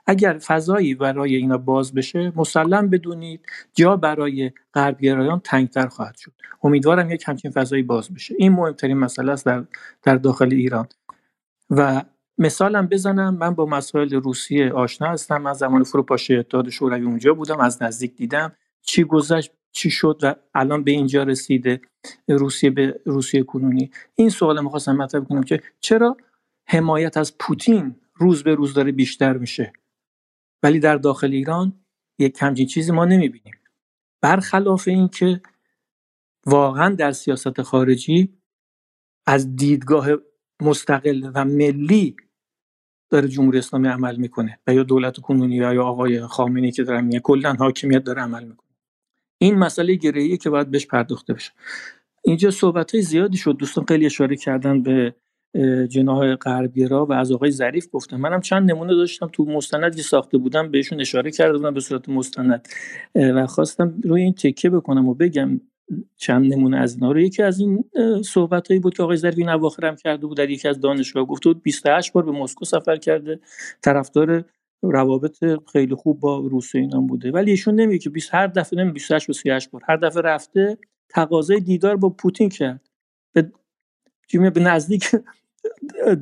اگر 0.06 0.38
فضایی 0.38 0.94
برای 0.94 1.34
اینا 1.36 1.58
باز 1.58 1.94
بشه 1.94 2.32
مسلم 2.36 2.90
بدونید 2.90 3.46
جا 3.74 3.96
برای 3.96 4.52
غربگرایان 4.74 5.40
تنگتر 5.40 5.86
خواهد 5.86 6.16
شد. 6.16 6.32
امیدوارم 6.62 7.10
یک 7.10 7.24
همچین 7.26 7.50
فضایی 7.50 7.82
باز 7.82 8.14
بشه. 8.14 8.34
این 8.38 8.52
مهمترین 8.52 8.96
مسئله 8.96 9.32
است 9.32 9.46
در, 9.46 9.64
در 10.02 10.16
داخل 10.16 10.52
ایران. 10.52 10.88
و 11.70 12.02
مثالم 12.38 12.86
بزنم 12.86 13.36
من 13.36 13.54
با 13.54 13.66
مسائل 13.66 14.14
روسیه 14.14 14.72
آشنا 14.72 15.08
هستم. 15.08 15.42
من 15.42 15.52
زمان 15.52 15.82
فروپاشی 15.82 16.36
اتحاد 16.36 16.70
شوروی 16.70 17.04
اونجا 17.04 17.34
بودم 17.34 17.60
از 17.60 17.82
نزدیک 17.82 18.16
دیدم 18.16 18.52
چی 18.82 19.04
گذشت 19.04 19.50
چی 19.72 19.90
شد 19.90 20.18
و 20.22 20.34
الان 20.54 20.84
به 20.84 20.90
اینجا 20.90 21.22
رسیده 21.22 21.80
روسیه 22.28 22.70
به 22.70 23.00
روسیه 23.04 23.42
کنونی. 23.42 23.90
این 24.14 24.28
سوال 24.30 24.62
می‌خواستم 24.64 24.96
مطرح 24.96 25.20
کنم 25.20 25.42
که 25.42 25.60
چرا 25.80 26.16
حمایت 26.66 27.16
از 27.16 27.38
پوتین 27.38 27.96
روز 28.14 28.42
به 28.42 28.54
روز 28.54 28.74
داره 28.74 28.92
بیشتر 28.92 29.32
میشه؟ 29.36 29.72
ولی 30.64 30.78
در 30.78 30.96
داخل 30.96 31.32
ایران 31.32 31.84
یک 32.18 32.38
همچین 32.40 32.66
چیزی 32.66 32.92
ما 32.92 33.04
نمی‌بینیم. 33.04 33.54
برخلاف 34.20 34.88
اینکه 34.88 35.42
واقعا 36.46 36.94
در 36.94 37.12
سیاست 37.12 37.62
خارجی 37.62 38.38
از 39.26 39.56
دیدگاه 39.56 40.06
مستقل 40.62 41.30
و 41.34 41.44
ملی 41.44 42.16
داره 43.10 43.28
جمهوری 43.28 43.58
اسلامی 43.58 43.88
عمل 43.88 44.16
می‌کنه 44.16 44.58
و 44.66 44.74
یا 44.74 44.82
دولت 44.82 45.20
کنونی 45.20 45.56
یا 45.56 45.84
آقای 45.84 46.26
خامنه‌ای 46.26 46.72
که 46.72 46.84
داره 46.84 47.00
میگه 47.00 47.20
کلا 47.20 47.52
حاکمیت 47.52 48.04
داره 48.04 48.22
عمل 48.22 48.44
می‌کنه. 48.44 48.70
این 49.38 49.54
مسئله 49.54 49.94
گرهیه 49.94 50.36
که 50.36 50.50
باید 50.50 50.70
بهش 50.70 50.86
پرداخته 50.86 51.34
بشه. 51.34 51.52
اینجا 52.22 52.50
صحبت 52.50 52.94
های 52.94 53.02
زیادی 53.02 53.36
شد 53.36 53.56
دوستان 53.56 53.84
خیلی 53.84 54.06
اشاره 54.06 54.36
کردن 54.36 54.82
به 54.82 55.14
جناح 55.88 56.34
غربگرا 56.34 57.06
و 57.06 57.12
از 57.12 57.32
آقای 57.32 57.50
ظریف 57.50 57.88
گفتم. 57.92 58.16
منم 58.16 58.40
چند 58.40 58.70
نمونه 58.70 58.94
داشتم. 58.94 59.30
تو 59.32 59.44
مستندی 59.44 60.02
ساخته 60.02 60.38
بودم 60.38 60.70
بهشون 60.70 61.00
اشاره 61.00 61.30
کرده 61.30 61.58
بودم 61.58 61.74
به 61.74 61.80
صورت 61.80 62.08
مستند. 62.08 62.68
و 63.14 63.46
خواستم 63.46 63.94
روی 64.04 64.22
این 64.22 64.32
تکه 64.32 64.70
بکنم 64.70 65.08
و 65.08 65.14
بگم 65.14 65.60
چند 66.16 66.54
نمونه 66.54 66.76
از 66.76 66.94
اینا 66.94 67.12
رو. 67.12 67.20
یکی 67.20 67.42
از 67.42 67.60
این 67.60 67.84
صحبت 68.22 68.68
هایی 68.68 68.80
بود 68.80 68.96
که 68.96 69.02
آقای 69.02 69.16
ظریف 69.16 69.38
این 69.38 69.48
اواخر 69.48 69.94
کرده 69.94 70.26
بود 70.26 70.36
در 70.36 70.50
یکی 70.50 70.68
از 70.68 70.80
دانشگاه. 70.80 71.24
گفته 71.24 71.50
بود 71.50 71.62
28 71.62 72.12
بار 72.12 72.24
به 72.24 72.32
مسکو 72.32 72.64
سفر 72.64 72.96
کرده. 72.96 73.40
طرفدار 73.82 74.44
روابط 74.82 75.44
خیلی 75.72 75.94
خوب 75.94 76.20
با 76.20 76.38
روسیه 76.38 76.80
اینا 76.80 77.00
بوده. 77.00 77.30
ولی 77.30 77.50
ایشون 77.50 77.74
نمیگه 77.74 77.98
که 77.98 78.10
20 78.10 78.34
هر 78.34 78.46
دفعه 78.46 78.78
نمی 78.78 78.92
28 78.92 79.30
و 79.30 79.32
38 79.32 79.70
بار. 79.70 79.82
هر 79.88 79.96
دفعه 79.96 80.22
رفته 80.22 80.78
تقاضای 81.08 81.60
دیدار 81.60 81.96
با 81.96 82.08
پوتین 82.08 82.48
کرد. 82.48 82.88
به 83.32 83.52
به 84.32 84.60
نزدیک 84.60 85.10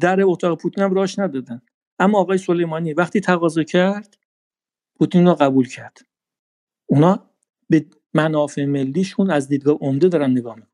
در 0.00 0.20
اتاق 0.22 0.58
پوتین 0.58 0.84
هم 0.84 0.94
راش 0.94 1.18
ندادن. 1.18 1.62
اما 1.98 2.18
آقای 2.18 2.38
سلیمانی 2.38 2.92
وقتی 2.92 3.20
تقاضا 3.20 3.62
کرد 3.62 4.18
پوتین 4.98 5.26
رو 5.26 5.34
قبول 5.34 5.68
کرد. 5.68 5.98
اونا 6.86 7.30
به 7.68 7.86
منافع 8.14 8.64
ملیشون 8.64 9.30
از 9.30 9.48
دیدگاه 9.48 9.78
عمده 9.80 10.08
دارن 10.08 10.30
نگاه 10.30 10.54
می‌کنن. 10.54 10.72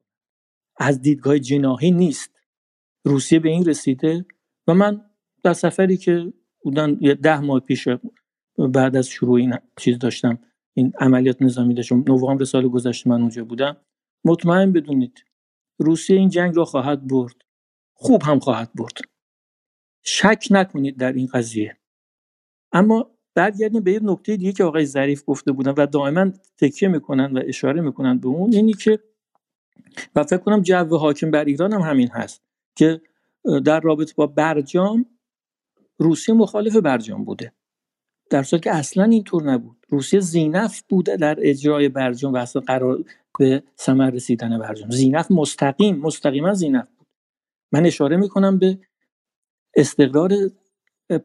از 0.76 1.02
دیدگاه 1.02 1.38
جناهی 1.38 1.90
نیست. 1.90 2.40
روسیه 3.04 3.38
به 3.38 3.48
این 3.48 3.64
رسیده 3.64 4.26
و 4.66 4.74
من 4.74 5.04
در 5.42 5.52
سفری 5.52 5.96
که 5.96 6.32
بودن 6.62 6.94
ده 6.94 7.40
ماه 7.40 7.60
پیش 7.60 7.88
بعد 8.58 8.96
از 8.96 9.08
شروع 9.08 9.34
این 9.34 9.54
چیز 9.76 9.98
داشتم 9.98 10.38
این 10.74 10.92
عملیات 11.00 11.42
نظامی 11.42 11.74
داشتم 11.74 12.04
نوامبر 12.08 12.44
سال 12.44 12.68
گذشته 12.68 13.10
من 13.10 13.20
اونجا 13.20 13.44
بودم 13.44 13.76
مطمئن 14.24 14.72
بدونید 14.72 15.24
روسیه 15.78 16.16
این 16.16 16.28
جنگ 16.28 16.56
را 16.56 16.64
خواهد 16.64 17.06
برد. 17.06 17.34
خوب 18.00 18.22
هم 18.22 18.38
خواهد 18.38 18.70
برد. 18.74 18.98
شک 20.02 20.46
نکنید 20.50 20.96
در 20.96 21.12
این 21.12 21.26
قضیه. 21.26 21.76
اما 22.72 23.10
برگردیم 23.34 23.80
به 23.80 23.92
یه 23.92 24.00
نکته 24.02 24.36
دیگه 24.36 24.52
که 24.52 24.64
آقای 24.64 24.86
ظریف 24.86 25.22
گفته 25.26 25.52
بودن 25.52 25.74
و 25.76 25.86
دائما 25.86 26.30
تکیه 26.58 26.88
می‌کنن 26.88 27.32
و 27.36 27.42
اشاره 27.46 27.80
می‌کنن 27.80 28.18
به 28.18 28.28
اون 28.28 28.52
اینی 28.52 28.72
که 28.72 28.98
و 30.14 30.24
فکر 30.24 30.38
کنم 30.38 30.60
جو 30.60 30.96
حاکم 30.96 31.30
بر 31.30 31.44
ایران 31.44 31.72
هم 31.72 31.80
همین 31.80 32.08
هست 32.08 32.42
که 32.76 33.00
در 33.64 33.80
رابطه 33.80 34.14
با 34.16 34.26
برجام 34.26 35.06
روسیه 35.98 36.34
مخالف 36.34 36.76
برجام 36.76 37.24
بوده. 37.24 37.52
در 38.30 38.42
صورتی 38.42 38.64
که 38.64 38.74
اصلا 38.74 39.04
اینطور 39.04 39.42
نبود. 39.42 39.86
روسیه 39.88 40.20
زینف 40.20 40.82
بوده 40.88 41.16
در 41.16 41.38
اجرای 41.40 41.88
برجام 41.88 42.32
و 42.32 42.36
اصلا 42.36 42.62
قرار 42.62 43.04
به 43.38 43.62
ثمر 43.78 44.10
رسیدن 44.10 44.58
برجام. 44.58 44.90
زینف 44.90 45.30
مستقیم 45.30 45.96
مستقیما 45.96 46.54
زینف. 46.54 46.86
من 47.72 47.86
اشاره 47.86 48.16
می‌کنم 48.16 48.58
به 48.58 48.78
استقرار 49.76 50.32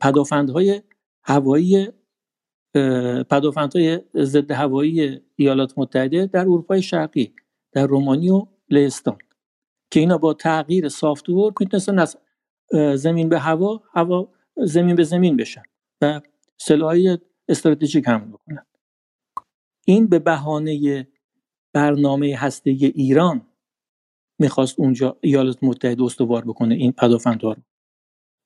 پدافندهای 0.01 0.81
هوایی 1.23 1.87
پدافندهای 3.29 3.99
ضد 4.15 4.51
هوایی 4.51 5.21
ایالات 5.35 5.73
متحده 5.77 6.25
در 6.25 6.41
اروپای 6.41 6.81
شرقی 6.81 7.35
در 7.71 7.87
رومانی 7.87 8.29
و 8.29 8.47
لهستان 8.69 9.17
که 9.91 9.99
اینا 9.99 10.17
با 10.17 10.33
تغییر 10.33 10.89
سافتور 10.89 11.53
می‌تونستن 11.59 11.99
از 11.99 12.17
زمین 12.95 13.29
به 13.29 13.39
هوا 13.39 13.83
هوا 13.93 14.33
زمین 14.57 14.95
به 14.95 15.03
زمین 15.03 15.37
بشن 15.37 15.63
و 16.01 16.21
سلاحی 16.57 17.17
استراتژیک 17.47 18.07
هم 18.07 18.31
بکنن. 18.31 18.65
این 19.85 20.07
به 20.07 20.19
بهانه 20.19 21.07
برنامه 21.73 22.35
هسته 22.35 22.69
ایران 22.69 23.47
می‌خواست 24.39 24.79
اونجا 24.79 25.17
ایالات 25.21 25.57
متحده 25.61 26.03
استوار 26.03 26.45
بکنه 26.45 26.75
این 26.75 26.91
پدافندها 26.91 27.53
رو. 27.53 27.61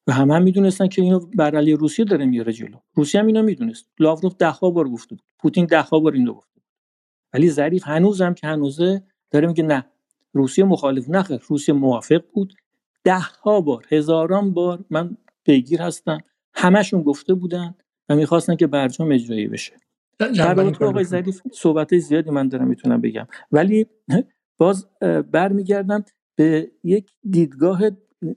و 0.08 0.12
همه 0.12 0.36
هم 0.36 0.44
می‌دونستن 0.44 0.88
که 0.88 1.02
اینو 1.02 1.20
بر 1.20 1.56
علیه 1.56 1.76
روسیه 1.76 2.06
داره 2.06 2.26
میاره 2.26 2.54
جلو. 2.54 2.78
روسیه 2.94 3.22
هم 3.22 3.28
اینو 3.28 3.44
می‌دونست. 3.44 3.90
لاوروف 4.00 4.36
ده 4.36 4.50
ها 4.50 4.70
بار 4.70 4.90
گفته 4.90 5.16
بود. 5.16 5.26
پوتین 5.40 5.66
ده 5.66 5.82
ها 5.82 6.00
بار 6.00 6.14
اینو 6.14 6.34
گفته 6.34 6.54
بود. 6.54 6.64
ولی 7.34 7.50
ظریف 7.50 7.88
هنوزم 7.88 8.34
که 8.34 8.48
هنوزه 8.48 9.04
داره 9.32 9.48
میگه 9.48 9.64
نه. 9.64 9.86
روسیه 10.34 10.64
مخالف 10.66 11.10
نخه 11.10 11.40
روسیه 11.48 11.76
موافق 11.76 12.22
بود. 12.34 12.54
ده 13.04 13.20
ها 13.20 13.62
بار 13.62 13.86
هزاران 13.92 14.54
بار 14.54 14.86
من 14.90 15.18
پیگیر 15.46 15.82
هستم. 15.82 16.18
همشون 16.54 17.02
گفته 17.04 17.34
بودن 17.34 17.76
و 18.10 18.16
می‌خواستن 18.16 18.56
که 18.56 18.68
برجام 18.68 19.12
اجرایی 19.12 19.48
بشه. 19.48 19.74
در 20.20 20.54
رابطه 20.54 20.86
آقای 20.86 21.04
ظریف 21.04 21.42
صحبت 21.54 21.98
زیادی 21.98 22.30
من 22.30 22.48
دارم 22.48 22.68
می‌تونم 22.68 23.02
بگم. 23.02 23.28
ولی 23.52 23.86
باز 24.58 24.88
برمیگردم 25.32 26.06
به 26.36 26.72
یک 26.84 27.12
دیدگاه 27.30 27.82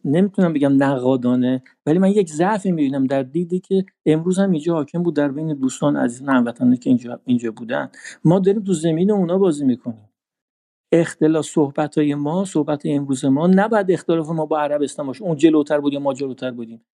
نمی‌تونم 0.05 0.53
بگم 0.53 0.83
نقادانه 0.83 1.63
ولی 1.87 1.99
من 1.99 2.11
یک 2.11 2.31
ضعف 2.31 2.67
می‌بینم 2.67 3.07
در 3.07 3.23
دیدی 3.23 3.61
که 3.61 3.85
امروز 4.07 4.39
هم 4.39 4.51
اینجا 4.51 4.75
حاکم 4.75 5.03
بود 5.03 5.17
در 5.17 5.29
بین 5.29 5.55
دوستان 5.55 5.97
عزیزان 5.97 6.29
هموطنانی 6.29 6.77
که 6.77 6.91
اینجا 6.91 7.21
اینجا 7.25 7.53
بودن. 7.53 7.91
ما 8.25 8.39
داریم 8.39 8.65
تو 8.65 8.73
زمین 8.73 9.11
اونا 9.11 9.39
بازی 9.39 9.65
می‌کنیم. 9.65 10.09
اختلاف 10.93 11.45
صحبت 11.45 11.99
های 11.99 12.15
ما 12.15 12.45
صحبت 12.45 12.83
امروز 12.85 13.25
ما 13.25 13.47
نباید 13.47 13.91
اختلاف 13.91 14.31
ما 14.31 14.47
با 14.47 14.61
عربستان 14.61 15.07
باشه. 15.07 15.25
اون 15.25 15.37
جلوتر 15.37 15.81
بودیم 15.81 16.03
ما 16.03 16.15
جلوتر 16.15 16.51
بودیم. 16.51 16.85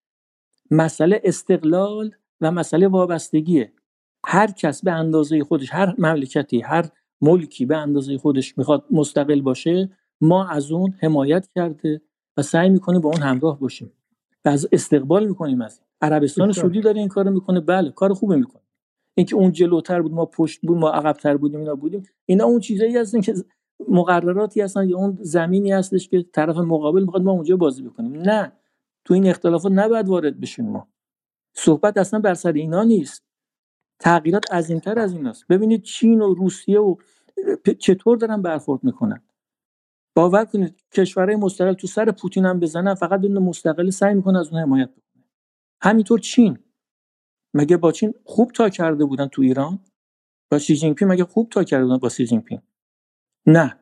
مسئله 0.70 1.20
استقلال 1.24 2.10
و 2.40 2.50
مسئله 2.50 2.88
وابستگیه. 2.88 3.72
هر 4.26 4.50
کس 4.50 4.84
به 4.84 4.92
اندازه 4.92 5.44
خودش 5.44 5.68
هر 5.72 5.94
مملکتی 5.98 6.60
هر 6.60 6.88
ملکی 7.20 7.66
به 7.66 7.76
اندازه 7.76 8.18
خودش 8.18 8.58
می‌خواد 8.58 8.84
مستقل 8.90 9.40
باشه 9.40 9.90
ما 10.20 10.48
از 10.48 10.72
اون 10.72 10.94
حمایت 11.00 11.48
کرده 11.54 12.00
و 12.36 12.42
سعی 12.42 12.70
می‌کنیم 12.70 13.00
با 13.00 13.08
اون 13.08 13.22
همراه 13.22 13.60
باشیم 13.60 13.92
و 14.44 14.48
از 14.48 14.68
استقبال 14.72 15.26
می‌کنیم 15.26 15.60
از 15.60 15.80
عربستان 16.00 16.52
سعودی 16.52 16.80
داره 16.80 17.00
این 17.00 17.08
کارو 17.08 17.30
می‌کنه. 17.30 17.60
بله 17.60 17.90
کار 17.90 18.14
خوبی 18.14 18.36
می‌کنه. 18.36 18.62
اینکه 19.14 19.36
اون 19.36 19.52
جلوتر 19.52 20.02
بود 20.02 20.12
ما 20.12 20.26
پشت 20.26 20.60
بود 20.60 20.78
ما 20.78 20.90
عقبتر 20.90 21.36
بودیم 21.36 21.60
اینا 21.60 21.74
بودیم. 21.74 22.02
اینا 22.26 22.44
اون 22.44 22.60
چیزایی 22.60 22.96
هستن 22.96 23.20
که 23.20 23.34
مقرراتی 23.88 24.60
هستن 24.60 24.88
یا 24.88 24.96
اون 24.96 25.18
زمینی 25.20 25.72
هستش 25.72 26.08
که 26.08 26.22
طرف 26.32 26.56
مقابل 26.56 27.02
می‌خواد 27.02 27.22
ما 27.22 27.32
اونجا 27.32 27.56
بازی 27.56 27.82
بکنیم. 27.82 28.12
نه. 28.12 28.52
تو 29.04 29.14
این 29.14 29.26
اختلافات 29.26 29.72
نباید 29.72 30.08
وارد 30.08 30.40
بشیم 30.40 30.68
ما. 30.68 30.88
صحبت 31.52 31.96
اصلا 31.96 32.20
بر 32.20 32.34
سر 32.34 32.52
اینا 32.52 32.82
نیست. 32.82 33.25
تغییرات 33.98 34.52
عظیمتر 34.52 34.98
از 34.98 35.12
ایناست. 35.12 35.46
ببینید 35.48 35.82
چین 35.82 36.20
و 36.20 36.34
روسیه 36.34 36.80
و 36.80 36.96
چطور 37.78 38.16
دارن 38.16 38.42
برخورد 38.42 38.84
می‌کنن. 38.84 39.22
باور 40.16 40.44
کنید 40.44 40.82
کشورهای 40.92 41.36
مستقل 41.36 41.72
تو 41.72 41.86
سر 41.86 42.10
پوتین 42.10 42.46
هم 42.46 42.60
بزنن 42.60 42.94
فقط 42.94 43.20
بدون 43.20 43.38
مستقل 43.38 43.90
سعی 43.90 44.14
می‌کنه 44.14 44.38
از 44.38 44.48
اون 44.48 44.60
حمایت 44.60 44.90
بکنه. 44.90 45.24
همینطور 45.82 46.18
چین. 46.18 46.58
مگه 47.54 47.76
با 47.76 47.92
چین 47.92 48.14
خوب 48.24 48.52
تا 48.52 48.68
کرده 48.68 49.04
بودن 49.04 49.26
تو 49.26 49.42
ایران؟ 49.42 49.78
با 50.50 50.58
سی 50.58 50.76
جین 50.76 50.94
پینگ 50.94 51.12
مگه 51.12 51.24
خوب 51.24 51.48
تا 51.48 51.64
کرده 51.64 51.84
بودن 51.84 51.98
با 51.98 52.08
سی 52.08 52.26
جین 52.26 52.40
پینگ؟ 52.40 52.60
نه. 53.46 53.78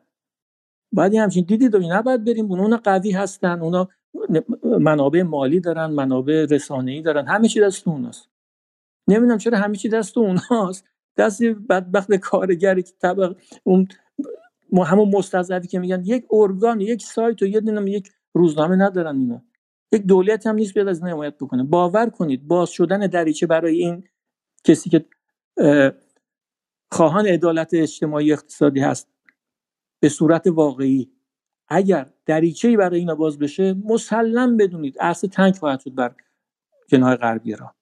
باید 0.93 1.15
همچین 1.15 1.45
دیدی 1.45 1.69
داریم 1.69 1.93
نباید 1.93 2.25
بریم 2.25 2.51
اونا 2.51 2.77
قوی 2.77 3.11
هستن 3.11 3.61
اونا 3.61 3.87
منابع 4.79 5.21
مالی 5.21 5.59
دارن 5.59 5.85
منابع 5.85 6.47
رسانه‌ای 6.49 7.01
دارن 7.01 7.27
همه 7.27 7.47
چی 7.47 7.61
دست 7.61 7.87
اوناست. 7.87 8.29
نمی‌دونم 9.07 9.37
چرا 9.37 9.57
همه 9.57 9.75
چی 9.75 9.89
دست 9.89 10.17
اوناست 10.17 10.85
دست 11.17 11.43
بدبخت 11.43 12.13
کارگری 12.13 12.83
که 12.83 12.91
طبق 13.01 13.35
اون 13.63 13.87
همون 14.85 15.09
مستضعفی 15.09 15.67
که 15.67 15.79
میگن 15.79 16.03
یک 16.05 16.25
ارگان 16.31 16.81
یک 16.81 17.03
سایت 17.03 17.41
و 17.41 17.45
یه 17.45 17.61
یک 17.87 18.11
روزنامه 18.33 18.75
ندارن 18.75 19.15
اینا. 19.17 19.41
یک 19.91 20.01
دولت 20.01 20.47
هم 20.47 20.55
نیست 20.55 20.73
بیاد 20.73 20.87
از 20.87 21.03
حمایت 21.03 21.37
بکنه. 21.37 21.63
باور 21.63 22.09
کنید 22.09 22.47
باز 22.47 22.69
شدن 22.69 23.07
دریچه 23.07 23.47
برای 23.47 23.79
این 23.79 24.03
کسی 24.63 24.89
که 24.89 25.05
خواهان 26.91 27.27
عدالت 27.27 27.73
اجتماعی 27.73 28.33
اقتصادی 28.33 28.79
هست 28.79 29.07
به 29.99 30.09
صورت 30.09 30.47
واقعی 30.47 31.11
اگر 31.67 32.09
دریچه 32.25 32.77
برای 32.77 32.99
اینا 32.99 33.15
باز 33.15 33.39
بشه 33.39 33.73
مسلم 33.73 34.57
بدونید 34.57 34.99
عرصه 34.99 35.27
تنگ 35.27 35.55
خواهد 35.55 35.79
شد 35.79 35.95
بر 35.95 36.15
جناح 36.87 37.15
غربی 37.15 37.55
را 37.55 37.75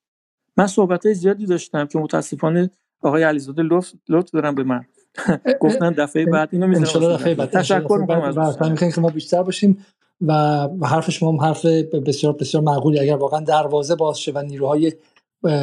من 0.58 0.68
صحبت 0.68 1.14
زیادی 1.14 1.46
داشتم 1.46 1.86
که 1.86 2.00
متاسفانه 2.00 2.70
آقای 3.02 3.24
علیزاده 3.24 3.64
لطف, 3.64 3.92
لطف 4.10 4.32
دارم 4.32 4.56
به 4.56 4.64
من. 4.64 4.86
گفتن 5.60 5.92
دفعه 5.92 6.26
بعد 6.26 6.50
اینو 6.52 6.68
می‌ذارم 6.68 7.16
دفعه 7.16 7.36
بعد. 7.36 7.50
تشکر 7.50 7.98
می‌کنم 8.02 8.22
از 8.22 9.00
ما 9.00 9.10
بیشتر 9.10 9.44
باشیم 9.44 9.86
و 10.22 10.34
حرف 10.84 11.12
شما 11.12 11.32
هم 11.32 11.42
حرف 11.42 11.66
بسیار 12.06 12.34
بسیار 12.34 12.64
معقولی. 12.64 13.00
اگر 13.00 13.16
واقعا 13.16 13.40
دروازه 13.40 13.96
باز 13.96 14.20
شه 14.20 14.32
و 14.32 14.42
نیروهای 14.42 14.94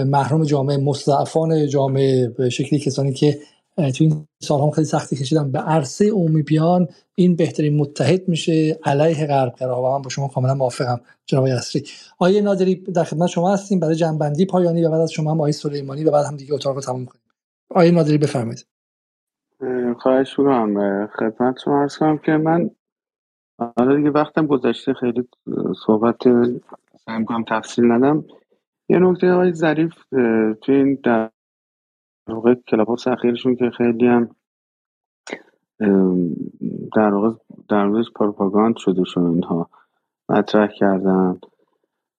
محروم 0.07 0.45
جامعه 0.45 0.77
مستضعفان 0.77 1.67
جامعه 1.67 2.29
به 2.29 2.51
شکلی 2.51 2.79
کسانی 2.79 3.13
که 3.13 3.39
تو 3.81 4.05
این 4.05 4.27
سال 4.43 4.61
هم 4.61 4.71
خیلی 4.71 4.87
سختی 4.87 5.17
کشیدن 5.17 5.53
به 5.53 5.59
عرصه 5.59 6.11
عمومی 6.11 6.43
بیان 6.43 6.89
این 7.15 7.37
بهترین 7.37 7.77
متحد 7.77 8.29
میشه 8.29 8.79
علیه 8.85 9.27
غرب 9.27 9.55
و 9.61 9.83
من 9.83 10.03
با 10.03 10.09
شما 10.09 10.29
کاملا 10.29 10.55
موافقم 10.55 11.01
جناب 11.27 11.47
یسری 11.47 11.85
آیه 12.19 12.41
نادری 12.41 12.75
در 12.75 13.05
خدمت 13.05 13.29
شما 13.29 13.53
هستیم. 13.53 13.81
برای 13.81 13.95
جنبندی 13.95 14.47
پایانی 14.47 14.85
و 14.85 14.91
بعد 14.91 15.01
از 15.01 15.13
شما 15.13 15.31
هم 15.31 15.41
آیه 15.41 15.53
سلیمانی 15.53 16.05
و 16.05 16.11
بعد 16.11 16.27
هم 16.27 16.37
دیگه 16.37 16.55
اتاق 16.55 16.75
رو 16.75 16.81
تموم 16.81 17.05
کنیم. 17.05 17.23
آیه 17.71 17.91
نادری 17.91 18.19
بفرمایید. 18.19 18.67
خواهش 19.99 20.39
می‌کنم. 20.39 21.07
خدمت 21.07 21.59
شما 21.65 21.83
عرض 21.83 21.99
کنم 21.99 22.19
که 22.19 22.33
من 22.33 22.71
حالا 23.77 23.97
دیگه 23.97 24.11
وقتم 24.11 24.47
گذشته 24.47 24.95
خیلی 24.95 25.29
صحبت 25.87 26.17
سعی 27.07 27.19
می‌کنم 27.19 27.45
تفصیل 27.49 27.93
ندم. 27.93 28.25
یه 28.89 28.99
نکته 28.99 29.33
های 29.33 29.53
ظریف 29.53 29.95
توی 30.63 30.75
این 30.75 30.99
در 31.05 31.31
واقع 32.27 32.55
کلاپاس 32.55 33.07
اخیرشون 33.09 33.57
که 33.57 33.71
خیلی 33.71 34.07
هم 34.07 34.31
در 36.97 37.15
واقع 37.15 37.37
در 37.69 37.87
موردش 37.87 38.11
پروپاگاند 38.17 38.77
شده 38.77 39.05
شد 39.05 39.21
اینها 39.21 39.71
مطرح 40.29 40.67
کردن. 40.67 41.41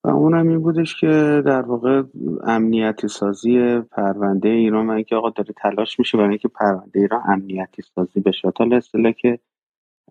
و 0.04 0.10
اونم 0.10 0.48
این 0.48 0.60
بودش 0.60 1.00
که 1.00 1.42
در 1.46 1.62
واقع 1.62 2.04
امنیتی 2.44 3.08
سازی 3.08 3.80
پرونده 3.80 4.50
ایران 4.50 4.90
و 4.90 4.92
اینکه 4.92 5.16
آقا 5.16 5.30
داره 5.30 5.54
تلاش 5.58 6.00
میشه 6.00 6.18
برای 6.18 6.30
اینکه 6.30 6.48
پرونده 6.48 7.00
ایران 7.00 7.22
امنیتی 7.28 7.82
سازی 7.82 8.20
بشه. 8.20 8.52
تا 8.52 8.66
اصطلاح 8.72 9.12
که 9.12 9.40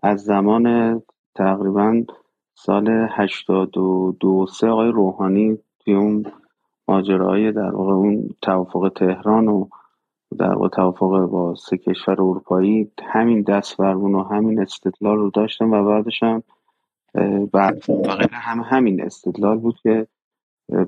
از 0.03 0.23
زمان 0.23 1.01
تقریبا 1.35 2.03
سال 2.53 3.07
هشتاد 3.11 3.77
و 3.77 4.15
دو 4.19 4.45
سه 4.47 4.67
آقای 4.67 4.91
روحانی 4.91 5.57
توی 5.79 5.93
اون 5.93 6.25
ماجراهای 6.87 7.51
در 7.51 7.75
واقع 7.75 7.93
اون 7.93 8.29
توافق 8.41 8.91
تهران 8.95 9.47
و 9.47 9.67
در 10.39 10.53
واقع 10.53 10.67
توافق 10.67 11.25
با 11.25 11.55
سه 11.55 11.77
کشور 11.77 12.13
اروپایی 12.13 12.91
همین 13.03 13.41
دست 13.41 13.79
و 13.79 13.83
همین 14.23 14.59
استدلال 14.59 15.17
رو 15.17 15.29
داشتن 15.29 15.65
و 15.65 15.85
بعدش 15.85 16.23
هم 16.23 16.43
و 17.53 17.73
هم 18.31 18.59
همین 18.59 19.01
استدلال 19.01 19.57
بود 19.57 19.75
که 19.83 20.07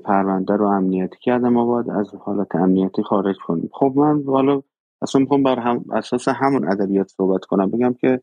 پرونده 0.04 0.56
رو 0.56 0.66
امنیتی 0.66 1.16
کردم 1.20 1.48
ما 1.48 1.64
باید 1.64 1.90
از 1.90 2.14
حالت 2.14 2.54
امنیتی 2.54 3.02
خارج 3.02 3.36
کنیم. 3.46 3.70
خب 3.72 3.92
من 3.96 4.22
حالا 4.26 4.62
اصلا 5.02 5.20
می‌خوام 5.20 5.42
بر 5.42 5.58
هم 5.58 5.84
اساس 5.92 6.28
همون 6.28 6.68
ادبیات 6.68 7.08
صحبت 7.08 7.44
کنم. 7.44 7.70
بگم 7.70 7.94
که 7.94 8.20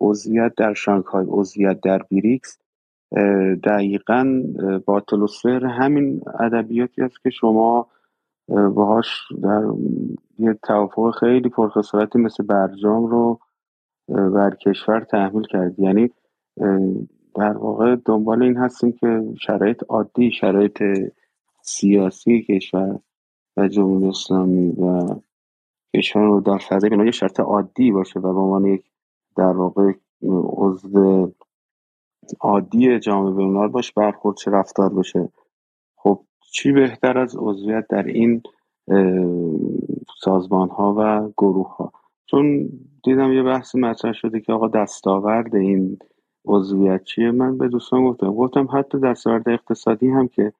عضویت 0.00 0.52
در 0.56 0.74
شانگهای 0.74 1.26
عضویت 1.28 1.80
در 1.80 2.02
بریکس 2.10 2.58
دقیقا 3.64 4.42
باطل 4.86 5.26
همین 5.66 6.20
ادبیاتی 6.40 7.02
است 7.02 7.22
که 7.22 7.30
شما 7.30 7.86
باهاش 8.48 9.28
در 9.42 9.62
یه 10.38 10.58
توافق 10.62 11.10
خیلی 11.20 11.48
پرخصورتی 11.48 12.18
مثل 12.18 12.44
برجام 12.44 13.06
رو 13.06 13.38
بر 14.08 14.54
کشور 14.54 15.00
تحمیل 15.00 15.42
کرد. 15.42 15.78
یعنی 15.78 16.10
در 17.34 17.56
واقع 17.56 17.96
دنبال 18.04 18.42
این 18.42 18.56
هستیم 18.56 18.92
که 18.92 19.22
شرایط 19.40 19.84
عادی 19.88 20.30
شرایط 20.30 20.82
سیاسی 21.62 22.42
کشور 22.42 22.98
و 23.56 23.68
جمهوری 23.68 24.08
اسلامی 24.08 24.68
و 24.70 25.06
کشور 25.96 26.22
رو 26.22 26.40
در 26.40 26.58
فضای 26.58 26.90
بینایی 26.90 27.12
شرط 27.12 27.40
عادی 27.40 27.92
باشه 27.92 28.20
و 28.20 28.22
به 28.22 28.40
عنوان 28.40 28.64
یک 28.64 28.84
در 29.36 29.52
واقع 29.56 29.92
عضو 30.22 31.32
عادی 32.40 32.98
جامعه 32.98 33.32
بینالملل 33.32 33.68
باش 33.68 33.92
برخورد 33.92 34.36
چه 34.36 34.50
رفتار 34.50 35.02
خب 35.02 35.30
چی 36.58 36.72
بهتر 36.72 37.18
از 37.18 37.36
عضویت 37.38 37.86
در 37.88 38.02
این 38.02 38.42
سازمان 40.20 40.68
ها 40.68 40.94
و 40.98 41.30
گروه 41.36 41.76
ها 41.76 41.92
چون 42.26 42.68
دیدم 43.04 43.32
یه 43.32 43.42
بحث 43.42 43.76
مطرح 43.76 44.12
شده 44.12 44.40
که 44.40 44.52
آقا 44.52 44.68
دستاورد 44.68 45.54
این 45.54 45.98
عضویت 46.44 47.04
چیه؟ 47.04 47.30
من 47.30 47.58
به 47.58 47.68
دوستان 47.68 48.04
گفتم. 48.04 48.34
گفتم 48.34 48.68
حتی 48.72 48.98
دستاورد 49.00 49.48
اقتصادی 49.48 50.08
هم 50.08 50.28
که 50.28 50.52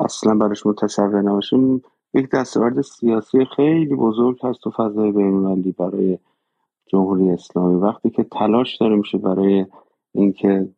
اصلا 0.00 0.34
براش 0.34 0.66
متصور 0.66 1.22
نباشیم 1.22 1.82
یک 2.14 2.30
دستاورد 2.30 2.80
سیاسی 2.80 3.44
خیلی 3.44 3.94
بزرگ 3.94 4.38
هست 4.42 4.60
تو 4.60 4.70
فضای 4.70 5.12
بینالمللی 5.12 5.72
برای 5.72 6.18
جمهوری 6.86 7.30
اسلامی. 7.30 7.80
وقتی 7.80 8.10
که 8.10 8.24
تلاش 8.24 8.76
داره 8.76 8.96
میشه 8.96 9.18
برای 9.18 9.66
اینکه 10.14 10.68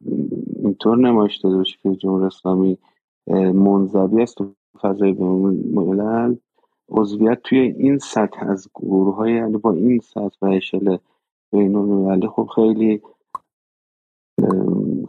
اینطور 0.62 0.98
نمایش 0.98 1.36
داده 1.36 1.56
باشه 1.56 1.78
که 1.82 1.96
جمهوری 1.96 2.26
اسلامی 2.26 2.78
منظوی 3.26 4.22
است 4.22 4.36
تو 4.36 4.54
فضای 4.80 5.12
بینالملل 5.12 6.36
عضویت 6.88 7.40
توی 7.44 7.58
این 7.58 7.98
سطح 7.98 8.46
از 8.48 8.68
گروه 8.74 9.16
های 9.16 9.34
یعنی 9.34 9.56
با 9.56 9.72
این 9.72 9.98
سطح 9.98 10.36
و 10.42 10.46
اشل 10.46 10.96
بین 11.52 12.28
خب 12.28 12.48
خیلی 12.54 13.02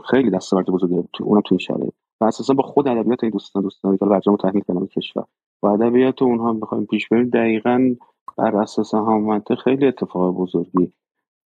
خیلی 0.10 0.30
دستاورد 0.30 0.66
بزرگی 0.66 1.04
تو 1.14 1.24
اونم 1.24 1.42
تو 1.42 1.48
این 1.56 1.60
شرایط. 1.60 1.94
و 2.22 2.26
اساسا 2.26 2.54
با 2.54 2.64
خود 2.64 2.88
ادبیات 2.88 3.24
این 3.24 3.32
دوستان 3.32 3.64
دوستان 3.64 3.98
که 3.98 4.06
برجام 4.06 4.36
تحمیل 4.36 4.64
کردن 4.68 4.86
کشور. 4.86 5.26
و 5.64 5.68
ادبیات 5.68 6.22
اونها 6.22 6.54
بخوایم 6.54 6.86
پیش 6.86 7.08
بریم. 7.10 7.30
دقیقا 7.30 7.96
بر 8.38 8.56
اساس 8.56 8.94
هم 8.94 9.22
منطق 9.22 9.56
خیلی 9.60 9.88
اتفاق 9.88 10.36
بزرگی 10.36 10.94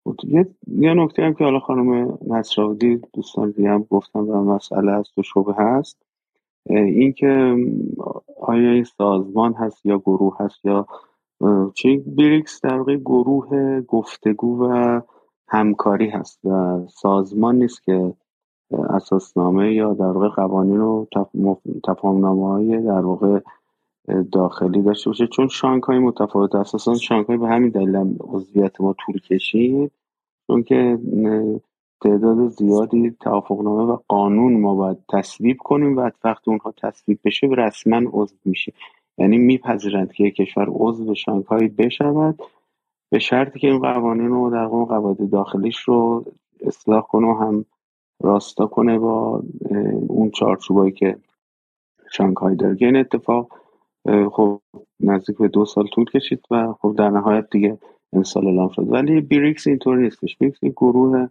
بود. 0.04 0.22
یه, 0.24 0.48
یه 0.66 0.94
نکته 0.94 1.22
هم 1.22 1.34
که 1.34 1.44
حالا 1.44 1.60
خانم 1.60 2.18
نصرآبادی 2.26 3.00
دوستان 3.12 3.50
دیگه 3.50 3.70
هم 3.70 3.86
گفتم 3.90 4.28
و 4.28 4.54
مسئله 4.54 4.92
هست 4.92 5.18
و 5.18 5.22
شبه 5.22 5.54
هست. 5.54 6.05
اینکه 6.70 7.56
آیا 8.40 8.70
این 8.70 8.84
سازمان 8.84 9.54
هست 9.54 9.86
یا 9.86 9.98
گروه 9.98 10.36
هست 10.40 10.64
یا 10.64 10.86
چه 11.74 12.02
بریکس 12.06 12.60
در 12.60 12.78
واقع 12.78 12.96
گروه 12.96 13.80
گفتگو 13.80 14.64
و 14.64 15.00
همکاری 15.48 16.08
هست 16.08 16.44
و 16.44 16.80
سازمان 16.88 17.56
نیست 17.56 17.82
که 17.82 18.14
اساسنامه 18.70 19.74
یا 19.74 19.94
در 19.94 20.04
واقع 20.04 20.28
قوانین 20.28 20.80
و 20.80 21.06
تفاهمنامه 21.84 22.48
های 22.48 22.82
در 22.82 23.00
واقع 23.00 23.40
داخلی 24.32 24.82
داشته 24.82 25.10
باشه. 25.10 25.26
چون 25.26 25.48
شانک 25.48 25.82
های 25.82 25.98
متفاوت 25.98 26.54
اساسا 26.54 26.94
شانک 26.94 27.26
های 27.26 27.36
به 27.36 27.48
همین 27.48 27.70
دلیل 27.70 28.16
عضویت 28.20 28.80
ما 28.80 28.94
طول 28.98 29.18
کشید. 29.18 29.92
چون 30.46 30.62
که 30.62 30.98
تعداد 32.06 32.48
زیادی 32.48 33.16
توافقنامه 33.20 33.92
و 33.92 33.98
قانون 34.08 34.60
ما 34.60 34.74
باید 34.74 34.98
تصویب 35.12 35.56
کنیم 35.58 35.96
و 35.96 36.10
وقتی 36.24 36.50
اونها 36.50 36.74
تصویب 36.82 37.18
بشه 37.24 37.46
رسما 37.46 38.00
عضو 38.12 38.36
میشه. 38.44 38.72
یعنی 39.18 39.38
میپذیرند 39.38 40.12
که 40.12 40.24
یک 40.24 40.34
کشور 40.34 40.66
عضو 40.68 41.14
شانگهای 41.14 41.68
بشود 41.68 42.42
به 43.10 43.18
شرطی 43.18 43.58
که 43.58 43.68
این 43.68 43.78
قوانین 43.78 44.28
رو 44.28 44.50
در 44.50 44.66
قواعد 44.66 45.30
داخلیش 45.30 45.78
رو 45.78 46.24
اصلاح 46.66 47.02
کنه 47.02 47.26
و 47.26 47.34
هم 47.34 47.64
راستا 48.22 48.66
کنه 48.66 48.98
با 48.98 49.42
اون 50.08 50.30
چارچوبایی 50.30 50.92
که 50.92 51.16
شانگهای 52.12 52.56
داره. 52.56 52.76
این 52.80 52.96
اتفاق 52.96 53.48
خب 54.32 54.60
نزدیک 55.00 55.38
به 55.38 55.48
دو 55.48 55.64
سال 55.64 55.86
طول 55.86 56.04
کشید 56.04 56.40
و 56.50 56.72
خب 56.72 56.94
در 56.98 57.10
نهایت 57.10 57.50
دیگه 57.50 57.78
امسال 58.12 58.46
اعلام 58.46 58.68
شد. 58.68 58.92
ولی 58.92 59.20
بریکس 59.20 59.66
اینطور 59.66 59.96
نیستش. 59.96 60.36
بریکس 60.36 60.58
گروه 60.64 61.28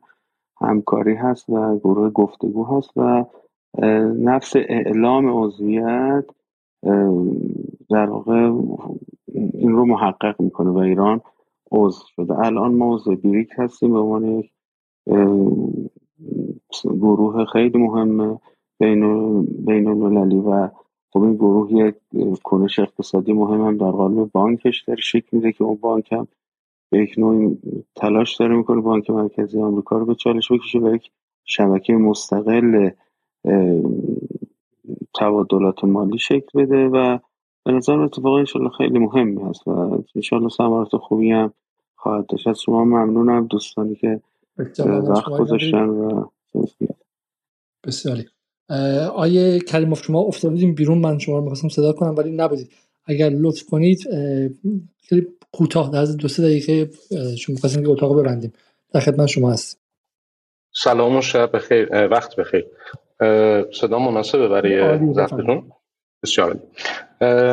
همکاری 0.62 1.14
هست 1.14 1.50
و 1.50 1.78
گروه 1.78 2.10
گفتگو 2.10 2.66
هست 2.66 2.92
و 2.96 3.26
نفس 4.20 4.56
اعلام 4.56 5.44
عضویت 5.44 6.26
در 7.90 8.10
واقع 8.10 8.52
این 9.34 9.72
رو 9.72 9.86
محقق 9.86 10.42
می‌کنه 10.42 10.70
و 10.70 10.78
ایران 10.78 11.22
عضو 11.72 12.04
شده. 12.16 12.40
الان 12.40 12.76
ما 12.76 12.96
عضو 12.96 13.16
بریک 13.16 13.50
هستیم 13.58 13.92
به 13.92 14.00
عنوان 14.00 14.26
یک 14.26 14.52
گروه 16.84 17.46
خیلی 17.46 17.78
مهمه 17.78 18.40
بین 18.80 19.88
المللی 19.88 20.40
و 20.40 20.70
خب 21.14 21.22
این 21.22 21.36
گروه 21.36 21.74
یک 21.74 21.96
کنش 22.44 22.80
اقتصادی 22.80 23.34
مهم 23.34 23.62
هم 23.62 23.78
در 23.78 23.92
قالب 23.92 24.32
بانکش 24.32 24.84
در 24.84 24.96
میده 25.32 25.52
که 25.52 25.64
اون 25.64 25.76
بانک 25.76 26.12
هم 26.12 26.28
به 26.90 27.00
یک 27.00 27.14
نوع 27.18 27.58
تلاش 27.96 28.36
داره 28.36 28.56
می‌کنه 28.56 28.82
بانک 28.82 29.10
مرکزی 29.10 29.62
آمریکا 29.62 29.98
رو 29.98 30.06
به 30.06 30.16
چالش 30.16 30.52
بکشه 30.52 30.80
و 30.80 30.96
یک 30.96 31.12
شبکه 31.46 31.94
مستقل 31.94 32.90
تبادلات 35.16 35.84
مالی 35.84 36.18
شکل 36.18 36.62
بده 36.64 36.88
و 36.88 37.18
به 37.66 37.72
نظر 37.72 38.00
اتفاق 38.00 38.34
انشالله 38.34 38.70
خیلی 38.70 39.00
مهمی 39.00 39.42
هست 39.42 39.68
و 39.68 40.04
انشالله 40.16 40.50
سمارت 40.50 40.96
خوبی 40.96 41.32
هم 41.32 41.54
خواهد 41.96 42.26
داشت. 42.26 42.48
از 42.48 42.62
شما 42.62 42.84
ممنونم 42.86 43.46
دوستانی 43.46 43.96
که 43.96 44.22
وقت 44.88 45.30
گذاشتن 45.40 45.90
و 45.90 46.26
بسیاری. 47.84 48.26
آیه 49.16 49.60
کریموف 49.60 50.04
شما 50.04 50.20
افتادیم 50.20 50.76
بیرون 50.76 50.98
من 50.98 51.20
شما 51.20 51.36
رو 51.36 51.42
می‌خواستم 51.42 51.70
صدا 51.70 51.94
کنم 51.94 52.16
ولی 52.18 52.32
نبودید. 52.32 52.70
اگر 53.06 53.30
لطف 53.30 53.64
کنید 53.64 54.00
خیلی 54.98 55.28
کوتاه 55.58 55.92
در 55.92 56.06
دو 56.06 56.28
سه 56.28 56.44
دقیقه 56.44 56.90
شما 57.38 57.54
می‌خواستیم 57.54 57.84
که 57.84 57.90
اتاق 57.90 58.20
ببندیم. 58.20 58.54
در 58.94 59.00
خدمت 59.00 59.28
شما 59.28 59.52
هست 59.52 59.80
سلام 60.74 61.16
و 61.16 61.22
شب 61.22 61.56
بخیر 61.56 62.08
وقت 62.08 62.36
بخیر. 62.36 62.66
صدا 63.74 64.00
مناسبه 64.00 64.48
برای 64.48 65.00
ضبطتون؟ 65.14 65.72
بسیار 66.24 66.60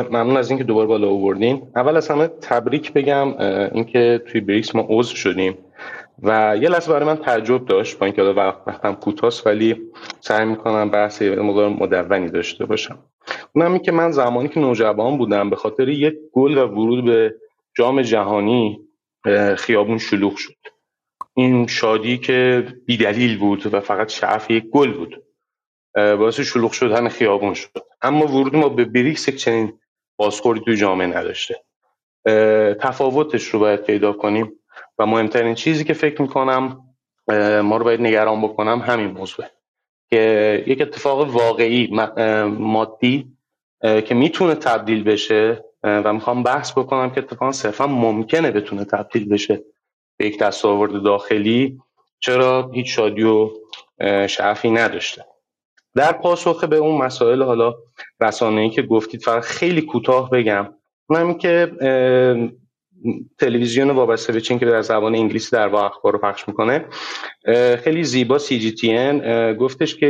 ممنون 0.09 0.37
از 0.37 0.49
اینکه 0.49 0.63
دوباره 0.63 0.87
بالا 0.87 1.09
آوردین. 1.09 1.61
اول 1.75 1.97
از 1.97 2.07
همه 2.07 2.27
تبریک 2.27 2.93
بگم 2.93 3.37
اینکه 3.73 4.21
توی 4.27 4.41
بریکس 4.41 4.75
ما 4.75 4.85
عضو 4.89 5.15
شدیم 5.15 5.57
و 6.23 6.57
یه 6.61 6.69
لحظه 6.69 6.91
برای 6.91 7.05
من 7.05 7.15
تعجب 7.15 7.65
داشت 7.65 7.99
با 7.99 8.05
اینکه 8.05 8.21
وقتم 8.21 8.93
کوتاست 8.93 9.47
ولی 9.47 9.81
سعی 10.19 10.45
می‌کنم 10.45 10.91
بحث 10.91 11.21
مقدار 11.21 11.69
مدونی 11.69 12.29
داشته 12.29 12.65
باشم. 12.65 12.99
اونم 13.55 13.73
این 13.73 13.81
که 13.81 13.91
من 13.91 14.11
زمانی 14.11 14.49
که 14.49 14.59
نوجوان 14.59 15.17
بودم 15.17 15.49
به 15.49 15.55
خاطر 15.55 15.89
یک 15.89 16.13
گل 16.33 16.57
و 16.57 16.67
ورود 16.67 17.05
به 17.05 17.35
جام 17.75 18.01
جهانی 18.01 18.79
خیابون 19.57 19.97
شلوغ 19.97 20.35
شد. 20.35 20.55
این 21.33 21.67
شادی 21.67 22.17
که 22.17 22.67
بیدلیل 22.85 23.37
بود 23.37 23.73
و 23.73 23.79
فقط 23.79 24.09
شعف 24.09 24.51
یک 24.51 24.63
گل 24.63 24.91
بود 24.93 25.23
باعث 25.95 26.39
شلوغ 26.39 26.71
شدن 26.71 27.09
خیابون 27.09 27.53
شد. 27.53 27.71
اما 28.01 28.27
ورود 28.27 28.55
ما 28.55 28.69
به 28.69 28.85
بریکس 28.85 29.27
یک 29.27 29.35
چنین 29.35 29.79
بازخوری 30.17 30.59
تو 30.59 30.73
جامعه 30.73 31.07
نداشته. 31.07 31.63
تفاوتش 32.79 33.43
رو 33.43 33.59
باید 33.59 33.81
پیدا 33.83 34.13
کنیم 34.13 34.51
و 34.99 35.05
مهمترین 35.05 35.55
چیزی 35.55 35.83
که 35.83 35.93
فکر 35.93 36.21
می‌کنم 36.21 36.79
ما 37.63 37.77
رو 37.77 37.83
باید 37.83 38.01
نگران 38.01 38.41
بکنم 38.41 38.79
همین 38.79 39.07
موضوعه. 39.07 39.51
که 40.09 40.63
یک 40.67 40.81
اتفاق 40.81 41.29
واقعی 41.29 41.87
مادی 42.47 43.37
که 43.81 44.15
می‌تونه 44.15 44.55
تبدیل 44.55 45.03
بشه 45.03 45.65
و 45.83 46.13
می‌خوام 46.13 46.43
بحث 46.43 46.71
بکنم 46.71 47.09
که 47.09 47.21
اتفاقا 47.21 47.51
صرفا 47.51 47.87
ممکنه 47.87 48.51
بتونه 48.51 48.85
تبدیل 48.85 49.29
بشه 49.29 49.63
به 50.17 50.27
یک 50.27 50.39
دستاورد 50.39 51.03
داخلی 51.03 51.79
چرا 52.19 52.71
هیچ 52.73 52.95
شادی 52.95 53.23
و 53.23 53.49
شعفی 54.27 54.71
نداشته. 54.71 55.25
در 55.95 56.11
پاسخ 56.11 56.63
به 56.63 56.75
اون 56.75 57.01
مسائل 57.01 57.43
حالا 57.43 57.73
ای 58.41 58.69
که 58.69 58.81
گفتید 58.81 59.21
فقط 59.21 59.43
خیلی 59.43 59.81
کوتاه 59.81 60.29
بگم 60.29 60.69
اونم 61.09 61.33
که 61.33 61.71
تلویزیون 63.39 63.89
وابسته 63.89 64.33
به 64.33 64.41
چین 64.41 64.59
که 64.59 64.65
در 64.65 64.81
زبان 64.81 65.15
انگلیسی 65.15 65.51
در 65.51 65.67
واقع 65.67 65.85
اخبار 65.85 66.13
رو 66.13 66.19
پخش 66.19 66.47
می‌کنه 66.47 66.85
خیلی 67.83 68.03
زیبا 68.03 68.37
سی 68.37 68.59
جی 68.59 68.71
تی 68.71 68.97
ان 68.97 69.53
گفتش 69.53 69.95
که 69.95 70.07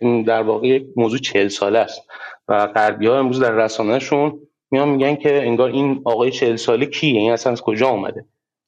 این 0.00 0.22
در 0.22 0.42
واقع 0.42 0.66
یک 0.66 0.86
موضوع 0.96 1.18
چهل 1.18 1.48
ساله 1.48 1.78
است 1.78 2.02
و 2.48 2.66
غربی 2.66 3.06
ها 3.06 3.18
امروز 3.18 3.40
در 3.40 3.98
شون 3.98 4.40
میان 4.70 4.88
میگن 4.88 5.16
که 5.16 5.42
انگار 5.46 5.70
این 5.70 6.02
آقای 6.04 6.30
چهل 6.30 6.56
ساله 6.56 6.86
کیه؟ 6.86 7.20
این 7.20 7.32
اصلا 7.32 7.52
از 7.52 7.62
کجا 7.62 7.88
آمده 7.88 8.24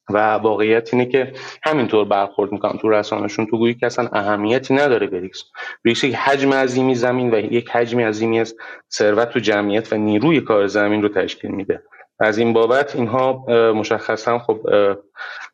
و 0.09 0.33
واقعیت 0.33 0.93
اینه 0.93 1.05
که 1.05 1.31
همینطور 1.63 2.05
برخورد 2.05 2.51
می‌کنم 2.51 2.77
تو 2.81 2.89
رسانهشون 2.89 3.45
تو 3.45 3.57
گویی 3.57 3.73
که 3.73 3.85
اصلا 3.85 4.09
اهمیتی 4.13 4.73
نداره 4.73 5.07
بریکس 5.07 5.43
بریکس 5.85 6.03
یک 6.03 6.15
حجم 6.15 6.53
عظیمی 6.53 6.95
زمین 6.95 7.33
و 7.33 7.39
یک 7.39 7.69
حجم 7.69 7.99
عظیمی 7.99 8.39
از 8.39 8.55
ثروت 8.91 9.35
و 9.35 9.39
جمعیت 9.39 9.93
و 9.93 9.97
نیروی 9.97 10.41
کار 10.41 10.67
زمین 10.67 11.01
رو 11.01 11.09
تشکیل 11.09 11.51
میده. 11.51 11.83
از 12.19 12.37
این 12.37 12.53
بابت 12.53 12.95
اینها 12.95 13.45
مشخصا 13.71 14.39
خب 14.39 14.59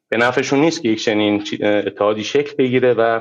به 0.09 0.17
نفعشون 0.17 0.59
نیست 0.59 0.81
که 0.81 0.89
یک 0.89 1.03
چنین 1.03 1.43
اتحادی 1.63 2.23
شکل 2.23 2.55
بگیره 2.55 2.93
و 2.93 3.19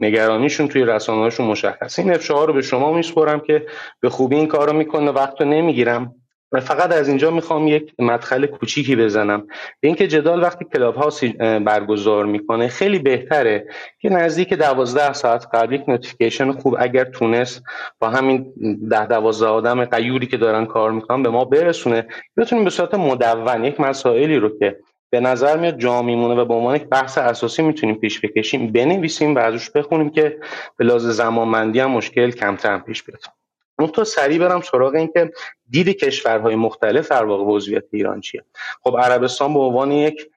نگرانیشون 0.00 0.68
توی 0.68 0.84
رسانه‌هاشون 0.84 1.46
مشخص 1.46 1.98
این 1.98 2.14
افشاها 2.14 2.44
رو 2.44 2.52
به 2.52 2.62
شما 2.62 2.92
میسپرم 2.92 3.40
که 3.40 3.66
به 4.00 4.10
خوبی 4.10 4.36
این 4.36 4.46
کار 4.46 4.70
رو 4.70 4.76
می‌کنه 4.76 5.10
وقت 5.10 5.40
رو 5.40 5.46
نمی‌گیرم. 5.46 6.14
و 6.54 6.60
فقط 6.60 6.92
از 6.92 7.08
اینجا 7.08 7.30
می‌خوام 7.30 7.68
یک 7.68 7.94
مدخل 7.98 8.46
کوچیکی 8.46 8.96
بزنم. 8.96 9.46
به 9.80 9.88
اینکه 9.88 10.06
جدال 10.06 10.42
وقتی 10.42 10.64
کلاب 10.74 10.94
هاوس 10.94 11.24
برگزار 11.40 12.26
می‌کنه 12.26 12.68
خیلی 12.68 12.98
بهتره 12.98 13.66
که 13.98 14.08
نزدیک 14.08 14.54
دوازده 14.54 15.12
ساعت 15.12 15.46
قبل 15.54 15.74
یک 15.74 15.88
notification 15.88 16.52
خوب 16.52 16.76
اگر 16.78 17.04
تونست 17.04 17.62
با 17.98 18.08
همین 18.08 18.52
ده 18.90 19.06
دوازده 19.06 19.46
آدم 19.46 19.84
غیوری 19.84 20.26
که 20.26 20.36
دارن 20.36 20.66
کار 20.66 20.92
می‌کنن 20.92 21.22
به 21.22 21.30
ما 21.30 21.44
برسونه. 21.44 22.06
بتونیم 22.36 22.64
به 22.64 22.70
صورت 22.70 22.94
مدون 22.94 23.64
یک 23.64 23.80
مسائلی 23.80 24.36
رو 24.36 24.58
که 24.58 24.76
به 25.10 25.20
نظر 25.20 25.56
میاد 25.56 25.78
جا 25.78 26.02
میمونه 26.02 26.34
و 26.34 26.44
به 26.44 26.54
عنوان 26.54 26.76
یک 26.76 26.84
بحث 26.84 27.18
اساسی 27.18 27.62
می‌تونیم 27.62 27.94
پیش 27.94 28.20
بکشیم 28.20 28.72
بنویسیم 28.72 29.34
و 29.34 29.38
ازش 29.38 29.70
بخونیم 29.70 30.10
که 30.10 30.38
به 30.76 30.84
لحاظ 30.84 31.06
زمانمندی 31.06 31.80
هم 31.80 31.90
مشکل 31.90 32.30
کمتر 32.30 32.78
پیش 32.78 33.02
بیاد. 33.02 33.33
تو 33.78 34.04
سریع 34.04 34.38
برم 34.38 34.60
سراغ 34.60 34.94
این 34.94 35.10
که 35.12 35.32
دید 35.70 35.88
کشورهای 35.88 36.54
مختلف 36.54 37.10
در 37.10 37.24
واقع 37.24 37.44
وضعیت 37.44 37.84
ایران 37.92 38.20
چیه. 38.20 38.44
خب 38.82 38.96
عربستان 38.96 39.54
به 39.54 39.60
عنوان 39.60 39.92
یک 39.92 40.30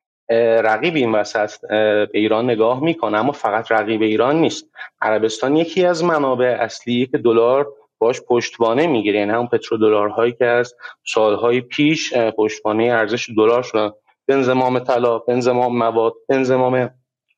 رقیب 0.63 0.95
این 0.95 1.11
وسط 1.11 1.51
به 1.69 2.09
ایران 2.13 2.45
نگاه 2.45 2.83
می‌کنه 2.83 3.17
اما 3.17 3.31
فقط 3.31 3.71
رقیب 3.71 4.01
ایران 4.01 4.35
نیست. 4.35 4.69
عربستان 5.01 5.55
یکی 5.55 5.85
از 5.85 6.03
منابع 6.03 6.57
اصلی 6.59 7.05
که 7.05 7.17
دلار 7.17 7.67
باش 7.99 8.21
پشتوانه 8.21 8.87
می‌گیره 8.87 9.19
یعنی 9.19 9.31
همون 9.31 9.47
پترودلارهایی 9.47 10.31
که 10.31 10.45
از 10.45 10.75
سالهای 11.05 11.61
پیش 11.61 12.13
پشتوانه 12.13 12.83
ارزش 12.83 13.29
دلار 13.37 13.63
شدن. 13.63 13.91
به 14.25 14.33
انضمام 14.33 14.79
طلا 14.79 15.19
به 15.19 15.33
انضمام 15.33 15.77
مواد 15.77 16.13
به 16.27 16.35
انضمام 16.35 16.89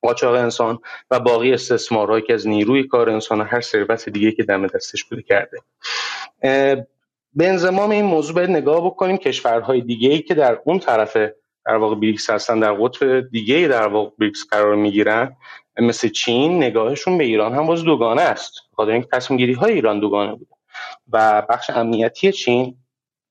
قاچاق 0.01 0.35
انسان 0.35 0.79
و 1.11 1.19
باقی 1.19 1.53
استثمارهایی 1.53 2.23
که 2.23 2.33
از 2.33 2.47
نیروی 2.47 2.83
کار 2.83 3.09
انسان 3.09 3.41
و 3.41 3.43
هر 3.43 3.61
ثروت 3.61 4.09
دیگه 4.09 4.31
که 4.31 4.43
دم 4.43 4.67
دستش 4.67 5.03
بوده 5.03 5.21
کرده. 5.21 5.57
به 7.33 7.47
انضمام 7.47 7.89
این 7.89 8.05
موضوع 8.05 8.35
باید 8.35 8.49
نگاه 8.49 8.85
بکنیم. 8.85 9.17
کشورهای 9.17 9.81
دیگه 9.81 10.19
که 10.19 10.33
در 10.33 10.59
اون 10.65 10.79
طرف 10.79 11.17
در 11.65 11.75
واقع 11.75 11.95
بریکس 11.95 12.29
هستن 12.29 12.59
در 12.59 12.73
قطب 12.73 13.29
دیگه 13.29 13.67
در 13.67 13.87
واقع 13.87 14.11
بریکس 14.19 14.45
قرار 14.51 14.75
می‌گیرن 14.75 15.35
مثل 15.79 16.09
چین 16.09 16.63
نگاهشون 16.63 17.17
به 17.17 17.23
ایران 17.23 17.53
هم 17.53 17.67
باز 17.67 17.83
دوگانه 17.83 18.21
است. 18.21 18.53
خاطر 18.75 18.91
اینکه 18.91 19.07
تصمیم 19.11 19.37
گیری 19.37 19.53
های 19.53 19.73
ایران 19.73 19.99
دوگانه 19.99 20.31
بوده. 20.31 20.51
و 21.11 21.43
بخش 21.49 21.69
امنیتی 21.69 22.31
چین 22.31 22.75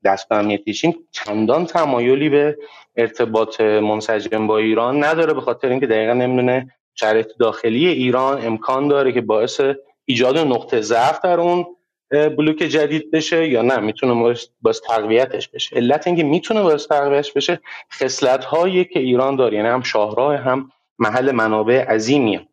دست 0.04 0.28
چین 0.72 0.94
چندان 1.10 1.66
تمایلی 1.66 2.28
به 2.28 2.56
ارتباط 2.96 3.60
منسجم 3.60 4.46
با 4.46 4.58
ایران 4.58 5.04
نداره 5.04 5.34
به 5.34 5.40
خاطر 5.40 5.68
اینکه 5.68 5.86
دقیقا 5.86 6.12
نمی‌دونه 6.12 6.74
شرایط 6.94 7.26
داخلی 7.40 7.86
ایران 7.86 8.46
امکان 8.46 8.88
داره 8.88 9.12
که 9.12 9.20
باعث 9.20 9.60
ایجاد 10.04 10.38
نقطه 10.38 10.80
ضعف 10.80 11.20
در 11.20 11.40
اون 11.40 11.66
بلوک 12.10 12.56
جدید 12.56 13.10
بشه 13.10 13.48
یا 13.48 13.62
نه. 13.62 13.78
می‌تونه 13.78 14.36
باز 14.62 14.80
تقویتش 14.80 15.48
بشه. 15.48 15.76
علت 15.76 16.06
اینکه 16.06 16.22
می‌تونه 16.22 16.62
باز 16.62 16.88
تقویتش 16.88 17.32
بشه 17.32 17.60
خصلت 17.92 18.44
هایی 18.44 18.84
که 18.84 19.00
ایران 19.00 19.36
داره 19.36 19.56
یعنی 19.56 19.68
هم 19.68 19.82
شاهراه 19.82 20.36
هم 20.36 20.72
محل 20.98 21.32
منابع 21.32 21.84
عظیمیه. 21.84 22.48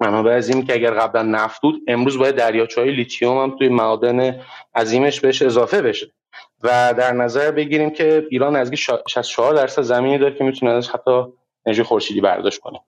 منابع 0.00 0.36
عظیمی 0.36 0.64
که 0.64 0.74
اگر 0.74 0.90
قبلا 0.90 1.22
نفت 1.22 1.62
بود 1.62 1.82
امروز 1.88 2.18
باید 2.18 2.34
دریاچه 2.34 2.80
های 2.80 2.90
لیتیوم 2.90 3.38
هم 3.42 3.58
توی 3.58 3.68
معادن 3.68 4.40
عظیمش 4.74 5.20
بهش 5.20 5.42
اضافه 5.42 5.82
بشه. 5.82 6.12
و 6.62 6.94
در 6.98 7.12
نظر 7.12 7.50
بگیریم 7.50 7.90
که 7.90 8.26
ایران 8.30 8.56
از 8.56 8.70
64 9.08 9.54
درصد 9.54 9.82
زمینی 9.82 10.18
داره 10.18 10.34
که 10.34 10.44
می‌تونه 10.44 10.72
ازش 10.72 10.88
حتی 10.88 11.24
انرژی 11.66 11.82
خورشیدی 11.82 12.20
برداشت 12.20 12.60
کنه. 12.60 12.80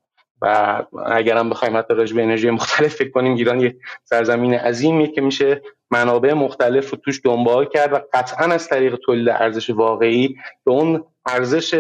و 0.43 0.83
اگر 1.07 1.37
هم 1.37 1.51
بخوایم 1.51 1.77
حتی 1.77 1.95
راجع 1.95 2.17
به 2.17 2.23
انرژی 2.23 2.51
مختلف 2.51 2.95
فکر 2.95 3.11
کنیم 3.11 3.35
ایران 3.35 3.61
یک 3.61 3.77
سرزمین 4.05 4.55
عظیمیه 4.55 5.07
که 5.07 5.21
میشه 5.21 5.63
منابع 5.91 6.33
مختلف 6.33 6.91
رو 6.91 6.99
توش 7.05 7.21
دنبال 7.25 7.65
کرد 7.65 7.93
و 7.93 8.01
قطعا 8.13 8.47
از 8.47 8.69
طریق 8.69 8.97
تولید 8.97 9.29
ارزش 9.29 9.71
واقعی 9.71 10.37
به 10.65 10.73
اون 10.73 11.05
ارزش 11.27 11.75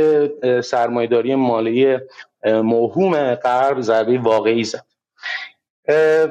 سرمایداری 0.64 1.34
مالی 1.34 1.98
موهوم 2.44 3.34
غرب 3.34 3.80
ضربه 3.80 4.18
واقعی 4.18 4.64
زد. 4.64 4.86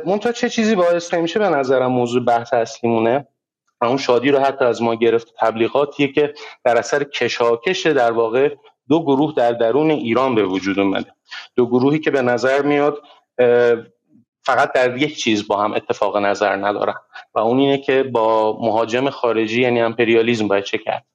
منتها 0.05 0.31
چه 0.31 0.49
چیزی 0.49 0.75
باعث 0.75 1.13
نمیشه 1.13 1.39
به 1.39 1.49
نظرم 1.49 1.91
موضوع 1.91 2.25
بحث 2.25 2.53
اصلیمونه. 2.53 3.27
اون 3.87 3.97
شادی 3.97 4.31
رو 4.31 4.39
حتی 4.39 4.65
از 4.65 4.81
ما 4.81 4.95
گرفت. 4.95 5.33
تبلیغاتیه 5.37 6.07
که 6.07 6.33
در 6.63 6.77
اثر 6.77 7.03
کشاکش 7.03 7.85
در 7.85 8.11
واقع 8.11 8.55
دو 8.89 9.03
گروه 9.03 9.33
در 9.37 9.51
درون 9.51 9.91
ایران 9.91 10.35
به 10.35 10.43
وجود 10.43 10.79
اومده. 10.79 11.13
دو 11.55 11.65
گروهی 11.65 11.99
که 11.99 12.11
به 12.11 12.21
نظر 12.21 12.61
میاد 12.61 13.01
فقط 14.43 14.73
در 14.73 14.97
یک 14.97 15.17
چیز 15.17 15.47
با 15.47 15.63
هم 15.63 15.73
اتفاق 15.73 16.17
نظر 16.17 16.55
ندارن. 16.55 16.95
و 17.33 17.39
اون 17.39 17.59
اینه 17.59 17.77
که 17.77 18.03
با 18.03 18.57
مهاجم 18.61 19.09
خارجی 19.09 19.61
یعنی 19.61 19.81
امپریالیزم 19.81 20.47
باید 20.47 20.63
چه 20.63 20.77
کرد؟ 20.77 21.05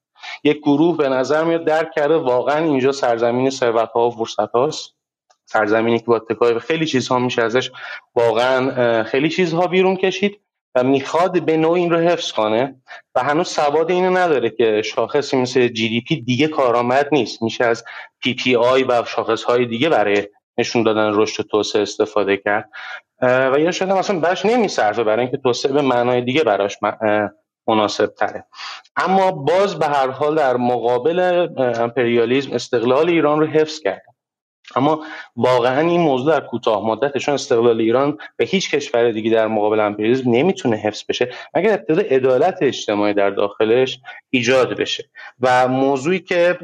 یک 0.45 0.59
گروه 0.59 0.97
به 0.97 1.09
نظر 1.09 1.45
میاد 1.45 1.65
درک 1.65 1.93
کرده 1.95 2.17
واقعا 2.17 2.65
اینجا 2.65 2.93
سرزمین 2.93 3.51
ثروت 3.51 3.91
ها 3.91 4.09
و 4.09 4.11
فرصت 4.11 4.53
هاست 4.53 4.97
سرزمینی 5.45 5.99
که 5.99 6.05
با 6.05 6.17
اتکای 6.17 6.59
خیلی 6.59 6.87
چیزها 6.87 7.19
میشه 7.19 7.43
ازش 7.43 7.71
واقعا 8.15 9.05
خیلی 9.05 9.29
چیزها 9.29 9.67
بیرون 9.67 9.97
کشید. 9.97 10.41
و 10.77 10.83
می‌خواد 10.83 11.45
به 11.45 11.57
نوع 11.57 11.73
این 11.73 11.91
رو 11.91 11.99
حفظ 11.99 12.33
کنه 12.33 12.75
و 13.15 13.25
هنوز 13.25 13.49
سواد 13.49 13.91
اینو 13.91 14.17
نداره 14.19 14.51
که 14.51 14.83
شاخصی 14.83 15.37
مثل 15.37 15.69
جی 15.69 15.89
دی 15.89 16.01
پی 16.01 16.21
دیگه 16.21 16.49
کارآمد 16.49 17.09
نیست. 17.13 17.43
میشه 17.43 17.65
از 17.65 17.85
PPI 18.23 18.85
و 18.85 19.05
شاخص 19.05 19.43
های 19.43 19.67
دیگه 19.67 19.89
برای 19.89 20.29
نشون 20.59 20.83
دادن 20.83 21.11
رشد 21.15 21.43
توسعه 21.43 21.83
استفاده 21.83 22.37
کرد. 22.37 22.71
و 23.23 23.55
یا 23.59 23.73
شده 23.73 23.95
مثلا 23.95 24.21
برش 24.21 24.47
نمیصرفه 24.47 25.05
برای 25.05 25.21
اینکه 25.21 25.37
توسعه 25.37 25.73
به 25.73 25.83
معنای 25.83 26.21
دیگه 26.21 26.45
براش 26.45 26.79
مناسب 27.67 28.07
تره 28.07 28.45
اما 28.97 29.31
باز 29.31 29.79
به 29.79 29.87
هر 29.87 30.11
حال 30.11 30.35
در 30.35 30.57
مقابل 30.57 31.49
امپریالیزم 31.59 32.53
استقلال 32.53 33.09
ایران 33.09 33.41
رو 33.41 33.47
حفظ 33.47 33.81
کرد. 33.81 34.16
اما 34.77 35.05
واقعا 35.37 35.81
این 35.81 36.01
موضوع 36.01 36.33
در 36.33 36.47
کوتاه 36.47 36.87
مدتشون 36.87 37.35
استقلال 37.35 37.81
ایران 37.81 38.19
به 38.37 38.45
هیچ 38.45 38.75
کشور 38.75 39.11
دیگه 39.11 39.31
در 39.31 39.47
مقابل 39.47 39.81
امپریالیسم 39.81 40.31
نمی‌تونه 40.31 40.77
حفظ 40.77 41.03
بشه. 41.09 41.29
مگر 41.55 41.73
ابتدا 41.73 42.03
عدالت 42.03 42.59
اجتماعی 42.61 43.15
در 43.15 43.31
داخلش 43.31 44.01
ایجاد 44.31 44.77
بشه؟ 44.81 45.05
و 45.41 45.69
موضوعی 45.69 46.19
که 46.19 46.59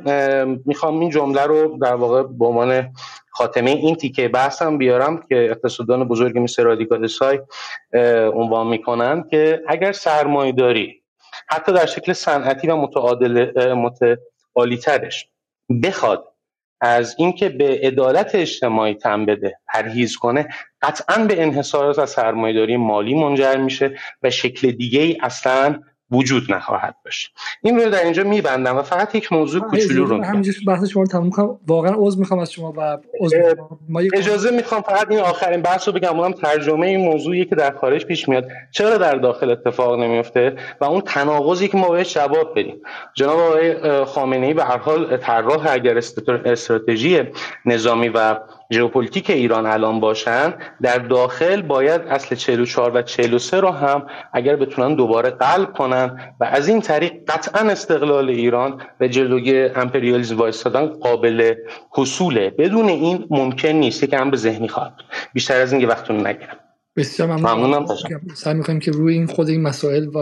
می‌خوام 0.66 1.00
این 1.00 1.10
جمله 1.10 1.42
رو 1.42 1.78
در 1.82 1.94
واقع 1.94 2.22
به 2.22 2.46
عنوان 2.46 2.92
خاتمه 3.30 3.70
این 3.70 3.94
تیکه 3.94 4.28
بحثم 4.28 4.78
بیارم 4.78 5.22
که 5.28 5.36
اقتصاددان 5.50 6.08
بزرگی 6.08 6.38
مثل 6.38 6.62
رادیکال 6.62 7.06
سای 7.06 7.40
عنوان 8.34 8.66
می‌کنن 8.66 9.24
که 9.30 9.62
اگر 9.68 9.92
سرمایه 9.92 10.52
داری 10.52 11.02
حتی 11.48 11.72
در 11.72 11.86
شکل 11.86 12.12
صنعتی 12.12 12.68
و 12.68 12.76
متعادل 12.76 13.74
متعالی 13.74 14.76
ترش 14.76 15.28
بخواد 15.82 16.31
از 16.82 17.14
اینکه 17.18 17.48
به 17.48 17.80
عدالت 17.82 18.34
اجتماعی 18.34 18.94
تن 18.94 19.26
بده 19.26 19.58
پرهیز 19.68 20.16
کنه 20.16 20.48
قطعا 20.82 21.24
به 21.24 21.42
انحصارات 21.42 21.98
و 21.98 22.06
سرمایهداری 22.06 22.76
مالی 22.76 23.14
منجر 23.14 23.56
میشه 23.56 23.98
و 24.22 24.30
شکل 24.30 24.70
دیگه 24.70 25.00
ای 25.00 25.18
اصلا 25.22 25.82
وجود 26.12 26.52
نخواهد 26.52 26.96
داشت. 27.04 27.34
این 27.62 27.80
رو 27.80 27.90
در 27.90 28.04
اینجا 28.04 28.24
میبندم 28.24 28.76
و 28.76 28.82
فقط 28.82 29.14
یک 29.14 29.32
موضوع 29.32 29.60
کوچولو 29.60 30.04
رو 30.04 30.24
همینجوری 30.24 30.64
بحث 30.66 30.84
شما 30.84 31.02
رو 31.02 31.08
تموم 31.08 31.30
کنم. 31.30 31.58
واقعا 31.66 31.94
عذر 31.96 32.18
می‌خوام 32.18 32.40
از 32.40 32.52
شما 32.52 32.74
و 32.76 32.98
ما 33.88 34.00
اجازه 34.14 34.50
می‌خوام 34.50 34.82
فقط 34.82 35.06
این 35.10 35.20
آخرین 35.20 35.62
بحث 35.62 35.88
رو 35.88 35.94
بگم. 35.94 36.20
اونم 36.20 36.32
ترجمه 36.32 36.86
این 36.86 37.00
موضوعی 37.00 37.44
که 37.44 37.54
در 37.54 37.70
خارج 37.70 38.06
پیش 38.06 38.28
میاد. 38.28 38.48
چرا 38.70 38.98
در 38.98 39.14
داخل 39.14 39.50
اتفاق 39.50 40.00
نمیفته 40.00 40.56
و 40.80 40.84
اون 40.84 41.00
تناقضی 41.00 41.68
که 41.68 41.76
ما 41.76 41.88
بهش 41.88 42.14
جواب 42.14 42.58
بدیم. 42.58 42.76
جناب 43.14 43.38
آقای 43.38 44.04
خامنه 44.04 44.46
ای 44.46 44.54
به 44.54 44.64
هر 44.64 44.78
حال 44.78 45.16
طراح 45.16 45.66
اگر 45.70 45.98
استراتژی 46.44 47.22
نظامی 47.64 48.08
و 48.08 48.36
ژئوپلیتیک 48.72 49.30
ایران 49.30 49.66
الان 49.66 50.00
باشن 50.00 50.54
در 50.82 50.98
داخل 50.98 51.62
باید 51.62 52.00
اصل 52.00 52.34
44 52.36 52.90
و 52.94 53.02
43 53.02 53.60
رو 53.60 53.70
هم 53.70 54.06
اگر 54.32 54.56
بتونن 54.56 54.94
دوباره 54.94 55.30
قلب 55.30 55.72
کنن 55.72 56.34
و 56.40 56.44
از 56.44 56.68
این 56.68 56.80
طریق 56.80 57.12
قطعا 57.28 57.70
استقلال 57.70 58.28
ایران 58.28 58.80
و 59.00 59.08
جلوی 59.08 59.64
امپریالیسم 59.64 60.36
وایستادن 60.36 60.86
قابل 60.86 61.54
حصوله. 61.90 62.50
بدون 62.50 62.88
این 62.88 63.26
ممکن 63.30 63.68
نیست. 63.68 64.02
که 64.04 64.18
هم 64.18 64.30
به 64.30 64.36
ذهنی 64.36 64.68
خواهد 64.68 64.92
بیشتر 65.34 65.60
از 65.60 65.72
این 65.72 65.84
وقتتون 65.84 66.26
نگیرم. 66.26 66.56
بسیار 66.96 67.28
ممنونم. 67.28 67.86
سعی 68.34 68.54
می‌کنیم 68.54 68.80
که 68.80 68.90
روی 68.90 69.14
این 69.14 69.26
خود 69.26 69.48
این 69.48 69.62
مسائل 69.62 70.06
و 70.06 70.18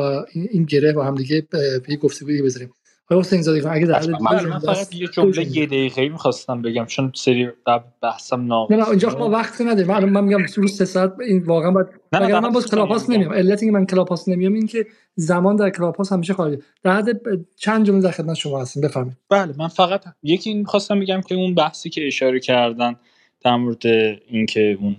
این 0.52 0.64
گره 0.64 0.92
با 0.92 1.04
هم 1.04 1.14
دیگه 1.14 1.46
به 1.88 1.96
گفتگویی 1.96 2.42
بذاریم. 2.42 2.70
حسین 3.18 3.42
زاده 3.42 3.72
اگه 3.72 3.86
در 3.86 3.98
بله 3.98 4.47
من 4.47 4.58
فقط 4.58 4.94
یه 4.94 5.08
جمله 5.08 5.56
یه 5.56 5.66
دقیقه 5.66 6.08
می‌خواستم 6.08 6.62
بگم 6.62 6.84
چون 6.84 7.12
سری 7.14 7.48
قبل 7.66 7.84
بحثم 8.02 8.47
ناقص 8.47 8.70
نه 8.70 8.76
نه 8.76 8.89
اینجا 8.89 9.18
ما 9.18 9.30
وقت 9.30 9.60
نداریم. 9.60 9.86
من 9.86 10.05
من 10.05 10.24
میگم 10.24 10.47
تو 10.47 10.66
سه 10.66 10.84
ساعت 10.84 11.12
این 11.20 11.39
واقعا 11.39 11.70
باید 11.70 11.86
نه، 12.12 12.20
مگر 12.20 12.34
نه، 12.34 12.40
من 12.40 12.52
باز 12.52 12.66
Clubhouse. 12.66 13.10
نمیام 13.10 13.32
علت 13.32 13.62
اینکه 13.62 13.78
من 13.78 13.86
Clubhouse 13.86 14.28
نمیام 14.28 14.52
این 14.52 14.66
که 14.66 14.86
زمان 15.14 15.56
در 15.56 15.70
Clubhouse 15.70 16.12
همیشه 16.12 16.34
خارجه 16.34 16.62
در 16.82 16.97
حد 16.97 17.20
چند 17.56 17.86
جمله 17.86 18.00
در 18.00 18.10
خدمت 18.10 18.36
شما 18.36 18.60
هستیم 18.60 18.82
بفرمایید. 18.82 19.16
بله 19.28 19.55
من 19.58 19.68
فقط 19.68 20.05
یکی 20.22 20.50
این 20.50 20.58
می‌خواستم 20.58 21.00
بگم 21.00 21.20
که 21.20 21.34
اون 21.34 21.55
بحثی 21.55 21.90
که 21.90 22.06
اشاره 22.06 22.40
کردن 22.40 22.97
در 23.44 23.56
مورد 23.56 23.86
اینکه 24.26 24.78
اون 24.80 24.97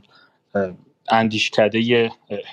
اندیشکده 1.11 2.11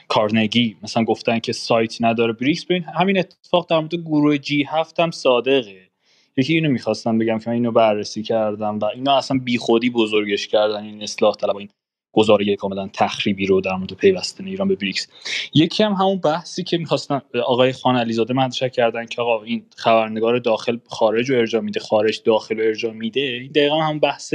کارنگی. 0.09 0.77
مثلا 0.83 1.05
گفتن 1.05 1.39
که 1.39 1.53
سایت 1.53 1.97
نداره. 2.01 2.33
بریکس 2.33 2.65
ببین 2.65 2.85
همین 2.85 3.19
اتفاق 3.19 3.71
در 3.71 3.79
مورد 3.79 3.95
گروه 3.95 4.39
G 4.39 4.65
هفت 4.65 5.01
هم 5.01 5.11
صادقه. 5.11 5.89
یکی 6.37 6.55
اینو 6.55 6.69
می‌خواستم 6.71 7.19
بگم 7.19 7.39
که 7.39 7.51
من 7.51 7.55
اینو 7.55 7.73
بررسی 7.73 8.23
کردم 8.23 8.79
و 8.79 8.85
اینا 8.85 9.17
اصلا 9.17 9.41
بیخودی 9.45 9.91
بزرگش 9.91 10.49
کردن. 10.49 10.83
این 10.83 11.03
اصلاح 11.03 11.35
طلب 11.35 11.57
این 11.57 11.69
گزاره 12.13 12.57
کاملا 12.57 12.89
تخریبی 12.93 13.47
رو 13.47 13.61
در 13.61 13.75
مورد 13.75 13.93
پیوستن 13.93 14.47
ایران 14.47 14.69
به 14.69 14.75
بریکس. 14.75 15.09
یکی 15.55 15.83
هم 15.83 15.93
همون 15.93 16.19
بحثی 16.19 16.63
که 16.63 16.79
می‌خواستن 16.79 17.21
آقای 17.45 17.73
خان 17.73 17.97
علیزاده 17.97 18.35
مطرح 18.35 18.69
کردن 18.69 19.07
که 19.07 19.23
آقا 19.23 19.43
این 19.43 19.67
خبرنگار 19.77 20.39
داخل 20.39 20.79
خارج 20.87 21.31
رو 21.31 21.37
ارجاع 21.37 21.61
میده 21.61 21.81
خارج 21.81 22.23
داخل 22.25 22.57
رو 22.57 22.65
ارجاع 22.65 22.93
میده. 22.93 23.49
دقیقا 23.55 23.83
هم 23.83 23.99
بحث 23.99 24.35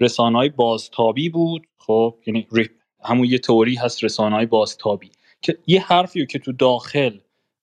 رسانه 0.00 0.38
های 0.38 0.48
بازتابی 0.48 1.28
بود. 1.28 1.66
خب 1.78 2.18
یعنی 2.26 2.46
همون 3.04 3.26
یه 3.26 3.38
تئوری 3.38 3.74
هست 3.74 4.04
رسانه 4.04 4.36
های 4.36 4.46
بازتابی 4.46 5.10
که 5.42 5.58
یه 5.66 5.80
حرفی 5.80 6.20
رو 6.20 6.26
که 6.26 6.38
تو 6.38 6.52
داخل 6.52 7.18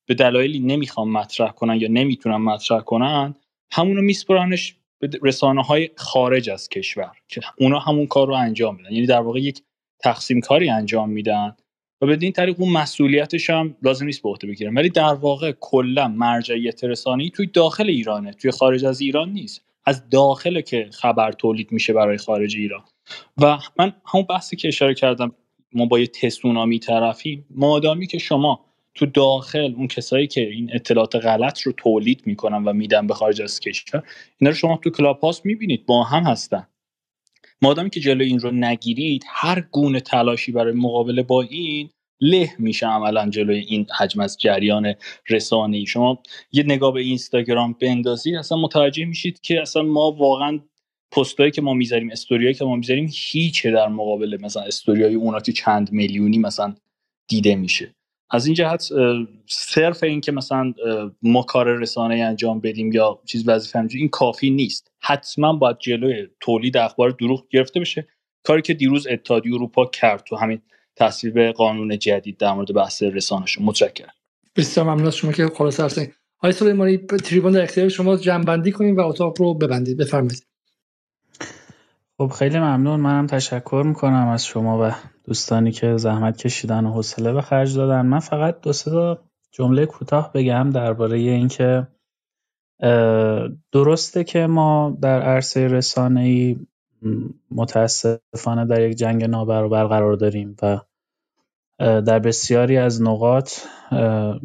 به 0.06 0.14
دلایلی 0.14 0.60
نمی‌خوام 0.60 1.11
مطرح 1.11 1.52
کنن 1.52 1.76
یا 1.76 1.88
نمی‌تونن 1.92 2.36
مطرح 2.36 2.80
کنن 2.80 3.36
همونو 3.72 4.02
میسپرنش 4.02 4.76
به 5.00 5.10
رسانه 5.24 5.64
های 5.64 5.90
خارج 5.95 6.50
از 6.50 6.70
کشور 6.70 7.11
که 7.28 7.42
اونا 7.58 7.80
همون 7.80 8.08
کار 8.08 8.28
رو 8.28 8.34
انجام 8.34 8.76
میدن. 8.76 8.92
یعنی 8.92 9.06
در 9.06 9.22
واقع 9.22 9.40
یک 9.40 9.61
تقسیم 10.00 10.42
کاری 10.42 10.70
انجام 10.70 11.10
میدن 11.10 11.56
و 12.02 12.06
بدین 12.06 12.32
طریق 12.32 12.56
اون 12.60 12.72
مسئولیتش 12.72 13.50
هم 13.50 13.76
لازم 13.82 14.06
نیست 14.06 14.24
به 14.24 14.30
عهده 14.30 14.48
بگیرن. 14.48 14.74
ولی 14.74 14.90
در 14.90 15.14
واقع 15.14 15.52
کلا 15.60 16.08
مرجعیت 16.08 16.84
رسانه‌ای 16.84 17.30
توی 17.30 17.48
داخل 17.48 17.90
ایرانه 17.90 18.34
توی 18.34 18.52
خارج 18.52 18.86
از 18.86 19.02
ایران 19.02 19.30
نیست. 19.30 19.61
از 19.86 20.10
داخل 20.10 20.61
که 20.61 20.90
خبر 20.94 21.32
تولید 21.32 21.72
میشه 21.72 21.94
برای 21.94 22.18
خارج 22.18 22.56
ایران. 22.56 22.84
و 23.41 23.57
من 23.80 23.93
همون 24.14 24.25
بحثی 24.30 24.56
که 24.56 24.67
اشاره 24.67 24.93
کردم 24.93 25.35
ما 25.73 25.85
با 25.85 25.99
یه 25.99 26.07
تسونامی 26.07 26.80
طرفیم. 26.80 27.45
مادامی 27.49 28.07
که 28.07 28.17
شما 28.17 28.65
تو 28.95 29.06
داخل 29.06 29.73
اون 29.77 29.88
کسایی 29.88 30.27
که 30.27 30.41
این 30.49 30.69
اطلاعات 30.73 31.15
غلط 31.15 31.61
رو 31.61 31.72
تولید 31.72 32.22
می‌کنن 32.25 32.64
و 32.64 32.73
میدن 32.73 33.07
به 33.07 33.14
خارج 33.14 33.41
از 33.41 33.59
کشور 33.59 34.03
اینا 34.38 34.49
رو 34.49 34.56
شما 34.56 34.80
تو 34.83 34.90
کلاپاس 34.90 35.45
می‌بینید. 35.45 35.85
با 35.85 36.03
هم 36.03 36.23
هستن. 36.23 36.67
مادامی 37.61 37.90
که 37.90 37.99
جلوی 37.99 38.27
این 38.27 38.40
رو 38.40 38.51
نگیرید 38.51 39.23
هر 39.27 39.61
گونه 39.72 39.99
تلاشی 39.99 40.51
برای 40.51 40.73
مقابله 40.73 41.23
با 41.23 41.41
این 41.41 41.90
له 42.22 42.49
میشه 42.59 42.88
عملا 42.88 43.30
جلوی 43.30 43.59
این 43.59 43.88
حجم 43.98 44.19
از 44.22 44.38
جریان 44.38 44.93
رسانه‌ای. 45.30 45.85
شما 45.85 46.19
یه 46.51 46.64
نگاه 46.64 46.93
به 46.93 47.01
اینستاگرام 47.01 47.75
بندازید 47.81 48.35
اصلا 48.35 48.57
متوجه 48.57 49.06
میشید 49.06 49.41
که 49.41 49.61
اصلا 49.61 49.81
ما 49.81 50.11
واقعا 50.11 50.59
پستایی 51.11 51.51
که 51.51 51.61
ما 51.61 51.73
می‌ذاریم 51.73 52.09
استوریایی 52.09 52.53
که 52.53 52.65
ما 52.65 52.75
می‌ذاریم 52.75 53.09
هیچه 53.14 53.72
در 53.72 53.88
مقابل 53.88 54.38
مثلا 54.41 54.64
استوریای 54.64 55.15
اونا 55.15 55.40
که 55.40 55.51
چند 55.51 55.91
میلیونی 55.91 56.38
مثلا 56.38 56.75
دیده 57.27 57.56
میشه. 57.56 57.95
از 58.33 58.45
این 58.45 58.56
جهت 58.56 58.90
صرف 59.48 60.03
این 60.03 60.22
که 60.22 60.31
مثلا 60.31 60.73
ما 61.22 61.43
کار 61.43 61.77
رسانه 61.77 62.15
انجام 62.15 62.59
بدیم 62.59 62.91
یا 62.91 63.22
چیز 63.25 63.48
وظیفه 63.48 63.88
این 63.91 64.09
کافی 64.09 64.49
نیست. 64.49 64.91
حتما 65.01 65.53
باید 65.53 65.77
جلوی 65.80 66.27
تولید 66.40 66.77
اخبار 66.77 67.09
دروغ 67.09 67.48
گرفته 67.49 67.80
بشه. 67.80 68.07
کاری 68.43 68.61
که 68.61 68.73
دیروز 68.73 69.07
اتحادیه 69.07 69.53
اروپا 69.53 69.85
کرد 69.85 70.23
تو 70.23 70.35
همین 70.35 70.61
تصویب 70.95 71.40
قانون 71.40 71.99
جدید 71.99 72.38
در 72.38 72.53
مورد 72.53 72.73
بحث 72.73 73.03
رسانه‌شون 73.03 73.65
متشکرم. 73.65 74.14
بسیار 74.56 74.85
ممنون 74.85 75.11
شما 75.11 75.31
که 75.31 75.48
خلاصه 75.48 75.83
هستین. 75.83 76.07
آقای 76.38 76.51
سلیمانی 76.51 76.98
تریبون 76.98 77.51
در 77.51 77.64
اختیار 77.64 77.90
شما 77.90 78.17
جنبندی 78.17 78.72
کنیم 78.72 78.98
و 78.98 78.99
اتاق 78.99 79.41
رو 79.41 79.53
ببندید. 79.53 79.98
بفرمایید. 79.98 80.51
خب 82.22 82.27
خیلی 82.27 82.59
ممنون. 82.59 83.00
منم 83.00 83.27
تشکر 83.27 83.83
می‌کنم 83.85 84.27
از 84.27 84.45
شما 84.45 84.90
و 84.90 84.91
دوستانی 85.25 85.72
که 85.72 85.98
زحمت 85.98 86.38
کشیدن 86.38 86.85
و 86.85 86.93
حوصله 86.93 87.33
به 87.33 87.41
خرج 87.41 87.77
دادن. 87.77 88.06
من 88.06 88.19
فقط 88.19 88.61
دو 88.61 88.74
سه 88.74 89.17
جمله 89.51 89.85
کوتاه 89.85 90.32
بگم 90.33 90.69
درباره 90.69 91.17
اینکه 91.17 91.88
درسته 93.72 94.24
که 94.24 94.48
ما 94.48 94.98
در 95.01 95.22
عرصه 95.22 95.67
رسانه‌ای 95.67 96.58
م، 97.01 97.30
متاسفانه 97.51 98.66
در 98.66 98.82
یک 98.82 98.98
جنگ 98.98 99.24
نابرابر 99.24 99.85
قرار 99.85 100.14
داریم 100.14 100.56
و 100.61 100.80
در 101.80 102.19
بسیاری 102.19 102.77
از 102.77 103.01
نقاط 103.01 103.51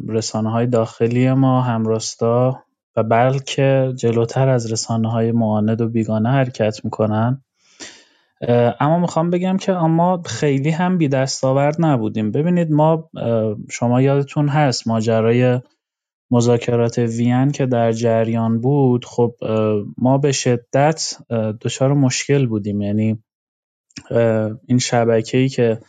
رسانه 0.07 0.51
های 0.51 0.67
داخلی 0.67 1.33
ما 1.33 1.61
همراستا 1.61 2.63
و 2.95 3.03
بلکه 3.03 3.93
جلوتر 3.95 4.49
از 4.49 4.71
رسانه 4.71 5.11
های 5.11 5.31
معاند 5.31 5.81
و 5.81 5.89
بیگانه 5.89 6.29
حرکت 6.29 6.85
می‌کنن. 6.85 7.43
اما 8.79 8.99
می‌خوام 8.99 9.29
بگم 9.29 9.57
که 9.57 9.73
اما 9.73 10.21
خیلی 10.25 10.69
هم 10.69 10.97
بی 10.97 11.07
دستاورد 11.07 11.75
نبودیم. 11.79 12.31
ببینید 12.31 12.71
ما 12.71 13.09
شما 13.69 14.01
یادتون 14.01 14.47
هست 14.47 14.87
ماجرای 14.87 15.59
مذاکرات 16.31 16.97
وین 16.97 17.51
که 17.51 17.65
در 17.65 17.91
جریان 17.91 18.61
بود. 18.61 19.05
خب 19.05 19.35
ما 19.97 20.17
به 20.17 20.31
شدت 20.31 21.17
دچار 21.61 21.93
مشکل 21.93 22.45
بودیم. 22.45 22.81
یعنی 22.81 23.23
این 24.67 24.79
شبکه‌ای 24.79 25.49
که 25.49 25.79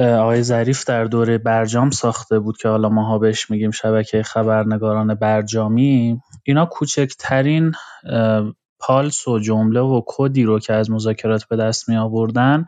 اه، 0.00 0.14
آقای 0.14 0.42
ظریف 0.42 0.84
در 0.84 1.04
دوره 1.04 1.38
برجام 1.38 1.90
ساخته 1.90 2.38
بود 2.38 2.56
که 2.56 2.68
حالا 2.68 2.88
ماها 2.88 3.18
بهش 3.18 3.50
میگیم 3.50 3.70
شبکه 3.70 4.22
خبرنگاران 4.22 5.14
برجامی 5.14 6.20
اینا 6.44 6.66
کوچکترین 6.66 7.72
پالس 8.80 9.28
و 9.28 9.38
جمله 9.38 9.80
و 9.80 10.02
کدی 10.06 10.44
رو 10.44 10.58
که 10.58 10.74
از 10.74 10.90
مذاکرات 10.90 11.44
به 11.44 11.56
دست 11.56 11.88
می 11.88 11.96
آوردن 11.96 12.64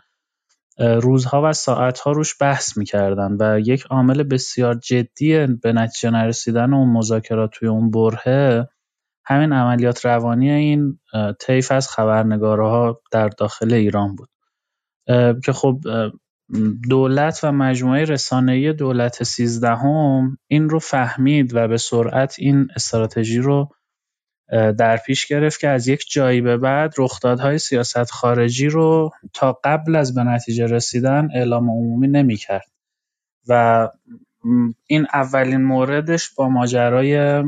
روزها 0.79 1.43
و 1.45 1.53
ساعتها 1.53 2.13
روش 2.13 2.35
بحث 2.41 2.77
می‌کردن 2.77 3.37
و 3.41 3.61
یک 3.61 3.83
عامل 3.83 4.23
بسیار 4.23 4.75
جدی 4.75 5.47
به 5.47 5.73
نتیجه 5.73 6.11
نرسیدن 6.11 6.75
اون 6.75 6.89
مذاکرات 6.89 7.51
توی 7.53 7.69
اون 7.69 7.91
برهه 7.91 8.69
همین 9.25 9.53
عملیات 9.53 10.05
روانی 10.07 10.51
این 10.51 10.99
طیف 11.41 11.73
از 11.73 11.89
خبرنگارها 11.89 13.01
در 13.13 13.29
داخل 13.29 13.75
ایران 13.75 14.17
بود. 14.17 14.29
که 15.45 15.53
خب 15.53 15.81
دولت 16.91 17.41
و 17.43 17.53
مجموعه 17.53 18.05
رسانه‌ای 18.05 18.73
دولت 18.73 19.23
سیزدهم 19.23 20.39
این 20.47 20.69
رو 20.69 20.79
فهمید 20.79 21.55
و 21.55 21.69
به 21.69 21.77
سرعت 21.77 22.35
این 22.39 22.69
استراتژی 22.77 23.39
رو 23.39 23.69
در 24.51 24.97
پیش 24.97 25.27
گرفت 25.27 25.61
که 25.61 25.69
از 25.69 25.89
یک 25.89 26.05
جایی 26.11 26.41
به 26.41 26.57
بعد 26.57 26.95
رخدادهای 26.99 27.59
سیاست 27.59 28.11
خارجی 28.11 28.69
رو 28.69 29.11
تا 29.33 29.59
قبل 29.65 29.97
از 29.97 30.15
به 30.15 30.23
نتیجه 30.23 30.67
رسیدن 30.67 31.29
اعلام 31.35 31.71
عمومی 31.71 32.09
نمی‌کرد. 32.09 32.71
و 33.49 33.89
این 34.87 35.07
اولین 35.13 35.63
موردش 35.63 36.31
با 36.31 36.49
ماجرای 36.49 37.43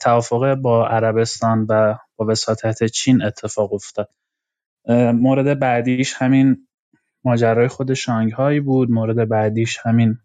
توافق 0.00 0.54
با 0.54 0.88
عربستان 0.88 1.66
و 1.68 1.94
با 2.16 2.26
وساطت 2.26 2.84
چین 2.84 3.22
اتفاق 3.22 3.72
افتاد. 3.72 4.08
مورد 5.14 5.58
بعدیش 5.58 6.14
همین 6.14 6.66
ماجرای 7.24 7.68
خود 7.68 7.94
شانگهای 7.94 8.60
بود. 8.60 8.90
مورد 8.90 9.28
بعدیش 9.28 9.78
همین 9.82 10.18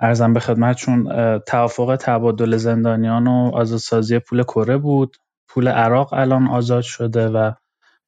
ارزم 0.00 0.32
به 0.32 0.40
خدمتشون 0.40 1.12
اه، 1.12 1.38
توافق 1.38 1.96
تبادل 2.00 2.56
زندانیان 2.56 3.26
و 3.26 3.50
آزادسازی 3.54 4.18
پول 4.18 4.42
کره 4.42 4.76
بود. 4.76 5.16
پول 5.48 5.68
عراق 5.68 6.12
الان 6.12 6.48
آزاد 6.48 6.82
شده 6.82 7.28
و 7.28 7.52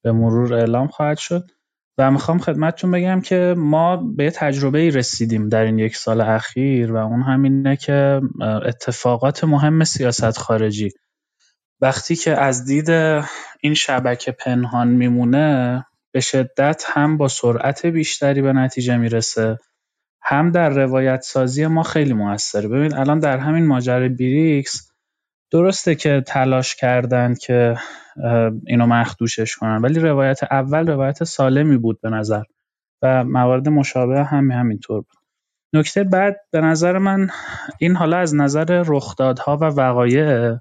به 0.02 0.12
مرور 0.12 0.54
اعلام 0.54 0.86
خواهد 0.86 1.18
شد. 1.18 1.50
و 1.98 2.10
می‌خوام 2.10 2.38
خدمتتون 2.38 2.90
بگم 2.90 3.20
که 3.20 3.54
ما 3.58 3.96
به 3.96 4.24
یه 4.24 4.30
تجربه 4.30 4.90
رسیدیم 4.90 5.48
در 5.48 5.62
این 5.62 5.78
یک 5.78 5.96
سال 5.96 6.20
اخیر 6.20 6.92
و 6.92 6.96
اون 6.96 7.22
همینه 7.22 7.76
که 7.76 8.20
اتفاقات 8.40 9.44
مهم 9.44 9.84
سیاست 9.84 10.38
خارجی. 10.38 10.90
وقتی 11.80 12.16
که 12.16 12.40
از 12.40 12.64
دید 12.64 12.90
این 13.60 13.74
شبکه 13.74 14.32
پنهان 14.32 14.88
میمونه 14.88 15.84
به 16.12 16.20
شدت 16.20 16.84
هم 16.86 17.16
با 17.16 17.28
سرعت 17.28 17.86
بیشتری 17.86 18.42
به 18.42 18.52
نتیجه 18.52 18.96
می‌رسه. 18.96 19.58
هم 20.22 20.50
در 20.50 20.68
روایت 20.68 21.20
سازی 21.20 21.66
ما 21.66 21.82
خیلی 21.82 22.12
موثره. 22.12 22.68
ببین 22.68 22.94
الان 22.94 23.18
در 23.18 23.38
همین 23.38 23.66
ماجرای 23.66 24.08
بریکس 24.08 24.92
درسته 25.52 25.94
که 25.94 26.22
تلاش 26.26 26.74
کردن 26.74 27.34
که 27.34 27.76
اینو 28.66 28.86
مخدوشش 28.86 29.56
کنن 29.56 29.82
ولی 29.82 30.00
روایت 30.00 30.40
اول 30.50 30.86
روایت 30.86 31.24
سالمی 31.24 31.76
بود 31.76 32.00
به 32.00 32.10
نظر 32.10 32.42
و 33.02 33.24
موارد 33.24 33.68
مشابه 33.68 34.24
هم 34.24 34.50
همینطور 34.50 35.00
بود. 35.00 35.18
نکته 35.72 36.04
بعد 36.04 36.36
به 36.50 36.60
نظر 36.60 36.98
من 36.98 37.28
این 37.78 37.96
حالا 37.96 38.16
از 38.16 38.34
نظر 38.34 38.84
رخدادها 38.86 39.56
و 39.56 39.64
وقایع 39.64 40.56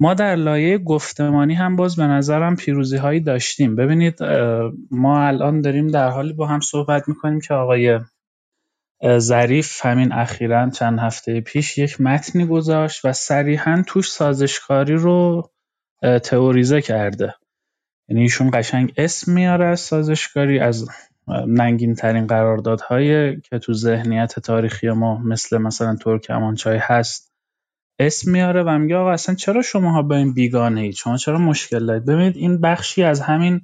ما 0.00 0.14
در 0.14 0.36
لایه 0.36 0.78
گفتمانی 0.78 1.54
هم 1.54 1.76
باز 1.76 1.96
به 1.96 2.06
نظرم 2.06 2.56
پیروزی 2.56 2.96
هایی 2.96 3.20
داشتیم. 3.20 3.76
ببینید 3.76 4.22
ما 4.90 5.26
الان 5.26 5.60
داریم 5.60 5.88
در 5.88 6.08
حالی 6.08 6.32
با 6.32 6.46
هم 6.46 6.60
صحبت 6.60 7.08
می‌کنیم 7.08 7.40
که 7.40 7.54
آقای 7.54 8.00
ظریف 9.18 9.86
همین 9.86 10.12
اخیرا 10.12 10.70
چند 10.70 10.98
هفته 10.98 11.40
پیش 11.40 11.78
یک 11.78 12.00
متنی 12.00 12.46
گذاشت 12.46 13.04
و 13.04 13.12
صریحا 13.12 13.82
توش 13.86 14.12
سازشکاری 14.12 14.94
رو 14.94 15.50
تئوریزه 16.22 16.80
کرده. 16.80 17.34
یعنی 18.08 18.22
ایشون 18.22 18.50
قشنگ 18.54 18.92
اسم 18.96 19.32
میاره 19.32 19.66
از 19.66 19.80
سازشکاری 19.80 20.58
از 20.58 20.88
ننگین 21.46 21.94
ترین 21.94 22.26
قراردادهایی 22.26 23.40
که 23.40 23.58
تو 23.58 23.72
ذهنیت 23.72 24.38
تاریخی 24.38 24.90
ما 24.90 25.18
مثل 25.18 25.58
مثلا 25.58 25.96
ترکمانچای 25.96 26.78
هست 26.82 27.32
اسم 27.98 28.30
میاره 28.30 28.62
و 28.62 28.78
میگه 28.78 28.96
آقا 28.96 29.12
اصلا 29.12 29.34
چرا 29.34 29.62
شماها 29.62 30.02
با 30.02 30.16
این 30.16 30.34
بیگانه 30.34 30.80
اید 30.80 30.94
شما 30.94 31.16
چرا 31.16 31.38
مشکل 31.38 31.86
دارید؟ 31.86 32.04
ببینید 32.04 32.36
این 32.36 32.60
بخشی 32.60 33.02
از 33.02 33.20
همین 33.20 33.60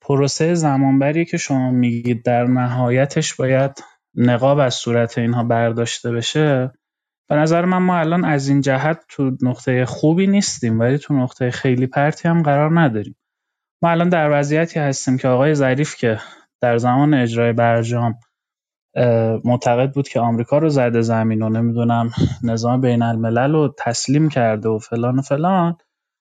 پروسه 0.00 0.54
زمانبری 0.54 1.24
که 1.24 1.36
شما 1.36 1.70
میگید 1.70 2.24
در 2.24 2.44
نهایتش 2.44 3.34
باید 3.34 3.70
نقاب 4.16 4.58
از 4.58 4.74
صورت 4.74 5.18
اینها 5.18 5.44
برداشته 5.44 6.12
بشه 6.12 6.72
به 7.28 7.36
نظر 7.36 7.64
من 7.64 7.78
ما 7.78 7.98
الان 7.98 8.24
از 8.24 8.48
این 8.48 8.60
جهت 8.60 9.04
تو 9.08 9.30
نقطه 9.42 9.84
خوبی 9.84 10.26
نیستیم 10.26 10.80
ولی 10.80 10.98
تو 10.98 11.14
نقطه 11.14 11.50
خیلی 11.50 11.86
پرتی 11.86 12.28
هم 12.28 12.42
قرار 12.42 12.80
نداریم. 12.80 13.16
ما 13.82 13.90
الان 13.90 14.08
در 14.08 14.40
وضعیتی 14.40 14.80
هستیم 14.80 15.18
که 15.18 15.28
آقای 15.28 15.54
ظریف 15.54 15.96
که 15.96 16.20
در 16.60 16.78
زمان 16.78 17.14
اجرای 17.14 17.52
برجام 17.52 18.14
معتقد 19.44 19.92
بود 19.92 20.08
که 20.08 20.20
آمریکا 20.20 20.58
رو 20.58 20.68
زده 20.68 21.00
زمین 21.00 21.42
و 21.42 21.48
نمی‌دونم 21.48 22.10
نظام 22.44 22.80
بین 22.80 23.02
الملل 23.02 23.52
رو 23.52 23.74
تسلیم 23.78 24.28
کرده 24.28 24.68
و 24.68 24.78
فلان 24.78 25.18
و 25.18 25.22
فلان 25.22 25.76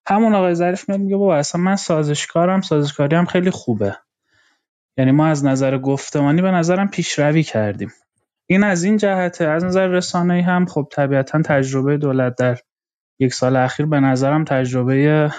همون 0.07 0.35
آقای 0.35 0.55
ظریف 0.55 0.89
میگه 0.89 1.17
بابا 1.17 1.35
اصلا 1.35 1.61
من 1.61 1.75
سازشکارم 1.75 2.61
سازشکاری 2.61 3.15
هم 3.15 3.25
خیلی 3.25 3.51
خوبه. 3.51 3.97
یعنی 5.01 5.11
ما 5.11 5.27
از 5.27 5.45
نظر 5.45 5.77
گفتمانی 5.77 6.41
به 6.41 6.51
نظرم 6.51 6.87
پیشروی 6.87 7.43
کردیم. 7.43 7.91
این 8.49 8.63
از 8.63 8.83
این 8.83 8.97
جهته 8.97 9.45
از 9.45 9.63
نظر 9.63 9.87
رسانه‌ای 9.87 10.41
هم 10.41 10.65
خب 10.65 10.87
طبیعتا 10.91 11.41
تجربه 11.41 11.97
دولت 11.97 12.35
در 12.35 12.57
یک 13.19 13.33
سال 13.33 13.55
اخیر 13.55 13.85
به 13.85 13.99
نظرم 13.99 14.43
تجربه 14.43 15.29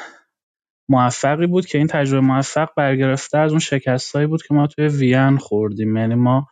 موفقی 0.88 1.46
بود 1.46 1.66
که 1.66 1.78
این 1.78 1.86
تجربه 1.86 2.26
موفق 2.26 2.68
برگرفته 2.76 3.38
از 3.38 3.50
اون 3.50 3.60
شکستایی 3.60 4.26
بود 4.26 4.42
که 4.42 4.54
ما 4.54 4.66
توی 4.66 4.88
وین 4.88 5.36
خوردیم. 5.36 5.96
یعنی 5.96 6.14
ما 6.14 6.46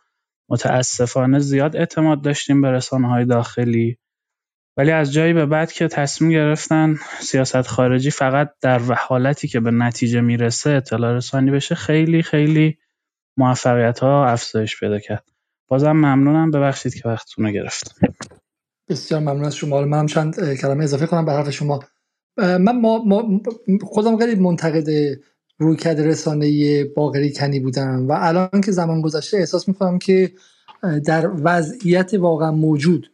متاسفانه 0.49 1.39
زیاد 1.39 1.75
اعتماد 1.75 2.23
داشتیم 2.23 2.61
به 2.61 2.79
های 2.91 3.25
داخلی. 3.25 3.97
ولی 4.77 4.91
از 4.91 5.13
جایی 5.13 5.33
به 5.33 5.45
بعد 5.45 5.71
که 5.71 5.87
تصمیم 5.87 6.31
گرفتن 6.31 6.95
سیاست 7.19 7.61
خارجی 7.61 8.11
فقط 8.11 8.49
در 8.61 8.79
حالتی 8.79 9.47
که 9.47 9.59
به 9.59 9.71
نتیجه 9.71 10.21
می‌رسه 10.21 10.69
اطلاع 10.69 11.13
رسانی 11.13 11.51
بشه 11.51 11.75
خیلی 11.75 12.23
خیلی 12.23 12.77
موفقیت 13.41 13.99
ها 13.99 14.27
افزایش 14.27 14.79
پیدا 14.79 14.99
کرد. 14.99 15.23
بازم 15.67 15.91
ممنونم. 15.91 16.51
ببخشید 16.51 16.93
که 16.95 17.09
وقتتون 17.09 17.45
رو 17.45 17.51
گرفتم 17.51 18.13
بسیار 18.89 19.21
ممنون 19.21 19.45
از 19.45 19.55
شما. 19.55 19.81
من 19.81 20.05
چند 20.05 20.53
کلمه 20.53 20.83
اضافه 20.83 21.05
کنم 21.05 21.25
به 21.25 21.31
حرف 21.31 21.49
شما. 21.49 21.79
من 22.37 22.79
ما, 22.81 23.03
ما 23.03 23.41
خودم 23.81 24.17
خیلی 24.17 24.35
منتقد 24.35 24.87
رویکرد 25.57 25.99
رسانه 25.99 26.83
باقری 26.83 27.33
کنی 27.33 27.59
بودم 27.59 28.07
و 28.07 28.11
الان 28.11 28.61
که 28.65 28.71
زمان 28.71 29.01
گذشته 29.01 29.37
احساس 29.37 29.67
می‌کنم 29.67 29.99
که 29.99 30.31
در 31.05 31.31
وضعیت 31.43 32.13
واقعا 32.13 32.51
موجود 32.51 33.11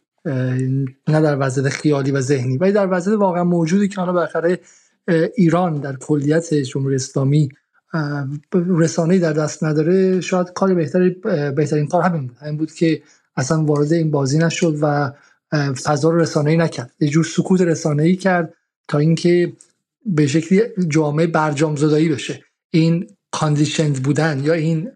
نه 1.08 1.20
در 1.20 1.36
وضعیت 1.40 1.68
خیالی 1.68 2.10
و 2.10 2.20
ذهنی 2.20 2.58
ولی 2.58 2.72
در 2.72 2.92
وضعیت 2.92 3.18
واقعا 3.18 3.44
موجودی 3.44 3.88
که 3.88 4.00
حالا 4.00 4.12
بالاخره 4.12 4.58
ایران 5.36 5.74
در 5.74 5.96
کلیت 5.96 6.54
جمهوری 6.54 6.94
اسلامی 6.94 7.48
رسانه 8.52 9.18
در 9.18 9.32
دست 9.32 9.64
نداره 9.64 10.20
شاید 10.20 10.52
کار 10.52 10.74
بهتری 10.74 11.10
بهترین 11.56 11.86
کار 11.86 12.02
همین 12.02 12.26
بود. 12.26 12.36
همین 12.40 12.56
بود 12.56 12.72
که 12.72 13.02
اصلا 13.36 13.64
وارد 13.64 13.92
این 13.92 14.10
بازی 14.10 14.38
نشد 14.38 14.78
و 14.80 15.12
فضا 15.84 16.10
رو 16.10 16.18
رسانه‌ای 16.18 16.56
نکرد. 16.56 16.92
یه 17.00 17.08
جور 17.08 17.24
سکوت 17.24 17.60
رسانه‌ای 17.60 18.16
کرد 18.16 18.54
تا 18.88 18.98
اینکه 18.98 19.52
به 20.06 20.26
شکلی 20.26 20.62
جامعه 20.88 21.26
برجام 21.26 21.76
زدایی 21.76 22.08
بشه. 22.08 22.44
این 22.70 23.06
کاندیشند 23.32 24.02
بودن 24.02 24.40
یا 24.44 24.52
این 24.52 24.90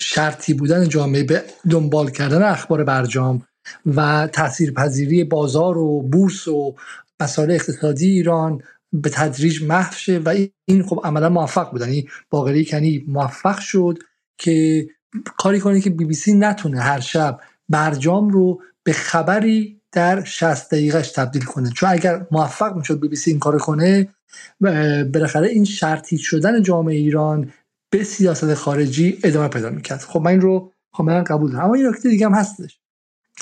شرطی 0.00 0.54
بودن 0.54 0.88
جامعه 0.88 1.22
به 1.22 1.44
دنبال 1.70 2.10
کردن 2.10 2.42
اخبار 2.42 2.84
برجام 2.84 3.42
و 3.86 4.28
تاثیرپذیری 4.32 5.24
بازار 5.24 5.78
و 5.78 6.02
بورس 6.02 6.48
و 6.48 6.74
مسائل 7.20 7.50
اقتصادی 7.50 8.10
ایران 8.10 8.62
به 8.92 9.10
تدریج 9.10 9.62
محو 9.62 9.94
شه 9.94 10.18
و 10.18 10.46
این 10.64 10.82
خب 10.82 11.00
عملا 11.04 11.28
موفق 11.28 11.70
بود 11.70 11.80
یعنی 11.80 12.08
باقری 12.30 12.64
کنی 12.64 13.04
موفق 13.08 13.58
شد 13.58 13.98
که 14.38 14.86
کاری 15.38 15.60
کنه 15.60 15.80
که 15.80 15.90
بی 15.90 16.04
بی 16.04 16.14
سی 16.14 16.32
نتونه 16.32 16.80
هر 16.80 17.00
شب 17.00 17.40
برجام 17.68 18.30
رو 18.30 18.60
به 18.84 18.92
خبری 18.92 19.80
در 19.92 20.24
60 20.24 20.70
دقیقهش 20.70 21.10
تبدیل 21.10 21.42
کنه. 21.44 21.70
چون 21.70 21.88
اگر 21.88 22.26
موفق 22.30 22.76
می‌شد 22.76 23.00
بی 23.00 23.08
بی 23.08 23.16
سی 23.16 23.30
این 23.30 23.40
کار 23.40 23.58
کنه 23.58 24.08
بالاخره 25.12 25.48
این 25.48 25.64
شرطی 25.64 26.18
شدن 26.18 26.62
جامعه 26.62 26.96
ایران 26.96 27.52
به 27.90 28.04
سیاست 28.04 28.54
خارجی 28.54 29.18
ادامه 29.24 29.48
پیدا 29.48 29.70
می‌کرد. 29.70 30.00
خب 30.00 30.20
من 30.20 30.30
این 30.30 30.40
رو 30.40 30.72
کاملا 30.92 31.22
قبول 31.22 31.52
دارم. 31.52 31.64
اما 31.64 31.74
این 31.74 31.86
نکته 31.86 32.08
دیگه 32.08 32.26
هم 32.26 32.34
هستش. 32.34 32.78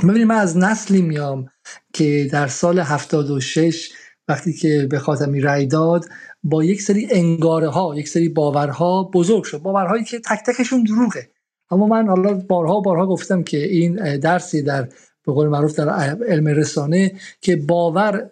ببینید 0.03 0.27
من 0.27 0.35
از 0.35 0.57
نسلی 0.57 1.03
میام 1.03 1.51
که 1.93 2.29
در 2.33 2.47
سال 2.47 2.79
76 2.79 3.93
وقتی 4.31 4.53
که 4.53 4.87
به 4.91 4.99
خاتمی 4.99 5.41
رأی 5.41 5.67
داد 5.67 6.05
با 6.43 6.65
یک 6.65 6.83
سری 6.83 7.09
انگاره 7.11 7.69
ها 7.69 7.95
یک 7.97 8.09
سری 8.09 8.29
باورها 8.29 9.03
بزرگ 9.03 9.45
شد. 9.45 9.59
باورهایی 9.59 10.05
که 10.05 10.19
تک 10.19 10.39
تکشون 10.47 10.85
دروغه. 10.85 11.29
اما 11.71 11.87
من 11.87 12.09
حالا 12.09 12.35
بارها 12.35 12.81
بارها 12.81 13.07
گفتم 13.07 13.43
که 13.43 13.59
این 13.59 14.19
درسی 14.19 14.63
در 14.63 14.89
به 15.27 15.33
قول 15.33 15.49
معروف 15.49 15.75
در 15.75 15.89
علم 16.29 16.47
رسانه 16.47 17.13
که 17.41 17.57
باور 17.57 18.31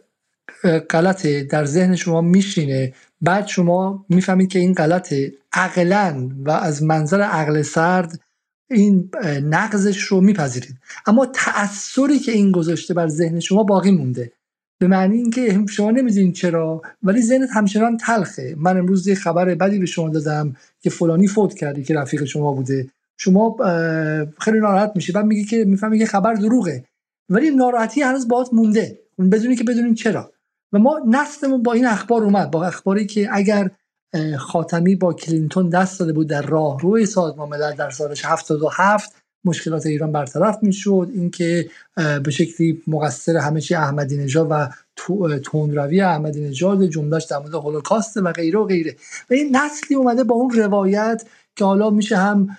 غلطه 0.90 1.42
در 1.44 1.64
ذهن 1.64 1.96
شما 1.96 2.20
میشینه. 2.20 2.92
بعد 3.20 3.46
شما 3.46 4.04
می‌فهمید 4.08 4.48
که 4.48 4.58
این 4.58 4.74
غلطه 4.74 5.32
عقلا 5.52 6.30
و 6.44 6.50
از 6.50 6.82
منظر 6.82 7.20
عقل 7.20 7.62
سرد 7.62 8.20
این 8.70 9.10
نقضش 9.42 9.98
رو 10.02 10.20
میپذیرید. 10.20 10.76
اما 11.06 11.26
تأثیری 11.26 12.18
که 12.18 12.32
این 12.32 12.52
گذاشته 12.52 12.94
بر 12.94 13.08
ذهن 13.08 13.40
شما 13.40 13.62
باقی 13.62 13.90
مونده. 13.90 14.32
به 14.78 14.86
معنی 14.86 15.16
اینکه 15.16 15.64
شما 15.68 15.90
نمی‌دونید 15.90 16.34
چرا 16.34 16.82
ولی 17.02 17.22
ذهنت 17.22 17.48
همچنان 17.52 17.96
تلخه. 17.96 18.54
من 18.58 18.78
امروز 18.78 19.06
یه 19.06 19.14
خبر 19.14 19.54
بدی 19.54 19.78
به 19.78 19.86
شما 19.86 20.08
دادم 20.08 20.56
که 20.80 20.90
فلانی 20.90 21.26
فوت 21.26 21.54
کردی 21.54 21.84
که 21.84 21.94
رفیق 21.94 22.24
شما 22.24 22.52
بوده. 22.52 22.88
شما 23.16 23.56
خیلی 24.40 24.60
ناراحت 24.60 24.92
میشی. 24.94 25.12
بعد 25.12 25.24
میگی 25.24 25.44
که 25.44 25.64
می‌فهمی 25.64 25.98
که 25.98 26.06
خبر 26.06 26.34
دروغه. 26.34 26.84
ولی 27.28 27.50
ناراحتی 27.50 28.02
هنوز 28.02 28.28
باهات 28.28 28.54
مونده. 28.54 28.98
بدونی 29.32 29.56
که 29.56 29.64
بدونیم 29.64 29.94
چرا. 29.94 30.32
و 30.72 30.78
ما 30.78 31.00
نسلمون 31.06 31.62
با 31.62 31.72
این 31.72 31.86
اخبار 31.86 32.24
اومد. 32.24 32.50
با 32.50 32.66
اخباری 32.66 33.06
که 33.06 33.28
اگر 33.32 33.70
خاتمی 34.38 34.96
با 34.96 35.12
کلینتون 35.12 35.68
دست 35.68 36.00
داده 36.00 36.12
بود 36.12 36.28
در 36.28 36.42
راهروی 36.42 37.06
سازمان 37.06 37.48
ملل 37.48 37.74
در 37.74 37.90
سالش 37.90 38.24
77 38.24 39.12
مشکلات 39.44 39.86
ایران 39.86 40.12
برطرف 40.12 40.58
می‌شد. 40.62 41.10
اینکه 41.14 41.70
به 41.96 42.30
شکلی 42.30 42.82
مقصر 42.86 43.36
همه 43.36 43.60
چی 43.60 43.74
احمدی 43.74 44.16
نژاد 44.16 44.46
و 44.50 44.68
تندروی 45.52 46.00
احمدی 46.00 46.40
نژاد 46.40 46.86
جملهش 46.86 47.24
در 47.24 47.38
مورد 47.38 47.54
هولوکاست 47.54 48.16
و 48.16 48.32
غیره 48.32 48.58
و 48.58 48.64
غیره. 48.64 48.96
و 49.30 49.34
این 49.34 49.56
نسلی 49.56 49.96
اومده 49.96 50.24
با 50.24 50.34
اون 50.34 50.50
روایت 50.50 51.22
که 51.56 51.64
حالا 51.64 51.90
میشه 51.90 52.16
هم 52.16 52.58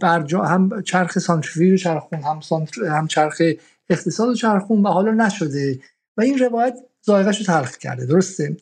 برجام 0.00 0.42
هم 0.42 0.82
چرخ 0.82 1.18
سانتریفیوژ 1.18 1.82
چرخون 1.82 2.18
هم 2.22 2.40
هم 2.88 3.06
چرخ 3.06 3.42
اقتصاد 3.90 4.34
چرخون 4.34 4.82
و 4.82 4.88
حالا 4.88 5.12
نشده. 5.12 5.78
و 6.16 6.20
این 6.20 6.38
روایت 6.38 6.78
ذائقه‌شو 7.06 7.44
تلخ 7.44 7.76
کرده 7.76 8.06
درسته؟ 8.06 8.56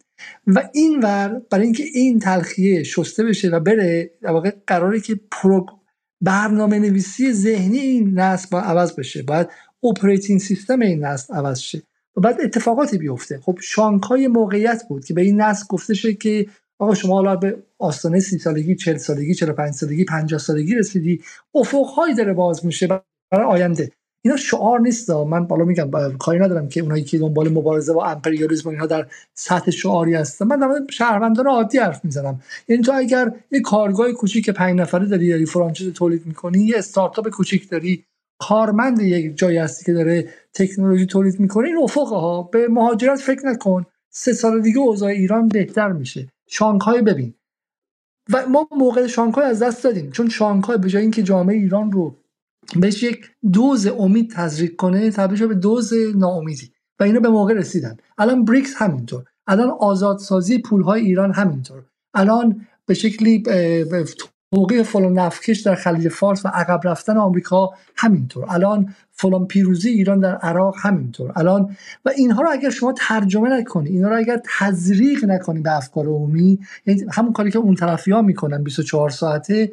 و 0.47 0.69
این 0.73 1.01
ور 1.03 1.43
برای 1.51 1.65
اینکه 1.65 1.85
این 1.95 2.19
تلخیه 2.19 2.83
شسته 2.83 3.25
بشه 3.25 3.49
و 3.49 3.61
بره 3.61 4.11
در 4.23 4.31
واقع 4.31 4.53
قراره 4.67 5.01
که 5.01 5.21
پرو 5.31 5.67
برنامه 6.21 6.79
نویسی 6.79 7.33
ذهنی 7.33 7.79
این 7.79 8.19
نسل 8.19 8.49
باید 8.51 8.61
عوض 8.61 8.93
بشه 8.93 9.23
باید 9.23 9.49
operating 9.85 10.41
system 10.41 10.81
این 10.81 11.05
نسل 11.05 11.35
عوض 11.35 11.59
شه 11.59 11.83
و 12.17 12.21
بعد 12.21 12.41
اتفاقاتی 12.41 12.99
بیفته. 12.99 13.41
خب 13.43 13.59
شانگهای 13.63 14.29
موقعیت 14.29 14.83
بود 14.89 15.05
که 15.05 15.15
به 15.15 15.23
این 15.23 15.41
نسل 15.41 15.65
گفته 15.69 15.95
شه 15.95 16.15
که 16.15 16.47
آقا 16.79 16.95
شما 16.95 17.15
حالا 17.15 17.37
به 17.37 17.63
آستانه 17.79 18.21
سی 18.21 18.39
سالگی 18.39 18.75
چل 18.77 18.97
سالگی 18.97 19.35
چل 19.35 19.53
پنج 19.53 19.75
سالگی 19.75 20.05
پنجاه 20.05 20.41
سالگی 20.41 20.75
رسیدی 20.75 21.23
افقهایی 21.55 22.15
داره 22.15 22.33
باز 22.33 22.67
میشه 22.67 22.87
برای 23.31 23.47
آینده. 23.47 23.93
اینا 24.27 24.37
شعار 24.37 24.81
نیست 24.81 25.11
من 25.11 25.47
بالا 25.47 25.65
میگم 25.65 26.17
کاری 26.19 26.39
ندارم 26.39 26.69
که 26.69 26.81
اونایی 26.81 27.05
که 27.05 27.19
دنبال 27.19 27.49
مبارزه 27.49 27.93
با 27.93 28.07
امپریالیسم 28.07 28.69
اینها 28.69 28.87
در 28.87 29.07
سطح 29.35 29.71
شعاری 29.71 30.15
هستن. 30.15 30.47
من 30.47 30.59
در 30.59 30.69
شهروندان 30.91 31.47
عادی 31.47 31.79
حرف 31.79 32.05
می‌زنم. 32.05 32.41
یعنی 32.69 32.83
تو 32.83 32.93
اگر 32.95 33.33
یه 33.53 33.61
کارگاه 33.61 34.13
کوچیک 34.13 34.51
پنج 34.51 34.81
نفره 34.81 35.07
داری 35.07 35.31
داری 35.31 35.47
فرانچایز 35.47 35.93
تولید 35.93 36.27
می‌کنی 36.27 36.59
یه 36.59 36.79
استارتاپ 36.79 37.29
کوچیک 37.29 37.71
داری 37.71 38.05
کارمند 38.39 39.01
یک 39.01 39.37
جایی 39.37 39.57
هستی 39.57 39.85
که 39.85 39.93
داره 39.93 40.29
تکنولوژی 40.55 41.07
تولید 41.07 41.41
می‌کنه 41.41 41.69
این 41.69 41.77
افق 41.77 42.09
ها 42.09 42.43
به 42.43 42.69
مهاجرت 42.69 43.19
فکر 43.19 43.47
نکن. 43.47 43.87
سه 44.11 44.33
سال 44.33 44.61
دیگه 44.61 44.79
اوضاع 44.79 45.09
ایران 45.09 45.49
بهتر 45.49 45.93
میشه. 45.93 46.29
شانگهای 46.49 47.03
ببین. 47.03 47.35
و 48.33 48.47
ما 48.47 48.69
موقع 48.71 49.07
شانگهای 49.07 49.47
از 49.47 49.63
دست 49.63 49.85
دادیم. 49.85 50.11
چون 50.11 50.29
شانگهای 50.29 50.79
به 50.79 50.89
جای 50.89 51.03
اینکه 51.03 51.23
جامعه 51.23 51.57
ایران 51.57 51.93
رو 51.93 52.17
بهش 52.77 53.03
یک 53.03 53.31
دوز 53.53 53.87
امید 53.87 54.31
تزریق 54.31 54.77
کنه 54.77 55.11
تبدیل 55.11 55.47
به 55.47 55.55
دوز 55.55 55.93
ناامیدی 56.15 56.73
و 57.01 57.05
اینا 57.05 57.21
به 57.21 57.29
موقع 57.29 57.55
رسیدن. 57.55 57.97
الان 58.19 58.45
بریکس 58.45 58.75
همینطور. 58.77 59.25
الان 59.47 59.71
آزادسازی 59.81 60.59
پولهای 60.59 61.01
ایران 61.01 61.33
همینطور. 61.33 61.83
الان 62.15 62.67
به 62.87 62.95
شکلی 62.95 63.43
توقیع 64.51 64.83
فلان 64.83 65.13
نفکش 65.13 65.61
در 65.61 65.75
خلیج 65.75 66.09
فارس 66.09 66.47
و 66.47 66.49
عقب 66.49 66.81
رفتن 66.85 67.17
آمریکا 67.17 67.71
همینطور. 67.97 68.45
الان 68.49 68.95
فلان 69.11 69.47
پیروزی 69.47 69.89
ایران 69.89 70.21
در 70.21 70.37
عراق 70.37 70.75
همینطور. 70.79 71.33
الان 71.37 71.77
و 72.05 72.11
اینها 72.17 72.43
رو 72.43 72.49
اگر 72.53 72.71
شما 72.71 72.93
ترجمه 72.93 73.49
نکنی 73.49 73.89
اینها 73.89 74.11
رو 74.11 74.17
اگر 74.17 74.41
تزریق 74.59 75.25
نکنی 75.25 75.61
به 75.61 75.77
افکار 75.77 76.07
عمومی 76.07 76.59
یعنی 76.87 77.05
همون 77.13 77.33
کاری 77.33 77.51
که 77.51 77.59
اون 77.59 77.75
طرفی 77.75 78.11
ها 78.11 78.23
می‌کنن 78.23 78.63
24 78.63 79.11
ساعته 79.11 79.73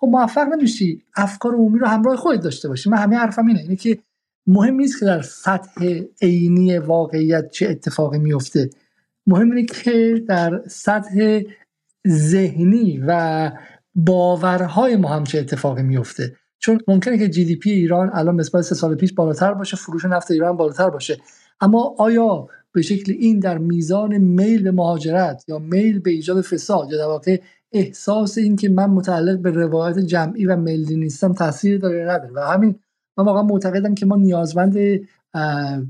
خب 0.00 0.06
موفق 0.06 0.46
نمیشی 0.52 1.02
افکار 1.16 1.54
عمومی 1.54 1.78
رو 1.78 1.86
همراه 1.86 2.16
خودت 2.16 2.42
داشته 2.42 2.68
باشی. 2.68 2.90
من 2.90 2.96
همه 2.96 3.16
حرفم 3.16 3.46
اینه. 3.46 3.60
اینه 3.60 3.76
که 3.76 3.98
مهم 4.46 4.74
نیست 4.74 5.00
که 5.00 5.06
در 5.06 5.22
سطح 5.22 6.00
عینی 6.22 6.78
واقعیت 6.78 7.50
چه 7.50 7.68
اتفاقی 7.68 8.18
میفته 8.18 8.70
مهم 9.26 9.50
اینه 9.50 9.66
که 9.66 10.24
در 10.28 10.62
سطح 10.68 11.40
ذهنی 12.08 13.02
و 13.06 13.50
باورهای 13.94 14.96
ما 14.96 15.08
هم 15.08 15.24
چه 15.24 15.38
اتفاقی 15.38 15.82
میفته 15.82 16.36
چون 16.58 16.80
ممکنه 16.88 17.18
که 17.18 17.28
جی 17.28 17.44
دی 17.44 17.56
پی 17.56 17.70
ایران 17.70 18.10
الان 18.12 18.40
نسبت 18.40 18.62
سه 18.62 18.74
سال 18.74 18.94
پیش 18.94 19.12
بالاتر 19.12 19.54
باشه 19.54 19.76
فروش 19.76 20.04
نفت 20.04 20.30
ایران 20.30 20.56
بالاتر 20.56 20.90
باشه. 20.90 21.18
اما 21.60 21.94
آیا 21.98 22.48
به 22.72 22.82
شکل 22.82 23.12
این 23.12 23.38
در 23.38 23.58
میزان 23.58 24.18
میل 24.18 24.62
به 24.62 24.70
مهاجرت 24.70 25.44
یا 25.48 25.58
میل 25.58 25.98
به 25.98 26.10
ایجاد 26.10 26.40
فساد 26.40 26.90
یا 26.90 26.98
در 26.98 27.06
واقع 27.06 27.40
احساس 27.72 28.38
این 28.38 28.56
که 28.56 28.68
من 28.68 28.86
متعلق 28.86 29.38
به 29.38 29.50
روایت 29.50 29.98
جمعی 29.98 30.46
و 30.46 30.56
ملی 30.56 30.96
نیستم 30.96 31.32
تاثیر 31.32 31.78
داره 31.78 32.02
نداره. 32.02 32.32
و 32.34 32.40
همین 32.40 32.74
من 33.16 33.24
واقعا 33.24 33.42
معتقدم 33.42 33.94
که 33.94 34.06
ما 34.06 34.16
نیازمند 34.16 34.74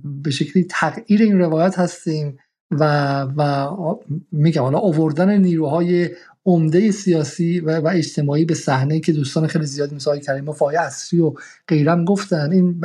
به 0.05 0.31
شکلی 0.31 0.65
تغییر 0.65 1.23
این 1.23 1.39
روایت 1.39 1.78
هستیم 1.78 2.39
و 2.70 2.84
و 3.36 3.68
میگم 4.33 4.62
حالا 4.62 4.78
آوردن 4.78 5.36
نیروهای 5.36 6.10
عمده 6.47 6.91
سیاسی 6.91 7.60
و, 7.60 7.81
و 7.81 7.89
اجتماعی 7.89 8.44
به 8.44 8.55
صحنه 8.55 9.00
که 9.00 9.12
دوستان 9.12 9.47
خیلی 9.47 9.67
زیادی 9.67 9.94
مثل 9.94 10.18
کریم 10.18 10.49
و 10.49 10.52
فای 10.52 10.76
اصری 10.76 11.20
و 11.20 11.34
غیرم 11.68 12.05
گفتن. 12.05 12.52
این 12.52 12.81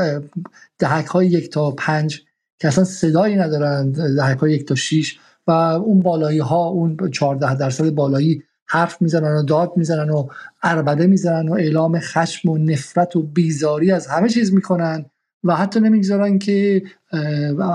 دهک 0.80 1.06
های 1.06 1.28
یک 1.28 1.50
تا 1.50 1.72
پنج 1.72 2.22
که 2.60 2.68
اصلا 2.68 2.84
صدایی 2.84 3.36
ندارن 3.36 3.92
دهک 3.92 4.38
های 4.38 4.52
یک 4.54 4.68
تا 4.68 4.76
شیش 4.76 5.20
و 5.48 5.52
اون 5.52 6.00
بالایی 6.00 6.40
ها 6.40 6.66
اون 6.68 7.12
14 7.12 7.56
درصد 7.56 7.90
بالایی 7.90 8.44
حرف 8.68 9.02
می‌زنن 9.02 9.36
و 9.36 9.44
داد 9.44 9.72
می‌زنن 9.76 10.10
و 10.10 10.28
اربده 10.64 11.08
می‌زنن 11.08 11.50
و 11.50 11.54
اعلام 11.54 12.00
خشم 12.00 12.50
و 12.50 12.58
نفرت 12.58 13.16
و 13.16 13.22
بیزاری 13.22 13.92
از 13.92 14.08
همه 14.08 14.30
چیز 14.30 14.54
می‌کنن 14.54 15.06
و 15.44 15.56
حتی 15.56 15.80
نمی‌گذارن 15.80 16.40
که 16.40 16.84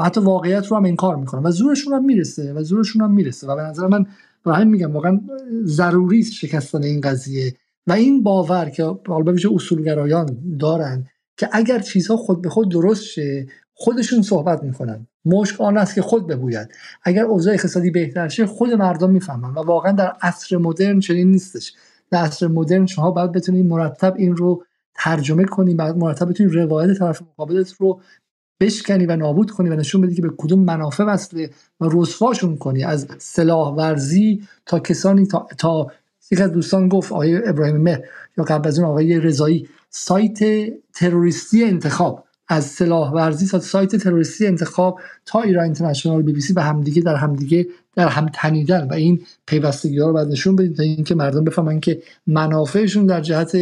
حتی 0.05 0.21
واقعیت 0.21 0.67
رو 0.67 0.77
هم 0.77 0.85
انکار 0.85 1.17
می‌کنن 1.17 1.43
و 1.43 1.51
زورشون 1.51 1.93
هم 1.93 2.05
می‌رسه 2.05 2.53
و 2.53 2.63
زورشون 2.63 3.03
هم 3.03 3.13
می‌رسه 3.13 3.47
و 3.47 3.57
به 3.57 3.63
نظر 3.63 3.87
من 3.87 4.07
برای 4.45 4.65
میگم 4.65 4.93
واقعا 4.93 5.21
ضروری 5.65 6.21
است 6.21 6.33
شکستن 6.33 6.83
این 6.83 7.01
قضیه 7.01 7.55
و 7.87 7.93
این 7.93 8.23
باور 8.23 8.71
که 8.71 8.85
حالا 9.07 9.35
اصولگرایان 9.55 10.39
دارن 10.61 11.07
که 11.37 11.49
اگر 11.53 11.79
چیزها 11.79 12.17
خود 12.17 12.43
به 12.43 12.49
خود 12.49 12.71
درست 12.71 13.05
شه 13.05 13.47
خودشون 13.83 14.23
صحبت 14.23 14.63
می‌کنن. 14.63 15.07
مشک 15.25 15.61
آن 15.61 15.79
است 15.79 15.95
که 15.95 16.03
خود 16.03 16.27
بگوید. 16.27 16.69
اگر 17.03 17.25
اوضاع 17.25 17.55
اقتصادی 17.55 17.91
بهتر 17.91 18.29
شه 18.29 18.47
خود 18.47 18.71
مردم 18.71 19.11
می‌فهمن 19.11 19.55
و 19.55 19.61
واقعا 19.61 19.93
در 19.93 20.13
عصر 20.23 20.57
مدرن 20.57 21.01
چنین 21.01 21.31
نیستش. 21.31 21.73
در 22.11 22.23
عصر 22.23 22.47
مدرن 22.47 22.87
شما 22.87 23.11
باید 23.11 23.33
بتونید 23.33 23.67
مرتب 23.67 24.15
این 24.17 24.37
رو 24.37 24.65
ترجمه 24.95 25.45
کنی 25.45 25.75
بعد 25.75 25.97
مرتب 25.97 26.29
بتونی 26.29 26.51
روایت 26.51 26.99
طرف 26.99 27.23
مقابلت 27.23 27.73
رو 27.73 28.01
بشکنی 28.61 29.07
و 29.07 29.17
نابود 29.17 29.51
کنی 29.51 29.69
و 29.69 29.77
نشون 29.77 30.01
بدی 30.01 30.15
که 30.15 30.23
به 30.23 30.31
کدوم 30.39 30.59
منافع 30.59 31.05
وصله 31.05 31.51
و 31.81 31.89
رسواشون 31.93 32.57
کنی. 32.57 32.85
از 32.85 33.07
سلاح 33.19 33.75
ورزی 33.75 34.43
تا 34.67 34.79
کسانی 34.79 35.27
تا, 35.27 35.47
تا 35.59 35.87
یک 36.31 36.41
از 36.41 36.53
دوستان 36.53 36.89
گفت 36.89 37.13
آقای 37.13 37.49
ابراهیم 37.49 37.77
مه 37.77 38.05
یا 38.39 38.45
قبل 38.45 38.69
از 38.69 38.79
اون 38.79 38.89
آقای 38.89 39.21
رضایی 39.21 39.69
سایت 39.91 40.39
تروریستی 40.95 41.65
انتخاب. 41.65 42.25
از 42.51 42.65
سلاح 42.65 43.13
ورزی 43.13 43.47
تا 43.47 43.59
سایت 43.59 43.97
تروریستی 43.97 44.47
انتخاب 44.47 45.01
تا 45.27 45.41
ایران 45.41 45.65
اینترنشنال 45.65 46.23
بی 46.23 46.33
بی 46.33 46.41
سی 46.41 46.53
به 46.53 46.63
همدیگه 46.63 47.03
در 47.03 47.15
همدیگه 47.15 47.67
در 47.97 48.09
هم 48.09 48.27
تنیدن 48.35 48.89
و 48.91 48.93
این 48.93 49.23
پیوستگی 49.47 49.99
ها 49.99 50.07
رو 50.07 50.13
باید 50.13 50.29
نشون 50.29 50.57
بدید 50.57 50.77
تا 50.77 50.83
اینکه 50.83 51.15
مردم 51.15 51.45
بفهمن 51.45 51.81
که 51.81 52.03
منافعشون 52.27 53.07
در 53.07 53.21
جهت 53.21 53.57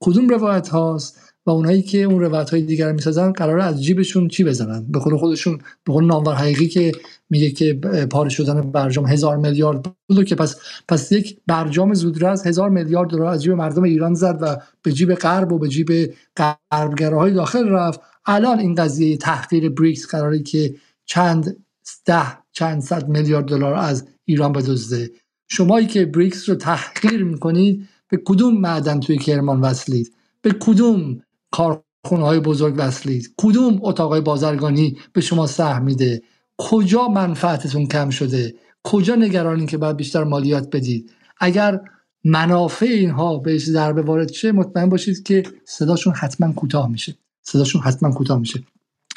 کدوم 0.00 0.28
روایت 0.28 0.68
هاست 0.68 1.20
و 1.46 1.50
اونایی 1.50 1.82
که 1.82 2.02
اون 2.02 2.20
روایت 2.20 2.50
های 2.50 2.62
دیگر 2.62 2.92
می‌سازن 2.92 3.32
قرار 3.32 3.60
از 3.60 3.84
جیبشون 3.84 4.28
چی 4.28 4.44
بزنن؟ 4.44 4.86
به 4.88 5.00
خود 5.00 5.14
خودشون 5.14 5.58
به 5.84 5.92
قول 5.92 6.06
نامور 6.06 6.34
حقیقی 6.34 6.68
که 6.68 6.92
میگه 7.30 7.50
که 7.50 7.74
پاره 8.10 8.30
شدن 8.30 8.60
برجام 8.60 9.06
هزار 9.06 9.36
میلیارد 9.36 9.86
بود 10.08 10.24
که 10.24 10.34
پس 10.34 10.56
پس 10.88 11.12
یک 11.12 11.36
برجام 11.46 11.94
زودرس 11.94 12.46
هزار 12.46 12.70
میلیارد 12.70 13.10
دلار 13.10 13.26
از 13.26 13.42
جیب 13.42 13.52
مردم 13.52 13.82
ایران 13.82 14.14
زد 14.14 14.38
و 14.40 14.56
به 14.82 14.92
جیب 14.92 15.14
غرب 15.14 15.52
و 15.52 15.58
به 15.58 15.68
جیب 15.68 16.14
غربگراهای 16.36 17.32
داخل 17.32 17.68
رفت. 17.68 18.00
الان 18.26 18.58
این 18.58 18.74
قضیه 18.74 19.16
تحقیر 19.16 19.70
بریکس 19.70 20.06
قراری 20.06 20.42
که 20.42 20.74
چند 21.04 21.56
ده 22.04 22.26
چند 22.52 22.82
صد 22.82 23.08
میلیارد 23.08 23.44
دلار 23.44 23.74
از 23.74 24.08
ایران 24.24 24.52
بدزده. 24.52 25.10
شمایی 25.48 25.86
که 25.86 26.06
بریکس 26.06 26.48
رو 26.48 26.54
تحقیر 26.54 27.24
می‌کنید 27.24 27.88
به 28.08 28.22
کدوم 28.24 28.56
معدن 28.60 29.00
توی 29.00 29.18
کرمان 29.18 29.60
وصلید؟ 29.60 30.14
به 30.42 30.52
کدوم 30.60 31.20
کارخونه 31.50 32.24
های 32.24 32.40
بزرگ 32.40 32.74
وصلید؟ 32.78 33.34
کدوم 33.38 33.78
اتاق 33.82 34.20
بازرگانی 34.20 34.98
به 35.12 35.20
شما 35.20 35.46
سهم 35.46 35.84
میده؟ 35.84 36.22
کجا 36.58 37.08
منفعتتون 37.08 37.86
کم 37.86 38.10
شده؟ 38.10 38.54
کجا 38.84 39.14
نگرانین 39.14 39.66
که 39.66 39.78
باید 39.78 39.96
بیشتر 39.96 40.24
مالیات 40.24 40.76
بدید؟ 40.76 41.12
اگر 41.38 41.80
منافع 42.24 42.86
اینها 42.86 43.38
بهش 43.38 43.64
ضربه 43.64 44.02
وارد 44.02 44.32
شه 44.32 44.52
مطمئن 44.52 44.88
باشید 44.88 45.22
که 45.22 45.42
صداشون 45.64 46.12
حتما 46.12 46.52
کوتاه 46.52 46.90
میشه. 46.90 47.14
صداشون 47.52 47.82
حتما 47.82 48.10
کوتاه 48.10 48.38
میشه. 48.38 48.62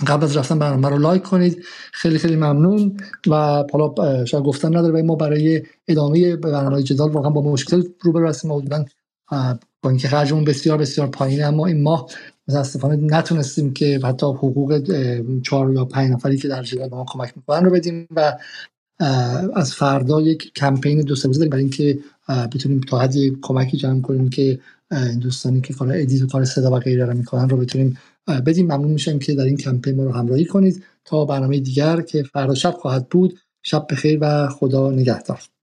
قبل 0.08 0.24
از 0.24 0.38
رفتن 0.38 0.60
برنامه 0.60 0.90
رو 0.90 0.98
لایک 0.98 1.24
کنید. 1.24 1.64
خیلی 1.92 2.18
خیلی 2.18 2.36
ممنون. 2.36 2.98
و 3.28 3.64
حالا 3.74 4.26
شاید 4.26 4.44
گفتن 4.44 4.78
نداره 4.78 5.02
ما 5.02 5.16
برای 5.16 5.62
ادامه 5.88 6.36
برنامه 6.36 6.84
جدال 6.84 7.12
واقعا 7.12 7.30
با 7.30 7.42
مشکل 7.42 7.84
روبرو 8.02 8.30
هستیم 8.30 8.54
حدودا 8.54 8.86
با 9.82 9.90
اینکه 9.90 10.08
خرجمون 10.08 10.44
بسیار 10.44 10.78
بسیار 10.78 11.08
پایینه 11.08 11.44
اما 11.44 11.66
این 11.66 11.84
ماه 11.84 12.10
متاسفانه 12.48 12.96
نتونستیم 12.96 13.74
که 13.74 14.00
حتی 14.04 14.26
حقوق 14.26 14.82
چهار 15.44 15.74
یا 15.74 15.86
پنج 15.86 16.12
نفری 16.12 16.38
که 16.38 16.48
در 16.48 16.64
جدال 16.64 16.90
به 16.90 16.96
ما 16.96 17.06
کمک 17.08 17.34
می‌کنن 17.36 17.66
رو 17.66 17.72
بدیم 17.72 18.08
و 18.16 18.38
از 19.56 19.74
فردا 19.74 20.22
یک 20.22 20.54
کمپین 20.54 21.02
دو 21.02 21.16
سه 21.16 21.30
داریم. 21.30 21.50
برای 21.50 21.64
اینکه 21.64 22.00
بتونیم 22.30 22.82
تا 22.82 23.00
حدی 23.00 23.38
کمکی 23.42 23.78
جمع 23.78 24.02
کنیم 24.02 24.30
که 24.30 24.60
این 24.92 25.20
دوستانی 25.20 25.62
که 25.62 25.74
کار 25.74 25.92
ادیت 25.92 26.22
و 26.22 26.28
کار 26.28 26.46
صدا 26.46 26.72
و 26.72 26.80
غیره 26.80 27.06
رو 27.06 27.18
می‌کنن 27.18 27.50
رو 27.50 27.58
بتونیم 27.58 27.98
بدیم 28.28 28.66
ممنون 28.66 28.92
میشم 28.92 29.20
که 29.20 29.36
در 29.36 29.44
این 29.44 29.58
کمپین 29.58 29.96
ما 29.96 30.04
رو 30.04 30.12
همراهی 30.12 30.46
کنید. 30.46 30.84
تا 31.06 31.26
برنامه 31.26 31.60
دیگر 31.60 32.02
که 32.02 32.24
فردا 32.24 32.56
شب 32.56 32.72
خواهد 32.72 33.10
بود 33.10 33.40
شب 33.64 33.88
بخیر 33.92 34.18
و 34.22 34.48
خدا 34.48 34.92
نگهدار. 34.92 35.42